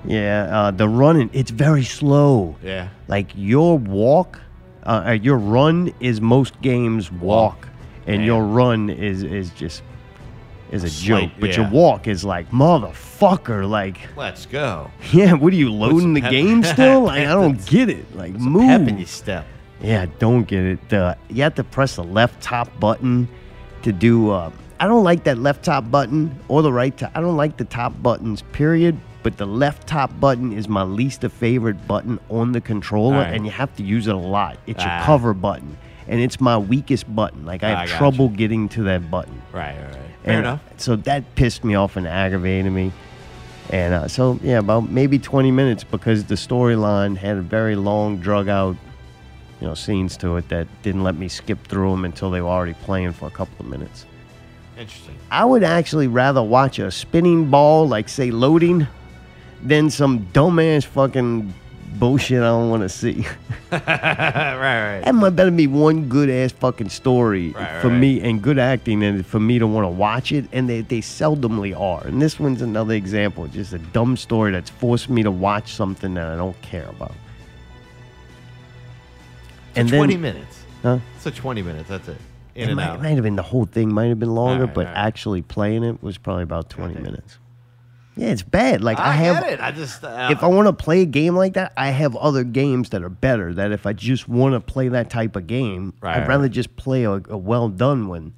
Yeah, 0.06 0.48
uh, 0.52 0.72
the 0.72 0.88
running, 0.88 1.30
it's 1.34 1.52
very 1.52 1.84
slow. 1.84 2.56
Yeah. 2.64 2.90
Like 3.08 3.32
your 3.36 3.78
walk, 3.78 4.40
uh, 4.84 5.04
uh, 5.08 5.12
your 5.12 5.38
run 5.38 5.94
is 6.00 6.22
most 6.22 6.60
games 6.62 7.12
walk, 7.12 7.68
and 8.08 8.26
your 8.26 8.44
run 8.44 8.90
is 8.90 9.22
is 9.22 9.52
just 9.52 9.84
is 10.72 10.84
a 10.84 10.90
Slight, 10.90 11.22
joke. 11.22 11.32
But 11.40 11.50
yeah. 11.52 11.62
your 11.62 11.70
walk 11.70 12.08
is 12.08 12.24
like 12.24 12.50
motherfucker. 12.52 13.70
Like 13.70 13.98
Let's 14.16 14.46
go. 14.46 14.90
yeah, 15.12 15.34
what 15.34 15.54
are 15.54 15.56
you 15.56 15.72
loading 15.72 16.14
the 16.14 16.22
game 16.22 16.64
still? 16.76 17.02
Like 17.04 17.22
I 17.28 17.34
don't 17.34 17.64
get 17.66 17.90
it. 17.90 18.16
Like 18.16 18.34
move. 18.34 18.64
Pep 18.68 18.88
in 18.88 18.98
your 18.98 19.08
step. 19.08 19.46
Yeah, 19.82 20.04
I 20.04 20.06
don't 20.06 20.44
get 20.48 20.64
it. 20.64 20.90
The 20.90 21.18
you 21.30 21.44
have 21.44 21.56
to 21.56 21.64
press 21.64 21.96
the 21.96 22.04
left 22.04 22.42
top 22.42 22.68
button 22.80 23.28
to 23.84 23.92
do. 23.92 24.32
Uh, 24.32 24.52
I 24.80 24.88
don't 24.88 25.04
like 25.04 25.24
that 25.26 25.38
left 25.38 25.64
top 25.66 25.90
button 25.92 26.40
or 26.48 26.62
the 26.62 26.72
right 26.74 26.96
top. 26.96 27.12
I 27.16 27.22
don't 27.22 27.38
like 27.38 27.58
the 27.58 27.66
top 27.66 28.02
buttons. 28.02 28.44
Period. 28.52 29.00
But 29.24 29.38
the 29.38 29.46
left 29.46 29.86
top 29.88 30.20
button 30.20 30.52
is 30.52 30.68
my 30.68 30.82
least 30.82 31.22
favorite 31.22 31.86
button 31.88 32.20
on 32.32 32.54
the 32.54 32.62
controller, 32.62 33.18
Alright. 33.18 33.36
and 33.36 33.46
you 33.46 33.52
have 33.52 33.72
to 33.76 33.84
use 33.84 34.08
it 34.08 34.16
a 34.16 34.18
lot. 34.18 34.58
It's 34.66 34.84
Ah. 34.84 34.98
your 34.98 35.06
cover 35.06 35.36
button, 35.36 35.78
and 36.08 36.20
it's 36.20 36.42
my 36.42 36.58
weakest 36.58 37.14
button. 37.16 37.46
Like 37.46 37.62
I 37.62 37.68
I 37.68 37.70
have 37.70 37.80
gotcha. 37.90 37.98
trouble 38.00 38.30
getting 38.30 38.68
to 38.70 38.82
that 38.86 39.12
button. 39.12 39.40
Right, 39.54 39.76
right, 39.80 39.92
right. 39.94 40.11
Fair 40.24 40.34
And 40.34 40.40
enough. 40.46 40.62
So 40.78 40.96
that 40.98 41.36
pissed 41.36 41.64
me 41.64 41.76
off 41.76 41.96
and 41.98 42.08
aggravated 42.08 42.72
me. 42.72 42.92
And 43.70 43.94
uh, 43.94 44.08
so, 44.08 44.40
yeah, 44.44 44.60
about 44.60 44.90
maybe 44.90 45.18
20 45.18 45.52
minutes 45.52 45.84
because 45.84 46.26
the 46.26 46.36
storyline 46.36 47.16
had 47.16 47.38
a 47.38 47.42
very 47.42 47.76
long, 47.76 48.18
drug 48.18 48.50
out, 48.50 48.76
you 49.62 49.68
know, 49.68 49.76
scenes 49.76 50.18
to 50.18 50.36
it 50.38 50.50
that 50.50 50.68
didn't 50.82 51.04
let 51.04 51.16
me 51.16 51.28
skip 51.28 51.66
through 51.68 51.92
them 51.92 52.04
until 52.04 52.32
they 52.32 52.42
were 52.42 52.50
already 52.50 52.74
playing 52.74 53.14
for 53.14 53.28
a 53.28 53.32
couple 53.32 53.56
of 53.60 53.72
minutes. 53.72 54.06
Interesting. 54.78 55.16
I 55.30 55.46
would 55.46 55.64
actually 55.64 56.08
rather 56.08 56.42
watch 56.42 56.80
a 56.80 56.92
spinning 56.92 57.50
ball, 57.50 57.88
like, 57.88 58.10
say, 58.10 58.32
loading, 58.32 58.88
than 59.64 59.90
some 59.90 60.26
dumbass 60.34 60.86
fucking 60.86 61.54
bullshit 62.00 62.40
I 62.42 62.46
don't 62.48 62.70
want 62.70 62.84
to 62.84 62.90
see. 62.90 63.26
right, 63.72 63.82
right. 63.88 65.02
That 65.04 65.14
might 65.16 65.32
better 65.32 65.52
be 65.52 65.68
one 65.68 66.08
good 66.10 66.30
ass 66.30 66.52
fucking 66.52 66.90
story 66.90 67.50
Right, 67.52 67.82
for 67.82 67.90
right. 67.90 67.98
me 68.00 68.22
and 68.22 68.42
good 68.42 68.58
acting 68.60 69.04
and 69.04 69.26
for 69.26 69.40
me 69.40 69.60
to 69.60 69.68
want 69.68 69.86
to 69.86 69.90
watch 69.90 70.32
it. 70.32 70.46
And 70.52 70.68
they, 70.70 70.82
they 70.82 71.00
seldomly 71.00 71.78
are. 71.80 72.06
And 72.08 72.22
this 72.22 72.40
one's 72.40 72.62
another 72.62 72.94
example. 72.94 73.48
Just 73.48 73.74
a 73.74 73.78
dumb 73.80 74.18
story 74.18 74.52
that's 74.52 74.70
forced 74.70 75.10
me 75.10 75.24
to 75.24 75.32
watch 75.32 75.74
something 75.74 76.14
that 76.16 76.28
I 76.28 76.36
don't 76.36 76.60
care 76.62 76.88
about. 76.90 77.12
So 79.76 79.82
And 79.82 79.90
20 79.90 80.14
then- 80.14 80.22
minutes. 80.22 80.58
Huh? 80.84 80.98
So 81.20 81.30
20 81.30 81.62
minutes, 81.62 81.90
that's 81.90 82.08
it. 82.08 82.18
In 82.56 82.64
it 82.64 82.68
and 82.70 82.76
might, 82.78 82.84
out. 82.88 83.02
might 83.02 83.10
have 83.12 83.24
been 83.24 83.36
the 83.36 83.44
whole 83.44 83.66
thing, 83.66 83.94
might 83.94 84.08
have 84.08 84.20
been 84.20 84.34
longer, 84.36 84.64
Alright, 84.64 84.74
but 84.76 84.88
actually 84.88 85.42
playing 85.42 85.84
it 85.84 86.02
was 86.04 86.18
probably 86.18 86.44
about 86.44 86.70
20 86.70 87.00
minutes. 87.00 87.38
Yeah, 88.22 88.28
it's 88.30 88.44
bad. 88.44 88.84
Like 88.84 89.00
I, 89.00 89.08
I 89.10 89.12
have 89.14 89.44
get 89.44 89.54
it. 89.54 89.60
I 89.60 89.72
just, 89.72 90.04
uh, 90.04 90.30
if 90.32 90.44
I 90.44 90.48
want 90.48 90.68
to 90.68 90.74
play 90.74 91.02
a 91.02 91.06
game 91.06 91.36
like 91.36 91.54
that, 91.54 91.74
I 91.76 91.90
have 91.90 92.16
other 92.16 92.44
games 92.44 92.90
that 92.92 93.02
are 93.02 93.10
better. 93.10 93.52
That 93.54 93.72
if 93.72 93.88
I 93.88 93.94
just 93.94 94.30
want 94.30 94.54
to 94.54 94.60
play 94.60 94.90
that 94.90 95.10
type 95.10 95.36
of 95.36 95.48
game, 95.48 95.94
Right, 96.02 96.18
I'd 96.18 96.20
right. 96.20 96.28
rather 96.28 96.48
just 96.48 96.76
play 96.76 97.04
a, 97.06 97.14
a 97.14 97.38
well 97.38 97.68
done 97.68 98.08
one. 98.08 98.34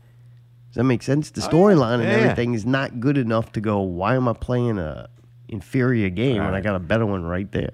Does 0.70 0.76
that 0.76 0.84
make 0.86 1.04
sense? 1.04 1.32
The 1.32 1.42
storyline 1.42 1.96
and 1.96 2.04
Oh, 2.04 2.06
Yeah, 2.06 2.12
yeah. 2.12 2.24
everything 2.24 2.54
is 2.54 2.66
not 2.66 3.00
good 3.02 3.18
enough 3.18 3.52
to 3.52 3.62
go. 3.62 3.82
Why 3.82 4.16
am 4.16 4.28
I 4.30 4.34
playing 4.34 4.80
a 4.80 5.10
inferior 5.50 6.10
game 6.10 6.38
when 6.38 6.48
I 6.48 6.52
Right. 6.54 6.64
got 6.64 6.76
a 6.76 6.80
better 6.80 7.06
one 7.06 7.24
right 7.26 7.52
there? 7.52 7.74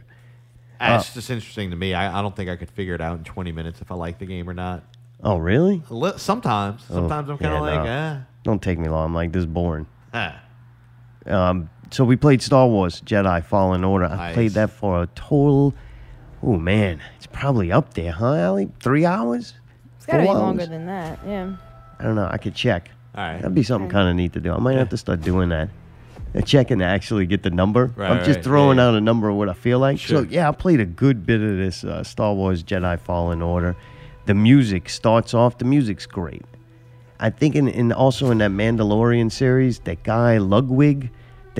Ah, 0.81 0.95
Uh, 0.95 0.97
it's 0.99 1.13
just 1.13 1.29
interesting 1.29 1.69
to 1.69 1.75
me. 1.75 1.93
I, 1.93 2.17
I 2.17 2.21
don't 2.23 2.35
think 2.35 2.49
I 2.49 2.55
could 2.55 2.71
figure 2.71 2.95
it 2.95 3.01
out 3.01 3.19
in 3.19 3.23
20 3.23 3.51
minutes 3.51 3.81
if 3.81 3.91
I 3.91 3.95
like 3.95 4.17
the 4.17 4.25
game 4.25 4.49
or 4.49 4.53
not. 4.55 4.81
oh, 5.23 5.37
really? 5.37 5.83
Li- 5.89 6.13
Sometimes. 6.17 6.83
Oh, 6.89 6.95
Sometimes 6.95 7.29
I'm 7.29 7.37
kind 7.37 7.53
of 7.53 7.59
yeah, 7.65 7.75
like, 7.77 7.83
no. 7.85 7.91
eh. 7.91 8.17
Don't 8.45 8.61
take 8.63 8.79
me 8.79 8.89
long. 8.89 9.05
I'm 9.05 9.13
like 9.13 9.31
this 9.31 9.41
is 9.41 9.45
boring. 9.45 9.85
ah. 10.13 10.41
Um, 11.27 11.69
so 11.91 12.03
we 12.05 12.15
played 12.15 12.41
Star 12.41 12.67
Wars 12.67 13.01
Jedi 13.01 13.43
Fallen 13.43 13.83
Order. 13.83 14.05
I 14.05 14.15
Nice. 14.15 14.33
played 14.33 14.51
that 14.51 14.69
for 14.71 15.03
a 15.03 15.07
total. 15.07 15.73
Oh 16.43 16.57
man, 16.57 16.99
it's 17.17 17.27
probably 17.27 17.71
up 17.71 17.93
there, 17.93 18.11
huh, 18.11 18.35
Allie? 18.35 18.69
Three 18.79 19.05
hours? 19.05 19.53
It's 19.97 20.05
gotta 20.05 20.23
be 20.23 20.27
longer 20.27 20.61
hours? 20.61 20.69
than 20.69 20.85
that. 20.85 21.19
Yeah. 21.27 21.53
I 21.99 22.03
don't 22.03 22.15
know. 22.15 22.29
I 22.31 22.37
could 22.37 22.55
check. 22.55 22.89
All 23.15 23.23
right. 23.23 23.37
That'd 23.41 23.53
be 23.55 23.63
something 23.63 23.87
Okay. 23.87 23.93
kind 23.93 24.09
of 24.09 24.15
neat 24.15 24.33
to 24.33 24.39
do. 24.39 24.53
I 24.53 24.59
might 24.59 24.77
have 24.77 24.89
to 24.89 24.97
start 24.97 25.21
doing 25.21 25.49
that. 25.49 25.69
Uh, 26.35 26.41
Checking 26.41 26.77
to 26.79 26.85
actually 26.85 27.25
get 27.25 27.41
the 27.43 27.49
number. 27.49 27.91
Right, 27.95 28.11
I'm 28.11 28.23
just 28.23 28.37
right, 28.37 28.43
throwing 28.43 28.77
yeah. 28.77 28.87
out 28.89 28.93
a 28.95 29.01
number 29.01 29.27
of 29.29 29.35
what 29.35 29.49
I 29.49 29.53
feel 29.53 29.79
like. 29.79 29.97
Sure. 29.99 30.23
So 30.23 30.29
yeah, 30.29 30.47
I 30.47 30.51
played 30.51 30.79
a 30.79 30.85
good 30.85 31.25
bit 31.25 31.41
of 31.41 31.57
this 31.57 31.83
uh, 31.83 32.03
Star 32.03 32.33
Wars 32.35 32.63
Jedi 32.63 32.99
Fallen 32.99 33.41
Order. 33.41 33.75
The 34.27 34.35
music 34.35 34.89
starts 34.89 35.33
off. 35.33 35.57
The 35.57 35.65
music's 35.65 36.05
great. 36.05 36.43
I 37.19 37.31
think 37.31 37.55
in, 37.55 37.67
in 37.67 37.91
also 37.91 38.29
in 38.31 38.37
that 38.37 38.51
Mandalorian 38.51 39.31
series, 39.31 39.79
that 39.79 40.03
guy 40.03 40.37
Ludwig 40.37 41.09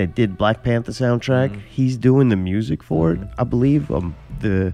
that 0.00 0.14
did 0.14 0.38
Black 0.38 0.62
Panther 0.62 0.92
soundtrack, 0.92 1.50
Mm-hmm. 1.50 1.60
he's 1.68 1.96
doing 1.98 2.30
the 2.30 2.36
music 2.36 2.82
for 2.82 3.12
it. 3.12 3.20
I 3.38 3.44
believe 3.44 3.90
um, 3.90 4.16
the 4.40 4.72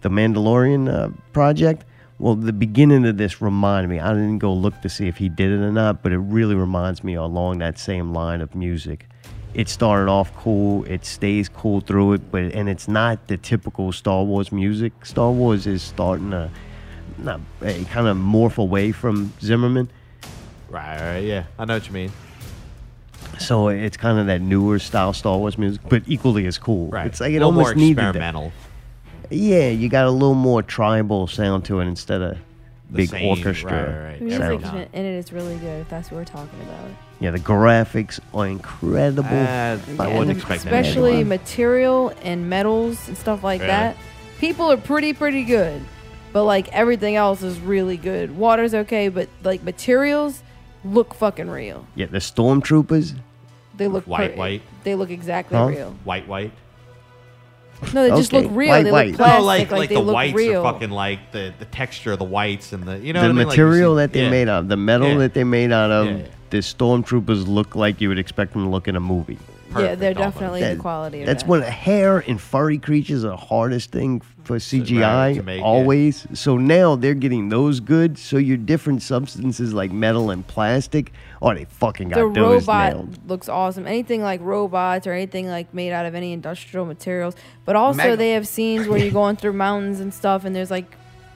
the 0.00 0.08
Mandalorian 0.08 0.88
uh, 0.92 1.10
project. 1.32 1.84
Well, 2.18 2.34
the 2.34 2.52
beginning 2.52 3.04
of 3.06 3.16
this 3.16 3.40
reminded 3.42 3.88
me. 3.90 4.00
I 4.00 4.12
didn't 4.12 4.38
go 4.38 4.52
look 4.52 4.80
to 4.82 4.88
see 4.88 5.06
if 5.06 5.18
he 5.18 5.28
did 5.28 5.50
it 5.52 5.60
or 5.62 5.70
not, 5.70 6.02
but 6.02 6.12
it 6.12 6.18
really 6.18 6.54
reminds 6.54 7.04
me 7.04 7.14
along 7.14 7.58
that 7.58 7.78
same 7.78 8.12
line 8.12 8.40
of 8.40 8.54
music. 8.54 9.06
It 9.54 9.68
started 9.68 10.08
off 10.10 10.34
cool. 10.36 10.84
It 10.84 11.04
stays 11.04 11.48
cool 11.48 11.80
through 11.80 12.14
it, 12.14 12.30
but 12.30 12.44
and 12.54 12.68
it's 12.68 12.88
not 12.88 13.28
the 13.28 13.36
typical 13.36 13.92
Star 13.92 14.22
Wars 14.24 14.50
music. 14.50 14.92
Star 15.04 15.30
Wars 15.30 15.66
is 15.66 15.82
starting 15.82 16.30
to 16.30 16.50
not 17.18 17.40
eh, 17.62 17.84
kind 17.84 18.06
of 18.08 18.16
morph 18.16 18.58
away 18.58 18.92
from 18.92 19.32
Zimmerman. 19.40 19.90
Right, 20.70 21.00
right, 21.00 21.24
yeah. 21.24 21.44
I 21.58 21.64
know 21.66 21.74
what 21.74 21.86
you 21.86 21.92
mean. 21.92 22.12
So 23.38 23.68
it's 23.68 23.96
kind 23.96 24.18
of 24.18 24.26
that 24.26 24.40
newer 24.40 24.78
style 24.78 25.12
Star 25.12 25.38
Wars 25.38 25.56
music, 25.58 25.80
but 25.88 26.02
equally 26.06 26.46
as 26.46 26.58
cool. 26.58 26.88
Right. 26.88 27.06
It's 27.06 27.20
like 27.20 27.32
a 27.32 27.36
it 27.36 27.38
more 27.40 27.46
almost 27.46 27.76
needed 27.76 28.14
that. 28.14 28.52
Yeah, 29.30 29.68
you 29.68 29.88
got 29.88 30.06
a 30.06 30.10
little 30.10 30.34
more 30.34 30.62
tribal 30.62 31.26
sound 31.26 31.64
to 31.66 31.80
it 31.80 31.86
instead 31.86 32.22
of 32.22 32.38
The 32.90 32.96
big 32.96 33.08
same- 33.10 33.28
orchestra. 33.28 33.72
right, 33.72 33.88
right, 33.88 34.20
right. 34.30 34.38
Sound. 34.38 34.62
music 34.62 34.88
in 34.92 35.04
it 35.04 35.14
is 35.18 35.32
really 35.32 35.56
good. 35.56 35.82
If 35.82 35.88
that's 35.90 36.10
what 36.10 36.18
we're 36.18 36.24
talking 36.24 36.60
about. 36.62 36.90
Yeah, 37.20 37.32
the 37.32 37.38
graphics 37.38 38.20
are 38.32 38.46
incredible. 38.46 39.28
Uh, 39.28 39.34
I 39.34 39.76
what- 39.96 40.12
wouldn't 40.14 40.38
expect 40.38 40.64
that 40.64 40.72
especially 40.72 41.14
anyway. 41.14 41.24
material 41.28 42.12
and 42.22 42.48
metals 42.48 43.06
and 43.08 43.16
stuff 43.18 43.42
like 43.44 43.60
Really? 43.60 43.70
that. 43.72 43.96
People 44.38 44.70
are 44.72 44.76
pretty 44.76 45.12
pretty 45.12 45.44
good, 45.44 45.82
but 46.32 46.44
like 46.44 46.68
everything 46.72 47.16
else 47.16 47.42
is 47.42 47.58
really 47.60 47.96
good. 47.96 48.36
Water's 48.36 48.72
okay, 48.72 49.08
but 49.08 49.28
like 49.42 49.62
materials, 49.64 50.42
look 50.84 51.12
fucking 51.12 51.50
real. 51.50 51.84
Yeah, 51.96 52.06
the 52.06 52.18
stormtroopers. 52.18 53.14
They 53.78 53.88
look 53.88 54.04
White, 54.04 54.32
per- 54.32 54.36
white. 54.38 54.62
They 54.84 54.94
look 54.94 55.10
exactly 55.10 55.56
Huh? 55.56 55.66
real. 55.66 55.96
White, 56.04 56.28
white. 56.28 56.52
No, 57.94 58.02
they 58.02 58.08
just 58.16 58.34
Okay, 58.34 58.42
look 58.42 58.56
real. 58.56 58.70
white, 58.70 58.82
they 58.82 58.90
white. 58.92 59.06
look 59.08 59.16
plastic. 59.18 59.38
no, 59.38 59.44
like 59.46 59.70
like, 59.70 59.78
like 59.78 59.88
they 59.88 59.94
the 59.94 60.00
look 60.00 60.14
whites 60.14 60.34
real. 60.34 60.60
are 60.66 60.72
fucking 60.72 60.90
like 60.90 61.30
the 61.30 61.54
the 61.60 61.64
texture 61.66 62.10
of 62.12 62.18
the 62.18 62.24
whites 62.24 62.72
and 62.72 62.82
the 62.82 62.98
you 62.98 63.12
know 63.12 63.20
the 63.20 63.28
what 63.28 63.30
I 63.30 63.38
mean? 63.38 63.46
Like 63.48 63.56
you 63.56 63.64
material 63.64 63.94
see- 63.94 63.98
that 64.00 64.12
they 64.12 64.22
yeah. 64.24 64.30
made 64.30 64.48
out, 64.48 64.66
the 64.68 64.76
metal 64.76 65.08
Yeah. 65.10 65.18
that 65.18 65.34
they 65.34 65.44
made 65.44 65.70
out 65.70 65.90
of, 65.92 66.06
Yeah, 66.06 66.16
yeah. 66.16 66.26
the 66.50 66.58
stormtroopers 66.58 67.46
look 67.46 67.76
like 67.76 68.00
you 68.00 68.08
would 68.08 68.18
expect 68.18 68.52
them 68.54 68.64
to 68.64 68.68
look 68.68 68.88
in 68.88 68.96
a 68.96 69.00
movie. 69.00 69.38
Yeah, 69.70 69.94
they're 69.94 70.14
Perfect, 70.14 70.16
almost. 70.18 70.34
definitely 70.38 70.64
the 70.74 70.76
quality. 70.76 71.20
Of 71.20 71.26
That's 71.26 71.42
that. 71.42 71.48
one 71.48 71.62
hair 71.62 72.18
and 72.26 72.40
furry 72.40 72.78
creatures 72.78 73.24
are 73.24 73.28
the 73.28 73.36
hardest 73.36 73.90
thing 73.92 74.20
for 74.44 74.56
CGI 74.56 75.34
to 75.34 75.42
make, 75.42 75.58
yeah. 75.60 75.64
always. 75.66 76.26
So 76.32 76.56
now 76.56 76.96
they're 76.96 77.14
getting 77.14 77.50
those 77.50 77.80
good. 77.80 78.16
So 78.18 78.38
your 78.38 78.56
different 78.56 79.02
substances 79.02 79.74
like 79.74 79.92
metal 79.92 80.30
and 80.30 80.46
plastic, 80.46 81.12
oh, 81.42 81.52
they 81.54 81.66
fucking 81.66 82.08
got 82.08 82.16
the 82.16 82.40
those 82.40 82.62
robot 82.66 82.92
nailed. 82.94 83.28
looks 83.28 83.48
awesome. 83.48 83.86
Anything 83.86 84.22
like 84.22 84.40
robots 84.42 85.06
or 85.06 85.12
anything 85.12 85.48
like 85.48 85.72
made 85.74 85.92
out 85.92 86.06
of 86.06 86.14
any 86.14 86.32
industrial 86.32 86.86
materials. 86.86 87.34
But 87.64 87.76
also 87.76 87.98
Mega- 87.98 88.16
they 88.16 88.30
have 88.32 88.48
scenes 88.48 88.88
where 88.88 88.98
you're 88.98 89.10
going 89.22 89.36
through 89.36 89.52
mountains 89.52 90.00
and 90.00 90.14
stuff, 90.14 90.44
and 90.44 90.56
there's 90.56 90.70
like 90.70 90.86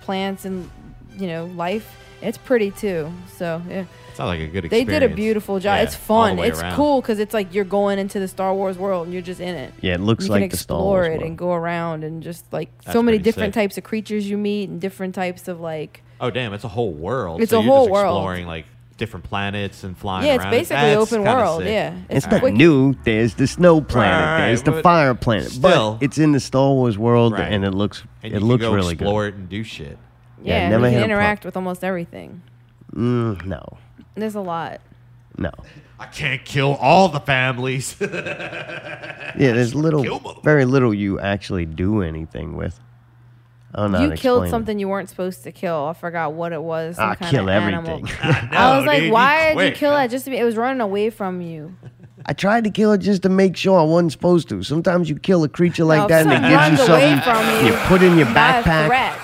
plants 0.01 0.45
and 0.45 0.71
you 1.19 1.27
know 1.27 1.45
life. 1.47 1.97
It's 2.23 2.39
pretty 2.39 2.71
too. 2.71 3.13
So 3.37 3.61
yeah. 3.69 3.85
Sounds 4.15 4.29
like 4.29 4.41
a 4.41 4.47
good 4.47 4.71
They 4.71 4.85
did 4.85 5.03
a 5.03 5.09
beautiful 5.09 5.59
job. 5.59 5.77
Yeah, 5.79 5.83
it's 5.83 5.95
fun. 5.95 6.39
It's 6.39 6.61
around. 6.61 6.77
cool 6.77 7.01
because 7.01 7.19
it's 7.19 7.33
like 7.35 7.55
you're 7.55 7.65
going 7.65 7.99
into 7.99 8.19
the 8.21 8.29
Star 8.29 8.55
Wars 8.55 8.77
world 8.79 9.05
and 9.07 9.13
you're 9.13 9.23
just 9.23 9.41
in 9.41 9.55
it. 9.55 9.73
Yeah, 9.81 9.95
it 9.95 10.01
looks 10.01 10.27
you 10.27 10.31
like 10.31 10.43
can 10.43 10.49
the 10.51 10.57
Star 10.57 10.77
explore 10.77 10.93
Wars 10.95 11.07
it 11.07 11.11
world. 11.13 11.23
and 11.23 11.39
go 11.39 11.53
around 11.53 12.05
and 12.05 12.23
just 12.23 12.51
like 12.53 12.71
That's 12.85 12.93
so 12.93 13.03
many 13.03 13.19
different 13.19 13.55
sick. 13.55 13.63
types 13.63 13.79
of 13.79 13.85
creatures 13.85 14.29
you 14.29 14.37
meet 14.39 14.69
and 14.69 14.81
different 14.81 15.15
types 15.15 15.49
of 15.49 15.61
like 15.61 16.03
Oh 16.21 16.31
damn, 16.31 16.53
it's 16.55 16.65
a 16.65 16.69
whole 16.69 16.93
world. 16.93 17.41
It's 17.41 17.51
so 17.51 17.59
a 17.61 17.63
you're 17.63 17.73
whole 17.73 17.87
just 17.87 17.93
world. 17.93 18.17
exploring 18.19 18.47
like 18.47 18.67
different 18.99 19.25
planets 19.25 19.83
and 19.83 19.99
flying 19.99 20.27
Yeah, 20.27 20.35
it's 20.35 20.43
around. 20.45 20.51
basically 20.53 20.95
That's 20.95 21.13
open 21.13 21.25
world, 21.25 21.63
sick. 21.63 21.69
yeah. 21.73 21.95
It's 22.09 22.25
It's 22.25 22.27
not 22.31 22.41
quick- 22.41 22.55
new. 22.55 22.95
There's 23.03 23.35
the 23.35 23.47
snow 23.49 23.81
planet. 23.81 24.13
Right, 24.15 24.39
right, 24.41 24.47
there's 24.49 24.63
the 24.63 24.81
fire 24.83 25.15
planet. 25.15 25.51
still- 25.51 25.95
but 25.95 26.05
it's 26.05 26.19
in 26.19 26.31
the 26.33 26.39
Star 26.39 26.71
Wars 26.73 26.97
world, 26.99 27.33
Right. 27.33 27.51
and 27.53 27.65
it 27.65 27.73
looks 27.73 28.05
And 28.23 28.33
it 28.35 28.41
you 28.41 28.47
looks 28.47 28.63
can 28.63 28.71
go 28.71 28.77
really 28.77 28.93
explore 28.93 29.27
it 29.27 29.35
and 29.35 29.49
do 29.49 29.65
shit. 29.65 29.99
Yeah, 30.45 30.55
yeah, 30.57 30.61
and 30.63 30.71
never 30.73 30.85
you 30.87 30.91
can 30.93 31.03
a 31.03 31.07
pro- 31.07 31.15
interact 31.15 31.45
with 31.45 31.57
almost 31.57 31.83
everything. 31.83 32.43
Mm, 32.95 33.45
no, 33.47 33.63
There's 34.15 34.35
a 34.35 34.41
lot. 34.41 34.81
no. 35.39 35.51
I 35.99 36.07
can't 36.07 36.45
kill 36.45 36.75
all 36.81 37.09
the 37.09 37.21
families. 37.21 37.97
Yeah, 39.35 39.53
there's 39.53 39.75
little, 39.75 40.03
very 40.43 40.67
little 40.67 40.93
you 40.93 41.19
actually 41.19 41.65
do 41.65 42.03
anything 42.03 42.55
with. 42.55 42.79
I 43.75 43.81
don't 43.81 43.93
know 43.93 44.01
you 44.03 44.11
killed 44.13 44.43
explain 44.43 44.49
it. 44.49 44.51
something 44.51 44.79
you 44.79 44.89
weren't 44.89 45.09
supposed 45.09 45.43
to 45.45 45.53
kill. 45.53 45.87
I 45.87 45.95
forgot 45.95 46.35
what 46.35 46.53
it 46.53 46.63
was. 46.63 46.97
Some 46.97 47.09
ah, 47.09 47.13
I 47.13 47.15
kind 47.15 47.31
kill 47.31 47.49
of 47.49 47.55
animal. 47.55 47.93
everything. 47.93 48.19
I 48.23 48.77
was 48.77 48.85
like, 48.85 48.99
dude, 48.99 49.07
you 49.07 49.13
why 49.15 49.55
did 49.55 49.71
you 49.71 49.75
kill 49.75 49.93
huh? 49.93 49.97
that? 49.97 50.11
Just 50.11 50.27
to 50.27 50.31
be, 50.31 50.37
it 50.37 50.45
was 50.45 50.57
running 50.57 50.83
away 50.83 51.09
from 51.09 51.41
you. 51.41 51.75
I 52.27 52.35
tried 52.35 52.65
to 52.65 52.71
kill 52.71 52.93
it 52.93 52.99
just 52.99 53.23
to 53.23 53.31
make 53.31 53.57
sure 53.57 53.81
I 53.81 53.85
wasn't 53.85 54.13
supposed 54.13 54.51
to. 54.51 54.63
Sometimes 54.63 55.09
you 55.09 55.19
kill 55.19 55.43
a 55.45 55.49
creature 55.49 55.85
like 55.85 56.03
No, 56.03 56.09
that 56.09 56.27
and 56.27 56.45
it 56.45 56.49
gives 56.49 56.81
you 56.81 56.87
something 56.87 57.67
you, 57.67 57.73
you 57.73 57.79
put 57.87 58.03
in 58.03 58.19
your 58.19 58.27
backpack. 58.27 59.19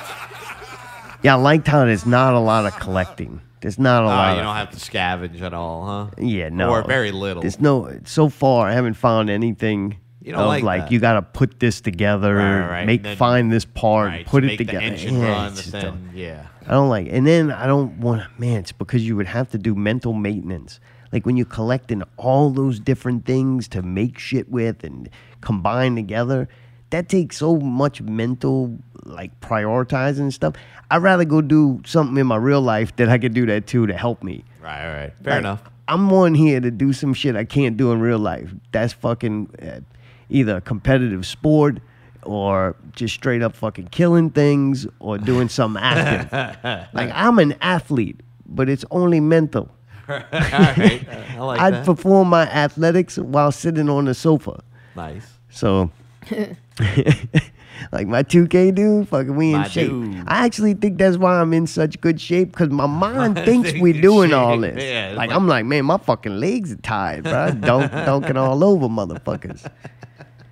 Yeah, 1.23 1.35
I 1.35 1.39
liked 1.39 1.69
how 1.69 1.85
there's 1.85 2.07
not 2.07 2.33
a 2.33 2.41
lot 2.41 2.65
of 2.65 2.75
collecting. 2.81 3.43
There's 3.61 3.79
not 3.79 4.03
a 4.03 4.07
Oh, 4.07 4.09
lot. 4.09 4.37
you 4.37 4.43
don't 4.43 4.55
have 4.57 4.71
to 4.71 4.77
scavenge 4.79 5.41
at 5.43 5.53
all, 5.55 5.87
huh? 5.87 6.11
Yeah, 6.19 6.49
no. 6.49 6.71
Or 6.71 6.83
very 6.85 7.11
little. 7.11 7.43
There's 7.43 7.61
no. 7.61 7.99
So 8.05 8.29
far, 8.29 8.69
I 8.69 8.73
haven't 8.73 8.95
found 8.95 9.31
anything. 9.31 9.97
You 10.23 10.33
don't 10.33 10.43
of 10.43 10.49
like 10.49 10.63
like 10.65 10.91
you 10.91 10.99
got 11.01 11.15
to 11.15 11.23
put 11.23 11.59
this 11.59 11.81
together, 11.81 12.35
Right, 12.35 12.69
right, 12.69 12.87
make 12.87 13.03
then- 13.03 13.17
find 13.17 13.51
this 13.51 13.65
part, 13.65 14.09
Right, 14.09 14.27
put 14.27 14.45
it 14.45 14.59
together. 14.59 14.81
engine 14.85 15.21
Yeah, 15.21 15.33
run, 15.33 15.55
the 15.55 15.63
thing, 15.63 16.11
yeah. 16.15 16.47
I 16.67 16.73
don't 16.73 16.91
like. 16.91 17.09
And 17.11 17.27
then 17.27 17.51
I 17.51 17.67
don't 17.67 17.99
want. 17.99 18.23
Man, 18.39 18.59
it's 18.61 18.73
because 18.73 19.07
you 19.07 19.17
would 19.17 19.27
have 19.29 19.51
to 19.53 19.59
do 19.59 19.75
mental 19.75 20.13
maintenance. 20.13 20.81
Like 21.13 21.25
when 21.25 21.37
you're 21.39 21.47
collecting 21.47 22.03
all 22.19 22.51
those 22.51 22.79
different 22.79 23.25
things 23.25 23.69
to 23.69 23.81
make 23.81 24.19
shit 24.19 24.51
with 24.51 24.85
and 24.85 25.09
combine 25.41 25.95
together, 25.97 26.49
that 26.91 27.09
takes 27.09 27.37
so 27.39 27.57
much 27.59 28.01
mental 28.03 28.79
like 29.05 29.39
prioritizing 29.41 30.33
stuff. 30.33 30.55
I'd 30.91 31.03
rather 31.03 31.25
go 31.25 31.41
do 31.41 31.81
something 31.87 32.17
in 32.19 32.27
my 32.27 32.37
real 32.37 32.61
life 32.61 32.95
that 32.97 33.09
I 33.09 33.19
could 33.19 33.35
do 33.35 33.47
that 33.47 33.67
too 33.67 33.87
to 33.87 33.95
help 33.97 34.23
me. 34.23 34.45
Right, 34.63 34.87
all 34.87 34.95
right. 34.95 35.13
Fair 35.23 35.33
Like, 35.35 35.39
enough. 35.41 35.63
I'm 35.89 36.13
on 36.13 36.35
here 36.35 36.61
to 36.61 36.71
do 36.71 36.93
some 36.93 37.15
shit 37.15 37.35
I 37.37 37.45
can't 37.45 37.77
do 37.79 37.93
in 37.93 38.01
real 38.01 38.19
life. 38.19 38.51
That's 38.73 38.93
fucking 38.93 39.51
uh, 39.63 39.81
either 40.29 40.57
a 40.57 40.61
competitive 40.61 41.27
sport 41.27 41.79
or 42.25 42.77
just 42.93 43.15
straight 43.15 43.41
up 43.43 43.55
fucking 43.57 43.87
killing 43.89 44.29
things 44.31 44.87
or 45.01 45.17
doing 45.17 45.49
something 45.49 45.83
active. 45.83 46.89
like 46.93 47.11
I'm 47.15 47.39
an 47.39 47.55
athlete, 47.63 48.21
but 48.47 48.69
it's 48.69 48.85
only 48.91 49.21
mental. 49.21 49.71
all 50.09 50.17
right. 50.31 51.07
I 51.09 51.39
like 51.39 51.61
I'd 51.61 51.75
that. 51.75 51.87
perform 51.87 52.29
my 52.29 52.43
athletics 52.43 53.19
while 53.19 53.53
sitting 53.53 53.89
on 53.89 54.05
the 54.07 54.15
sofa. 54.15 54.63
nice. 54.97 55.27
So, 55.51 55.91
like 57.93 58.07
my 58.07 58.23
2K 58.23 58.75
dude, 58.75 59.09
fucking 59.09 59.35
we 59.37 59.53
in 59.53 59.59
My 59.61 59.69
shape. 59.69 59.89
dude. 59.91 60.25
I 60.27 60.45
actually 60.45 60.75
think 60.75 60.99
that's 60.99 61.17
why 61.17 61.41
I'm 61.41 61.53
in 61.55 61.67
such 61.67 62.01
good 62.01 62.21
shape 62.21 62.51
because 62.53 62.71
my 62.71 62.87
mind 63.07 63.37
thinks 63.37 63.71
think 63.71 63.83
we're 63.83 63.95
in 63.95 64.01
doing 64.03 64.33
all 64.35 64.59
this. 64.61 64.83
yeah, 64.83 65.09
like, 65.17 65.29
like- 65.29 65.37
I'm 65.37 65.47
like, 65.49 65.65
man, 65.65 65.85
my 65.85 65.99
fucking 65.99 66.39
legs 66.39 66.73
are 66.73 66.77
tired, 66.77 67.25
bro. 67.25 67.51
Dunk, 67.53 67.93
dunking 67.93 68.37
all 68.37 68.63
over 68.65 68.89
motherfuckers. 68.89 69.69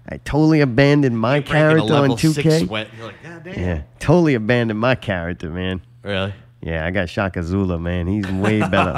I 0.09 0.19
totally 0.19 0.61
abandoned 0.61 1.19
my 1.19 1.41
character 1.41 1.93
on 1.95 2.11
2K. 2.11 2.67
sweat. 2.67 2.89
You're 2.97 3.07
like. 3.07 3.57
Yeah, 3.57 3.83
totally 3.99 4.35
abandoned 4.35 4.79
my 4.79 4.95
character, 4.95 5.51
man. 5.51 5.83
Really? 6.05 6.33
Yeah, 6.63 6.87
I 6.87 6.91
got 6.93 7.09
Shaka 7.09 7.43
Zula, 7.43 7.79
man. 7.79 8.07
He's 8.07 8.27
way 8.27 8.61
better. 8.61 8.93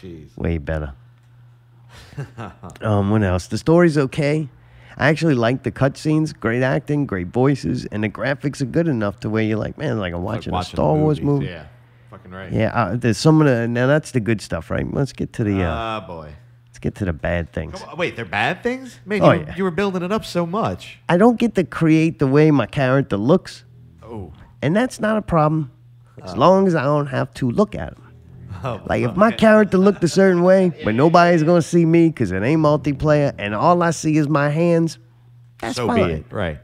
Jeez. 0.00 0.36
way 0.36 0.58
better. 0.58 0.94
um, 2.80 3.10
what 3.10 3.22
else? 3.22 3.46
The 3.48 3.58
story's 3.58 3.98
okay. 3.98 4.48
I 4.98 5.08
actually 5.08 5.34
like 5.34 5.62
the 5.62 5.70
cutscenes. 5.72 6.38
Great 6.38 6.62
acting, 6.62 7.06
great 7.06 7.28
voices, 7.28 7.86
and 7.86 8.02
the 8.04 8.08
graphics 8.08 8.60
are 8.60 8.66
good 8.66 8.88
enough 8.88 9.20
to 9.20 9.30
where 9.30 9.42
you're 9.44 9.58
like, 9.58 9.78
man, 9.78 9.98
like 9.98 10.12
I'm 10.12 10.22
watching, 10.22 10.52
watching 10.52 10.72
a 10.72 10.76
Star 10.76 10.94
Wars 10.94 11.20
movie. 11.20 11.46
yeah. 11.46 11.66
Fucking 12.10 12.30
right. 12.32 12.52
Yeah, 12.52 12.68
uh, 12.74 12.96
there's 12.96 13.18
some 13.18 13.40
of 13.40 13.46
the 13.46 13.68
now 13.68 13.86
that's 13.86 14.10
the 14.10 14.20
good 14.20 14.40
stuff, 14.40 14.70
right? 14.70 14.86
Let's 14.92 15.12
get 15.12 15.32
to 15.34 15.44
the 15.44 15.62
uh, 15.62 15.70
Ah, 15.70 16.04
boy. 16.06 16.32
let's 16.66 16.78
get 16.80 16.94
to 16.96 17.04
the 17.04 17.12
bad 17.12 17.52
things. 17.52 17.80
On, 17.82 17.96
Wait, 17.96 18.16
they're 18.16 18.24
bad 18.24 18.62
things? 18.62 18.98
Man, 19.06 19.22
Oh, 19.22 19.30
you, 19.32 19.38
were, 19.40 19.44
yeah. 19.46 19.56
you 19.56 19.64
were 19.64 19.70
building 19.70 20.02
it 20.02 20.10
up 20.10 20.24
so 20.24 20.44
much. 20.46 20.98
I 21.08 21.16
don't 21.18 21.38
get 21.38 21.54
to 21.56 21.64
create 21.64 22.18
the 22.18 22.26
way 22.26 22.50
my 22.50 22.66
character 22.66 23.16
looks, 23.18 23.64
Oh. 24.02 24.32
and 24.62 24.74
that's 24.74 24.98
not 25.00 25.16
a 25.18 25.22
problem 25.22 25.70
as 26.24 26.36
long 26.36 26.66
as 26.66 26.74
I 26.74 26.82
don't 26.82 27.06
have 27.08 27.32
to 27.34 27.48
look 27.50 27.74
at 27.76 27.92
him. 27.92 28.02
Oh, 28.64 28.80
Like 28.86 29.02
if 29.02 29.14
my 29.16 29.30
character 29.30 29.78
looked 29.78 30.02
a 30.04 30.08
certain 30.08 30.42
way, 30.42 30.72
but 30.84 30.94
nobody's 30.94 31.42
gonna 31.42 31.62
see 31.62 31.84
me 31.86 32.08
because 32.08 32.32
it 32.32 32.42
ain't 32.42 32.60
multiplayer, 32.60 33.34
and 33.38 33.54
all 33.54 33.82
I 33.82 33.90
see 33.90 34.16
is 34.16 34.28
my 34.28 34.48
hands. 34.48 34.98
That's 35.60 35.76
so 35.76 35.86
fine. 35.86 36.06
be 36.06 36.12
it. 36.14 36.26
Right. 36.30 36.58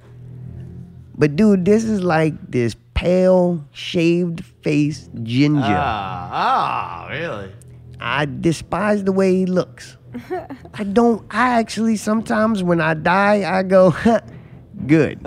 But 1.16 1.37
dude, 1.37 1.65
this 1.65 1.85
is 1.85 2.03
like 2.03 2.35
this 2.51 2.75
pale, 2.95 3.65
shaved 3.73 4.45
face 4.62 5.09
ginger. 5.23 5.62
Ah, 5.65 6.31
ah, 6.33 7.09
really? 7.11 7.53
I 8.01 8.27
despise 8.27 9.05
the 9.05 9.12
way 9.12 9.35
he 9.37 9.47
looks. 9.47 9.97
I 10.75 10.85
don't. 10.85 11.25
I 11.31 11.59
actually 11.61 11.97
sometimes 11.97 12.62
when 12.62 12.81
I 12.81 12.95
die, 12.95 13.59
I 13.59 13.62
go, 13.62 13.95
good. 14.87 15.21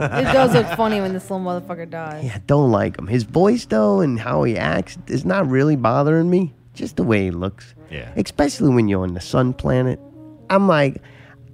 It 0.00 0.32
does 0.32 0.54
look 0.54 0.66
funny 0.76 1.00
when 1.00 1.12
this 1.12 1.30
little 1.30 1.44
motherfucker 1.44 1.88
dies. 1.88 2.24
Yeah, 2.24 2.38
don't 2.46 2.70
like 2.70 2.98
him. 2.98 3.06
His 3.06 3.24
voice 3.24 3.66
though, 3.66 4.00
and 4.00 4.18
how 4.18 4.44
he 4.44 4.56
acts, 4.56 4.98
is 5.06 5.24
not 5.24 5.48
really 5.48 5.76
bothering 5.76 6.30
me. 6.30 6.54
Just 6.74 6.96
the 6.96 7.02
way 7.02 7.24
he 7.24 7.30
looks. 7.30 7.74
Yeah. 7.90 8.12
Especially 8.16 8.72
when 8.72 8.88
you're 8.88 9.02
on 9.02 9.14
the 9.14 9.20
sun 9.20 9.52
planet. 9.52 9.98
I'm 10.50 10.68
like, 10.68 11.02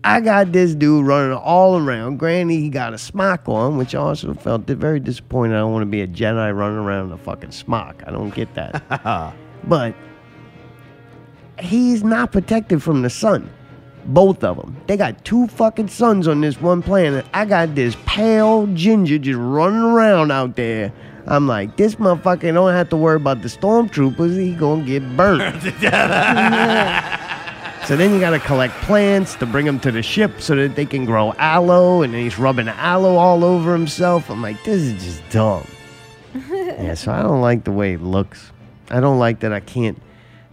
I 0.04 0.20
got 0.20 0.52
this 0.52 0.74
dude 0.74 1.06
running 1.06 1.34
all 1.34 1.78
around. 1.78 2.18
Granny, 2.18 2.60
he 2.60 2.68
got 2.68 2.92
a 2.92 2.98
smock 2.98 3.48
on, 3.48 3.78
which 3.78 3.94
I 3.94 3.98
also 4.00 4.34
felt 4.34 4.66
very 4.66 5.00
disappointed. 5.00 5.54
I 5.54 5.60
don't 5.60 5.72
want 5.72 5.82
to 5.82 5.86
be 5.86 6.02
a 6.02 6.06
Jedi 6.06 6.54
running 6.54 6.78
around 6.78 7.06
in 7.06 7.12
a 7.12 7.18
fucking 7.18 7.52
smock. 7.52 8.02
I 8.06 8.10
don't 8.10 8.34
get 8.34 8.52
that. 8.54 9.34
but 9.64 9.94
he's 11.58 12.04
not 12.04 12.32
protected 12.32 12.82
from 12.82 13.00
the 13.00 13.08
sun. 13.08 13.50
Both 14.06 14.44
of 14.44 14.56
them. 14.56 14.76
They 14.86 14.96
got 14.96 15.24
two 15.24 15.46
fucking 15.46 15.88
suns 15.88 16.28
on 16.28 16.40
this 16.40 16.60
one 16.60 16.82
planet. 16.82 17.24
I 17.32 17.44
got 17.44 17.74
this 17.74 17.96
pale 18.06 18.66
ginger 18.68 19.18
just 19.18 19.38
running 19.38 19.80
around 19.80 20.30
out 20.30 20.56
there. 20.56 20.92
I'm 21.26 21.46
like, 21.46 21.76
this 21.76 21.94
motherfucker 21.94 22.52
don't 22.52 22.72
have 22.72 22.90
to 22.90 22.96
worry 22.96 23.16
about 23.16 23.40
the 23.40 23.48
stormtroopers. 23.48 24.38
He 24.38 24.54
gonna 24.54 24.84
get 24.84 25.16
burnt. 25.16 25.62
so 27.86 27.96
then 27.96 28.12
you 28.12 28.20
gotta 28.20 28.40
collect 28.40 28.74
plants 28.82 29.34
to 29.36 29.46
bring 29.46 29.64
them 29.64 29.80
to 29.80 29.90
the 29.90 30.02
ship 30.02 30.40
so 30.40 30.54
that 30.56 30.76
they 30.76 30.84
can 30.84 31.06
grow 31.06 31.32
aloe, 31.38 32.02
and 32.02 32.12
then 32.12 32.22
he's 32.22 32.38
rubbing 32.38 32.68
aloe 32.68 33.16
all 33.16 33.42
over 33.42 33.72
himself. 33.72 34.30
I'm 34.30 34.42
like, 34.42 34.62
this 34.64 34.82
is 34.82 35.02
just 35.02 35.22
dumb. 35.30 35.66
yeah, 36.34 36.94
so 36.94 37.10
I 37.10 37.22
don't 37.22 37.40
like 37.40 37.64
the 37.64 37.72
way 37.72 37.94
it 37.94 38.02
looks. 38.02 38.52
I 38.90 39.00
don't 39.00 39.18
like 39.18 39.40
that 39.40 39.52
I 39.52 39.60
can't 39.60 40.00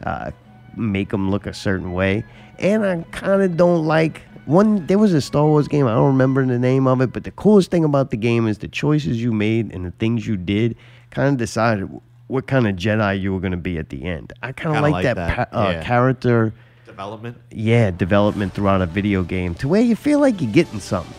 uh, 0.04 0.32
make 0.78 1.12
him 1.12 1.32
look 1.32 1.48
a 1.48 1.54
certain 1.54 1.92
way, 1.92 2.24
and 2.62 2.86
I 2.86 3.02
kind 3.12 3.42
of 3.42 3.58
don't 3.58 3.86
like 3.86 4.22
one. 4.46 4.86
There 4.88 4.98
was 4.98 5.14
a 5.14 5.22
Star 5.22 5.46
Wars 5.46 5.68
game. 5.68 5.88
I 5.88 5.94
don't 5.94 6.08
remember 6.08 6.46
the 6.46 6.60
name 6.60 6.88
of 6.88 7.02
it, 7.02 7.12
but 7.12 7.24
the 7.24 7.32
coolest 7.32 7.72
thing 7.72 7.84
about 7.84 8.12
the 8.12 8.18
game 8.18 8.48
is 8.48 8.60
the 8.60 8.68
choices 8.68 9.22
you 9.22 9.32
made 9.32 9.74
and 9.74 9.86
the 9.86 9.92
things 9.92 10.26
you 10.28 10.38
did 10.38 10.76
kind 11.10 11.30
of 11.30 11.38
decided 11.38 11.90
what 12.28 12.48
kind 12.48 12.68
of 12.68 12.76
Jedi 12.76 13.20
you 13.20 13.34
were 13.34 13.40
going 13.42 13.52
to 13.52 13.58
be 13.58 13.78
at 13.78 13.90
the 13.90 14.04
end. 14.04 14.32
I 14.42 14.52
kind 14.54 14.76
Kinda 14.76 14.78
of 14.78 14.82
like, 14.84 14.94
like 14.94 15.04
that, 15.04 15.16
that, 15.16 15.52
pa- 15.52 15.58
uh, 15.58 15.70
yeah. 15.72 15.84
character 15.84 16.54
Development. 16.86 17.38
yeah, 17.52 17.92
development 17.92 18.54
throughout 18.54 18.82
a 18.82 18.86
video 18.86 19.24
game 19.24 19.54
to 19.56 19.68
where 19.68 19.82
you 19.82 19.96
feel 19.96 20.20
like 20.20 20.40
you're 20.42 20.52
getting 20.52 20.80
something. 20.80 21.14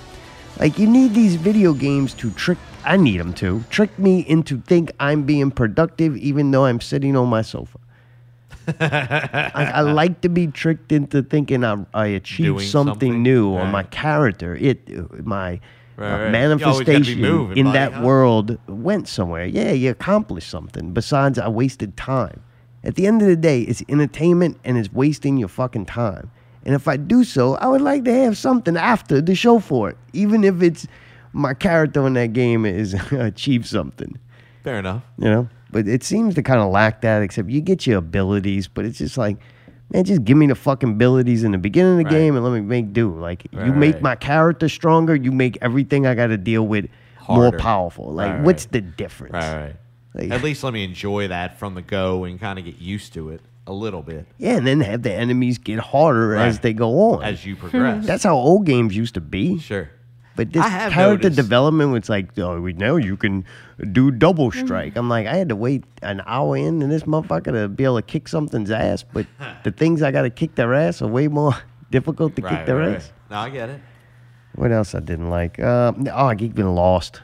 Like 0.58 0.78
you 0.78 0.86
need 0.86 1.12
these 1.14 1.34
video 1.36 1.72
games 1.72 2.14
to 2.14 2.30
trick. 2.30 2.58
I 2.84 2.96
need 2.96 3.18
them 3.18 3.32
to 3.34 3.62
trick 3.70 3.96
me 3.98 4.20
into 4.20 4.60
think 4.60 4.90
I'm 5.00 5.22
being 5.24 5.50
productive, 5.50 6.16
even 6.16 6.50
though 6.50 6.64
I'm 6.66 6.80
sitting 6.80 7.16
on 7.16 7.28
my 7.28 7.42
sofa. 7.42 7.78
I, 8.80 9.72
I 9.74 9.80
like 9.82 10.20
to 10.22 10.28
be 10.28 10.46
tricked 10.46 10.92
into 10.92 11.22
thinking 11.22 11.64
I, 11.64 11.84
I 11.94 12.06
achieved 12.06 12.62
something, 12.62 12.92
something, 12.92 13.22
new 13.22 13.48
or 13.50 13.66
my 13.66 13.82
character, 13.84 14.54
it, 14.56 15.24
my 15.24 15.60
Right, 15.96 16.32
right. 16.32 16.58
You 16.58 16.66
always 16.66 16.86
gotta 16.86 17.00
be 17.00 17.14
manifestation 17.14 17.20
moving, 17.20 17.58
in 17.58 17.66
buddy, 17.66 17.78
that 17.78 17.92
huh? 17.92 18.02
world 18.02 18.58
went 18.66 19.08
somewhere. 19.08 19.44
Yeah, 19.44 19.72
you 19.72 19.90
accomplished 19.90 20.48
something. 20.48 20.92
Besides, 20.92 21.38
I 21.38 21.48
wasted 21.48 21.96
time. 21.96 22.42
At 22.82 22.94
the 22.94 23.06
end 23.06 23.22
of 23.22 23.28
the 23.28 23.36
day, 23.36 23.62
it's 23.62 23.82
entertainment 23.88 24.58
and 24.64 24.78
it's 24.78 24.92
wasting 24.92 25.36
your 25.36 25.48
fucking 25.48 25.86
time. 25.86 26.30
And 26.64 26.74
if 26.74 26.88
I 26.88 26.96
do 26.96 27.24
so, 27.24 27.56
I 27.56 27.66
would 27.66 27.80
like 27.80 28.04
to 28.04 28.14
have 28.14 28.38
something 28.38 28.76
after 28.76 29.20
the 29.20 29.34
show 29.34 29.58
for 29.58 29.90
it, 29.90 29.96
even 30.12 30.44
if 30.44 30.62
it's 30.62 30.86
my 31.32 31.54
character 31.54 32.06
in 32.06 32.14
that 32.14 32.32
game 32.32 32.64
is 32.64 32.94
achieved 33.12 33.66
something. 33.66 34.18
Fair 34.64 34.78
enough. 34.78 35.02
You 35.18 35.24
know, 35.24 35.48
but 35.72 35.88
it 35.88 36.04
seems 36.04 36.34
to 36.36 36.42
kind 36.42 36.60
of 36.60 36.70
lack 36.70 37.00
that. 37.00 37.22
Except 37.22 37.48
you 37.50 37.60
get 37.60 37.86
your 37.86 37.98
abilities, 37.98 38.68
but 38.68 38.84
it's 38.84 38.98
just 38.98 39.18
like, 39.18 39.36
man, 39.90 40.04
just 40.04 40.24
give 40.24 40.36
me 40.36 40.46
the 40.46 40.54
fucking 40.54 40.90
abilities 40.92 41.42
in 41.44 41.52
the 41.52 41.58
beginning 41.58 41.92
of 41.92 41.98
the 41.98 42.04
Right. 42.04 42.10
game 42.12 42.36
and 42.36 42.44
let 42.44 42.52
me 42.52 42.60
make 42.60 42.92
do. 42.92 43.14
Like 43.14 43.46
you 43.52 43.72
make 43.72 43.94
right. 43.94 44.02
my 44.02 44.14
character 44.14 44.68
stronger, 44.68 45.14
you 45.14 45.32
make 45.32 45.58
everything 45.60 46.06
I 46.06 46.14
got 46.14 46.28
to 46.28 46.38
deal 46.38 46.66
with 46.66 46.86
more 47.28 47.52
powerful. 47.52 48.12
Like, 48.12 48.30
Right, 48.32 48.42
what's 48.42 48.64
right. 48.66 48.72
the 48.72 48.80
difference? 48.82 49.32
Right, 49.34 49.54
right. 49.64 49.76
Like- 50.14 50.30
At 50.30 50.42
least 50.42 50.62
let 50.62 50.72
me 50.74 50.84
enjoy 50.84 51.28
that 51.28 51.58
from 51.58 51.74
the 51.74 51.82
go 51.82 52.24
and 52.24 52.38
kind 52.38 52.58
of 52.58 52.64
get 52.64 52.78
used 52.78 53.14
to 53.14 53.30
it 53.30 53.40
a 53.66 53.72
little 53.72 54.02
bit. 54.02 54.26
Yeah, 54.38 54.56
and 54.56 54.66
then 54.66 54.80
have 54.80 55.02
the 55.02 55.12
enemies 55.12 55.56
get 55.58 55.78
harder 55.78 56.34
as 56.34 56.58
they 56.58 56.72
go 56.72 57.12
on. 57.12 57.22
As 57.22 57.46
you 57.46 57.54
progress. 57.56 58.04
That's 58.04 58.24
how 58.24 58.34
old 58.34 58.66
games 58.66 58.94
used 58.96 59.14
to 59.14 59.20
be. 59.20 59.58
Sure. 59.60 59.88
But 60.34 60.52
this 60.52 60.64
character 60.64 61.28
noticed- 61.28 61.36
development 61.36 61.92
was 61.92 62.08
like, 62.08 62.38
oh, 62.38 62.60
we 62.60 62.72
now 62.72 62.96
you 62.96 63.16
can 63.16 63.44
do 63.92 64.10
double 64.10 64.50
strike. 64.50 64.96
I'm 64.96 65.08
like, 65.08 65.26
I 65.26 65.34
had 65.36 65.48
to 65.50 65.56
wait 65.56 65.84
an 66.02 66.22
hour 66.26 66.56
in 66.56 66.80
and 66.82 66.90
this 66.90 67.02
motherfucker 67.02 67.52
to 67.52 67.68
be 67.68 67.84
able 67.84 67.96
to 67.96 68.02
kick 68.02 68.28
something's 68.28 68.70
ass. 68.70 69.02
But 69.02 69.26
the 69.64 69.70
things 69.72 70.02
I 70.02 70.10
got 70.10 70.22
to 70.22 70.30
kick 70.30 70.54
their 70.54 70.72
ass 70.74 71.02
are 71.02 71.08
way 71.08 71.28
more 71.28 71.54
difficult 71.90 72.36
to 72.36 72.42
kick 72.42 72.66
their 72.66 72.76
right, 72.78 72.96
ass. 72.96 73.12
right. 73.30 73.30
No, 73.30 73.36
I 73.38 73.50
get 73.50 73.68
it. 73.68 73.80
What 74.54 74.70
else 74.72 74.94
I 74.94 75.00
didn't 75.00 75.30
like? 75.30 75.58
Uh, 75.58 75.92
oh, 76.12 76.26
I 76.26 76.34
keep 76.34 76.54
getting 76.54 76.74
lost. 76.74 77.22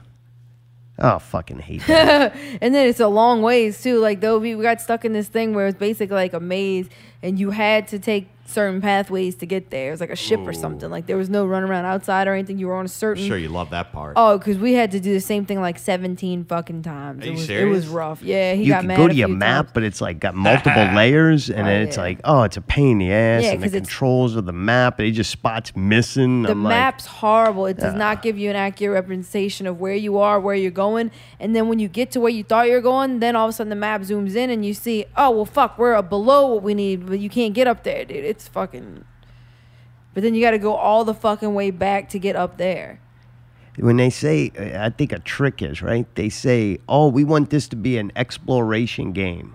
Oh, 0.98 1.16
I 1.16 1.18
fucking 1.18 1.60
hate 1.60 1.86
that. 1.86 2.35
and 2.60 2.74
then 2.74 2.89
it's 2.89 3.01
a 3.01 3.06
long 3.09 3.40
ways 3.43 3.82
too. 3.82 3.98
Like 4.01 4.20
though 4.20 4.39
we 4.39 4.55
we 4.55 4.62
got 4.62 4.80
stuck 4.80 5.05
in 5.05 5.12
this 5.12 5.28
thing 5.28 5.55
where 5.55 5.68
it's 5.68 5.78
basically 5.78 6.16
like 6.16 6.32
a 6.32 6.40
maze, 6.40 6.89
and 7.22 7.39
you 7.39 7.51
had 7.51 7.86
to 7.89 7.98
take 7.98 8.28
certain 8.48 8.80
pathways 8.80 9.36
to 9.36 9.46
get 9.46 9.68
there. 9.70 9.88
It 9.88 9.90
was 9.92 10.00
like 10.00 10.10
a 10.10 10.16
ship 10.16 10.40
or 10.40 10.52
something. 10.52 10.90
Like 10.90 11.06
there 11.06 11.16
was 11.18 11.28
no 11.28 11.46
run 11.46 11.62
around 11.62 11.84
outside 11.84 12.26
or 12.26 12.32
anything. 12.34 12.58
You 12.58 12.68
were 12.68 12.74
on 12.76 12.86
a 12.86 12.88
certain. 12.88 13.26
Sure, 13.26 13.36
you 13.36 13.48
love 13.50 13.70
that 13.70 13.92
part. 13.92 14.14
Oh, 14.16 14.38
because 14.38 14.56
we 14.58 14.72
had 14.72 14.90
to 14.92 15.00
do 15.00 15.12
the 15.12 15.20
same 15.20 15.44
thing 15.44 15.60
like 15.60 15.78
seventeen 15.78 16.44
fucking 16.44 16.82
times. 16.82 17.24
Are 17.24 17.28
it 17.28 17.32
you 17.32 17.36
was 17.36 17.50
it 17.50 17.64
was 17.64 17.88
rough. 17.88 18.22
Yeah, 18.22 18.54
he 18.54 18.62
you 18.64 18.68
got 18.70 18.80
can 18.80 18.88
mad. 18.88 18.96
go 18.96 19.04
a 19.06 19.08
to 19.10 19.14
your 19.14 19.28
map, 19.28 19.66
times. 19.66 19.70
but 19.74 19.82
it's 19.84 20.00
like 20.00 20.18
got 20.18 20.34
multiple 20.34 20.82
layers, 20.94 21.50
and 21.50 21.66
then 21.66 21.82
it's 21.82 21.96
yeah. 21.96 22.02
like, 22.02 22.20
oh, 22.24 22.42
it's 22.44 22.56
a 22.56 22.62
pain 22.62 22.92
in 22.92 22.98
the 23.08 23.12
ass, 23.12 23.42
Yeah, 23.44 23.52
and 23.52 23.62
the 23.62 23.68
controls 23.70 24.34
of 24.34 24.46
the 24.46 24.52
map, 24.52 24.98
and 24.98 25.06
it 25.08 25.12
just 25.12 25.30
spots 25.30 25.76
missing. 25.76 26.42
The 26.42 26.50
I'm 26.52 26.64
like, 26.64 26.70
map's 26.70 27.06
horrible. 27.06 27.66
It 27.66 27.76
does 27.76 27.94
Ah. 27.94 27.98
not 27.98 28.22
give 28.22 28.38
you 28.38 28.48
an 28.50 28.56
accurate 28.56 28.94
representation 28.94 29.66
of 29.66 29.78
where 29.80 29.94
you 29.94 30.18
are, 30.18 30.40
where 30.40 30.54
you're 30.54 30.70
going. 30.70 31.10
And 31.38 31.54
then 31.54 31.68
when 31.68 31.78
you 31.78 31.88
get 31.88 32.10
to 32.12 32.20
where 32.20 32.30
you 32.30 32.44
thought 32.44 32.68
you're 32.68 32.80
going, 32.80 33.20
then 33.20 33.36
all 33.36 33.46
of 33.46 33.50
a 33.50 33.52
sudden 33.52 33.68
the 33.70 33.76
map 33.76 34.00
zooms 34.02 34.34
in 34.36 34.50
and 34.50 34.64
you 34.64 34.72
see, 34.74 35.04
oh 35.16 35.30
well, 35.30 35.44
fuck, 35.44 35.78
we're 35.78 36.00
below 36.02 36.46
what 36.54 36.62
we 36.62 36.74
need, 36.74 37.06
but 37.06 37.18
you 37.18 37.28
can't 37.28 37.52
get 37.54 37.66
up 37.66 37.82
there, 37.84 38.04
dude. 38.04 38.24
It's 38.24 38.38
fucking. 38.47 39.05
But 40.15 40.23
then 40.23 40.35
you 40.35 40.40
got 40.40 40.52
to 40.52 40.59
go 40.59 40.74
all 40.74 41.05
the 41.05 41.15
fucking 41.15 41.55
way 41.55 41.70
back 41.70 42.09
to 42.10 42.19
get 42.19 42.36
up 42.36 42.59
there. 42.59 43.01
when 43.78 43.97
they 43.97 44.10
say, 44.10 44.51
I 44.77 44.90
think 44.90 45.12
a 45.12 45.19
trick 45.20 45.62
is 45.62 45.82
right. 45.82 46.12
They 46.15 46.28
say, 46.28 46.78
oh, 46.89 47.09
we 47.09 47.24
want 47.24 47.51
this 47.51 47.69
to 47.69 47.77
be 47.77 47.97
an 47.98 48.12
exploration 48.16 49.12
game. 49.12 49.55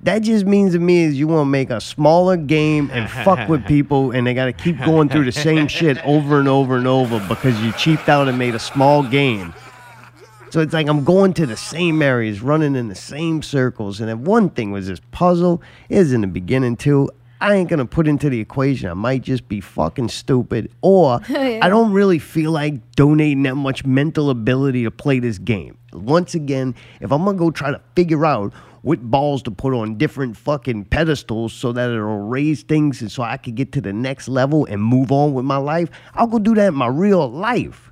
That 0.00 0.20
just 0.20 0.46
means 0.46 0.74
to 0.74 0.78
me 0.78 1.02
is 1.02 1.18
you 1.18 1.26
want 1.26 1.46
to 1.46 1.50
make 1.50 1.70
a 1.70 1.80
smaller 1.80 2.36
game 2.36 2.88
and 2.92 3.10
fuck 3.10 3.48
with 3.48 3.66
people, 3.74 4.12
and 4.12 4.26
they 4.26 4.32
got 4.32 4.44
to 4.46 4.52
keep 4.52 4.78
going 4.84 5.08
through 5.08 5.24
the 5.24 5.32
same 5.32 5.66
shit 5.66 5.98
over 6.06 6.38
and 6.38 6.46
over 6.48 6.76
and 6.76 6.86
over 6.86 7.18
because 7.28 7.60
you 7.60 7.72
cheaped 7.72 8.08
out 8.08 8.28
and 8.28 8.38
made 8.38 8.54
a 8.54 8.60
small 8.60 9.02
game. 9.02 9.52
So 10.50 10.60
it's 10.60 10.72
like 10.72 10.86
I'm 10.88 11.04
going 11.04 11.34
to 11.34 11.46
the 11.46 11.56
same 11.56 12.00
areas, 12.00 12.40
running 12.40 12.74
in 12.76 12.88
the 12.88 12.94
same 12.94 13.42
circles. 13.42 14.00
And 14.00 14.08
then 14.08 14.24
one 14.24 14.48
thing 14.50 14.70
was 14.70 14.86
this 14.86 15.00
puzzle 15.10 15.60
is 15.88 16.12
in 16.12 16.22
the 16.22 16.26
beginning 16.26 16.76
too. 16.76 17.10
I 17.40 17.54
ain't 17.54 17.68
gonna 17.68 17.86
put 17.86 18.08
into 18.08 18.28
the 18.28 18.40
equation. 18.40 18.90
I 18.90 18.94
might 18.94 19.22
just 19.22 19.48
be 19.48 19.60
fucking 19.60 20.08
stupid, 20.08 20.70
or 20.82 21.20
Yeah. 21.28 21.60
I 21.62 21.68
don't 21.68 21.92
really 21.92 22.18
feel 22.18 22.50
like 22.52 22.92
donating 22.92 23.42
that 23.44 23.54
much 23.54 23.84
mental 23.84 24.30
ability 24.30 24.84
to 24.84 24.90
play 24.90 25.20
this 25.20 25.38
game. 25.38 25.78
Once 25.92 26.34
again, 26.34 26.74
if 27.00 27.12
I'm 27.12 27.24
gonna 27.24 27.38
go 27.38 27.50
try 27.50 27.70
to 27.70 27.80
figure 27.94 28.26
out 28.26 28.52
what 28.82 29.00
balls 29.02 29.42
to 29.42 29.50
put 29.50 29.74
on 29.74 29.96
different 29.98 30.36
fucking 30.36 30.84
pedestals 30.84 31.52
so 31.52 31.72
that 31.72 31.90
it'll 31.90 32.20
raise 32.20 32.62
things 32.62 33.00
and 33.00 33.10
so 33.10 33.22
I 33.22 33.36
could 33.36 33.54
get 33.54 33.72
to 33.72 33.80
the 33.80 33.92
next 33.92 34.28
level 34.28 34.66
and 34.66 34.82
move 34.82 35.10
on 35.10 35.34
with 35.34 35.44
my 35.44 35.56
life, 35.56 35.90
I'll 36.14 36.26
go 36.26 36.38
do 36.38 36.54
that 36.54 36.68
in 36.68 36.74
my 36.74 36.86
real 36.86 37.30
life. 37.30 37.90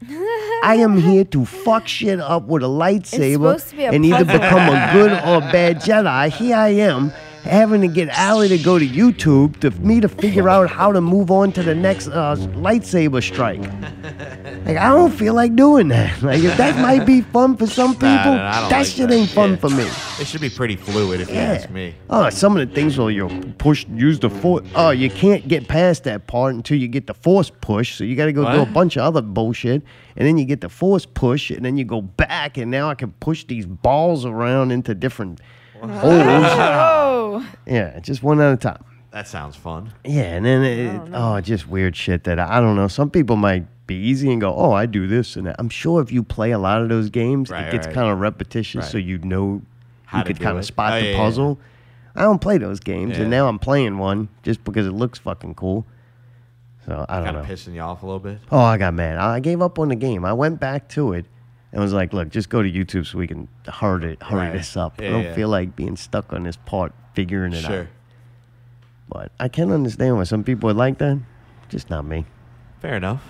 I 0.63 0.77
am 0.79 0.97
here 1.01 1.25
to 1.25 1.45
fuck 1.45 1.89
shit 1.89 2.21
up 2.21 2.45
with 2.45 2.63
a 2.63 2.67
lightsaber 2.67 3.33
supposed 3.33 3.69
to 3.71 3.77
be 3.77 3.85
a 3.85 3.91
and 3.93 4.07
either 4.07 4.25
become 4.25 4.69
a 4.69 4.91
good 4.93 5.13
or 5.13 5.41
bad 5.53 5.81
Jedi. 5.81 6.31
Here 6.31 6.57
I 6.57 6.69
am 6.69 7.13
having 7.47 7.81
to 7.83 7.89
get 7.89 8.09
Allie 8.11 8.49
to 8.49 8.59
go 8.59 8.79
to 8.79 8.87
YouTube 8.87 9.59
to 9.61 9.71
me 9.81 10.01
to 10.01 10.09
figure 10.09 10.49
out 10.49 10.69
how 10.71 10.93
to 10.93 11.01
move 11.01 11.31
on 11.31 11.53
to 11.53 11.63
the 11.63 11.75
next 11.75 12.09
uh, 12.09 12.37
lightsaber 12.37 13.23
strike. 13.23 13.61
Like 14.67 14.79
I 14.79 14.89
don't 14.89 15.13
feel 15.13 15.33
like 15.35 15.55
doing 15.55 15.87
that. 15.89 16.21
Like 16.23 16.43
if 16.43 16.57
that 16.57 16.77
might 16.81 17.07
be 17.07 17.21
fun 17.21 17.57
for 17.57 17.69
some 17.69 17.93
people, 17.93 18.09
Nah, 18.09 18.25
nah, 18.25 18.35
nah, 18.37 18.51
I 18.57 18.61
don't 18.63 18.71
that 18.71 18.79
like 18.79 18.87
shit 18.89 19.09
that. 19.09 19.15
ain't 19.15 19.31
fun 19.31 19.57
for 19.59 19.71
me. 19.71 19.85
It 20.21 20.27
should 20.27 20.41
be 20.41 20.51
pretty 20.51 20.75
fluid 20.75 21.21
if 21.21 21.29
you 21.31 21.37
ask 21.37 21.71
me. 21.71 21.95
Oh, 22.11 22.29
some 22.31 22.57
of 22.57 22.69
the 22.69 22.75
things 22.75 22.99
where 22.99 23.11
you 23.11 23.29
push, 23.59 23.87
use 23.95 24.19
the 24.19 24.29
force. 24.29 24.67
Oh, 24.75 24.91
you 24.91 25.09
can't 25.09 25.47
get 25.47 25.69
past 25.69 26.03
that 26.05 26.27
part 26.27 26.55
until 26.57 26.79
you 26.79 26.89
get 26.89 27.07
the 27.07 27.15
force 27.15 27.49
push. 27.61 27.95
So 27.97 28.03
you 28.03 28.17
got 28.17 28.27
to 28.27 28.33
go 28.33 28.43
do 28.43 28.57
a 28.57 28.65
What? 28.65 28.73
bunch 28.73 28.97
of 28.97 29.03
other 29.03 29.23
bullshit, 29.23 29.83
and 30.17 30.27
then 30.27 30.37
you 30.37 30.45
get 30.45 30.63
the 30.63 30.69
force 30.69 31.07
push, 31.07 31.51
and 31.53 31.65
then 31.65 31.77
you 31.77 31.85
go 31.85 32.01
back, 32.03 32.57
and 32.59 32.69
now 32.69 32.91
I 32.91 32.97
can 32.97 33.13
push 33.21 33.45
these 33.45 33.67
balls 33.67 34.25
around 34.27 34.73
into 34.73 34.97
different. 34.97 35.41
Oh. 35.93 37.47
Yeah, 37.67 37.99
just 38.01 38.23
one 38.23 38.41
at 38.41 38.53
a 38.53 38.57
time. 38.57 38.85
That 39.11 39.27
sounds 39.27 39.57
fun. 39.57 39.93
Yeah, 40.05 40.23
and 40.37 40.45
then 40.45 40.63
it, 40.65 41.01
oh, 41.15 41.41
just 41.41 41.67
weird 41.67 41.97
shit 41.97 42.25
that 42.25 42.39
I, 42.39 42.59
I 42.59 42.61
don't 42.61 42.77
know. 42.77 42.87
Some 42.89 43.11
people 43.11 43.35
might 43.37 43.65
be 43.87 43.95
easy 43.97 44.31
and 44.31 44.41
go, 44.41 44.55
"Oh, 44.55 44.73
I 44.73 44.87
do 44.87 45.07
this," 45.07 45.37
and 45.37 45.47
that. 45.47 45.57
I'm 45.59 45.69
sure 45.69 46.01
if 46.03 46.13
you 46.13 46.23
play 46.23 46.51
a 46.53 46.59
lot 46.59 46.81
of 46.83 46.89
those 46.89 47.09
games, 47.11 47.51
Right, 47.51 47.67
it 47.67 47.73
gets 47.73 47.87
right. 47.87 47.95
kind 47.95 48.11
of 48.13 48.21
repetitious, 48.21 48.91
so 48.91 48.99
you 48.99 49.19
know 49.19 49.63
How 50.05 50.19
you 50.19 50.25
to 50.25 50.29
could 50.29 50.39
do 50.39 50.45
kind 50.45 50.57
it. 50.57 50.61
of 50.61 50.65
spot 50.67 50.93
Oh, 50.93 50.99
the 51.01 51.05
yeah, 51.07 51.11
yeah. 51.13 51.17
puzzle. 51.19 51.59
I 52.15 52.23
don't 52.23 52.41
play 52.41 52.59
those 52.59 52.79
games, 52.81 53.17
Yeah. 53.17 53.23
and 53.23 53.31
now 53.31 53.49
I'm 53.49 53.59
playing 53.59 53.99
one 53.99 54.29
just 54.43 54.63
because 54.65 54.87
it 54.87 54.93
looks 54.93 55.19
fucking 55.19 55.55
cool. 55.55 55.87
So 56.85 57.05
I 57.09 57.17
don't 57.17 57.25
Kind 57.25 57.37
know. 57.37 57.43
of 57.43 57.49
pissing 57.49 57.75
you 57.75 57.81
off 57.81 58.03
a 58.03 58.07
little 58.07 58.21
bit. 58.21 58.39
Oh, 58.53 58.59
I 58.61 58.77
got 58.79 58.95
mad. 58.95 59.17
I 59.19 59.41
gave 59.41 59.61
up 59.61 59.79
on 59.79 59.89
the 59.89 59.97
game. 59.97 60.25
I 60.25 60.33
went 60.35 60.61
back 60.61 60.89
to 60.91 61.13
it 61.15 61.27
and 61.73 61.81
was 61.83 61.93
like, 61.93 62.13
"Look, 62.13 62.29
just 62.31 62.49
go 62.49 62.63
to 62.63 62.71
YouTube 62.71 63.07
so 63.07 63.19
we 63.19 63.27
can 63.27 63.49
hurry 63.67 64.13
it, 64.15 64.23
hurry 64.23 64.41
Right. 64.49 64.53
this 64.53 64.77
up. 64.77 65.01
Yeah, 65.01 65.09
I 65.09 65.11
don't 65.13 65.25
yeah. 65.25 65.35
feel 65.35 65.49
like 65.49 65.77
being 65.77 65.97
stuck 65.97 66.33
on 66.33 66.45
this 66.45 66.57
part, 66.57 66.93
figuring 67.15 67.53
it 67.53 67.65
out." 67.65 67.87
But 69.09 69.31
I 69.39 69.49
can 69.49 69.71
understand 69.73 70.17
why 70.17 70.25
some 70.25 70.43
people 70.45 70.67
would 70.69 70.77
like 70.77 70.99
that. 70.99 71.19
Just 71.69 71.91
not 71.91 72.05
me. 72.05 72.25
Fair 72.81 72.97
enough. 72.97 73.23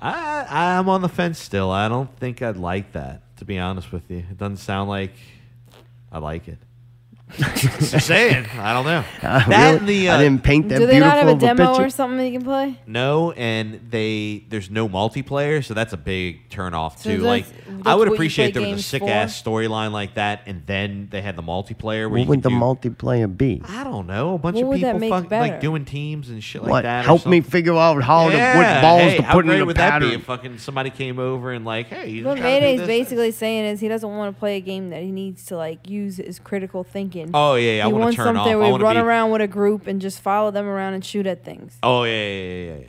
I 0.00 0.46
I'm 0.48 0.88
on 0.88 1.02
the 1.02 1.08
fence 1.08 1.38
still. 1.38 1.70
I 1.70 1.88
don't 1.88 2.14
think 2.18 2.40
I'd 2.42 2.56
like 2.56 2.92
that. 2.92 3.22
To 3.38 3.44
be 3.44 3.58
honest 3.58 3.92
with 3.92 4.10
you, 4.10 4.18
it 4.18 4.38
doesn't 4.38 4.58
sound 4.58 4.88
like 4.88 5.14
I 6.12 6.18
like 6.18 6.46
it. 6.48 6.58
Just 7.36 8.06
saying. 8.06 8.46
I 8.58 8.72
don't 8.72 8.84
know. 8.86 9.04
Uh, 9.28 9.46
that 9.48 9.48
really? 9.48 9.78
and 9.78 9.88
the 9.88 10.08
uh, 10.08 10.16
I 10.16 10.22
didn't 10.22 10.42
paint 10.44 10.68
that 10.70 10.78
Do 10.78 10.86
they 10.86 11.00
not 11.00 11.16
have 11.18 11.28
a 11.28 11.32
of 11.32 11.38
demo 11.38 11.66
picture. 11.72 11.86
or 11.86 11.90
something 11.90 12.18
that 12.18 12.26
you 12.28 12.32
can 12.38 12.44
play? 12.44 12.78
No, 12.86 13.32
and 13.32 13.80
they 13.90 14.44
there's 14.48 14.70
no 14.70 14.88
multiplayer, 14.88 15.62
so 15.62 15.74
that's 15.74 15.92
a 15.92 15.96
big 15.98 16.48
turn 16.48 16.72
off 16.72 16.98
So 17.02 17.10
too. 17.10 17.22
that's- 17.22 17.48
Like 17.52 17.66
that's 17.66 17.86
I 17.86 17.94
would 17.94 18.08
you 18.08 18.14
appreciate 18.14 18.52
play 18.54 18.62
there 18.62 18.62
was 18.62 18.68
a 18.70 18.74
games 18.76 18.86
sick 18.86 19.02
for? 19.02 19.08
ass 19.10 19.42
storyline 19.42 19.92
like 19.92 20.14
that, 20.14 20.42
and 20.46 20.62
then 20.66 21.08
they 21.10 21.20
had 21.20 21.36
the 21.36 21.42
multiplayer 21.42 22.02
where 22.02 22.08
What 22.10 22.20
you 22.20 22.26
would 22.26 22.36
could 22.42 22.42
the 22.44 22.48
do, 22.50 22.54
multiplayer 22.56 23.36
be? 23.36 23.60
I 23.68 23.84
don't 23.84 24.06
know, 24.06 24.34
a 24.34 24.38
bunch 24.38 24.54
What 24.56 24.62
of 24.62 24.68
would 24.68 24.80
that 24.80 24.86
people 24.94 25.00
make 25.00 25.10
fuck, 25.10 25.28
better? 25.28 25.52
like 25.52 25.60
doing 25.60 25.84
teams 25.84 26.30
and 26.30 26.42
shit 26.42 26.62
like 26.62 26.70
What? 26.70 26.82
that. 26.84 27.00
or 27.04 27.06
Help 27.06 27.26
me 27.26 27.38
something. 27.38 27.50
figure 27.50 27.74
out 27.74 28.00
how 28.02 28.30
to 28.30 28.36
Yeah, 28.36 28.56
what 28.56 28.82
balls 28.82 29.02
hey, 29.02 29.16
to 29.18 29.22
how 29.24 29.32
put 29.34 29.44
great 29.46 29.54
in 29.54 29.60
the 29.60 29.66
would 29.66 29.76
that 29.76 29.98
be 30.00 30.06
pattern. 30.06 30.20
if 30.20 30.24
fucking 30.26 30.58
somebody 30.58 30.90
came 30.90 31.18
over 31.18 31.52
and 31.52 31.64
like, 31.64 31.88
hey, 31.88 32.08
you 32.08 32.24
What 32.24 32.36
just 32.36 32.42
gotta 32.44 32.54
do 32.60 32.60
Mayday's 32.66 32.78
this. 32.80 32.86
basically 32.86 33.32
saying 33.32 33.64
is 33.66 33.80
he 33.80 33.88
doesn't 33.88 34.08
want 34.08 34.34
to 34.34 34.38
play 34.38 34.56
a 34.56 34.60
game 34.60 34.90
that 34.90 35.02
he 35.02 35.10
needs 35.10 35.44
to 35.46 35.56
like 35.56 35.88
use 35.90 36.16
his 36.18 36.38
critical 36.38 36.84
thinking. 36.84 37.17
Oh, 37.34 37.54
yeah, 37.54 37.76
yeah, 37.76 37.84
I 37.84 37.86
wanna 37.88 38.12
turn 38.12 38.34
something 38.34 38.54
off. 38.54 38.64
We 38.64 38.70
wanna 38.70 38.84
run 38.84 38.96
be- 38.96 39.00
around 39.02 39.30
with 39.30 39.40
a 39.42 39.48
group 39.48 39.86
and 39.86 40.00
just 40.00 40.20
follow 40.20 40.50
them 40.50 40.66
around 40.66 40.94
and 40.94 41.04
shoot 41.04 41.26
at 41.26 41.44
things. 41.44 41.76
Oh 41.82 42.04
yeah, 42.04 42.12
yeah, 42.12 42.28
yeah, 42.32 42.64
yeah. 42.74 42.78
yeah. 42.80 42.84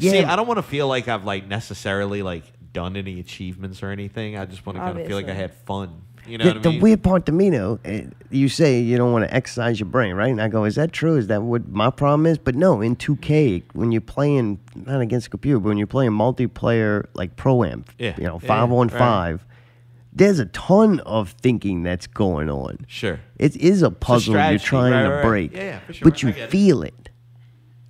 Yeah. 0.00 0.10
See, 0.10 0.24
I 0.24 0.34
don't 0.34 0.48
want 0.48 0.58
to 0.58 0.62
feel 0.62 0.88
like 0.88 1.06
I've 1.06 1.24
like 1.24 1.46
necessarily 1.46 2.22
like 2.22 2.42
done 2.72 2.96
any 2.96 3.20
achievements 3.20 3.82
or 3.82 3.90
anything. 3.90 4.36
I 4.36 4.44
just 4.44 4.66
want 4.66 4.76
to 4.76 4.80
kind 4.82 4.98
of 4.98 5.06
feel 5.06 5.16
like 5.16 5.28
I 5.28 5.34
had 5.34 5.54
fun. 5.54 6.02
You 6.26 6.38
know 6.38 6.44
the, 6.44 6.50
what 6.50 6.56
I 6.56 6.60
the 6.62 6.70
mean? 6.70 6.80
weird 6.80 7.02
part 7.02 7.26
to 7.26 7.32
me 7.32 7.50
though, 7.50 7.78
eh, 7.84 8.06
you 8.30 8.48
say 8.48 8.80
you 8.80 8.96
don't 8.96 9.12
want 9.12 9.28
to 9.28 9.32
exercise 9.34 9.78
your 9.78 9.88
brain, 9.88 10.14
right? 10.14 10.30
And 10.30 10.40
I 10.40 10.48
go, 10.48 10.64
is 10.64 10.74
that 10.76 10.90
true? 10.92 11.16
Is 11.16 11.26
that 11.28 11.42
what 11.42 11.68
my 11.68 11.90
problem 11.90 12.24
is? 12.26 12.38
But 12.38 12.54
no, 12.54 12.80
in 12.80 12.96
2K, 12.96 13.62
when 13.74 13.92
you're 13.92 14.00
playing 14.00 14.58
not 14.74 15.00
against 15.02 15.26
a 15.26 15.30
computer, 15.30 15.60
but 15.60 15.68
when 15.68 15.76
you're 15.76 15.86
playing 15.86 16.12
multiplayer 16.12 17.06
like 17.14 17.36
pro 17.36 17.62
am, 17.62 17.84
Yeah, 17.98 18.14
you 18.16 18.24
know, 18.24 18.40
yeah, 18.42 18.48
five 18.48 18.72
on 18.72 18.88
right. 18.88 18.98
five, 18.98 19.44
there's 20.14 20.38
a 20.38 20.46
ton 20.46 21.00
of 21.00 21.30
thinking 21.42 21.82
that's 21.82 22.06
going 22.06 22.48
on. 22.48 22.78
Sure. 22.88 23.18
It 23.38 23.56
is 23.56 23.82
a 23.82 23.90
puzzle 23.90 24.34
you're 24.34 24.58
trying 24.58 24.92
right, 24.92 25.02
to 25.02 25.08
right, 25.08 25.14
right. 25.16 25.22
break, 25.24 25.52
Yeah, 25.54 25.62
yeah, 25.62 25.78
for 25.80 25.92
sure. 25.92 26.10
but 26.10 26.22
you 26.22 26.32
get 26.32 26.38
it. 26.44 26.50
feel 26.50 26.82
it. 26.82 27.08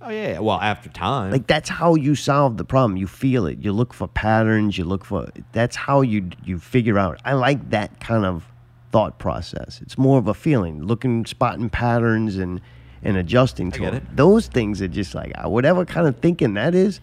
Oh 0.01 0.09
yeah. 0.09 0.39
Well, 0.39 0.59
after 0.59 0.89
time. 0.89 1.31
Like 1.31 1.47
that's 1.47 1.69
how 1.69 1.95
you 1.95 2.13
solve 2.15 2.57
the 2.57 2.65
problem. 2.65 2.97
You 2.97 3.07
feel 3.07 3.47
it. 3.47 3.59
You 3.59 3.71
look 3.71 3.93
for 3.93 4.07
patterns. 4.07 4.77
You 4.77 4.83
look 4.85 5.03
for. 5.05 5.27
That's 5.51 5.75
how 5.75 6.01
you 6.01 6.29
you 6.43 6.59
figure 6.59 6.99
out. 6.99 7.19
I 7.25 7.33
like 7.33 7.69
that 7.71 7.99
kind 7.99 8.23
of 8.25 8.45
thought 8.91 9.17
process. 9.17 9.79
It's 9.81 9.97
more 9.97 10.19
of 10.19 10.27
a 10.27 10.33
feeling, 10.35 10.83
looking, 10.83 11.25
spotting 11.25 11.69
patterns, 11.69 12.37
and 12.37 12.61
and 13.01 13.17
adjusting 13.17 13.71
to 13.71 13.81
them. 13.81 13.95
it. 13.95 14.15
Those 14.15 14.45
things 14.47 14.81
are 14.81 14.87
just 14.87 15.15
like 15.15 15.31
uh, 15.43 15.49
whatever 15.49 15.85
kind 15.85 16.07
of 16.07 16.17
thinking 16.19 16.53
that 16.55 16.75
is. 16.75 16.99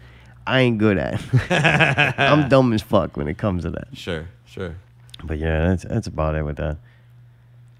I 0.46 0.60
ain't 0.60 0.78
good 0.78 0.96
at. 0.98 1.20
I'm 2.18 2.48
dumb 2.48 2.72
as 2.72 2.82
fuck 2.82 3.16
when 3.16 3.26
it 3.28 3.36
comes 3.38 3.62
to 3.64 3.70
that. 3.70 3.88
Sure. 3.94 4.26
Sure. 4.44 4.76
But 5.24 5.38
yeah, 5.38 5.68
that's 5.68 5.84
that's 5.84 6.06
about 6.06 6.34
it 6.34 6.42
with 6.44 6.56
that. 6.56 6.78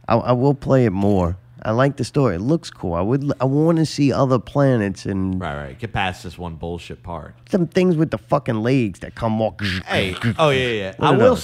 I, 0.09 0.17
I 0.17 0.33
will 0.33 0.55
play 0.55 0.85
it 0.85 0.91
more. 0.91 1.37
I 1.65 1.71
like 1.71 1.97
the 1.97 2.05
story. 2.05 2.35
It 2.37 2.41
looks 2.41 2.71
cool. 2.71 2.95
I 2.95 3.01
would. 3.03 3.33
I 3.41 3.45
want 3.45 3.79
to 3.79 3.87
see 3.87 4.13
other 4.13 4.39
planets 4.39 5.07
and 5.07 5.41
Right. 5.41 5.57
Right. 5.67 5.79
Get 5.79 5.93
past 5.93 6.25
this 6.25 6.37
one 6.37 6.57
bullshit 6.57 7.03
part. 7.03 7.35
some 7.51 7.67
things 7.69 7.97
with 7.97 8.11
the 8.11 8.19
fucking 8.19 8.63
legs 8.63 8.99
that 9.01 9.15
come 9.15 9.39
walk. 9.39 9.63
Hey. 9.87 10.17
Oh 10.39 10.51
yeah. 10.51 10.67
Yeah. 10.69 10.95
I 10.99 11.13
will. 11.13 11.39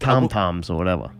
Tom 0.00 0.28
toms 0.28 0.70
or 0.70 0.76
whatever. 0.76 1.10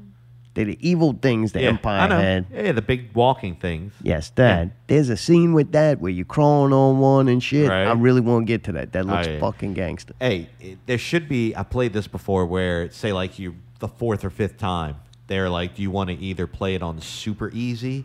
They're 0.54 0.64
the 0.64 0.78
evil 0.80 1.12
things 1.12 1.52
the 1.52 1.62
yeah, 1.62 1.68
Empire 1.68 2.00
I 2.00 2.08
know. 2.08 2.18
had. 2.18 2.46
Yeah. 2.52 2.72
The 2.72 2.82
big 2.82 3.14
walking 3.14 3.54
things. 3.54 3.92
Yes, 4.02 4.30
that. 4.30 4.70
There's 4.88 5.08
a 5.08 5.16
scene 5.16 5.52
with 5.52 5.70
that 5.72 6.00
where 6.00 6.10
you're 6.10 6.24
crawling 6.24 6.72
on 6.72 6.98
one 6.98 7.28
and 7.28 7.40
shit. 7.40 7.68
Right. 7.68 7.84
I 7.84 7.92
really 7.92 8.20
want 8.20 8.46
to 8.48 8.52
get 8.52 8.64
to 8.64 8.72
that. 8.72 8.92
That 8.92 9.04
oh, 9.04 9.08
looks 9.12 9.28
Oh, 9.28 9.30
yeah. 9.30 9.40
fucking 9.40 9.74
gangster. 9.74 10.14
Hey, 10.18 10.48
it, 10.60 10.78
there 10.86 10.98
should 10.98 11.28
be. 11.28 11.54
I 11.54 11.62
played 11.62 11.92
this 11.92 12.08
before, 12.08 12.46
where 12.46 12.90
say 12.90 13.12
like 13.12 13.38
you 13.38 13.54
the 13.80 13.88
fourth 13.88 14.24
or 14.24 14.30
fifth 14.30 14.56
time, 14.56 14.96
they're 15.26 15.50
like, 15.50 15.74
do 15.74 15.82
you 15.82 15.90
want 15.90 16.08
to 16.10 16.16
either 16.16 16.46
play 16.46 16.74
it 16.74 16.82
on 16.82 17.00
super 17.00 17.50
easy, 17.52 18.04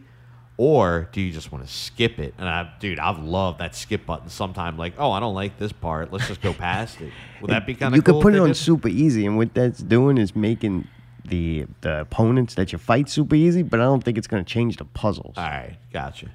or 0.57 1.09
do 1.11 1.21
you 1.21 1.31
just 1.31 1.51
want 1.51 1.65
to 1.65 1.71
skip 1.71 2.17
it? 2.19 2.33
And 2.37 2.47
I, 2.47 2.71
dude, 2.79 2.97
I've 2.99 3.19
loved 3.19 3.59
that 3.59 3.75
skip 3.75 4.05
button. 4.05 4.29
Sometime 4.29 4.77
like, 4.77 4.93
oh, 4.97 5.11
I 5.11 5.19
don't 5.19 5.33
like 5.35 5.57
this 5.59 5.71
part. 5.73 6.11
Let's 6.13 6.27
just 6.27 6.41
go 6.41 6.53
past 6.67 7.01
it. 7.01 7.11
Would 7.41 7.51
that 7.51 7.65
be 7.65 7.75
kind 7.75 7.93
of 7.93 7.97
You 7.97 8.01
cool? 8.01 8.15
could 8.15 8.23
put 8.23 8.35
it 8.35 8.39
on 8.39 8.47
did? 8.49 8.55
super 8.55 8.87
easy, 8.87 9.25
and 9.25 9.37
what 9.37 9.53
that's 9.53 9.79
doing 9.83 10.17
is 10.17 10.35
making 10.35 10.87
the 11.25 11.65
the 11.81 12.01
opponents 12.01 12.53
that 12.55 12.71
you 12.71 12.77
fight 12.77 13.09
super 13.09 13.35
easy. 13.35 13.63
But 13.63 13.79
I 13.81 13.83
don't 13.83 14.03
think 14.03 14.17
it's 14.17 14.27
going 14.27 14.43
to 14.45 14.49
change 14.53 14.77
the 14.77 14.85
puzzles. 14.85 15.33
All 15.37 15.43
right, 15.43 15.77
gotcha. 15.91 16.27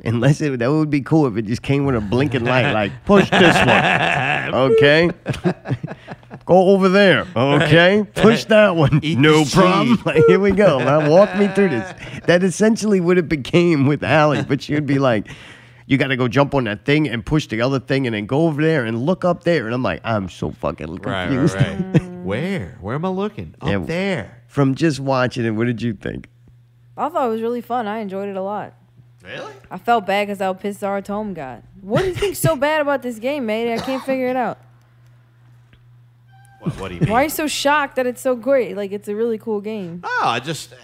Unless 0.04 0.40
it, 0.40 0.58
that 0.58 0.70
would 0.70 0.90
be 0.90 1.00
cool 1.00 1.26
if 1.26 1.36
it 1.36 1.42
just 1.46 1.62
came 1.62 1.84
with 1.86 1.94
a 1.96 2.00
blinking 2.00 2.44
light, 2.44 2.72
like 2.72 2.92
push 3.04 3.30
this 3.30 3.56
one, 3.56 4.54
okay? 4.72 5.10
Go 6.46 6.68
over 6.70 6.88
there, 6.90 7.26
okay? 7.34 8.04
Push 8.14 8.44
that 8.46 8.76
one, 8.76 9.00
Eat 9.02 9.18
no 9.18 9.44
problem. 9.46 10.02
Like, 10.04 10.22
here 10.26 10.38
we 10.38 10.50
go. 10.50 10.78
Now 10.78 11.08
walk 11.10 11.34
me 11.36 11.48
through 11.48 11.70
this. 11.70 11.94
That 12.26 12.42
essentially 12.42 13.00
what 13.00 13.16
it 13.16 13.28
became 13.30 13.86
with 13.86 14.02
Allie, 14.04 14.42
but 14.42 14.60
she'd 14.60 14.84
be 14.84 14.98
like, 14.98 15.28
"You 15.86 15.96
got 15.96 16.08
to 16.08 16.16
go 16.18 16.28
jump 16.28 16.54
on 16.54 16.64
that 16.64 16.84
thing 16.84 17.08
and 17.08 17.24
push 17.24 17.46
the 17.46 17.62
other 17.62 17.80
thing, 17.80 18.06
and 18.06 18.14
then 18.14 18.26
go 18.26 18.42
over 18.46 18.60
there 18.60 18.84
and 18.84 19.06
look 19.06 19.24
up 19.24 19.44
there." 19.44 19.64
And 19.64 19.74
I'm 19.74 19.82
like, 19.82 20.02
I'm 20.04 20.28
so 20.28 20.50
fucking 20.50 20.96
Right, 20.96 21.28
confused. 21.28 21.54
right, 21.54 21.78
right. 21.94 22.10
Where? 22.24 22.76
Where 22.82 22.94
am 22.96 23.06
I 23.06 23.08
looking? 23.08 23.54
Up 23.62 23.68
Yeah. 23.70 23.78
there. 23.78 24.42
From 24.48 24.74
just 24.74 25.00
watching 25.00 25.46
it, 25.46 25.50
what 25.52 25.66
did 25.66 25.80
you 25.80 25.94
think? 25.94 26.28
I 26.96 27.08
thought 27.08 27.26
it 27.26 27.30
was 27.30 27.40
really 27.42 27.62
fun. 27.62 27.86
I 27.86 28.00
enjoyed 28.00 28.28
it 28.28 28.36
a 28.36 28.42
lot. 28.42 28.74
Really? 29.24 29.54
I 29.70 29.78
felt 29.78 30.06
bad 30.06 30.26
because 30.26 30.40
how 30.40 30.52
pissed 30.52 30.84
our 30.84 31.00
Tom 31.00 31.32
got. 31.32 31.62
What 31.80 32.02
do 32.02 32.08
you 32.08 32.14
think's 32.14 32.38
so 32.38 32.56
bad 32.56 32.82
about 32.82 33.02
this 33.02 33.18
game, 33.18 33.46
mate? 33.46 33.72
I 33.72 33.78
can't 33.78 34.04
figure 34.04 34.28
it 34.28 34.36
out. 34.36 34.58
What, 36.60 36.78
what 36.78 36.88
do 36.88 36.94
you 36.94 37.00
mean? 37.00 37.10
Why 37.10 37.22
are 37.22 37.24
you 37.24 37.30
so 37.30 37.46
shocked 37.46 37.96
that 37.96 38.06
it's 38.06 38.20
so 38.20 38.36
great? 38.36 38.76
Like 38.76 38.92
it's 38.92 39.08
a 39.08 39.16
really 39.16 39.38
cool 39.38 39.60
game. 39.62 40.00
Oh, 40.04 40.22
I 40.24 40.40
just 40.40 40.74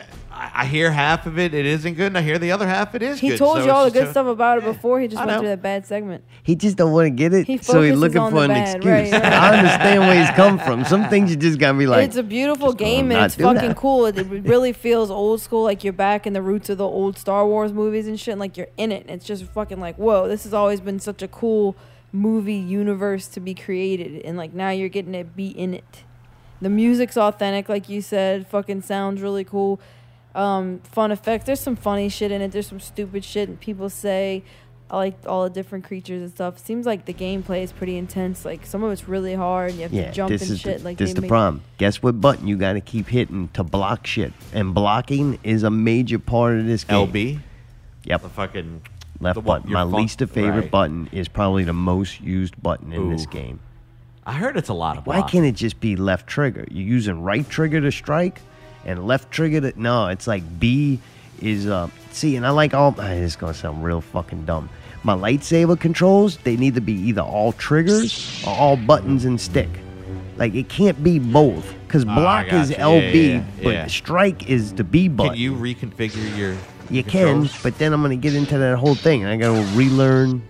I, 0.61 0.65
I 0.65 0.67
hear 0.67 0.91
half 0.91 1.27
of 1.27 1.39
it. 1.39 1.55
It 1.55 1.65
isn't 1.67 1.95
good, 1.95 2.09
and 2.09 2.19
I 2.19 2.23
hear 2.23 2.39
the 2.39 2.53
other 2.53 2.67
half. 2.67 2.95
It 2.95 3.03
is. 3.03 3.19
He 3.19 3.31
good, 3.31 3.39
told 3.39 3.59
so 3.59 3.65
you 3.65 3.71
all 3.71 3.85
the 3.87 3.91
good 3.91 4.09
a- 4.09 4.11
stuff 4.11 4.27
about 4.27 4.59
it 4.59 4.65
before. 4.65 5.01
He 5.01 5.09
just 5.09 5.19
went 5.19 5.31
know. 5.31 5.39
through 5.41 5.49
that 5.49 5.63
bad 5.63 5.87
segment. 5.87 6.25
He 6.43 6.55
just 6.55 6.77
don't 6.77 6.93
want 6.93 7.07
to 7.07 7.11
get 7.11 7.33
it, 7.33 7.47
He 7.47 7.59
so 7.59 7.81
he's 7.83 7.93
focuses 7.95 8.01
looking 8.01 8.19
on 8.19 8.31
for 8.31 8.39
the 8.39 8.43
an 8.45 8.49
bad, 8.51 8.77
excuse. 8.77 9.13
right, 9.13 9.13
right. 9.13 9.33
I 9.33 9.59
understand 9.59 10.01
where 10.03 10.21
he's 10.21 10.31
come 10.37 10.59
from. 10.59 10.85
Some 10.85 11.09
things 11.09 11.31
you 11.31 11.37
just 11.37 11.59
gotta 11.59 11.79
be 11.79 11.87
like, 11.87 12.05
it's 12.07 12.17
a 12.17 12.23
beautiful 12.23 12.73
game 12.73 13.11
and 13.11 13.25
it's 13.25 13.35
fucking 13.37 13.69
that. 13.69 13.77
cool. 13.77 14.07
It, 14.07 14.19
it 14.19 14.27
really 14.27 14.73
feels 14.73 15.11
old 15.11 15.41
school, 15.41 15.65
like 15.65 15.83
you're 15.85 15.93
back 15.93 16.27
in 16.27 16.33
the 16.33 16.43
roots 16.43 16.69
of 16.69 16.79
the 16.79 16.87
old 16.87 17.19
Star 17.19 17.47
Wars 17.47 17.73
movies 17.73 18.07
and 18.07 18.19
shit. 18.19 18.33
And 18.33 18.41
like 18.41 18.57
you're 18.57 18.69
in 18.77 18.93
it. 18.93 19.03
And 19.03 19.11
it's 19.13 19.27
just 19.27 19.45
fucking 19.45 19.81
like, 19.81 19.97
whoa, 19.97 20.29
this 20.29 20.45
has 20.45 20.53
always 20.55 20.81
been 20.81 20.99
such 21.01 21.23
a 21.23 21.29
cool 21.29 21.77
movie 22.13 22.55
universe 22.55 23.29
to 23.29 23.41
be 23.41 23.55
created. 23.55 24.23
And 24.25 24.37
like 24.37 24.53
now 24.53 24.71
you're 24.71 24.89
getting 24.89 25.13
to 25.13 25.25
be 25.25 25.49
in 25.49 25.75
it. 25.75 26.05
The 26.63 26.69
music's 26.69 27.17
authentic, 27.17 27.69
like 27.69 27.89
you 27.89 28.03
said. 28.03 28.47
Fucking 28.47 28.83
sounds 28.83 29.23
really 29.23 29.45
cool. 29.45 29.81
Um, 30.35 30.81
fun 30.81 31.11
effects. 31.13 31.45
There's 31.47 31.61
some 31.61 31.77
funny 31.77 32.09
shit 32.09 32.31
in 32.31 32.41
it. 32.41 32.53
There's 32.53 32.69
some 32.69 32.81
stupid 32.81 33.25
shit 33.25 33.49
and 33.49 33.59
people 33.61 33.89
say. 33.91 34.43
I 34.93 34.97
like 34.97 35.15
all 35.25 35.45
the 35.45 35.51
different 35.51 35.85
creatures 35.85 36.21
and 36.21 36.31
stuff. 36.33 36.59
Seems 36.59 36.85
like 36.85 37.05
the 37.05 37.15
gameplay 37.15 37.63
is 37.63 37.71
pretty 37.71 37.97
intense. 37.97 38.45
Like 38.45 38.67
some 38.67 38.83
of 38.83 38.91
it's 38.91 39.07
really 39.07 39.35
hard. 39.35 39.75
You 39.75 39.83
have 39.83 39.93
yeah, 39.93 40.07
to 40.07 40.13
jump 40.13 40.31
this 40.31 40.43
and 40.43 40.51
is 40.51 40.59
shit. 40.61 40.79
the, 40.79 40.85
like 40.85 40.99
this 40.99 41.11
they 41.11 41.15
the 41.15 41.21
make- 41.21 41.29
problem. 41.29 41.63
Guess 41.79 42.03
what 42.03 42.21
button 42.21 42.49
you 42.49 42.57
gotta 42.57 42.81
keep 42.81 43.07
hitting 43.07 43.49
to 43.53 43.63
block 43.63 44.05
shit, 44.05 44.33
and 44.53 44.75
blocking 44.75 45.39
is 45.45 45.63
a 45.63 45.71
major 45.71 46.19
part 46.19 46.59
of 46.59 46.67
this 46.67 46.83
game. 46.83 47.07
LB. 47.07 47.41
Yep. 48.03 48.23
The 48.23 48.29
fucking 48.31 48.83
Left 49.21 49.35
the 49.35 49.41
one- 49.43 49.61
button. 49.61 49.73
My 49.73 49.83
fun- 49.83 49.93
least 49.93 50.19
favorite 50.19 50.61
right. 50.63 50.71
button 50.73 51.09
is 51.13 51.29
probably 51.29 51.63
the 51.63 51.73
most 51.73 52.21
used 52.21 52.61
button 52.61 52.93
in 52.93 53.11
this 53.11 53.27
game. 53.27 53.61
I 54.27 54.33
heard 54.33 54.57
it's 54.57 54.71
a 54.71 54.75
lot 54.75 54.99
of. 54.99 55.07
Why 55.07 55.19
blocking. 55.19 55.43
can't 55.43 55.47
it 55.55 55.57
just 55.59 55.79
be 55.81 55.95
left 55.95 56.27
trigger? 56.27 56.65
You're 56.69 56.87
using 56.87 57.23
right 57.23 57.49
trigger 57.49 57.81
to 57.81 57.93
strike, 57.93 58.41
and 58.85 59.07
left 59.07 59.31
trigger 59.31 59.61
to 59.61 59.81
no. 59.81 60.07
It's 60.09 60.27
like 60.27 60.43
B 60.59 60.99
is 61.41 61.67
uh. 61.67 61.89
See, 62.13 62.37
and 62.37 62.47
I 62.47 62.51
like 62.51 62.75
all. 62.75 62.91
This 62.99 63.33
is 63.33 63.37
gonna 63.37 63.55
sound 63.55 63.85
real 63.85 64.01
fucking 64.01 64.45
dumb. 64.47 64.69
My 65.03 65.15
lightsaber 65.15 65.79
controls 65.81 66.37
they 66.39 66.57
need 66.57 66.75
to 66.75 66.81
be 66.81 66.93
either 66.93 67.23
all 67.23 67.53
triggers 67.53 68.43
or 68.47 68.55
all 68.55 68.77
buttons 68.77 69.25
and 69.25 69.41
stick. 69.41 69.69
Like 70.37 70.55
it 70.55 70.69
can't 70.69 71.03
be 71.03 71.19
both 71.19 71.75
because 71.87 72.05
Ah, 72.09 72.15
block 72.15 72.47
is 72.53 72.71
gotcha. 72.71 72.81
LB, 72.83 73.15
Yeah, 73.15 73.21
yeah, 73.21 73.43
yeah. 73.61 73.83
but 73.83 73.91
strike 73.91 74.49
is 74.49 74.73
the 74.75 74.85
B 74.85 75.09
button. 75.09 75.33
Can 75.35 75.41
you 75.41 75.55
reconfigure 75.55 76.37
your? 76.37 76.57
You 76.91 77.03
controls? 77.05 77.53
can, 77.53 77.61
but 77.63 77.79
then 77.79 77.93
I'm 77.93 78.03
gonna 78.03 78.17
get 78.17 78.35
into 78.35 78.59
that 78.59 78.77
whole 78.79 78.95
thing, 78.95 79.23
and 79.25 79.31
I 79.31 79.37
gotta 79.37 79.63
relearn. 79.77 80.43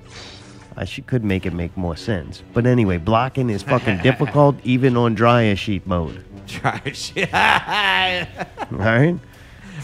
I 0.77 0.85
should 0.85 1.07
could 1.07 1.25
make 1.25 1.47
it 1.47 1.53
make 1.53 1.77
more 1.77 1.97
sense, 1.97 2.43
but 2.55 2.67
anyway, 2.67 2.97
blocking 2.99 3.51
is 3.51 3.63
fucking 3.63 3.99
difficult, 4.03 4.57
even 4.65 4.97
on 4.97 5.15
dryer 5.15 5.57
sheet 5.57 5.87
mode. 5.87 6.25
Try 6.47 6.81
shit. 6.93 7.33
All 7.35 7.41
right. 8.71 9.19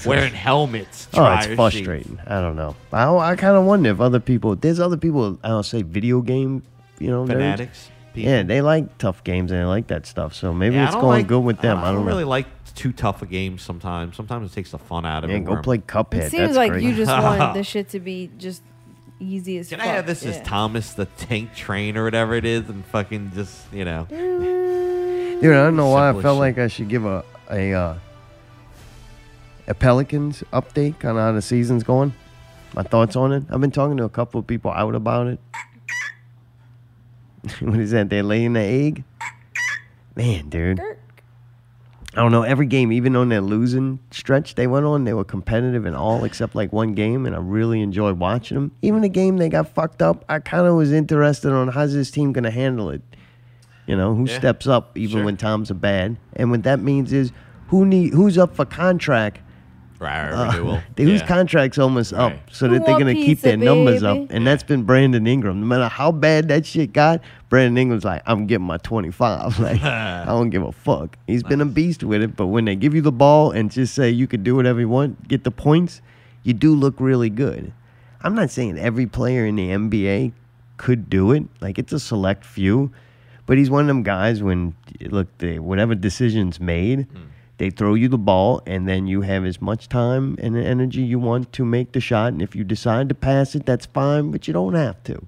Wearing 0.05 0.33
helmets. 0.35 1.09
Oh, 1.15 1.25
it's 1.33 1.47
dryer 1.47 1.49
sheet. 1.49 1.57
frustrating. 1.57 2.19
I 2.27 2.41
don't 2.41 2.57
know. 2.57 2.77
I, 2.93 3.05
I 3.17 3.37
kind 3.37 3.57
of 3.57 3.65
wonder 3.65 3.91
if 3.91 4.01
other 4.01 4.21
people, 4.21 4.55
there's 4.57 4.79
other 4.81 4.97
people, 4.97 5.39
I 5.43 5.49
don't 5.49 5.63
say 5.65 5.83
video 5.83 6.21
game, 6.21 6.63
you 6.99 7.09
know, 7.11 7.25
nerds. 7.25 7.29
Fanatics. 7.29 7.91
people. 8.13 8.31
Yeah, 8.31 8.43
they 8.43 8.61
like 8.61 8.99
tough 8.99 9.25
games 9.25 9.51
and 9.53 9.61
they 9.61 9.65
like 9.65 9.87
that 9.89 10.07
stuff. 10.07 10.35
So 10.35 10.53
maybe 10.53 10.75
Yeah, 10.77 10.83
I 10.83 10.85
it's 10.87 10.93
don't 10.95 11.03
going 11.03 11.21
like- 11.21 11.27
good 11.29 11.41
with 11.41 11.61
them. 11.61 11.79
I 11.79 11.93
don't, 11.93 12.05
know. 12.05 12.07
really 12.11 12.25
like 12.25 12.47
too 12.75 12.93
tough 12.93 13.23
a 13.23 13.27
game 13.27 13.59
sometimes. 13.59 14.17
Sometimes 14.17 14.51
it 14.51 14.55
takes 14.55 14.71
the 14.73 14.79
fun 14.79 15.07
out 15.07 15.25
of 15.25 15.31
Yeah, 15.31 15.37
it. 15.37 15.41
go 15.41 15.51
where 15.53 15.59
I'm- 15.59 15.65
play 15.65 15.79
Cuphead. 15.79 16.15
It 16.15 16.31
seems 16.31 16.49
That's 16.49 16.57
like 16.57 16.73
great. 16.73 16.85
you 16.85 16.95
just 16.95 17.11
want 17.23 17.55
the 17.55 17.63
shit 17.65 17.89
to 17.91 18.01
be 18.01 18.31
just 18.39 18.63
easy 19.21 19.59
as 19.59 19.69
Can 19.69 19.79
fuck. 19.79 19.89
I 19.89 19.93
have 19.93 20.07
this 20.07 20.23
yeah. 20.23 20.31
as 20.31 20.41
Thomas 20.43 20.93
the 20.95 21.07
Tank 21.07 21.55
Train 21.55 21.97
or 21.97 22.05
whatever 22.05 22.35
it 22.35 22.45
is, 22.45 22.69
and 22.69 22.85
fucking 22.87 23.33
just 23.35 23.73
you 23.73 23.85
know? 23.85 24.07
Dude, 24.11 24.19
I 25.45 25.65
don't 25.65 25.77
know 25.77 25.89
why 25.89 26.09
I 26.09 26.11
Simple 26.11 26.23
felt 26.23 26.37
shit. 26.37 26.41
like 26.41 26.59
I 26.59 26.69
should 26.69 26.89
give 26.89 27.05
a 27.05 27.25
a 27.51 27.73
uh, 27.73 27.95
a 29.69 29.75
Pelicans 29.75 30.43
update, 30.53 30.99
kind 30.99 31.19
of 31.19 31.25
how 31.25 31.33
the 31.33 31.43
season's 31.43 31.83
going. 31.83 32.15
My 32.75 32.83
thoughts 32.83 33.17
on 33.17 33.33
it. 33.33 33.45
I've 33.51 33.61
been 33.61 33.71
talking 33.71 33.97
to 33.99 34.05
a 34.05 34.09
couple 34.09 34.39
of 34.41 34.47
people 34.47 34.71
out 34.71 34.95
about 34.95 35.27
it. 35.29 35.41
what 37.61 37.79
is 37.79 37.93
that? 37.93 38.11
They're 38.11 38.23
laying 38.23 38.55
the 38.55 38.61
egg. 38.61 39.05
Man, 40.15 40.49
dude. 40.49 40.81
I 42.17 42.23
don't 42.23 42.33
know. 42.33 42.43
Every 42.43 42.65
game, 42.67 42.93
even 42.93 43.15
on 43.15 43.29
their 43.29 43.43
losing 43.43 43.99
stretch 44.11 44.55
they 44.55 44.67
went 44.67 44.87
on, 44.87 45.05
they 45.05 45.13
were 45.13 45.25
competitive 45.25 45.85
in 45.85 45.95
all 45.95 46.25
except 46.25 46.55
like 46.55 46.73
one 46.73 46.95
game, 46.95 47.27
and 47.27 47.35
I 47.37 47.39
really 47.39 47.83
enjoyed 47.83 48.19
watching 48.19 48.55
them. 48.57 48.73
Even 48.83 49.03
the 49.03 49.09
game 49.11 49.37
they 49.37 49.51
got 49.51 49.69
fucked 49.69 50.01
up, 50.01 50.25
I 50.29 50.39
kind 50.39 50.67
of 50.67 50.75
was 50.77 50.93
interested 50.93 51.53
on 51.53 51.69
how's 51.69 51.93
this 51.93 52.11
team 52.11 52.33
going 52.33 52.45
to 52.45 52.51
handle 52.51 52.89
it. 52.91 53.03
You 53.87 53.97
know, 53.97 54.15
who 54.15 54.25
Yeah. 54.27 54.39
steps 54.39 54.67
up 54.67 54.97
even 54.97 55.19
Sure. 55.19 55.25
when 55.25 55.37
times 55.37 55.71
are 55.71 55.75
bad, 55.75 56.17
and 56.35 56.51
what 56.51 56.63
that 56.63 56.81
means 56.81 57.13
is 57.13 57.33
who 57.69 57.85
need 57.85 58.15
who's 58.15 58.39
up 58.39 58.57
for 58.57 58.65
contract 58.65 59.41
Right, 59.99 60.31
uh, 60.31 60.53
renewal. 60.53 60.81
whose 60.97 61.21
Yeah. 61.21 61.27
contract's 61.27 61.79
almost 61.79 62.13
up, 62.13 62.33
so 62.51 62.67
that 62.69 62.79
Who 62.81 62.85
they're 62.85 62.99
gonna 62.99 63.15
keep 63.15 63.25
pizza, 63.41 63.49
their 63.49 63.57
numbers 63.57 64.03
up, 64.03 64.17
baby? 64.17 64.27
and 64.31 64.47
that's 64.47 64.63
been 64.63 64.83
Brandon 64.83 65.27
Ingram. 65.27 65.61
No 65.61 65.67
matter 65.67 65.89
how 65.89 66.13
bad 66.13 66.49
that 66.49 66.67
shit 66.67 66.93
got, 66.93 67.21
Brandon 67.49 67.79
Ingram's 67.79 68.05
like, 68.05 68.23
I'm 68.27 68.47
getting 68.47 68.67
my 68.67 68.79
25. 68.79 69.59
Like, 69.67 69.83
I 69.83 70.25
don't 70.27 70.51
give 70.51 70.63
a 70.63 70.73
fuck. 70.73 71.17
He's 71.27 71.43
been 71.43 71.61
a 71.61 71.67
beast 71.67 72.03
with 72.03 72.23
it, 72.23 72.37
but 72.37 72.49
when 72.49 72.65
they 72.65 72.77
give 72.77 72.95
you 72.95 73.01
the 73.01 73.13
ball 73.13 73.51
and 73.51 73.71
just 73.71 73.95
say 73.95 74.11
you 74.11 74.27
can 74.27 74.43
do 74.43 74.57
whatever 74.57 74.81
you 74.81 74.89
want, 74.89 75.29
get 75.29 75.45
the 75.45 75.51
points, 75.51 76.03
you 76.43 76.53
do 76.53 76.75
look 76.75 76.95
really 76.99 77.31
good. 77.31 77.73
I'm 78.23 78.35
not 78.35 78.51
saying 78.51 78.79
every 78.79 79.07
player 79.07 79.47
in 79.47 79.57
the 79.57 79.69
NBA 79.69 80.33
could 80.77 81.09
do 81.09 81.33
it. 81.33 81.45
Like 81.61 81.79
it's 81.79 81.93
a 81.93 82.01
select 82.01 82.45
few, 82.45 82.91
but 83.47 83.59
he's 83.59 83.71
one 83.71 83.83
of 83.83 83.87
them 83.89 84.03
guys 84.03 84.43
when 84.43 84.75
look, 85.01 85.29
they, 85.39 85.59
whatever 85.59 85.95
decision's 85.95 86.61
made, 86.61 87.05
hmm. 87.05 87.23
they 87.59 87.71
throw 87.71 87.95
you 87.95 88.09
the 88.09 88.19
ball, 88.19 88.63
and 88.67 88.89
then 88.89 89.07
you 89.07 89.23
have 89.23 89.45
as 89.45 89.61
much 89.61 89.89
time 89.89 90.37
and 90.41 90.57
energy 90.57 91.03
you 91.03 91.19
want 91.19 91.53
to 91.53 91.65
make 91.65 91.93
the 91.93 92.01
shot. 92.01 92.33
And 92.33 92.43
if 92.43 92.57
you 92.57 92.65
decide 92.65 93.09
to 93.09 93.15
pass 93.15 93.55
it, 93.55 93.67
that's 93.67 93.87
fine, 93.87 94.31
but 94.31 94.49
you 94.49 94.53
don't 94.53 94.75
have 94.75 95.03
to. 95.05 95.27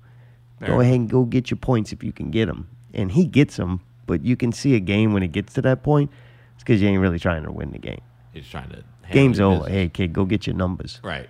Go 0.67 0.81
ahead 0.81 0.95
and 0.95 1.09
go 1.09 1.25
get 1.25 1.51
your 1.51 1.59
points 1.59 1.93
if 1.93 2.03
you 2.03 2.13
can 2.13 2.31
get 2.31 2.47
them. 2.47 2.69
And 2.93 3.13
he 3.13 3.27
gets 3.27 3.57
them, 3.57 3.81
but 4.07 4.25
you 4.25 4.37
can 4.37 4.53
see 4.53 4.75
a 4.75 4.81
game 4.81 5.13
when 5.13 5.23
it 5.23 5.33
gets 5.33 5.55
to 5.55 5.63
that 5.63 5.83
point. 5.83 6.11
It's 6.55 6.65
because 6.65 6.83
you 6.83 6.89
ain't 6.89 7.01
really 7.01 7.19
trying 7.19 7.45
to 7.45 7.53
win 7.53 7.71
the 7.71 7.79
game. 7.79 8.01
He's 8.33 8.49
trying 8.49 8.71
to. 8.71 8.83
Game's 9.13 9.41
over. 9.41 9.59
business. 9.61 9.73
Hey, 9.73 9.89
kid, 9.89 10.13
go 10.13 10.25
get 10.25 10.47
your 10.47 10.57
numbers. 10.57 11.01
Right. 11.03 11.29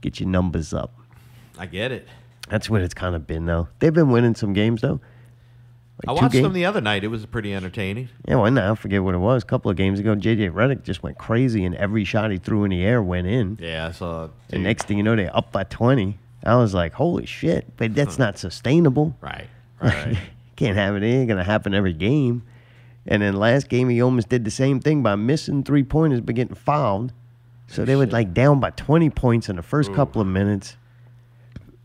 Get 0.00 0.20
your 0.20 0.28
numbers 0.28 0.72
up. 0.74 0.92
I 1.58 1.66
get 1.66 1.90
it. 1.90 2.06
That's 2.48 2.70
what 2.70 2.82
it's 2.82 2.94
kind 2.94 3.14
of 3.16 3.26
been, 3.26 3.46
though. 3.46 3.68
They've 3.78 3.92
been 3.92 4.10
winning 4.10 4.34
some 4.34 4.52
games, 4.52 4.82
though. 4.82 5.00
I 6.06 6.12
Like 6.12 6.18
two 6.18 6.24
watched 6.24 6.42
them 6.42 6.52
the 6.52 6.66
other 6.66 6.80
night. 6.80 7.04
It 7.04 7.08
was 7.08 7.24
pretty 7.24 7.54
entertaining. 7.54 8.10
Yeah, 8.28 8.36
well, 8.36 8.50
now 8.50 8.72
I 8.72 8.74
forget 8.74 9.02
what 9.02 9.14
it 9.14 9.18
was. 9.18 9.42
A 9.42 9.46
couple 9.46 9.70
of 9.70 9.76
games 9.78 9.98
ago, 9.98 10.14
JJ 10.14 10.52
Redick 10.52 10.82
just 10.82 11.02
went 11.02 11.16
crazy, 11.16 11.64
and 11.64 11.74
every 11.74 12.04
shot 12.04 12.30
he 12.30 12.36
threw 12.36 12.64
in 12.64 12.70
the 12.70 12.84
air 12.84 13.02
went 13.02 13.26
in. 13.26 13.58
Yeah, 13.60 13.86
I 13.88 13.92
saw. 13.92 14.28
And 14.50 14.62
next 14.62 14.86
thing 14.86 14.98
you 14.98 15.02
know, 15.02 15.16
they're 15.16 15.34
up 15.34 15.52
by 15.52 15.64
20. 15.64 16.18
I 16.44 16.56
was 16.56 16.74
like, 16.74 16.92
holy 16.92 17.26
shit. 17.26 17.76
But 17.76 17.94
that's 17.94 18.18
not 18.18 18.38
sustainable. 18.38 19.16
Right. 19.20 19.46
Right. 19.78 20.16
Can't 20.56 20.74
have 20.78 20.96
it. 20.96 21.02
It 21.02 21.06
ain't 21.08 21.28
going 21.28 21.36
to 21.36 21.44
happen 21.44 21.74
every 21.74 21.92
game. 21.92 22.42
And 23.06 23.20
then 23.20 23.36
last 23.36 23.68
game, 23.68 23.90
he 23.90 24.00
almost 24.00 24.30
did 24.30 24.42
the 24.46 24.50
same 24.50 24.80
thing 24.80 25.02
by 25.02 25.16
missing 25.16 25.62
three 25.62 25.84
pointers 25.84 26.22
but 26.22 26.34
getting 26.34 26.54
fouled. 26.54 27.12
So 27.66 27.84
they 27.84 27.94
were 27.94 28.06
like 28.06 28.32
down 28.32 28.58
by 28.58 28.70
20 28.70 29.10
points 29.10 29.50
in 29.50 29.56
the 29.56 29.62
first 29.62 29.92
couple 29.92 30.22
of 30.22 30.26
minutes. 30.26 30.76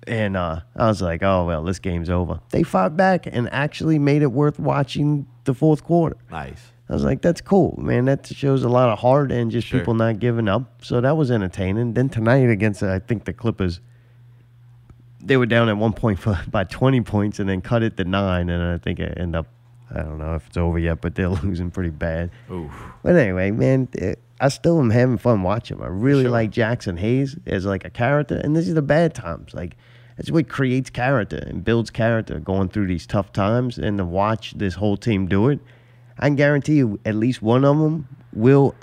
And 0.08 0.38
uh, 0.38 0.62
I 0.76 0.88
was 0.88 1.02
like, 1.02 1.22
oh, 1.22 1.46
well, 1.46 1.64
this 1.64 1.80
game's 1.80 2.10
over. 2.10 2.40
They 2.52 2.64
fought 2.64 2.96
back 2.96 3.28
and 3.28 3.50
actually 3.52 4.00
made 4.00 4.22
it 4.22 4.32
worth 4.32 4.58
watching 4.58 5.28
the 5.44 5.54
fourth 5.54 5.84
quarter. 5.84 6.16
Nice. 6.32 6.72
I 6.90 6.94
was 6.94 7.04
like, 7.04 7.22
that's 7.22 7.42
cool, 7.42 7.76
man. 7.78 8.06
That 8.06 8.26
shows 8.28 8.64
a 8.64 8.70
lot 8.70 8.90
of 8.90 9.00
heart 9.00 9.32
and 9.32 9.52
just 9.52 9.68
Sure. 9.68 9.80
people 9.80 9.94
not 9.96 10.20
giving 10.20 10.48
up. 10.48 10.82
So 10.84 11.02
that 11.02 11.18
was 11.18 11.30
entertaining. 11.30 11.94
Then 11.94 12.08
tonight 12.10 12.50
against, 12.50 12.82
uh, 12.84 12.94
I 12.94 13.00
think, 13.00 13.26
the 13.26 13.34
Clippers, 13.34 13.80
they 15.24 15.38
were 15.38 15.46
down 15.46 15.70
at 15.70 15.78
one 15.78 15.94
point 15.94 16.20
by 16.52 16.64
20 16.64 17.02
points 17.02 17.40
and 17.40 17.50
then 17.50 17.62
cut 17.62 17.84
it 17.84 17.98
to 17.98 18.04
nine. 18.04 18.50
And 18.50 18.64
I 18.64 18.78
think 18.78 19.00
it 19.00 19.18
ended 19.18 19.36
up, 19.36 19.48
I 19.94 20.02
don't 20.04 20.18
know 20.18 20.36
if 20.36 20.48
it's 20.48 20.58
over 20.58 20.80
yet, 20.80 21.02
but 21.02 21.16
they're 21.16 21.30
losing 21.44 21.72
pretty 21.72 21.90
bad. 21.90 22.32
Oof. 22.52 22.72
But 23.04 23.16
anyway, 23.16 23.52
man, 23.52 23.88
eh, 23.98 24.16
I 24.40 24.50
still 24.50 24.80
am 24.80 24.90
having 24.90 25.18
fun 25.18 25.44
watching. 25.44 25.82
I 25.82 25.88
really 25.88 26.28
like 26.28 26.52
Jaxson 26.52 26.98
Hayes 26.98 27.38
as 27.46 27.66
like 27.66 27.86
a 27.86 27.92
character, 27.92 28.42
and 28.44 28.56
this 28.56 28.68
is 28.68 28.74
the 28.74 28.82
bad 28.82 29.14
times. 29.14 29.54
Like 29.54 29.78
that's 30.18 30.32
what 30.32 30.50
creates 30.50 30.90
character 30.90 31.38
and 31.38 31.64
builds 31.64 31.92
character 31.92 32.40
going 32.40 32.70
through 32.70 32.88
these 32.88 33.06
tough 33.06 33.32
times. 33.34 33.78
And 33.78 34.00
to 34.00 34.06
watch 34.06 34.54
this 34.58 34.74
whole 34.74 34.98
team 34.98 35.28
do 35.28 35.50
it, 35.50 35.60
I 36.18 36.28
can 36.28 36.36
guarantee 36.36 36.76
you 36.76 37.00
at 37.06 37.16
least 37.16 37.42
one 37.42 37.64
of 37.64 37.78
them 37.78 38.08
will 38.34 38.76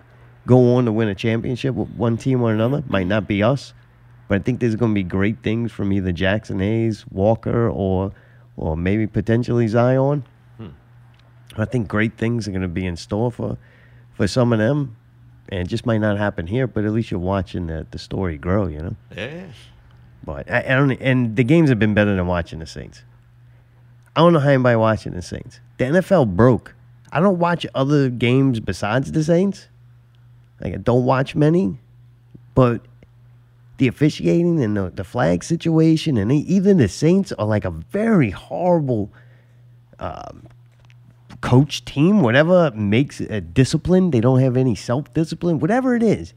go 0.47 0.77
on 0.77 0.85
to 0.85 0.93
win 0.93 1.09
a 1.09 1.15
championship 1.15 1.75
with 1.75 1.91
one 1.91 2.17
team 2.17 2.43
or 2.43 2.53
another. 2.53 2.83
Might 2.89 3.07
not 3.07 3.27
be 3.27 3.43
us, 3.43 3.75
but 4.29 4.41
I 4.41 4.43
think 4.45 4.61
there's 4.61 4.77
going 4.77 4.93
to 4.93 4.95
be 4.95 5.03
great 5.03 5.43
things 5.43 5.73
from 5.73 5.93
either 5.93 6.13
Jaxson 6.13 6.61
Hayes, 6.61 7.05
Walker, 7.11 7.69
or 7.69 8.13
or 8.57 8.77
maybe 8.77 9.07
potentially 9.07 9.67
Zion. 9.69 10.25
Hmm. 10.59 10.69
I 11.57 11.65
think 11.65 11.89
great 11.89 12.19
things 12.19 12.47
are 12.47 12.51
going 12.51 12.63
to 12.63 12.69
be 12.69 12.87
in 12.87 12.97
store 12.97 13.33
for 13.33 13.57
for 14.13 14.29
some 14.29 14.53
of 14.53 14.59
them, 14.59 14.97
and 15.49 15.61
it 15.61 15.69
just 15.69 15.87
might 15.87 15.99
not 15.99 16.19
happen 16.19 16.47
here. 16.47 16.67
But 16.67 16.85
at 16.85 16.93
least 16.93 17.11
you're 17.11 17.21
watching 17.21 17.67
the 17.67 17.87
the 17.91 17.99
story 17.99 18.37
grow, 18.37 18.67
you 18.67 18.81
know. 18.81 18.97
Yeah. 19.17 19.47
But 20.25 20.51
I, 20.51 20.59
I 20.59 20.75
don't, 20.75 20.93
and 20.93 21.37
the 21.37 21.45
games 21.45 21.71
have 21.71 21.79
been 21.79 21.95
better 21.95 22.15
than 22.15 22.27
watching 22.27 22.59
the 22.59 22.67
Saints. 22.67 23.03
I 24.15 24.21
don't 24.21 24.33
know 24.33 24.41
how 24.41 24.51
anybody 24.51 24.77
watching 24.77 25.15
the 25.15 25.23
Saints. 25.23 25.61
The 25.79 25.85
NFL 25.85 26.37
broke. 26.37 26.75
I 27.13 27.21
don't 27.21 27.39
watch 27.39 27.65
other 27.75 28.11
games 28.11 28.61
besides 28.61 29.13
the 29.13 29.25
Saints. 29.25 29.69
Like 30.61 30.75
I 30.75 30.77
don't 30.77 31.05
watch 31.05 31.35
many, 31.35 31.79
but 32.55 32.83
the 33.79 33.89
officiating 33.89 34.63
and 34.63 34.77
the, 34.77 34.91
the 34.91 35.05
flag 35.05 35.43
situation 35.43 36.17
and 36.17 36.31
even 36.31 36.77
the 36.77 36.89
Saints 36.89 37.33
are 37.33 37.47
like 37.47 37.65
a 37.65 37.71
very 37.71 38.31
horrible 38.31 39.13
um, 39.99 40.47
coach 41.41 41.85
team. 41.85 42.23
Whatever 42.23 42.73
makes 42.73 43.21
a 43.21 43.41
discipline, 43.41 44.11
they 44.11 44.21
don't 44.21 44.41
have 44.41 44.57
any 44.57 44.75
self 44.75 45.13
discipline. 45.15 45.61
Whatever 45.61 45.95
it 45.95 46.03
is, 46.03 46.35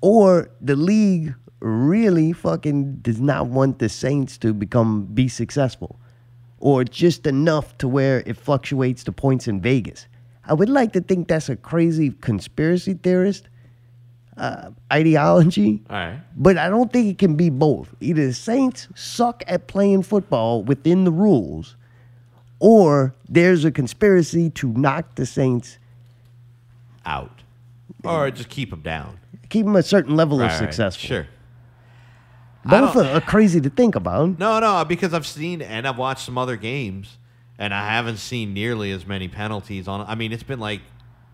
or 0.00 0.50
the 0.60 0.76
league 0.76 1.34
really 1.60 2.32
fucking 2.32 2.96
does 2.96 3.20
not 3.20 3.46
want 3.46 3.78
the 3.78 3.88
Saints 3.88 4.38
to 4.38 4.52
become 4.52 5.06
be 5.06 5.28
successful, 5.28 5.98
or 6.60 6.84
just 6.84 7.26
enough 7.26 7.76
to 7.78 7.88
where 7.88 8.22
it 8.26 8.36
fluctuates 8.36 9.02
the 9.04 9.12
points 9.12 9.48
in 9.48 9.60
Vegas. 9.60 10.06
I 10.46 10.54
would 10.54 10.68
like 10.68 10.92
to 10.92 11.00
think 11.00 11.26
that's 11.26 11.48
a 11.48 11.56
crazy 11.56 12.10
conspiracy 12.10 12.94
theorist 12.94 13.48
uh, 14.36 14.70
ideology, 14.92 15.82
right. 15.88 16.18
but 16.36 16.58
I 16.58 16.68
don't 16.68 16.92
think 16.92 17.06
it 17.08 17.18
can 17.18 17.34
be 17.36 17.50
both. 17.50 17.94
Either 18.00 18.26
the 18.26 18.32
Saints 18.34 18.88
suck 18.94 19.42
at 19.46 19.66
playing 19.68 20.02
football 20.02 20.62
within 20.62 21.04
the 21.04 21.12
rules, 21.12 21.76
or 22.58 23.14
there's 23.28 23.64
a 23.64 23.70
conspiracy 23.70 24.50
to 24.50 24.68
knock 24.72 25.14
the 25.16 25.26
Saints 25.26 25.78
Out. 27.06 27.42
Or 28.02 28.30
just 28.30 28.48
keep 28.48 28.70
them 28.70 28.80
down. 28.80 29.18
keep 29.50 29.64
them 29.66 29.76
a 29.76 29.82
certain 29.82 30.16
level 30.16 30.38
Right, 30.38 30.46
of 30.46 30.50
right. 30.52 30.58
successful. 30.58 31.06
Sure. 31.06 31.26
Both 32.64 32.96
are 32.96 33.20
crazy 33.20 33.60
to 33.60 33.68
think 33.70 33.94
about. 33.94 34.38
No, 34.38 34.58
no, 34.58 34.84
because 34.84 35.12
I've 35.12 35.26
seen 35.26 35.60
and 35.60 35.86
I've 35.86 35.98
watched 35.98 36.24
some 36.24 36.38
other 36.38 36.56
games, 36.56 37.18
and 37.58 37.74
I 37.74 37.86
haven't 37.90 38.16
seen 38.16 38.54
nearly 38.54 38.90
as 38.90 39.06
many 39.06 39.28
penalties 39.28 39.86
on. 39.86 40.00
I 40.06 40.14
mean, 40.14 40.32
it's 40.32 40.42
been 40.42 40.60
like 40.60 40.80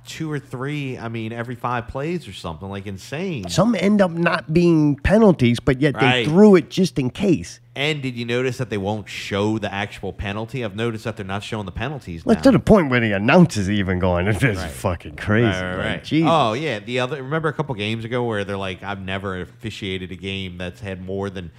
two 0.07 0.31
or 0.31 0.39
three. 0.39 0.99
I 0.99 1.09
mean, 1.09 1.33
every 1.33 1.55
five 1.55 1.89
plays 1.89 2.27
or 2.27 2.33
something 2.33 2.69
like 2.69 2.87
insane. 2.87 3.49
Some 3.49 3.75
end 3.75 4.01
up 4.01 4.11
not 4.11 4.53
being 4.53 4.97
penalties, 4.97 5.61
but 5.61 5.81
yet 5.81 5.95
Right. 5.95 6.25
they 6.25 6.25
threw 6.25 6.57
it 6.57 6.71
just 6.71 6.99
in 6.99 7.11
case. 7.11 7.61
And 7.77 8.03
did 8.03 8.17
you 8.17 8.25
notice 8.25 8.59
that 8.59 8.69
they 8.71 8.79
won't 8.79 9.09
show 9.09 9.59
the 9.59 9.73
actual 9.73 10.13
penalty? 10.13 10.65
I've 10.65 10.75
noticed 10.75 11.05
that 11.05 11.17
they're 11.17 11.25
not 11.25 11.43
showing 11.45 11.67
the 11.67 11.73
penalties 11.73 12.27
Like 12.27 12.39
now. 12.39 12.43
to 12.43 12.51
the 12.53 12.59
point 12.59 12.91
where 12.91 13.01
the 13.01 13.13
announcers 13.13 13.71
even 13.71 13.99
going, 13.99 14.27
"This 14.27 14.43
is 14.43 14.57
Right. 14.59 14.71
fucking 14.71 15.17
crazy." 15.17 15.47
Right, 15.47 15.77
right, 15.77 16.13
Like. 16.13 16.23
Oh 16.27 16.53
yeah, 16.55 16.79
the 16.81 16.99
other. 17.01 17.23
Remember 17.23 17.49
a 17.49 17.53
couple 17.53 17.75
games 17.77 18.05
ago 18.05 18.25
where 18.25 18.45
they're 18.45 18.57
like, 18.57 18.83
"I've 18.83 19.01
never 19.01 19.41
officiated 19.41 20.11
a 20.11 20.17
game 20.17 20.59
that's 20.59 20.81
had 20.81 21.05
more 21.05 21.31
than 21.31 21.53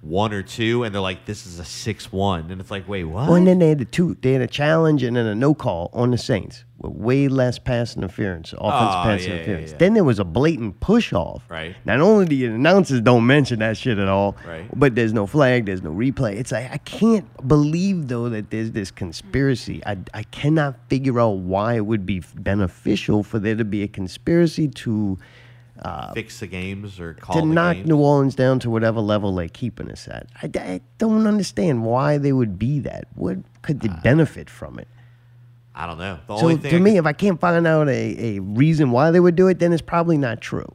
one 0.00 0.32
or 0.32 0.42
two, 0.42 0.84
and 0.84 0.94
they're 0.94 1.00
like, 1.02 1.24
"This 1.26 1.46
is 1.46 1.58
a 1.58 1.64
six-one," 1.64 2.50
and 2.50 2.60
it's 2.60 2.70
like, 2.70 2.88
"Wait, 2.88 3.04
what?" 3.04 3.26
Well, 3.26 3.34
and 3.36 3.46
then 3.46 3.58
they 3.58 3.68
had 3.70 3.80
a 3.80 3.84
two. 3.84 4.16
They 4.22 4.32
had 4.32 4.42
a 4.42 4.46
challenge 4.46 5.02
and 5.02 5.16
then 5.16 5.26
a 5.26 5.34
no 5.34 5.54
call 5.54 5.90
on 5.92 6.10
the 6.12 6.18
Saints 6.18 6.64
with 6.78 6.92
way 6.92 7.26
less 7.26 7.58
pass 7.58 7.96
interference, 7.96 8.52
offense 8.52 8.62
Oh, 8.62 9.02
pass 9.02 9.22
yeah, 9.22 9.26
yeah, 9.28 9.34
interference. 9.34 9.70
yeah. 9.72 9.76
Then 9.78 9.94
there 9.94 10.04
was 10.04 10.20
a 10.20 10.24
blatant 10.24 10.78
push 10.78 11.12
off. 11.12 11.42
Right. 11.48 11.74
Not 11.84 11.98
only 12.00 12.26
the 12.26 12.46
announcers 12.46 13.00
don't 13.00 13.26
mention 13.26 13.58
that 13.58 13.76
shit 13.76 13.98
at 13.98 14.06
all, 14.06 14.36
Right. 14.46 14.64
but 14.78 14.94
there's 14.94 15.12
no 15.12 15.26
flag, 15.26 15.66
there's 15.66 15.82
no 15.82 15.90
replay. 15.90 16.36
It's 16.36 16.52
like 16.52 16.70
I 16.72 16.78
can't 16.78 17.26
believe 17.48 18.06
though 18.06 18.28
that 18.28 18.50
there's 18.50 18.70
this 18.70 18.92
conspiracy. 18.92 19.82
I 19.84 19.96
I 20.14 20.22
cannot 20.24 20.76
figure 20.88 21.18
out 21.18 21.38
why 21.38 21.74
it 21.74 21.84
would 21.86 22.06
be 22.06 22.22
beneficial 22.36 23.24
for 23.24 23.40
there 23.40 23.56
to 23.56 23.64
be 23.64 23.82
a 23.82 23.88
conspiracy 23.88 24.68
to. 24.68 25.18
Uh, 25.80 26.12
Fix 26.12 26.40
the 26.40 26.46
games 26.46 26.98
or 26.98 27.14
call 27.14 27.40
to 27.40 27.46
knock 27.46 27.76
games. 27.76 27.88
New 27.88 27.98
Orleans 27.98 28.34
down 28.34 28.58
to 28.60 28.70
whatever 28.70 29.00
level 29.00 29.34
they're 29.34 29.48
keeping 29.48 29.90
us 29.90 30.08
at. 30.08 30.26
I, 30.42 30.50
I 30.58 30.80
don't 30.98 31.26
understand 31.26 31.84
why 31.84 32.18
they 32.18 32.32
would 32.32 32.58
be 32.58 32.80
that. 32.80 33.06
What 33.14 33.38
could 33.62 33.80
they 33.80 33.88
benefit 34.02 34.50
from 34.50 34.78
it? 34.78 34.88
I 35.74 35.86
don't 35.86 35.98
know. 35.98 36.18
The 36.26 36.36
so 36.36 36.42
only 36.42 36.56
thing 36.56 36.70
to 36.72 36.76
I 36.76 36.80
me, 36.80 36.96
if 36.96 37.06
I 37.06 37.12
can't 37.12 37.40
find 37.40 37.64
out 37.64 37.88
a, 37.88 38.36
a 38.36 38.38
reason 38.40 38.90
why 38.90 39.12
they 39.12 39.20
would 39.20 39.36
do 39.36 39.46
it, 39.46 39.60
then 39.60 39.72
it's 39.72 39.82
probably 39.82 40.18
not 40.18 40.40
true. 40.40 40.74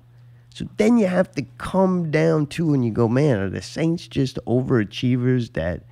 So 0.53 0.65
then 0.77 0.97
you 0.97 1.07
have 1.07 1.31
to 1.31 1.41
come 1.57 2.09
down 2.11 2.45
to 2.47 2.73
and 2.73 2.85
you 2.85 2.91
go, 2.91 3.09
man, 3.09 3.39
are 3.39 3.49
the 3.49 3.61
Saints 3.61 4.07
just 4.07 4.37
overachievers 4.45 5.53
that 5.53 5.83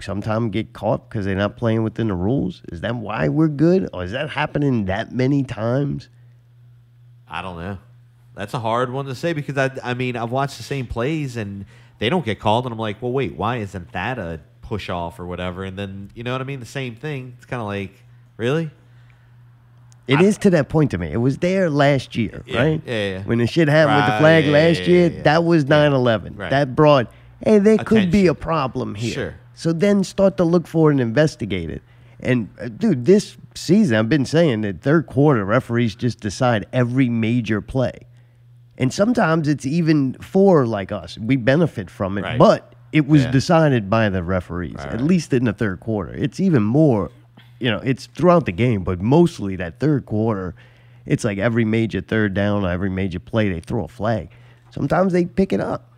sometimes 0.00 0.50
get 0.50 0.72
caught 0.72 1.08
because 1.08 1.24
they're 1.24 1.34
not 1.36 1.56
playing 1.56 1.82
within 1.82 2.08
the 2.08 2.14
rules? 2.14 2.62
Is 2.72 2.80
that 2.82 2.96
why 2.96 3.28
we're 3.28 3.48
good? 3.48 3.88
Or 3.94 4.04
is 4.04 4.12
that 4.12 4.30
happening 4.30 4.86
that 4.86 5.12
many 5.12 5.44
times? 5.44 6.08
I 7.28 7.42
don't 7.42 7.58
know. 7.58 7.78
That's 8.34 8.54
a 8.54 8.60
hard 8.60 8.92
one 8.92 9.06
to 9.06 9.14
say 9.14 9.32
because 9.32 9.58
I, 9.58 9.70
I 9.82 9.94
mean, 9.94 10.16
I've 10.16 10.30
watched 10.30 10.56
the 10.56 10.62
same 10.62 10.86
plays 10.86 11.36
and 11.36 11.66
they 11.98 12.08
don't 12.08 12.24
get 12.24 12.40
called, 12.40 12.64
and 12.64 12.72
I'm 12.72 12.78
like, 12.78 13.02
well, 13.02 13.12
wait, 13.12 13.36
why 13.36 13.56
isn't 13.58 13.92
that 13.92 14.18
a 14.18 14.40
push 14.62 14.88
off 14.88 15.18
or 15.20 15.26
whatever? 15.26 15.64
And 15.64 15.78
then 15.78 16.10
you 16.14 16.22
know 16.22 16.32
what 16.32 16.40
I 16.40 16.44
mean? 16.44 16.60
The 16.60 16.66
same 16.66 16.94
thing. 16.94 17.34
It's 17.36 17.46
kind 17.46 17.60
of 17.60 17.66
like, 17.66 17.92
really? 18.36 18.70
It 20.06 20.20
is 20.20 20.38
to 20.38 20.50
that 20.50 20.68
point 20.68 20.90
to 20.90 20.98
me. 20.98 21.12
It 21.12 21.18
was 21.18 21.38
there 21.38 21.70
last 21.70 22.16
year, 22.16 22.42
Yeah, 22.44 22.62
right? 22.62 22.82
yeah, 22.84 23.10
yeah. 23.10 23.22
When 23.22 23.38
the 23.38 23.46
shit 23.46 23.68
happened 23.68 23.98
with 23.98 24.06
the 24.06 24.18
flag 24.18 24.44
yeah, 24.44 24.50
last 24.50 24.80
yeah, 24.80 24.86
year, 24.88 25.08
that 25.10 25.44
was 25.44 25.66
9/11. 25.66 26.36
Right. 26.36 26.50
That 26.50 26.74
brought, 26.74 27.12
hey, 27.44 27.58
there 27.58 27.78
could 27.78 28.10
be 28.10 28.26
a 28.26 28.34
problem 28.34 28.96
here. 28.96 29.12
Sure. 29.12 29.34
So 29.54 29.72
then 29.72 30.02
start 30.02 30.36
to 30.38 30.44
look 30.44 30.66
for 30.66 30.90
it 30.90 30.94
and 30.94 31.00
investigate 31.00 31.70
it. 31.70 31.82
And 32.18 32.48
uh, 32.60 32.68
dude, 32.68 33.04
this 33.04 33.36
season 33.54 33.96
I've 33.96 34.08
been 34.08 34.24
saying 34.24 34.62
that 34.62 34.80
third 34.80 35.06
quarter 35.06 35.44
referees 35.44 35.94
just 35.94 36.20
decide 36.20 36.66
every 36.72 37.08
major 37.08 37.60
play. 37.60 38.00
And 38.80 38.92
sometimes 38.92 39.46
it's 39.46 39.66
even 39.66 40.14
for 40.14 40.66
like 40.66 40.90
us. 40.90 41.18
We 41.18 41.36
benefit 41.36 41.90
from 41.90 42.16
it, 42.18 42.22
Right. 42.22 42.38
but 42.38 42.74
it 42.92 43.06
was 43.06 43.22
Yeah. 43.24 43.30
decided 43.30 43.90
by 43.90 44.08
the 44.08 44.22
referees, 44.24 44.76
at 44.80 45.02
least 45.02 45.32
in 45.34 45.44
the 45.44 45.52
third 45.52 45.80
quarter. 45.80 46.12
It's 46.14 46.40
even 46.40 46.62
more, 46.62 47.10
you 47.60 47.70
know, 47.70 47.78
it's 47.84 48.06
throughout 48.06 48.46
the 48.46 48.52
game, 48.52 48.82
but 48.82 48.98
mostly 49.00 49.54
that 49.56 49.78
third 49.80 50.06
quarter, 50.06 50.54
it's 51.04 51.24
like 51.24 51.36
every 51.38 51.64
major 51.64 52.00
third 52.00 52.32
down, 52.32 52.64
every 52.64 52.88
major 52.90 53.20
play, 53.20 53.50
they 53.50 53.60
throw 53.60 53.84
a 53.84 53.88
flag. 53.88 54.30
Sometimes 54.70 55.12
they 55.12 55.26
pick 55.26 55.52
it 55.52 55.60
up. 55.60 55.92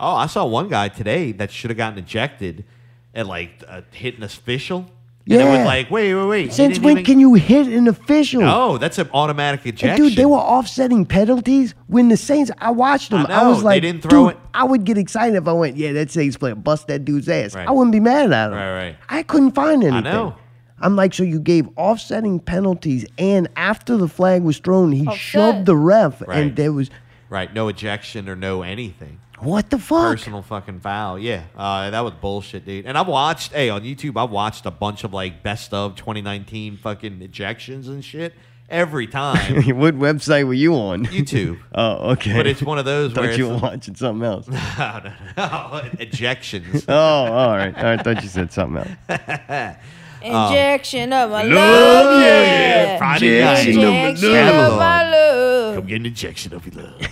Oh, 0.00 0.14
I 0.14 0.26
saw 0.26 0.46
one 0.46 0.68
guy 0.68 0.88
today 0.88 1.32
that 1.32 1.50
should 1.50 1.70
have 1.70 1.76
gotten 1.76 1.98
ejected 1.98 2.64
and 3.12 3.28
like 3.28 3.62
uh, 3.68 3.82
hit 3.92 4.16
an 4.16 4.22
official. 4.22 4.86
And 5.30 5.40
it 5.40 5.44
Yeah. 5.44 5.58
was 5.58 5.66
like, 5.66 5.90
wait, 5.90 6.14
wait, 6.14 6.24
wait. 6.26 6.44
he 6.46 6.50
Since 6.52 6.78
when 6.80 6.92
even- 6.92 7.04
can 7.04 7.20
you 7.20 7.34
hit 7.34 7.66
an 7.66 7.86
official? 7.86 8.40
No, 8.40 8.78
that's 8.78 8.98
an 8.98 9.10
automatic 9.12 9.60
And 9.64 9.74
ejection. 9.74 10.06
dude, 10.06 10.16
they 10.16 10.24
were 10.24 10.38
offsetting 10.38 11.04
penalties 11.04 11.74
when 11.86 12.08
the 12.08 12.16
Saints. 12.16 12.50
I 12.58 12.70
watched 12.70 13.10
them. 13.10 13.26
I 13.28 13.34
I, 13.42 13.46
was 13.46 13.58
know, 13.58 13.60
they 13.60 13.64
like, 13.66 13.82
didn't 13.82 14.02
throw 14.02 14.28
dude, 14.28 14.36
it. 14.36 14.40
I 14.54 14.64
would 14.64 14.84
get 14.84 14.96
excited 14.96 15.36
if 15.36 15.46
I 15.46 15.52
went, 15.52 15.76
yeah, 15.76 15.92
that 15.92 16.10
Saints 16.10 16.38
player 16.38 16.54
bust 16.54 16.86
that 16.86 17.04
dude's 17.04 17.28
ass. 17.28 17.54
Right. 17.54 17.68
I 17.68 17.70
wouldn't 17.72 17.92
be 17.92 18.00
mad 18.00 18.32
at 18.32 18.46
him. 18.50 18.56
Right, 18.56 18.74
right. 18.74 18.96
I 19.10 19.22
couldn't 19.22 19.52
find 19.52 19.84
anything. 19.84 20.04
know. 20.04 20.34
I'm 20.80 20.94
like, 20.96 21.12
so 21.12 21.24
you 21.24 21.40
gave 21.40 21.68
offsetting 21.76 22.38
penalties, 22.38 23.04
and 23.18 23.48
after 23.56 23.96
the 23.96 24.06
flag 24.08 24.42
was 24.44 24.58
thrown, 24.58 24.92
he 24.92 25.06
Offset. 25.06 25.20
shoved 25.20 25.66
the 25.66 25.76
ref, 25.76 26.22
Right. 26.26 26.38
and 26.38 26.56
there 26.56 26.72
was 26.72 26.88
Right, 27.30 27.52
no 27.52 27.68
ejection 27.68 28.28
or 28.28 28.36
no 28.36 28.62
anything. 28.62 29.18
What 29.40 29.70
the 29.70 29.78
fuck? 29.78 30.12
Personal 30.16 30.42
fucking 30.42 30.80
foul. 30.80 31.18
Yeah, 31.18 31.44
uh, 31.56 31.90
that 31.90 32.00
was 32.00 32.14
bullshit, 32.14 32.64
dude. 32.64 32.86
And 32.86 32.96
I've 32.98 33.08
watched, 33.08 33.52
hey, 33.52 33.68
on 33.70 33.82
YouTube, 33.82 34.22
I've 34.22 34.30
watched 34.30 34.66
a 34.66 34.70
bunch 34.70 35.04
of 35.04 35.12
like 35.12 35.42
best 35.42 35.72
of 35.74 35.96
2019 35.96 36.76
fucking 36.78 37.20
ejections 37.20 37.86
and 37.88 38.04
shit 38.04 38.34
every 38.70 39.06
time. 39.06 39.54
what 39.78 39.94
website 39.98 40.46
were 40.46 40.54
you 40.54 40.74
on? 40.74 41.06
YouTube. 41.06 41.58
oh, 41.74 42.10
okay. 42.12 42.34
But 42.34 42.46
it's 42.46 42.62
one 42.62 42.78
of 42.78 42.84
those 42.84 43.12
Thought 43.14 43.24
where 43.24 43.32
you 43.32 43.48
were 43.48 43.54
it's- 43.56 43.62
watching 43.62 43.94
something 43.94 44.26
else. 44.26 44.48
no, 44.48 44.54
no, 44.56 45.12
no. 45.36 45.80
Ejections. 45.98 46.84
oh, 46.88 46.94
all 46.94 47.56
right. 47.56 47.76
I 47.76 47.96
thought 47.98 48.22
you 48.22 48.28
said 48.28 48.52
something 48.52 48.84
else. 49.08 49.76
Injection 50.20 51.12
of 51.12 51.30
my 51.30 51.42
Love, 51.44 51.54
love, 51.54 52.20
yeah, 52.22 52.42
yeah. 52.42 52.82
yeah. 52.82 52.98
Friday 52.98 53.40
night. 53.40 53.68
Injection 53.68 54.32
Babylon. 54.32 54.72
of 54.72 54.78
my 54.78 55.10
love. 55.10 55.74
Come 55.76 55.86
get 55.86 55.96
an 55.96 56.06
injection 56.06 56.54
of 56.54 56.66
your 56.74 56.84
love. 56.84 57.02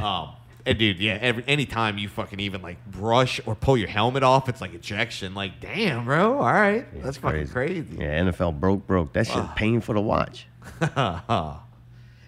um, 0.00 0.34
and 0.70 0.78
dude, 0.78 0.98
yeah, 0.98 1.18
every 1.20 1.44
anytime 1.46 1.98
you 1.98 2.08
fucking 2.08 2.40
even 2.40 2.62
like 2.62 2.84
brush 2.86 3.40
or 3.44 3.54
pull 3.54 3.76
your 3.76 3.88
helmet 3.88 4.22
off, 4.22 4.48
it's 4.48 4.60
like 4.60 4.72
ejection. 4.72 5.34
Like, 5.34 5.60
damn, 5.60 6.04
bro. 6.04 6.38
All 6.38 6.44
right, 6.52 6.86
that's 7.02 7.16
fucking 7.18 7.48
crazy. 7.48 7.96
Yeah, 7.98 8.20
NFL 8.22 8.58
broke, 8.58 8.86
broke. 8.86 9.12
That 9.12 9.28
Ah. 9.34 9.52
painful 9.56 9.94
to 9.94 10.00
watch. 10.00 10.46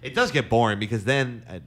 it 0.03 0.13
does 0.13 0.31
get 0.31 0.49
boring 0.49 0.79
because 0.79 1.03
then, 1.05 1.43
uh, 1.49 1.59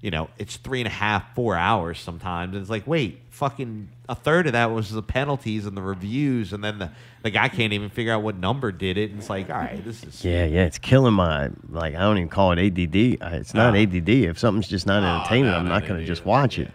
you 0.00 0.10
know, 0.12 0.28
it's 0.38 0.56
three 0.56 0.80
and 0.80 0.86
a 0.86 0.90
half, 0.90 1.34
four 1.34 1.56
hours 1.56 1.98
sometimes. 1.98 2.52
And 2.54 2.60
it's 2.60 2.70
like, 2.70 2.86
wait, 2.86 3.20
fucking 3.30 3.88
a 4.08 4.14
third 4.14 4.46
of 4.46 4.52
that 4.52 4.66
was 4.70 4.90
the 4.92 5.02
penalties 5.02 5.66
and 5.66 5.76
the 5.76 5.82
reviews, 5.82 6.52
and 6.52 6.62
then 6.62 6.78
the, 6.78 6.90
the 7.22 7.30
guy 7.30 7.48
can't 7.48 7.72
even 7.72 7.90
figure 7.90 8.12
out 8.12 8.22
what 8.22 8.36
number 8.36 8.70
did 8.70 8.96
it. 8.96 9.10
And 9.10 9.18
it's 9.18 9.28
like, 9.28 9.50
all 9.50 9.56
right, 9.56 9.84
this 9.84 10.04
is 10.04 10.24
Yeah, 10.24 10.44
yeah, 10.44 10.64
it's 10.64 10.78
killing 10.78 11.14
my 11.14 11.50
like. 11.68 11.94
I 11.94 12.00
don't 12.00 12.16
even 12.18 12.28
call 12.28 12.52
it 12.52 12.58
ADD. 12.58 13.20
Uh, 13.20 13.36
It's 13.36 13.54
not 13.54 13.74
Oh. 13.74 13.78
ADD. 13.78 14.08
If 14.08 14.38
something's 14.38 14.68
just 14.68 14.86
not 14.86 15.02
entertaining, 15.02 15.52
I'm 15.52 15.66
not 15.68 15.86
gonna 15.86 16.04
just 16.04 16.24
watch 16.24 16.58
it. 16.58 16.70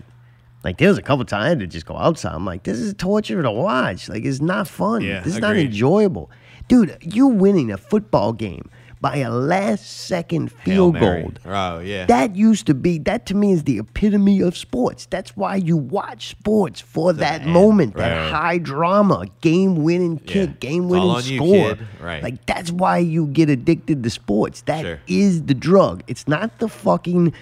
Like 0.66 0.78
there 0.78 0.90
was 0.90 0.98
a 0.98 1.02
couple 1.02 1.26
times 1.26 1.46
I 1.46 1.50
had 1.50 1.60
to 1.60 1.68
just 1.68 1.86
go 1.86 1.98
outside. 1.98 2.34
I'm 2.34 2.46
like, 2.46 2.64
this 2.64 2.80
is 2.80 2.94
torture 2.94 3.42
to 3.42 3.52
watch. 3.52 4.08
Like 4.10 4.24
it's 4.26 4.40
not 4.42 4.68
fun. 4.68 5.02
Yeah, 5.02 5.20
this 5.22 5.36
is 5.36 5.40
not 5.42 5.56
enjoyable, 5.58 6.30
dude. 6.68 6.98
You 7.02 7.28
winning 7.28 7.72
a 7.72 7.78
football 7.78 8.32
game 8.34 8.70
by 9.04 9.18
a 9.18 9.30
last 9.30 9.86
second 10.08 10.50
field 10.64 10.98
goal. 10.98 11.34
Oh, 11.46 11.80
yeah. 11.80 12.06
That 12.06 12.38
used 12.38 12.68
to 12.68 12.74
be 12.74 13.00
that 13.00 13.26
to 13.26 13.36
me 13.36 13.52
is 13.52 13.66
the 13.66 13.78
epitome 13.80 14.40
of 14.40 14.56
sports. 14.56 15.08
That's 15.10 15.36
why 15.36 15.58
you 15.58 15.76
watch 15.76 16.30
sports 16.30 16.80
for 16.80 17.12
that 17.12 17.46
moment, 17.46 17.96
that 17.98 18.18
Right. 18.18 18.32
high 18.32 18.58
drama, 18.60 19.26
game 19.42 19.84
winning 19.84 20.20
kick, 20.20 20.62
game 20.62 20.88
winning 20.88 21.10
you, 21.26 21.36
score. 21.38 21.76
kid. 21.76 21.80
Right. 22.02 22.24
Like 22.24 22.46
that's 22.46 22.72
why 22.72 23.00
you 23.00 23.28
get 23.28 23.50
addicted 23.50 24.04
to 24.04 24.10
sports. 24.10 24.62
That 24.68 25.00
is 25.08 25.34
Sure. 25.36 25.44
the 25.48 25.54
drug. 25.54 26.04
It's 26.08 26.26
not 26.26 26.60
the 26.60 26.70
fucking 26.70 27.34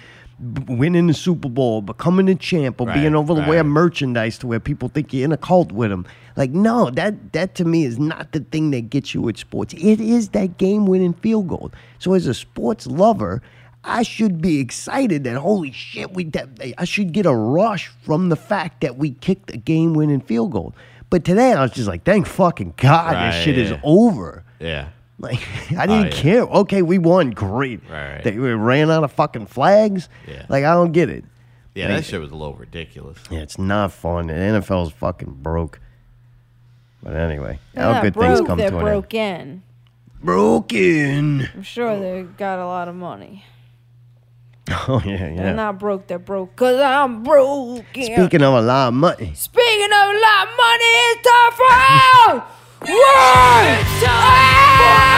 winning 0.66 1.06
the 1.06 1.14
Super 1.14 1.48
Bowl, 1.48 1.80
becoming 1.82 2.28
a 2.28 2.34
champ, 2.34 2.80
or 2.80 2.86
being 2.92 3.12
Right, 3.12 3.22
able 3.22 3.36
to 3.36 3.42
wear 3.48 3.62
right. 3.62 3.66
merchandise 3.66 4.36
to 4.38 4.48
where 4.48 4.58
people 4.58 4.88
think 4.88 5.12
you're 5.12 5.24
in 5.24 5.30
a 5.30 5.36
cult 5.36 5.70
with 5.70 5.90
them. 5.90 6.04
Like 6.36 6.50
no, 6.50 6.90
that 6.90 7.32
that 7.32 7.54
to 7.56 7.64
me 7.64 7.84
is 7.84 7.98
not 7.98 8.32
the 8.32 8.40
thing 8.40 8.70
that 8.70 8.90
gets 8.90 9.14
you 9.14 9.28
at 9.28 9.38
sports. 9.38 9.74
It 9.74 10.00
is 10.00 10.30
that 10.30 10.58
game 10.58 10.86
winning 10.86 11.14
field 11.14 11.48
goal. 11.48 11.72
So 11.98 12.14
as 12.14 12.26
a 12.26 12.34
sports 12.34 12.86
lover. 12.86 13.42
I 13.84 14.04
should 14.04 14.40
be 14.40 14.60
excited 14.60 15.24
that 15.24 15.38
holy 15.38 15.72
shit 15.72 16.12
we 16.12 16.22
that 16.26 16.48
I 16.78 16.84
should 16.84 17.12
get 17.12 17.26
a 17.26 17.34
rush 17.34 17.88
from 18.02 18.28
the 18.28 18.36
fact 18.36 18.80
that 18.82 18.96
we 18.96 19.10
kicked 19.10 19.52
a 19.52 19.56
game 19.56 19.92
winning 19.94 20.20
field 20.20 20.52
goal. 20.52 20.72
But 21.10 21.24
today 21.24 21.52
I 21.52 21.62
was 21.62 21.72
just 21.72 21.88
like, 21.88 22.04
thank 22.04 22.28
fucking 22.28 22.74
God 22.76 23.14
Right, 23.14 23.32
this 23.32 23.42
shit 23.42 23.58
is 23.58 23.72
over. 23.82 24.44
Yeah. 24.60 24.90
Like 25.18 25.40
I 25.76 25.86
didn't 25.86 25.90
oh, 25.90 26.04
yeah. 26.04 26.10
care. 26.10 26.42
Okay, 26.42 26.82
we 26.82 26.98
won. 26.98 27.30
Great. 27.30 27.80
Right, 27.90 28.14
right. 28.14 28.24
They 28.24 28.38
we 28.38 28.52
ran 28.52 28.90
out 28.90 29.04
of 29.04 29.12
fucking 29.12 29.46
flags. 29.46 30.08
Yeah. 30.28 30.46
Like 30.48 30.64
I 30.64 30.74
don't 30.74 30.92
get 30.92 31.10
it. 31.10 31.24
Yeah, 31.74 31.88
Like, 31.88 31.96
that 31.98 32.04
shit 32.04 32.20
was 32.20 32.30
a 32.30 32.36
little 32.36 32.54
ridiculous. 32.54 33.18
Yeah, 33.30 33.40
it's 33.40 33.58
not 33.58 33.92
fun. 33.92 34.26
The 34.26 34.34
NFL's 34.34 34.92
fucking 34.92 35.38
broke. 35.42 35.80
But 37.02 37.16
anyway, 37.16 37.58
They're 37.74 37.84
all 37.84 37.92
not 37.94 38.02
good 38.02 38.14
broke, 38.14 38.36
things 38.36 38.46
come 38.46 38.58
they're 38.58 38.70
to 38.70 38.76
an 38.78 38.86
end. 38.86 38.92
broken. 38.92 39.62
Broken. 40.22 41.48
I'm 41.54 41.62
sure 41.62 41.98
they 41.98 42.22
got 42.22 42.58
a 42.60 42.66
lot 42.66 42.88
of 42.88 42.94
money. 42.94 43.44
Oh 44.88 45.02
yeah, 45.04 45.34
They're 45.34 45.54
not 45.54 45.78
broke, 45.80 46.06
they're 46.06 46.18
broke. 46.20 46.54
Cause 46.56 46.80
I'm 46.80 47.24
broke. 47.24 47.84
Speaking 47.92 48.42
of 48.42 48.54
a 48.54 48.60
lot 48.62 48.88
of 48.88 48.94
money, 48.94 49.32
Speaking 49.34 49.90
of 49.92 50.08
a 50.08 50.18
lot 50.20 50.48
of 50.48 50.56
money, 50.56 50.84
it's 51.10 51.28
time 51.28 51.52
for 51.52 51.72
our 51.72 52.38
One! 52.82 53.66
It's 53.78 54.04
time 54.04 55.12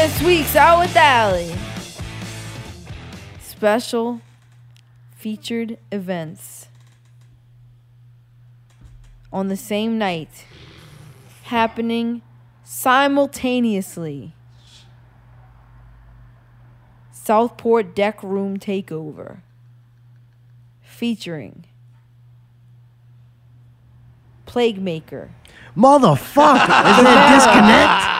This 0.00 0.22
week's 0.22 0.54
Out 0.54 0.78
with 0.78 0.94
Allie. 0.94 1.52
Special 3.40 4.20
featured 5.16 5.76
events 5.90 6.68
on 9.32 9.48
the 9.48 9.56
same 9.56 9.98
night 9.98 10.44
happening 11.42 12.22
simultaneously. 12.62 14.34
Southport 17.10 17.96
Deck 17.96 18.22
Room 18.22 18.56
Takeover 18.56 19.38
featuring 20.80 21.64
Plague 24.46 24.80
Maker, 24.80 25.32
motherfucker, 25.76 26.92
isn't 26.92 27.04
that 27.04 27.34
disconnect? 27.34 28.18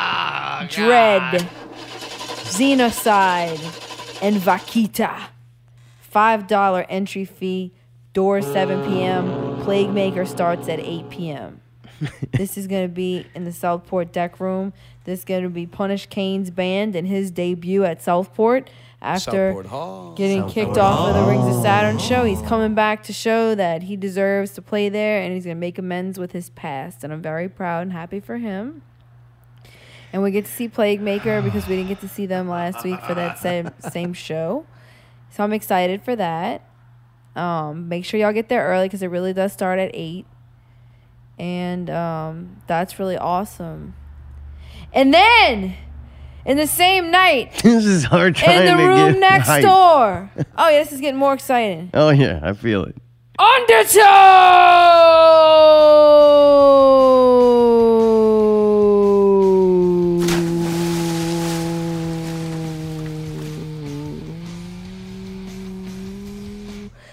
Dread, 0.73 1.49
Xenocide, 2.49 3.61
and 4.23 4.37
Vaquita. 4.37 5.29
$5 6.13 6.87
entry 6.89 7.25
fee, 7.25 7.73
doors 8.13 8.47
7 8.47 8.85
p.m. 8.89 9.63
Plague 9.63 9.91
Maker 9.91 10.25
starts 10.25 10.69
at 10.69 10.81
8 10.81 11.11
p.m. 11.11 11.61
this 12.33 12.57
is 12.57 12.67
going 12.67 12.89
to 12.89 12.93
be 12.93 13.27
in 13.35 13.45
the 13.45 13.53
Southport 13.53 14.13
Deck 14.13 14.41
Room. 14.41 14.73
This 15.05 15.21
is 15.21 15.25
going 15.25 15.43
to 15.43 15.51
be 15.51 15.67
Punish 15.67 16.07
Kane's 16.07 16.51
band 16.51 16.97
and 16.97 17.07
his 17.07 17.31
debut 17.31 17.85
at 17.85 18.03
Southport 18.03 18.71
after 19.03 19.51
Southport 19.51 19.67
Hall. 19.67 20.15
getting 20.15 20.43
Southport 20.43 20.55
kicked 20.55 20.79
off 20.79 21.09
of 21.09 21.15
the 21.15 21.31
Rings 21.31 21.55
of 21.55 21.63
Saturn 21.63 21.99
show. 21.99 22.25
He's 22.25 22.43
coming 22.43 22.75
back 22.75 23.03
to 23.05 23.13
show 23.13 23.55
that 23.55 23.85
he 23.85 23.97
deserves 23.97 24.53
to 24.53 24.63
play 24.63 24.89
there 24.89 25.21
and 25.21 25.35
he's 25.35 25.45
going 25.45 25.57
to 25.57 25.61
make 25.61 25.79
amends 25.79 26.19
with 26.19 26.33
his 26.33 26.51
past. 26.51 27.05
And 27.05 27.13
I'm 27.13 27.23
very 27.23 27.49
proud 27.49 27.83
and 27.83 27.93
happy 27.93 28.21
for 28.21 28.39
him. 28.39 28.83
And 30.13 30.23
we 30.23 30.31
get 30.31 30.47
to 30.47 30.51
see 30.51 30.69
Plague 30.69 31.01
Maker 31.03 31.43
because 31.43 31.67
we 31.69 31.77
didn't 31.77 31.89
get 31.89 32.01
to 32.01 32.09
see 32.09 32.25
them 32.27 32.49
last 32.49 32.83
week 32.85 33.01
for 33.03 33.15
that 33.15 33.39
same 33.39 33.71
same 33.91 34.13
show. 34.15 34.67
So 35.31 35.45
I'm 35.45 35.53
excited 35.53 36.03
for 36.03 36.17
that. 36.17 36.63
Um, 37.37 37.89
make 37.89 38.05
sure 38.05 38.19
y'all 38.19 38.33
get 38.33 38.49
there 38.49 38.67
early 38.67 38.87
because 38.89 39.03
it 39.03 39.09
really 39.09 39.33
does 39.33 39.53
start 39.53 39.79
at 39.79 39.91
eight, 39.95 40.25
and 41.39 41.89
um, 41.91 42.63
that's 42.67 42.99
really 42.99 43.17
awesome. 43.19 43.95
And 44.93 45.13
then 45.13 45.75
in 46.47 46.57
the 46.57 46.67
same 46.67 47.11
night 47.11 47.53
This 47.63 47.85
is 47.85 48.05
hard 48.05 48.35
trying 48.35 48.67
in 48.67 48.77
the 48.79 48.83
room 48.83 49.21
next 49.21 49.47
hype. 49.47 49.63
door. 49.63 50.31
Oh 50.57 50.69
yeah, 50.71 50.79
this 50.83 50.93
is 50.93 51.01
getting 51.01 51.21
more 51.21 51.35
exciting. 51.35 51.91
Oh 51.93 52.09
yeah, 52.11 52.41
I 52.43 52.55
feel 52.55 52.85
it. 52.85 52.97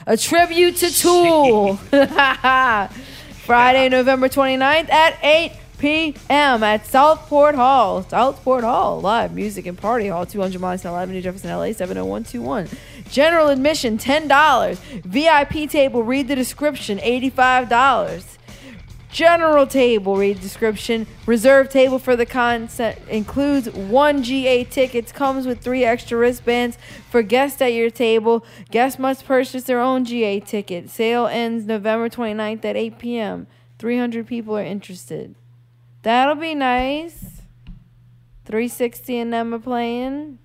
A 0.08 0.16
tribute 0.16 0.76
to 0.78 0.92
Tool. 0.92 1.76
Friday, 3.46 3.90
November 3.90 4.30
29th 4.30 4.92
at 4.92 5.18
8 5.24 5.52
p.m. 5.80 6.64
at 6.64 6.86
Southport 6.86 7.56
Hall. 7.56 8.04
Southport 8.04 8.64
Hall, 8.64 9.02
live 9.02 9.34
music 9.34 9.66
and 9.66 9.76
party 9.76 10.08
hall, 10.08 10.28
200 10.28 10.62
Monticello 10.62 10.98
Avenue, 10.98 11.22
Jefferson, 11.22 11.50
LA, 11.50 11.72
70121. 11.72 12.68
General 13.10 13.48
admission, 13.50 13.98
$10. 13.98 14.78
VIP 15.04 15.70
table, 15.70 16.04
read 16.04 16.28
the 16.28 16.36
description, 16.36 17.00
$85. 17.00 18.35
General 19.16 19.66
table, 19.66 20.18
read 20.18 20.42
description. 20.42 21.08
Reserve 21.26 21.70
table 21.70 22.00
for 22.00 22.18
the 22.18 22.26
concert 22.26 22.98
includes 23.08 23.70
one 23.70 24.24
GA 24.24 24.66
tickets, 24.66 25.14
comes 25.14 25.48
with 25.48 25.62
three 25.62 25.86
extra 25.86 26.18
wristbands 26.18 26.78
for 27.10 27.22
guests 27.22 27.62
at 27.62 27.72
your 27.72 27.90
table. 27.90 28.46
Guests 28.72 29.00
must 29.00 29.24
purchase 29.24 29.64
their 29.64 29.80
own 29.80 30.04
GA 30.04 30.42
ticket. 30.42 30.90
Sale 30.90 31.28
ends 31.28 31.66
November 31.66 32.10
29th 32.10 32.66
at 32.66 32.76
8 32.76 33.00
p.m. 33.00 33.48
300 33.80 34.28
people 34.28 34.58
are 34.58 34.66
interested. 34.66 35.34
That'll 36.02 36.36
be 36.36 36.54
nice. 36.54 37.40
360 38.44 39.18
and 39.18 39.32
them 39.32 39.54
are 39.54 39.60
playing. 39.60 40.40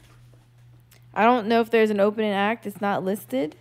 I 1.12 1.24
don't 1.24 1.48
know 1.48 1.60
if 1.60 1.70
there's 1.70 1.90
an 1.90 1.98
opening 1.98 2.30
act, 2.30 2.68
it's 2.68 2.80
not 2.80 3.04
listed. 3.04 3.56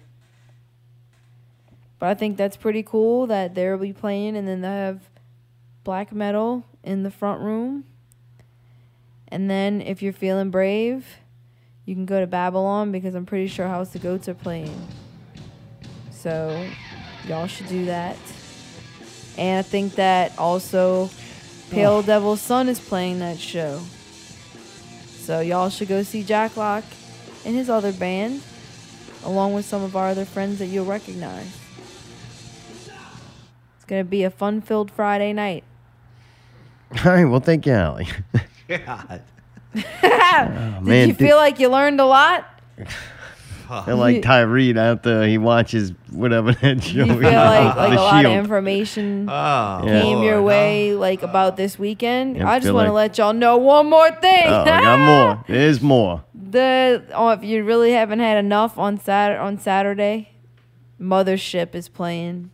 But 2.00 2.08
I 2.08 2.14
think 2.14 2.38
that's 2.38 2.56
pretty 2.56 2.82
cool 2.82 3.28
that 3.28 3.54
they'll 3.54 3.78
be 3.78 3.94
playing 3.94 4.38
and 4.38 4.48
then 4.48 4.62
they 4.62 4.68
have 4.68 5.02
black 5.84 6.14
metal 6.14 6.66
in 6.84 7.04
the 7.04 7.12
front 7.12 7.42
room. 7.42 7.84
And 9.28 9.50
then 9.50 9.82
if 9.82 10.02
you're 10.02 10.14
feeling 10.14 10.50
brave, 10.50 11.06
you 11.86 11.94
can 11.96 12.06
go 12.06 12.20
to 12.20 12.28
Babylon 12.28 12.92
because 12.92 13.16
I'm 13.16 13.26
pretty 13.26 13.48
sure 13.48 13.68
House 13.68 13.94
of 13.96 14.02
Goats 14.02 14.30
are 14.30 14.34
playing. 14.34 14.88
So 16.12 16.66
y'all 17.28 17.48
should 17.48 17.68
do 17.68 17.86
that. 17.86 18.18
And 19.38 19.60
I 19.60 19.62
think 19.62 19.96
that 19.96 20.38
also 20.38 21.10
Pale 21.70 22.04
Devil's 22.04 22.42
Son 22.42 22.70
is 22.70 22.80
playing 22.80 23.20
that 23.20 23.40
show. 23.40 23.82
So 25.18 25.42
y'all 25.42 25.70
should 25.70 25.88
go 25.88 26.02
see 26.04 26.24
Jack 26.24 26.58
Lock 26.58 26.84
and 27.46 27.56
his 27.56 27.70
other 27.70 27.92
band, 27.92 28.42
along 29.24 29.54
with 29.54 29.66
some 29.66 29.84
of 29.84 29.96
our 29.96 30.10
other 30.10 30.26
friends 30.26 30.60
that 30.60 30.68
you'll 30.68 30.86
recognize. 30.86 31.59
It's 33.90 33.94
gonna 33.96 34.04
be 34.04 34.24
a 34.24 34.30
fun-filled 34.30 34.92
Friday 34.92 35.34
night. 35.34 35.64
All 37.04 37.12
right, 37.12 37.26
well, 37.26 37.40
thank 37.40 37.66
you, 37.66 37.74
Allie. 37.74 38.08
God. 38.68 39.24
Did 39.74 39.84
man, 40.84 41.08
you 41.08 41.16
feel 41.16 41.38
like 41.38 41.60
you 41.60 41.70
learned 41.70 42.00
a 42.00 42.06
lot? 42.06 42.46
I 43.68 43.86
feel 43.86 43.98
like 43.98 44.22
Tyree 44.22 44.78
after 44.78 45.26
he 45.26 45.40
watches 45.40 45.94
whatever 46.12 46.52
that 46.52 46.84
show. 46.84 47.00
You 47.00 47.06
feel 47.08 47.18
is, 47.18 47.24
like, 47.24 47.76
like 47.76 47.90
The 47.90 47.96
a 47.96 48.00
lot 48.00 48.26
of 48.26 48.32
information 48.32 49.28
Oh, 49.28 49.82
came 49.84 50.22
your 50.22 50.36
Lord, 50.36 50.46
way, 50.46 50.94
like 50.94 51.24
about 51.24 51.58
this 51.58 51.80
weekend. 51.80 52.38
Yeah, 52.38 52.48
I 52.48 52.60
just 52.60 52.72
want 52.72 52.86
to 52.86 52.94
like- 52.94 53.10
let 53.14 53.18
y'all 53.18 53.34
know 53.34 53.58
one 53.58 53.90
more 53.90 54.12
thing. 54.12 54.46
Oh, 54.46 54.62
I 54.62 54.66
got 54.84 55.00
more. 55.00 55.44
There's 55.48 55.82
more. 55.82 56.24
the 56.36 57.04
oh, 57.16 57.30
if 57.30 57.44
you 57.44 57.64
really 57.64 57.94
haven't 57.94 58.20
had 58.20 58.38
enough 58.38 58.78
on 58.78 59.00
Sat 59.00 59.36
on 59.40 59.58
Saturday, 59.58 60.30
Mothership 61.02 61.74
is 61.74 61.90
playing, 61.90 62.52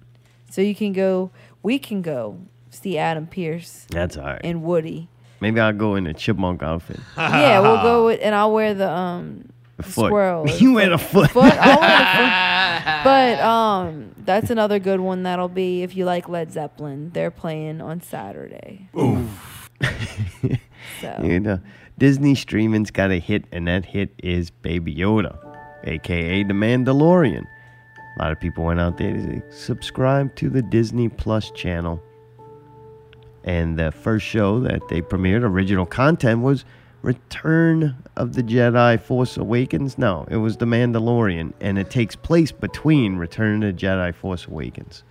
so 0.55 0.61
you 0.61 0.73
can 0.73 0.93
go. 0.93 1.31
We 1.63 1.79
can 1.79 2.01
go 2.01 2.37
see 2.69 2.97
Adam 2.97 3.27
Pierce 3.27 3.85
That's 3.89 4.15
all 4.17 4.23
right. 4.25 4.41
and 4.43 4.63
Woody. 4.63 5.09
Maybe 5.41 5.59
I'll 5.59 5.73
go 5.73 5.95
in 5.95 6.07
a 6.07 6.13
chipmunk 6.13 6.63
outfit. 6.63 6.99
yeah, 7.17 7.59
we'll 7.59 7.81
go 7.81 8.05
with, 8.05 8.19
and 8.21 8.33
I'll 8.33 8.53
wear 8.53 8.73
the 8.73 8.89
um 8.89 9.49
The 9.77 9.83
foot. 9.83 10.05
squirrel. 10.07 10.47
You 10.61 10.73
wear 10.73 10.89
the 10.89 10.97
foot. 10.97 11.31
Foot. 11.31 11.53
I'll 11.53 11.79
wear 11.81 11.97
the 11.99 12.05
foot. 12.15 12.41
But 13.03 13.39
um, 13.41 14.11
that's 14.25 14.49
another 14.49 14.79
good 14.79 14.99
one. 14.99 15.23
That'll 15.23 15.47
be 15.49 15.83
if 15.83 15.95
you 15.95 16.05
like 16.05 16.29
Led 16.29 16.51
Zeppelin. 16.51 17.11
They're 17.13 17.31
playing 17.31 17.81
on 17.81 18.01
Saturday. 18.01 18.89
So 21.01 21.19
You 21.23 21.39
know, 21.39 21.59
Disney 21.97 22.35
streaming's 22.35 22.91
got 22.91 23.11
a 23.11 23.19
hit, 23.19 23.45
and 23.51 23.67
that 23.67 23.85
hit 23.85 24.11
is 24.23 24.49
Baby 24.51 24.95
Yoda, 24.95 25.37
aka 25.83 26.43
The 26.43 26.53
Mandalorian. 26.53 27.45
A 28.15 28.21
lot 28.21 28.31
of 28.31 28.39
people 28.39 28.63
went 28.63 28.79
out 28.79 28.97
there 28.97 29.13
to 29.13 29.41
subscribe 29.51 30.35
to 30.35 30.49
the 30.49 30.61
Disney 30.61 31.09
Plus 31.09 31.51
channel. 31.51 32.01
And 33.43 33.77
the 33.77 33.91
first 33.91 34.25
show 34.25 34.59
that 34.61 34.87
they 34.87 35.01
premiered, 35.01 35.43
original 35.43 35.85
content, 35.85 36.41
was 36.41 36.65
Return 37.01 37.95
of 38.15 38.33
the 38.33 38.41
Jedi 38.41 38.99
Force 38.99 39.37
Awakens. 39.37 39.97
No, 39.97 40.25
it 40.31 40.37
was 40.37 40.57
The 40.57 40.65
Mandalorian, 40.65 41.53
and 41.61 41.77
it 41.77 41.91
takes 41.91 42.15
place 42.15 42.51
between 42.51 43.17
Return 43.17 43.61
of 43.61 43.75
the 43.75 43.85
Jedi 43.85 44.15
Force 44.15 44.47
Awakens. 44.47 45.03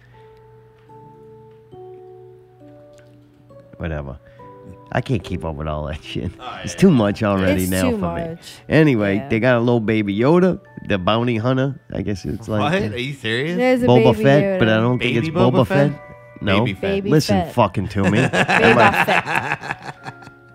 Whatever. 3.76 4.18
I 4.96 5.00
can't 5.00 5.24
keep 5.24 5.44
up 5.44 5.56
with 5.56 5.66
all 5.66 5.86
that 5.86 6.02
shit. 6.10 6.30
it's 6.62 6.74
too 6.74 6.90
much 6.90 7.22
already 7.24 7.62
It's 7.64 7.70
now 7.70 7.90
too 7.90 7.98
for 7.98 8.14
me. 8.14 8.36
Anyway, 8.68 9.16
Yeah. 9.16 9.28
they 9.28 9.40
got 9.40 9.56
a 9.56 9.60
little 9.60 9.80
baby 9.80 10.16
Yoda, 10.16 10.60
the 10.86 10.98
bounty 10.98 11.36
hunter. 11.36 11.80
I 11.92 12.02
guess 12.02 12.24
it's 12.24 12.46
like 12.48 12.60
What? 12.60 12.92
Are 12.92 12.98
you 12.98 13.12
serious? 13.14 13.56
There's 13.56 13.82
a 13.82 13.86
Boba 13.86 14.12
baby 14.12 14.22
Fett, 14.24 14.58
but 14.60 14.68
I 14.68 14.72
Yoda. 14.72 14.80
don't 14.82 14.98
think 15.00 15.14
Baby 15.16 15.28
it's 15.28 15.36
Boba, 15.36 15.52
Boba 15.52 15.66
Fett. 15.66 15.90
Fett? 15.92 16.00
No, 16.42 16.60
Baby 16.60 16.72
Fett. 16.74 16.80
Baby 16.82 17.10
listen, 17.10 17.40
Fett. 17.42 17.54
fucking 17.54 17.88
to 17.88 18.02
me. 18.10 18.18
Boba 18.22 19.04
Fett. 19.06 19.94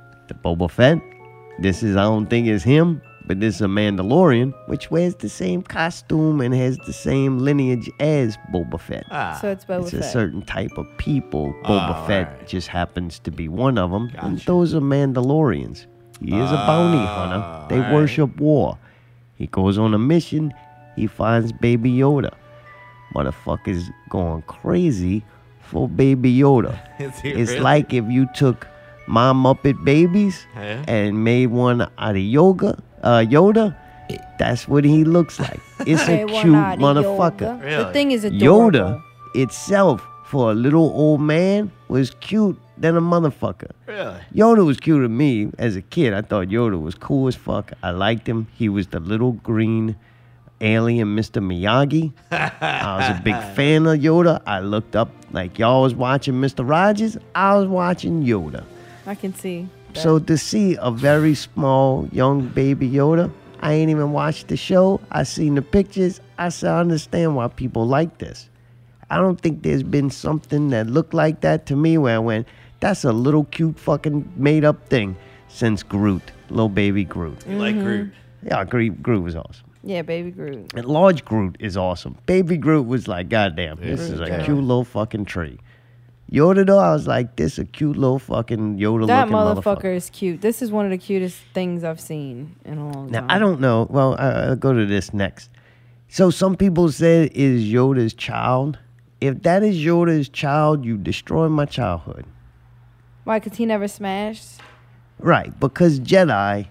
the 0.29 0.33
Boba 0.35 0.69
Fett. 0.71 0.99
This 1.59 1.83
is 1.83 1.95
I 1.97 2.03
don't 2.03 2.27
think 2.29 2.47
it's 2.47 2.63
him, 2.63 3.01
but 3.29 3.39
this 3.39 3.55
is 3.55 3.61
a 3.61 3.65
Mandalorian, 3.65 4.53
which 4.67 4.89
wears 4.89 5.13
the 5.15 5.29
same 5.29 5.61
costume 5.61 6.41
and 6.41 6.53
has 6.53 6.77
the 6.79 6.91
same 6.93 7.37
lineage 7.37 7.87
as 7.99 8.37
Boba 8.51 8.79
Fett. 8.79 9.05
So 9.39 9.49
it's 9.51 9.63
Boba 9.65 9.83
it's 9.83 9.93
a 9.93 10.01
certain 10.03 10.41
type 10.41 10.77
of 10.77 10.85
people. 10.97 11.53
Boba 11.63 12.03
Oh, 12.03 12.07
Fett 12.07 12.27
alright. 12.27 12.47
just 12.47 12.67
happens 12.69 13.19
to 13.19 13.31
be 13.31 13.47
one 13.47 13.77
of 13.77 13.91
them, 13.91 14.09
and 14.17 14.39
those 14.39 14.73
are 14.73 14.81
Mandalorians. 14.81 15.85
He 16.19 16.35
is 16.35 16.51
a 16.51 16.55
bounty 16.67 17.05
hunter. 17.05 17.67
They 17.69 17.77
alright. 17.79 17.93
worship 17.93 18.35
war. 18.39 18.77
He 19.35 19.45
goes 19.47 19.77
on 19.77 19.93
a 19.93 19.99
mission. 19.99 20.51
He 20.95 21.05
finds 21.05 21.51
Baby 21.53 21.91
Yoda. 21.93 22.33
Motherfuckers 23.15 23.87
going 24.09 24.41
crazy 24.43 25.23
for 25.61 25.87
Baby 25.87 26.35
Yoda. 26.35 26.77
It's 26.99 27.23
really? 27.23 27.59
like 27.59 27.93
if 27.93 28.05
you 28.09 28.27
took 28.35 28.67
my 29.09 29.33
Muppet 29.33 29.83
babies 29.83 30.45
Yeah. 30.55 30.83
and 30.87 31.23
made 31.23 31.47
one 31.47 31.81
out 31.81 32.15
of 32.15 32.17
yoga, 32.17 32.77
uh, 33.03 33.19
Yoda. 33.27 33.75
That's 34.39 34.67
what 34.67 34.83
he 34.85 35.03
looks 35.03 35.39
like. 35.39 35.59
It's 35.81 36.07
a 36.07 36.25
cute 36.25 36.55
motherfucker. 36.79 37.61
yoga. 37.63 37.85
The 37.85 37.91
thing 37.93 38.11
is 38.11 38.23
adorable. 38.23 38.79
Yoda 38.79 39.01
itself, 39.35 40.01
for 40.25 40.51
a 40.51 40.53
little 40.55 40.91
old 40.95 41.21
man, 41.21 41.71
was 41.89 42.11
cute 42.19 42.57
than 42.77 42.95
a 42.97 43.01
motherfucker. 43.01 43.71
Really? 43.87 44.15
Yoda 44.33 44.65
was 44.65 44.79
cute 44.79 45.01
to 45.03 45.09
me 45.09 45.51
as 45.59 45.75
a 45.75 45.81
kid. 45.81 46.13
I 46.13 46.21
thought 46.21 46.47
Yoda 46.47 46.79
was 46.81 46.95
cool 46.95 47.27
as 47.27 47.35
fuck. 47.35 47.73
I 47.83 47.91
liked 47.91 48.27
him. 48.27 48.47
He 48.55 48.69
was 48.69 48.87
the 48.87 48.99
little 48.99 49.33
green 49.33 49.95
alien 50.61 51.15
Mr. 51.15 51.41
Miyagi. 51.43 52.13
I 52.31 52.97
was 52.99 53.19
a 53.19 53.21
big 53.23 53.35
fan 53.55 53.85
of 53.85 53.99
Yoda. 53.99 54.41
I 54.45 54.59
looked 54.61 54.95
up 54.95 55.09
like 55.31 55.57
y'all 55.59 55.81
was 55.83 55.93
watching 55.95 56.35
Mr. 56.35 56.67
Rogers. 56.67 57.17
I 57.35 57.55
was 57.55 57.67
watching 57.67 58.23
Yoda. 58.23 58.63
I 59.09 59.15
can 59.15 59.33
see. 59.33 59.67
that. 59.93 59.99
So 59.99 60.19
to 60.19 60.37
see 60.37 60.77
a 60.79 60.91
very 60.91 61.33
small 61.33 62.07
young 62.11 62.47
baby 62.49 62.87
Yoda, 62.87 63.31
I 63.59 63.73
ain't 63.73 63.89
even 63.89 64.11
watched 64.11 64.49
the 64.49 64.55
show. 64.55 65.01
I 65.11 65.23
seen 65.23 65.55
the 65.55 65.63
pictures. 65.63 66.21
I 66.37 66.49
said 66.49 66.69
I 66.69 66.79
understand 66.79 67.35
why 67.35 67.47
people 67.47 67.87
like 67.87 68.19
this. 68.19 68.49
I 69.09 69.17
don't 69.17 69.41
think 69.41 69.63
there's 69.63 69.81
been 69.81 70.11
something 70.11 70.69
that 70.69 70.85
looked 70.85 71.15
like 71.15 71.41
that 71.41 71.65
to 71.65 71.75
me 71.75 71.97
where 71.97 72.17
I 72.17 72.19
went, 72.19 72.47
that's 72.81 73.03
a 73.03 73.11
little 73.11 73.45
cute 73.45 73.79
fucking 73.79 74.31
made 74.35 74.63
up 74.63 74.87
thing 74.89 75.17
since 75.47 75.81
Groot, 75.81 76.31
little 76.51 76.69
baby 76.69 77.03
Groot. 77.03 77.43
You 77.47 77.57
like 77.57 77.73
mm-hmm. 77.73 77.83
Groot? 77.83 78.11
Yeah, 78.43 78.63
Groot, 78.63 79.01
Groot 79.01 79.23
was 79.23 79.35
awesome. 79.35 79.65
yeah, 79.83 80.03
Baby 80.03 80.29
Groot. 80.29 80.71
And 80.75 80.85
large 80.85 81.25
Groot 81.25 81.57
is 81.59 81.75
awesome. 81.75 82.15
Baby 82.27 82.57
Groot 82.57 82.85
was 82.85 83.07
like, 83.07 83.27
goddamn, 83.29 83.77
this 83.81 84.01
is 84.01 84.21
a 84.21 84.27
Yeah. 84.27 84.45
cute 84.45 84.59
little 84.59 84.85
fucking 84.85 85.25
tree. 85.25 85.57
Yoda 86.31 86.65
though, 86.65 86.77
I 86.79 86.91
was 86.91 87.07
like, 87.07 87.35
this 87.37 87.57
a 87.57 87.65
cute 87.65 87.97
little 87.97 88.19
fucking 88.19 88.77
Yoda 88.77 89.07
That 89.07 89.29
looking 89.29 89.35
motherfucker. 89.35 89.81
motherfucker 89.81 89.95
is 89.95 90.09
cute. 90.11 90.41
This 90.41 90.61
is 90.61 90.71
one 90.71 90.85
of 90.85 90.91
the 90.91 90.97
cutest 90.97 91.37
things 91.53 91.83
I've 91.83 91.99
seen 91.99 92.55
in 92.65 92.77
a 92.77 92.91
long 92.91 93.09
Now 93.09 93.19
time. 93.21 93.27
Now 93.27 93.35
I 93.35 93.39
don't 93.39 93.59
know. 93.59 93.87
Well, 93.89 94.15
I, 94.19 94.29
I'll 94.29 94.55
go 94.55 94.73
to 94.73 94.85
this 94.85 95.13
next. 95.13 95.49
So 96.07 96.29
some 96.29 96.55
people 96.55 96.91
said 96.91 97.31
is 97.33 97.63
Yoda's 97.63 98.13
child. 98.13 98.77
If 99.21 99.41
that 99.43 99.63
is 99.63 99.77
Yoda's 99.77 100.29
child, 100.29 100.85
you 100.85 100.97
destroy 100.97 101.49
my 101.49 101.65
childhood. 101.65 102.25
Why? 103.23 103.39
Because 103.39 103.57
he 103.57 103.65
never 103.65 103.87
smashed. 103.87 104.59
Right, 105.19 105.57
because 105.59 105.99
Jedi 105.99 106.67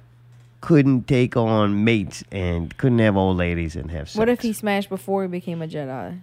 couldn't 0.61 1.07
take 1.07 1.37
on 1.37 1.85
mates 1.85 2.25
and 2.33 2.77
couldn't 2.79 2.99
have 3.01 3.17
old 3.17 3.37
ladies 3.37 3.77
and 3.77 3.91
have 3.91 4.09
sex. 4.09 4.17
What 4.17 4.29
if 4.29 4.41
he 4.41 4.53
smashed 4.53 4.89
before 4.89 5.23
he 5.23 5.29
became 5.29 5.63
a 5.63 5.69
Jedi? 5.69 6.21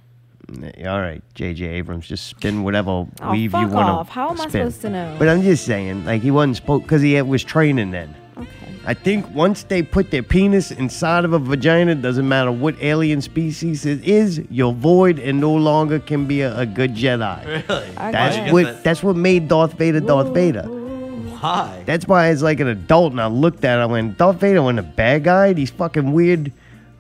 All 0.86 1.02
right, 1.02 1.24
J.J. 1.34 1.66
Abrams, 1.66 2.08
just 2.08 2.28
spin 2.28 2.64
whatever 2.64 2.90
Oh, 2.92 3.32
weave 3.32 3.52
you 3.54 3.68
want 3.68 3.72
to 3.72 3.78
off. 3.78 4.10
How 4.10 4.30
am 4.30 4.40
I 4.42 4.48
supposed 4.48 4.82
to 4.82 4.90
know? 4.90 5.16
But 5.18 5.28
I'm 5.28 5.42
just 5.42 5.66
saying, 5.66 6.06
like 6.06 6.22
he 6.22 6.30
wasn't 6.32 6.58
supposed 6.58 6.84
because 6.84 7.02
he 7.02 7.14
had- 7.14 7.28
was 7.28 7.44
training 7.44 7.92
then. 7.92 8.14
Okay. 8.38 8.48
I 8.86 8.94
think 8.94 9.34
once 9.34 9.64
they 9.64 9.82
put 9.82 10.12
their 10.12 10.22
penis 10.22 10.70
inside 10.70 11.26
of 11.26 11.34
a 11.34 11.40
vagina, 11.40 11.96
doesn't 11.96 12.28
matter 12.28 12.52
what 12.52 12.76
alien 12.80 13.22
species 13.22 13.88
it 13.88 14.04
is, 14.08 14.40
you're 14.52 14.74
void 14.74 15.18
and 15.18 15.40
no 15.42 15.52
longer 15.54 15.98
can 15.98 16.28
be 16.28 16.42
a, 16.42 16.56
a 16.60 16.66
good 16.68 16.94
Jedi. 16.94 17.44
Really? 17.68 17.90
That's 17.96 18.38
Why? 18.38 18.52
what 18.52 18.84
that's 18.84 19.02
what 19.02 19.16
made 19.16 19.48
Darth 19.48 19.74
Vader 19.74 20.00
Darth 20.00 20.32
Vader. 20.34 20.64
Why? 20.64 21.82
That's 21.86 22.08
why 22.08 22.28
as 22.28 22.44
like 22.44 22.60
an 22.60 22.68
adult 22.68 23.12
and 23.14 23.22
I 23.22 23.28
looked 23.28 23.66
at 23.66 23.80
him 23.84 23.92
when 23.92 24.14
Darth 24.14 24.40
Vader 24.40 24.62
wasn't 24.62 24.80
a 24.80 24.84
bad 24.84 25.24
guy, 25.24 25.54
these 25.54 25.72
fucking 25.72 26.12
weird 26.14 26.52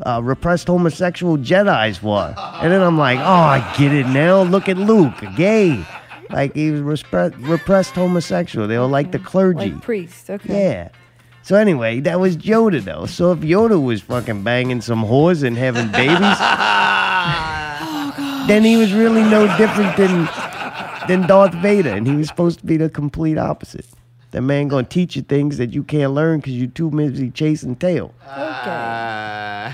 uh, 0.03 0.21
repressed 0.23 0.67
homosexual 0.67 1.37
Jedi's 1.37 2.01
were. 2.01 2.33
And 2.37 2.71
then 2.71 2.81
I'm 2.81 2.97
like, 2.97 3.19
oh, 3.19 3.23
I 3.23 3.75
get 3.77 3.93
it 3.93 4.07
now. 4.07 4.43
Look 4.43 4.67
at 4.69 4.77
Luke, 4.77 5.13
gay. 5.35 5.83
Like 6.29 6.55
he 6.55 6.71
was 6.71 6.81
respre- 6.81 7.35
repressed 7.47 7.91
homosexual. 7.91 8.67
They 8.67 8.77
were 8.77 8.85
like 8.87 9.11
the 9.11 9.19
clergy. 9.19 9.71
Like 9.71 9.81
priest. 9.81 10.29
Okay. 10.29 10.69
Yeah. 10.69 10.89
So 11.43 11.55
anyway, 11.55 11.99
that 11.99 12.19
was 12.19 12.37
Yoda 12.37 12.83
though. 12.83 13.05
So 13.05 13.31
if 13.31 13.39
Yoda 13.39 13.81
was 13.81 14.01
fucking 14.01 14.41
banging 14.43 14.81
some 14.81 15.03
whores 15.05 15.43
and 15.43 15.55
having 15.55 15.91
babies, 15.91 16.39
then 18.47 18.63
he 18.63 18.77
was 18.77 18.91
really 18.93 19.21
no 19.23 19.45
different 19.57 19.95
than 19.97 20.27
than 21.07 21.27
Darth 21.27 21.53
Vader, 21.55 21.91
and 21.91 22.07
he 22.07 22.15
was 22.15 22.27
supposed 22.27 22.59
to 22.59 22.65
be 22.65 22.77
the 22.77 22.89
complete 22.89 23.37
opposite. 23.37 23.85
That 24.35 24.41
man 24.41 24.67
gonna 24.67 24.83
teach 24.85 25.15
you 25.15 25.21
things 25.21 25.55
that 25.59 25.69
you 25.73 25.81
can't 25.81 26.11
learn 26.11 26.41
because 26.41 26.55
you're 26.57 26.67
too 26.67 26.89
busy 26.91 27.31
chasing 27.31 27.73
tail. 27.77 28.13
Okay, 28.27 29.73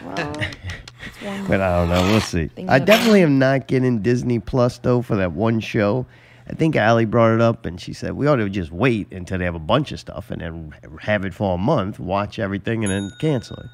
but 1.48 1.60
I 1.62 1.80
don't 1.80 1.90
know. 1.90 2.04
We'll 2.12 2.22
see. 2.22 2.52
I 2.70 2.78
definitely 2.78 3.24
am 3.24 3.40
not 3.40 3.66
getting 3.68 4.04
Disney 4.04 4.38
Plus 4.38 4.78
though 4.78 5.02
for 5.02 5.16
that 5.16 5.32
one 5.32 5.62
show. 5.62 6.06
I 6.48 6.54
think 6.54 6.76
Allie 6.76 7.06
brought 7.06 7.34
it 7.34 7.42
up 7.42 7.66
and 7.66 7.82
she 7.82 7.92
said 7.92 8.14
we 8.14 8.28
ought 8.28 8.36
to 8.36 8.50
just 8.50 8.72
wait 8.72 9.12
until 9.12 9.40
they 9.40 9.46
have 9.46 9.56
a 9.56 9.60
bunch 9.60 9.92
of 9.94 10.00
stuff 10.00 10.30
and 10.30 10.42
then 10.44 10.76
have 11.00 11.26
it 11.26 11.34
for 11.34 11.56
a 11.56 11.58
month, 11.58 12.00
watch 12.00 12.38
everything, 12.38 12.84
and 12.84 12.94
then 12.94 13.12
cancel 13.20 13.58
it. 13.58 13.66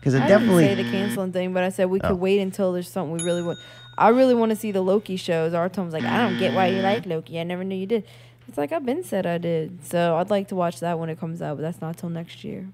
Because 0.00 0.16
I 0.16 0.26
definitely. 0.26 0.64
didn't 0.64 0.78
say 0.78 0.82
the 0.82 0.90
canceling 0.90 1.32
thing, 1.32 1.52
but 1.52 1.62
I 1.62 1.68
said 1.68 1.88
we 1.88 2.00
could 2.00 2.10
Oh. 2.10 2.16
wait 2.16 2.40
until 2.40 2.72
there's 2.72 2.90
something 2.90 3.16
we 3.16 3.22
really 3.22 3.44
want. 3.44 3.60
I 3.96 4.08
really 4.08 4.34
want 4.34 4.50
to 4.50 4.56
see 4.56 4.72
the 4.72 4.80
Loki 4.82 5.14
shows. 5.14 5.54
Our 5.54 5.68
Tom's 5.68 5.92
like, 5.92 6.02
I 6.02 6.28
don't 6.28 6.40
get 6.40 6.52
why 6.52 6.66
you 6.66 6.82
like 6.82 7.06
Loki. 7.06 7.38
I 7.38 7.44
never 7.44 7.62
knew 7.62 7.76
you 7.76 7.86
did. 7.86 8.02
It's 8.48 8.58
like 8.58 8.72
I've 8.72 8.84
been 8.84 9.04
said 9.04 9.26
I 9.26 9.38
did. 9.38 9.84
So 9.84 10.16
I'd 10.16 10.30
like 10.30 10.48
to 10.48 10.54
watch 10.56 10.80
that 10.80 10.98
when 10.98 11.08
it 11.08 11.18
comes 11.18 11.40
out, 11.42 11.56
but 11.56 11.62
that's 11.62 11.80
not 11.80 11.96
till 11.96 12.08
next 12.10 12.44
year. 12.44 12.68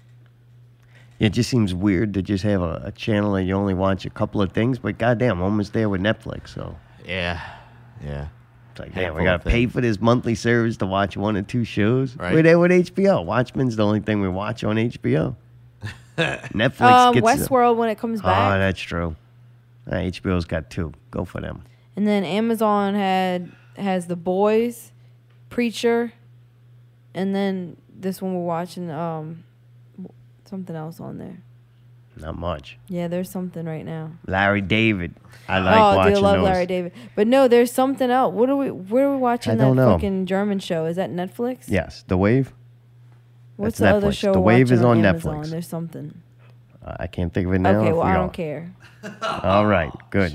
It 1.19 1.29
just 1.29 1.49
seems 1.49 1.73
weird 1.73 2.13
to 2.13 2.21
just 2.21 2.43
have 2.43 2.61
a, 2.61 2.81
a 2.85 2.91
channel 2.91 3.35
and 3.35 3.47
you 3.47 3.53
only 3.53 3.73
watch 3.73 4.05
a 4.05 4.09
couple 4.09 4.41
of 4.41 4.51
things, 4.53 4.79
but 4.79 4.97
goddamn, 4.97 5.41
almost 5.41 5.73
there 5.73 5.89
with 5.89 6.01
Netflix. 6.01 6.49
So 6.49 6.75
Yeah. 7.05 7.41
Yeah. 8.03 8.27
it's 8.71 8.79
like, 8.79 8.95
damn, 8.95 9.15
we 9.15 9.23
gotta 9.25 9.43
pay 9.43 9.63
things. 9.63 9.73
for 9.73 9.81
this 9.81 9.99
monthly 9.99 10.35
service 10.35 10.77
to 10.77 10.85
watch 10.85 11.17
one 11.17 11.35
or 11.35 11.41
two 11.41 11.63
shows. 11.65 12.15
Right. 12.15 12.33
We're 12.33 12.41
there 12.43 12.57
with 12.59 12.71
HBO. 12.71 13.25
Watchmen's 13.25 13.75
the 13.75 13.85
only 13.85 13.99
thing 13.99 14.21
we 14.21 14.29
watch 14.29 14.63
on 14.63 14.77
HBO. 14.77 15.35
Netflix 16.17 16.81
Um, 16.81 17.13
gets 17.13 17.25
Westworld 17.25 17.75
when 17.77 17.89
it 17.89 17.97
comes 17.97 18.21
back. 18.21 18.55
Oh, 18.55 18.59
that's 18.59 18.79
true. 18.79 19.15
Uh, 19.89 19.95
HBO's 19.95 20.45
got 20.45 20.69
two. 20.69 20.93
Go 21.11 21.25
for 21.25 21.41
them. 21.41 21.63
and 21.95 22.07
then 22.07 22.23
Amazon 22.23 22.93
had 22.95 23.51
has 23.77 24.07
the 24.07 24.15
Boys, 24.15 24.91
Preacher, 25.49 26.13
and 27.13 27.35
then 27.35 27.77
this 27.93 28.21
one 28.21 28.35
we're 28.35 28.45
watching. 28.45 28.89
Um, 28.89 29.43
something 30.49 30.75
else 30.75 30.99
on 30.99 31.17
there. 31.17 31.37
Not 32.17 32.37
much. 32.37 32.77
Yeah, 32.89 33.07
there's 33.07 33.29
something 33.29 33.65
right 33.65 33.85
now. 33.85 34.11
Larry 34.27 34.61
David. 34.61 35.15
I 35.47 35.59
like 35.59 35.77
oh, 35.77 35.95
watching 35.95 36.15
do 36.15 36.21
love 36.21 36.35
those. 36.37 36.43
Larry 36.45 36.65
David. 36.65 36.91
But 37.15 37.27
no, 37.27 37.47
there's 37.47 37.71
something 37.71 38.09
else. 38.09 38.33
What 38.33 38.49
are 38.49 38.55
we? 38.55 38.71
Where 38.71 39.07
are 39.07 39.11
we 39.13 39.17
watching 39.17 39.53
I 39.53 39.55
that 39.55 39.63
don't 39.63 39.75
know. 39.75 39.93
fucking 39.93 40.25
German 40.25 40.59
show? 40.59 40.85
Is 40.85 40.97
that 40.97 41.11
Netflix? 41.11 41.65
Yes, 41.67 42.03
The 42.07 42.17
Wave. 42.17 42.53
What's 43.55 43.77
That's 43.77 43.91
the 43.91 43.97
other 43.97 44.11
show? 44.11 44.33
The 44.33 44.39
Wave 44.39 44.71
is 44.71 44.81
watching 44.81 45.05
on 45.05 45.05
Amazon? 45.05 45.37
Netflix. 45.43 45.49
There's 45.49 45.67
something. 45.67 46.21
Uh, 46.83 46.95
I 46.99 47.07
can't 47.07 47.33
think 47.33 47.47
of 47.47 47.53
it 47.53 47.59
now. 47.59 47.79
okay, 47.81 47.91
well 47.91 48.05
we 48.05 48.11
I 48.11 48.13
don't 48.15 48.33
care. 48.33 48.73
All 49.21 49.65
right, 49.65 49.91
good. 50.09 50.33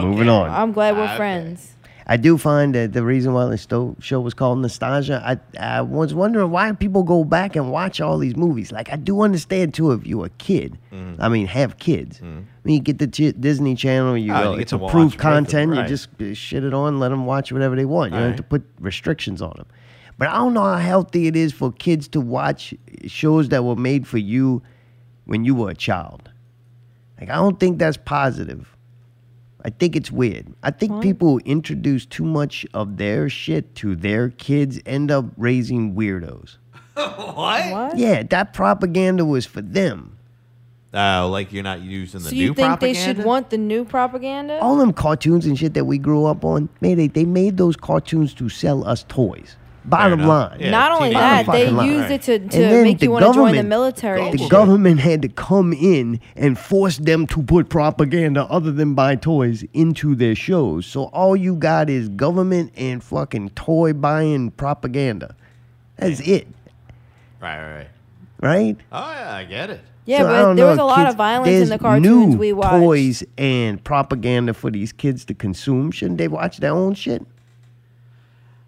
Moving 0.00 0.28
on. 0.28 0.50
I'm 0.50 0.72
glad 0.72 0.96
we're 0.96 1.16
friends. 1.16 1.72
I 2.06 2.18
do 2.18 2.36
find 2.36 2.74
that 2.74 2.92
the 2.92 3.02
reason 3.02 3.32
why 3.32 3.46
the 3.46 3.94
show 4.00 4.20
was 4.20 4.34
called 4.34 4.58
Nostalgia, 4.58 5.22
I, 5.24 5.38
I 5.58 5.80
was 5.80 6.12
wondering 6.12 6.50
why 6.50 6.70
people 6.72 7.02
go 7.02 7.24
back 7.24 7.56
and 7.56 7.70
watch 7.72 7.98
all 8.00 8.18
these 8.18 8.36
movies. 8.36 8.70
Like, 8.70 8.92
I 8.92 8.96
do 8.96 9.22
understand, 9.22 9.72
too, 9.72 9.92
if 9.92 10.06
you're 10.06 10.26
a 10.26 10.30
kid. 10.30 10.78
Mm-hmm. 10.92 11.22
I 11.22 11.28
mean, 11.30 11.46
have 11.46 11.78
kids. 11.78 12.20
When 12.20 12.74
you 12.74 12.80
get 12.80 12.98
the 12.98 13.06
Disney 13.06 13.74
Channel, 13.74 14.18
you 14.18 14.34
Oh, 14.34 14.54
you 14.54 14.60
it's 14.60 14.72
approved 14.72 15.18
content. 15.18 15.72
right. 15.72 15.82
You 15.82 15.88
just 15.88 16.08
uh, 16.20 16.34
shit 16.34 16.62
it 16.62 16.74
on, 16.74 16.98
let 17.00 17.08
them 17.08 17.24
watch 17.24 17.52
whatever 17.52 17.74
they 17.74 17.86
want. 17.86 18.12
You 18.12 18.18
don't 18.18 18.28
have 18.28 18.36
to 18.36 18.42
put 18.42 18.64
restrictions 18.80 19.40
on 19.40 19.54
them. 19.56 19.66
But 20.18 20.28
I 20.28 20.34
don't 20.34 20.52
know 20.54 20.62
how 20.62 20.76
healthy 20.76 21.26
it 21.26 21.36
is 21.36 21.52
for 21.52 21.72
kids 21.72 22.06
to 22.08 22.20
watch 22.20 22.74
shows 23.06 23.48
that 23.48 23.64
were 23.64 23.76
made 23.76 24.06
for 24.06 24.18
you 24.18 24.62
when 25.24 25.44
you 25.46 25.54
were 25.54 25.70
a 25.70 25.74
child. 25.74 26.30
Like, 27.18 27.30
I 27.30 27.36
don't 27.36 27.58
think 27.58 27.78
that's 27.78 27.96
positive. 27.96 28.73
I 29.64 29.70
think 29.70 29.96
it's 29.96 30.12
weird. 30.12 30.52
I 30.62 30.70
think 30.70 31.02
people 31.02 31.28
who 31.28 31.38
introduce 31.44 32.04
too 32.04 32.24
much 32.24 32.66
of 32.74 32.98
their 32.98 33.30
shit 33.30 33.74
to 33.76 33.96
their 33.96 34.28
kids 34.28 34.78
end 34.84 35.10
up 35.10 35.24
raising 35.38 35.94
weirdos. 35.94 36.58
what? 36.94 37.72
What? 37.72 37.96
Yeah, 37.96 38.22
that 38.24 38.52
propaganda 38.52 39.24
was 39.24 39.46
for 39.46 39.62
them. 39.62 40.18
Oh, 40.92 41.28
like 41.32 41.52
you're 41.52 41.64
not 41.64 41.80
using 41.80 42.20
the 42.20 42.28
So 42.28 42.34
new 42.36 42.42
you 42.42 42.54
think 42.54 42.68
propaganda? 42.68 42.98
they 42.98 43.04
should 43.04 43.24
want 43.24 43.50
the 43.50 43.58
new 43.58 43.84
propaganda? 43.84 44.60
All 44.60 44.76
them 44.76 44.92
cartoons 44.92 45.44
and 45.46 45.58
shit 45.58 45.74
that 45.74 45.86
we 45.86 45.98
grew 45.98 46.26
up 46.26 46.44
on, 46.44 46.68
man, 46.80 46.96
they, 46.96 47.08
they 47.08 47.24
made 47.24 47.56
those 47.56 47.74
cartoons 47.74 48.32
to 48.34 48.48
sell 48.48 48.86
us 48.86 49.04
toys. 49.08 49.56
Bottom 49.86 50.20
line. 50.26 50.56
Yeah, 50.60 50.70
Not 50.70 50.92
only 50.92 51.10
teenage- 51.10 51.20
that, 51.46 51.52
they 51.52 51.64
Bottom 51.64 51.76
line. 51.76 51.88
used 51.88 52.10
it 52.10 52.22
to, 52.22 52.38
to 52.38 52.82
make 52.82 53.02
you 53.02 53.10
want 53.10 53.24
to 53.26 53.32
join 53.34 53.54
the 53.54 53.62
military. 53.62 54.30
The 54.30 54.48
government 54.48 55.00
had 55.00 55.20
to 55.22 55.28
come 55.28 55.72
in 55.74 56.20
and 56.36 56.58
force 56.58 56.96
them 56.96 57.26
to 57.28 57.42
put 57.42 57.68
propaganda 57.68 58.44
other 58.44 58.72
than 58.72 58.94
buy 58.94 59.16
toys 59.16 59.62
into 59.74 60.14
their 60.14 60.34
shows. 60.34 60.86
So 60.86 61.04
all 61.12 61.36
you 61.36 61.54
got 61.56 61.90
is 61.90 62.08
government 62.08 62.72
and 62.76 63.04
fucking 63.04 63.50
toy 63.50 63.92
buying 63.92 64.52
propaganda. 64.52 65.34
That's 65.96 66.20
it, 66.20 66.48
Right, 67.42 67.58
right, 67.60 67.76
right. 67.76 67.88
right? 68.40 68.76
Oh 68.90 69.12
yeah, 69.12 69.34
I 69.36 69.44
get 69.44 69.68
it. 69.70 69.80
Yeah, 70.06 70.18
So, 70.18 70.24
but 70.24 70.42
don't 70.42 70.56
there 70.56 70.66
was 70.66 70.76
know, 70.78 70.84
a 70.84 70.86
lot 70.86 70.96
kids- 70.98 71.10
of 71.10 71.16
violence 71.16 71.62
in 71.62 71.68
the 71.68 71.78
cartoons 71.78 72.32
new 72.34 72.36
we 72.38 72.52
watched. 72.52 72.72
Toys 72.72 73.24
and 73.38 73.82
propaganda 73.84 74.52
for 74.54 74.70
these 74.70 74.92
kids 74.92 75.24
to 75.26 75.34
consume. 75.34 75.90
Shouldn't 75.90 76.18
they 76.18 76.28
watch 76.28 76.58
their 76.58 76.72
own 76.72 76.94
shit? 76.94 77.24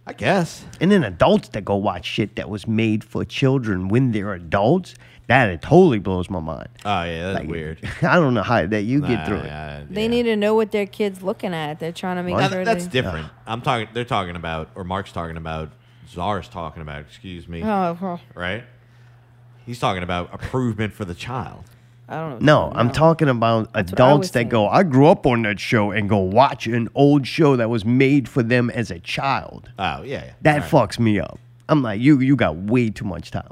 I 0.07 0.13
guess. 0.13 0.65
And 0.81 0.91
then 0.93 1.03
adults 1.03 1.49
that 1.51 1.65
go 1.65 1.77
watch 1.77 2.05
shit 2.05 2.37
that 2.37 2.49
was 2.49 2.67
made 2.69 3.03
for 3.03 3.25
children 3.25 3.89
when 3.89 4.13
they're 4.13 4.33
adults. 4.35 4.95
That 5.29 5.49
it 5.49 5.61
totally 5.61 5.99
blows 5.99 6.31
my 6.31 6.39
mind. 6.39 6.69
Oh 6.85 7.03
yeah, 7.03 7.33
that's 7.33 7.41
Like, 7.41 7.49
weird. 7.49 7.81
I 8.03 8.15
don't 8.15 8.33
know 8.35 8.45
how 8.45 8.65
that 8.65 8.83
you 8.83 9.01
get 9.01 9.09
Nah, 9.11 9.25
through 9.27 9.37
it. 9.39 9.47
yeah, 9.47 9.83
They 9.91 10.07
need 10.07 10.23
to 10.23 10.37
know 10.37 10.55
what 10.55 10.71
their 10.71 10.87
kids 10.87 11.21
looking 11.21 11.53
at. 11.53 11.81
They're 11.81 11.91
trying 11.91 12.17
to 12.19 12.23
make 12.23 12.37
Now, 12.37 12.49
sure 12.49 12.65
that's 12.65 12.85
they, 12.87 12.91
different. 13.03 13.27
I'm 13.45 13.61
talking. 13.61 13.89
They're 13.93 14.05
talking 14.05 14.37
about, 14.37 14.71
or 14.77 14.85
Mark's 14.85 15.11
talking 15.11 15.37
about. 15.37 15.71
Czar's 16.09 16.47
talking 16.49 16.81
about. 16.83 17.01
Excuse 17.01 17.49
me. 17.49 17.65
Oh, 17.65 17.99
well, 18.01 18.21
Right. 18.37 18.63
He's 19.67 19.81
talking 19.81 20.05
about 20.05 20.33
improvement 20.33 20.93
for 20.93 21.05
the 21.05 21.15
child. 21.15 21.65
I 22.09 22.17
don't 22.21 22.41
know. 22.43 22.69
No. 22.69 22.73
I'm 22.75 22.91
talking 22.93 23.29
about 23.29 23.67
what 23.69 23.71
I 23.75 23.83
was 23.83 23.93
adults 23.93 24.29
that 24.29 24.33
saying. 24.35 24.49
go, 24.51 24.69
I 24.69 24.83
grew 24.85 25.09
up 25.09 25.27
on 25.27 25.43
that 25.43 25.59
show 25.59 25.91
and 25.91 26.09
go 26.09 26.19
watch 26.19 26.67
an 26.67 26.89
old 26.95 27.27
show 27.27 27.57
that 27.57 27.69
was 27.69 27.85
made 27.85 28.29
for 28.29 28.43
them 28.45 28.71
as 28.71 28.91
a 28.91 29.01
child. 29.01 29.71
Oh 29.79 30.03
yeah. 30.03 30.25
yeah. 30.27 30.33
That 30.43 30.61
Right. 30.61 30.71
fucks 30.71 30.99
me 31.01 31.19
up. 31.19 31.39
I'm 31.69 31.83
like, 31.83 32.01
you 32.01 32.21
you 32.21 32.37
got 32.37 32.57
way 32.57 32.91
too 32.91 33.05
much 33.05 33.33
time. 33.33 33.51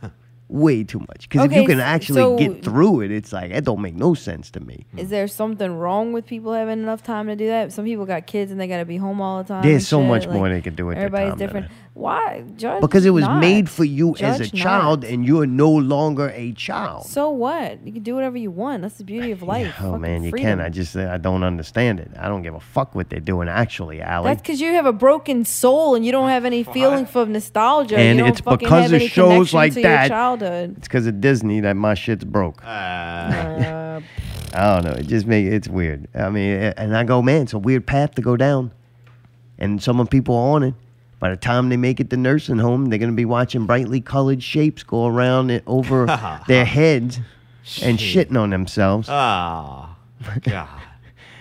way 0.48 0.82
too 0.84 1.00
much. 1.00 1.28
Because 1.28 1.44
if 1.46 1.50
Okay, 1.50 1.60
you 1.60 1.66
can 1.66 1.80
s- 1.80 1.84
actually 1.86 2.20
so- 2.22 2.38
get 2.38 2.62
through 2.64 3.02
it, 3.02 3.10
it's 3.10 3.32
like, 3.32 3.52
that 3.52 3.64
don't 3.64 3.82
make 3.82 3.94
no 3.96 4.14
sense 4.14 4.50
to 4.52 4.60
me. 4.60 4.86
Hmm. 4.92 4.98
Is 5.00 5.10
there 5.10 5.26
something 5.28 5.76
wrong 5.76 6.12
with 6.12 6.24
people 6.24 6.52
having 6.54 6.78
enough 6.82 7.02
time 7.02 7.26
to 7.26 7.36
do 7.36 7.48
that? 7.48 7.72
Some 7.72 7.84
people 7.84 8.06
got 8.06 8.26
kids 8.26 8.50
and 8.50 8.58
they 8.60 8.66
got 8.68 8.78
to 8.78 8.84
be 8.86 8.96
home 8.96 9.20
all 9.20 9.42
the 9.42 9.48
time. 9.48 9.62
There's 9.62 9.74
and 9.74 9.82
so 9.82 10.00
shit. 10.00 10.08
much 10.08 10.26
Like, 10.26 10.34
more 10.36 10.48
they 10.48 10.60
can 10.62 10.74
do 10.74 10.86
with 10.86 10.96
their 10.96 11.06
Everybody's 11.06 11.30
time 11.32 11.38
than 11.38 11.46
different. 11.48 11.66
Why? 11.98 12.44
Judge 12.56 12.80
Because 12.80 13.04
it 13.04 13.10
was 13.10 13.24
not. 13.24 13.40
made 13.40 13.68
for 13.68 13.82
you 13.82 14.14
as 14.20 14.38
a 14.38 14.48
child 14.48 15.02
not. 15.02 15.10
and 15.10 15.26
you're 15.26 15.46
no 15.46 15.68
longer 15.68 16.30
a 16.32 16.52
child. 16.52 17.06
So 17.06 17.28
what? 17.30 17.84
You 17.84 17.92
can 17.92 18.04
do 18.04 18.14
whatever 18.14 18.38
you 18.38 18.52
want. 18.52 18.82
That's 18.82 18.98
the 18.98 19.04
beauty 19.04 19.32
of 19.32 19.42
life. 19.42 19.74
Oh 19.80 19.82
Fucking 19.86 20.00
man, 20.00 20.22
you 20.22 20.30
freedom. 20.30 20.58
can. 20.58 20.60
I 20.60 20.68
just 20.68 20.94
I 20.94 21.16
don't 21.18 21.42
understand 21.42 21.98
it. 21.98 22.12
I 22.16 22.28
don't 22.28 22.42
give 22.42 22.54
a 22.54 22.60
fuck 22.60 22.94
what 22.94 23.10
they're 23.10 23.18
doing 23.18 23.48
actually, 23.48 24.00
Allie. 24.00 24.28
That's 24.30 24.40
because 24.40 24.60
you 24.60 24.74
have 24.74 24.86
a 24.86 24.92
broken 24.92 25.44
soul 25.44 25.96
and 25.96 26.06
you 26.06 26.12
don't 26.12 26.28
have 26.28 26.44
any 26.44 26.62
feeling 26.76 27.04
for 27.04 27.26
nostalgia. 27.26 27.98
And 27.98 28.18
you 28.18 28.24
don't 28.24 28.30
it's 28.30 28.40
fucking 28.42 28.58
because 28.58 28.82
have 28.84 28.92
of 28.92 29.00
any 29.00 29.08
shows 29.08 29.52
like 29.52 29.74
that. 29.74 30.06
Childhood. 30.06 30.76
It's 30.78 30.86
because 30.86 31.08
of 31.08 31.20
Disney 31.20 31.58
that 31.62 31.74
my 31.74 31.94
shit's 31.94 32.24
broke. 32.24 32.62
Uh, 32.64 32.68
I 34.54 34.74
don't 34.74 34.84
know. 34.84 34.92
It 34.92 35.08
just 35.08 35.26
make 35.26 35.46
it's 35.46 35.66
weird. 35.66 36.06
I 36.14 36.30
mean, 36.30 36.52
and 36.76 36.96
I 36.96 37.02
go, 37.02 37.22
man, 37.22 37.42
it's 37.42 37.52
a 37.54 37.58
weird 37.58 37.86
path 37.86 38.14
to 38.14 38.22
go 38.22 38.36
down, 38.36 38.72
and 39.58 39.82
some 39.82 39.98
of 39.98 40.08
people 40.08 40.36
are 40.36 40.54
on 40.54 40.62
it. 40.62 40.74
By 41.20 41.30
the 41.30 41.36
time 41.36 41.68
they 41.68 41.76
make 41.76 41.98
it 42.00 42.10
to 42.10 42.16
nursing 42.16 42.58
home, 42.58 42.86
they're 42.86 42.98
gonna 42.98 43.12
be 43.12 43.24
watching 43.24 43.66
brightly 43.66 44.00
colored 44.00 44.42
shapes 44.42 44.82
go 44.82 45.06
around 45.06 45.50
it 45.50 45.64
over 45.66 46.06
their 46.46 46.64
heads 46.64 47.18
and 47.82 48.00
Shit. 48.00 48.30
shitting 48.30 48.40
on 48.40 48.50
themselves. 48.50 49.08
Ah, 49.10 49.96
God. 50.42 50.68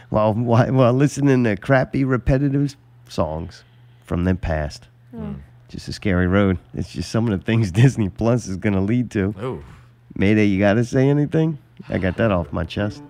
while, 0.09 0.33
while 0.33 0.71
while 0.73 0.93
listening 0.93 1.43
to 1.43 1.55
crappy 1.55 2.03
repetitive 2.03 2.75
songs 3.07 3.63
from 4.05 4.23
their 4.23 4.35
past. 4.35 4.87
Hmm. 5.11 5.33
Just 5.69 5.87
a 5.89 5.93
scary 5.93 6.27
road. 6.27 6.57
It's 6.73 6.91
just 6.93 7.11
some 7.11 7.27
of 7.27 7.37
the 7.39 7.45
things 7.45 7.71
Disney 7.83 8.09
Plus 8.09 8.47
is 8.47 8.57
gonna 8.57 8.81
lead 8.81 9.11
to. 9.11 9.35
Oh. 9.39 9.63
Mayday, 10.15 10.45
you 10.45 10.57
gotta 10.59 10.83
say 10.83 11.07
anything? 11.09 11.59
I 11.89 11.99
got 11.99 12.17
that 12.17 12.31
off 12.31 12.51
my 12.51 12.63
chest. 12.63 13.03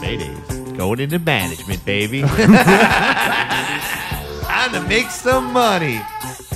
Mayday's 0.00 0.72
going 0.76 0.98
into 1.00 1.18
management, 1.18 1.84
baby. 1.84 2.22
Time 4.42 4.72
to 4.72 4.80
make 4.88 5.10
some 5.10 5.52
money. 5.52 5.98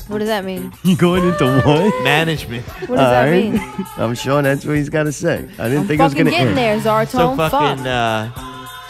What 0.09 0.19
does 0.19 0.29
that 0.29 0.45
mean? 0.45 0.73
You 0.85 0.97
going 0.99 1.25
into 1.25 1.61
what? 1.63 2.05
Management. 2.05 2.65
What 2.89 2.97
does 2.97 2.99
that 2.99 3.27
Alright. 3.29 3.53
mean? 3.53 3.87
I'm 3.97 4.15
sure 4.15 4.43
that's 4.43 4.65
what 4.65 4.77
he's 4.77 4.89
got 4.89 5.05
to 5.05 5.13
say. 5.13 5.49
I 5.59 5.69
didn't 5.69 5.79
I'm 5.81 5.87
think 5.87 6.01
it 6.01 6.05
was 6.05 6.13
fucking 6.13 6.25
gonna 6.27 6.31
getting 6.37 6.49
end. 6.49 6.57
there, 6.59 6.79
Zartone. 6.81 7.09
So 7.09 7.37
Fuck. 7.37 7.51
fucking 7.53 7.87
uh 7.87 8.31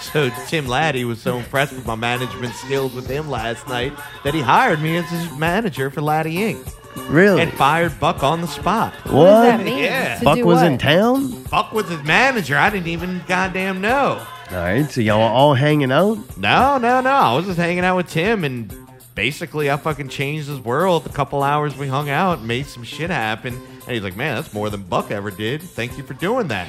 so 0.01 0.31
Tim 0.47 0.67
Laddie 0.69 1.05
was 1.05 1.21
so 1.21 1.37
impressed 1.39 1.73
with 1.73 1.87
my 1.87 1.95
management 1.97 2.55
skills 2.55 2.95
with 2.95 3.09
him 3.09 3.29
last 3.29 3.67
night 3.69 3.93
that 4.25 4.35
he 4.35 4.41
hired 4.41 4.81
me 4.81 4.97
as 4.97 5.09
his 5.11 5.31
manager 5.39 5.91
for 5.91 6.01
Laddie 6.01 6.37
Inc. 6.37 6.75
Really? 7.09 7.43
And 7.43 7.53
fired 7.53 7.99
Buck 8.01 8.23
on 8.23 8.41
the 8.41 8.47
spot. 8.47 8.95
What? 9.05 9.25
does 9.25 9.45
that 9.45 9.65
mean? 9.65 9.79
Yeah. 9.79 10.19
To 10.19 10.25
Buck 10.25 10.37
do 10.37 10.47
was 10.47 10.63
in 10.63 10.79
town? 10.79 11.43
Buck 11.45 11.73
was 11.73 11.89
his 11.89 12.03
manager. 12.03 12.57
I 12.57 12.71
didn't 12.71 12.89
even 12.89 13.23
goddamn 13.29 13.81
know. 13.81 14.27
All 14.51 14.57
right, 14.57 14.89
so 14.89 15.01
y'all 15.01 15.23
are 15.23 15.33
all 15.33 15.55
hanging 15.55 15.91
out? 15.91 16.19
No, 16.37 16.79
no, 16.79 17.01
no. 17.01 17.11
I 17.11 17.35
was 17.35 17.47
just 17.47 17.59
hanging 17.59 17.85
out 17.85 17.97
with 17.97 18.09
Tim 18.09 18.45
and 18.45 18.73
basically 19.17 19.71
I 19.71 19.77
fucking 19.77 20.09
changed 20.09 20.49
his 20.49 20.61
world. 20.61 21.05
The 21.05 21.09
couple 21.11 21.43
hours 21.43 21.77
we 21.77 21.89
hung 21.89 22.09
out, 22.09 22.43
made 22.43 22.67
some 22.67 22.85
shit 22.85 23.11
happen. 23.11 23.55
And 23.55 23.91
he's 23.91 24.03
like, 24.03 24.17
man, 24.17 24.37
that's 24.37 24.55
more 24.55 24.71
than 24.71 24.83
Buck 24.83 25.11
ever 25.11 25.33
did. 25.33 25.63
Thank 25.63 25.99
you 25.99 26.05
for 26.05 26.15
doing 26.15 26.49
that. 26.49 26.69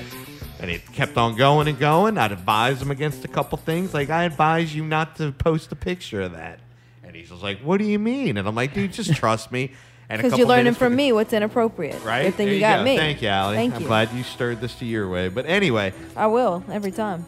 And 0.60 0.72
it 0.72 0.92
kept 0.92 1.18
on 1.18 1.36
going 1.36 1.68
and 1.68 1.78
going. 1.78 2.18
I'd 2.18 2.32
advise 2.32 2.82
him 2.82 2.90
against 2.90 3.24
a 3.24 3.28
couple 3.28 3.60
things. 3.60 3.94
Like, 3.94 4.10
I 4.10 4.24
advise 4.24 4.74
you 4.74 4.84
not 4.84 5.18
to 5.18 5.32
post 5.32 5.72
a 5.72 5.76
picture 5.76 6.22
of 6.22 6.32
that. 6.32 6.60
And 7.04 7.16
he's 7.16 7.30
just 7.30 7.44
like, 7.44 7.60
what 7.60 7.78
do 7.78 7.86
you 7.86 8.00
mean? 8.00 8.38
And 8.38 8.48
I'm 8.48 8.56
like, 8.56 8.74
dude, 8.74 8.92
just 8.92 9.14
trust 9.16 9.52
me. 9.52 9.72
And 10.10 10.22
Because 10.22 10.38
you're 10.38 10.48
learning 10.48 10.74
from 10.74 10.96
me 10.96 11.12
what's 11.12 11.34
inappropriate. 11.34 12.02
Right? 12.04 12.24
Good 12.24 12.36
thing 12.36 12.46
There 12.48 12.54
you 12.56 12.60
got 12.62 12.78
go. 12.78 12.84
me. 12.86 12.96
Thank 12.98 13.22
you, 13.22 13.28
Allie. 13.28 13.56
Thank 13.58 13.76
I'm 13.76 13.82
you. 13.82 13.88
glad 13.88 14.12
you 14.14 14.24
stirred 14.24 14.62
this 14.62 14.74
to 14.76 14.86
your 14.86 15.10
way. 15.10 15.28
But 15.28 15.46
anyway, 15.48 15.94
I 16.16 16.28
will 16.28 16.64
every 16.72 16.92
time. 16.92 17.26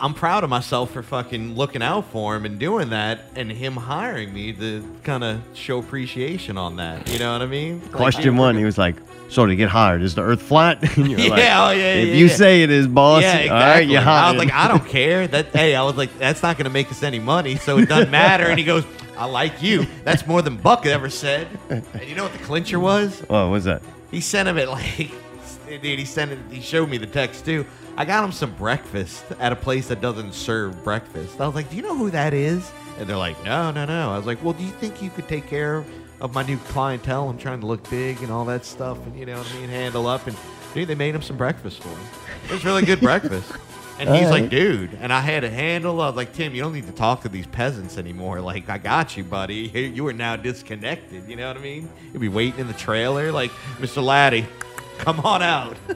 I'm 0.00 0.14
proud 0.14 0.44
of 0.44 0.50
myself 0.50 0.92
for 0.92 1.02
fucking 1.02 1.54
looking 1.54 1.82
out 1.82 2.06
for 2.10 2.34
him 2.36 2.44
and 2.44 2.58
doing 2.58 2.90
that, 2.90 3.20
and 3.36 3.50
him 3.50 3.74
hiring 3.74 4.32
me 4.34 4.52
to 4.54 4.96
kind 5.04 5.22
of 5.24 5.40
show 5.54 5.78
appreciation 5.78 6.58
on 6.58 6.76
that. 6.76 7.08
You 7.10 7.18
know 7.18 7.32
what 7.32 7.42
I 7.42 7.46
mean? 7.46 7.80
Like, 7.80 7.92
Question 7.92 8.36
one, 8.36 8.56
he 8.56 8.64
was 8.64 8.76
like, 8.78 8.96
so 9.28 9.46
to 9.46 9.56
get 9.56 9.68
hired, 9.68 10.02
is 10.02 10.14
the 10.14 10.22
earth 10.22 10.42
flat? 10.42 10.78
And 10.96 11.10
you're 11.10 11.18
yeah, 11.20 11.28
like, 11.30 11.40
oh, 11.40 11.70
yeah, 11.78 11.94
if 11.94 12.08
yeah, 12.08 12.14
you 12.14 12.26
yeah. 12.26 12.32
say 12.34 12.62
it 12.62 12.70
is, 12.70 12.86
boss, 12.86 13.22
Yeah, 13.22 13.36
exactly. 13.38 13.50
right, 13.58 13.88
you're 13.88 14.00
I 14.02 14.30
was 14.32 14.38
like, 14.38 14.52
I 14.52 14.68
don't 14.68 14.86
care. 14.86 15.26
That 15.26 15.46
hey, 15.46 15.74
I 15.74 15.82
was 15.82 15.96
like, 15.96 16.16
that's 16.18 16.42
not 16.42 16.56
going 16.56 16.64
to 16.64 16.70
make 16.70 16.90
us 16.90 17.02
any 17.02 17.18
money, 17.18 17.56
so 17.56 17.78
it 17.78 17.88
doesn't 17.88 18.10
matter. 18.10 18.44
And 18.44 18.58
he 18.58 18.64
goes, 18.64 18.84
I 19.16 19.26
like 19.26 19.62
you. 19.62 19.86
That's 20.04 20.26
more 20.26 20.42
than 20.42 20.56
Buck 20.56 20.86
ever 20.86 21.08
said. 21.08 21.46
And 21.70 21.84
you 22.06 22.14
know 22.16 22.24
what 22.24 22.32
the 22.32 22.38
clincher 22.44 22.80
was? 22.80 23.22
Oh, 23.30 23.44
What 23.46 23.52
was 23.52 23.64
that? 23.64 23.82
He 24.10 24.20
sent 24.20 24.48
him 24.48 24.58
it 24.58 24.68
like, 24.68 25.10
dude. 25.68 25.98
He 25.98 26.04
sent 26.04 26.32
it. 26.32 26.38
He 26.50 26.60
showed 26.60 26.88
me 26.88 26.98
the 26.98 27.06
text 27.06 27.44
too. 27.44 27.64
I 27.96 28.04
got 28.04 28.24
him 28.24 28.32
some 28.32 28.52
breakfast 28.54 29.24
at 29.38 29.52
a 29.52 29.56
place 29.56 29.88
that 29.88 30.00
doesn't 30.00 30.34
serve 30.34 30.82
breakfast. 30.82 31.40
I 31.40 31.46
was 31.46 31.54
like, 31.54 31.70
"Do 31.70 31.76
you 31.76 31.82
know 31.82 31.96
who 31.96 32.10
that 32.10 32.34
is?" 32.34 32.70
And 32.98 33.08
they're 33.08 33.16
like, 33.16 33.42
"No, 33.44 33.70
no, 33.70 33.84
no." 33.84 34.10
I 34.12 34.16
was 34.16 34.26
like, 34.26 34.42
"Well, 34.42 34.52
do 34.52 34.64
you 34.64 34.70
think 34.70 35.00
you 35.02 35.10
could 35.10 35.28
take 35.28 35.46
care 35.48 35.84
of 36.20 36.34
my 36.34 36.42
new 36.42 36.56
clientele? 36.68 37.28
I'm 37.28 37.38
trying 37.38 37.60
to 37.60 37.66
look 37.66 37.88
big 37.90 38.22
and 38.22 38.30
all 38.30 38.44
that 38.46 38.64
stuff, 38.64 38.98
and 39.06 39.18
you 39.18 39.26
know 39.26 39.38
what 39.38 39.52
I 39.52 39.58
mean, 39.58 39.68
handle 39.68 40.06
up." 40.06 40.26
And 40.26 40.36
dude, 40.74 40.88
they 40.88 40.94
made 40.94 41.14
him 41.14 41.22
some 41.22 41.36
breakfast 41.36 41.82
for 41.82 41.88
him. 41.88 41.98
It 42.46 42.52
was 42.52 42.64
really 42.64 42.84
good 42.84 43.00
breakfast. 43.00 43.52
And 43.96 44.08
he's 44.08 44.24
Alright. 44.26 44.42
like, 44.42 44.50
dude, 44.50 44.98
and 45.00 45.12
I 45.12 45.20
had 45.20 45.44
a 45.44 45.48
handle. 45.48 46.00
I 46.00 46.08
was 46.08 46.16
like, 46.16 46.32
Tim, 46.32 46.52
you 46.52 46.60
don't 46.60 46.72
need 46.72 46.86
to 46.88 46.92
talk 46.92 47.22
to 47.22 47.28
these 47.28 47.46
peasants 47.46 47.96
anymore. 47.96 48.40
Like, 48.40 48.68
I 48.68 48.76
got 48.76 49.16
you, 49.16 49.22
buddy. 49.22 49.68
You 49.94 50.08
are 50.08 50.12
now 50.12 50.34
disconnected. 50.34 51.28
You 51.28 51.36
know 51.36 51.46
what 51.46 51.56
I 51.56 51.60
mean? 51.60 51.88
You'll 52.12 52.20
be 52.20 52.28
waiting 52.28 52.58
in 52.58 52.66
the 52.66 52.72
trailer, 52.72 53.30
like, 53.30 53.52
Mr. 53.78 54.02
Laddie, 54.02 54.46
come 54.98 55.20
on 55.20 55.42
out. 55.42 55.76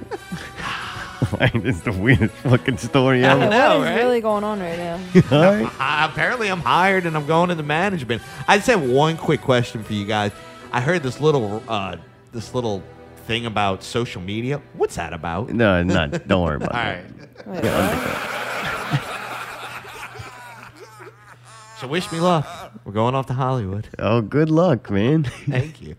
Like, 1.41 1.53
it's 1.57 1.81
the 1.81 1.91
weirdest 1.93 2.33
fucking 2.37 2.79
story 2.79 3.25
I 3.25 3.31
ever. 3.33 3.51
know, 3.51 3.79
What 3.81 3.89
is 3.89 3.91
right? 3.91 3.97
really 3.97 4.21
going 4.21 4.45
on 4.45 4.61
right 4.61 4.79
now? 4.79 4.95
All 5.33 5.41
right. 5.53 5.69
I- 5.81 6.07
apparently, 6.07 6.49
I'm 6.49 6.61
hired 6.61 7.07
and 7.07 7.17
I'm 7.17 7.27
going 7.27 7.51
into 7.51 7.65
management. 7.65 8.23
I 8.47 8.57
just 8.57 8.69
have 8.69 8.83
one 8.89 9.17
quick 9.17 9.43
question 9.43 9.83
for 9.83 9.93
you 9.95 10.07
guys. 10.07 10.31
I 10.73 10.81
heard 10.81 11.03
this 11.03 11.21
little, 11.21 11.61
uh, 11.69 11.97
this 12.33 12.55
little 12.55 12.83
thing 13.27 13.47
about 13.47 13.83
social 13.83 14.23
media. 14.23 14.63
What's 14.75 14.95
that 14.95 15.13
about? 15.13 15.51
No, 15.51 15.83
not. 15.83 16.27
Don't 16.29 16.45
worry 16.45 16.57
about 16.57 16.69
All 16.75 16.77
that. 16.79 17.05
right. 17.47 17.65
Yeah, 17.65 19.05
So 21.81 21.89
wish 21.89 22.11
me 22.11 22.21
luck. 22.21 22.47
We're 22.85 22.93
going 22.93 23.15
off 23.17 23.27
to 23.27 23.35
Hollywood. 23.35 23.89
Oh, 23.99 24.21
good 24.23 24.51
luck, 24.51 24.89
man. 24.89 25.25
Thank 25.25 25.83
you. 25.83 25.97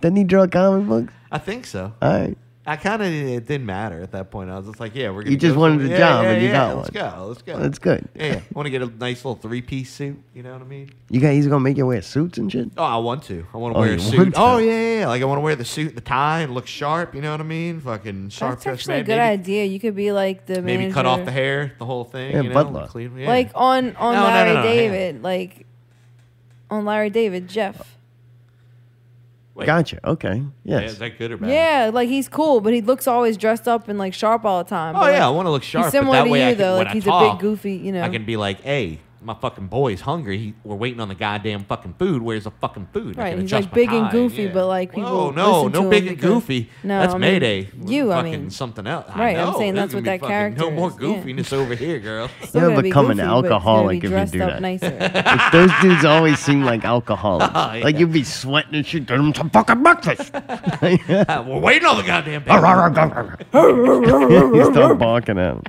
Doesn't 0.00 0.16
he 0.16 0.24
draw 0.24 0.46
comic 0.46 0.86
books? 0.88 1.12
I 1.30 1.38
think 1.38 1.66
so. 1.66 1.92
All 2.02 2.10
right. 2.20 2.36
I 2.66 2.76
kind 2.76 3.00
of 3.00 3.08
it 3.10 3.46
didn't 3.46 3.64
matter 3.64 4.02
at 4.02 4.12
that 4.12 4.30
point. 4.30 4.50
I 4.50 4.58
was 4.58 4.66
just 4.66 4.78
like, 4.78 4.94
yeah, 4.94 5.08
we're 5.08 5.22
gonna. 5.22 5.30
You 5.30 5.38
just 5.38 5.54
go 5.54 5.60
wanted 5.62 5.78
somewhere. 5.80 5.86
a 5.96 5.98
Yeah, 6.00 6.06
job 6.06 6.24
yeah, 6.24 6.30
and 6.32 6.42
you 6.42 6.48
yeah, 6.48 6.52
got 6.52 6.76
let's 6.76 6.90
one. 6.94 7.10
go. 7.18 7.26
Let's 7.28 7.42
go. 7.42 7.52
Well, 7.54 7.62
that's 7.62 7.78
good. 7.78 8.08
Yeah, 8.14 8.26
yeah. 8.26 8.40
want 8.52 8.66
to 8.66 8.70
get 8.70 8.82
a 8.82 8.86
nice 8.88 9.24
little 9.24 9.36
three 9.36 9.62
piece 9.62 9.90
suit. 9.90 10.22
You 10.34 10.42
know 10.42 10.52
what 10.52 10.60
I 10.60 10.64
mean? 10.66 10.90
You 11.08 11.18
got. 11.22 11.30
He's 11.32 11.46
gonna 11.46 11.60
make 11.60 11.78
you 11.78 11.86
wear 11.86 12.02
suits 12.02 12.36
and 12.36 12.52
shit. 12.52 12.68
Oh, 12.76 12.84
I 12.84 12.98
want 12.98 13.22
to. 13.22 13.46
I 13.54 13.56
want 13.56 13.72
to 13.74 13.78
Oh, 13.78 13.80
wear 13.80 13.90
a 13.92 13.94
you 13.94 13.98
suit. 14.00 14.18
Oh, 14.20 14.24
to? 14.32 14.32
Oh 14.36 14.58
yeah, 14.58 14.70
yeah, 14.72 14.98
yeah. 15.00 15.06
Like 15.08 15.22
I 15.22 15.24
want 15.24 15.38
to 15.38 15.40
wear 15.40 15.56
the 15.56 15.64
suit 15.64 15.94
the 15.94 16.02
tie 16.02 16.40
and 16.40 16.52
look 16.52 16.66
sharp. 16.66 17.14
You 17.14 17.22
know 17.22 17.30
what 17.30 17.40
I 17.40 17.44
mean? 17.44 17.80
Fucking 17.80 18.28
sharp 18.28 18.56
That's 18.56 18.64
dressed 18.64 18.80
actually 18.80 18.94
a 18.94 18.96
man. 18.98 19.04
good 19.06 19.16
maybe, 19.16 19.40
idea. 19.40 19.64
You 19.64 19.80
could 19.80 19.96
be 19.96 20.12
like 20.12 20.44
the 20.44 20.60
maybe 20.60 20.92
cut 20.92 21.06
off 21.06 21.20
manager- 21.20 21.24
the 21.24 21.32
hair, 21.32 21.72
the 21.78 21.86
whole 21.86 22.04
thing. 22.04 22.32
Yeah, 22.32 22.42
you 22.42 22.48
know? 22.50 22.54
Butler. 22.54 22.86
Clean- 22.88 23.16
yeah. 23.16 23.28
Like 23.28 23.50
on 23.54 23.96
on 23.96 24.12
No, 24.14 24.20
no, 24.20 24.26
no, 24.26 24.34
Larry 24.34 24.48
no, 24.52 24.56
hang 24.56 24.56
on. 24.58 24.62
David, 24.76 25.22
like 25.22 25.66
on 26.70 26.84
Larry 26.84 27.08
David, 27.08 27.48
Jeff. 27.48 27.96
Wait. 29.58 29.66
Gotcha. 29.66 29.98
Okay. 30.08 30.40
Yeah, 30.62 30.82
is 30.82 30.98
that 30.98 31.18
good 31.18 31.32
or 31.32 31.36
bad? 31.36 31.50
Yeah, 31.50 31.90
like 31.92 32.08
he's 32.08 32.28
cool, 32.28 32.60
but 32.60 32.72
he 32.72 32.80
looks 32.80 33.08
always 33.08 33.36
dressed 33.36 33.66
up 33.66 33.88
and 33.88 33.98
like 33.98 34.14
sharp 34.14 34.44
all 34.44 34.62
the 34.62 34.70
time. 34.70 34.94
Oh 34.94 35.00
But, 35.00 35.14
yeah, 35.14 35.26
I 35.26 35.30
want 35.30 35.46
to 35.46 35.50
look 35.50 35.64
sharp. 35.64 35.86
He's 35.86 35.92
but 35.92 35.98
similar 35.98 36.18
that 36.18 36.24
to 36.26 36.30
way 36.30 36.42
you 36.42 36.46
I 36.46 36.50
can, 36.50 36.58
though. 36.58 36.76
Like 36.76 36.86
I 36.86 36.92
he's 36.92 37.04
talk, 37.04 37.32
a 37.32 37.34
big 37.34 37.40
goofy, 37.40 37.72
you 37.74 37.90
know. 37.90 38.02
I 38.02 38.08
can 38.08 38.24
be 38.24 38.36
like, 38.36 38.60
hey, 38.60 39.00
my 39.20 39.34
fucking 39.34 39.66
boy's 39.66 40.02
hungry. 40.02 40.38
He, 40.38 40.54
we're 40.64 40.76
waiting 40.76 41.00
on 41.00 41.08
the 41.08 41.14
goddamn 41.14 41.64
fucking 41.64 41.94
food. 41.98 42.22
Where's 42.22 42.44
the 42.44 42.50
fucking 42.50 42.88
food? 42.92 43.16
Right, 43.16 43.38
he's 43.38 43.52
like 43.52 43.72
big 43.72 43.92
and 43.92 44.10
goofy, 44.10 44.44
yeah. 44.44 44.52
but 44.52 44.66
like 44.66 44.92
people. 44.92 45.08
Oh 45.08 45.30
no, 45.30 45.62
listen 45.62 45.72
no 45.84 45.90
big 45.90 46.06
and 46.06 46.18
goofy. 46.18 46.70
No, 46.82 47.00
that's 47.00 47.14
I 47.14 47.18
mean, 47.18 47.32
Mayday. 47.32 47.68
You, 47.84 48.12
I 48.12 48.22
mean, 48.22 48.50
something 48.50 48.86
else. 48.86 49.06
I 49.08 49.18
Right, 49.18 49.36
I'm 49.36 49.54
saying 49.54 49.74
that's 49.74 49.94
what 49.94 50.04
that 50.04 50.20
fucking 50.20 50.28
character 50.28 50.60
No 50.60 50.70
more 50.70 50.90
is, 50.90 50.96
yeah. 50.96 51.00
goofiness 51.00 51.52
over 51.52 51.74
here, 51.74 51.98
girl. 51.98 52.28
Still 52.44 52.62
You'll 52.62 52.70
gonna 52.70 52.82
become 52.82 53.10
an 53.10 53.16
goofy, 53.16 53.26
but 53.26 53.34
alcoholic 53.34 53.96
if 53.98 54.02
you 54.04 54.08
dressed 54.10 54.32
do 54.32 54.38
that. 54.38 54.62
nicer. 54.62 54.88
Like, 55.28 55.52
those 55.52 55.70
dudes 55.82 56.04
always 56.04 56.38
seem 56.38 56.62
like 56.64 56.84
alcoholics. 56.84 57.52
Oh, 57.58 57.72
yeah. 57.74 57.84
Like 57.84 57.98
you'd 57.98 58.12
be 58.12 58.24
sweating 58.24 58.74
and 58.74 58.86
shit. 58.86 59.06
Get 59.06 59.16
them 59.16 59.34
some 59.34 59.50
fucking 59.50 59.82
breakfast. 59.82 60.32
we're 60.32 61.58
waiting 61.58 61.86
on 61.86 61.96
the 61.96 62.04
goddamn 62.06 62.44
you 64.54 64.64
start 64.72 64.98
barking 64.98 65.38
at 65.38 65.54
him. 65.54 65.62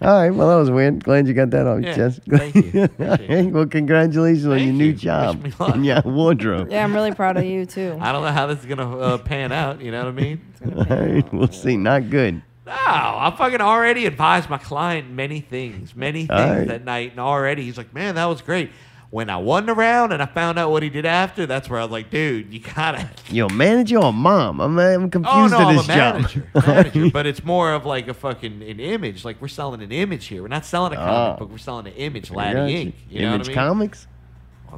All 0.00 0.16
right. 0.20 0.30
Well, 0.30 0.48
that 0.48 0.56
was 0.56 0.70
weird. 0.70 1.02
Glad 1.02 1.26
you 1.26 1.34
got 1.34 1.50
that 1.50 1.66
off 1.66 1.80
your 1.80 1.88
Yeah, 1.90 1.96
chest. 1.96 2.20
thank 2.28 2.54
you. 2.54 2.88
Hey, 2.98 3.46
well, 3.46 3.66
congratulations 3.66 4.46
on 4.46 4.58
your 4.62 4.72
new 4.72 4.92
job 4.92 5.42
me 5.42 5.52
luck. 5.58 5.74
and 5.74 5.84
your 5.84 6.00
wardrobe. 6.04 6.68
yeah, 6.70 6.84
I'm 6.84 6.94
really 6.94 7.12
proud 7.12 7.36
of 7.36 7.44
you 7.44 7.66
too. 7.66 7.96
I 8.00 8.12
don't 8.12 8.22
know 8.22 8.30
how 8.32 8.46
this 8.46 8.60
is 8.60 8.66
gonna 8.66 8.96
uh, 8.98 9.18
pan 9.18 9.50
out. 9.52 9.80
You 9.80 9.90
know 9.90 10.04
what 10.04 10.08
I 10.08 10.12
mean? 10.12 10.40
All 10.64 10.84
right. 10.84 11.32
We'll 11.32 11.48
see. 11.48 11.76
Not 11.76 12.10
good. 12.10 12.42
No, 12.66 12.72
I 12.74 13.34
fucking 13.36 13.60
already 13.62 14.04
advised 14.06 14.50
my 14.50 14.58
client 14.58 15.10
many 15.10 15.40
things, 15.40 15.96
many 15.96 16.26
things 16.26 16.30
All 16.30 16.48
right. 16.58 16.68
that 16.68 16.84
night, 16.84 17.12
and 17.12 17.20
already 17.20 17.62
he's 17.62 17.78
like, 17.78 17.94
"Man, 17.94 18.14
that 18.16 18.26
was 18.26 18.42
great." 18.42 18.70
When 19.10 19.30
I 19.30 19.38
wasn't 19.38 19.70
around 19.70 20.12
and 20.12 20.22
I 20.22 20.26
found 20.26 20.58
out 20.58 20.70
what 20.70 20.82
he 20.82 20.90
did 20.90 21.06
after, 21.06 21.46
that's 21.46 21.70
where 21.70 21.80
I 21.80 21.82
was 21.84 21.90
like, 21.90 22.10
"Dude, 22.10 22.52
you 22.52 22.60
gotta." 22.60 23.08
Yo, 23.30 23.48
manager 23.48 23.96
or 23.98 24.12
mom? 24.12 24.60
I'm, 24.60 24.78
I'm 24.78 25.04
oh, 25.04 25.08
confused 25.08 25.54
Oh 25.54 25.58
no, 25.58 25.68
I'm 25.68 25.76
this 25.76 25.84
a 25.84 25.88
job. 25.88 26.14
manager, 26.16 26.46
manager, 26.66 27.10
but 27.12 27.24
it's 27.26 27.42
more 27.42 27.72
of 27.72 27.86
like 27.86 28.08
a 28.08 28.12
fucking 28.14 28.62
an 28.62 28.80
image. 28.80 29.24
Like 29.24 29.40
we're 29.40 29.48
selling 29.48 29.80
an 29.80 29.92
image 29.92 30.26
here. 30.26 30.42
We're 30.42 30.48
not 30.48 30.66
selling 30.66 30.92
a 30.92 30.96
comic 30.96 31.36
Oh. 31.36 31.38
book. 31.38 31.50
We're 31.50 31.56
selling 31.58 31.86
an 31.86 31.94
image, 31.94 32.30
Laddie 32.30 32.72
you. 32.72 32.78
Inc. 32.88 32.94
You 33.08 33.22
know 33.22 33.34
Image 33.36 33.48
what 33.48 33.56
I 33.56 33.60
mean? 33.60 33.68
Comics. 33.68 34.07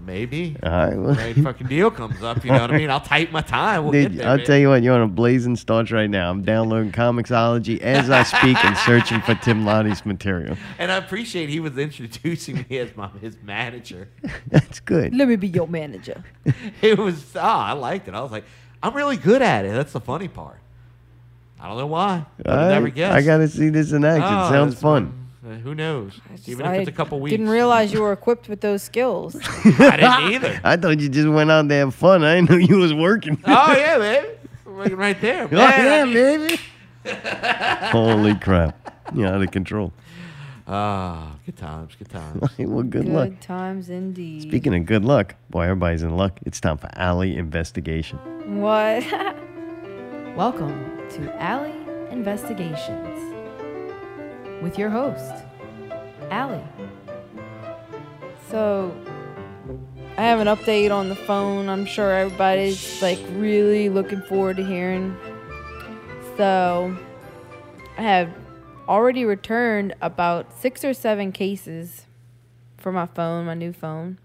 Well, 0.01 0.07
maybe. 0.07 0.57
All 0.63 0.71
right. 0.71 0.97
Well, 0.97 1.15
Right 1.15 1.37
fucking 1.45 1.67
deal 1.67 1.91
comes 1.91 2.23
up. 2.23 2.43
You 2.45 2.53
know 2.53 2.61
what 2.63 2.71
I 2.71 2.79
mean? 2.79 2.91
I'll 2.91 3.01
type 3.01 3.31
my 3.33 3.43
time. 3.43 3.85
We'll 3.85 3.93
Dude, 3.93 4.13
get 4.13 4.19
there. 4.19 4.29
I'll 4.29 4.37
man. 4.39 4.47
tell 4.47 4.57
you 4.57 4.69
what, 4.71 4.83
you're 4.83 4.95
on 4.95 5.03
a 5.03 5.09
blazing 5.09 5.57
start 5.57 5.91
right 5.91 6.09
now. 6.09 6.31
I'm 6.31 6.43
downloading 6.43 6.93
Comixology 6.93 7.81
as 7.81 8.09
I 8.09 8.23
speak 8.23 8.63
and 8.65 8.77
searching 8.79 9.21
for 9.23 9.35
Tim 9.37 9.65
Lottie's 9.65 10.07
material. 10.07 10.57
And 10.79 10.91
I 10.91 10.97
appreciate 10.97 11.49
he 11.51 11.61
was 11.61 11.77
introducing 11.77 12.65
me 12.69 12.79
as 12.79 12.97
my 12.97 13.09
his 13.21 13.37
manager. 13.43 14.09
That's 14.49 14.81
good. 14.81 15.15
Let 15.15 15.29
me 15.29 15.37
be 15.37 15.49
your 15.49 15.69
manager. 15.69 16.25
it 16.83 16.99
was 16.99 17.37
ah, 17.37 17.67
I 17.67 17.73
liked 17.73 18.09
it. 18.09 18.15
I 18.15 18.21
was 18.23 18.33
like, 18.33 18.45
I'm 18.83 18.95
really 18.95 19.17
good 19.19 19.43
at 19.43 19.65
it. 19.67 19.73
That's 19.73 19.93
the 19.93 20.01
funny 20.01 20.29
part. 20.29 20.59
I 21.61 21.69
don't 21.69 21.77
know 21.77 21.87
why. 21.89 22.25
I 22.47 22.51
All 22.51 22.57
would 22.57 22.69
never 22.73 22.89
guess. 22.89 23.13
I 23.13 23.21
gotta 23.21 23.49
see 23.49 23.69
this 23.69 23.93
in 23.93 24.03
action. 24.05 24.23
Oh, 24.25 24.51
Sounds 24.51 24.73
it's- 24.73 24.83
fun. 24.83 25.20
Uh, 25.45 25.55
who 25.55 25.75
knows? 25.75 26.21
Even 26.47 26.67
I 26.67 26.75
if 26.77 26.81
it's 26.83 26.89
a 26.89 26.93
couple 26.93 27.19
weeks. 27.21 27.33
Didn't 27.33 27.49
realize 27.49 27.93
you 27.93 28.03
were 28.03 28.13
equipped 28.13 28.49
with 28.49 28.61
those 28.61 28.83
skills. 28.83 29.37
I 29.65 29.97
didn't 29.97 30.33
either. 30.35 30.61
I 30.65 30.77
thought 30.77 31.01
you 31.01 31.09
just 31.09 31.29
went 31.29 31.51
out 31.51 31.69
there 31.69 31.85
have 31.85 31.95
fun. 31.95 32.23
I 32.25 32.37
didn't 32.37 32.51
know 32.51 32.57
you 32.57 32.77
was 32.79 32.93
working. 32.95 33.39
Oh 33.47 33.73
yeah, 33.77 33.99
baby. 33.99 34.29
Right- 34.65 34.97
Right 34.97 35.21
there. 35.21 35.45
Oh, 35.53 35.57
yeah, 35.57 36.05
baby. 36.07 36.59
Holy 37.91 38.35
crap! 38.37 38.95
You're 39.15 39.29
out 39.29 39.43
of 39.43 39.51
control. 39.51 39.93
Ah, 40.67 41.35
good 41.45 41.57
times, 41.57 41.97
good 41.97 42.09
times. 42.09 42.41
well, 42.59 42.83
good, 42.83 42.91
Good 43.05 43.09
luck. 43.09 43.29
Good 43.31 43.41
times 43.41 43.91
indeed. 43.91 44.43
Speaking 44.43 44.75
of 44.75 44.87
good 44.87 45.05
luck, 45.05 45.35
boy, 45.51 45.63
everybody's 45.63 46.03
in 46.03 46.17
luck. 46.17 46.39
It's 46.47 46.61
time 46.61 46.77
for 46.79 46.89
Alley 46.95 47.37
Investigation. 47.37 48.19
What? 48.61 49.03
Welcome 50.37 50.91
to 51.11 51.43
Alley 51.43 51.75
Investigations 52.11 53.30
with 54.63 54.79
your 54.79 54.91
host, 54.91 55.45
Allie. 56.31 56.63
So, 58.51 58.95
I 60.17 60.23
have 60.23 60.41
an 60.41 60.49
update 60.49 60.91
on 60.91 61.09
the 61.09 61.17
phone. 61.17 61.69
I'm 61.69 61.87
sure 61.87 62.13
everybody's 62.13 63.01
like 63.01 63.19
really 63.33 63.89
looking 63.89 64.23
forward 64.23 64.57
to 64.57 64.65
hearing. 64.65 65.17
So, 66.37 66.97
I 67.97 68.03
have 68.03 68.31
already 68.89 69.25
returned 69.25 69.95
about 70.01 70.53
six 70.59 70.85
or 70.85 70.93
seven 70.95 71.33
cases 71.33 72.07
for 72.77 72.93
my 72.93 73.07
phone, 73.07 73.47
my 73.47 73.55
new 73.55 73.73
phone. 73.73 74.19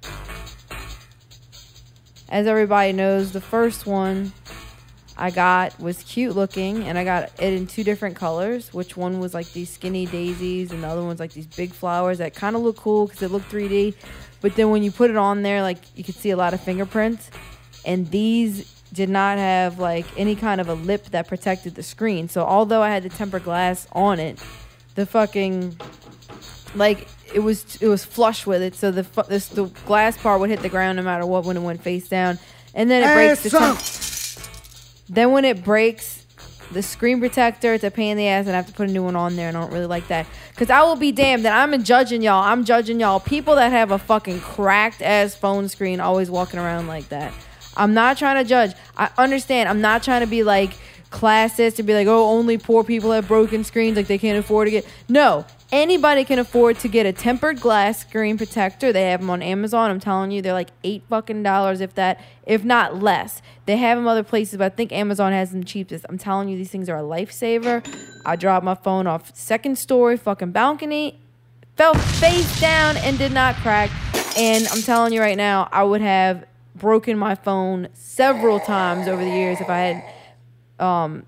As 2.28 2.48
everybody 2.48 2.92
knows, 2.92 3.34
the 3.34 3.42
first 3.42 3.86
one 3.86 4.34
I 5.18 5.32
got 5.32 5.80
was 5.80 6.04
cute 6.04 6.36
looking, 6.36 6.84
and 6.84 6.98
I 6.98 7.04
got 7.04 7.24
it 7.40 7.54
in 7.54 7.68
two 7.68 7.84
different 7.84 8.16
colors. 8.16 8.74
Which 8.74 8.98
one 8.98 9.20
was 9.20 9.34
like 9.34 9.52
these 9.54 9.70
skinny 9.70 10.06
daisies, 10.06 10.72
and 10.72 10.84
the 10.84 10.88
other 10.88 11.04
one's 11.04 11.20
like 11.20 11.32
these 11.34 11.48
big 11.48 11.72
flowers 11.72 12.18
that 12.18 12.36
kind 12.36 12.56
of 12.56 12.62
look 12.62 12.78
cool 12.78 13.08
because 13.08 13.22
it 13.22 13.32
looked 13.32 13.50
3D. 13.50 13.96
But 14.42 14.56
then 14.56 14.70
when 14.72 14.84
you 14.84 14.92
put 14.92 15.10
it 15.10 15.16
on 15.16 15.42
there, 15.42 15.62
like 15.62 15.78
you 15.96 16.04
could 16.04 16.16
see 16.16 16.32
a 16.32 16.38
lot 16.38 16.54
of 16.54 16.62
fingerprints, 16.62 17.32
and 17.86 18.10
these 18.12 18.72
did 18.94 19.10
not 19.10 19.38
have 19.38 19.80
like 19.80 20.06
any 20.18 20.36
kind 20.36 20.60
of 20.60 20.68
a 20.68 20.74
lip 20.74 21.06
that 21.12 21.28
protected 21.28 21.76
the 21.76 21.84
screen. 21.84 22.28
So 22.28 22.44
although 22.44 22.82
I 22.82 22.90
had 22.90 23.04
the 23.04 23.10
tempered 23.10 23.44
glass 23.44 23.88
on 23.94 24.20
it, 24.20 24.40
the 24.96 25.06
fucking 25.06 25.78
like 26.76 27.08
it 27.34 27.40
was 27.40 27.78
it 27.82 27.88
was 27.88 28.04
flush 28.04 28.46
with 28.46 28.62
it, 28.62 28.76
so 28.76 28.92
the 28.92 29.06
this, 29.30 29.48
the 29.48 29.66
glass 29.86 30.18
part 30.18 30.40
would 30.42 30.50
hit 30.50 30.62
the 30.62 30.70
ground 30.70 30.98
no 30.98 31.04
matter 31.04 31.26
what 31.26 31.46
when 31.46 31.56
it 31.56 31.62
went 31.62 31.82
face 31.82 32.10
down, 32.10 32.38
and 32.74 32.90
then 32.90 33.04
it 33.04 33.14
breaks 33.14 33.44
the. 33.44 33.50
temp- 33.50 34.05
then 35.08 35.32
when 35.32 35.46
it 35.46 35.64
breaks 35.64 36.26
the 36.72 36.82
screen 36.82 37.20
protector, 37.20 37.74
it's 37.74 37.84
a 37.84 37.92
pain 37.92 38.12
in 38.12 38.18
the 38.18 38.28
ass, 38.28 38.48
and 38.48 38.54
I 38.54 38.58
have 38.58 38.68
to 38.68 38.74
put 38.74 38.90
a 38.90 38.92
new 38.92 39.04
one 39.04 39.16
on 39.16 39.36
there, 39.36 39.48
and 39.48 39.58
I 39.58 39.62
don't 39.62 39.72
really 39.72 39.86
like 39.86 40.08
that. 40.08 40.26
Cause 40.56 40.70
I 40.70 40.82
will 40.84 40.96
be 40.96 41.12
damned 41.12 41.46
that 41.46 41.54
I'm 41.54 41.84
judging 41.84 42.22
y'all. 42.22 42.44
I'm 42.44 42.66
judging 42.66 43.00
y'all. 43.00 43.20
People 43.20 43.56
that 43.56 43.72
have 43.72 43.92
a 43.92 44.00
fucking 44.00 44.40
cracked 44.40 45.02
ass 45.02 45.36
phone 45.36 45.70
screen 45.70 46.00
always 46.00 46.30
walking 46.30 46.60
around 46.60 46.88
like 46.88 47.10
that. 47.10 47.34
I'm 47.78 47.94
not 47.94 48.18
trying 48.18 48.44
to 48.44 48.48
judge. 48.48 48.74
I 48.98 49.10
understand. 49.18 49.70
I'm 49.70 49.82
not 49.82 50.02
trying 50.02 50.22
to 50.22 50.28
be 50.28 50.44
like 50.44 50.72
classist 51.12 51.78
and 51.78 51.88
be 51.88 51.94
like, 51.94 52.08
oh, 52.08 52.30
only 52.30 52.58
poor 52.58 52.84
people 52.84 53.12
have 53.12 53.28
broken 53.28 53.64
screens, 53.64 53.96
like 53.96 54.08
they 54.08 54.18
can't 54.18 54.38
afford 54.38 54.68
to 54.68 54.72
get. 54.72 54.88
No, 55.08 55.46
anybody 55.72 56.24
can 56.24 56.40
afford 56.40 56.80
to 56.80 56.88
get 56.88 57.06
a 57.06 57.14
tempered 57.14 57.60
glass 57.60 58.00
screen 58.00 58.38
protector. 58.38 58.94
They 58.94 59.10
have 59.10 59.22
them 59.22 59.30
on 59.30 59.42
Amazon. 59.42 59.92
I'm 59.92 60.00
telling 60.00 60.32
you, 60.32 60.42
they're 60.42 60.54
like 60.54 60.70
eight 60.84 61.04
fucking 61.10 61.44
dollars, 61.44 61.82
if 61.82 61.96
that, 61.96 62.22
if 62.46 62.64
not 62.64 63.02
less. 63.02 63.42
They 63.66 63.78
have 63.78 63.98
them 63.98 64.08
other 64.08 64.24
places, 64.24 64.58
but 64.58 64.72
I 64.72 64.76
think 64.76 64.92
Amazon 64.92 65.32
has 65.32 65.52
them 65.52 65.64
cheapest. 65.64 66.06
I'm 66.08 66.18
telling 66.18 66.50
you, 66.50 66.58
these 66.58 66.70
things 66.70 66.90
are 66.90 66.98
a 66.98 67.04
lifesaver. 67.04 67.86
I 68.26 68.36
dropped 68.36 68.64
my 68.64 68.76
phone 68.76 69.08
off 69.08 69.36
second 69.36 69.78
story 69.78 70.18
fucking 70.18 70.52
balcony, 70.52 71.20
fell 71.76 71.94
face 71.94 72.60
down 72.60 72.98
and 72.98 73.18
did 73.18 73.32
not 73.32 73.56
crack. 73.56 73.90
And 74.38 74.68
I'm 74.68 74.82
telling 74.82 75.14
you 75.14 75.22
right 75.22 75.38
now, 75.38 75.70
I 75.72 75.84
would 75.84 76.02
have 76.02 76.46
broken 76.76 77.18
my 77.18 77.36
phone 77.36 77.88
several 77.94 78.60
times 78.60 79.08
over 79.08 79.24
the 79.24 79.30
years 79.30 79.62
if 79.62 79.70
I 79.70 79.78
had 79.78 80.86
um, 80.86 81.26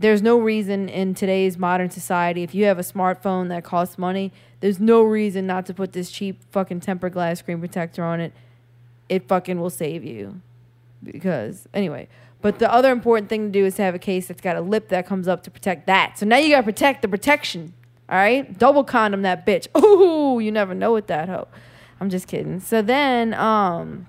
there's 0.00 0.22
no 0.22 0.38
reason 0.38 0.88
in 0.88 1.14
today's 1.14 1.58
modern 1.58 1.90
society 1.90 2.42
if 2.42 2.54
you 2.54 2.64
have 2.64 2.78
a 2.78 2.82
smartphone 2.82 3.48
that 3.48 3.64
costs 3.64 3.98
money 3.98 4.32
there's 4.60 4.80
no 4.80 5.02
reason 5.02 5.46
not 5.46 5.66
to 5.66 5.74
put 5.74 5.92
this 5.92 6.10
cheap 6.10 6.42
fucking 6.50 6.80
tempered 6.80 7.12
glass 7.12 7.38
screen 7.38 7.60
protector 7.60 8.02
on 8.02 8.20
it. 8.20 8.32
It 9.08 9.28
fucking 9.28 9.60
will 9.60 9.70
save 9.70 10.04
you. 10.04 10.40
Because 11.02 11.68
anyway. 11.72 12.08
But 12.40 12.58
the 12.58 12.72
other 12.72 12.90
important 12.90 13.28
thing 13.28 13.46
to 13.46 13.50
do 13.50 13.64
is 13.64 13.76
to 13.76 13.82
have 13.82 13.94
a 13.94 13.98
case 14.00 14.28
that's 14.28 14.40
got 14.40 14.56
a 14.56 14.60
lip 14.60 14.88
that 14.88 15.06
comes 15.06 15.28
up 15.28 15.42
to 15.44 15.50
protect 15.50 15.86
that. 15.86 16.18
So 16.18 16.26
now 16.26 16.38
you 16.38 16.50
gotta 16.50 16.62
protect 16.62 17.02
the 17.02 17.08
protection 17.08 17.74
all 18.10 18.16
right 18.16 18.58
double 18.58 18.84
condom 18.84 19.22
that 19.22 19.46
bitch. 19.46 19.68
Ooh 19.82 20.40
you 20.40 20.50
never 20.50 20.74
know 20.74 20.92
with 20.92 21.08
that 21.08 21.28
hoe. 21.28 21.48
I'm 22.00 22.10
just 22.10 22.26
kidding. 22.26 22.60
So 22.60 22.82
then 22.82 23.34
um 23.34 24.06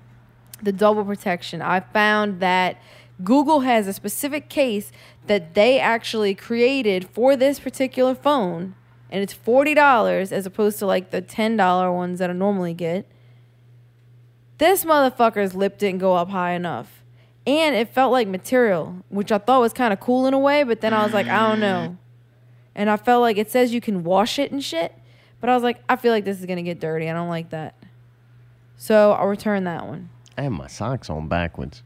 the 0.62 0.72
double 0.72 1.04
protection. 1.04 1.62
I 1.62 1.80
found 1.80 2.40
that 2.40 2.80
Google 3.22 3.60
has 3.60 3.86
a 3.86 3.92
specific 3.92 4.48
case 4.48 4.92
that 5.26 5.54
they 5.54 5.78
actually 5.78 6.34
created 6.34 7.08
for 7.08 7.36
this 7.36 7.60
particular 7.60 8.14
phone, 8.14 8.74
and 9.10 9.22
it's 9.22 9.32
forty 9.32 9.74
dollars 9.74 10.32
as 10.32 10.46
opposed 10.46 10.78
to 10.80 10.86
like 10.86 11.10
the 11.10 11.20
ten 11.20 11.56
dollar 11.56 11.92
ones 11.92 12.18
that 12.18 12.30
I 12.30 12.32
normally 12.32 12.74
get. 12.74 13.06
This 14.58 14.84
motherfucker's 14.84 15.54
lip 15.54 15.78
didn't 15.78 16.00
go 16.00 16.14
up 16.14 16.30
high 16.30 16.52
enough, 16.52 17.02
and 17.46 17.74
it 17.74 17.88
felt 17.88 18.12
like 18.12 18.28
material, 18.28 18.96
which 19.08 19.32
I 19.32 19.38
thought 19.38 19.60
was 19.60 19.72
kind 19.72 19.92
of 19.92 20.00
cool 20.00 20.26
in 20.26 20.34
a 20.34 20.38
way. 20.38 20.62
But 20.64 20.80
then 20.80 20.92
I 20.92 21.04
was 21.04 21.12
like, 21.12 21.26
I 21.26 21.48
don't 21.48 21.60
know, 21.60 21.96
and 22.74 22.90
I 22.90 22.96
felt 22.96 23.22
like 23.22 23.36
it 23.36 23.50
says 23.50 23.72
you 23.72 23.80
can 23.80 24.04
wash 24.04 24.38
it 24.38 24.52
and 24.52 24.62
shit, 24.62 24.94
but 25.40 25.48
I 25.48 25.54
was 25.54 25.62
like, 25.62 25.82
I 25.88 25.96
feel 25.96 26.12
like 26.12 26.24
this 26.24 26.40
is 26.40 26.46
gonna 26.46 26.62
get 26.62 26.80
dirty. 26.80 27.08
I 27.08 27.12
don't 27.12 27.28
like 27.28 27.50
that, 27.50 27.74
so 28.76 29.12
I'll 29.12 29.28
return 29.28 29.64
that 29.64 29.86
one. 29.86 30.10
I 30.36 30.42
have 30.42 30.52
my 30.52 30.66
socks 30.66 31.10
on 31.10 31.28
backwards. 31.28 31.82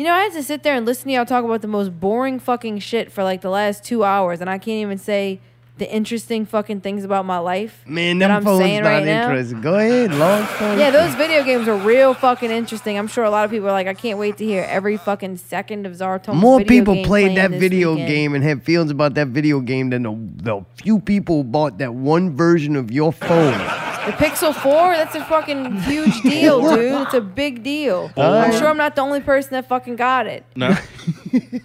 You 0.00 0.06
know, 0.06 0.14
I 0.14 0.22
had 0.22 0.32
to 0.32 0.42
sit 0.42 0.62
there 0.62 0.74
and 0.76 0.86
listen 0.86 1.08
to 1.08 1.12
y'all 1.12 1.26
talk 1.26 1.44
about 1.44 1.60
the 1.60 1.68
most 1.68 2.00
boring 2.00 2.38
fucking 2.38 2.78
shit 2.78 3.12
for 3.12 3.22
like 3.22 3.42
the 3.42 3.50
last 3.50 3.84
two 3.84 4.02
hours, 4.02 4.40
and 4.40 4.48
I 4.48 4.56
can't 4.56 4.80
even 4.80 4.96
say 4.96 5.40
the 5.76 5.92
interesting 5.92 6.46
fucking 6.46 6.80
things 6.80 7.04
about 7.04 7.26
my 7.26 7.36
life. 7.36 7.84
Man, 7.86 8.18
that 8.20 8.28
them 8.28 8.36
I'm 8.38 8.42
phones 8.42 8.62
saying 8.62 8.82
not 8.82 8.88
right 8.88 9.04
now. 9.04 9.24
interesting. 9.24 9.60
Go 9.60 9.74
ahead, 9.74 10.14
long 10.14 10.46
story. 10.56 10.78
Yeah, 10.78 10.90
those 10.90 11.14
video 11.16 11.44
games 11.44 11.68
are 11.68 11.76
real 11.76 12.14
fucking 12.14 12.50
interesting. 12.50 12.96
I'm 12.96 13.08
sure 13.08 13.24
a 13.24 13.30
lot 13.30 13.44
of 13.44 13.50
people 13.50 13.68
are 13.68 13.72
like, 13.72 13.88
I 13.88 13.92
can't 13.92 14.18
wait 14.18 14.38
to 14.38 14.44
hear 14.46 14.62
every 14.70 14.96
fucking 14.96 15.36
second 15.36 15.84
of 15.84 15.92
Zartone's 15.92 16.40
More 16.40 16.64
people 16.64 17.04
played 17.04 17.36
that 17.36 17.50
video 17.50 17.90
weekend. 17.90 18.08
game 18.08 18.34
and 18.34 18.42
had 18.42 18.62
feelings 18.62 18.90
about 18.90 19.12
that 19.16 19.26
video 19.26 19.60
game 19.60 19.90
than 19.90 20.04
the, 20.04 20.18
the 20.42 20.64
few 20.82 20.98
people 20.98 21.42
who 21.42 21.44
bought 21.44 21.76
that 21.76 21.92
one 21.92 22.34
version 22.34 22.74
of 22.74 22.90
your 22.90 23.12
phone. 23.12 23.89
The 24.06 24.12
Pixel 24.12 24.54
4, 24.54 24.92
that's 24.96 25.14
a 25.14 25.24
fucking 25.24 25.76
huge 25.82 26.20
deal, 26.22 26.60
dude. 26.74 27.02
It's 27.02 27.14
a 27.14 27.20
big 27.20 27.62
deal. 27.62 28.10
I'm 28.16 28.50
Uh, 28.50 28.58
sure 28.58 28.68
I'm 28.68 28.76
not 28.78 28.94
the 28.96 29.02
only 29.02 29.20
person 29.20 29.50
that 29.52 29.68
fucking 29.68 29.96
got 29.96 30.26
it. 30.26 30.44
No. 30.56 30.74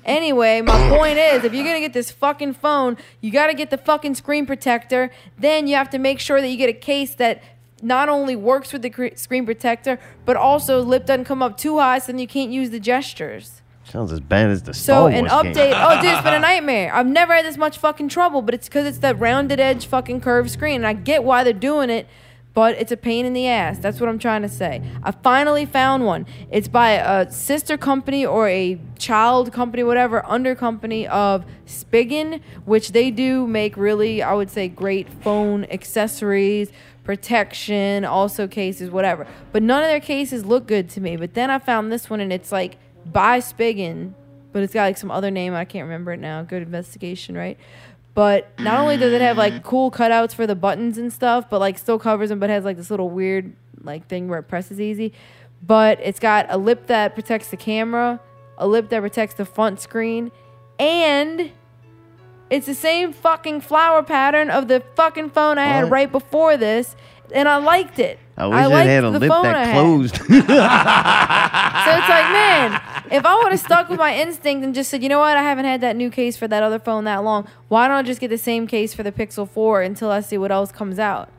Anyway, 0.05 0.61
my 0.61 0.89
point 0.89 1.17
is, 1.17 1.43
if 1.43 1.51
you're 1.51 1.63
gonna 1.63 1.79
get 1.79 1.93
this 1.93 2.11
fucking 2.11 2.53
phone, 2.53 2.95
you 3.21 3.31
gotta 3.31 3.55
get 3.55 3.71
the 3.71 3.77
fucking 3.77 4.13
screen 4.13 4.45
protector. 4.45 5.09
Then 5.39 5.65
you 5.65 5.75
have 5.75 5.89
to 5.89 5.97
make 5.97 6.19
sure 6.19 6.39
that 6.39 6.47
you 6.47 6.57
get 6.57 6.69
a 6.69 6.73
case 6.73 7.15
that 7.15 7.41
not 7.81 8.07
only 8.07 8.35
works 8.35 8.71
with 8.71 8.83
the 8.83 8.91
cre- 8.91 9.15
screen 9.15 9.45
protector, 9.45 9.97
but 10.23 10.35
also 10.35 10.81
lip 10.83 11.07
doesn't 11.07 11.25
come 11.25 11.41
up 11.41 11.57
too 11.57 11.79
high, 11.79 11.97
so 11.97 12.11
then 12.11 12.19
you 12.19 12.27
can't 12.27 12.51
use 12.51 12.69
the 12.69 12.79
gestures. 12.79 13.63
Sounds 13.85 14.11
as 14.11 14.19
bad 14.19 14.51
as 14.51 14.61
the 14.61 14.75
So 14.75 14.81
Star 14.83 15.01
Wars 15.09 15.15
an 15.15 15.23
game. 15.25 15.31
update. 15.55 15.73
Oh, 15.75 15.99
dude, 16.01 16.11
it's 16.11 16.21
been 16.21 16.33
a 16.35 16.39
nightmare. 16.51 16.93
I've 16.93 17.07
never 17.07 17.33
had 17.33 17.43
this 17.45 17.57
much 17.57 17.79
fucking 17.79 18.09
trouble, 18.09 18.43
but 18.43 18.53
it's 18.53 18.67
because 18.67 18.85
it's 18.85 18.99
that 18.99 19.19
rounded 19.19 19.59
edge 19.59 19.87
fucking 19.87 20.21
curved 20.21 20.51
screen, 20.51 20.75
and 20.75 20.87
I 20.87 20.93
get 20.93 21.23
why 21.23 21.43
they're 21.43 21.53
doing 21.53 21.89
it. 21.89 22.07
But 22.55 22.75
it's 22.79 22.91
a 22.91 22.97
pain 22.97 23.25
in 23.25 23.33
the 23.33 23.47
ass. 23.47 23.79
That's 23.79 23.99
what 23.99 24.07
I'm 24.07 24.17
trying 24.17 24.41
to 24.41 24.49
say. 24.49 24.81
I 25.03 25.11
finally 25.11 25.65
found 25.65 26.05
one. 26.05 26.25
It's 26.49 26.69
by 26.69 26.91
a 26.91 27.29
sister 27.29 27.77
company 27.77 28.25
or 28.25 28.47
a 28.47 28.79
child 28.97 29.51
company, 29.51 29.83
whatever, 29.83 30.25
under 30.25 30.55
company 30.55 31.05
of 31.05 31.45
Spigen, 31.67 32.41
which 32.63 32.93
they 32.93 33.11
do 33.11 33.45
make 33.45 33.75
really, 33.75 34.23
I 34.23 34.33
would 34.33 34.49
say, 34.49 34.69
great 34.69 35.09
phone 35.09 35.65
accessories, 35.65 36.71
protection, 37.03 38.05
also 38.05 38.47
cases, 38.47 38.89
whatever. 38.89 39.27
But 39.51 39.61
none 39.61 39.83
of 39.83 39.89
their 39.89 39.99
cases 39.99 40.45
look 40.45 40.65
good 40.65 40.89
to 40.91 41.01
me. 41.01 41.17
But 41.17 41.33
then 41.33 41.51
I 41.51 41.59
found 41.59 41.91
this 41.91 42.09
one, 42.09 42.21
and 42.21 42.31
it's 42.31 42.53
like 42.53 42.77
by 43.05 43.39
Spigen, 43.39 44.13
but 44.53 44.63
it's 44.63 44.73
got 44.73 44.83
like 44.83 44.97
some 44.97 45.11
other 45.11 45.29
name. 45.29 45.53
I 45.53 45.65
can't 45.65 45.83
remember 45.83 46.13
it 46.13 46.21
now. 46.21 46.41
Good 46.41 46.63
investigation, 46.63 47.35
right? 47.35 47.59
But 48.15 48.49
not 48.59 48.79
only 48.79 48.95
does 48.97 49.11
it 49.13 49.21
have 49.21 49.37
like 49.37 49.61
cool 49.61 49.91
cutouts 49.91 50.33
for 50.33 50.47
the 50.47 50.55
buttons 50.55 50.97
and 50.97 51.11
stuff, 51.11 51.49
but 51.49 51.59
like 51.59 51.77
still 51.77 51.99
covers 51.99 52.29
them, 52.29 52.39
but 52.39 52.49
has 52.49 52.63
like 52.63 52.77
this 52.77 52.89
little 52.89 53.09
weird 53.09 53.53
like 53.83 54.07
thing 54.07 54.27
where 54.29 54.39
it 54.39 54.43
presses 54.43 54.79
easy. 54.79 55.13
But 55.61 55.99
it's 56.01 56.19
got 56.19 56.47
a 56.49 56.57
lip 56.57 56.87
that 56.87 57.13
protects 57.13 57.49
the 57.49 57.57
camera, 57.57 58.21
a 58.57 58.67
lip 58.67 58.89
that 58.89 59.01
protects 59.01 59.35
the 59.35 59.45
front 59.45 59.81
screen, 59.81 60.31
and 60.79 61.51
it's 62.49 62.67
the 62.67 62.73
same 62.75 63.11
fucking 63.11 63.61
flower 63.61 64.01
pattern 64.01 64.49
of 64.49 64.67
the 64.69 64.81
fucking 64.95 65.31
phone 65.31 65.57
I 65.57 65.65
had 65.65 65.83
What? 65.83 65.91
right 65.91 66.11
before 66.11 66.55
this, 66.57 66.95
and 67.33 67.49
I 67.49 67.57
liked 67.57 67.99
it. 67.99 68.17
I 68.37 68.47
wish 68.47 68.57
I 68.57 68.65
it 68.65 68.69
liked 68.69 68.89
had 68.89 69.03
a 69.05 69.11
the 69.11 69.19
lip 69.19 69.29
that 69.43 69.71
closed. 69.73 70.15
So 71.85 71.91
it's 71.91 72.09
like, 72.09 72.31
man, 72.33 72.81
if 73.11 73.25
I 73.25 73.35
would 73.35 73.51
have 73.51 73.59
stuck 73.59 73.89
with 73.89 73.99
my 73.99 74.15
instinct 74.15 74.63
and 74.65 74.73
just 74.73 74.89
said, 74.89 75.03
you 75.03 75.09
know 75.09 75.19
what, 75.19 75.37
I 75.37 75.43
haven't 75.43 75.65
had 75.65 75.81
that 75.81 75.95
new 75.95 76.09
case 76.09 76.35
for 76.35 76.47
that 76.47 76.63
other 76.63 76.79
phone 76.79 77.03
that 77.03 77.23
long. 77.23 77.47
Why 77.67 77.87
don't 77.87 77.97
I 77.97 78.01
just 78.01 78.19
get 78.19 78.29
the 78.29 78.39
same 78.39 78.65
case 78.65 78.93
for 78.93 79.03
the 79.03 79.11
Pixel 79.11 79.47
4 79.47 79.83
until 79.83 80.09
I 80.09 80.21
see 80.21 80.37
what 80.37 80.51
else 80.51 80.71
comes 80.71 80.97
out? 80.97 81.29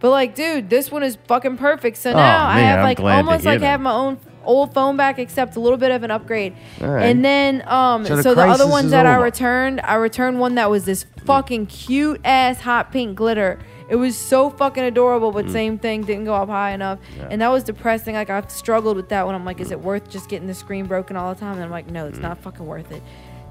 But 0.00 0.10
like, 0.10 0.34
dude, 0.34 0.70
this 0.70 0.90
one 0.90 1.02
is 1.02 1.16
fucking 1.28 1.58
perfect. 1.58 1.98
So 1.98 2.10
Oh, 2.10 2.14
now 2.14 2.46
I 2.46 2.54
man, 2.56 2.64
have 2.64 2.78
I'm 2.78 2.84
like 2.84 3.00
almost 3.00 3.44
like 3.44 3.60
that. 3.60 3.66
have 3.66 3.80
my 3.80 3.92
own 3.92 4.18
old 4.44 4.72
phone 4.74 4.96
back, 4.96 5.18
except 5.18 5.54
a 5.56 5.60
little 5.60 5.78
bit 5.78 5.90
of 5.90 6.02
an 6.02 6.10
upgrade. 6.10 6.56
Right. 6.80 7.04
And 7.04 7.24
then, 7.24 7.62
um, 7.68 8.04
So 8.06 8.20
so 8.22 8.30
the 8.34 8.42
the, 8.46 8.48
other 8.48 8.66
ones 8.66 8.90
that 8.90 9.06
I 9.06 9.16
returned, 9.16 9.80
I 9.82 9.94
returned 9.94 10.40
one 10.40 10.54
that 10.56 10.70
was 10.70 10.86
this 10.86 11.04
fucking 11.24 11.66
cute 11.66 12.20
ass 12.24 12.60
hot 12.62 12.90
pink 12.90 13.16
glitter. 13.16 13.60
It 13.92 13.96
was 13.96 14.16
so 14.16 14.48
fucking 14.48 14.82
adorable, 14.84 15.32
but 15.32 15.44
Mm. 15.46 15.52
same 15.52 15.78
thing, 15.78 16.00
didn't 16.02 16.24
go 16.24 16.32
up 16.34 16.48
high 16.48 16.70
enough. 16.70 16.98
Yeah. 17.14 17.26
And 17.30 17.42
that 17.42 17.48
was 17.52 17.62
depressing. 17.62 18.14
Like, 18.14 18.30
I've 18.30 18.50
struggled 18.50 18.96
with 18.96 19.10
that 19.10 19.26
one. 19.26 19.34
I'm 19.34 19.44
like, 19.44 19.60
is 19.60 19.70
it 19.70 19.80
worth 19.82 20.08
just 20.08 20.30
getting 20.30 20.48
the 20.48 20.54
screen 20.54 20.86
broken 20.86 21.14
all 21.14 21.34
the 21.34 21.38
time? 21.38 21.56
And 21.56 21.62
I'm 21.62 21.70
like, 21.70 21.90
no, 21.90 22.06
it's 22.06 22.18
Mm. 22.18 22.22
not 22.22 22.38
fucking 22.38 22.66
worth 22.66 22.90
it. 22.90 23.02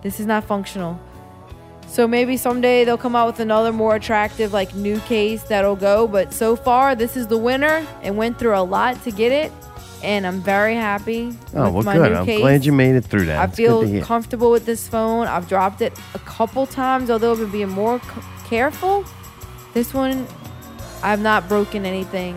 This 0.02 0.20
is 0.20 0.26
not 0.26 0.44
functional. 0.44 1.00
So 1.88 2.08
maybe 2.08 2.38
someday 2.38 2.86
they'll 2.86 2.98
come 2.98 3.16
out 3.16 3.28
with 3.28 3.40
another 3.40 3.72
more 3.72 3.94
attractive, 3.96 4.52
like, 4.52 4.74
new 4.74 4.98
case 5.02 5.44
that'll 5.44 5.76
go. 5.76 6.08
But 6.08 6.34
so 6.34 6.56
far, 6.56 6.96
this 6.96 7.16
is 7.16 7.28
the 7.28 7.38
winner. 7.38 7.86
It 8.04 8.16
went 8.16 8.40
through 8.40 8.58
a 8.58 8.64
lot 8.64 9.04
to 9.04 9.12
get 9.12 9.32
it. 9.32 9.52
And 10.04 10.26
I'm 10.26 10.42
very 10.42 10.74
happy 10.74 11.36
Oh, 11.56 11.70
well, 11.70 11.84
my 11.84 11.98
good. 11.98 12.12
new 12.14 12.18
I'm 12.18 12.26
case. 12.26 12.40
glad 12.42 12.66
you 12.66 12.72
made 12.72 12.96
it 12.96 13.06
through 13.06 13.26
that. 13.28 13.40
I 13.40 13.44
It's 13.44 13.56
feel 13.56 14.02
comfortable 14.02 14.50
with 14.50 14.66
this 14.66 14.88
phone. 14.88 15.28
I've 15.28 15.48
dropped 15.48 15.82
it 15.84 15.94
a 16.16 16.20
couple 16.20 16.66
times, 16.66 17.12
although 17.12 17.34
I've 17.34 17.38
been 17.40 17.52
being 17.52 17.70
more 17.70 18.00
c- 18.00 18.06
careful. 18.50 19.04
This 19.74 19.94
one, 19.94 20.28
I've 21.02 21.22
not 21.22 21.48
broken 21.48 21.86
anything. 21.86 22.36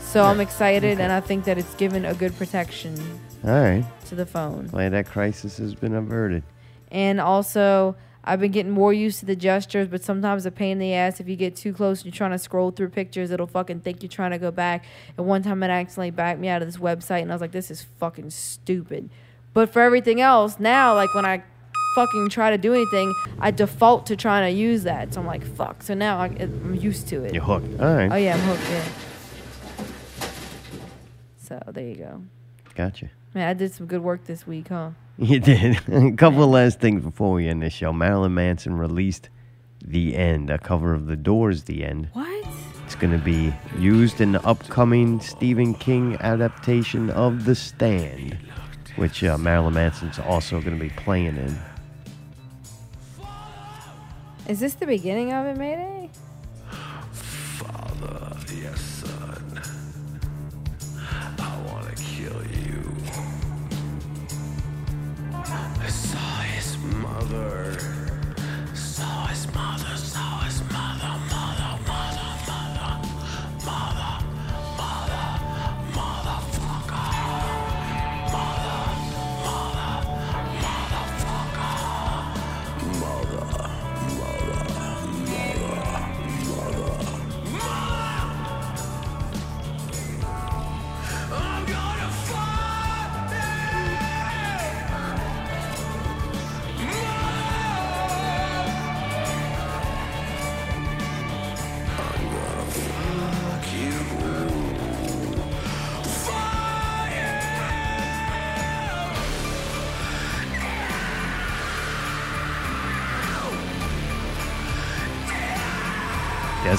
So 0.00 0.24
I'm 0.24 0.40
excited, 0.40 0.98
and 0.98 1.12
I 1.12 1.20
think 1.20 1.44
that 1.44 1.56
it's 1.58 1.74
given 1.76 2.04
a 2.04 2.14
good 2.14 2.36
protection 2.36 2.96
All 3.44 3.50
right. 3.50 3.84
to 4.06 4.16
the 4.16 4.26
phone. 4.26 4.66
Glad 4.66 4.92
that 4.92 5.06
crisis 5.06 5.58
has 5.58 5.76
been 5.76 5.94
averted. 5.94 6.42
And 6.90 7.20
also, 7.20 7.94
I've 8.24 8.40
been 8.40 8.50
getting 8.50 8.72
more 8.72 8.92
used 8.92 9.20
to 9.20 9.26
the 9.26 9.36
gestures, 9.36 9.86
but 9.86 10.02
sometimes 10.02 10.44
a 10.44 10.50
pain 10.50 10.72
in 10.72 10.78
the 10.80 10.94
ass 10.94 11.20
if 11.20 11.28
you 11.28 11.36
get 11.36 11.54
too 11.54 11.72
close 11.72 12.00
and 12.00 12.06
you're 12.06 12.18
trying 12.18 12.32
to 12.32 12.38
scroll 12.38 12.72
through 12.72 12.88
pictures, 12.88 13.30
it'll 13.30 13.46
fucking 13.46 13.80
think 13.80 14.02
you're 14.02 14.10
trying 14.10 14.32
to 14.32 14.38
go 14.38 14.50
back. 14.50 14.84
And 15.16 15.28
one 15.28 15.44
time 15.44 15.62
it 15.62 15.68
accidentally 15.68 16.10
backed 16.10 16.40
me 16.40 16.48
out 16.48 16.60
of 16.60 16.66
this 16.66 16.78
website, 16.78 17.22
and 17.22 17.30
I 17.30 17.34
was 17.36 17.40
like, 17.40 17.52
this 17.52 17.70
is 17.70 17.86
fucking 18.00 18.30
stupid. 18.30 19.10
But 19.54 19.72
for 19.72 19.80
everything 19.80 20.20
else, 20.20 20.58
now, 20.58 20.94
like 20.94 21.14
when 21.14 21.24
I 21.24 21.44
fucking 21.94 22.28
try 22.28 22.50
to 22.50 22.58
do 22.58 22.74
anything, 22.74 23.14
I 23.40 23.50
default 23.50 24.06
to 24.06 24.16
trying 24.16 24.52
to 24.52 24.58
use 24.58 24.82
that. 24.84 25.14
So 25.14 25.20
I'm 25.20 25.26
like, 25.26 25.44
fuck. 25.44 25.82
So 25.82 25.94
now 25.94 26.18
I, 26.18 26.26
I'm 26.26 26.74
used 26.74 27.08
to 27.08 27.24
it. 27.24 27.34
You're 27.34 27.42
hooked. 27.42 27.80
All 27.80 27.94
right. 27.94 28.10
Oh, 28.10 28.16
yeah, 28.16 28.34
I'm 28.34 28.40
hooked, 28.40 28.70
yeah. 28.70 28.84
So 31.38 31.60
there 31.72 31.88
you 31.88 31.96
go. 31.96 32.22
Gotcha. 32.74 33.10
Man, 33.34 33.48
I 33.48 33.54
did 33.54 33.72
some 33.72 33.86
good 33.86 34.02
work 34.02 34.24
this 34.24 34.46
week, 34.46 34.68
huh? 34.68 34.90
You 35.18 35.38
did. 35.38 35.78
a 35.88 36.12
couple 36.12 36.42
of 36.42 36.48
last 36.48 36.80
things 36.80 37.02
before 37.02 37.32
we 37.32 37.46
end 37.46 37.62
this 37.62 37.74
show. 37.74 37.92
Marilyn 37.92 38.32
Manson 38.32 38.78
released 38.78 39.28
The 39.84 40.16
End, 40.16 40.48
a 40.48 40.58
cover 40.58 40.94
of 40.94 41.06
The 41.06 41.16
Doors' 41.16 41.64
The 41.64 41.84
End. 41.84 42.08
What? 42.14 42.46
It's 42.86 42.94
going 42.94 43.12
to 43.12 43.22
be 43.22 43.52
used 43.78 44.20
in 44.20 44.32
the 44.32 44.44
upcoming 44.46 45.20
Stephen 45.20 45.74
King 45.74 46.16
adaptation 46.20 47.10
of 47.10 47.44
The 47.44 47.54
Stand, 47.54 48.38
which 48.96 49.22
uh, 49.22 49.36
Marilyn 49.36 49.74
Manson's 49.74 50.18
also 50.18 50.60
going 50.60 50.78
to 50.78 50.82
be 50.82 50.90
playing 50.90 51.36
in. 51.36 51.58
Is 54.50 54.58
this 54.58 54.74
the 54.74 54.84
beginning 54.84 55.32
of 55.32 55.46
it, 55.46 55.56
Mayday? 55.56 56.10
Father, 57.12 58.36
yes, 58.52 58.80
son. 58.80 59.62
I 61.38 61.62
want 61.70 61.86
to 61.86 62.02
kill 62.02 62.42
you. 62.50 62.82
I 65.32 65.86
saw 65.86 66.40
his 66.40 66.76
mother. 66.78 67.78
Saw 68.74 69.26
his 69.28 69.46
mother, 69.54 69.96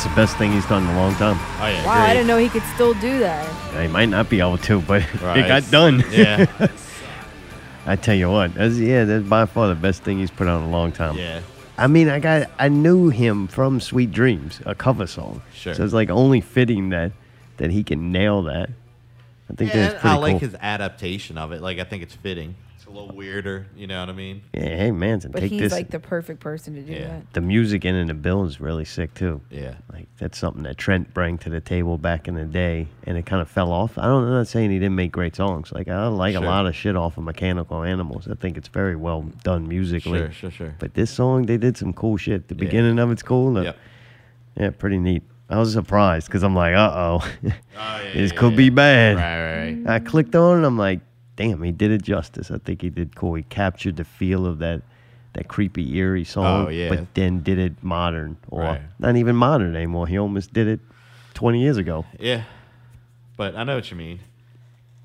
That's 0.01 0.15
the 0.15 0.19
best 0.19 0.37
thing 0.37 0.51
he's 0.51 0.65
done 0.65 0.81
in 0.83 0.89
a 0.89 0.95
long 0.95 1.13
time. 1.13 1.37
Oh, 1.61 1.67
yeah. 1.67 1.85
Wow, 1.85 2.01
I 2.01 2.13
didn't 2.13 2.25
know 2.25 2.39
he 2.39 2.49
could 2.49 2.63
still 2.73 2.95
do 2.95 3.19
that. 3.19 3.79
He 3.79 3.87
might 3.87 4.07
not 4.09 4.29
be 4.31 4.39
able 4.39 4.57
to, 4.57 4.81
but 4.81 5.03
Right. 5.21 5.37
it 5.37 5.47
got 5.47 5.69
done. 5.69 6.03
Yeah. 6.11 6.47
I 7.85 7.95
tell 7.97 8.15
you 8.15 8.31
what, 8.31 8.55
that's, 8.55 8.77
yeah, 8.77 9.03
that's 9.05 9.23
by 9.27 9.45
far 9.45 9.67
the 9.67 9.75
best 9.75 10.01
thing 10.01 10.17
he's 10.17 10.31
put 10.31 10.47
out 10.47 10.57
in 10.63 10.69
a 10.69 10.71
long 10.71 10.91
time. 10.91 11.17
Yeah. 11.17 11.41
I 11.77 11.85
mean, 11.85 12.09
I 12.09 12.17
got, 12.19 12.49
I 12.57 12.67
knew 12.67 13.09
him 13.09 13.45
from 13.47 13.79
Sweet 13.79 14.11
Dreams, 14.11 14.59
a 14.65 14.73
cover 14.73 15.05
song. 15.05 15.43
Sure. 15.53 15.75
So 15.75 15.83
it's 15.83 15.93
like 15.93 16.09
only 16.09 16.41
fitting 16.41 16.89
that 16.89 17.11
that 17.57 17.69
he 17.69 17.83
can 17.83 18.11
nail 18.11 18.41
that. 18.43 18.71
I 19.51 19.53
think 19.53 19.71
Yeah, 19.71 19.89
that's 19.89 20.01
pretty 20.01 20.15
I 20.15 20.17
like 20.17 20.31
cool. 20.31 20.39
his 20.39 20.55
adaptation 20.59 21.37
of 21.37 21.51
it. 21.51 21.61
Like, 21.61 21.77
I 21.77 21.83
think 21.83 22.01
it's 22.01 22.15
fitting. 22.15 22.55
It's 22.91 22.97
a 22.97 22.99
little 22.99 23.15
weirder. 23.15 23.67
You 23.75 23.87
know 23.87 24.01
what 24.01 24.09
I 24.09 24.13
mean? 24.13 24.41
yeah, 24.53 24.63
hey 24.63 24.91
Manson, 24.91 25.31
But 25.31 25.39
take 25.41 25.51
he's 25.51 25.61
this. 25.61 25.71
like 25.71 25.89
the 25.91 25.99
perfect 25.99 26.41
person 26.41 26.75
to 26.75 26.81
do 26.81 26.91
Yeah. 26.91 27.07
that. 27.07 27.33
the 27.33 27.39
music 27.39 27.85
in 27.85 28.05
the 28.07 28.13
bill 28.13 28.43
is 28.43 28.59
really 28.59 28.83
sick 28.83 29.13
too. 29.13 29.39
Yeah. 29.49 29.75
Like 29.93 30.07
that's 30.17 30.37
something 30.37 30.63
that 30.63 30.77
Trent 30.77 31.13
brought 31.13 31.39
to 31.41 31.49
the 31.49 31.61
table 31.61 31.97
back 31.97 32.27
in 32.27 32.35
the 32.35 32.43
day, 32.43 32.87
and 33.05 33.17
it 33.17 33.25
kind 33.25 33.41
of 33.41 33.47
fell 33.49 33.71
off. 33.71 33.97
I 33.97 34.07
don't, 34.07 34.25
I'm 34.25 34.31
not 34.33 34.47
saying 34.47 34.71
he 34.71 34.79
didn't 34.79 34.95
make 34.95 35.11
great 35.13 35.35
songs. 35.37 35.71
Like 35.71 35.87
I 35.87 36.07
like 36.07 36.33
Sure. 36.33 36.43
a 36.43 36.45
lot 36.45 36.65
of 36.65 36.75
shit 36.75 36.97
off 36.97 37.17
of 37.17 37.23
Mechanical 37.23 37.83
Animals. 37.83 38.27
I 38.29 38.33
think 38.35 38.57
it's 38.57 38.67
very 38.67 38.97
well 38.97 39.21
done 39.43 39.67
musically. 39.69 40.19
Sure, 40.19 40.31
sure, 40.31 40.51
sure. 40.51 40.75
But 40.79 40.93
this 40.95 41.11
song, 41.11 41.45
they 41.45 41.57
did 41.57 41.77
some 41.77 41.93
cool 41.93 42.17
shit. 42.17 42.49
The 42.49 42.55
Yeah. 42.55 42.59
beginning 42.59 42.99
of 42.99 43.09
it's 43.11 43.23
cool. 43.23 43.53
The- 43.53 43.63
Yep. 43.63 43.77
Yeah, 44.59 44.69
pretty 44.71 44.97
neat. 44.97 45.23
I 45.49 45.57
was 45.59 45.71
surprised 45.73 46.27
because 46.27 46.43
I'm 46.43 46.55
like, 46.55 46.75
uh 46.75 46.91
oh, 46.93 47.31
yeah, 47.41 47.53
this 48.13 48.31
yeah, 48.31 48.37
could 48.37 48.51
yeah. 48.51 48.57
be 48.57 48.69
bad. 48.69 49.15
Right, 49.15 49.83
right, 49.85 49.89
I 49.95 49.99
clicked 49.99 50.35
on 50.35 50.53
it. 50.53 50.57
and 50.57 50.65
I'm 50.65 50.77
like, 50.77 50.99
damn, 51.41 51.61
he 51.63 51.71
did 51.71 51.91
it 51.91 52.01
justice. 52.03 52.51
I 52.51 52.57
think 52.59 52.81
he 52.81 52.89
did 52.89 53.15
cool. 53.15 53.33
He 53.35 53.43
captured 53.43 53.97
the 53.97 54.03
feel 54.03 54.45
of 54.45 54.59
that 54.59 54.81
that 55.33 55.47
creepy, 55.47 55.95
eerie 55.97 56.25
song, 56.25 56.65
Oh, 56.67 56.69
yeah. 56.69 56.89
but 56.89 57.13
then 57.13 57.41
did 57.41 57.57
it 57.57 57.81
modern 57.81 58.35
or 58.49 58.63
Right. 58.63 58.81
not 58.99 59.15
even 59.15 59.35
modern 59.37 59.75
anymore. 59.77 60.05
He 60.05 60.19
almost 60.19 60.51
did 60.51 60.67
it 60.67 60.81
20 61.35 61.61
years 61.61 61.77
ago. 61.77 62.05
Yeah. 62.19 62.43
But 63.37 63.55
I 63.55 63.63
know 63.63 63.75
what 63.75 63.89
you 63.89 63.95
mean. 63.95 64.19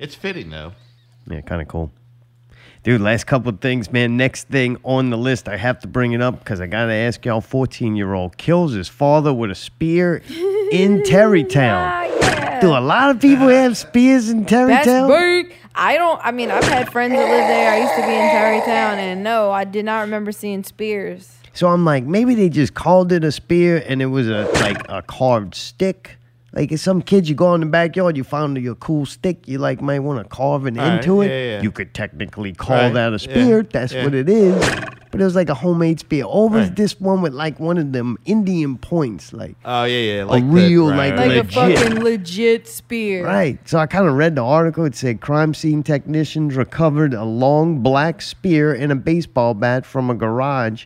It's 0.00 0.16
fitting, 0.16 0.50
though. 0.50 0.72
Yeah, 1.30 1.42
kind 1.42 1.62
of 1.62 1.68
cool. 1.68 1.92
Dude, 2.82 3.00
last 3.00 3.28
couple 3.28 3.50
of 3.50 3.60
things, 3.60 3.92
man. 3.92 4.16
Next 4.16 4.48
thing 4.48 4.78
on 4.82 5.10
the 5.10 5.16
list, 5.16 5.48
I 5.48 5.56
have 5.56 5.78
to 5.80 5.88
bring 5.88 6.10
it 6.12 6.20
up 6.20 6.40
because 6.40 6.60
I 6.60 6.66
got 6.66 6.86
to 6.86 6.92
ask 6.92 7.24
y'all 7.24 7.40
14 7.40 7.94
year 7.94 8.12
old 8.14 8.36
kills 8.36 8.72
his 8.72 8.88
father 8.88 9.32
with 9.32 9.52
a 9.52 9.54
spear 9.54 10.22
in 10.72 11.02
Terrytown. 11.06 11.86
Ah, 11.88 12.45
Do 12.60 12.70
a 12.76 12.80
lot 12.80 13.10
of 13.10 13.20
people 13.20 13.48
have 13.48 13.76
spears 13.76 14.28
in 14.30 14.44
Terrytown? 14.44 15.08
big. 15.08 15.54
I 15.74 15.96
don't. 15.96 16.20
I 16.24 16.30
mean, 16.30 16.50
I've 16.50 16.64
had 16.64 16.90
friends 16.90 17.12
that 17.12 17.28
live 17.28 17.48
there. 17.48 17.70
I 17.72 17.78
used 17.80 17.94
to 17.94 18.00
be 18.00 18.12
in 18.14 18.30
Terrytown, 18.30 18.96
and 18.98 19.22
no, 19.22 19.50
I 19.50 19.64
did 19.64 19.84
not 19.84 20.00
remember 20.00 20.32
seeing 20.32 20.64
spears. 20.64 21.34
So 21.52 21.68
I'm 21.68 21.84
like, 21.84 22.04
maybe 22.04 22.34
they 22.34 22.48
just 22.48 22.74
called 22.74 23.12
it 23.12 23.24
a 23.24 23.32
spear 23.32 23.82
and 23.86 24.02
it 24.02 24.06
was 24.06 24.28
a 24.28 24.44
like 24.60 24.86
a 24.90 25.00
carved 25.02 25.54
stick. 25.54 26.16
Like 26.52 26.70
if 26.72 26.80
some 26.80 27.00
kids, 27.02 27.28
you 27.28 27.34
go 27.34 27.54
in 27.54 27.60
the 27.60 27.66
backyard, 27.66 28.16
you 28.16 28.24
found 28.24 28.56
your 28.58 28.74
cool 28.74 29.06
stick, 29.06 29.46
you 29.48 29.58
like 29.58 29.80
might 29.80 30.00
want 30.00 30.22
to 30.22 30.28
carve 30.28 30.66
it 30.66 30.76
All 30.78 30.84
right, 30.86 30.98
into 30.98 31.22
it. 31.22 31.28
yeah, 31.28 31.56
yeah. 31.56 31.62
You 31.62 31.70
could 31.70 31.92
technically 31.94 32.52
call 32.52 32.76
Right, 32.76 32.92
that 32.94 33.08
a 33.08 33.12
yeah, 33.12 33.16
spear. 33.18 33.62
That's 33.62 33.92
yeah. 33.92 34.04
what 34.04 34.14
it 34.14 34.28
is. 34.28 34.54
But 35.16 35.22
it 35.22 35.24
was 35.24 35.34
like 35.36 35.48
a 35.48 35.54
homemade 35.54 36.00
spear. 36.00 36.24
Always 36.24 36.68
Right. 36.68 36.76
this 36.76 37.00
one 37.00 37.22
with 37.22 37.32
like 37.32 37.58
one 37.58 37.78
of 37.78 37.92
them 37.92 38.18
Indian 38.24 38.76
points, 38.78 39.32
like 39.32 39.56
Oh, 39.64 39.84
yeah, 39.84 39.98
yeah. 39.98 40.22
a 40.22 40.24
Like 40.26 40.44
the- 40.44 40.50
real, 40.50 40.90
right, 40.90 41.14
like 41.14 41.18
right. 41.18 41.28
Like 41.28 41.36
legit. 41.56 41.56
a 41.56 41.76
fucking 41.84 42.04
legit 42.04 42.68
spear. 42.68 43.24
Right. 43.24 43.58
So 43.68 43.78
I 43.78 43.86
kind 43.86 44.06
of 44.06 44.14
read 44.14 44.36
the 44.36 44.44
article. 44.44 44.84
It 44.84 44.94
said 44.94 45.20
crime 45.20 45.54
scene 45.54 45.82
technicians 45.82 46.54
recovered 46.56 47.14
a 47.14 47.24
long 47.24 47.78
black 47.80 48.20
spear 48.22 48.72
and 48.74 48.92
a 48.92 48.96
baseball 48.96 49.54
bat 49.54 49.84
from 49.86 50.10
a 50.10 50.14
garage, 50.14 50.84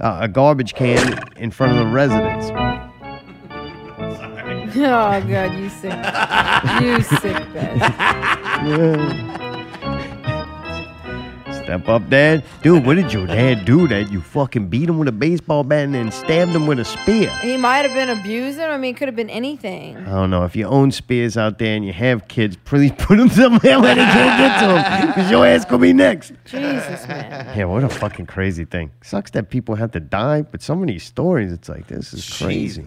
uh, 0.00 0.18
a 0.22 0.28
garbage 0.28 0.74
can 0.74 1.18
in 1.36 1.50
front 1.50 1.72
of 1.72 1.78
the 1.78 1.86
residence. 1.86 2.50
oh 4.76 4.76
god, 4.76 5.58
you 5.58 5.68
sick, 5.70 5.92
you 6.80 7.02
sick 7.02 7.54
bastard. 7.54 9.38
Step 11.68 11.86
up, 11.86 12.08
Dad. 12.08 12.44
Dude, 12.62 12.86
what 12.86 12.94
did 12.94 13.12
your 13.12 13.26
dad 13.26 13.66
do 13.66 13.86
that 13.88 14.10
you 14.10 14.22
fucking 14.22 14.68
beat 14.68 14.88
him 14.88 14.96
with 14.96 15.06
a 15.06 15.12
baseball 15.12 15.64
bat 15.64 15.84
and 15.84 15.94
then 15.94 16.10
stabbed 16.10 16.52
him 16.52 16.66
with 16.66 16.78
a 16.78 16.84
spear? 16.86 17.28
He 17.42 17.58
might 17.58 17.84
have 17.84 17.92
been 17.92 18.08
abusing. 18.08 18.64
I 18.64 18.78
mean, 18.78 18.94
it 18.94 18.96
could 18.96 19.06
have 19.06 19.14
been 19.14 19.28
anything. 19.28 19.98
I 19.98 20.12
don't 20.12 20.30
know. 20.30 20.44
If 20.44 20.56
you 20.56 20.64
own 20.64 20.92
spears 20.92 21.36
out 21.36 21.58
there 21.58 21.76
and 21.76 21.84
you 21.84 21.92
have 21.92 22.26
kids, 22.26 22.56
please 22.64 22.90
put 22.96 23.18
them 23.18 23.28
somewhere 23.28 23.80
where 23.80 23.94
they 23.94 24.00
can't 24.00 24.38
get 24.38 24.60
to 24.60 24.66
them. 24.66 25.08
Because 25.08 25.30
your 25.30 25.44
ass 25.44 25.66
could 25.66 25.82
be 25.82 25.92
next. 25.92 26.32
Jesus, 26.46 27.06
man. 27.06 27.54
Yeah, 27.54 27.66
what 27.66 27.84
a 27.84 27.90
fucking 27.90 28.24
crazy 28.24 28.64
thing. 28.64 28.90
Sucks 29.02 29.32
that 29.32 29.50
people 29.50 29.74
have 29.74 29.90
to 29.90 30.00
die, 30.00 30.40
but 30.40 30.62
so 30.62 30.74
many 30.74 30.98
stories, 30.98 31.52
it's 31.52 31.68
like, 31.68 31.86
this 31.88 32.14
is 32.14 32.38
crazy. 32.38 32.86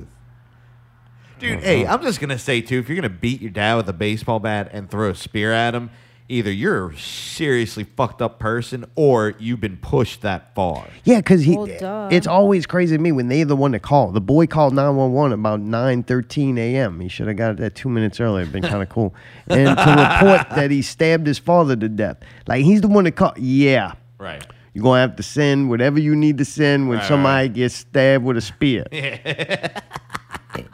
Dude, 1.37 1.59
oh, 1.59 1.61
hey, 1.61 1.85
I'm 1.85 2.01
just 2.01 2.19
gonna 2.19 2.39
say 2.39 2.61
too, 2.61 2.79
if 2.79 2.89
you're 2.89 2.95
gonna 2.95 3.09
beat 3.09 3.41
your 3.41 3.51
dad 3.51 3.75
with 3.75 3.89
a 3.89 3.93
baseball 3.93 4.39
bat 4.39 4.69
and 4.73 4.89
throw 4.89 5.11
a 5.11 5.15
spear 5.15 5.51
at 5.51 5.75
him, 5.75 5.91
either 6.31 6.51
you're 6.51 6.91
a 6.91 6.97
seriously 6.97 7.83
fucked 7.83 8.21
up 8.21 8.39
person 8.39 8.85
or 8.95 9.35
you've 9.37 9.59
been 9.59 9.77
pushed 9.77 10.21
that 10.21 10.55
far. 10.55 10.87
Yeah, 11.03 11.17
because 11.17 11.41
he. 11.41 11.57
Well, 11.57 12.07
it's 12.11 12.27
always 12.27 12.65
crazy 12.65 12.95
to 12.95 13.01
me 13.01 13.11
when 13.11 13.27
they're 13.27 13.45
the 13.45 13.55
one 13.55 13.73
to 13.73 13.79
call. 13.79 14.11
The 14.11 14.21
boy 14.21 14.47
called 14.47 14.73
911 14.73 15.39
about 15.39 15.59
9:13 15.59 16.57
a.m. 16.57 16.99
He 16.99 17.09
should 17.09 17.27
have 17.27 17.37
got 17.37 17.51
it 17.51 17.57
that 17.57 17.75
two 17.75 17.89
minutes 17.89 18.19
earlier. 18.19 18.41
It'd 18.43 18.53
been 18.53 18.63
kind 18.63 18.81
of 18.81 18.89
cool. 18.89 19.13
And 19.47 19.77
to 19.77 19.89
report 19.89 20.49
that 20.55 20.71
he 20.71 20.81
stabbed 20.81 21.27
his 21.27 21.37
father 21.37 21.75
to 21.75 21.89
death. 21.89 22.17
Like 22.47 22.63
he's 22.63 22.81
the 22.81 22.87
one 22.87 23.03
that 23.03 23.11
called. 23.11 23.37
Yeah. 23.37 23.93
Right. 24.17 24.45
You're 24.73 24.83
gonna 24.83 25.01
have 25.01 25.17
to 25.17 25.23
send 25.23 25.69
whatever 25.69 25.99
you 25.99 26.15
need 26.15 26.37
to 26.37 26.45
send 26.45 26.87
when 26.87 26.99
Right, 26.99 27.07
somebody 27.07 27.49
gets 27.49 27.75
stabbed 27.75 28.23
with 28.23 28.37
a 28.37 28.41
spear. 28.41 28.85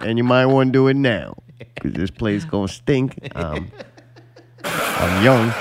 and 0.01 0.17
you 0.17 0.23
might 0.23 0.45
want 0.45 0.67
to 0.67 0.71
do 0.71 0.87
it 0.87 0.95
now 0.95 1.35
because 1.57 1.93
this 1.93 2.11
place 2.11 2.45
gonna 2.45 2.67
stink. 2.67 3.17
Um, 3.35 3.71
I'm 4.99 5.23
young. 5.23 5.53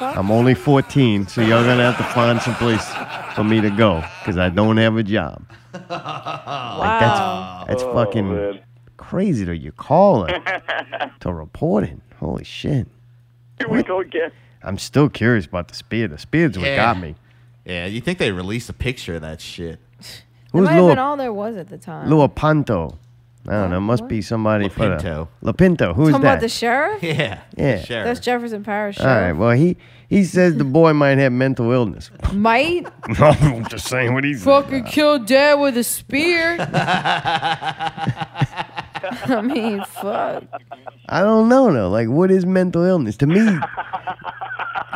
I'm 0.00 0.30
only 0.30 0.54
14, 0.54 1.26
so 1.28 1.40
y'all 1.40 1.64
gonna 1.64 1.90
have 1.90 1.96
to 1.96 2.04
find 2.14 2.40
some 2.42 2.54
place 2.56 2.84
for 3.34 3.42
me 3.44 3.60
to 3.60 3.70
go 3.70 4.02
because 4.20 4.36
I 4.38 4.48
don't 4.50 4.76
have 4.76 4.96
a 4.96 5.02
job. 5.02 5.42
Like 5.74 7.00
that's 7.00 7.66
that's 7.68 7.82
Oh, 7.82 7.94
fucking 7.94 8.32
man. 8.32 8.60
crazy. 8.96 9.44
That 9.44 9.56
you 9.56 9.72
calling 9.72 10.34
to 11.20 11.32
report 11.32 11.84
it. 11.84 11.98
Holy 12.20 12.44
shit! 12.44 12.86
Here 13.58 13.68
we 13.68 13.82
go 13.82 14.00
again. 14.00 14.30
I'm 14.62 14.78
still 14.78 15.08
curious 15.08 15.46
about 15.46 15.68
the 15.68 15.74
spear. 15.74 16.06
The 16.08 16.18
spear's 16.18 16.58
what 16.58 16.76
got 16.76 16.98
me. 17.00 17.14
Yeah, 17.64 17.86
you 17.86 18.00
think 18.00 18.18
they 18.18 18.30
released 18.32 18.68
a 18.68 18.72
picture 18.72 19.16
of 19.16 19.22
that 19.22 19.40
shit? 19.40 19.78
That 19.98 20.06
Who's 20.52 20.64
might 20.66 20.72
have 20.72 20.80
been 20.88 20.96
Lua, 20.96 21.04
all 21.04 21.16
there 21.16 21.32
was 21.32 21.56
at 21.56 21.68
the 21.68 21.78
time. 21.78 22.08
Lua 22.08 22.28
Panto? 22.28 22.98
I 23.46 23.52
don't 23.52 23.70
know. 23.70 23.80
Must 23.80 24.08
be 24.08 24.22
somebody 24.22 24.68
for 24.70 24.88
the 24.88 24.94
Lopinto. 24.96 25.28
Lopinto. 25.42 25.94
Who's 25.94 26.08
Talking 26.12 26.22
that? 26.22 26.32
about 26.34 26.40
the 26.40 26.48
sheriff? 26.48 27.02
Yeah. 27.02 27.40
Yeah. 27.56 27.84
That's 28.04 28.20
Jefferson 28.20 28.64
Parish 28.64 28.98
All 29.00 29.06
right. 29.06 29.12
sheriff. 29.26 29.36
Well, 29.38 29.50
he 29.50 29.76
he 30.08 30.24
says 30.24 30.56
the 30.56 30.64
boy 30.64 30.92
might 30.94 31.18
have 31.18 31.32
mental 31.32 31.70
illness. 31.72 32.10
Might 32.32 32.86
I'm 33.18 33.66
just 33.68 33.86
saying 33.88 34.14
what 34.14 34.24
he 34.24 34.34
said. 34.34 34.44
fucking 34.44 34.84
kill 34.84 35.18
dad 35.18 35.54
with 35.54 35.76
a 35.76 35.84
spear. 35.84 36.56
I 39.26 39.40
mean, 39.42 39.84
fuck. 39.84 40.44
I 41.08 41.20
don't 41.22 41.48
know 41.48 41.72
though. 41.72 41.88
Like, 41.90 42.08
what 42.08 42.30
is 42.30 42.46
mental 42.46 42.82
illness? 42.84 43.16
To 43.18 43.26
me, 43.26 43.40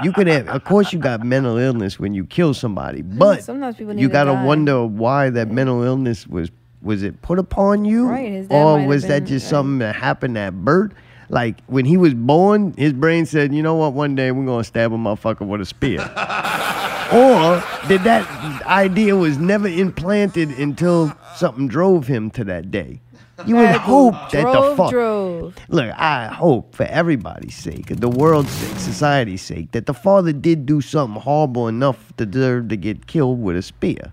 you 0.03 0.13
could 0.13 0.27
have. 0.27 0.49
Of 0.49 0.65
course, 0.65 0.93
you 0.93 0.99
got 0.99 1.23
mental 1.23 1.57
illness 1.59 1.99
when 1.99 2.15
you 2.15 2.25
kill 2.25 2.55
somebody, 2.55 3.03
but 3.03 3.43
Sometimes 3.45 3.77
people 3.77 3.95
need 3.95 4.01
you 4.03 4.09
to 4.09 4.13
gotta 4.13 4.33
die. 4.33 4.45
wonder 4.45 4.85
why 4.87 5.31
that 5.31 5.51
mental 5.51 5.83
illness 5.83 6.27
was 6.27 6.51
was 6.83 7.03
it 7.03 7.21
put 7.23 7.39
upon 7.39 7.85
you, 7.85 8.09
Right, 8.09 8.31
his 8.33 8.49
dad 8.49 8.55
might 8.65 8.85
or 8.85 8.87
was 8.87 9.03
that 9.07 9.21
been- 9.25 9.27
just 9.27 9.49
something 9.49 9.79
that 9.79 9.95
happened 9.97 10.37
at 10.39 10.55
birth? 10.65 10.93
Like 11.31 11.57
when 11.67 11.85
he 11.85 11.97
was 11.99 12.15
born, 12.15 12.73
his 12.79 12.93
brain 12.95 13.27
said, 13.27 13.53
"You 13.53 13.63
know 13.63 13.75
what? 13.75 13.93
One 13.93 14.15
day 14.15 14.31
we're 14.33 14.47
gonna 14.47 14.65
stab 14.65 14.93
a 14.93 14.97
motherfucker 14.97 15.47
with 15.47 15.61
a 15.61 15.67
spear." 15.67 16.01
or 17.13 17.63
did 17.89 18.03
that 18.05 18.27
idea 18.67 19.15
was 19.17 19.39
never 19.39 19.69
implanted 19.69 20.51
until 20.59 21.13
something 21.37 21.69
drove 21.69 22.07
him 22.07 22.31
to 22.31 22.45
that 22.45 22.71
day? 22.71 23.01
You 23.47 23.55
would 23.57 23.67
Had 23.67 23.73
to 23.75 23.79
hope 23.81 24.15
that 24.33 24.45
the 24.47 24.53
drove, 24.53 24.77
fuck. 24.77 24.91
drove. 24.91 25.55
Look, 25.69 25.91
I 25.97 26.27
hope 26.27 26.75
for 26.75 26.85
everybody's 26.87 27.55
sake, 27.55 27.87
the 27.87 28.09
world's 28.09 28.51
sake, 28.51 28.79
society's 28.79 29.43
sake, 29.43 29.71
that 29.73 29.87
the 29.87 29.95
father 29.95 30.33
did 30.33 30.67
do 30.67 30.81
something 30.81 31.21
horrible 31.21 31.69
enough 31.69 32.13
to 32.17 32.27
deserve 32.27 32.69
to 32.69 32.77
get 32.77 33.07
killed 33.07 33.41
with 33.41 33.57
a 33.57 33.63
spear. 33.63 34.11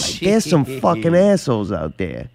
Like, 0.00 0.20
there's 0.20 0.44
some 0.44 0.64
fucking 0.64 1.14
assholes 1.14 1.72
out 1.72 1.98
there. 1.98 2.28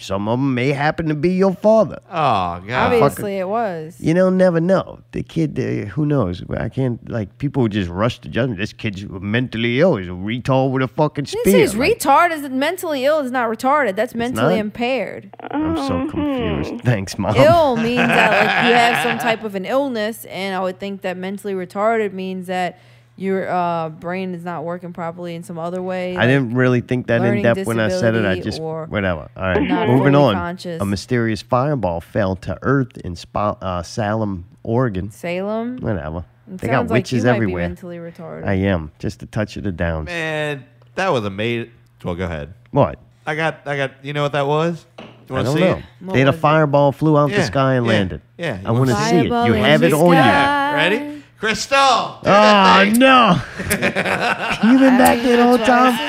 Some 0.00 0.28
of 0.28 0.38
them 0.38 0.54
may 0.54 0.68
happen 0.70 1.06
to 1.08 1.14
be 1.16 1.30
your 1.30 1.52
father. 1.54 1.98
Oh 2.08 2.62
god. 2.64 2.70
Obviously, 2.92 3.38
it 3.38 3.48
was. 3.48 3.96
You 4.00 4.14
know, 4.14 4.30
never 4.30 4.60
know. 4.60 5.00
The 5.10 5.24
kid, 5.24 5.58
uh, 5.58 5.88
who 5.90 6.06
knows? 6.06 6.40
I 6.56 6.68
can't, 6.68 7.10
like, 7.10 7.36
people 7.38 7.62
would 7.64 7.72
just 7.72 7.90
rush 7.90 8.20
to 8.20 8.28
judgment. 8.28 8.60
This 8.60 8.72
kid's 8.72 9.04
mentally 9.08 9.80
ill. 9.80 9.96
He's 9.96 10.06
a 10.06 10.10
retard 10.10 10.70
with 10.70 10.84
a 10.84 10.88
fucking 10.88 11.24
This 11.24 11.32
spear. 11.40 11.56
is 11.58 11.74
retard. 11.74 12.30
Is 12.30 12.48
mentally 12.48 13.06
ill? 13.06 13.18
Is 13.18 13.32
not 13.32 13.50
retarded. 13.50 13.96
That's 13.96 14.14
mentally 14.14 14.54
not? 14.54 14.60
impaired. 14.60 15.34
I'm 15.50 15.76
so 15.76 16.08
confused. 16.08 16.80
Thanks, 16.84 17.18
Mom. 17.18 17.34
Ill 17.34 17.76
means 17.76 17.96
that 17.96 18.30
like 18.30 18.68
you 18.68 18.74
have 18.76 19.02
some 19.02 19.18
type 19.28 19.42
of 19.42 19.56
an 19.56 19.64
illness, 19.64 20.26
and 20.26 20.54
I 20.54 20.60
would 20.60 20.78
think 20.78 21.00
that 21.02 21.16
mentally 21.16 21.54
retarded 21.54 22.12
means 22.12 22.46
that 22.46 22.78
your 23.18 23.48
uh, 23.48 23.88
brain 23.90 24.32
is 24.34 24.44
not 24.44 24.64
working 24.64 24.92
properly 24.92 25.34
in 25.34 25.42
some 25.42 25.58
other 25.58 25.82
way. 25.82 26.16
I 26.16 26.26
didn't 26.26 26.54
really 26.54 26.80
think 26.80 27.08
that 27.08 27.22
in 27.22 27.42
depth 27.42 27.66
when 27.66 27.80
I 27.80 27.88
said 27.88 28.14
it. 28.14 28.24
I 28.24 28.38
just 28.40 28.60
or 28.60 28.86
whatever. 28.86 29.28
All 29.36 29.42
right, 29.42 29.60
not 29.60 29.88
moving 29.88 30.14
on. 30.14 30.34
conscious. 30.34 30.80
A 30.80 30.84
mysterious 30.84 31.42
fireball 31.42 32.00
fell 32.00 32.36
to 32.36 32.56
Earth 32.62 32.96
in 32.98 33.16
Spa- 33.16 33.56
uh, 33.60 33.82
Salem, 33.82 34.46
Oregon. 34.62 35.10
Salem. 35.10 35.78
Whatever. 35.78 36.24
It 36.50 36.58
they 36.58 36.68
got 36.68 36.74
sounds 36.74 36.90
like 36.90 37.00
witches 37.00 37.24
you 37.24 37.26
might 37.26 37.32
be 37.32 37.36
everywhere. 37.36 37.68
mentally 37.68 37.96
retarded. 37.98 38.46
I 38.46 38.54
am 38.54 38.92
just 38.98 39.22
a 39.22 39.26
touch 39.26 39.56
of 39.58 39.64
the 39.64 39.72
downs. 39.72 40.06
Man, 40.06 40.64
that 40.94 41.08
was 41.08 41.24
amazing. 41.24 41.72
Well, 42.04 42.14
go 42.14 42.24
ahead. 42.24 42.54
What? 42.70 42.98
I 43.26 43.34
got, 43.34 43.66
I 43.66 43.76
got. 43.76 44.04
You 44.04 44.12
know 44.14 44.22
what 44.22 44.32
that 44.32 44.46
was? 44.46 44.86
You 44.98 45.04
I 45.04 45.32
want 45.32 45.46
to 45.46 45.52
don't 45.52 45.54
see 45.56 45.60
know. 45.60 46.08
it? 46.10 46.12
They 46.14 46.18
had 46.20 46.28
a 46.28 46.32
fireball 46.32 46.92
flew 46.92 47.18
out 47.18 47.30
Yeah, 47.30 47.38
the 47.38 47.44
sky 47.44 47.74
and 47.74 47.84
yeah, 47.84 47.92
landed. 47.92 48.22
yeah. 48.38 48.60
I 48.64 48.70
want 48.70 48.88
to 48.88 48.96
see 48.96 49.16
it. 49.16 49.24
You 49.24 49.30
have 49.54 49.82
it 49.82 49.90
the 49.90 49.96
on 49.96 50.06
you. 50.14 50.76
Ready? 50.76 51.17
Crystal. 51.38 51.78
Oh 51.78 52.92
no! 52.96 53.40
You've 53.58 54.80
been 54.80 54.98
back 54.98 55.22
there 55.22 55.36
the 55.36 55.44
whole 55.44 55.58
time? 55.58 55.94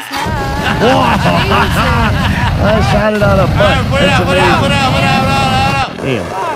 I 2.61 2.89
shot 2.91 3.13
it 3.13 3.21
out 3.21 3.37
of 3.37 3.47
butt. 3.49 3.85
Put 3.91 4.01
it 4.01 4.05
That's 4.05 4.21
out, 4.21 4.25
put 4.25 4.37
it 4.37 4.41
out, 4.41 4.59
put 4.63 4.71
it 4.71 4.73
out, 4.73 4.91
put 4.91 4.99
it 4.99 5.05
out, 5.05 5.93
put 5.93 6.03
it 6.03 6.17
out, 6.17 6.33
Damn. 6.33 6.49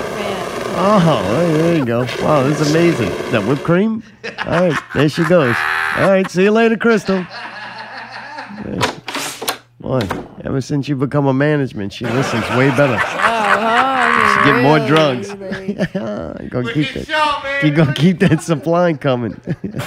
Oh, 0.76 1.52
there 1.52 1.76
you 1.76 1.84
go. 1.84 2.00
Wow, 2.20 2.42
this 2.42 2.60
is 2.60 2.70
amazing. 2.72 3.12
Is 3.12 3.30
that 3.30 3.46
whipped 3.46 3.62
cream? 3.62 4.02
All 4.44 4.68
right, 4.68 4.76
there 4.92 5.08
she 5.08 5.22
goes. 5.22 5.54
All 5.96 6.08
right, 6.08 6.28
see 6.28 6.42
you 6.42 6.50
later, 6.50 6.76
Crystal. 6.76 7.18
Yeah. 7.18 9.00
Boy, 9.78 10.00
ever 10.42 10.60
since 10.60 10.88
you 10.88 10.96
become 10.96 11.26
a 11.26 11.32
management, 11.34 11.92
she 11.92 12.06
listens 12.06 12.42
way 12.56 12.70
better. 12.70 12.98
She 14.44 14.50
get 14.50 14.62
more 14.62 14.78
drugs. 14.86 15.28
gonna 16.50 16.72
keep 16.72 16.92
that. 16.94 17.60
You 17.62 17.70
gonna 17.70 17.94
keep 17.94 18.18
that 18.20 18.42
supply 18.42 18.92
coming. 18.94 19.40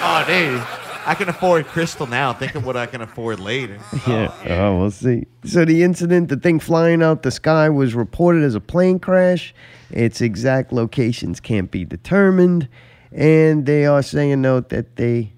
Oh, 0.00 0.24
dude. 0.26 0.62
I 1.06 1.14
can 1.14 1.28
afford 1.28 1.66
Crystal 1.66 2.06
now. 2.06 2.32
Think 2.32 2.54
of 2.54 2.64
what 2.64 2.76
I 2.76 2.86
can 2.86 3.00
afford 3.00 3.40
later. 3.40 3.78
yeah. 4.06 4.32
Oh, 4.46 4.76
uh, 4.76 4.78
we'll 4.78 4.90
see. 4.90 5.26
So 5.44 5.64
the 5.64 5.82
incident, 5.82 6.28
the 6.28 6.36
thing 6.36 6.60
flying 6.60 7.02
out 7.02 7.24
the 7.24 7.30
sky, 7.30 7.68
was 7.68 7.94
reported 7.94 8.44
as 8.44 8.54
a 8.54 8.60
plane 8.60 9.00
crash. 9.00 9.52
Its 9.90 10.20
exact 10.20 10.72
locations 10.72 11.40
can't 11.40 11.70
be 11.70 11.84
determined, 11.84 12.68
and 13.10 13.66
they 13.66 13.86
are 13.86 14.02
saying 14.02 14.40
note 14.40 14.68
that 14.68 14.96
they 14.96 15.32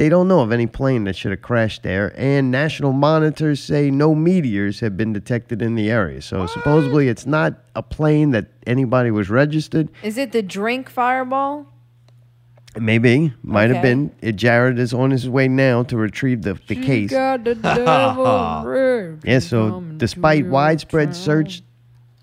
they 0.00 0.08
don't 0.08 0.28
know 0.28 0.40
of 0.40 0.50
any 0.50 0.66
plane 0.66 1.04
that 1.04 1.14
should 1.14 1.30
have 1.30 1.42
crashed 1.42 1.82
there. 1.82 2.14
And 2.16 2.50
national 2.50 2.94
monitors 2.94 3.62
say 3.62 3.90
no 3.90 4.14
meteors 4.14 4.80
have 4.80 4.96
been 4.96 5.12
detected 5.12 5.60
in 5.60 5.74
the 5.74 5.90
area. 5.90 6.22
So 6.22 6.46
supposedly 6.46 7.08
it's 7.08 7.26
not 7.26 7.58
a 7.76 7.82
plane 7.82 8.30
that 8.30 8.46
anybody 8.66 9.10
was 9.10 9.28
registered. 9.28 9.90
Is 10.02 10.16
it 10.16 10.32
the 10.32 10.40
drink 10.40 10.88
fireball? 10.88 11.66
Maybe 12.78 13.34
might 13.42 13.68
have 13.68 13.82
been. 13.82 14.10
Uh, 14.22 14.30
Jared 14.30 14.78
is 14.78 14.94
on 14.94 15.10
his 15.10 15.28
way 15.28 15.48
now 15.48 15.82
to 15.82 15.98
retrieve 15.98 16.40
the, 16.40 16.58
the 16.66 16.76
case. 16.76 17.10
Got 17.10 17.44
the 17.44 17.54
devil 17.56 18.62
red. 18.64 19.20
Yeah, 19.22 19.40
so 19.40 19.82
despite 19.98 20.46
widespread 20.46 21.14
search, 21.14 21.60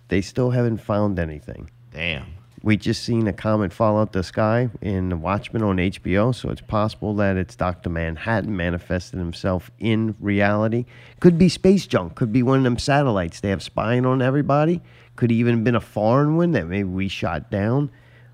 they 0.07 0.21
still 0.21 0.49
haven't 0.49 0.79
found 0.79 1.19
anything. 1.19 1.69
Damn. 1.91 2.36
We 2.67 2.75
just 2.75 3.03
seen 3.03 3.29
a 3.29 3.31
comet 3.31 3.71
fall 3.71 3.97
out 3.97 4.11
the 4.11 4.23
sky 4.23 4.69
in 4.81 5.07
the 5.07 5.15
Watchmen 5.15 5.63
on 5.63 5.77
HBO, 5.77 6.35
so 6.35 6.49
it's 6.49 6.59
possible 6.59 7.15
that 7.15 7.37
it's 7.37 7.55
Dr. 7.55 7.89
Manhattan 7.89 8.57
manifested 8.57 9.19
himself 9.19 9.71
in 9.79 10.17
reality. 10.19 10.83
Could 11.21 11.37
be 11.37 11.47
space 11.47 11.87
junk, 11.87 12.15
could 12.15 12.33
be 12.33 12.43
one 12.43 12.57
of 12.57 12.63
them 12.65 12.77
satellites 12.77 13.39
they 13.39 13.51
have 13.51 13.63
spying 13.63 14.05
on 14.05 14.21
everybody. 14.21 14.81
Could 15.15 15.31
even 15.31 15.63
been 15.63 15.75
a 15.75 15.79
foreign 15.79 16.35
one 16.35 16.51
that 16.51 16.67
maybe 16.67 16.89
we 16.89 17.07
shot 17.07 17.49
down 17.49 17.89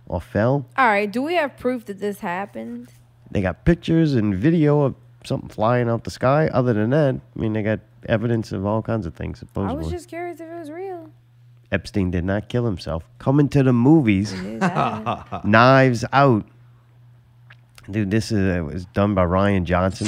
or 0.08 0.20
fell. 0.20 0.66
All 0.80 0.88
right. 0.88 1.12
Do 1.12 1.22
we 1.22 1.36
have 1.36 1.56
proof 1.56 1.86
that 1.86 2.00
this 2.00 2.22
happened? 2.22 2.90
They 3.30 3.44
got 3.44 3.66
pictures 3.66 4.16
and 4.16 4.34
video 4.34 4.82
of 4.82 4.96
something 5.24 5.50
flying 5.50 5.88
out 5.88 6.06
the 6.06 6.10
sky. 6.10 6.48
Other 6.48 6.74
than 6.74 6.90
that, 6.90 7.14
I 7.14 7.40
mean, 7.40 7.54
they 7.54 7.62
got 7.62 7.82
evidence 8.10 8.52
of 8.52 8.66
all 8.66 8.82
kinds 8.82 9.06
of 9.06 9.14
things, 9.14 9.38
Supposedly, 9.38 9.76
I 9.76 9.78
was 9.78 9.92
just 9.92 10.10
curious 10.10 10.40
if 10.40 10.50
it 10.50 10.58
was 10.58 10.72
real. 10.72 11.12
Epstein 11.74 12.12
did 12.12 12.24
not 12.24 12.50
kill 12.50 12.66
himself. 12.66 13.04
Coming 13.18 13.50
to 13.50 13.64
the 13.64 13.74
movies, 13.74 14.32
Knives 15.44 16.06
Out. 16.14 16.46
Dude, 17.90 18.12
this 18.12 18.32
is 18.32 18.56
it 18.56 18.62
was 18.62 18.86
done 18.86 19.16
by 19.16 19.26
Rian 19.26 19.64
Johnson. 19.64 20.08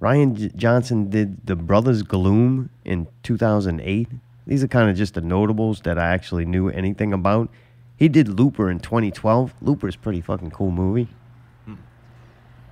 Ryan 0.00 0.36
J- 0.36 0.50
Johnson 0.54 1.10
did 1.10 1.44
The 1.44 1.56
Brothers 1.56 2.04
Bloom 2.04 2.70
in 2.84 3.08
2008. 3.24 4.08
These 4.46 4.62
are 4.62 4.68
kind 4.68 4.88
of 4.88 4.96
just 4.96 5.14
the 5.14 5.20
notables 5.20 5.80
that 5.80 5.98
I 5.98 6.06
actually 6.14 6.46
knew 6.46 6.68
anything 6.68 7.12
about. 7.12 7.50
He 7.96 8.08
did 8.08 8.28
Looper 8.28 8.70
in 8.70 8.78
2012. 8.78 9.54
Looper's 9.60 9.96
a 9.96 9.98
pretty 9.98 10.20
fucking 10.20 10.52
cool 10.52 10.70
movie. 10.70 11.08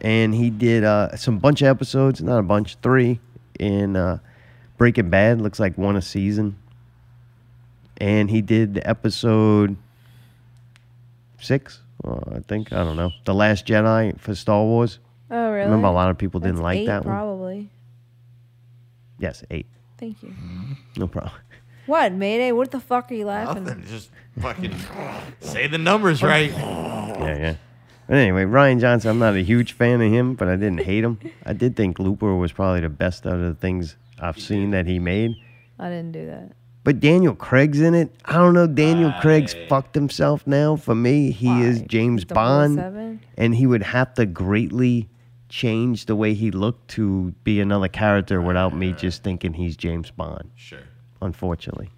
And 0.01 0.35
he 0.35 0.51
did 0.51 0.85
uh, 0.85 1.17
some 1.17 1.39
bunch 1.39 1.63
of 1.63 1.69
episodes, 1.69 2.23
not 2.23 2.39
a 2.39 2.43
bunch, 2.43 2.77
three 2.83 3.19
in 3.59 3.97
uh, 3.97 4.19
Breaking 4.77 5.11
Bad. 5.11 5.41
Looks 5.41 5.59
like 5.59 5.77
one 5.77 5.97
a 5.97 6.03
season. 6.03 6.57
And 7.99 8.31
he 8.31 8.43
did 8.43 8.81
episode 8.85 9.77
six, 11.41 11.81
uh, 12.05 12.19
I 12.33 12.41
think. 12.41 12.73
I 12.73 12.85
don't 12.85 12.97
know. 12.97 13.13
The 13.25 13.35
Last 13.35 13.67
Jedi 13.67 14.19
for 14.21 14.35
Star 14.35 14.63
Wars. 14.63 14.99
Oh, 15.31 15.51
really? 15.51 15.65
Remember, 15.65 15.89
a 15.89 15.93
lot 15.93 16.11
of 16.11 16.19
people 16.19 16.41
didn't 16.41 16.57
That's 16.57 16.63
like 16.63 16.79
eight, 16.79 16.87
that 16.87 17.05
one. 17.05 17.15
Probably. 17.15 17.71
Yes, 19.19 19.45
eight. 19.51 19.67
Thank 19.99 20.23
you. 20.23 20.35
No 20.97 21.07
problem. 21.07 21.33
What, 21.87 22.13
Mayday? 22.13 22.51
What 22.51 22.73
the 22.73 22.81
fuck 22.81 23.13
are 23.13 23.15
you 23.15 23.27
laughing? 23.27 23.63
Nothing. 23.63 23.85
Just 23.87 24.11
fucking 24.41 24.75
say 25.41 25.69
the 25.69 25.79
numbers 25.79 26.21
right. 26.21 26.51
Yeah, 26.51 27.39
yeah. 27.39 27.57
But 28.09 28.17
anyway, 28.17 28.45
Rian 28.45 28.81
Johnson, 28.81 29.11
I'm 29.11 29.21
not 29.21 29.35
a 29.35 29.43
huge 29.43 29.73
fan 29.73 30.03
of 30.03 30.11
him, 30.11 30.35
but 30.35 30.49
I 30.49 30.57
didn't 30.57 30.81
hate 30.81 31.05
him. 31.05 31.19
I 31.45 31.53
did 31.53 31.77
think 31.77 32.01
Looper 32.01 32.35
was 32.35 32.51
probably 32.51 32.81
the 32.81 32.89
best 32.89 33.25
out 33.25 33.35
of 33.35 33.41
the 33.41 33.55
things 33.55 33.97
I've 34.19 34.41
seen 34.41 34.71
that 34.73 34.87
he 34.87 34.99
made. 34.99 35.37
I 35.79 35.89
didn't 35.89 36.11
do 36.13 36.27
that. 36.27 36.53
But 36.87 37.01
Daniel 37.01 37.35
Craig's 37.35 37.81
in 37.81 37.97
it. 37.97 38.15
I 38.27 38.35
don't 38.35 38.55
know. 38.55 38.69
Daniel 38.69 39.13
Craig's 39.21 39.57
fucked 39.69 39.97
himself 39.97 40.47
now. 40.47 40.77
For 40.77 40.95
me, 40.95 41.33
he 41.33 41.63
is 41.63 41.83
James 41.83 42.25
Bond, 42.25 42.77
007? 42.77 43.21
and 43.37 43.57
he 43.57 43.67
would 43.67 43.83
have 43.83 44.15
to 44.15 44.25
greatly 44.25 45.09
change 45.49 46.07
the 46.07 46.15
way 46.15 46.33
he 46.33 46.53
looked 46.53 46.87
to 46.91 47.35
be 47.43 47.61
another 47.61 47.89
character 47.89 48.41
without 48.41 48.73
me 48.73 48.93
just 48.93 49.25
thinking 49.25 49.55
he's 49.55 49.77
James 49.77 50.13
Bond. 50.13 50.49
Sure. 50.55 50.79
Unfortunately, 51.21 51.91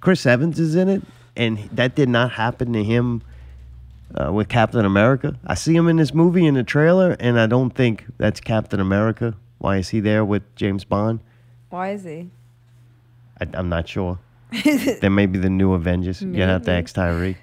Chris 0.00 0.26
Evans 0.26 0.60
is 0.60 0.74
in 0.74 0.90
it, 0.90 1.02
and 1.34 1.56
that 1.72 1.94
did 1.94 2.10
not 2.10 2.32
happen 2.32 2.74
to 2.74 2.84
him 2.84 3.22
uh, 4.14 4.30
with 4.30 4.50
Captain 4.50 4.84
America. 4.84 5.38
I 5.46 5.54
see 5.54 5.74
him 5.74 5.88
in 5.88 5.96
this 5.96 6.12
movie 6.12 6.44
in 6.44 6.52
the 6.52 6.64
trailer, 6.64 7.16
and 7.18 7.40
I 7.40 7.46
don't 7.46 7.70
think 7.70 8.04
that's 8.18 8.40
Captain 8.40 8.78
America. 8.78 9.36
Why 9.56 9.78
is 9.78 9.88
he 9.88 10.00
there 10.00 10.22
with 10.22 10.42
James 10.54 10.84
Bond? 10.84 11.20
Why 11.70 11.92
is 11.92 12.04
he? 12.04 12.28
I, 13.40 13.46
I'm 13.54 13.70
not 13.70 13.88
sure. 13.88 14.18
there 15.00 15.10
may 15.10 15.26
be 15.26 15.38
the 15.38 15.50
new 15.50 15.72
Avengers. 15.74 16.22
You 16.22 16.42
have 16.42 16.62
to 16.62 16.70
Maybe. 16.70 16.84
ask 16.84 16.94
Tyree. 16.94 17.36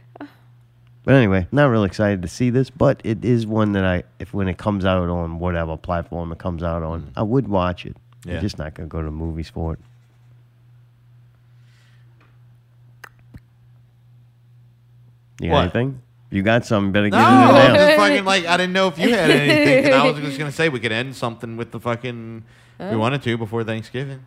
But 1.04 1.16
anyway, 1.16 1.48
not 1.52 1.66
really 1.66 1.88
excited 1.88 2.22
to 2.22 2.28
see 2.28 2.52
this, 2.52 2.70
but 2.70 3.02
it 3.04 3.26
is 3.26 3.48
one 3.48 3.72
that 3.72 3.84
I, 3.84 4.04
if 4.20 4.34
when 4.36 4.48
it 4.48 4.58
comes 4.60 4.86
out 4.86 5.10
on 5.10 5.40
whatever 5.40 5.76
platform 5.76 6.32
it 6.32 6.38
comes 6.38 6.62
out 6.62 6.84
on, 6.84 7.12
I 7.16 7.24
would 7.24 7.48
watch 7.48 7.86
it. 7.88 7.98
Yeah. 8.24 8.36
I'm 8.36 8.42
just 8.42 8.60
not 8.60 8.76
gonna 8.76 8.88
go 8.88 9.00
to 9.00 9.06
the 9.06 9.12
movies 9.12 9.50
for 9.50 9.74
it. 9.74 9.80
You 15.40 15.50
got 15.50 15.54
What? 15.56 15.62
anything? 15.64 16.02
You 16.30 16.44
got 16.44 16.66
something? 16.66 16.92
Better 16.92 17.10
get 17.10 17.18
No, 17.18 17.24
it 17.24 17.28
I'm 17.28 17.70
in 17.72 17.76
just 17.76 17.98
fucking 17.98 18.26
like 18.26 18.46
I 18.46 18.58
didn't 18.58 18.74
know 18.74 18.88
if 18.88 18.98
you 18.98 19.10
had 19.14 19.30
anything. 19.32 19.84
'cause 19.86 19.94
I 19.94 20.06
was 20.12 20.20
just 20.22 20.38
gonna 20.40 20.52
say 20.52 20.70
we 20.70 20.80
could 20.80 20.92
end 20.92 21.16
something 21.16 21.58
with 21.58 21.72
the 21.72 21.80
fucking. 21.80 22.44
if 22.80 22.92
We 22.92 22.96
wanted 22.98 23.22
to 23.24 23.38
before 23.38 23.64
Thanksgiving. 23.64 24.22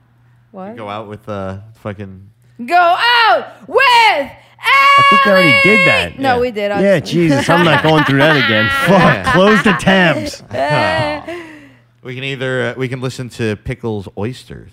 What? 0.51 0.77
Go 0.77 0.89
out 0.89 1.09
with 1.09 1.29
uh 1.29 1.61
fucking. 1.77 2.31
Go 2.65 2.75
out 2.77 3.69
with 3.69 4.31
I 4.67 5.03
think 5.11 5.27
I 5.27 5.31
already 5.31 5.61
did 5.63 5.87
that. 5.87 6.19
No, 6.19 6.41
we 6.41 6.51
did. 6.51 6.71
I 6.71 6.81
Yeah, 6.83 7.01
just- 7.01 7.13
Jesus, 7.13 7.49
I'm 7.51 7.65
not 7.65 7.83
going 7.83 8.05
through 8.05 8.19
that 8.19 8.37
again. 8.37 8.71
Fuck, 9.25 9.35
close 9.35 9.63
the 9.63 9.73
tabs. 9.73 10.43
We 12.03 12.15
can 12.15 12.25
either 12.25 12.63
uh, 12.63 12.75
we 12.77 12.87
can 12.89 13.01
listen 13.01 13.31
to 13.31 13.57
Pickles 13.57 14.09
Oysters, 14.19 14.71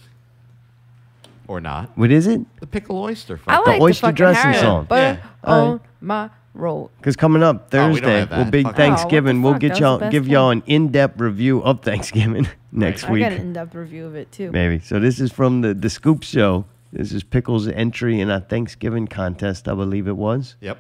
or 1.48 1.62
not. 1.62 1.90
What 1.98 2.12
is 2.12 2.28
it? 2.28 2.42
The 2.60 2.68
pickle 2.68 2.98
oyster. 3.02 3.40
I 3.48 3.56
fuck. 3.56 3.68
like 3.68 3.78
the, 3.80 3.84
oyster 3.86 4.02
fucking 4.02 4.16
dressing 4.16 4.42
Harry 4.52 4.58
song. 4.58 4.84
Butter 4.86 5.02
Yeah. 5.22 5.30
All 5.46 5.68
on 5.72 5.82
my 6.02 6.30
roll. 6.54 6.92
Because 6.98 7.16
coming 7.16 7.42
up 7.42 7.56
Oh, 7.74 7.88
we 7.88 8.02
don't 8.02 8.02
Thursday, 8.02 8.20
have 8.20 8.30
that. 8.32 8.38
will 8.46 8.52
be 8.52 8.64
Fuck. 8.64 8.76
Thanksgiving. 8.76 9.38
Oh, 9.38 9.42
what 9.44 9.46
we'll 9.46 9.54
the 9.54 9.60
get 9.60 9.72
fuck? 9.72 9.80
y'all 9.80 9.98
That 10.00 10.06
was 10.08 10.12
the 10.12 10.12
give 10.12 10.24
best 10.26 10.32
y'all 10.34 10.50
an 10.50 10.64
in-depth 10.68 11.22
review 11.22 11.64
of 11.64 11.80
Thanksgiving 11.84 12.48
next 12.74 13.06
I 13.06 13.12
week. 13.12 13.24
got 13.24 13.32
an 13.32 13.38
in-depth 13.40 13.76
review 13.76 14.06
of 14.08 14.16
it 14.16 14.30
too. 14.34 14.52
Maybe. 14.52 14.80
So 14.80 15.00
this 15.00 15.22
is 15.22 15.32
from 15.32 15.62
the 15.62 15.74
the 15.74 15.90
Scoop 15.90 16.24
Show. 16.24 16.66
This 16.92 17.14
is 17.14 17.24
Pickles' 17.24 17.68
entry 17.68 18.20
in 18.20 18.30
a 18.30 18.42
Thanksgiving 18.42 19.08
contest. 19.08 19.68
I 19.68 19.74
believe 19.74 20.08
it 20.08 20.18
was. 20.18 20.56
Yep. 20.60 20.78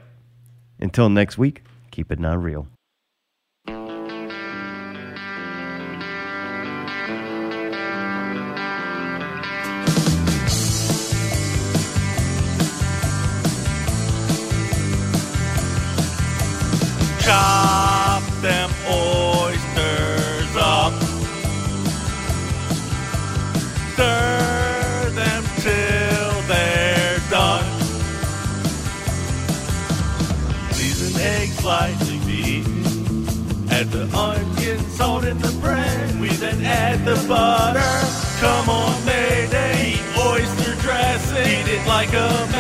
Until 0.80 1.10
next 1.10 1.38
week, 1.38 1.64
keep 1.92 2.12
it 2.12 2.20
not 2.20 2.42
real. 2.42 2.68
Butter. 37.32 37.96
Come 38.44 38.70
on, 38.70 39.06
Mayday. 39.06 39.94
Eat 39.94 40.04
oyster 40.20 40.76
dressing. 40.82 41.48
Eat 41.48 41.68
it 41.76 41.88
like 41.88 42.12
a 42.14 42.51